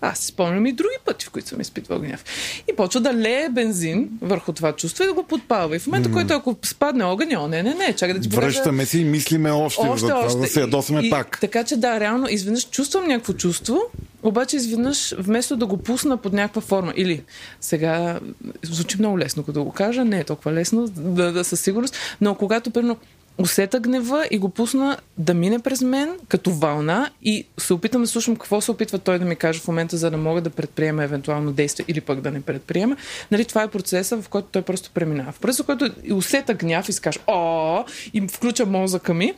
аз 0.00 0.18
си 0.18 0.26
спомням 0.26 0.66
и 0.66 0.72
други 0.72 0.96
пъти, 1.04 1.26
в 1.26 1.30
които 1.30 1.48
съм 1.48 1.60
изпитвал 1.60 1.98
гняв. 1.98 2.24
И 2.72 2.76
почва 2.76 3.00
да 3.00 3.14
лее 3.14 3.48
бензин 3.48 4.08
върху 4.22 4.52
това 4.52 4.72
чувство 4.72 5.04
и 5.04 5.06
да 5.06 5.12
го 5.12 5.22
подпалва. 5.22 5.76
И 5.76 5.78
в 5.78 5.86
момента, 5.86 6.08
mm. 6.08 6.12
който 6.12 6.34
ако 6.34 6.56
спадне 6.64 7.04
огън, 7.04 7.36
о, 7.36 7.48
не, 7.48 7.62
не, 7.62 7.74
не, 7.74 7.92
чакай 7.92 8.14
да 8.14 8.20
ти 8.20 8.28
покажа... 8.28 8.46
Връщаме 8.46 8.86
си 8.86 8.98
и 8.98 9.04
мислиме 9.04 9.50
още, 9.50 9.86
още 9.86 10.00
за 10.00 10.08
това, 10.08 10.26
още. 10.26 10.38
да 10.38 10.46
се 10.46 10.60
ядосаме 10.60 11.00
и, 11.00 11.10
пак. 11.10 11.40
Така 11.40 11.64
че 11.64 11.76
да, 11.76 12.00
реално, 12.00 12.28
изведнъж 12.28 12.70
чувствам 12.70 13.08
някакво 13.08 13.32
чувство, 13.32 13.80
обаче 14.22 14.56
изведнъж, 14.56 15.14
вместо 15.18 15.56
да 15.56 15.66
го 15.66 15.76
пусна 15.76 16.16
под 16.16 16.32
някаква 16.32 16.62
форма, 16.62 16.92
или 16.96 17.22
сега 17.60 18.20
звучи 18.62 18.96
много 18.98 19.18
лесно, 19.18 19.42
като 19.42 19.64
го 19.64 19.72
кажа, 19.72 20.04
не 20.04 20.20
е 20.20 20.24
толкова 20.24 20.52
лесно, 20.52 20.88
да, 20.88 21.32
да 21.32 21.44
със 21.44 21.60
сигурност, 21.60 21.96
но 22.20 22.34
когато, 22.34 22.70
примерно, 22.70 22.96
усета 23.38 23.80
гнева 23.80 24.26
и 24.30 24.38
го 24.38 24.48
пусна 24.48 24.96
да 25.18 25.34
мине 25.34 25.58
през 25.58 25.82
мен 25.82 26.16
като 26.28 26.50
вълна 26.50 27.10
и 27.22 27.46
се 27.58 27.74
опитам 27.74 28.02
да 28.02 28.08
слушам 28.08 28.36
какво 28.36 28.60
се 28.60 28.70
опитва 28.70 28.98
той 28.98 29.18
да 29.18 29.24
ми 29.24 29.36
каже 29.36 29.60
в 29.60 29.68
момента, 29.68 29.96
за 29.96 30.10
да 30.10 30.16
мога 30.16 30.40
да 30.40 30.50
предприема 30.50 31.04
евентуално 31.04 31.52
действие 31.52 31.84
или 31.88 32.00
пък 32.00 32.20
да 32.20 32.30
не 32.30 32.40
предприема. 32.40 32.96
Нали, 33.30 33.44
това 33.44 33.62
е 33.62 33.68
процеса, 33.68 34.22
в 34.22 34.28
който 34.28 34.48
той 34.52 34.62
просто 34.62 34.90
преминава. 34.94 35.32
В 35.32 35.38
процеса, 35.38 35.62
в 35.62 35.66
който 35.66 35.90
усета 36.12 36.54
гняв 36.54 36.88
и 36.88 36.92
си 36.92 37.00
каже, 37.00 37.18
о, 37.26 37.84
и 38.14 38.28
включа 38.28 38.66
мозъка 38.66 39.14
ми, 39.14 39.34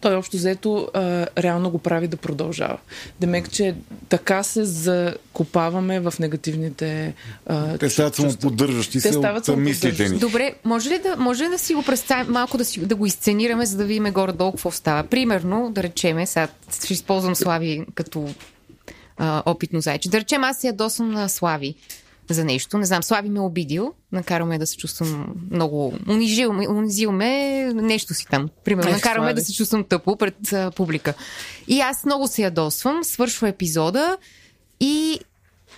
той 0.00 0.14
общо 0.14 0.36
взето 0.36 0.88
а, 0.94 1.26
реално 1.38 1.70
го 1.70 1.78
прави 1.78 2.08
да 2.08 2.16
продължава. 2.16 2.78
Демек, 3.20 3.50
че 3.50 3.74
така 4.08 4.42
се 4.42 4.64
закопаваме 4.64 6.00
в 6.00 6.14
негативните 6.20 7.14
а, 7.46 7.78
Те 7.78 7.90
стават 7.90 8.14
само 8.14 8.36
поддържащи 8.36 9.00
се 9.00 9.18
от 9.18 9.56
мислите 9.56 10.08
ни. 10.08 10.18
Добре, 10.18 10.54
може 10.64 10.90
ли 10.90 10.98
да, 10.98 11.16
може 11.16 11.44
ли 11.44 11.48
да 11.48 11.58
си 11.58 11.74
го 11.74 11.82
представим, 11.82 12.32
малко 12.32 12.58
да, 12.58 12.64
си, 12.64 12.80
да 12.80 12.94
го 12.94 13.06
изценираме, 13.06 13.66
за 13.66 13.76
да 13.76 13.84
видим 13.84 14.12
горе-долу 14.12 14.52
какво 14.52 14.70
става? 14.70 15.02
Примерно, 15.02 15.70
да 15.72 15.82
речеме, 15.82 16.26
сега 16.26 16.48
ще 16.84 16.92
използвам 16.92 17.34
Слави 17.34 17.84
като 17.94 18.28
а, 19.16 19.42
опитно 19.46 19.80
зайче. 19.80 20.08
Да 20.08 20.20
речем, 20.20 20.44
аз 20.44 20.58
се 20.58 20.66
ядосам 20.66 21.10
на 21.10 21.28
Слави 21.28 21.74
за 22.34 22.44
нещо. 22.44 22.78
Не 22.78 22.84
знам, 22.84 23.02
Слави 23.02 23.28
ме 23.28 23.40
обидил, 23.40 23.92
накара 24.12 24.44
ме 24.44 24.58
да 24.58 24.66
се 24.66 24.76
чувствам 24.76 25.34
много... 25.50 25.94
Унижил 26.08 26.52
ме, 26.52 26.68
унизил 26.68 27.12
ме 27.12 27.64
нещо 27.74 28.14
си 28.14 28.26
там. 28.26 28.48
Примерно, 28.64 28.90
накара 28.90 29.22
ме 29.22 29.34
да 29.34 29.40
се 29.40 29.54
чувствам 29.54 29.84
тъпо 29.84 30.16
пред 30.16 30.52
а, 30.52 30.70
публика. 30.70 31.14
И 31.68 31.80
аз 31.80 32.04
много 32.04 32.28
се 32.28 32.42
ядосвам, 32.42 33.04
свършва 33.04 33.48
епизода 33.48 34.18
и 34.80 35.20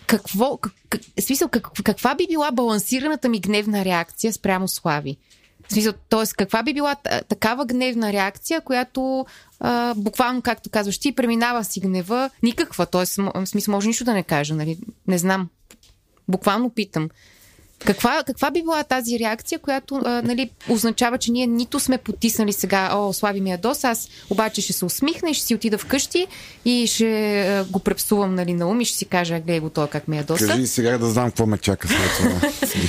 какво, 0.07 0.57
как, 0.57 1.01
смисъл, 1.21 1.49
как, 1.49 1.69
каква 1.85 2.15
би 2.15 2.27
била 2.27 2.51
балансираната 2.51 3.29
ми 3.29 3.41
гневна 3.41 3.85
реакция 3.85 4.33
спрямо 4.33 4.69
Слави? 4.69 5.17
В 5.69 5.73
смисъл, 5.73 5.93
т.е. 6.09 6.25
каква 6.37 6.63
би 6.63 6.75
била 6.75 6.97
такава 7.29 7.67
гневна 7.67 8.13
реакция, 8.13 8.61
която 8.61 9.27
а, 9.61 9.95
буквално, 9.95 10.43
както 10.43 10.71
казваш 10.71 10.99
ти, 10.99 11.13
преминава 11.13 11.65
си 11.65 11.81
гнева 11.81 12.31
никаква. 12.43 12.87
Т.е. 12.87 13.05
в 13.19 13.47
смисъл, 13.47 13.73
може 13.73 13.89
нищо 13.89 14.05
да 14.05 14.13
не 14.13 14.23
кажа, 14.23 14.55
нали? 14.55 14.79
Не 15.07 15.19
знам. 15.19 15.49
Буквално 16.31 16.71
питам. 16.71 17.09
Каква, 17.85 18.23
каква 18.27 18.51
би 18.51 18.61
била 18.61 18.83
тази 18.83 19.19
реакция, 19.19 19.59
която 19.59 20.01
а, 20.05 20.23
нали, 20.23 20.51
означава, 20.69 21.19
че 21.19 21.31
ние 21.31 21.47
нито 21.47 21.81
сме 21.81 21.99
потиснали 21.99 22.53
сега, 22.53 22.91
о, 22.95 23.13
слави 23.13 23.41
ми 23.41 23.51
ядос, 23.51 23.85
аз 23.85 24.09
обаче 24.31 24.61
ще 24.61 24.73
се 24.73 24.85
усмихна 24.85 25.31
и 25.31 25.35
ще 25.35 25.47
си 25.47 25.55
отида 25.55 25.79
вкъщи 25.79 26.27
и 26.65 26.87
ще 26.87 27.41
а, 27.41 27.65
го 27.65 27.79
препсувам 27.79 28.35
нали, 28.35 28.53
на 28.53 28.67
ум 28.69 28.81
и 28.81 28.85
ще 28.85 28.97
си 28.97 29.05
кажа, 29.05 29.35
гледай 29.41 29.61
го 29.61 29.71
той 29.71 29.87
как 29.87 30.09
ме 30.09 30.17
ядоса. 30.17 30.47
Кажи 30.47 30.67
сега 30.67 30.99
да 30.99 31.07
знам 31.07 31.27
какво 31.27 31.47
ме 31.47 31.59
чака 31.59 31.89
след 31.89 31.99
това. 32.17 32.49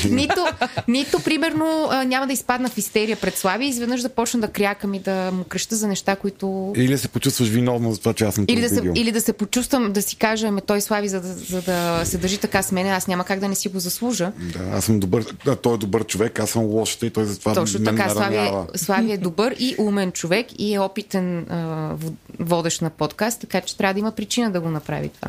нито, 0.15 0.45
нито, 0.87 1.19
примерно, 1.19 1.87
а, 1.91 2.03
няма 2.03 2.27
да 2.27 2.33
изпадна 2.33 2.69
в 2.69 2.77
истерия 2.77 3.17
пред 3.17 3.37
Слави 3.37 3.65
и 3.65 3.69
изведнъж 3.69 4.01
да 4.01 4.09
почна 4.09 4.39
да 4.39 4.47
крякам 4.47 4.93
и 4.93 4.99
да 4.99 5.31
му 5.31 5.43
кръща 5.43 5.75
за 5.75 5.87
неща, 5.87 6.15
които... 6.15 6.73
Или 6.75 6.97
се 6.97 7.07
почувстваш 7.07 7.49
виновно 7.49 7.93
за 7.93 7.99
това, 7.99 8.13
че 8.13 8.25
аз 8.25 8.35
съм 8.35 8.45
или 8.47 8.61
да, 8.61 8.69
се, 8.69 8.91
или 8.95 9.11
да 9.11 9.21
се 9.21 9.33
почувствам, 9.33 9.93
да 9.93 10.01
си 10.01 10.15
кажа, 10.15 10.51
ме 10.51 10.61
той 10.61 10.81
Слави, 10.81 11.09
за 11.09 11.21
да, 11.21 11.33
за 11.33 11.61
да 11.61 12.01
се 12.05 12.17
държи 12.17 12.37
така 12.37 12.63
с 12.63 12.71
мен, 12.71 12.87
аз 12.87 13.07
няма 13.07 13.23
как 13.23 13.39
да 13.39 13.47
не 13.47 13.55
си 13.55 13.69
го 13.69 13.79
заслужа. 13.79 14.31
Да, 14.37 14.80
аз 14.81 14.85
съм 14.85 14.99
добър, 14.99 15.25
да, 15.45 15.55
той 15.55 15.73
е 15.73 15.77
добър 15.77 16.05
човек, 16.05 16.39
аз 16.39 16.49
съм 16.49 16.63
лош 16.63 16.97
и 17.03 17.09
той 17.09 17.25
затова 17.25 17.53
Точно 17.53 17.79
мен 17.79 17.95
така, 17.95 18.09
Слави 18.09 18.37
е, 18.37 18.51
Слави 18.75 19.11
е 19.11 19.17
добър 19.27 19.55
и 19.59 19.75
умен 19.77 20.11
човек 20.11 20.47
и 20.57 20.73
е 20.73 20.79
опитен 20.79 21.37
а, 21.49 21.95
водещ 22.39 22.81
на 22.81 22.89
подкаст, 22.89 23.41
така 23.41 23.61
че 23.61 23.77
трябва 23.77 23.93
да 23.93 23.99
има 23.99 24.11
причина 24.11 24.51
да 24.51 24.61
го 24.61 24.69
направи 24.69 25.09
това. 25.09 25.27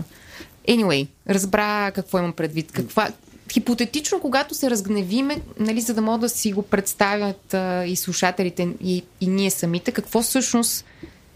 Anyway, 0.68 1.06
разбра 1.28 1.90
какво 1.90 2.18
имам 2.18 2.32
предвид. 2.32 2.72
Каква, 2.72 3.08
хипотетично, 3.52 4.20
когато 4.20 4.54
се 4.54 4.70
разгневиме, 4.70 5.40
нали, 5.58 5.80
за 5.80 5.94
да 5.94 6.00
могат 6.00 6.20
да 6.20 6.28
си 6.28 6.52
го 6.52 6.62
представят 6.62 7.54
а, 7.54 7.84
и 7.84 7.96
слушателите, 7.96 8.68
и, 8.80 9.04
и 9.20 9.26
ние 9.26 9.50
самите, 9.50 9.92
какво 9.92 10.22
всъщност 10.22 10.84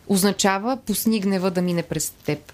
означава 0.08 0.76
пусни 0.86 1.20
гнева 1.20 1.50
да 1.50 1.62
мине 1.62 1.82
през 1.82 2.10
теб? 2.10 2.52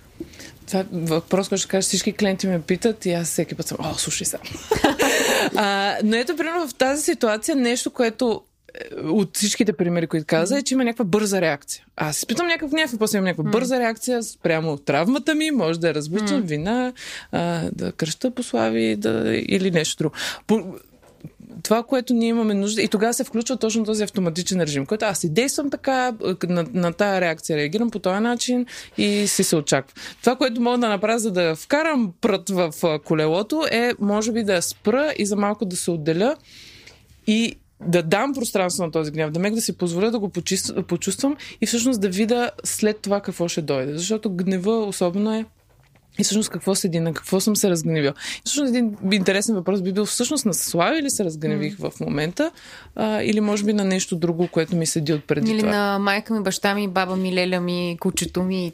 Това 0.72 0.80
е 0.80 0.86
въпрос, 0.92 1.48
който 1.48 1.60
ще 1.60 1.68
кажа, 1.68 1.82
всички 1.82 2.12
клиенти 2.12 2.46
ме 2.46 2.62
питат 2.62 3.06
и 3.06 3.12
аз 3.12 3.28
всеки 3.28 3.54
път 3.54 3.66
съм, 3.66 3.78
о, 3.80 3.94
слушай 3.94 4.26
сега. 4.26 4.42
а, 5.56 5.96
но 6.04 6.16
ето, 6.16 6.36
примерно, 6.36 6.68
в 6.68 6.74
тази 6.74 7.02
ситуация 7.02 7.56
нещо, 7.56 7.90
което 7.90 8.42
е, 8.74 9.00
от 9.00 9.36
всичките 9.36 9.72
примери, 9.72 10.06
които 10.06 10.26
каза, 10.26 10.58
е, 10.58 10.62
че 10.62 10.74
има 10.74 10.84
някаква 10.84 11.04
бърза 11.04 11.40
реакция. 11.40 11.84
Аз 11.96 12.16
си 12.16 12.26
питам 12.26 12.46
някакъв 12.46 12.72
някакъв, 12.72 12.98
после 12.98 13.18
имам 13.18 13.24
някаква 13.24 13.44
mm. 13.44 13.52
бърза 13.52 13.78
реакция 13.78 14.22
спрямо 14.22 14.76
травмата 14.76 15.34
ми, 15.34 15.50
може 15.50 15.80
да 15.80 15.94
различен, 15.94 16.42
mm. 16.42 16.46
вина, 16.46 16.92
а, 17.32 17.70
да 17.72 17.92
кръща 17.92 18.30
по 18.30 18.42
слави 18.42 18.96
да, 18.96 19.40
или 19.48 19.70
нещо 19.70 19.96
друго. 19.98 20.14
По, 20.46 20.74
това, 21.62 21.82
което 21.82 22.14
ние 22.14 22.28
имаме 22.28 22.54
нужда, 22.54 22.82
и 22.82 22.88
тогава 22.88 23.14
се 23.14 23.24
включва 23.24 23.56
точно 23.56 23.84
този 23.84 24.02
автоматичен 24.02 24.60
режим, 24.60 24.86
който 24.86 25.04
аз 25.04 25.18
си 25.18 25.32
действам 25.32 25.70
така, 25.70 26.12
на, 26.48 26.66
на 26.72 26.92
тая 26.92 27.20
реакция 27.20 27.56
реагирам 27.56 27.90
по 27.90 27.98
този 27.98 28.20
начин 28.20 28.66
и 28.98 29.26
си 29.26 29.44
се 29.44 29.56
очаква. 29.56 29.94
Това, 30.20 30.36
което 30.36 30.60
мога 30.60 30.78
да 30.78 30.88
направя, 30.88 31.18
за 31.18 31.30
да 31.30 31.56
вкарам 31.56 32.12
прът 32.20 32.50
в 32.50 32.72
колелото, 33.04 33.66
е, 33.70 33.92
може 34.00 34.32
би 34.32 34.44
да 34.44 34.62
спра 34.62 35.14
и 35.18 35.26
за 35.26 35.36
малко 35.36 35.64
да 35.64 35.76
се 35.76 35.90
отделя 35.90 36.36
и 37.26 37.54
да 37.86 38.02
дам 38.02 38.32
пространство 38.34 38.84
на 38.84 38.90
този 38.90 39.10
гняв, 39.10 39.30
да 39.30 39.40
мек 39.40 39.54
да 39.54 39.60
си 39.60 39.76
позволя 39.76 40.10
да 40.10 40.18
го 40.18 40.30
почувствам 40.88 41.36
и 41.60 41.66
всъщност 41.66 42.00
да 42.00 42.08
видя 42.08 42.50
след 42.64 43.00
това 43.00 43.20
какво 43.20 43.48
ще 43.48 43.62
дойде. 43.62 43.98
Защото 43.98 44.30
гнева 44.30 44.86
особено 44.86 45.34
е 45.34 45.44
и 46.18 46.24
всъщност 46.24 46.50
какво 46.50 46.74
седи, 46.74 47.00
на 47.00 47.14
какво 47.14 47.40
съм 47.40 47.56
се 47.56 47.70
разгневил. 47.70 48.10
И 48.10 48.42
всъщност 48.44 48.68
един 48.68 48.96
интересен 49.12 49.54
въпрос 49.54 49.82
би 49.82 49.92
бил 49.92 50.04
всъщност 50.04 50.46
на 50.46 50.54
Слави 50.54 51.02
ли 51.02 51.10
се 51.10 51.24
разгневих 51.24 51.76
mm. 51.76 51.90
в 51.90 52.00
момента 52.00 52.50
а, 52.96 53.22
или 53.22 53.40
може 53.40 53.64
би 53.64 53.72
на 53.72 53.84
нещо 53.84 54.16
друго, 54.16 54.48
което 54.48 54.76
ми 54.76 54.86
седи 54.86 55.12
от 55.12 55.24
преди 55.24 55.50
Или 55.50 55.60
това. 55.60 55.70
на 55.70 55.98
майка 55.98 56.34
ми, 56.34 56.42
баща 56.42 56.74
ми, 56.74 56.88
баба 56.88 57.16
ми, 57.16 57.34
леля 57.34 57.60
ми, 57.60 57.96
кучето 58.00 58.42
ми 58.42 58.72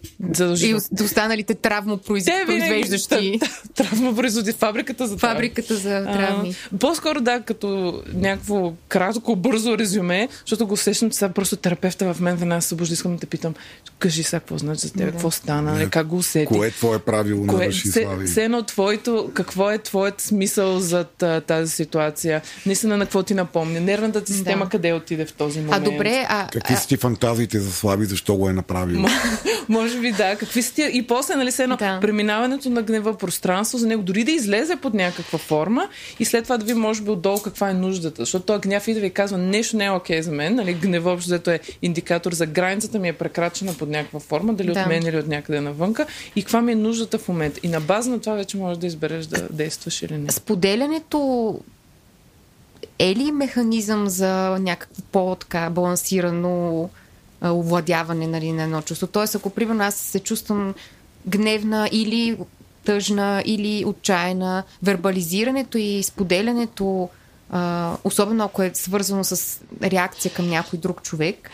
и 0.60 0.74
останалите 1.04 1.54
травмопроизвеждащи. 1.54 3.40
Травмопроизводи, 3.74 4.52
фабриката 4.52 5.06
за 5.06 5.16
травми. 5.16 5.34
Фабриката 5.34 5.74
за 5.74 6.04
травми. 6.04 6.54
А, 6.74 6.78
по-скоро 6.78 7.20
да, 7.20 7.40
като 7.40 8.02
някакво 8.14 8.72
кратко, 8.88 9.36
бързо 9.36 9.78
резюме, 9.78 10.28
защото 10.40 10.66
го 10.66 10.74
усещам, 10.74 11.10
че 11.10 11.18
сега 11.18 11.32
просто 11.32 11.56
терапевта 11.56 12.14
в 12.14 12.20
мен 12.20 12.36
веднага 12.36 12.62
се 12.62 12.68
събужда, 12.68 12.92
искам 12.92 13.14
да 13.14 13.20
те 13.20 13.26
питам, 13.26 13.54
кажи 13.98 14.22
сега 14.22 14.40
какво 14.40 14.58
значи 14.58 14.86
за 14.86 14.92
теб, 14.92 15.06
да. 15.06 15.12
какво 15.12 15.30
стана, 15.30 15.72
не, 15.72 15.90
как 15.90 16.06
го 16.06 16.16
усети. 16.16 16.46
Кое 16.46 16.66
е 16.66 16.70
твое 16.70 16.98
прави 16.98 17.27
правило 17.28 17.46
Кое, 17.46 17.58
на 17.58 17.66
Раши 17.66 17.88
Слави. 17.88 18.26
Все 18.26 18.44
едно 18.44 18.62
твоето, 18.62 19.30
какво 19.34 19.70
е 19.70 19.78
твоят 19.78 20.20
смисъл 20.20 20.80
за 20.80 21.04
тази 21.46 21.72
ситуация? 21.72 22.42
Наистина 22.66 22.96
на 22.96 23.04
какво 23.04 23.22
ти 23.22 23.34
напомня? 23.34 23.80
Нервната 23.80 24.24
ти 24.24 24.32
система 24.32 24.64
да. 24.64 24.70
къде 24.70 24.92
отиде 24.92 25.24
в 25.24 25.32
този 25.32 25.60
момент? 25.60 25.86
А 25.86 25.90
добре, 25.90 26.26
а... 26.28 26.48
Какви 26.52 26.76
са 26.76 26.88
ти 26.88 26.96
фантазиите 26.96 27.60
за 27.60 27.72
Слави, 27.72 28.04
защо 28.04 28.36
го 28.36 28.48
е 28.48 28.52
направил? 28.52 29.04
Може 29.68 30.00
би 30.00 30.12
да. 30.12 30.36
Какви 30.36 30.62
са 30.62 30.74
ти... 30.74 30.90
И 30.92 31.06
после, 31.06 31.34
нали, 31.34 31.52
се 31.52 31.62
едно 31.62 31.76
да. 31.76 31.98
преминаването 32.00 32.70
на 32.70 32.82
гнева 32.82 33.18
пространство 33.18 33.78
за 33.78 33.86
него, 33.86 34.02
дори 34.02 34.24
да 34.24 34.32
излезе 34.32 34.76
под 34.76 34.94
някаква 34.94 35.38
форма 35.38 35.88
и 36.20 36.24
след 36.24 36.44
това 36.44 36.58
да 36.58 36.64
ви 36.64 36.74
може 36.74 37.02
би 37.02 37.10
отдолу 37.10 37.38
каква 37.38 37.70
е 37.70 37.74
нуждата. 37.74 38.22
Защото 38.22 38.44
той 38.44 38.58
гняв 38.58 38.88
идва 38.88 39.06
и 39.06 39.10
казва, 39.10 39.38
нещо 39.38 39.76
не 39.76 39.84
е 39.84 39.90
окей 39.90 40.18
okay 40.18 40.20
за 40.20 40.32
мен. 40.32 40.54
Нали, 40.54 40.74
гнева 40.74 41.12
общо 41.12 41.50
е 41.50 41.60
индикатор 41.82 42.32
за 42.32 42.46
границата 42.46 42.98
ми 42.98 43.08
е 43.08 43.12
прекрачена 43.12 43.74
под 43.74 43.88
някаква 43.88 44.20
форма, 44.20 44.54
дали 44.54 44.72
да. 44.72 44.80
от 44.80 44.86
мен 44.86 45.02
или 45.02 45.18
от 45.18 45.28
някъде 45.28 45.60
навънка 45.60 46.06
и 46.36 46.42
каква 46.42 46.62
ми 46.62 46.72
е 46.72 46.74
нуждата 46.74 47.17
в 47.18 47.28
момента. 47.28 47.60
И 47.62 47.68
на 47.68 47.80
база 47.80 48.10
на 48.10 48.20
това 48.20 48.34
вече 48.34 48.56
можеш 48.56 48.78
да 48.78 48.86
избереш 48.86 49.26
да 49.26 49.48
действаш 49.50 50.02
или 50.02 50.18
не. 50.18 50.32
Споделянето 50.32 51.60
е 52.98 53.14
ли 53.14 53.32
механизъм 53.32 54.08
за 54.08 54.58
някакво 54.60 55.02
по-така 55.12 55.70
балансирано 55.70 56.90
овладяване 57.44 58.26
нали, 58.26 58.52
на 58.52 58.62
едно 58.62 58.82
чувство? 58.82 59.06
Тоест, 59.06 59.34
ако 59.34 59.50
примерно 59.50 59.84
аз 59.84 59.94
се 59.94 60.20
чувствам 60.20 60.74
гневна 61.26 61.88
или 61.92 62.38
тъжна 62.84 63.42
или 63.46 63.84
отчаяна, 63.84 64.64
вербализирането 64.82 65.78
и 65.78 66.02
споделянето, 66.02 67.08
особено 68.04 68.44
ако 68.44 68.62
е 68.62 68.70
свързано 68.74 69.24
с 69.24 69.60
реакция 69.82 70.32
към 70.32 70.48
някой 70.48 70.78
друг 70.78 71.02
човек, 71.02 71.50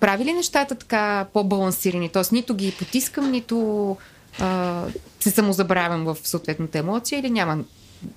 прави 0.00 0.24
ли 0.24 0.32
нещата 0.32 0.74
така 0.74 1.26
по-балансирани? 1.32 2.08
Тоест 2.08 2.32
нито 2.32 2.54
ги 2.54 2.74
потискам, 2.78 3.30
нито 3.30 3.96
а, 4.40 4.84
се 5.20 5.30
самозабравям 5.30 6.04
в 6.04 6.16
съответната 6.22 6.78
емоция 6.78 7.18
или 7.18 7.30
няма? 7.30 7.64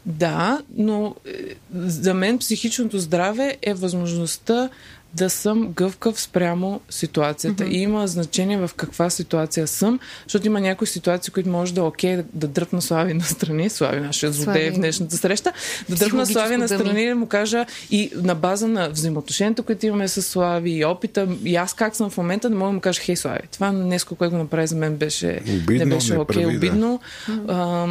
Да, 0.05 0.61
но 0.77 1.15
е, 1.25 1.55
за 1.75 2.13
мен 2.13 2.37
психичното 2.37 2.99
здраве 2.99 3.57
е 3.61 3.73
възможността 3.73 4.69
да 5.13 5.29
съм 5.29 5.71
гъвкав 5.75 6.21
спрямо 6.21 6.81
ситуацията. 6.89 7.63
Mm-hmm. 7.63 7.71
И 7.71 7.77
има 7.77 8.07
значение 8.07 8.57
в 8.57 8.71
каква 8.75 9.09
ситуация 9.09 9.67
съм, 9.67 9.99
защото 10.23 10.47
има 10.47 10.59
някои 10.59 10.87
ситуации, 10.87 11.33
които 11.33 11.49
може 11.49 11.73
да 11.73 11.81
е 11.81 11.83
окей 11.83 12.15
да, 12.15 12.23
да 12.33 12.47
дръпна 12.47 12.81
Слави 12.81 13.13
на 13.13 13.23
страни, 13.23 13.69
Слави 13.69 13.99
нашия 13.99 14.31
злодей 14.31 14.71
в 14.71 14.75
днешната 14.75 15.17
среща, 15.17 15.53
да 15.89 15.95
дръпна 15.95 16.25
Слави 16.25 16.57
на 16.57 16.67
страни 16.67 17.03
и 17.03 17.07
да 17.07 17.15
му 17.15 17.27
кажа 17.27 17.65
и 17.91 18.11
на 18.15 18.35
база 18.35 18.67
на 18.67 18.89
взаимоотношенията, 18.89 19.63
които 19.63 19.85
имаме 19.85 20.07
с 20.07 20.21
Слави 20.21 20.71
и 20.71 20.85
опита, 20.85 21.27
и 21.43 21.55
аз 21.55 21.73
как 21.73 21.95
съм 21.95 22.09
в 22.09 22.17
момента, 22.17 22.49
да 22.49 22.55
мога 22.55 22.69
да 22.69 22.73
му 22.73 22.81
кажа, 22.81 23.01
хей 23.01 23.15
Слави, 23.15 23.39
това 23.51 23.71
нещо, 23.71 24.15
което 24.15 24.31
го 24.31 24.37
направи 24.37 24.67
за 24.67 24.75
мен 24.75 24.95
беше, 24.95 25.39
обидно, 25.49 25.85
не 25.85 25.95
беше 25.95 26.17
окей, 26.17 26.43
прави, 26.43 26.57
обидно. 26.57 26.99
Да 27.27 27.87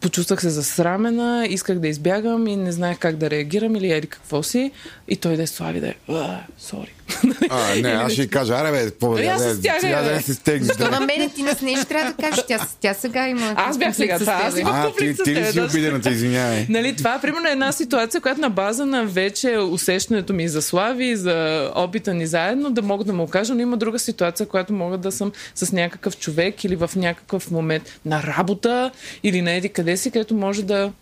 почувствах 0.00 0.40
се 0.40 0.50
засрамена, 0.50 1.46
исках 1.50 1.78
да 1.78 1.88
избягам 1.88 2.46
и 2.46 2.56
не 2.56 2.72
знаех 2.72 2.98
как 2.98 3.16
да 3.16 3.30
реагирам 3.30 3.76
или 3.76 3.92
еди 3.92 4.06
какво 4.06 4.42
си. 4.42 4.72
И 5.08 5.16
той 5.16 5.36
да 5.36 5.42
е 5.42 5.46
слави 5.46 5.80
да 5.80 5.88
е, 5.88 5.94
сори. 6.58 6.95
А, 7.50 7.74
не, 7.82 7.88
аз 7.88 8.12
ще 8.12 8.26
кажа, 8.26 8.54
аре 8.54 8.70
бе, 8.70 8.90
по 8.90 9.18
Аз 9.18 9.42
се 9.42 9.54
стяга, 9.54 10.02
да 10.02 10.22
се 10.22 10.34
стегнеш. 10.34 10.66
Защо 10.66 10.90
на 10.90 11.00
мене 11.00 11.28
ти 11.28 11.42
не 11.42 11.76
ще 11.76 11.84
трябва 11.84 12.10
да 12.10 12.16
кажеш, 12.22 12.44
тя, 12.48 12.58
тя 12.80 12.94
сега 12.94 13.28
има 13.28 13.54
Аз 13.56 13.78
бях 13.78 13.96
сега, 13.96 14.18
това, 14.18 14.40
аз 14.44 14.54
ти, 14.54 14.62
конфликт 14.62 15.18
с 15.18 15.22
ти 15.22 15.34
ли 15.34 15.44
си 15.44 15.52
да. 15.52 15.64
обидената, 15.64 16.10
извинявай. 16.10 16.66
Нали, 16.68 16.96
това 16.96 17.14
е 17.14 17.20
примерно 17.20 17.48
една 17.48 17.72
ситуация, 17.72 18.20
която 18.20 18.40
на 18.40 18.50
база 18.50 18.86
на 18.86 19.04
вече 19.04 19.58
усещането 19.58 20.32
ми 20.32 20.48
за 20.48 20.62
слави, 20.62 21.16
за 21.16 21.70
опита 21.74 22.14
ни 22.14 22.26
заедно, 22.26 22.70
да 22.70 22.82
мога 22.82 23.04
да 23.04 23.12
му 23.12 23.26
кажа, 23.26 23.54
но 23.54 23.60
има 23.60 23.76
друга 23.76 23.98
ситуация, 23.98 24.46
която 24.46 24.72
мога 24.72 24.98
да 24.98 25.12
съм 25.12 25.32
с 25.54 25.72
някакъв 25.72 26.18
човек 26.18 26.64
или 26.64 26.76
в 26.76 26.90
някакъв 26.96 27.50
момент 27.50 28.00
на 28.04 28.22
работа 28.22 28.90
или 29.22 29.42
на 29.42 29.52
еди 29.52 29.68
къде 29.68 29.96
си, 29.96 30.10
където 30.10 30.34
може 30.34 30.62
да 30.62 30.92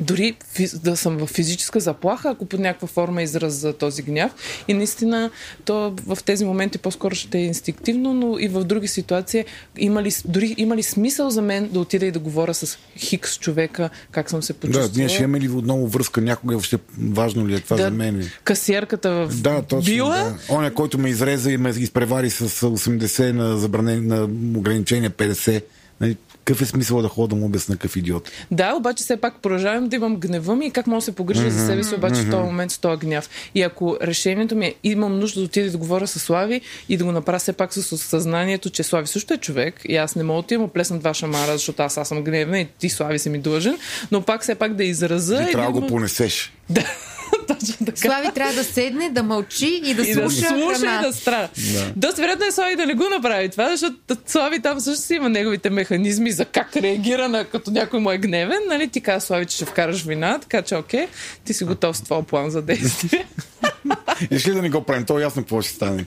дори 0.00 0.36
да 0.74 0.96
съм 0.96 1.16
в 1.16 1.26
физическа 1.26 1.80
заплаха, 1.80 2.30
ако 2.30 2.44
под 2.44 2.60
някаква 2.60 2.88
форма 2.88 3.22
израз 3.22 3.54
за 3.54 3.72
този 3.72 4.02
гняв. 4.02 4.32
И 4.68 4.74
наистина, 4.74 5.30
то 5.64 5.94
в 6.06 6.18
тези 6.24 6.44
моменти 6.44 6.78
по-скоро 6.78 7.14
ще 7.14 7.38
е 7.38 7.44
инстинктивно, 7.44 8.14
но 8.14 8.38
и 8.38 8.48
в 8.48 8.64
други 8.64 8.88
ситуации 8.88 9.44
има 9.78 10.02
ли, 10.02 10.10
дори 10.24 10.54
има 10.58 10.76
ли 10.76 10.82
смисъл 10.82 11.30
за 11.30 11.42
мен 11.42 11.68
да 11.68 11.80
отида 11.80 12.06
и 12.06 12.10
да 12.10 12.18
говоря 12.18 12.54
с 12.54 12.78
хикс 12.98 13.38
човека, 13.38 13.90
как 14.10 14.30
съм 14.30 14.42
се 14.42 14.52
почувствала. 14.52 14.88
Да, 14.88 14.98
ние 14.98 15.08
ще 15.08 15.22
имаме 15.22 15.40
ли 15.40 15.48
отново 15.48 15.86
връзка 15.86 16.20
някога, 16.20 16.54
въобще 16.54 16.78
важно 16.98 17.48
ли 17.48 17.54
е 17.54 17.60
това 17.60 17.76
Да. 17.76 17.82
за 17.82 17.90
мен? 17.90 18.30
Касиерката 18.44 19.10
в 19.10 19.40
Да, 19.40 19.62
точно. 19.62 19.92
била. 19.94 20.16
Да. 20.16 20.54
Оня, 20.54 20.74
който 20.74 20.98
ме 20.98 21.08
изрезе 21.08 21.50
и 21.50 21.56
ме 21.56 21.68
изпревари 21.70 22.30
с 22.30 22.48
80 22.48 23.32
на, 23.32 23.58
забранен, 23.58 24.06
на 24.06 24.22
ограничение 24.58 25.10
50. 25.10 25.62
Нали, 26.00 26.16
какъв 26.48 26.62
е 26.62 26.66
смисъл 26.66 27.02
да 27.02 27.08
ходя 27.08 27.28
да 27.28 27.36
му 27.36 27.46
обясна 27.46 27.76
какъв 27.76 27.96
идиот? 27.96 28.30
Да, 28.50 28.74
обаче 28.74 29.04
все 29.04 29.16
пак 29.16 29.42
продължавам 29.42 29.88
да 29.88 29.96
имам 29.96 30.16
гнева 30.16 30.56
ми 30.56 30.66
и 30.66 30.70
как 30.70 30.86
мога 30.86 30.98
да 30.98 31.02
се 31.02 31.12
погрижа 31.12 31.42
mm-hmm. 31.42 31.48
за 31.48 31.66
себе 31.66 31.84
си, 31.84 31.94
обаче 31.94 32.20
в 32.20 32.30
този 32.30 32.42
момент 32.42 32.72
с 32.72 32.78
този 32.78 33.00
гняв. 33.00 33.30
И 33.54 33.62
ако 33.62 33.96
решението 34.02 34.56
ми 34.56 34.66
е, 34.66 34.74
имам 34.84 35.18
нужда 35.18 35.40
да 35.40 35.44
отида 35.44 35.70
да 35.70 35.78
говоря 35.78 36.06
с 36.06 36.18
Слави 36.18 36.60
и 36.88 36.96
да 36.96 37.04
го 37.04 37.12
направя 37.12 37.38
все 37.38 37.52
пак 37.52 37.74
с 37.74 37.98
съзнанието, 37.98 38.70
че 38.70 38.82
Слави 38.82 39.06
също 39.06 39.34
е 39.34 39.36
човек 39.36 39.80
и 39.84 39.96
аз 39.96 40.16
не 40.16 40.22
мога 40.22 40.42
да 40.48 40.58
да 40.58 40.68
плесна 40.68 40.98
два 40.98 41.14
шамара, 41.14 41.52
защото 41.52 41.82
аз, 41.82 41.98
аз 41.98 42.08
съм 42.08 42.24
гневна 42.24 42.60
и 42.60 42.66
ти 42.78 42.88
Слави 42.88 43.18
си 43.18 43.30
ми 43.30 43.38
длъжен, 43.38 43.78
но 44.10 44.22
пак 44.22 44.42
все 44.42 44.54
пак 44.54 44.74
да 44.74 44.84
израза 44.84 45.36
Ти 45.36 45.50
и 45.50 45.52
трябва 45.52 45.72
да 45.72 45.80
го 45.80 45.86
понесеш. 45.86 46.52
Да, 46.70 46.84
точно 47.48 47.86
така. 47.86 47.98
Слави 47.98 48.28
трябва 48.34 48.54
да 48.54 48.64
седне, 48.64 49.10
да 49.10 49.22
мълчи 49.22 49.80
и 49.84 49.94
да 49.94 50.02
и 50.02 50.14
да 50.14 50.20
слуша 50.20 50.48
слуша 50.48 50.80
храна. 50.80 51.00
и 51.00 51.06
да 51.06 51.12
страда. 51.12 51.48
Да. 51.74 51.92
Доста 51.96 52.20
вероятно 52.20 52.46
е 52.46 52.52
Слави 52.52 52.76
да 52.76 52.86
не 52.86 52.94
го 52.94 53.04
направи 53.08 53.48
това, 53.48 53.70
защото 53.70 54.16
Слави 54.26 54.62
там 54.62 54.80
също 54.80 55.02
си 55.06 55.14
има 55.14 55.28
неговите 55.28 55.70
механизми 55.70 56.32
за 56.32 56.44
как 56.44 56.76
реагира 56.76 57.28
на 57.28 57.44
като 57.44 57.70
някой 57.70 58.00
му 58.00 58.10
е 58.10 58.18
гневен. 58.18 58.58
Нали? 58.68 58.88
Ти 58.88 59.00
казва 59.00 59.20
Слави, 59.20 59.46
че 59.46 59.56
ще 59.56 59.64
вкараш 59.64 60.04
вина, 60.04 60.38
така 60.38 60.62
че 60.62 60.76
окей, 60.76 61.06
ти 61.44 61.54
си 61.54 61.64
готов 61.64 61.96
с 61.96 62.00
твоя 62.00 62.22
план 62.22 62.50
за 62.50 62.62
действие. 62.62 63.26
Искаш 64.30 64.46
ли 64.46 64.54
да 64.54 64.62
не 64.62 64.70
го 64.70 64.82
правим? 64.82 65.04
То 65.04 65.18
е 65.18 65.22
ясно 65.22 65.42
какво 65.42 65.62
ще 65.62 65.72
стане. 65.72 66.06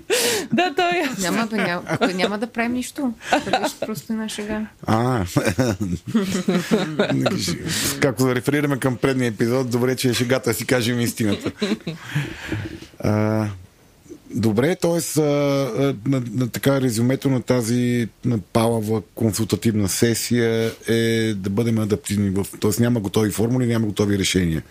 да, 0.53 0.73
той 0.76 0.90
е. 0.90 1.10
Няма, 1.19 1.48
бе, 1.48 1.57
няма, 1.57 1.84
няма 2.14 2.38
да 2.38 2.48
правим 2.48 2.73
нищо. 2.73 3.14
Правиш 3.45 3.72
просто 3.86 4.14
една 4.14 4.30
шега. 4.30 4.68
А, 4.88 5.26
както 8.02 8.26
да 8.26 8.36
реферираме 8.36 8.80
към 8.80 8.98
предния 8.98 9.28
епизод, 9.28 9.69
добре, 9.69 9.95
че 9.95 10.10
е 10.10 10.14
шегата 10.14 10.49
да 10.49 10.53
си 10.53 10.65
кажем 10.65 10.99
истината. 10.99 11.52
А, 12.99 13.48
добре, 14.30 14.76
т.е. 14.76 15.22
На, 15.22 16.23
на 16.34 16.49
така 16.49 16.82
резюмето 16.82 17.30
на 17.30 17.41
тази 17.41 18.10
на 18.26 18.38
палава 18.38 19.02
консултативна 19.15 19.90
сесия 19.90 20.72
е 20.88 21.34
да 21.34 21.49
бъдем 21.49 21.80
адаптивни. 21.80 22.30
В, 22.30 22.45
т.е. 22.61 22.72
няма 22.80 22.99
готови 22.99 23.32
формули, 23.32 23.65
няма 23.65 23.88
готови 23.88 24.18
решения. 24.18 24.64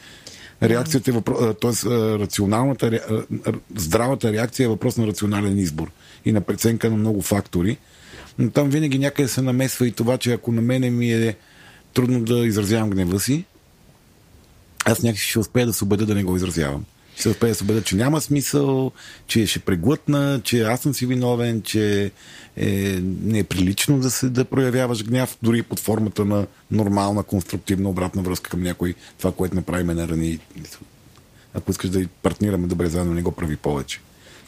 Реакцията 0.62 1.10
е 1.10 1.14
въпрос, 1.14 1.38
т.е. 1.60 1.90
рационалната, 2.18 3.00
здравата 3.76 4.32
реакция 4.32 4.64
е 4.64 4.68
въпрос 4.68 4.96
на 4.96 5.06
рационален 5.06 5.58
избор 5.58 5.90
и 6.24 6.32
на 6.32 6.40
преценка 6.40 6.90
на 6.90 6.96
много 6.96 7.22
фактори. 7.22 7.78
Но 8.38 8.50
там 8.50 8.70
винаги 8.70 8.98
някъде 8.98 9.28
се 9.28 9.42
намесва 9.42 9.86
и 9.86 9.92
това, 9.92 10.18
че 10.18 10.32
ако 10.32 10.52
на 10.52 10.62
мене 10.62 10.90
ми 10.90 11.12
е 11.12 11.36
трудно 11.94 12.20
да 12.20 12.46
изразявам 12.46 12.90
гнева 12.90 13.20
си, 13.20 13.44
аз 14.84 15.02
някакси 15.02 15.26
ще 15.26 15.38
успея 15.38 15.66
да 15.66 15.72
се 15.72 15.84
убедя 15.84 16.06
да 16.06 16.14
не 16.14 16.24
го 16.24 16.36
изразявам. 16.36 16.84
Ще 17.16 17.28
успея 17.28 17.50
да 17.50 17.54
се 17.54 17.64
убедя, 17.64 17.82
че 17.82 17.96
няма 17.96 18.20
смисъл, 18.20 18.92
че 19.26 19.46
ще 19.46 19.58
преглътна, 19.58 20.40
че 20.44 20.62
аз 20.62 20.80
съм 20.80 20.94
си 20.94 21.06
виновен, 21.06 21.62
че 21.62 22.10
е, 22.60 23.44
прилично 23.44 23.98
да, 23.98 24.10
се, 24.10 24.28
да 24.28 24.44
проявяваш 24.44 25.04
гняв, 25.04 25.38
дори 25.42 25.62
под 25.62 25.80
формата 25.80 26.24
на 26.24 26.46
нормална, 26.70 27.22
конструктивна 27.22 27.88
обратна 27.88 28.22
връзка 28.22 28.50
към 28.50 28.62
някой. 28.62 28.94
Това, 29.18 29.32
което 29.32 29.54
направи 29.54 29.84
ме 29.84 29.94
нарани. 29.94 30.38
Ако 31.54 31.70
искаш 31.70 31.90
да 31.90 32.06
партнираме 32.22 32.66
добре 32.66 32.86
заедно, 32.86 33.14
не 33.14 33.22
го 33.22 33.32
прави 33.32 33.56
повече. 33.56 34.00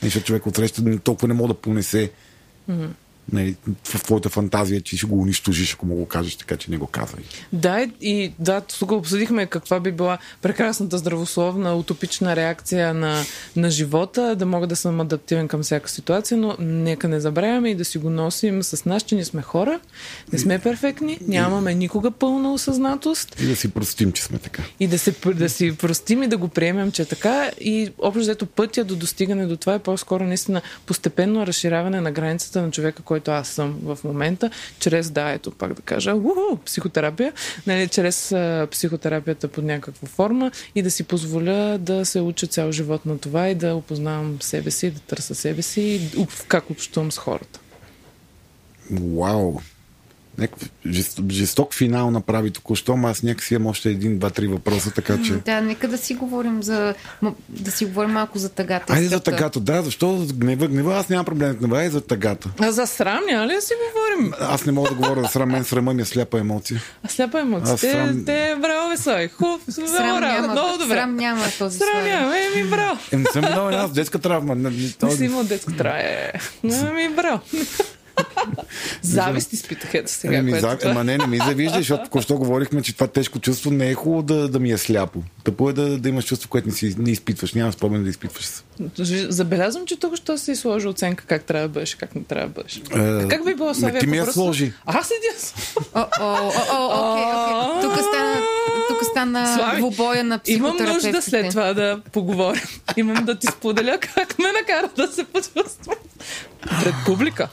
Защото 0.03 0.27
човек 0.27 0.47
отсреща 0.47 0.99
толкова 0.99 1.29
не 1.29 1.35
мога 1.35 1.49
да 1.49 1.55
понесе 1.55 2.11
нали, 3.33 3.57
в 3.85 4.03
твоята 4.03 4.29
фантазия, 4.29 4.81
че 4.81 4.97
ще 4.97 5.07
го 5.07 5.21
унищожиш, 5.21 5.75
ако 5.75 5.87
му 5.87 5.95
го 5.95 6.07
кажеш, 6.07 6.37
така 6.37 6.57
че 6.57 6.71
не 6.71 6.77
го 6.77 6.87
казвай. 6.87 7.25
Да, 7.53 7.87
и 8.01 8.33
да, 8.39 8.61
тук 8.61 8.93
обсъдихме 8.93 9.47
каква 9.47 9.81
би 9.81 9.93
била 9.93 10.19
прекрасната 10.43 10.99
здравословна, 10.99 11.75
утопична 11.75 12.37
реакция 12.37 12.95
на, 12.95 13.25
на 13.57 13.71
живота, 13.71 14.37
да 14.37 14.47
мога 14.47 14.67
да 14.67 14.77
съм 14.77 15.01
адаптивен 15.01 15.49
към 15.49 15.63
всяка 15.63 15.91
ситуация, 15.91 16.37
но 16.39 16.57
нека 16.59 17.09
не 17.09 17.21
забравяме 17.21 17.71
и 17.71 17.75
да 17.75 17.85
си 17.85 17.99
го 17.99 18.11
носим 18.11 18.63
с 18.63 18.85
нас, 18.85 19.03
че 19.03 19.15
ние 19.15 19.25
сме 19.25 19.43
хора, 19.43 19.81
не 20.33 20.39
сме 20.39 20.59
перфектни, 20.59 21.19
нямаме 21.29 21.75
никога 21.75 22.11
пълна 22.11 22.53
осъзнатост 22.53 23.41
И 23.41 23.47
да 23.47 23.57
си 23.57 23.71
простим, 23.71 24.13
че 24.13 24.23
сме 24.23 24.39
така. 24.39 24.63
и 24.81 24.87
да, 24.87 24.99
се, 24.99 25.15
да 25.35 25.49
си 25.49 25.77
простим 25.77 26.23
и 26.23 26.27
да 26.27 26.37
го 26.37 26.49
приемем, 26.49 26.93
че 26.93 27.03
е 27.03 27.05
така. 27.05 27.51
И 27.61 27.93
общо 27.99 28.21
взето 28.21 28.47
пътя 28.47 28.85
до 28.85 28.97
достигане 28.97 29.47
до 29.47 29.57
това 29.57 29.75
е 29.75 29.79
по-скоро 29.79 30.25
наистина 30.25 30.63
постепенно 30.87 31.47
разширяване 31.47 32.01
на 32.01 32.13
границата 32.13 32.63
на 32.63 32.71
човека, 32.71 33.03
който 33.03 33.22
аз 33.31 33.49
съм 33.49 33.79
в 33.83 33.99
момента, 34.05 34.51
чрез, 34.79 35.11
да, 35.11 35.31
ето 35.31 35.51
пак 35.51 35.75
да 35.75 35.83
кажа, 35.83 36.15
уху, 36.15 36.57
психотерапия, 36.65 37.33
нали, 37.67 37.89
чрез 37.89 38.33
а, 38.33 38.69
психотерапията 38.71 39.49
под 39.49 39.65
някаква 39.65 40.09
форма 40.09 40.51
и 40.75 40.83
да 40.83 40.91
си 40.91 41.05
позволя 41.05 41.79
да 41.79 42.05
се 42.05 42.21
уча 42.21 42.47
цял 42.47 42.73
живот 42.73 43.07
на 43.07 43.19
това 43.19 43.49
и 43.49 43.55
да 43.55 43.75
опознавам 43.75 44.37
себе 44.41 44.71
си, 44.71 44.91
да 44.91 45.01
търся 45.01 45.35
себе 45.35 45.63
си 45.63 46.11
и 46.17 46.27
как 46.49 46.71
общувам 46.71 47.13
с 47.13 47.19
хората. 47.19 47.61
Вау! 48.91 49.61
Някакъв 50.39 50.69
жест- 50.87 51.31
жесток 51.31 51.75
финал 51.75 52.11
направи 52.11 52.51
току-що, 52.51 52.93
ама 52.93 53.11
аз 53.11 53.23
някакси 53.23 53.55
имам 53.55 53.67
още 53.67 53.91
един, 53.91 54.19
два, 54.19 54.31
три 54.31 54.47
въпроса, 54.47 54.91
така 54.91 55.23
че... 55.23 55.33
Да, 55.33 55.61
нека 55.61 55.89
да 55.89 55.99
си 55.99 56.15
говорим 56.15 56.63
за... 56.63 56.95
Да 57.49 57.71
си 57.71 57.85
говорим 57.85 58.11
малко 58.11 58.39
за 58.39 58.49
тъгата. 58.49 58.93
Айде 58.93 59.09
за 59.09 59.21
тъгата, 59.21 59.61
да, 59.61 59.83
защо 59.83 60.27
гнева, 60.35 60.69
гнева, 60.69 60.97
аз 60.97 61.09
нямам 61.09 61.25
проблем 61.25 61.53
с 61.53 61.57
гнева, 61.57 61.79
айде 61.79 61.91
за 61.91 62.01
тъгата. 62.01 62.51
А 62.61 62.73
за 62.73 62.87
срам, 62.87 63.21
няма 63.27 63.47
ли 63.47 63.55
да 63.55 63.61
си 63.61 63.73
говорим? 63.85 64.33
Аз 64.43 64.67
не 64.67 64.73
мога 64.73 64.89
да 64.89 64.95
говоря 64.95 65.23
за 65.23 65.29
срам, 65.29 65.51
мен 65.51 65.65
срама 65.65 65.95
ми 65.95 66.03
е 66.03 66.05
сляпа 66.05 66.39
емоция. 66.41 66.81
А 67.03 67.09
сляпа 67.09 67.41
емоция. 67.41 67.75
Аз 67.75 67.81
Те, 67.81 67.93
срам- 67.93 68.25
те, 68.27 68.57
браво, 68.61 68.89
Весой. 68.91 69.29
Хув, 69.29 69.61
Срам 69.71 70.07
много, 70.07 70.21
няма, 70.21 70.49
много 70.49 70.79
добре. 70.79 70.95
срам 70.95 71.17
няма 71.17 71.45
този 71.59 71.79
Срам 71.79 72.05
няма, 72.05 72.35
еми, 72.39 72.65
браво. 72.65 72.99
Е, 73.13 73.17
не 73.17 73.25
съм 73.25 73.45
виновен 73.45 73.75
аз, 73.75 73.93
детска 73.93 74.19
травма. 74.19 74.55
Не, 74.55 74.71
си 75.11 75.25
имал 75.25 75.45
детско 75.45 75.73
трае. 75.73 76.33
Еми, 76.65 77.09
браво. 77.17 77.41
Завист 79.03 79.53
изпитах 79.53 79.95
ето 79.95 80.11
сега. 80.11 80.43
Което 80.51 80.61
за... 80.61 80.79
Ама 80.85 81.05
не, 81.05 81.19
не 81.19 81.27
ми 81.27 81.39
завижда, 81.47 81.79
защото 81.79 82.05
току-що 82.05 82.37
говорихме, 82.37 82.83
че 82.83 82.95
това 82.95 83.07
тежко 83.07 83.39
чувство 83.39 83.71
не 83.71 83.91
е 83.91 83.95
хубаво 83.95 84.23
да, 84.23 84.49
да 84.49 84.61
ми 84.61 84.73
е 84.73 84.79
сляпо. 84.79 85.23
Тъпо 85.45 85.71
е 85.71 85.73
да, 85.73 85.99
да 85.99 86.09
имаш 86.09 86.25
чувство, 86.25 86.49
което 86.49 86.69
не, 86.69 86.75
си, 86.75 86.95
не 86.99 87.11
изпитваш. 87.11 87.55
Няма 87.55 87.73
спомен 87.73 88.05
да 88.05 88.11
изпитваш. 88.11 88.49
Забелязвам, 89.29 89.87
че 89.87 89.99
тук 89.99 90.17
що 90.17 90.39
си 90.39 90.57
сложи 90.57 90.89
оценка 90.89 91.25
как 91.27 91.45
трябва 91.45 91.69
да 91.69 91.73
бъдеш, 91.73 91.95
как 91.95 92.15
не 92.15 92.23
трябва 92.23 92.49
да 92.49 92.53
бъдеш. 92.53 92.77
Е, 92.77 93.29
как 93.29 93.45
би 93.45 93.55
било 93.55 93.75
Славия? 93.75 94.01
ти 94.01 94.07
ми 94.07 94.17
я 94.17 94.27
сложи. 94.27 94.73
Аз 94.87 95.09
седя. 95.09 95.33
Тук 97.83 97.93
стана, 97.93 98.41
тук 98.89 99.02
стана 99.23 99.57
Слави, 99.57 99.77
двубоя 99.77 100.25
на 100.25 100.41
Имам 100.47 100.77
нужда 100.77 101.23
след 101.23 101.51
това 101.51 101.75
да 101.75 102.01
поговорим. 102.13 102.63
Имам 102.97 103.25
да 103.25 103.39
ти 103.39 103.47
споделя 103.47 103.99
как 103.99 104.39
ме 104.39 104.53
накара 104.53 104.91
да 104.97 105.13
се 105.13 105.25
почувствам. 105.25 105.97
Пред 106.85 106.95
публика. 107.07 107.49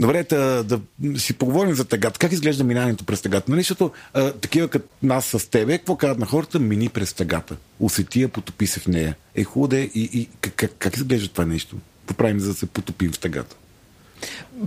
Добре, 0.00 0.22
да, 0.30 0.64
да 0.64 0.80
си 1.20 1.32
поговорим 1.32 1.74
за 1.74 1.84
тъгата. 1.84 2.18
Как 2.18 2.32
изглежда 2.32 2.64
минането 2.64 3.04
през 3.04 3.20
тъгата? 3.20 3.50
Нали, 3.50 3.60
защото 3.60 3.90
а, 4.14 4.32
такива 4.32 4.68
като 4.68 4.88
нас 5.02 5.26
с 5.26 5.50
тебе, 5.50 5.78
какво 5.78 5.96
казват 5.96 6.18
на 6.18 6.26
хората? 6.26 6.58
Мини 6.58 6.88
през 6.88 7.12
тъгата. 7.12 7.56
Усети 7.80 8.22
я, 8.22 8.28
потопи 8.28 8.66
се 8.66 8.80
в 8.80 8.86
нея. 8.86 9.14
Е 9.34 9.44
хубаво 9.44 9.68
да 9.68 9.78
е 9.78 9.82
и, 9.82 10.10
и 10.12 10.28
как, 10.40 10.52
как, 10.56 10.70
как 10.78 10.96
изглежда 10.96 11.28
това 11.28 11.44
нещо? 11.44 11.76
Какво 12.00 12.14
правим 12.14 12.40
за 12.40 12.48
да 12.48 12.54
се 12.54 12.66
потопим 12.66 13.12
в 13.12 13.18
тъгата? 13.18 13.56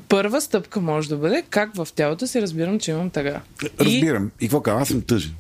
Първа 0.10 0.42
стъпка 0.42 0.82
може 0.82 1.10
да 1.10 1.18
бъде 1.18 1.44
как 1.50 1.76
в 1.76 1.88
тялото 1.96 2.28
си 2.28 2.42
разбирам, 2.42 2.80
че 2.80 2.92
имам 2.92 3.10
тъга. 3.10 3.42
Разбирам. 3.80 4.32
И 4.42 4.46
какво 4.46 4.62
казвам? 4.62 4.82
Аз 4.82 4.88
съм 4.88 5.02
тъжен. 5.02 5.34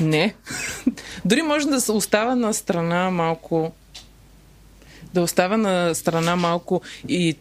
Не. 0.00 0.34
Дори 1.24 1.42
може 1.42 1.66
да 1.66 1.80
се 1.80 1.92
остава 1.92 2.34
на 2.34 2.54
страна 2.54 3.10
малко 3.10 3.72
да 5.14 5.22
оставя 5.22 5.58
на 5.58 5.94
страна 5.94 6.36
малко 6.36 6.80
и 7.08 7.36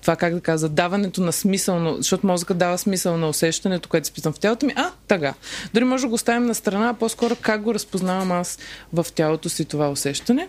това, 0.00 0.16
как 0.16 0.34
да 0.34 0.40
кажа, 0.40 0.68
даването 0.68 1.20
на 1.20 1.32
смисъл, 1.32 1.96
защото 1.96 2.26
мозъкът 2.26 2.58
дава 2.58 2.78
смисъл 2.78 3.16
на 3.16 3.28
усещането, 3.28 3.88
което 3.88 4.06
спитам 4.06 4.32
в 4.32 4.38
тялото 4.38 4.66
ми. 4.66 4.72
А, 4.76 4.90
тъга. 5.08 5.34
Дори 5.74 5.84
може 5.84 6.02
да 6.02 6.08
го 6.08 6.14
оставим 6.14 6.46
на 6.46 6.54
страна, 6.54 6.88
а 6.88 6.94
по-скоро 6.94 7.36
как 7.36 7.62
го 7.62 7.74
разпознавам 7.74 8.32
аз 8.32 8.58
в 8.92 9.06
тялото 9.14 9.48
си 9.48 9.64
това 9.64 9.90
усещане. 9.90 10.48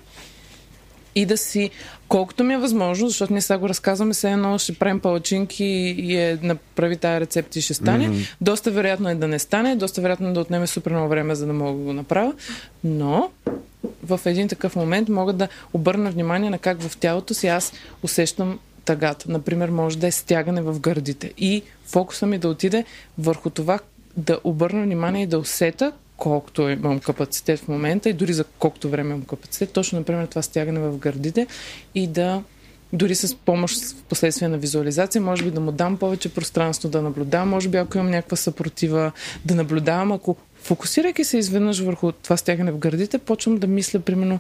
И 1.15 1.25
да 1.25 1.37
си, 1.37 1.69
колкото 2.07 2.43
ми 2.43 2.53
е 2.53 2.57
възможно, 2.57 3.07
защото 3.07 3.33
ние 3.33 3.41
сега 3.41 3.57
го 3.57 3.69
разказваме, 3.69 4.13
все 4.13 4.31
едно 4.31 4.57
ще 4.57 4.73
правим 4.73 4.99
палачинки 4.99 5.65
и 5.97 6.17
е 6.17 6.37
направи 6.41 6.97
тази 6.97 7.19
рецепт 7.19 7.55
и 7.55 7.61
ще 7.61 7.73
стане. 7.73 8.09
Mm-hmm. 8.09 8.35
Доста 8.41 8.71
вероятно 8.71 9.09
е 9.09 9.15
да 9.15 9.27
не 9.27 9.39
стане, 9.39 9.75
доста 9.75 10.01
вероятно 10.01 10.29
е 10.29 10.33
да 10.33 10.39
отнеме 10.39 10.67
супер 10.67 10.91
много 10.91 11.09
време, 11.09 11.35
за 11.35 11.45
да 11.45 11.53
мога 11.53 11.77
да 11.79 11.83
го 11.83 11.93
направя. 11.93 12.33
Но 12.83 13.29
в 14.03 14.19
един 14.25 14.47
такъв 14.47 14.75
момент 14.75 15.09
мога 15.09 15.33
да 15.33 15.47
обърна 15.73 16.11
внимание 16.11 16.49
на 16.49 16.57
как 16.57 16.81
в 16.81 16.97
тялото 16.97 17.33
си 17.33 17.47
аз 17.47 17.73
усещам 18.03 18.59
тъгата. 18.85 19.31
Например, 19.31 19.69
може 19.69 19.97
да 19.97 20.07
е 20.07 20.11
стягане 20.11 20.61
в 20.61 20.79
гърдите. 20.79 21.33
И 21.37 21.61
фокуса 21.85 22.25
ми 22.25 22.37
да 22.37 22.49
отиде 22.49 22.85
върху 23.17 23.49
това 23.49 23.79
да 24.17 24.39
обърна 24.43 24.83
внимание 24.83 25.23
и 25.23 25.27
да 25.27 25.39
усета 25.39 25.91
колкото 26.21 26.69
имам 26.69 26.99
капацитет 26.99 27.59
в 27.59 27.67
момента 27.67 28.09
и 28.09 28.13
дори 28.13 28.33
за 28.33 28.43
колкото 28.43 28.89
време 28.89 29.09
имам 29.09 29.21
капацитет, 29.21 29.71
точно, 29.71 29.99
например, 29.99 30.25
това 30.25 30.41
стягане 30.41 30.79
в 30.79 30.97
гърдите 30.97 31.47
и 31.95 32.07
да 32.07 32.43
дори 32.93 33.15
с 33.15 33.35
помощ 33.35 33.83
в 33.83 34.03
последствие 34.03 34.47
на 34.47 34.57
визуализация, 34.57 35.21
може 35.21 35.43
би 35.43 35.51
да 35.51 35.59
му 35.59 35.71
дам 35.71 35.97
повече 35.97 36.33
пространство, 36.33 36.89
да 36.89 37.01
наблюдавам, 37.01 37.49
може 37.49 37.69
би 37.69 37.77
ако 37.77 37.97
имам 37.97 38.11
някаква 38.11 38.37
съпротива, 38.37 39.11
да 39.45 39.55
наблюдавам, 39.55 40.11
ако 40.11 40.35
фокусирайки 40.61 41.23
се 41.23 41.37
изведнъж 41.37 41.79
върху 41.79 42.11
това 42.11 42.37
стягане 42.37 42.71
в 42.71 42.77
гърдите, 42.77 43.17
почвам 43.17 43.57
да 43.57 43.67
мисля, 43.67 43.99
примерно, 43.99 44.39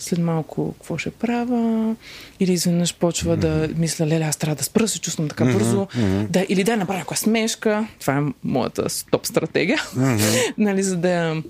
след 0.00 0.18
малко 0.18 0.72
какво 0.72 0.98
ще 0.98 1.10
правя, 1.10 1.94
или 2.40 2.52
изведнъж 2.52 2.94
почва 2.94 3.36
mm-hmm. 3.36 3.68
да 3.68 3.68
мисля, 3.76 4.06
леле, 4.06 4.24
аз 4.24 4.36
трябва 4.36 4.54
да 4.54 4.64
спра, 4.64 4.88
се 4.88 5.00
чувствам 5.00 5.28
така 5.28 5.44
mm-hmm. 5.44 5.52
бързо, 5.52 5.86
mm-hmm. 5.86 6.26
да, 6.26 6.46
или 6.48 6.64
да 6.64 6.76
направя 6.76 6.98
някаква 6.98 7.16
смешка, 7.16 7.88
това 8.00 8.18
е 8.18 8.20
моята 8.44 8.90
стоп 8.90 9.26
стратегия, 9.26 9.78
mm-hmm. 9.78 10.52
нали, 10.58 10.82
за 10.82 10.96
да 10.96 11.42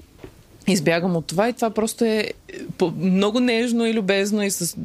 избягам 0.68 1.16
от 1.16 1.26
това 1.26 1.48
и 1.48 1.52
това 1.52 1.70
просто 1.70 2.04
е 2.04 2.30
много 2.96 3.40
нежно 3.40 3.86
и 3.86 3.94
любезно 3.94 4.42
и 4.42 4.50
с 4.50 4.76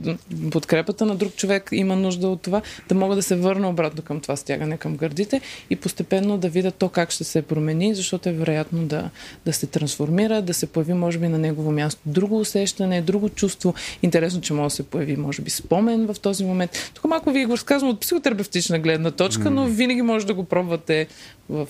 подкрепата 0.51 1.05
на 1.05 1.15
друг 1.15 1.35
човек 1.35 1.69
има 1.71 1.95
нужда 1.95 2.27
от 2.27 2.41
това 2.41 2.61
да 2.89 2.95
мога 2.95 3.15
да 3.15 3.23
се 3.23 3.35
върна 3.35 3.69
обратно 3.69 4.03
към 4.03 4.19
това 4.19 4.35
стягане 4.35 4.77
към 4.77 4.95
гърдите 4.95 5.41
и 5.69 5.75
постепенно 5.75 6.37
да 6.37 6.49
видя 6.49 6.71
то 6.71 6.89
как 6.89 7.11
ще 7.11 7.23
се 7.23 7.41
промени, 7.41 7.95
защото 7.95 8.29
е 8.29 8.33
вероятно 8.33 8.85
да, 8.85 9.09
да 9.45 9.53
се 9.53 9.67
трансформира, 9.67 10.41
да 10.41 10.53
се 10.53 10.67
появи 10.67 10.93
може 10.93 11.17
би 11.17 11.27
на 11.27 11.37
негово 11.37 11.71
място 11.71 12.01
друго 12.05 12.39
усещане, 12.39 13.01
друго 13.01 13.29
чувство. 13.29 13.73
Интересно, 14.03 14.41
че 14.41 14.53
може 14.53 14.65
да 14.65 14.75
се 14.75 14.83
появи 14.83 15.17
може 15.17 15.41
би 15.41 15.49
спомен 15.49 16.07
в 16.13 16.19
този 16.19 16.45
момент. 16.45 16.91
Тук 16.93 17.03
малко 17.03 17.31
ви 17.31 17.45
го 17.45 17.53
разказвам 17.53 17.89
от 17.89 17.99
психотерапевтична 17.99 18.79
гледна 18.79 19.11
точка, 19.11 19.51
но 19.51 19.65
винаги 19.65 20.01
може 20.01 20.25
да 20.25 20.33
го 20.33 20.43
пробвате 20.43 21.07
в 21.49 21.67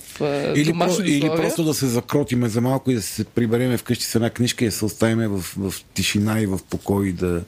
или, 0.55 0.72
домашни 0.72 1.03
про, 1.03 1.11
или 1.11 1.27
просто 1.27 1.63
да 1.63 1.73
се 1.73 1.88
закротиме 1.88 2.49
за 2.49 2.61
малко 2.61 2.91
и 2.91 2.95
да 2.95 3.01
се 3.01 3.23
прибереме 3.23 3.77
вкъщи 3.77 4.05
с 4.05 4.15
една 4.15 4.30
книжка 4.30 4.65
и 4.65 4.67
да 4.67 4.72
се 4.72 4.85
оставиме 4.85 5.27
в, 5.27 5.39
в 5.57 5.73
тишина 5.94 6.40
и 6.40 6.45
в 6.45 6.60
покой 6.70 7.12
да 7.12 7.44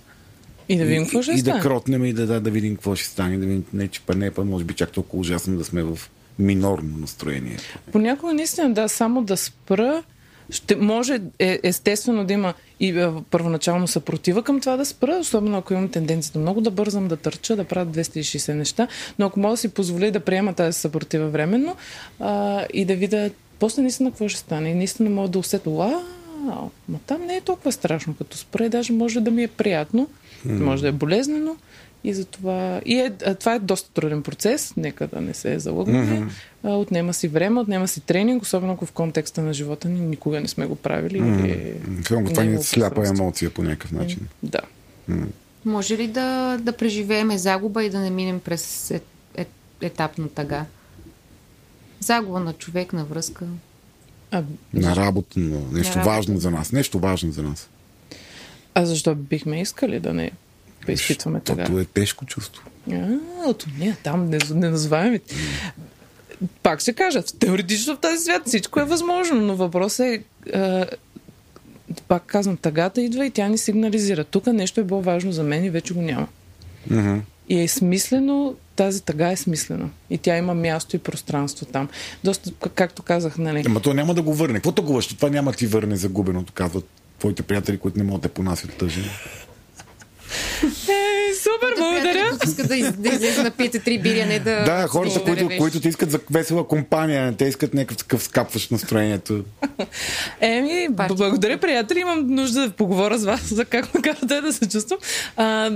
и 0.70 0.78
да 0.78 0.86
видим 0.86 1.04
какво 1.04 1.22
ще 1.22 1.32
и, 1.32 1.38
стане. 1.38 1.58
И 1.58 1.62
да 1.62 1.70
кротнем 1.70 2.06
и 2.06 2.14
да, 2.14 2.28
да, 2.28 2.42
да 2.42 2.52
видим 2.52 2.76
какво 2.76 2.96
ще 2.96 3.06
стане. 3.06 3.38
Да 3.38 3.46
видим, 3.46 3.66
не, 3.74 3.88
че 3.88 4.02
па 4.06 4.16
не 4.16 4.32
па 4.32 4.46
може 4.46 4.66
би 4.66 4.74
чак 4.74 4.92
толкова 4.92 5.22
ужасно 5.22 5.58
да 5.58 5.64
сме 5.64 5.84
в 5.84 6.00
минорно 6.40 6.98
настроение. 6.98 7.58
Понякога 7.92 8.34
наистина 8.34 8.74
да, 8.74 8.90
само 8.90 9.24
да 9.24 9.38
спра 9.38 10.04
ще 10.50 10.76
може 10.76 11.22
е, 11.40 11.60
естествено 11.64 12.26
да 12.26 12.34
има 12.34 12.54
и 12.80 12.90
е, 12.90 13.12
първоначално 13.32 13.88
съпротива 13.88 14.44
към 14.44 14.60
това 14.60 14.78
да 14.78 14.86
спра, 14.86 15.18
особено 15.22 15.58
ако 15.58 15.74
имам 15.74 15.90
тенденцията 15.90 16.40
много 16.40 16.62
да 16.62 16.72
бързам, 16.72 17.08
да 17.08 17.18
търча, 17.18 17.56
да 17.56 17.64
правя 17.64 17.92
260 17.92 18.54
неща, 18.54 18.88
но 19.20 19.26
ако 19.26 19.40
мога 19.40 19.54
да 19.54 19.58
си 19.58 19.70
позволя 19.70 20.12
да 20.12 20.20
приема 20.20 20.54
тази 20.54 20.80
съпротива 20.80 21.30
временно 21.30 21.76
а, 22.20 22.66
и 22.74 22.86
да 22.86 22.96
видя 22.96 23.30
после 23.60 23.82
наистина 23.82 24.12
какво 24.12 24.28
ще 24.28 24.40
стане 24.40 24.70
и 24.70 24.76
наистина 24.76 25.10
мога 25.10 25.30
да 25.30 25.40
усетя, 25.40 26.04
вау, 26.48 26.70
ма 26.90 27.00
там 27.06 27.26
не 27.26 27.36
е 27.36 27.42
толкова 27.42 27.72
страшно, 27.72 28.16
като 28.16 28.38
спре, 28.38 28.70
даже 28.70 28.94
може 28.94 29.22
да 29.22 29.32
ми 29.32 29.44
е 29.44 29.48
приятно, 29.48 30.10
mm. 30.46 30.60
може 30.60 30.82
да 30.82 30.88
е 30.88 30.92
болезнено, 30.92 31.56
и 32.04 32.14
затова. 32.14 32.82
И 32.86 32.96
е, 33.00 33.36
това 33.36 33.54
е 33.54 33.60
доста 33.60 33.90
труден 33.94 34.24
процес, 34.24 34.74
нека 34.78 35.08
да 35.08 35.22
не 35.22 35.34
се 35.34 35.60
залъгваме. 35.60 36.30
Mm-hmm. 36.64 36.76
Отнема 36.76 37.14
си 37.14 37.28
време, 37.28 37.60
отнема 37.60 37.88
си 37.88 38.02
тренинг, 38.02 38.44
особено 38.44 38.74
ако 38.74 38.86
в 38.86 38.92
контекста 38.92 39.42
на 39.42 39.54
живота 39.54 39.90
ни 39.90 40.00
никога 40.00 40.42
не 40.42 40.48
сме 40.48 40.66
го 40.66 40.76
правили. 40.76 41.22
Mm-hmm. 41.22 42.30
това 42.30 42.44
ни 42.44 42.56
е 42.56 42.64
сляпа 42.64 43.08
емоция 43.08 43.50
по 43.50 43.64
някакъв 43.64 43.92
начин. 43.92 44.20
Mm-hmm. 44.20 44.50
Да. 44.50 44.62
Mm-hmm. 45.10 45.28
Може 45.66 45.98
ли 45.98 46.08
да, 46.08 46.58
да 46.62 46.72
преживееме 46.72 47.38
загуба 47.38 47.84
и 47.84 47.90
да 47.90 48.00
не 48.00 48.10
минем 48.10 48.40
през 48.40 48.92
е, 48.92 49.02
е, 49.36 49.46
етап 49.82 50.18
на 50.18 50.30
тъга? 50.30 50.66
Загуба 52.00 52.40
на 52.40 52.54
човек, 52.54 52.94
на 52.94 53.06
връзка. 53.06 53.46
А, 54.32 54.44
на 54.74 54.96
работа, 54.96 55.40
на 55.40 55.60
нещо 55.72 55.98
на 55.98 56.04
важно 56.04 56.34
работа. 56.34 56.42
за 56.42 56.52
нас. 56.52 56.72
Нещо 56.72 57.00
важно 57.00 57.32
за 57.32 57.44
нас. 57.44 57.70
А 58.76 58.86
защо 58.86 59.16
бихме 59.16 59.62
искали 59.62 60.00
да 60.00 60.14
не 60.14 60.32
изпитваме 60.88 61.40
така. 61.40 61.64
Това 61.64 61.82
е 61.82 61.86
тежко 61.86 62.26
чувство. 62.26 62.64
А, 62.92 63.18
ото 63.48 63.66
не, 63.80 63.96
там 64.04 64.30
не, 64.30 64.40
не 64.54 64.70
назоваваме. 64.70 65.20
Пак 66.64 66.80
ще 66.80 66.94
кажа, 66.94 67.24
теоретично 67.24 67.96
в 67.96 68.00
този 68.00 68.18
свят 68.18 68.42
всичко 68.46 68.80
е 68.80 68.86
възможно, 68.86 69.42
но 69.42 69.56
въпросът 69.56 70.06
е 70.06 70.24
а, 70.54 70.86
пак 72.08 72.24
казвам, 72.26 72.58
тъгата 72.58 73.02
идва 73.02 73.26
и 73.26 73.32
тя 73.32 73.48
ни 73.48 73.58
сигнализира. 73.58 74.24
Тук 74.24 74.48
нещо 74.48 74.82
е 74.82 74.84
било 74.84 75.02
важно 75.02 75.32
за 75.32 75.44
мен 75.44 75.64
и 75.64 75.70
вече 75.70 75.94
го 75.94 76.02
няма. 76.02 76.28
Uh-huh. 76.90 77.22
И 77.50 77.62
е 77.62 77.68
смислено, 77.68 78.56
тази 78.76 79.04
тъга 79.04 79.32
е 79.32 79.36
смислена. 79.36 79.90
И 80.10 80.18
тя 80.18 80.38
има 80.38 80.54
място 80.54 80.96
и 80.96 81.00
пространство 81.00 81.66
там. 81.66 81.90
Доста, 82.24 82.52
както 82.76 83.04
казах, 83.04 83.38
нали. 83.38 83.64
Ама 83.66 83.80
то 83.80 83.94
няма 83.94 84.14
да 84.14 84.22
го 84.22 84.34
върне. 84.34 84.54
Какво 84.54 84.72
тъгуваш? 84.72 85.08
Това 85.08 85.30
няма 85.30 85.54
ти 85.54 85.68
върне 85.68 85.96
загубеното, 85.96 86.54
казват 86.54 86.86
твоите 87.20 87.44
приятели, 87.44 87.78
които 87.78 87.98
не 87.98 88.04
могат 88.04 88.22
да 88.22 88.30
понасят 88.30 88.74
тъжени. 88.78 89.10
Е, 90.64 91.34
супер, 91.36 91.74
благодаря. 91.78 92.38
Иска 92.48 92.64
да, 92.64 92.76
из, 92.76 92.92
да 92.92 93.10
излезе 93.10 93.44
на 93.44 93.52
пиете 93.52 93.80
три 93.80 94.00
бири, 94.00 94.26
не 94.26 94.40
да... 94.40 94.64
Да, 94.64 94.88
хората, 94.88 95.24
които, 95.24 95.50
които 95.58 95.80
ти 95.80 95.88
искат 95.88 96.12
за 96.12 96.20
весела 96.32 96.68
компания, 96.68 97.36
те 97.38 97.46
искат 97.46 97.74
някакъв 97.74 97.98
такъв 97.98 98.24
скапващ 98.24 98.72
настроението. 98.72 99.44
Еми, 100.42 100.88
благодаря, 100.90 101.58
приятели. 101.58 102.00
Имам 102.00 102.28
нужда 102.28 102.62
да 102.62 102.70
поговоря 102.70 103.18
с 103.18 103.26
вас 103.26 103.54
за 103.54 103.66
как 103.66 103.94
ме 103.94 104.02
карате 104.02 104.42
да 104.42 104.54
се 104.54 104.70
чувствам. 104.70 105.00
А, 105.36 105.72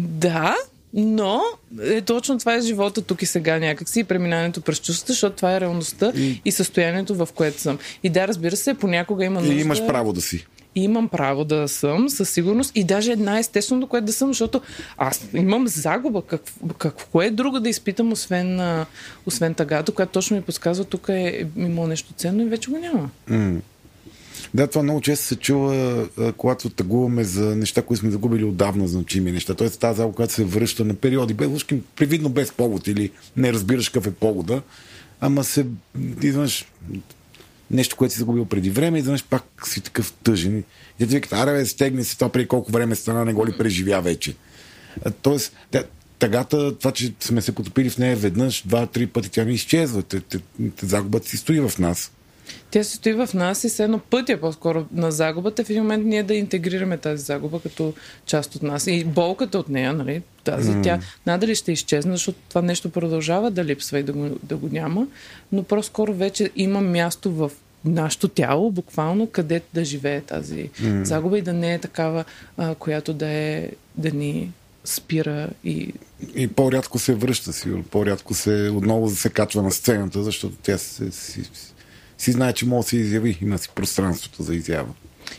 да, 0.00 0.56
но 0.94 1.42
е, 1.82 2.00
точно 2.00 2.38
това 2.38 2.54
е 2.54 2.60
живота 2.60 3.02
тук 3.02 3.22
и 3.22 3.26
сега 3.26 3.58
някакси 3.58 4.00
и 4.00 4.04
преминаването 4.04 4.60
през 4.60 4.80
чувствата, 4.80 5.12
защото 5.12 5.36
това 5.36 5.56
е 5.56 5.60
реалността 5.60 6.12
и, 6.16 6.42
и 6.44 6.52
състоянието, 6.52 7.14
в 7.14 7.28
което 7.34 7.60
съм. 7.60 7.78
И 8.02 8.10
да, 8.10 8.28
разбира 8.28 8.56
се, 8.56 8.74
понякога 8.74 9.24
има 9.24 9.40
нужда... 9.40 9.54
И 9.54 9.60
имаш 9.60 9.86
право 9.86 10.12
да 10.12 10.20
си 10.20 10.46
и 10.74 10.84
имам 10.84 11.08
право 11.08 11.44
да 11.44 11.68
съм 11.68 12.08
със 12.08 12.30
сигурност 12.30 12.72
и 12.74 12.84
даже 12.84 13.12
една 13.12 13.38
естествено, 13.38 13.86
което 13.86 14.06
да 14.06 14.12
съм, 14.12 14.28
защото 14.28 14.60
аз 14.96 15.28
имам 15.34 15.68
загуба. 15.68 16.22
Как, 16.22 16.42
какво 16.78 17.22
е 17.22 17.30
друго 17.30 17.60
да 17.60 17.68
изпитам, 17.68 18.12
освен, 18.12 18.60
освен 19.26 19.54
тъгато, 19.54 19.92
която 19.92 20.12
точно 20.12 20.36
ми 20.36 20.42
подсказва, 20.42 20.84
тук 20.84 21.08
е 21.08 21.46
имало 21.56 21.86
нещо 21.86 22.12
ценно 22.12 22.42
и 22.42 22.48
вече 22.48 22.70
го 22.70 22.78
няма. 22.78 23.10
Mm. 23.30 23.60
Да, 24.54 24.66
това 24.66 24.82
много 24.82 25.00
често 25.00 25.26
се 25.26 25.36
чува, 25.36 26.08
когато 26.36 26.70
тъгуваме 26.70 27.24
за 27.24 27.56
неща, 27.56 27.82
които 27.82 28.00
сме 28.00 28.10
загубили 28.10 28.44
отдавна 28.44 28.88
значими 28.88 29.32
неща. 29.32 29.54
Тоест 29.54 29.80
тази 29.80 29.96
загуба, 29.96 30.16
която 30.16 30.32
се 30.32 30.44
връща 30.44 30.84
на 30.84 30.94
периоди, 30.94 31.34
без, 31.34 31.48
ушки, 31.48 31.80
привидно 31.96 32.28
без 32.28 32.52
повод 32.52 32.86
или 32.86 33.10
не 33.36 33.52
разбираш 33.52 33.88
какъв 33.88 34.06
е 34.06 34.14
повода, 34.14 34.62
ама 35.20 35.44
се 35.44 35.66
изведнъж 36.22 36.66
нещо, 37.70 37.96
което 37.96 38.14
си 38.14 38.18
загубил 38.18 38.44
преди 38.44 38.70
време 38.70 38.98
изведнъж 38.98 39.24
пак 39.24 39.44
си 39.64 39.80
такъв 39.80 40.12
тъжен. 40.12 40.58
И 40.58 40.64
те 40.98 41.06
ти 41.06 41.14
викат, 41.14 41.32
аре 41.32 41.52
бе, 41.52 41.66
стегни 41.66 42.04
се 42.04 42.14
това 42.14 42.28
преди 42.28 42.48
колко 42.48 42.72
време 42.72 42.94
стана, 42.94 43.24
не 43.24 43.32
го 43.32 43.46
ли 43.46 43.58
преживя 43.58 44.00
вече. 44.02 44.34
Тоест, 45.22 45.52
тя, 45.70 45.84
тъгата, 46.18 46.78
това, 46.78 46.92
че 46.92 47.14
сме 47.20 47.40
се 47.40 47.52
потопили 47.52 47.90
в 47.90 47.98
нея 47.98 48.16
веднъж, 48.16 48.62
два-три 48.66 49.06
пъти, 49.06 49.30
тя 49.30 49.44
не 49.44 49.52
изчезва. 49.52 50.02
Те, 50.02 50.20
те, 50.20 50.38
те, 50.76 50.86
загубата 50.86 51.28
си 51.28 51.36
стои 51.36 51.60
в 51.60 51.78
нас. 51.78 52.12
Тя 52.70 52.84
се 52.84 52.96
стои 52.96 53.12
в 53.12 53.28
нас 53.34 53.64
и 53.64 53.68
все 53.68 53.84
едно 53.84 53.98
пътя 53.98 54.40
по-скоро 54.40 54.86
на 54.92 55.12
загубата. 55.12 55.64
В 55.64 55.70
един 55.70 55.82
момент 55.82 56.06
ние 56.06 56.22
да 56.22 56.34
интегрираме 56.34 56.96
тази 56.96 57.22
загуба 57.22 57.60
като 57.60 57.94
част 58.26 58.54
от 58.54 58.62
нас. 58.62 58.86
И 58.86 59.04
болката 59.04 59.58
от 59.58 59.68
нея, 59.68 59.92
нали, 59.92 60.22
тази, 60.44 60.70
mm. 60.70 60.82
тя 60.82 61.00
надали 61.26 61.54
ще 61.54 61.72
изчезне, 61.72 62.12
защото 62.12 62.38
това 62.48 62.62
нещо 62.62 62.90
продължава 62.90 63.50
да 63.50 63.64
липсва 63.64 63.98
и 63.98 64.02
да 64.02 64.12
го, 64.12 64.38
да 64.42 64.56
го 64.56 64.68
няма, 64.72 65.06
но 65.52 65.62
по-скоро 65.62 66.14
вече 66.14 66.50
има 66.56 66.80
място 66.80 67.32
в 67.32 67.50
нашето 67.84 68.28
тяло, 68.28 68.70
буквално, 68.70 69.26
където 69.26 69.66
да 69.74 69.84
живее 69.84 70.20
тази 70.20 70.68
mm. 70.68 71.02
загуба 71.02 71.38
и 71.38 71.42
да 71.42 71.52
не 71.52 71.74
е 71.74 71.78
такава, 71.78 72.24
а, 72.56 72.74
която 72.74 73.12
да, 73.12 73.28
е, 73.28 73.70
да 73.96 74.10
ни 74.10 74.52
спира 74.84 75.48
и... 75.64 75.92
И 76.34 76.48
по-рядко 76.48 76.98
се 76.98 77.14
връща, 77.14 77.52
сигурно. 77.52 77.84
По-рядко 77.84 78.34
се 78.34 78.70
отново 78.74 79.10
се 79.10 79.30
качва 79.30 79.62
на 79.62 79.70
сцената, 79.70 80.22
защото 80.22 80.54
тя 80.62 80.78
се, 80.78 81.10
си, 81.10 81.42
си 82.20 82.32
знае, 82.32 82.52
че 82.52 82.66
може 82.66 82.84
да 82.84 82.88
се 82.88 82.96
изяви. 82.96 83.38
Има 83.42 83.58
си 83.58 83.68
пространството 83.74 84.42
за 84.42 84.54
изява. 84.54 84.88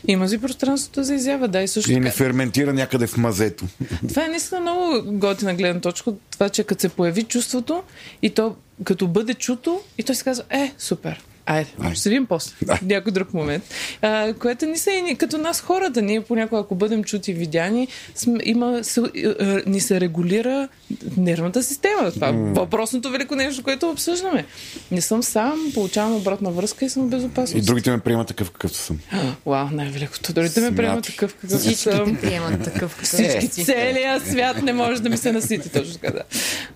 Има 0.08 0.28
си 0.28 0.38
пространството 0.38 1.02
за 1.02 1.14
изява, 1.14 1.48
да, 1.48 1.62
и 1.62 1.68
също 1.68 1.92
И 1.92 2.00
не 2.00 2.10
ферментира 2.10 2.72
някъде 2.72 3.06
в 3.06 3.16
мазето. 3.16 3.64
Това 4.08 4.24
е 4.24 4.28
наистина 4.28 4.60
много 4.60 5.02
готина 5.18 5.54
гледна 5.54 5.80
точка. 5.80 6.12
Това, 6.30 6.48
че 6.48 6.64
като 6.64 6.80
се 6.80 6.88
появи 6.88 7.22
чувството 7.22 7.82
и 8.22 8.30
то 8.30 8.56
като 8.84 9.08
бъде 9.08 9.34
чуто 9.34 9.80
и 9.98 10.02
той 10.02 10.14
се 10.14 10.24
казва, 10.24 10.44
е, 10.50 10.72
супер. 10.78 11.24
Айде, 11.46 11.70
Айде. 11.80 11.94
ще 11.94 12.08
видим 12.08 12.26
после. 12.26 12.52
Да. 12.62 12.78
Някой 12.84 13.12
друг 13.12 13.34
момент. 13.34 13.64
А, 14.02 14.34
което 14.34 14.66
не 14.66 14.76
са 14.76 14.90
и 14.90 15.02
ни- 15.02 15.16
като 15.16 15.38
нас 15.38 15.60
хората. 15.60 16.02
Ние 16.02 16.20
понякога, 16.20 16.60
ако 16.60 16.74
бъдем 16.74 17.04
чути 17.04 17.30
и 17.30 17.34
видяни, 17.34 17.88
сме, 18.14 18.38
има, 18.44 18.84
се, 18.84 19.00
е, 19.40 19.62
ни 19.66 19.80
се 19.80 20.00
регулира 20.00 20.68
нервната 21.16 21.62
система. 21.62 22.12
Това 22.12 22.28
е 22.28 22.32
въпросното 22.32 23.10
велико 23.10 23.34
нещо, 23.34 23.62
което 23.62 23.90
обсъждаме. 23.90 24.44
Не 24.90 25.00
съм 25.00 25.22
сам, 25.22 25.70
получавам 25.74 26.16
обратна 26.16 26.50
връзка 26.50 26.84
и 26.84 26.90
съм 26.90 27.02
в 27.02 27.08
безопасност. 27.08 27.64
И 27.64 27.66
другите 27.66 27.90
ме 27.90 27.98
приемат 27.98 28.28
такъв 28.28 28.50
какъвто 28.50 28.78
съм. 28.78 28.98
Вау, 29.46 29.68
най-великото. 29.72 30.32
Да 30.32 30.42
ме 30.60 30.76
приемат 30.76 31.04
такъв 31.04 31.34
какъв 31.34 31.60
Всички 31.60 31.76
съм. 31.76 32.16
те 32.16 32.20
приемат 32.20 32.62
такъв. 32.64 32.98
Всички, 33.02 33.48
целият 33.48 34.26
свят 34.26 34.62
не 34.62 34.72
може 34.72 35.02
да 35.02 35.08
ми 35.08 35.16
се 35.16 35.32
насити, 35.32 35.68
точно 35.68 35.94
така 35.94 36.10
да. 36.10 36.22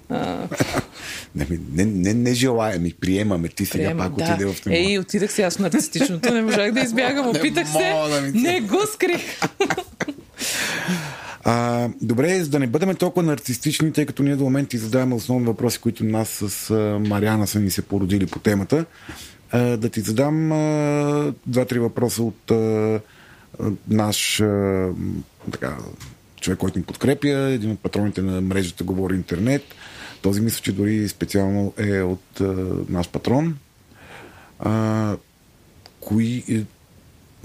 А, 0.08 0.48
Не, 1.34 1.46
не, 1.72 1.84
не, 1.84 2.14
не 2.14 2.34
желая, 2.34 2.78
ми 2.78 2.92
приемаме. 2.92 3.48
Ти 3.48 3.66
сега 3.66 3.84
приема, 3.84 4.04
пак 4.04 4.14
да. 4.14 4.24
отиде 4.24 4.46
в 4.46 4.55
това. 4.60 4.76
Ей, 4.76 4.98
отидах 4.98 5.32
сега 5.32 5.50
с 5.50 5.58
нарцистичното, 5.58 6.34
не 6.34 6.42
можах 6.42 6.72
да 6.72 6.80
избягам, 6.80 7.28
опитах 7.36 7.68
се, 7.68 7.94
не 8.34 8.60
го 8.60 8.80
скрих. 8.94 9.40
А, 11.48 11.88
добре, 12.02 12.44
за 12.44 12.50
да 12.50 12.58
не 12.58 12.66
бъдем 12.66 12.94
толкова 12.94 13.26
нарцистични, 13.26 13.92
тъй 13.92 14.06
като 14.06 14.22
ние 14.22 14.36
до 14.36 14.44
момента 14.44 14.78
задаваме 14.78 15.14
основни 15.14 15.46
въпроси, 15.46 15.78
които 15.78 16.04
нас 16.04 16.28
с 16.28 16.70
а, 16.70 16.98
Мариана 17.08 17.46
са 17.46 17.60
ни 17.60 17.70
се 17.70 17.82
породили 17.82 18.26
по 18.26 18.38
темата, 18.38 18.84
а, 19.50 19.58
да 19.76 19.88
ти 19.88 20.00
задам 20.00 20.48
два-три 21.46 21.78
въпроса 21.78 22.22
от 22.22 22.50
а, 22.50 23.00
наш 23.88 24.40
а, 24.40 24.88
така, 25.52 25.76
човек, 26.40 26.58
който 26.58 26.78
ни 26.78 26.84
подкрепя, 26.84 27.28
един 27.28 27.70
от 27.70 27.80
патроните 27.80 28.22
на 28.22 28.40
мрежата 28.40 28.84
Говори 28.84 29.14
Интернет. 29.14 29.62
Този 30.22 30.40
мисля, 30.40 30.60
че 30.62 30.72
дори 30.72 31.08
специално 31.08 31.72
е 31.78 32.02
от 32.02 32.40
а, 32.40 32.44
наш 32.88 33.08
патрон. 33.08 33.56
А, 34.58 35.16
кои, 36.00 36.44
е, 36.50 36.62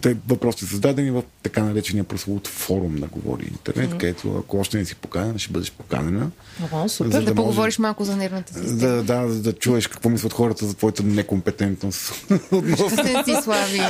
те 0.02 0.18
въпросите 0.28 0.66
са 0.66 0.76
зададени 0.76 1.12
в 1.12 1.24
така 1.44 1.64
наречения 1.64 2.04
прословут 2.04 2.48
форум 2.48 2.96
на 2.96 3.08
Говори 3.08 3.46
Интернет, 3.46 3.92
където 3.92 4.38
ако 4.38 4.60
още 4.60 4.78
не 4.78 4.86
си 4.86 4.96
поканена, 4.96 5.40
ще 5.40 5.54
бъдеш 5.54 5.72
поканена. 5.72 6.32
О, 6.64 6.84
За 6.84 6.90
супер. 6.90 7.10
да 7.10 7.16
Да 7.16 7.22
може- 7.22 7.36
поговориш 7.36 7.80
малко 7.80 8.04
за 8.04 8.16
нервната 8.18 8.54
система. 8.54 8.76
Да, 8.78 9.04
да, 9.04 9.28
да, 9.28 9.36
да 9.36 9.54
чуеш 9.54 9.88
какво 9.88 10.10
мислят 10.10 10.34
хората 10.34 10.66
за 10.66 10.74
твоята 10.74 11.04
некомпетентност. 11.04 12.14
Ужасен 12.52 13.24
си, 13.26 13.36
Слави. 13.44 13.82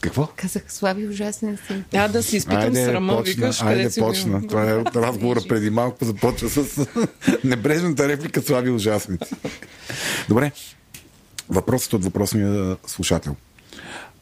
какво? 0.00 0.28
Казах, 0.36 0.62
Слави, 0.68 1.08
ужасен 1.08 1.58
си. 1.66 1.82
А, 1.94 2.08
да 2.08 2.22
си 2.22 2.36
изпитам 2.36 2.74
срама, 2.74 3.22
викаш, 3.22 3.62
айде 3.62 3.74
къде 3.76 3.90
си 3.90 4.00
почна. 4.00 4.46
Това 4.46 4.70
е 4.70 4.74
от 4.74 4.96
разговора 4.96 5.40
преди 5.48 5.70
малко, 5.70 6.04
започва 6.04 6.48
с 6.48 6.86
небрежната 7.44 8.08
реплика 8.08 8.42
Слави 8.42 8.70
ужасници. 8.70 9.34
Добре, 10.28 10.52
въпросът 11.48 11.92
от 11.92 12.04
въпросния 12.04 12.76
слушател. 12.86 13.36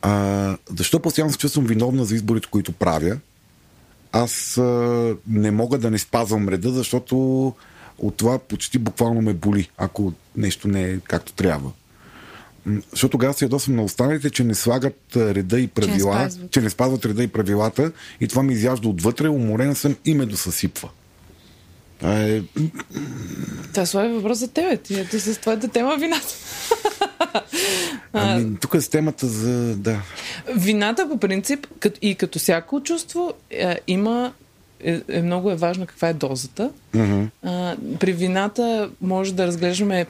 А, 0.03 0.57
защо 0.79 1.01
постоянно 1.01 1.33
се 1.33 1.39
чувствам 1.39 1.65
виновна 1.65 2.05
за 2.05 2.15
изборите, 2.15 2.49
които 2.51 2.73
правя? 2.73 3.19
Аз 4.13 4.59
а, 4.59 5.17
не 5.27 5.51
мога 5.51 5.79
да 5.79 5.91
не 5.91 5.99
спазвам 5.99 6.49
реда, 6.49 6.71
защото 6.71 7.17
от 7.99 8.17
това 8.17 8.39
почти 8.39 8.79
буквално 8.79 9.23
ме 9.23 9.35
боли, 9.35 9.71
ако 9.79 10.13
нещо 10.37 10.69
не 10.69 10.83
е 10.83 10.99
както 10.99 11.33
трябва. 11.33 11.71
Защото 12.91 13.11
тогава 13.11 13.35
се 13.35 13.45
ядосвам 13.45 13.77
на 13.77 13.83
останалите, 13.83 14.31
че 14.31 14.45
не 14.45 14.55
слагат 14.55 15.17
реда 15.17 15.61
и 15.61 15.69
правила, 15.69 16.15
спазват. 16.15 16.51
че 16.51 16.61
не 16.61 16.71
спазват 16.71 17.07
реда 17.07 17.23
и 17.23 17.29
правилата 17.29 17.93
и 18.21 18.29
това 18.29 18.43
ми 18.43 18.53
изяжда 18.53 18.89
отвътре, 18.89 19.29
уморен 19.29 19.75
съм 19.75 19.97
и 20.05 20.15
ме 20.15 20.27
досъсипва. 20.27 20.89
Това 22.03 22.21
е... 22.21 22.43
Това 23.73 23.87
слаби 23.87 24.15
въпрос 24.15 24.39
за 24.39 24.49
тебе. 24.49 24.77
Ти 24.77 25.01
ето 25.01 25.21
с 25.21 25.41
твоята 25.41 25.69
тема 25.69 25.97
вината. 25.97 26.35
Ами, 28.13 28.57
тук 28.61 28.75
е 28.75 28.81
с 28.81 28.89
темата 28.89 29.27
за... 29.27 29.77
Да. 29.77 30.03
Вината 30.55 31.09
по 31.09 31.19
принцип 31.19 31.67
и 32.03 32.15
като 32.15 32.39
всяко 32.39 32.81
чувство 32.81 33.33
е, 33.51 33.79
има 33.87 34.33
е, 34.85 35.01
е 35.09 35.23
много 35.23 35.51
е 35.51 35.57
важно 35.57 35.87
каква 35.87 36.09
е 36.09 36.15
дозата. 36.15 36.71
Мгм. 36.95 37.25
А, 37.43 37.77
при 38.01 38.13
вината 38.13 38.91
може 39.01 39.35
да 39.35 39.47
разглеждаме, 39.47 40.07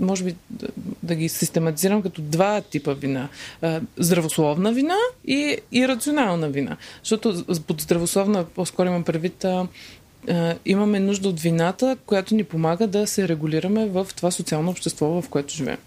може 0.00 0.24
би 0.24 0.34
да, 0.50 0.68
да 1.02 1.14
ги 1.14 1.28
систематизирам 1.28 2.02
като 2.02 2.22
два 2.22 2.60
типа 2.60 2.92
вина. 2.92 3.28
А, 3.62 3.80
здравословна 3.96 4.72
вина 4.72 4.96
и 5.26 5.56
ирационална 5.72 6.48
вина. 6.48 6.76
Защото 7.02 7.44
под 7.66 7.80
здравословна 7.80 8.44
по-скоро 8.44 8.88
имам 8.88 9.04
предвид 9.04 9.44
а, 9.44 9.66
имаме 10.64 11.00
нужда 11.00 11.28
от 11.28 11.40
вината, 11.40 11.96
която 12.06 12.34
ни 12.34 12.44
помага 12.44 12.86
да 12.86 13.06
се 13.06 13.28
регулираме 13.28 13.86
в 13.86 14.06
това 14.16 14.30
социално 14.30 14.70
общество, 14.70 15.22
в 15.22 15.28
което 15.28 15.54
живеем. 15.54 15.78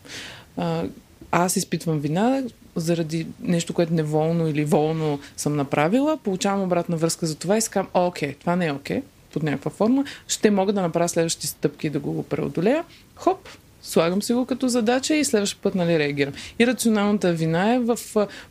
Аз 1.31 1.55
изпитвам 1.55 1.99
вина 1.99 2.43
заради 2.75 3.27
нещо, 3.41 3.73
което 3.73 3.93
неволно 3.93 4.47
или 4.47 4.65
волно 4.65 5.19
съм 5.37 5.55
направила, 5.55 6.17
получавам 6.17 6.63
обратна 6.63 6.97
връзка 6.97 7.25
за 7.25 7.35
това 7.35 7.57
и 7.57 7.61
си 7.61 7.69
казвам, 7.69 7.91
«О, 7.93 8.07
окей, 8.07 8.33
това 8.33 8.55
не 8.55 8.65
е 8.65 8.71
окей, 8.71 9.01
под 9.33 9.43
някаква 9.43 9.71
форма, 9.71 10.05
ще 10.27 10.51
мога 10.51 10.73
да 10.73 10.81
направя 10.81 11.09
следващи 11.09 11.47
стъпки 11.47 11.89
да 11.89 11.99
го 11.99 12.23
преодолея. 12.23 12.83
Хоп, 13.15 13.49
слагам 13.81 14.21
си 14.21 14.33
го 14.33 14.45
като 14.45 14.67
задача 14.67 15.15
и 15.15 15.25
следващия 15.25 15.61
път 15.61 15.75
нали, 15.75 15.99
реагирам. 15.99 16.33
И 16.59 16.67
рационалната 16.67 17.33
вина 17.33 17.73
е 17.73 17.79
в 17.79 17.97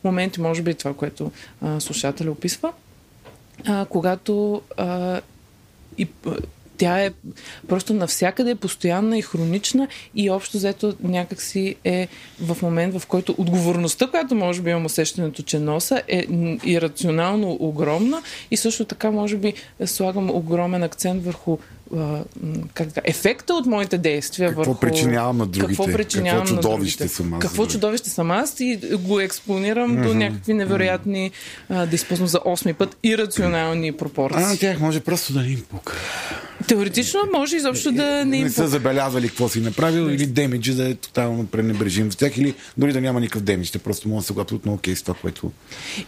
моменти, 0.05 0.41
може 0.41 0.63
би 0.63 0.75
това, 0.75 0.95
което 0.95 1.33
а, 1.61 1.81
слушателя 1.81 2.31
описва, 2.31 2.73
а, 3.67 3.87
когато 3.91 4.63
а, 4.77 5.21
и 5.99 6.05
п- 6.07 6.37
тя 6.77 7.05
е 7.05 7.11
просто 7.69 7.95
навсякъде 7.95 8.55
постоянна 8.55 9.19
и 9.19 9.23
хронична 9.23 9.89
и 10.15 10.31
общо 10.31 10.57
взето 10.57 10.95
някакси 11.03 11.75
е 11.85 12.09
в 12.41 12.63
момент, 12.63 12.99
в 12.99 13.07
който 13.07 13.35
отговорността, 13.39 14.07
която 14.07 14.35
може 14.35 14.63
би 14.63 14.71
имам 14.71 14.85
усещането, 14.85 15.43
че 15.43 15.59
носа 15.59 16.03
е 16.09 16.27
ирационално 16.65 17.57
огромна 17.61 18.23
и 18.51 18.57
също 18.57 18.85
така 18.85 19.11
може 19.11 19.37
би 19.37 19.55
слагам 19.87 20.31
огромен 20.31 20.83
акцент 20.83 21.25
върху 21.25 21.59
как 22.75 22.89
ефекта 23.05 23.55
от 23.55 23.67
моите 23.67 23.99
действия. 23.99 24.49
Какво 24.49 24.65
върху, 24.65 24.81
причинявам 24.81 25.39
на 25.39 25.47
другите? 25.47 25.83
Какво 25.83 25.97
причинявам 25.97 26.41
Какво 26.41 26.55
на 26.55 26.63
чудовище 26.63 27.05
другите? 27.05 27.17
съм 27.17 27.35
аз 27.35 27.41
Какво 27.41 27.63
другите? 27.63 27.73
чудовище 27.73 28.11
съм 28.11 28.31
аз 28.31 28.61
и 28.61 28.81
го 28.99 29.21
експонирам 29.21 29.97
mm-hmm. 29.97 30.07
до 30.07 30.15
някакви 30.15 30.55
невероятни, 30.55 31.31
а, 31.69 31.87
да 31.87 31.95
използвам 31.95 32.29
за 32.29 32.41
осми 32.45 32.75
път, 32.75 32.97
ирационални 33.03 33.93
пропорции. 33.93 34.43
А, 34.43 34.49
на 34.49 34.59
тях 34.59 34.81
може 34.81 35.01
просто 35.01 35.33
да 35.33 35.43
ни 35.43 35.53
им 35.53 35.65
пука. 35.71 35.97
Теоретично 36.67 37.21
може 37.35 37.57
изобщо 37.57 37.93
да 37.93 38.25
не 38.25 38.37
им 38.37 38.45
не 38.45 38.51
са 38.51 38.69
забелязали 38.69 39.29
какво 39.29 39.49
си 39.49 39.61
направил 39.61 40.03
или 40.03 40.27
демиджа 40.27 40.75
да 40.75 40.89
е 40.89 40.95
тотално 40.95 41.47
пренебрежим 41.47 42.11
в 42.11 42.17
тях 42.17 42.37
или 42.37 42.55
дори 42.77 42.93
да 42.93 43.01
няма 43.01 43.21
никакъв 43.21 43.43
демидж. 43.43 43.71
Те 43.71 43.79
просто 43.79 44.09
могат 44.09 44.23
да 44.23 44.35
са 44.35 44.41
абсолютно 44.41 44.73
окей 44.73 44.97
с 44.97 45.03
това, 45.03 45.15
което... 45.21 45.53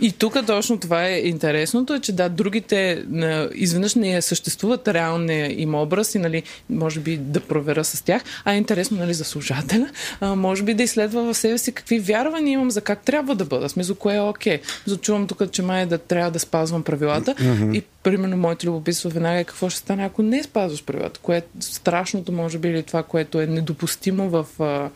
И 0.01 0.13
тук 0.13 0.47
точно 0.47 0.79
това 0.79 1.07
е 1.07 1.19
интересното, 1.19 1.95
е, 1.95 2.01
че 2.01 2.13
да, 2.13 2.29
другите 2.29 3.05
на, 3.09 3.49
изведнъж 3.55 3.95
не 3.95 4.23
съществуват 4.23 4.89
реалния 4.89 5.61
им 5.67 5.75
образ 5.75 6.15
и 6.15 6.19
нали, 6.19 6.43
може 6.71 7.01
би 7.01 7.17
да 7.17 7.41
проверя 7.41 7.85
с 7.85 8.03
тях, 8.05 8.23
а 8.45 8.53
е 8.53 8.57
интересно 8.57 8.97
нали, 8.97 9.15
за 9.15 9.25
служателя, 9.25 9.89
а, 10.21 10.35
може 10.35 10.63
би 10.63 10.75
да 10.75 10.83
изследва 10.83 11.23
в 11.23 11.35
себе 11.35 11.59
си 11.59 11.73
какви 11.73 11.99
вярвания 11.99 12.53
имам 12.53 12.71
за 12.71 12.81
как 12.81 13.01
трябва 13.01 13.35
да 13.35 13.45
бъда, 13.45 13.69
смисъл 13.69 13.97
кое 13.97 14.17
е 14.17 14.21
окей. 14.21 14.61
Зачувам 14.87 15.27
тук, 15.27 15.51
че 15.51 15.63
май 15.63 15.87
да 15.87 15.99
трябва 15.99 16.31
да 16.31 16.39
спазвам 16.39 16.83
правилата 16.83 17.35
mm-hmm. 17.35 17.77
и 17.77 17.83
примерно 18.07 18.37
моето 18.37 18.67
любопитство 18.67 19.11
веднага 19.11 19.39
е 19.39 19.45
какво 19.45 19.71
ще 19.71 19.79
стане, 19.79 20.05
ако 20.05 20.23
не 20.23 20.43
спазваш 20.43 20.85
правилата, 20.85 21.21
кое 21.21 21.37
е 21.37 21.43
страшното 21.61 22.33
може 22.33 22.59
би 22.59 22.69
или 22.69 22.83
това, 22.83 23.03
което 23.03 23.41
е 23.41 23.47
недопустимо 23.47 24.29
в 24.29 24.47
а, 24.61 24.91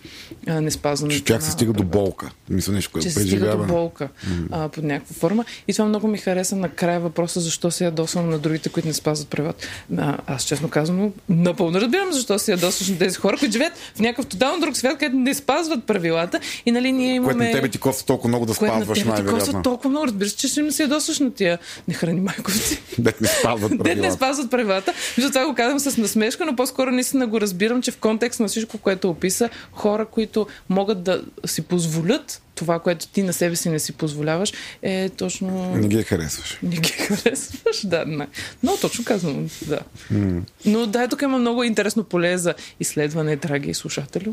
а, 0.47 0.61
неспазването. 0.61 1.19
Че 1.19 1.25
тях 1.25 1.45
се 1.45 1.51
стига 1.51 1.73
до 1.73 1.83
болка. 1.83 2.31
Мисля 2.51 2.73
нещо, 2.73 2.91
което 2.93 3.11
се 3.11 3.21
стига 3.21 3.57
до 3.57 3.65
болка 3.65 4.09
mm-hmm. 4.09 4.47
а, 4.51 4.69
под 4.69 4.85
някаква 4.85 5.15
форма. 5.15 5.45
И 5.69 5.73
това 5.73 5.85
много 5.85 6.09
ми 6.09 6.19
хареса 6.19 6.57
накрая 6.57 7.01
въпроса 7.01 7.41
защо 7.41 7.71
се 7.71 7.85
ядосвам 7.85 8.31
на 8.31 8.39
другите, 8.39 8.69
които 8.69 8.89
не 8.89 8.95
спазват 8.95 9.29
правилата. 9.29 9.67
А, 9.99 10.19
аз 10.27 10.45
честно 10.45 10.69
казвам, 10.69 11.13
напълно 11.29 11.81
разбирам 11.81 12.13
защо 12.13 12.39
се 12.39 12.51
ядосваш 12.51 12.89
на 12.89 12.99
тези 12.99 13.17
хора, 13.17 13.37
които 13.37 13.53
живеят 13.53 13.73
в 13.95 14.01
някакъв 14.01 14.27
тотално 14.27 14.61
друг 14.61 14.77
свят, 14.77 14.99
където 14.99 15.17
не 15.17 15.35
спазват 15.35 15.85
правилата. 15.85 16.41
И 16.67 16.71
нали 16.71 16.93
ние 16.93 17.15
имаме. 17.15 17.33
Което 17.33 17.45
на 17.45 17.53
тебе 17.53 17.69
ти 17.69 17.79
коства 17.79 18.07
толкова 18.07 18.29
много 18.29 18.47
да 18.47 18.55
спазваш, 18.55 19.05
най-вероятно. 19.05 19.53
Ти 19.53 19.63
толкова 19.63 19.91
много, 19.91 20.07
разбираш, 20.07 20.33
че 20.33 20.49
ще 20.49 20.63
ми 20.63 20.73
се 20.73 20.83
ядосваш 20.83 21.19
на 21.19 21.31
тия. 21.35 21.59
Не 21.89 21.95
храни 21.95 22.21
майковци. 22.21 22.83
Дет 23.05 23.20
не 23.20 23.29
спазват 23.29 23.70
правилата. 23.70 23.95
Дет 23.95 23.99
не 23.99 24.11
спазват 24.11 24.51
правилата. 24.51 24.93
Това 25.17 25.47
го 25.47 25.55
казвам 25.55 25.81
с 25.81 25.97
насмешка, 25.97 26.47
но 26.47 26.57
по-скоро 26.57 26.91
наистина 26.91 27.27
го 27.27 27.41
разбирам, 27.41 27.83
че 27.83 27.91
в 27.91 27.99
контекст 27.99 28.41
на 28.41 28.49
всичко, 28.49 28.79
което 28.79 29.11
описа, 29.11 29.49
хора, 29.73 30.07
които 30.07 30.47
могат 30.69 31.03
да 31.03 31.23
си 31.47 31.62
позволят 31.62 32.43
това, 32.61 32.79
което 32.79 33.09
ти 33.09 33.23
на 33.23 33.33
себе 33.33 33.57
си 33.57 33.69
не 33.69 33.79
си 33.79 33.93
позволяваш, 33.93 34.53
е 34.83 35.09
точно... 35.09 35.77
Не 35.77 35.89
ги 35.89 36.03
харесваш. 36.03 36.59
Не 36.62 36.77
ги 36.77 36.89
харесваш, 36.89 37.87
да. 37.87 38.05
Не. 38.07 38.29
Но 38.62 38.77
точно 38.77 39.05
казвам, 39.05 39.49
да. 39.67 39.81
Mm. 40.12 40.41
Но 40.67 40.87
да, 40.87 41.09
тук 41.09 41.23
има 41.23 41.39
много 41.39 41.62
интересно 41.62 42.05
поле 42.05 42.39
за 42.39 42.55
изследване, 42.81 43.37
драги 43.37 43.75
слушатели, 43.75 44.31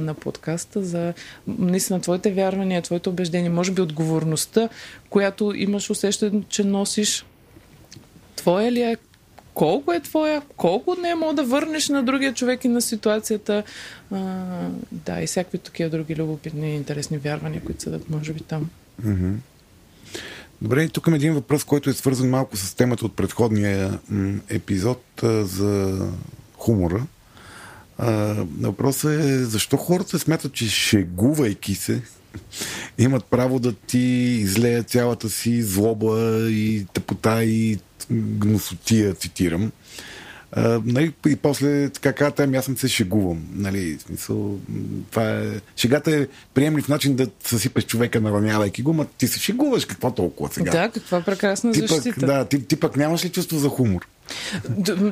на 0.00 0.14
подкаста, 0.14 0.84
за 0.84 1.14
наистина 1.46 2.00
твоите 2.00 2.30
вярвания, 2.30 2.82
твоите 2.82 3.08
убеждения, 3.08 3.50
може 3.50 3.72
би 3.72 3.82
отговорността, 3.82 4.68
която 5.10 5.52
имаш 5.56 5.90
усещане, 5.90 6.42
че 6.48 6.64
носиш 6.64 7.24
твоя 8.38 8.72
ли 8.72 8.80
е, 8.80 8.96
колко 9.54 9.92
е 9.92 10.00
твоя, 10.00 10.42
колко 10.56 10.90
от 10.90 10.98
нея 10.98 11.16
мога 11.16 11.34
да 11.34 11.44
върнеш 11.44 11.88
на 11.88 12.02
другия 12.02 12.34
човек 12.34 12.64
и 12.64 12.68
на 12.68 12.82
ситуацията. 12.82 13.62
А, 14.10 14.18
да, 14.92 15.22
и 15.22 15.26
всякакви 15.26 15.58
такива 15.58 15.90
други 15.90 16.16
любопитни 16.16 16.70
и 16.70 16.76
интересни 16.76 17.18
вярвания, 17.18 17.62
които 17.64 17.82
са 17.82 18.00
може 18.10 18.32
би 18.32 18.40
там. 18.40 18.70
Добре, 20.62 20.82
и 20.82 20.88
тук 20.88 21.06
има 21.06 21.16
един 21.16 21.34
въпрос, 21.34 21.64
който 21.64 21.90
е 21.90 21.92
свързан 21.92 22.30
малко 22.30 22.56
с 22.56 22.74
темата 22.74 23.06
от 23.06 23.16
предходния 23.16 23.98
епизод 24.48 25.02
за 25.22 26.06
хумора. 26.56 27.06
Въпросът 28.60 29.10
е 29.10 29.44
защо 29.44 29.76
хората 29.76 30.18
смятат, 30.18 30.52
че 30.52 30.68
шегувайки 30.68 31.74
се, 31.74 32.02
имат 32.98 33.24
право 33.24 33.58
да 33.58 33.72
ти 33.72 33.98
излеят 34.42 34.90
цялата 34.90 35.30
си 35.30 35.62
злоба 35.62 36.40
и 36.50 36.86
тъпота 36.92 37.44
и 37.44 37.78
гносотия, 38.10 39.14
цитирам. 39.14 39.72
А, 40.52 40.80
нали, 40.84 41.12
и 41.28 41.36
после 41.36 41.88
така 41.88 42.12
казват, 42.12 42.40
ами 42.40 42.56
аз 42.56 42.64
съм 42.64 42.76
се 42.76 42.88
шегувам. 42.88 43.42
Нали, 43.54 43.98
смисъл, 44.06 44.58
това 45.10 45.30
е... 45.30 45.46
Шегата 45.76 46.16
е 46.16 46.26
приемлив 46.54 46.88
начин 46.88 47.16
да 47.16 47.26
съсипеш 47.44 47.86
човека, 47.86 48.20
наранявайки 48.20 48.82
го, 48.82 48.92
ма 48.92 49.06
ти 49.18 49.28
се 49.28 49.40
шегуваш, 49.40 49.84
какво 49.84 50.10
толкова 50.10 50.52
сега? 50.52 50.70
Да, 50.70 50.88
каква 50.88 51.20
прекрасна 51.20 51.72
ти 51.72 51.80
защита. 51.80 52.20
Пък, 52.20 52.26
да, 52.26 52.44
ти, 52.44 52.64
ти 52.64 52.76
пък 52.76 52.96
нямаш 52.96 53.24
ли 53.24 53.28
чувство 53.28 53.58
за 53.58 53.68
хумор? 53.68 54.08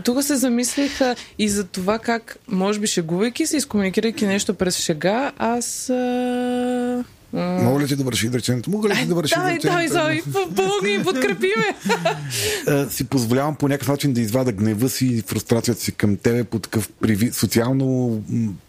Тук 0.05 0.23
се 0.23 0.36
замислих 0.36 1.00
и 1.39 1.49
за 1.49 1.65
това 1.65 1.99
как, 1.99 2.36
може 2.49 2.81
би 2.81 2.86
шегувайки 2.86 3.47
се, 3.47 3.57
изкомуникирайки 3.57 4.26
нещо 4.26 4.55
през 4.55 4.78
шега, 4.78 5.33
аз... 5.39 5.91
А 5.91 7.05
Мога 7.36 7.81
ли 7.81 7.89
ти 7.89 7.97
да 7.97 8.05
върши 8.05 8.26
изречението? 8.26 8.70
Мога 8.70 8.89
ли 8.89 8.94
ти 8.94 9.06
да 9.06 9.15
върши 9.15 9.34
изречението? 9.39 9.66
Дай, 9.66 9.89
дай, 9.89 10.23
помогни, 10.56 11.05
подкрепи 11.05 11.52
ме. 11.56 12.86
си 12.90 13.05
позволявам 13.05 13.56
по 13.56 13.68
някакъв 13.68 13.89
начин 13.89 14.12
да 14.12 14.20
извада 14.20 14.52
гнева 14.52 14.89
си 14.89 15.06
и 15.06 15.23
фрустрацията 15.23 15.81
си 15.81 15.92
към 15.92 16.16
тебе 16.16 16.44
по 16.44 16.58
такъв 16.58 16.89
приви... 17.00 17.32
социално 17.32 18.23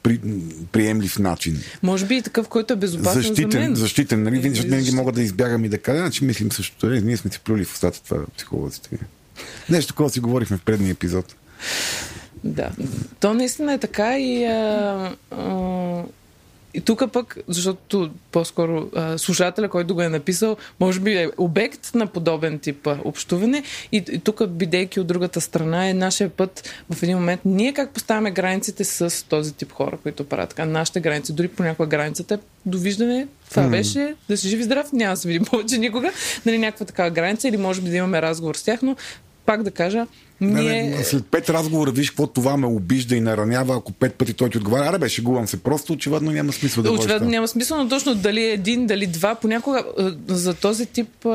при... 0.04 0.20
приемлив 0.72 1.20
начин. 1.20 1.62
Може 1.84 2.06
би 2.06 2.16
и 2.16 2.22
такъв, 2.22 2.48
който 2.48 2.74
е 2.74 2.76
безопасен 2.76 3.22
защитен, 3.22 3.52
за 3.52 3.60
мен. 3.60 3.76
Защитен, 3.76 4.24
нали? 4.24 4.40
Винаги, 4.40 4.62
винаги 4.62 4.92
мога 4.92 5.12
да 5.12 5.22
избягам 5.22 5.66
и 5.66 5.70
да 5.70 5.78
кажа, 5.78 6.00
значи 6.00 6.26
мислим 6.26 6.52
същото. 6.52 6.94
Е, 6.94 7.02
ние 7.02 7.18
сме 7.18 7.32
си 7.32 7.40
плюли 7.40 7.66
в 7.66 7.74
устата 7.74 8.04
това 8.04 8.18
психолозите. 8.38 8.90
Нещо, 9.70 9.88
такова 9.88 10.10
си 10.10 10.20
говорихме 10.20 10.58
в 10.58 10.62
предния 10.62 10.92
епизод. 10.92 11.36
Да. 12.44 12.72
То 13.20 13.34
наистина 13.34 13.74
е 13.74 13.78
така 13.78 14.20
и 14.20 14.46
а, 14.46 15.16
а, 15.32 16.04
и 16.74 16.82
тук 16.82 17.12
пък, 17.12 17.38
защото 17.48 18.12
по-скоро 18.32 18.90
а, 18.96 19.18
слушателя, 19.18 19.70
който 19.70 19.96
го 19.96 20.02
е 20.02 20.10
написал, 20.10 20.58
може 20.80 21.00
би 21.00 21.14
е 21.14 21.30
обект 21.38 21.92
на 21.96 22.08
подобен 22.08 22.60
тип 22.60 22.88
а, 22.88 23.00
общуване. 23.04 23.64
И, 23.92 24.04
и 24.12 24.20
тук, 24.20 24.48
бидейки 24.48 25.00
от 25.00 25.08
другата 25.08 25.42
страна, 25.42 25.90
е 25.90 25.94
нашия 25.94 26.30
път 26.30 26.70
в 26.92 27.04
един 27.04 27.18
момент. 27.18 27.42
Ние 27.46 27.74
как 27.74 27.92
поставяме 27.92 28.32
границите 28.32 28.84
с 28.84 29.26
този 29.30 29.54
тип 29.54 29.72
хора, 29.72 29.98
които 30.04 30.24
правят 30.24 30.50
така. 30.50 30.66
Нашите 30.66 31.00
граници, 31.00 31.34
дори 31.34 31.48
понякога 31.48 31.88
границата 31.88 32.34
е 32.34 32.40
довиждане. 32.66 33.28
Това 33.50 33.64
mm. 33.64 33.70
беше 33.70 34.16
да 34.30 34.38
си 34.38 34.50
жив 34.50 34.60
и 34.60 34.64
здрав, 34.64 34.94
няма 34.94 35.14
да 35.14 35.18
се 35.18 35.28
видим 35.28 35.46
повече 35.46 35.78
никога. 35.78 36.12
Нали, 36.46 36.58
някаква 36.58 36.86
такава 36.86 37.10
граница 37.10 37.48
или 37.48 37.58
може 37.58 37.82
би 37.82 37.90
да 37.90 37.96
имаме 37.96 38.22
разговор 38.22 38.56
с 38.56 38.64
тях, 38.64 38.82
но 38.82 38.96
пак 39.46 39.64
да 39.64 39.72
кажа. 39.72 40.08
Не, 40.42 40.84
не, 40.84 41.04
след 41.04 41.26
пет 41.26 41.50
разговора 41.50 41.92
виж 41.92 42.10
какво 42.10 42.28
това 42.28 42.58
ме 42.58 42.68
обижда 42.68 43.16
и 43.16 43.22
наранява, 43.22 43.76
ако 43.76 43.92
пет 43.92 44.16
пъти 44.16 44.34
той 44.34 44.50
ти 44.50 44.58
отговаря. 44.58 44.90
Аре, 44.90 44.98
беше 44.98 45.22
гувам 45.22 45.48
се. 45.48 45.58
Просто 45.58 45.94
очевидно 45.94 46.32
няма 46.32 46.54
смисъл 46.54 46.84
да 46.84 46.92
Очевидно 46.92 47.30
няма 47.30 47.48
смисъл, 47.48 47.78
но 47.78 47.90
точно 47.90 48.16
дали 48.16 48.44
един, 48.44 48.88
дали 48.88 49.08
два, 49.08 49.36
понякога 49.36 49.84
за 50.28 50.54
този 50.54 50.86
тип, 50.86 51.26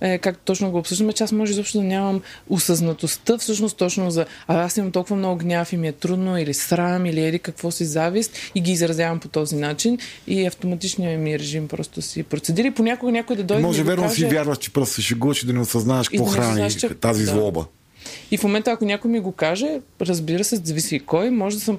е, 0.00 0.18
как 0.18 0.38
точно 0.38 0.70
го 0.70 0.78
обсъждаме, 0.78 1.12
че 1.12 1.24
аз 1.24 1.32
може 1.32 1.52
изобщо 1.52 1.78
да 1.78 1.84
нямам 1.84 2.20
осъзнатостта, 2.48 3.38
всъщност 3.38 3.76
точно 3.76 4.10
за 4.10 4.26
а 4.46 4.64
аз 4.64 4.76
имам 4.76 4.90
толкова 4.90 5.16
много 5.16 5.36
гняв 5.36 5.72
и 5.72 5.76
ми 5.76 5.88
е 5.88 5.92
трудно, 5.92 6.38
или 6.38 6.54
срам, 6.54 7.06
или 7.06 7.24
еди 7.24 7.38
какво 7.38 7.70
си 7.70 7.84
завист 7.84 8.36
и 8.54 8.60
ги 8.60 8.72
изразявам 8.72 9.20
по 9.20 9.28
този 9.28 9.56
начин 9.56 9.98
и 10.26 10.46
автоматичният 10.46 11.20
ми 11.20 11.38
режим 11.38 11.68
просто 11.68 12.02
си 12.02 12.22
процедира 12.22 12.72
понякога 12.72 13.12
някой 13.12 13.36
да 13.36 13.42
дойде. 13.42 13.62
Може 13.62 13.78
да 13.78 13.90
верно 13.90 14.02
каже... 14.02 14.14
си 14.14 14.24
вярваш, 14.24 14.58
че 14.58 14.72
просто 14.72 14.94
се 14.94 15.02
шегуваш 15.02 15.42
и 15.42 15.46
да 15.46 15.52
не 15.52 15.60
осъзнаеш 15.60 16.08
какво 16.08 16.24
да 16.24 16.30
храни 16.30 16.70
че... 16.70 16.88
тази 16.88 17.24
да. 17.24 17.30
злоба. 17.30 17.66
И 18.30 18.38
в 18.38 18.42
момента, 18.42 18.70
ако 18.70 18.84
някой 18.84 19.10
ми 19.10 19.20
го 19.20 19.32
каже, 19.32 19.80
разбира 20.00 20.44
се, 20.44 20.56
зависи 20.56 21.00
кой, 21.00 21.30
може 21.30 21.56
да 21.56 21.62
съм. 21.62 21.78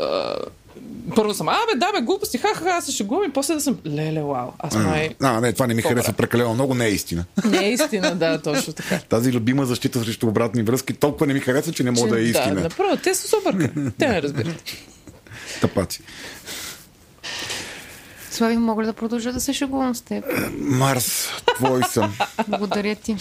А, 0.00 0.36
първо 1.14 1.34
съм, 1.34 1.48
абе, 1.48 1.74
да, 1.76 1.92
бе, 1.92 2.04
глупости, 2.04 2.38
ха-ха, 2.38 2.70
аз 2.70 2.86
се 2.86 2.92
шегувам 2.92 3.30
и 3.30 3.32
после 3.32 3.54
да 3.54 3.60
съм, 3.60 3.78
леле, 3.86 4.22
вау, 4.22 4.50
аз 4.58 4.76
май... 4.76 5.10
А, 5.22 5.40
не, 5.40 5.52
това 5.52 5.66
не 5.66 5.74
ми 5.74 5.82
Добре. 5.82 5.94
харесва 5.94 6.12
прекалено 6.12 6.54
много, 6.54 6.74
не 6.74 6.86
е 6.86 6.90
истина. 6.90 7.24
Не 7.44 7.66
е 7.66 7.72
истина, 7.72 8.14
да, 8.14 8.42
точно 8.42 8.72
така. 8.72 8.98
Тази 9.08 9.32
любима 9.32 9.66
защита 9.66 10.00
срещу 10.00 10.28
обратни 10.28 10.62
връзки 10.62 10.92
толкова 10.92 11.26
не 11.26 11.34
ми 11.34 11.40
харесва, 11.40 11.72
че 11.72 11.84
не 11.84 11.90
мога 11.90 12.08
че, 12.08 12.14
да 12.14 12.20
е 12.20 12.22
истина. 12.22 12.54
Да, 12.54 12.60
направо, 12.60 12.96
те 12.96 13.14
са 13.14 13.28
супер. 13.28 13.70
те 13.98 14.08
не 14.08 14.22
разбират. 14.22 14.62
Тапаци. 15.60 16.00
Слави, 18.30 18.56
мога 18.56 18.82
ли 18.82 18.86
да 18.86 18.92
продължа 18.92 19.32
да 19.32 19.40
се 19.40 19.52
шегувам 19.52 19.94
с 19.94 20.00
теб? 20.00 20.24
Марс, 20.58 21.28
твой 21.56 21.82
съм. 21.82 22.14
Благодаря 22.48 22.94
ти. 22.94 23.16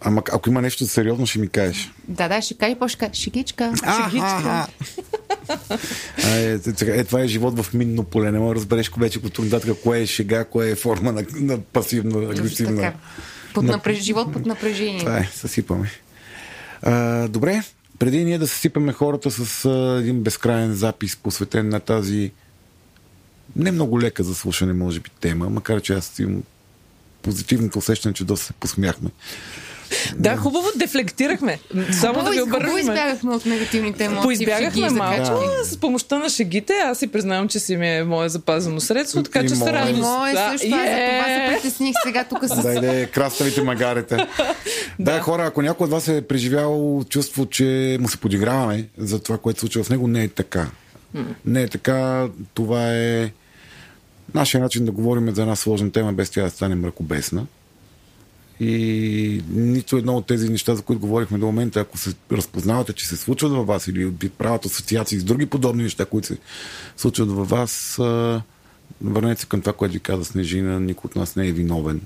Ама 0.00 0.22
ако 0.32 0.48
има 0.48 0.62
нещо 0.62 0.86
сериозно, 0.86 1.26
ще 1.26 1.38
ми 1.38 1.48
кажеш. 1.48 1.92
Да, 2.08 2.28
да, 2.28 2.42
ще 2.42 2.54
кажа, 2.54 2.76
по-ще 2.78 2.98
кажа. 2.98 3.14
Шегичка. 3.14 3.72
Шегичка. 3.76 4.66
е, 6.36 6.58
е, 6.80 7.04
това 7.04 7.20
е 7.20 7.26
живот 7.26 7.62
в 7.62 7.74
минно 7.74 8.04
поле. 8.04 8.30
Не 8.30 8.38
мога 8.38 8.54
да 8.54 8.60
разбереш 8.60 8.90
вече 8.98 9.20
нататък 9.38 9.76
кое 9.82 10.00
е 10.00 10.06
шега, 10.06 10.44
кое 10.44 10.70
е 10.70 10.74
форма 10.74 11.12
на, 11.12 11.24
на 11.32 11.60
пасивна, 11.60 12.30
агресивна. 12.30 12.92
Под 13.54 13.64
напреж... 13.64 13.98
Живот 13.98 14.32
под 14.32 14.46
напрежение. 14.46 15.00
Това 15.00 15.18
е, 15.18 15.28
съсипаме. 15.34 15.90
А, 16.82 17.28
добре, 17.28 17.62
преди 17.98 18.24
ние 18.24 18.38
да 18.38 18.48
съсипаме 18.48 18.92
хората 18.92 19.30
с 19.30 19.64
а, 19.64 19.98
един 20.00 20.22
безкрайен 20.22 20.74
запис, 20.74 21.16
посветен 21.16 21.68
на 21.68 21.80
тази 21.80 22.30
не 23.56 23.72
много 23.72 24.00
лека 24.00 24.22
за 24.22 24.34
слушане, 24.34 24.72
може 24.72 25.00
би, 25.00 25.10
тема, 25.10 25.50
макар 25.50 25.80
че 25.80 25.92
аз 25.92 26.18
имам 26.18 26.42
позитивното 27.22 27.78
усещане, 27.78 28.14
че 28.14 28.24
доста 28.24 28.46
се 28.46 28.52
посмяхме 28.52 29.10
Да, 30.16 30.36
хубаво 30.36 30.66
дефлектирахме. 30.76 31.58
Само 31.92 32.14
да 32.14 32.30
ви 32.30 32.38
Хубаво, 32.38 32.50
хубаво 32.52 32.56
обърнем. 32.66 32.78
избягахме 32.78 33.30
от 33.30 33.46
негативните 33.46 34.04
емоции. 34.04 34.24
Поизбягахме 34.24 34.86
и 34.86 34.90
малко 34.90 35.24
закачки. 35.24 35.46
с 35.64 35.76
помощта 35.76 36.18
на 36.18 36.28
шегите. 36.28 36.72
Аз 36.74 36.98
си 36.98 37.06
признавам, 37.06 37.48
че 37.48 37.58
си 37.58 37.76
ми 37.76 37.88
е 37.88 38.04
мое 38.04 38.28
запазено 38.28 38.80
средство, 38.80 39.22
така 39.22 39.40
И 39.40 39.48
че 39.48 39.54
се 39.54 39.64
И 39.64 39.66
радвам. 39.66 40.00
мое 40.00 40.32
Да, 40.32 40.48
също, 40.52 40.66
аз 40.68 40.80
за 40.80 41.06
това 41.06 41.24
се 41.24 41.34
е. 41.36 41.48
притесних 41.50 41.94
сега 42.02 42.24
тук 42.24 42.38
с... 42.44 42.62
Да, 42.62 42.72
иде 42.74 43.06
краставите 43.06 43.62
магарите. 43.62 44.26
да, 44.98 45.20
хора, 45.20 45.44
ако 45.44 45.62
някой 45.62 45.84
от 45.84 45.90
вас 45.90 46.08
е 46.08 46.22
преживял 46.22 46.70
чувство, 47.04 47.46
че 47.46 47.64
му 48.00 48.08
се 48.08 48.16
подиграваме 48.16 48.84
за 48.98 49.18
това, 49.18 49.38
което 49.38 49.56
се 49.56 49.62
случва 49.62 49.84
в 49.84 49.90
него, 49.90 50.08
не 50.08 50.22
е 50.22 50.28
така. 50.28 50.66
Не 51.44 51.62
е 51.62 51.68
така. 51.68 52.28
Това 52.54 52.94
е 52.94 53.30
нашия 54.34 54.60
начин 54.60 54.84
да 54.84 54.90
говорим 54.90 55.34
за 55.34 55.42
една 55.42 55.56
сложна 55.56 55.92
тема, 55.92 56.12
без 56.12 56.30
тя 56.30 56.42
да 56.42 56.50
стане 56.50 56.74
мракобесна. 56.74 57.46
И 58.60 59.42
нито 59.50 59.96
едно 59.96 60.16
от 60.16 60.26
тези 60.26 60.48
неща, 60.48 60.74
за 60.74 60.82
които 60.82 61.00
говорихме 61.00 61.38
до 61.38 61.46
момента, 61.46 61.80
ако 61.80 61.98
се 61.98 62.14
разпознавате, 62.32 62.92
че 62.92 63.06
се 63.06 63.16
случват 63.16 63.52
във 63.52 63.66
вас 63.66 63.86
или 63.86 64.12
правят 64.38 64.66
асоциации 64.66 65.18
с 65.18 65.24
други 65.24 65.46
подобни 65.46 65.82
неща, 65.82 66.04
които 66.04 66.26
се 66.26 66.38
случват 66.96 67.30
във 67.30 67.48
вас, 67.48 67.96
върнете 69.02 69.40
се 69.40 69.46
към 69.46 69.60
това, 69.60 69.72
което 69.72 69.92
ви 69.94 70.00
каза 70.00 70.24
Снежина. 70.24 70.80
Никой 70.80 71.08
от 71.08 71.16
нас 71.16 71.36
не 71.36 71.48
е 71.48 71.52
виновен 71.52 72.00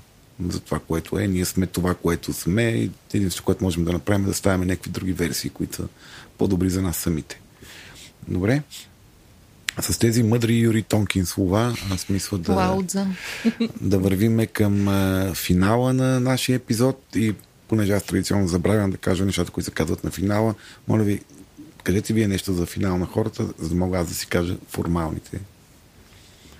за 0.47 0.59
това, 0.59 0.79
което 0.79 1.19
е. 1.19 1.27
Ние 1.27 1.45
сме 1.45 1.67
това, 1.67 1.93
което 1.93 2.33
сме 2.33 2.63
и 2.63 2.91
единството, 3.13 3.45
което 3.45 3.63
можем 3.63 3.83
да 3.83 3.93
направим 3.93 4.25
е 4.25 4.27
да 4.27 4.33
ставаме 4.33 4.65
някакви 4.65 4.91
други 4.91 5.13
версии, 5.13 5.49
които 5.49 5.75
са 5.75 5.87
по-добри 6.37 6.69
за 6.69 6.81
нас 6.81 6.97
самите. 6.97 7.41
Добре? 8.27 8.63
С 9.81 9.99
тези 9.99 10.23
мъдри 10.23 10.57
Юри 10.57 10.83
Тонкин 10.83 11.25
слова, 11.25 11.75
аз 11.91 12.09
мисля 12.09 12.37
да 12.37 12.53
Лаудза. 12.53 13.07
да 13.81 13.99
вървиме 13.99 14.47
към 14.47 14.87
а, 14.87 15.31
финала 15.33 15.93
на 15.93 16.19
нашия 16.19 16.55
епизод 16.55 17.01
и 17.15 17.35
понеже 17.67 17.93
аз 17.93 18.03
традиционно 18.03 18.47
забравям 18.47 18.91
да 18.91 18.97
кажа 18.97 19.25
нещата, 19.25 19.51
които 19.51 19.65
се 19.65 19.71
казват 19.71 20.03
на 20.03 20.11
финала, 20.11 20.53
моля 20.87 21.03
ви, 21.03 21.21
кажете 21.83 22.13
вие 22.13 22.27
нещо 22.27 22.53
за 22.53 22.65
финал 22.65 22.97
на 22.97 23.05
хората, 23.05 23.47
за 23.59 23.69
да 23.69 23.75
мога 23.75 23.97
аз 23.97 24.07
да 24.07 24.13
си 24.13 24.27
кажа 24.27 24.55
формалните. 24.67 25.39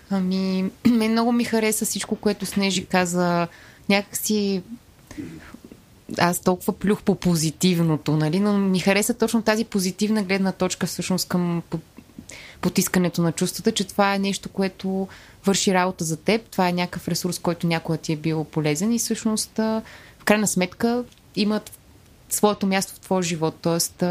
Ами, 0.09 0.71
мен 0.89 1.11
много 1.11 1.31
ми 1.31 1.43
хареса 1.43 1.85
всичко, 1.85 2.15
което 2.15 2.45
Снежи 2.45 2.85
каза. 2.85 3.47
Някакси 3.89 4.61
аз 6.17 6.39
толкова 6.39 6.73
плюх 6.73 7.01
по 7.01 7.15
позитивното, 7.15 8.17
нали? 8.17 8.39
но 8.39 8.57
ми 8.57 8.79
хареса 8.79 9.13
точно 9.13 9.41
тази 9.41 9.65
позитивна 9.65 10.23
гледна 10.23 10.51
точка 10.51 10.87
всъщност 10.87 11.27
към 11.27 11.63
потискането 12.61 13.21
на 13.21 13.31
чувствата, 13.31 13.71
че 13.71 13.83
това 13.83 14.15
е 14.15 14.19
нещо, 14.19 14.49
което 14.49 15.07
върши 15.45 15.73
работа 15.73 16.03
за 16.03 16.17
теб, 16.17 16.41
това 16.41 16.69
е 16.69 16.73
някакъв 16.73 17.07
ресурс, 17.07 17.39
който 17.39 17.67
някога 17.67 17.97
ти 17.97 18.13
е 18.13 18.15
бил 18.15 18.43
полезен 18.43 18.93
и 18.93 18.99
всъщност 18.99 19.51
в 19.57 20.25
крайна 20.25 20.47
сметка 20.47 21.03
имат 21.35 21.71
своето 22.29 22.67
място 22.67 22.93
в 22.93 22.99
твоя 22.99 23.23
живот. 23.23 23.55
Тоест, 23.61 24.03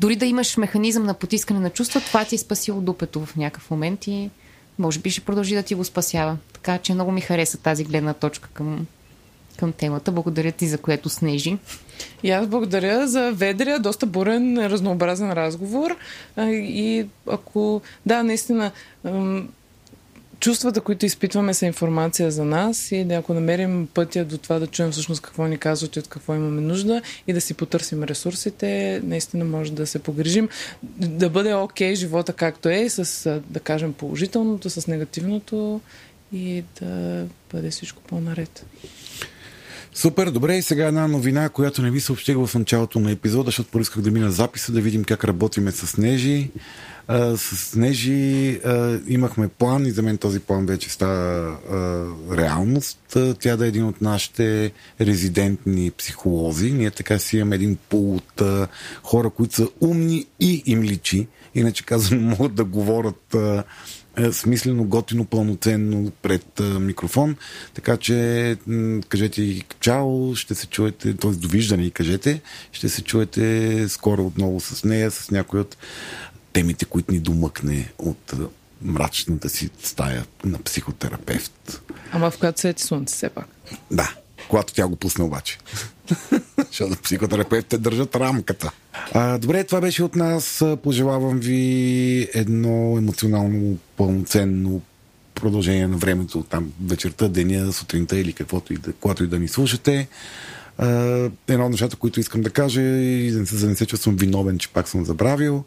дори 0.00 0.16
да 0.16 0.26
имаш 0.26 0.56
механизъм 0.56 1.04
на 1.04 1.14
потискане 1.14 1.60
на 1.60 1.70
чувства, 1.70 2.00
това 2.00 2.24
ти 2.24 2.34
е 2.34 2.38
спасило 2.38 2.80
дупето 2.80 3.24
в 3.24 3.36
някакъв 3.36 3.70
момент 3.70 4.06
и 4.06 4.30
може 4.78 4.98
би 4.98 5.10
ще 5.10 5.20
продължи 5.20 5.54
да 5.54 5.62
ти 5.62 5.74
го 5.74 5.84
спасява. 5.84 6.36
Така 6.52 6.78
че 6.78 6.94
много 6.94 7.12
ми 7.12 7.20
хареса 7.20 7.58
тази 7.58 7.84
гледна 7.84 8.14
точка 8.14 8.48
към, 8.52 8.86
към 9.58 9.72
темата. 9.72 10.12
Благодаря 10.12 10.52
ти 10.52 10.68
за 10.68 10.78
което 10.78 11.08
снежи. 11.08 11.58
И 12.22 12.30
аз 12.30 12.46
благодаря 12.46 13.08
за 13.08 13.32
ведрия, 13.32 13.78
доста 13.78 14.06
бурен, 14.06 14.58
разнообразен 14.66 15.32
разговор. 15.32 15.96
И 16.48 17.06
ако, 17.26 17.82
да, 18.06 18.22
наистина, 18.22 18.70
чувствата, 20.42 20.80
които 20.80 21.06
изпитваме 21.06 21.54
са 21.54 21.66
информация 21.66 22.30
за 22.30 22.44
нас 22.44 22.92
и 22.92 23.04
да 23.04 23.14
ако 23.14 23.34
намерим 23.34 23.88
пътя 23.94 24.24
до 24.24 24.38
това 24.38 24.58
да 24.58 24.66
чуем 24.66 24.90
всъщност 24.90 25.22
какво 25.22 25.46
ни 25.46 25.58
казват 25.58 25.96
и 25.96 25.98
от 25.98 26.08
какво 26.08 26.34
имаме 26.34 26.60
нужда 26.60 27.02
и 27.26 27.32
да 27.32 27.40
си 27.40 27.54
потърсим 27.54 28.02
ресурсите, 28.04 29.00
наистина 29.04 29.44
може 29.44 29.72
да 29.72 29.86
се 29.86 29.98
погрижим. 29.98 30.48
Да 30.98 31.30
бъде 31.30 31.54
окей 31.54 31.92
okay, 31.92 31.96
живота 31.96 32.32
както 32.32 32.68
е, 32.68 32.88
с, 32.88 33.40
да 33.50 33.60
кажем, 33.60 33.92
положителното, 33.92 34.70
с 34.70 34.86
негативното 34.86 35.80
и 36.32 36.64
да 36.80 37.24
бъде 37.52 37.70
всичко 37.70 38.02
по-наред. 38.02 38.64
Супер, 39.94 40.30
добре. 40.30 40.56
И 40.56 40.62
сега 40.62 40.86
една 40.86 41.08
новина, 41.08 41.48
която 41.48 41.82
не 41.82 41.90
ви 41.90 42.00
съобщих 42.00 42.36
в 42.36 42.58
началото 42.58 43.00
на 43.00 43.10
епизода, 43.10 43.46
защото 43.48 43.70
поисках 43.70 44.02
да 44.02 44.10
мина 44.10 44.30
записа, 44.30 44.72
да 44.72 44.80
видим 44.80 45.04
как 45.04 45.24
работиме 45.24 45.70
с 45.72 45.96
Нежи. 45.96 46.50
А, 47.08 47.36
с 47.36 47.74
Нежи 47.74 48.60
а, 48.64 48.98
имахме 49.08 49.48
план 49.48 49.86
и 49.86 49.90
за 49.90 50.02
мен 50.02 50.18
този 50.18 50.40
план 50.40 50.66
вече 50.66 50.90
става 50.90 51.56
а, 51.70 52.36
реалност. 52.36 53.16
Тя 53.40 53.56
да 53.56 53.64
е 53.64 53.68
един 53.68 53.84
от 53.84 54.00
нашите 54.00 54.72
резидентни 55.00 55.90
психолози. 55.90 56.72
Ние 56.72 56.90
така 56.90 57.18
си 57.18 57.36
имаме 57.36 57.54
един 57.54 57.78
пул 57.88 58.14
от 58.16 58.40
а, 58.40 58.68
хора, 59.02 59.30
които 59.30 59.54
са 59.54 59.68
умни 59.80 60.26
и 60.40 60.62
им 60.66 60.82
личи. 60.82 61.26
Иначе 61.54 61.84
казвам, 61.84 62.20
могат 62.24 62.54
да 62.54 62.64
говорят 62.64 63.34
а, 63.34 63.64
смислено, 64.32 64.84
готино, 64.84 65.24
пълноценно 65.24 66.10
пред 66.22 66.60
а, 66.60 66.64
микрофон. 66.64 67.36
Така 67.74 67.96
че 67.96 68.56
м- 68.66 69.00
кажете 69.08 69.42
и 69.42 69.62
чао, 69.80 70.36
ще 70.36 70.54
се 70.54 70.66
чуете, 70.66 71.14
т.е. 71.16 71.30
довиждане 71.30 71.84
и 71.84 71.90
кажете, 71.90 72.40
ще 72.72 72.88
се 72.88 73.02
чуете 73.02 73.86
скоро 73.88 74.26
отново 74.26 74.60
с 74.60 74.84
нея, 74.84 75.10
с 75.10 75.30
някои 75.30 75.60
от 75.60 75.76
темите, 76.52 76.84
които 76.84 77.12
ни 77.12 77.18
домъкне 77.20 77.92
от 77.98 78.32
а, 78.32 78.36
мрачната 78.82 79.48
си 79.48 79.70
стая 79.82 80.24
на 80.44 80.58
психотерапевт. 80.58 81.82
Ама 82.12 82.30
в 82.30 82.38
която 82.38 82.60
свети 82.60 82.82
слънце 82.82 83.14
все 83.14 83.28
пак. 83.28 83.46
Да, 83.90 84.14
когато 84.52 84.74
тя 84.74 84.86
го 84.86 84.96
пусне 84.96 85.24
обаче. 85.24 85.58
Защото 86.66 87.02
психотерапевтите 87.02 87.78
държат 87.78 88.16
рамката. 88.16 88.72
А, 89.14 89.38
добре, 89.38 89.64
това 89.64 89.80
беше 89.80 90.02
от 90.02 90.16
нас. 90.16 90.64
Пожелавам 90.82 91.38
ви 91.38 92.28
едно 92.34 92.98
емоционално 92.98 93.78
пълноценно 93.96 94.82
продължение 95.34 95.86
на 95.86 95.96
времето, 95.96 96.42
там 96.42 96.72
вечерта, 96.84 97.28
деня, 97.28 97.72
сутринта 97.72 98.18
или 98.18 98.32
каквото 98.32 98.72
и 98.72 98.76
да, 98.76 98.92
когато 98.92 99.24
и 99.24 99.26
да 99.26 99.38
ни 99.38 99.48
слушате. 99.48 100.08
Едно 101.48 101.64
от 101.64 101.70
нещата, 101.70 101.96
които 101.96 102.20
искам 102.20 102.40
да 102.40 102.50
кажа 102.50 102.82
и 102.82 103.30
за 103.30 103.60
да 103.60 103.68
не 103.68 103.76
се- 103.76 103.86
чувствам 103.86 104.16
виновен, 104.16 104.58
че 104.58 104.68
пак 104.68 104.88
съм 104.88 105.04
забравил. 105.04 105.64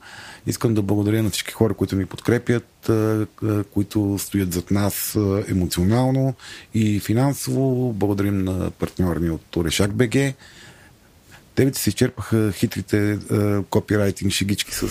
Искам 0.47 0.73
да 0.73 0.81
благодаря 0.81 1.23
на 1.23 1.29
всички 1.29 1.53
хора, 1.53 1.73
които 1.73 1.95
ми 1.95 2.05
подкрепят, 2.05 2.91
които 3.73 4.17
стоят 4.19 4.53
зад 4.53 4.71
нас 4.71 5.17
емоционално 5.47 6.33
и 6.73 6.99
финансово. 6.99 7.93
Благодарим 7.93 8.43
на 8.43 8.71
партньора 8.71 9.19
ни 9.19 9.29
от 9.29 9.55
Орешак 9.55 9.93
БГ. 9.93 10.15
Тебе 11.55 11.73
се 11.73 11.89
изчерпаха 11.89 12.51
хитрите 12.51 13.19
копирайтинг 13.69 14.31
шегички 14.31 14.75
с... 14.75 14.87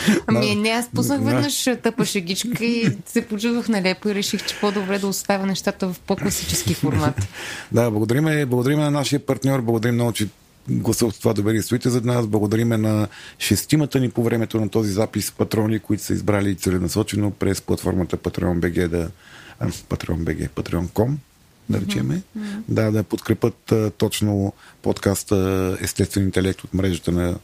Ами 0.26 0.54
не, 0.54 0.68
аз 0.68 0.88
пуснах 0.94 1.20
Да. 1.20 1.24
веднъж 1.24 1.68
тъпа 1.82 2.04
шегичка 2.04 2.64
и 2.64 2.96
се 3.06 3.26
почувах 3.26 3.68
нелепо 3.68 4.08
и 4.08 4.14
реших, 4.14 4.46
че 4.46 4.56
по-добре 4.60 4.98
да 4.98 5.06
оставя 5.06 5.46
нещата 5.46 5.88
в 5.88 6.00
по-класически 6.06 6.74
формат. 6.74 7.14
Да, 7.72 7.90
благодариме, 7.90 8.46
благодариме 8.46 8.82
на 8.82 8.90
нашия 8.90 9.26
партньор, 9.26 9.60
благодарим 9.60 9.94
много, 9.94 10.12
че 10.12 10.28
гласувахте 10.68 11.20
това 11.20 11.34
доверие 11.34 11.62
стоите 11.62 11.90
зад 11.90 12.04
нас. 12.04 12.26
Благодариме 12.26 12.76
на 12.76 13.08
шестимата 13.38 14.00
ни 14.00 14.10
по 14.10 14.22
времето 14.22 14.60
на 14.60 14.68
този 14.68 14.92
запис 14.92 15.32
патрони, 15.32 15.78
които 15.78 16.02
са 16.02 16.12
избрали 16.12 16.56
целенасочено 16.56 17.30
през 17.30 17.60
платформата 17.60 18.16
Patreon.bg 18.16 18.88
да... 18.88 19.10
Patreon.bg, 19.62 20.48
Patreon.com 20.48 21.14
да 21.68 21.80
речеме, 21.80 22.22
да, 22.68 22.90
да 22.90 23.02
подкрепят 23.02 23.72
а, 23.72 23.90
точно 23.90 24.52
подкаста 24.82 25.78
Естествен 25.80 26.24
интелект 26.24 26.64
от 26.64 26.74
мрежата 26.74 27.12
на 27.12 27.38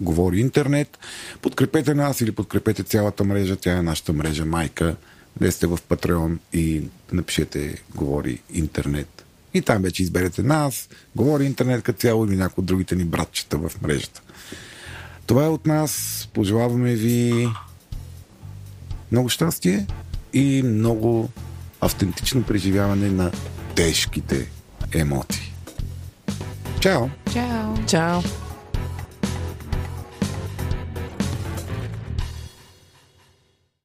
Говори 0.00 0.40
Интернет. 0.40 0.98
Подкрепете 1.42 1.94
нас 1.94 2.20
или 2.20 2.32
подкрепете 2.32 2.82
цялата 2.82 3.24
мрежа, 3.24 3.56
тя 3.56 3.72
е 3.72 3.82
нашата 3.82 4.12
мрежа 4.12 4.44
майка. 4.44 4.96
Влезте 5.40 5.66
в 5.66 5.78
Patreon 5.88 6.38
и 6.52 6.82
напишете 7.12 7.82
Говори 7.94 8.38
Интернет. 8.52 9.24
И 9.54 9.62
там 9.62 9.82
вече 9.82 10.02
изберете 10.02 10.42
нас, 10.42 10.88
Говори 11.16 11.44
Интернет 11.44 11.82
като 11.82 12.00
цяло 12.00 12.24
или 12.24 12.36
някои 12.36 12.62
от 12.62 12.66
другите 12.66 12.96
ни 12.96 13.04
братчета 13.04 13.58
в 13.58 13.72
мрежата. 13.82 14.22
Това 15.26 15.44
е 15.44 15.48
от 15.48 15.66
нас. 15.66 16.28
Пожелаваме 16.34 16.94
ви 16.94 17.48
много 19.12 19.28
щастие 19.28 19.86
и 20.32 20.62
много 20.62 21.28
автентично 21.80 22.42
преживяване 22.42 23.10
на 23.10 23.30
тежките 23.74 24.48
емоции. 24.92 25.52
Чао! 26.80 27.08
Чао! 27.32 27.86
Чао! 27.86 28.20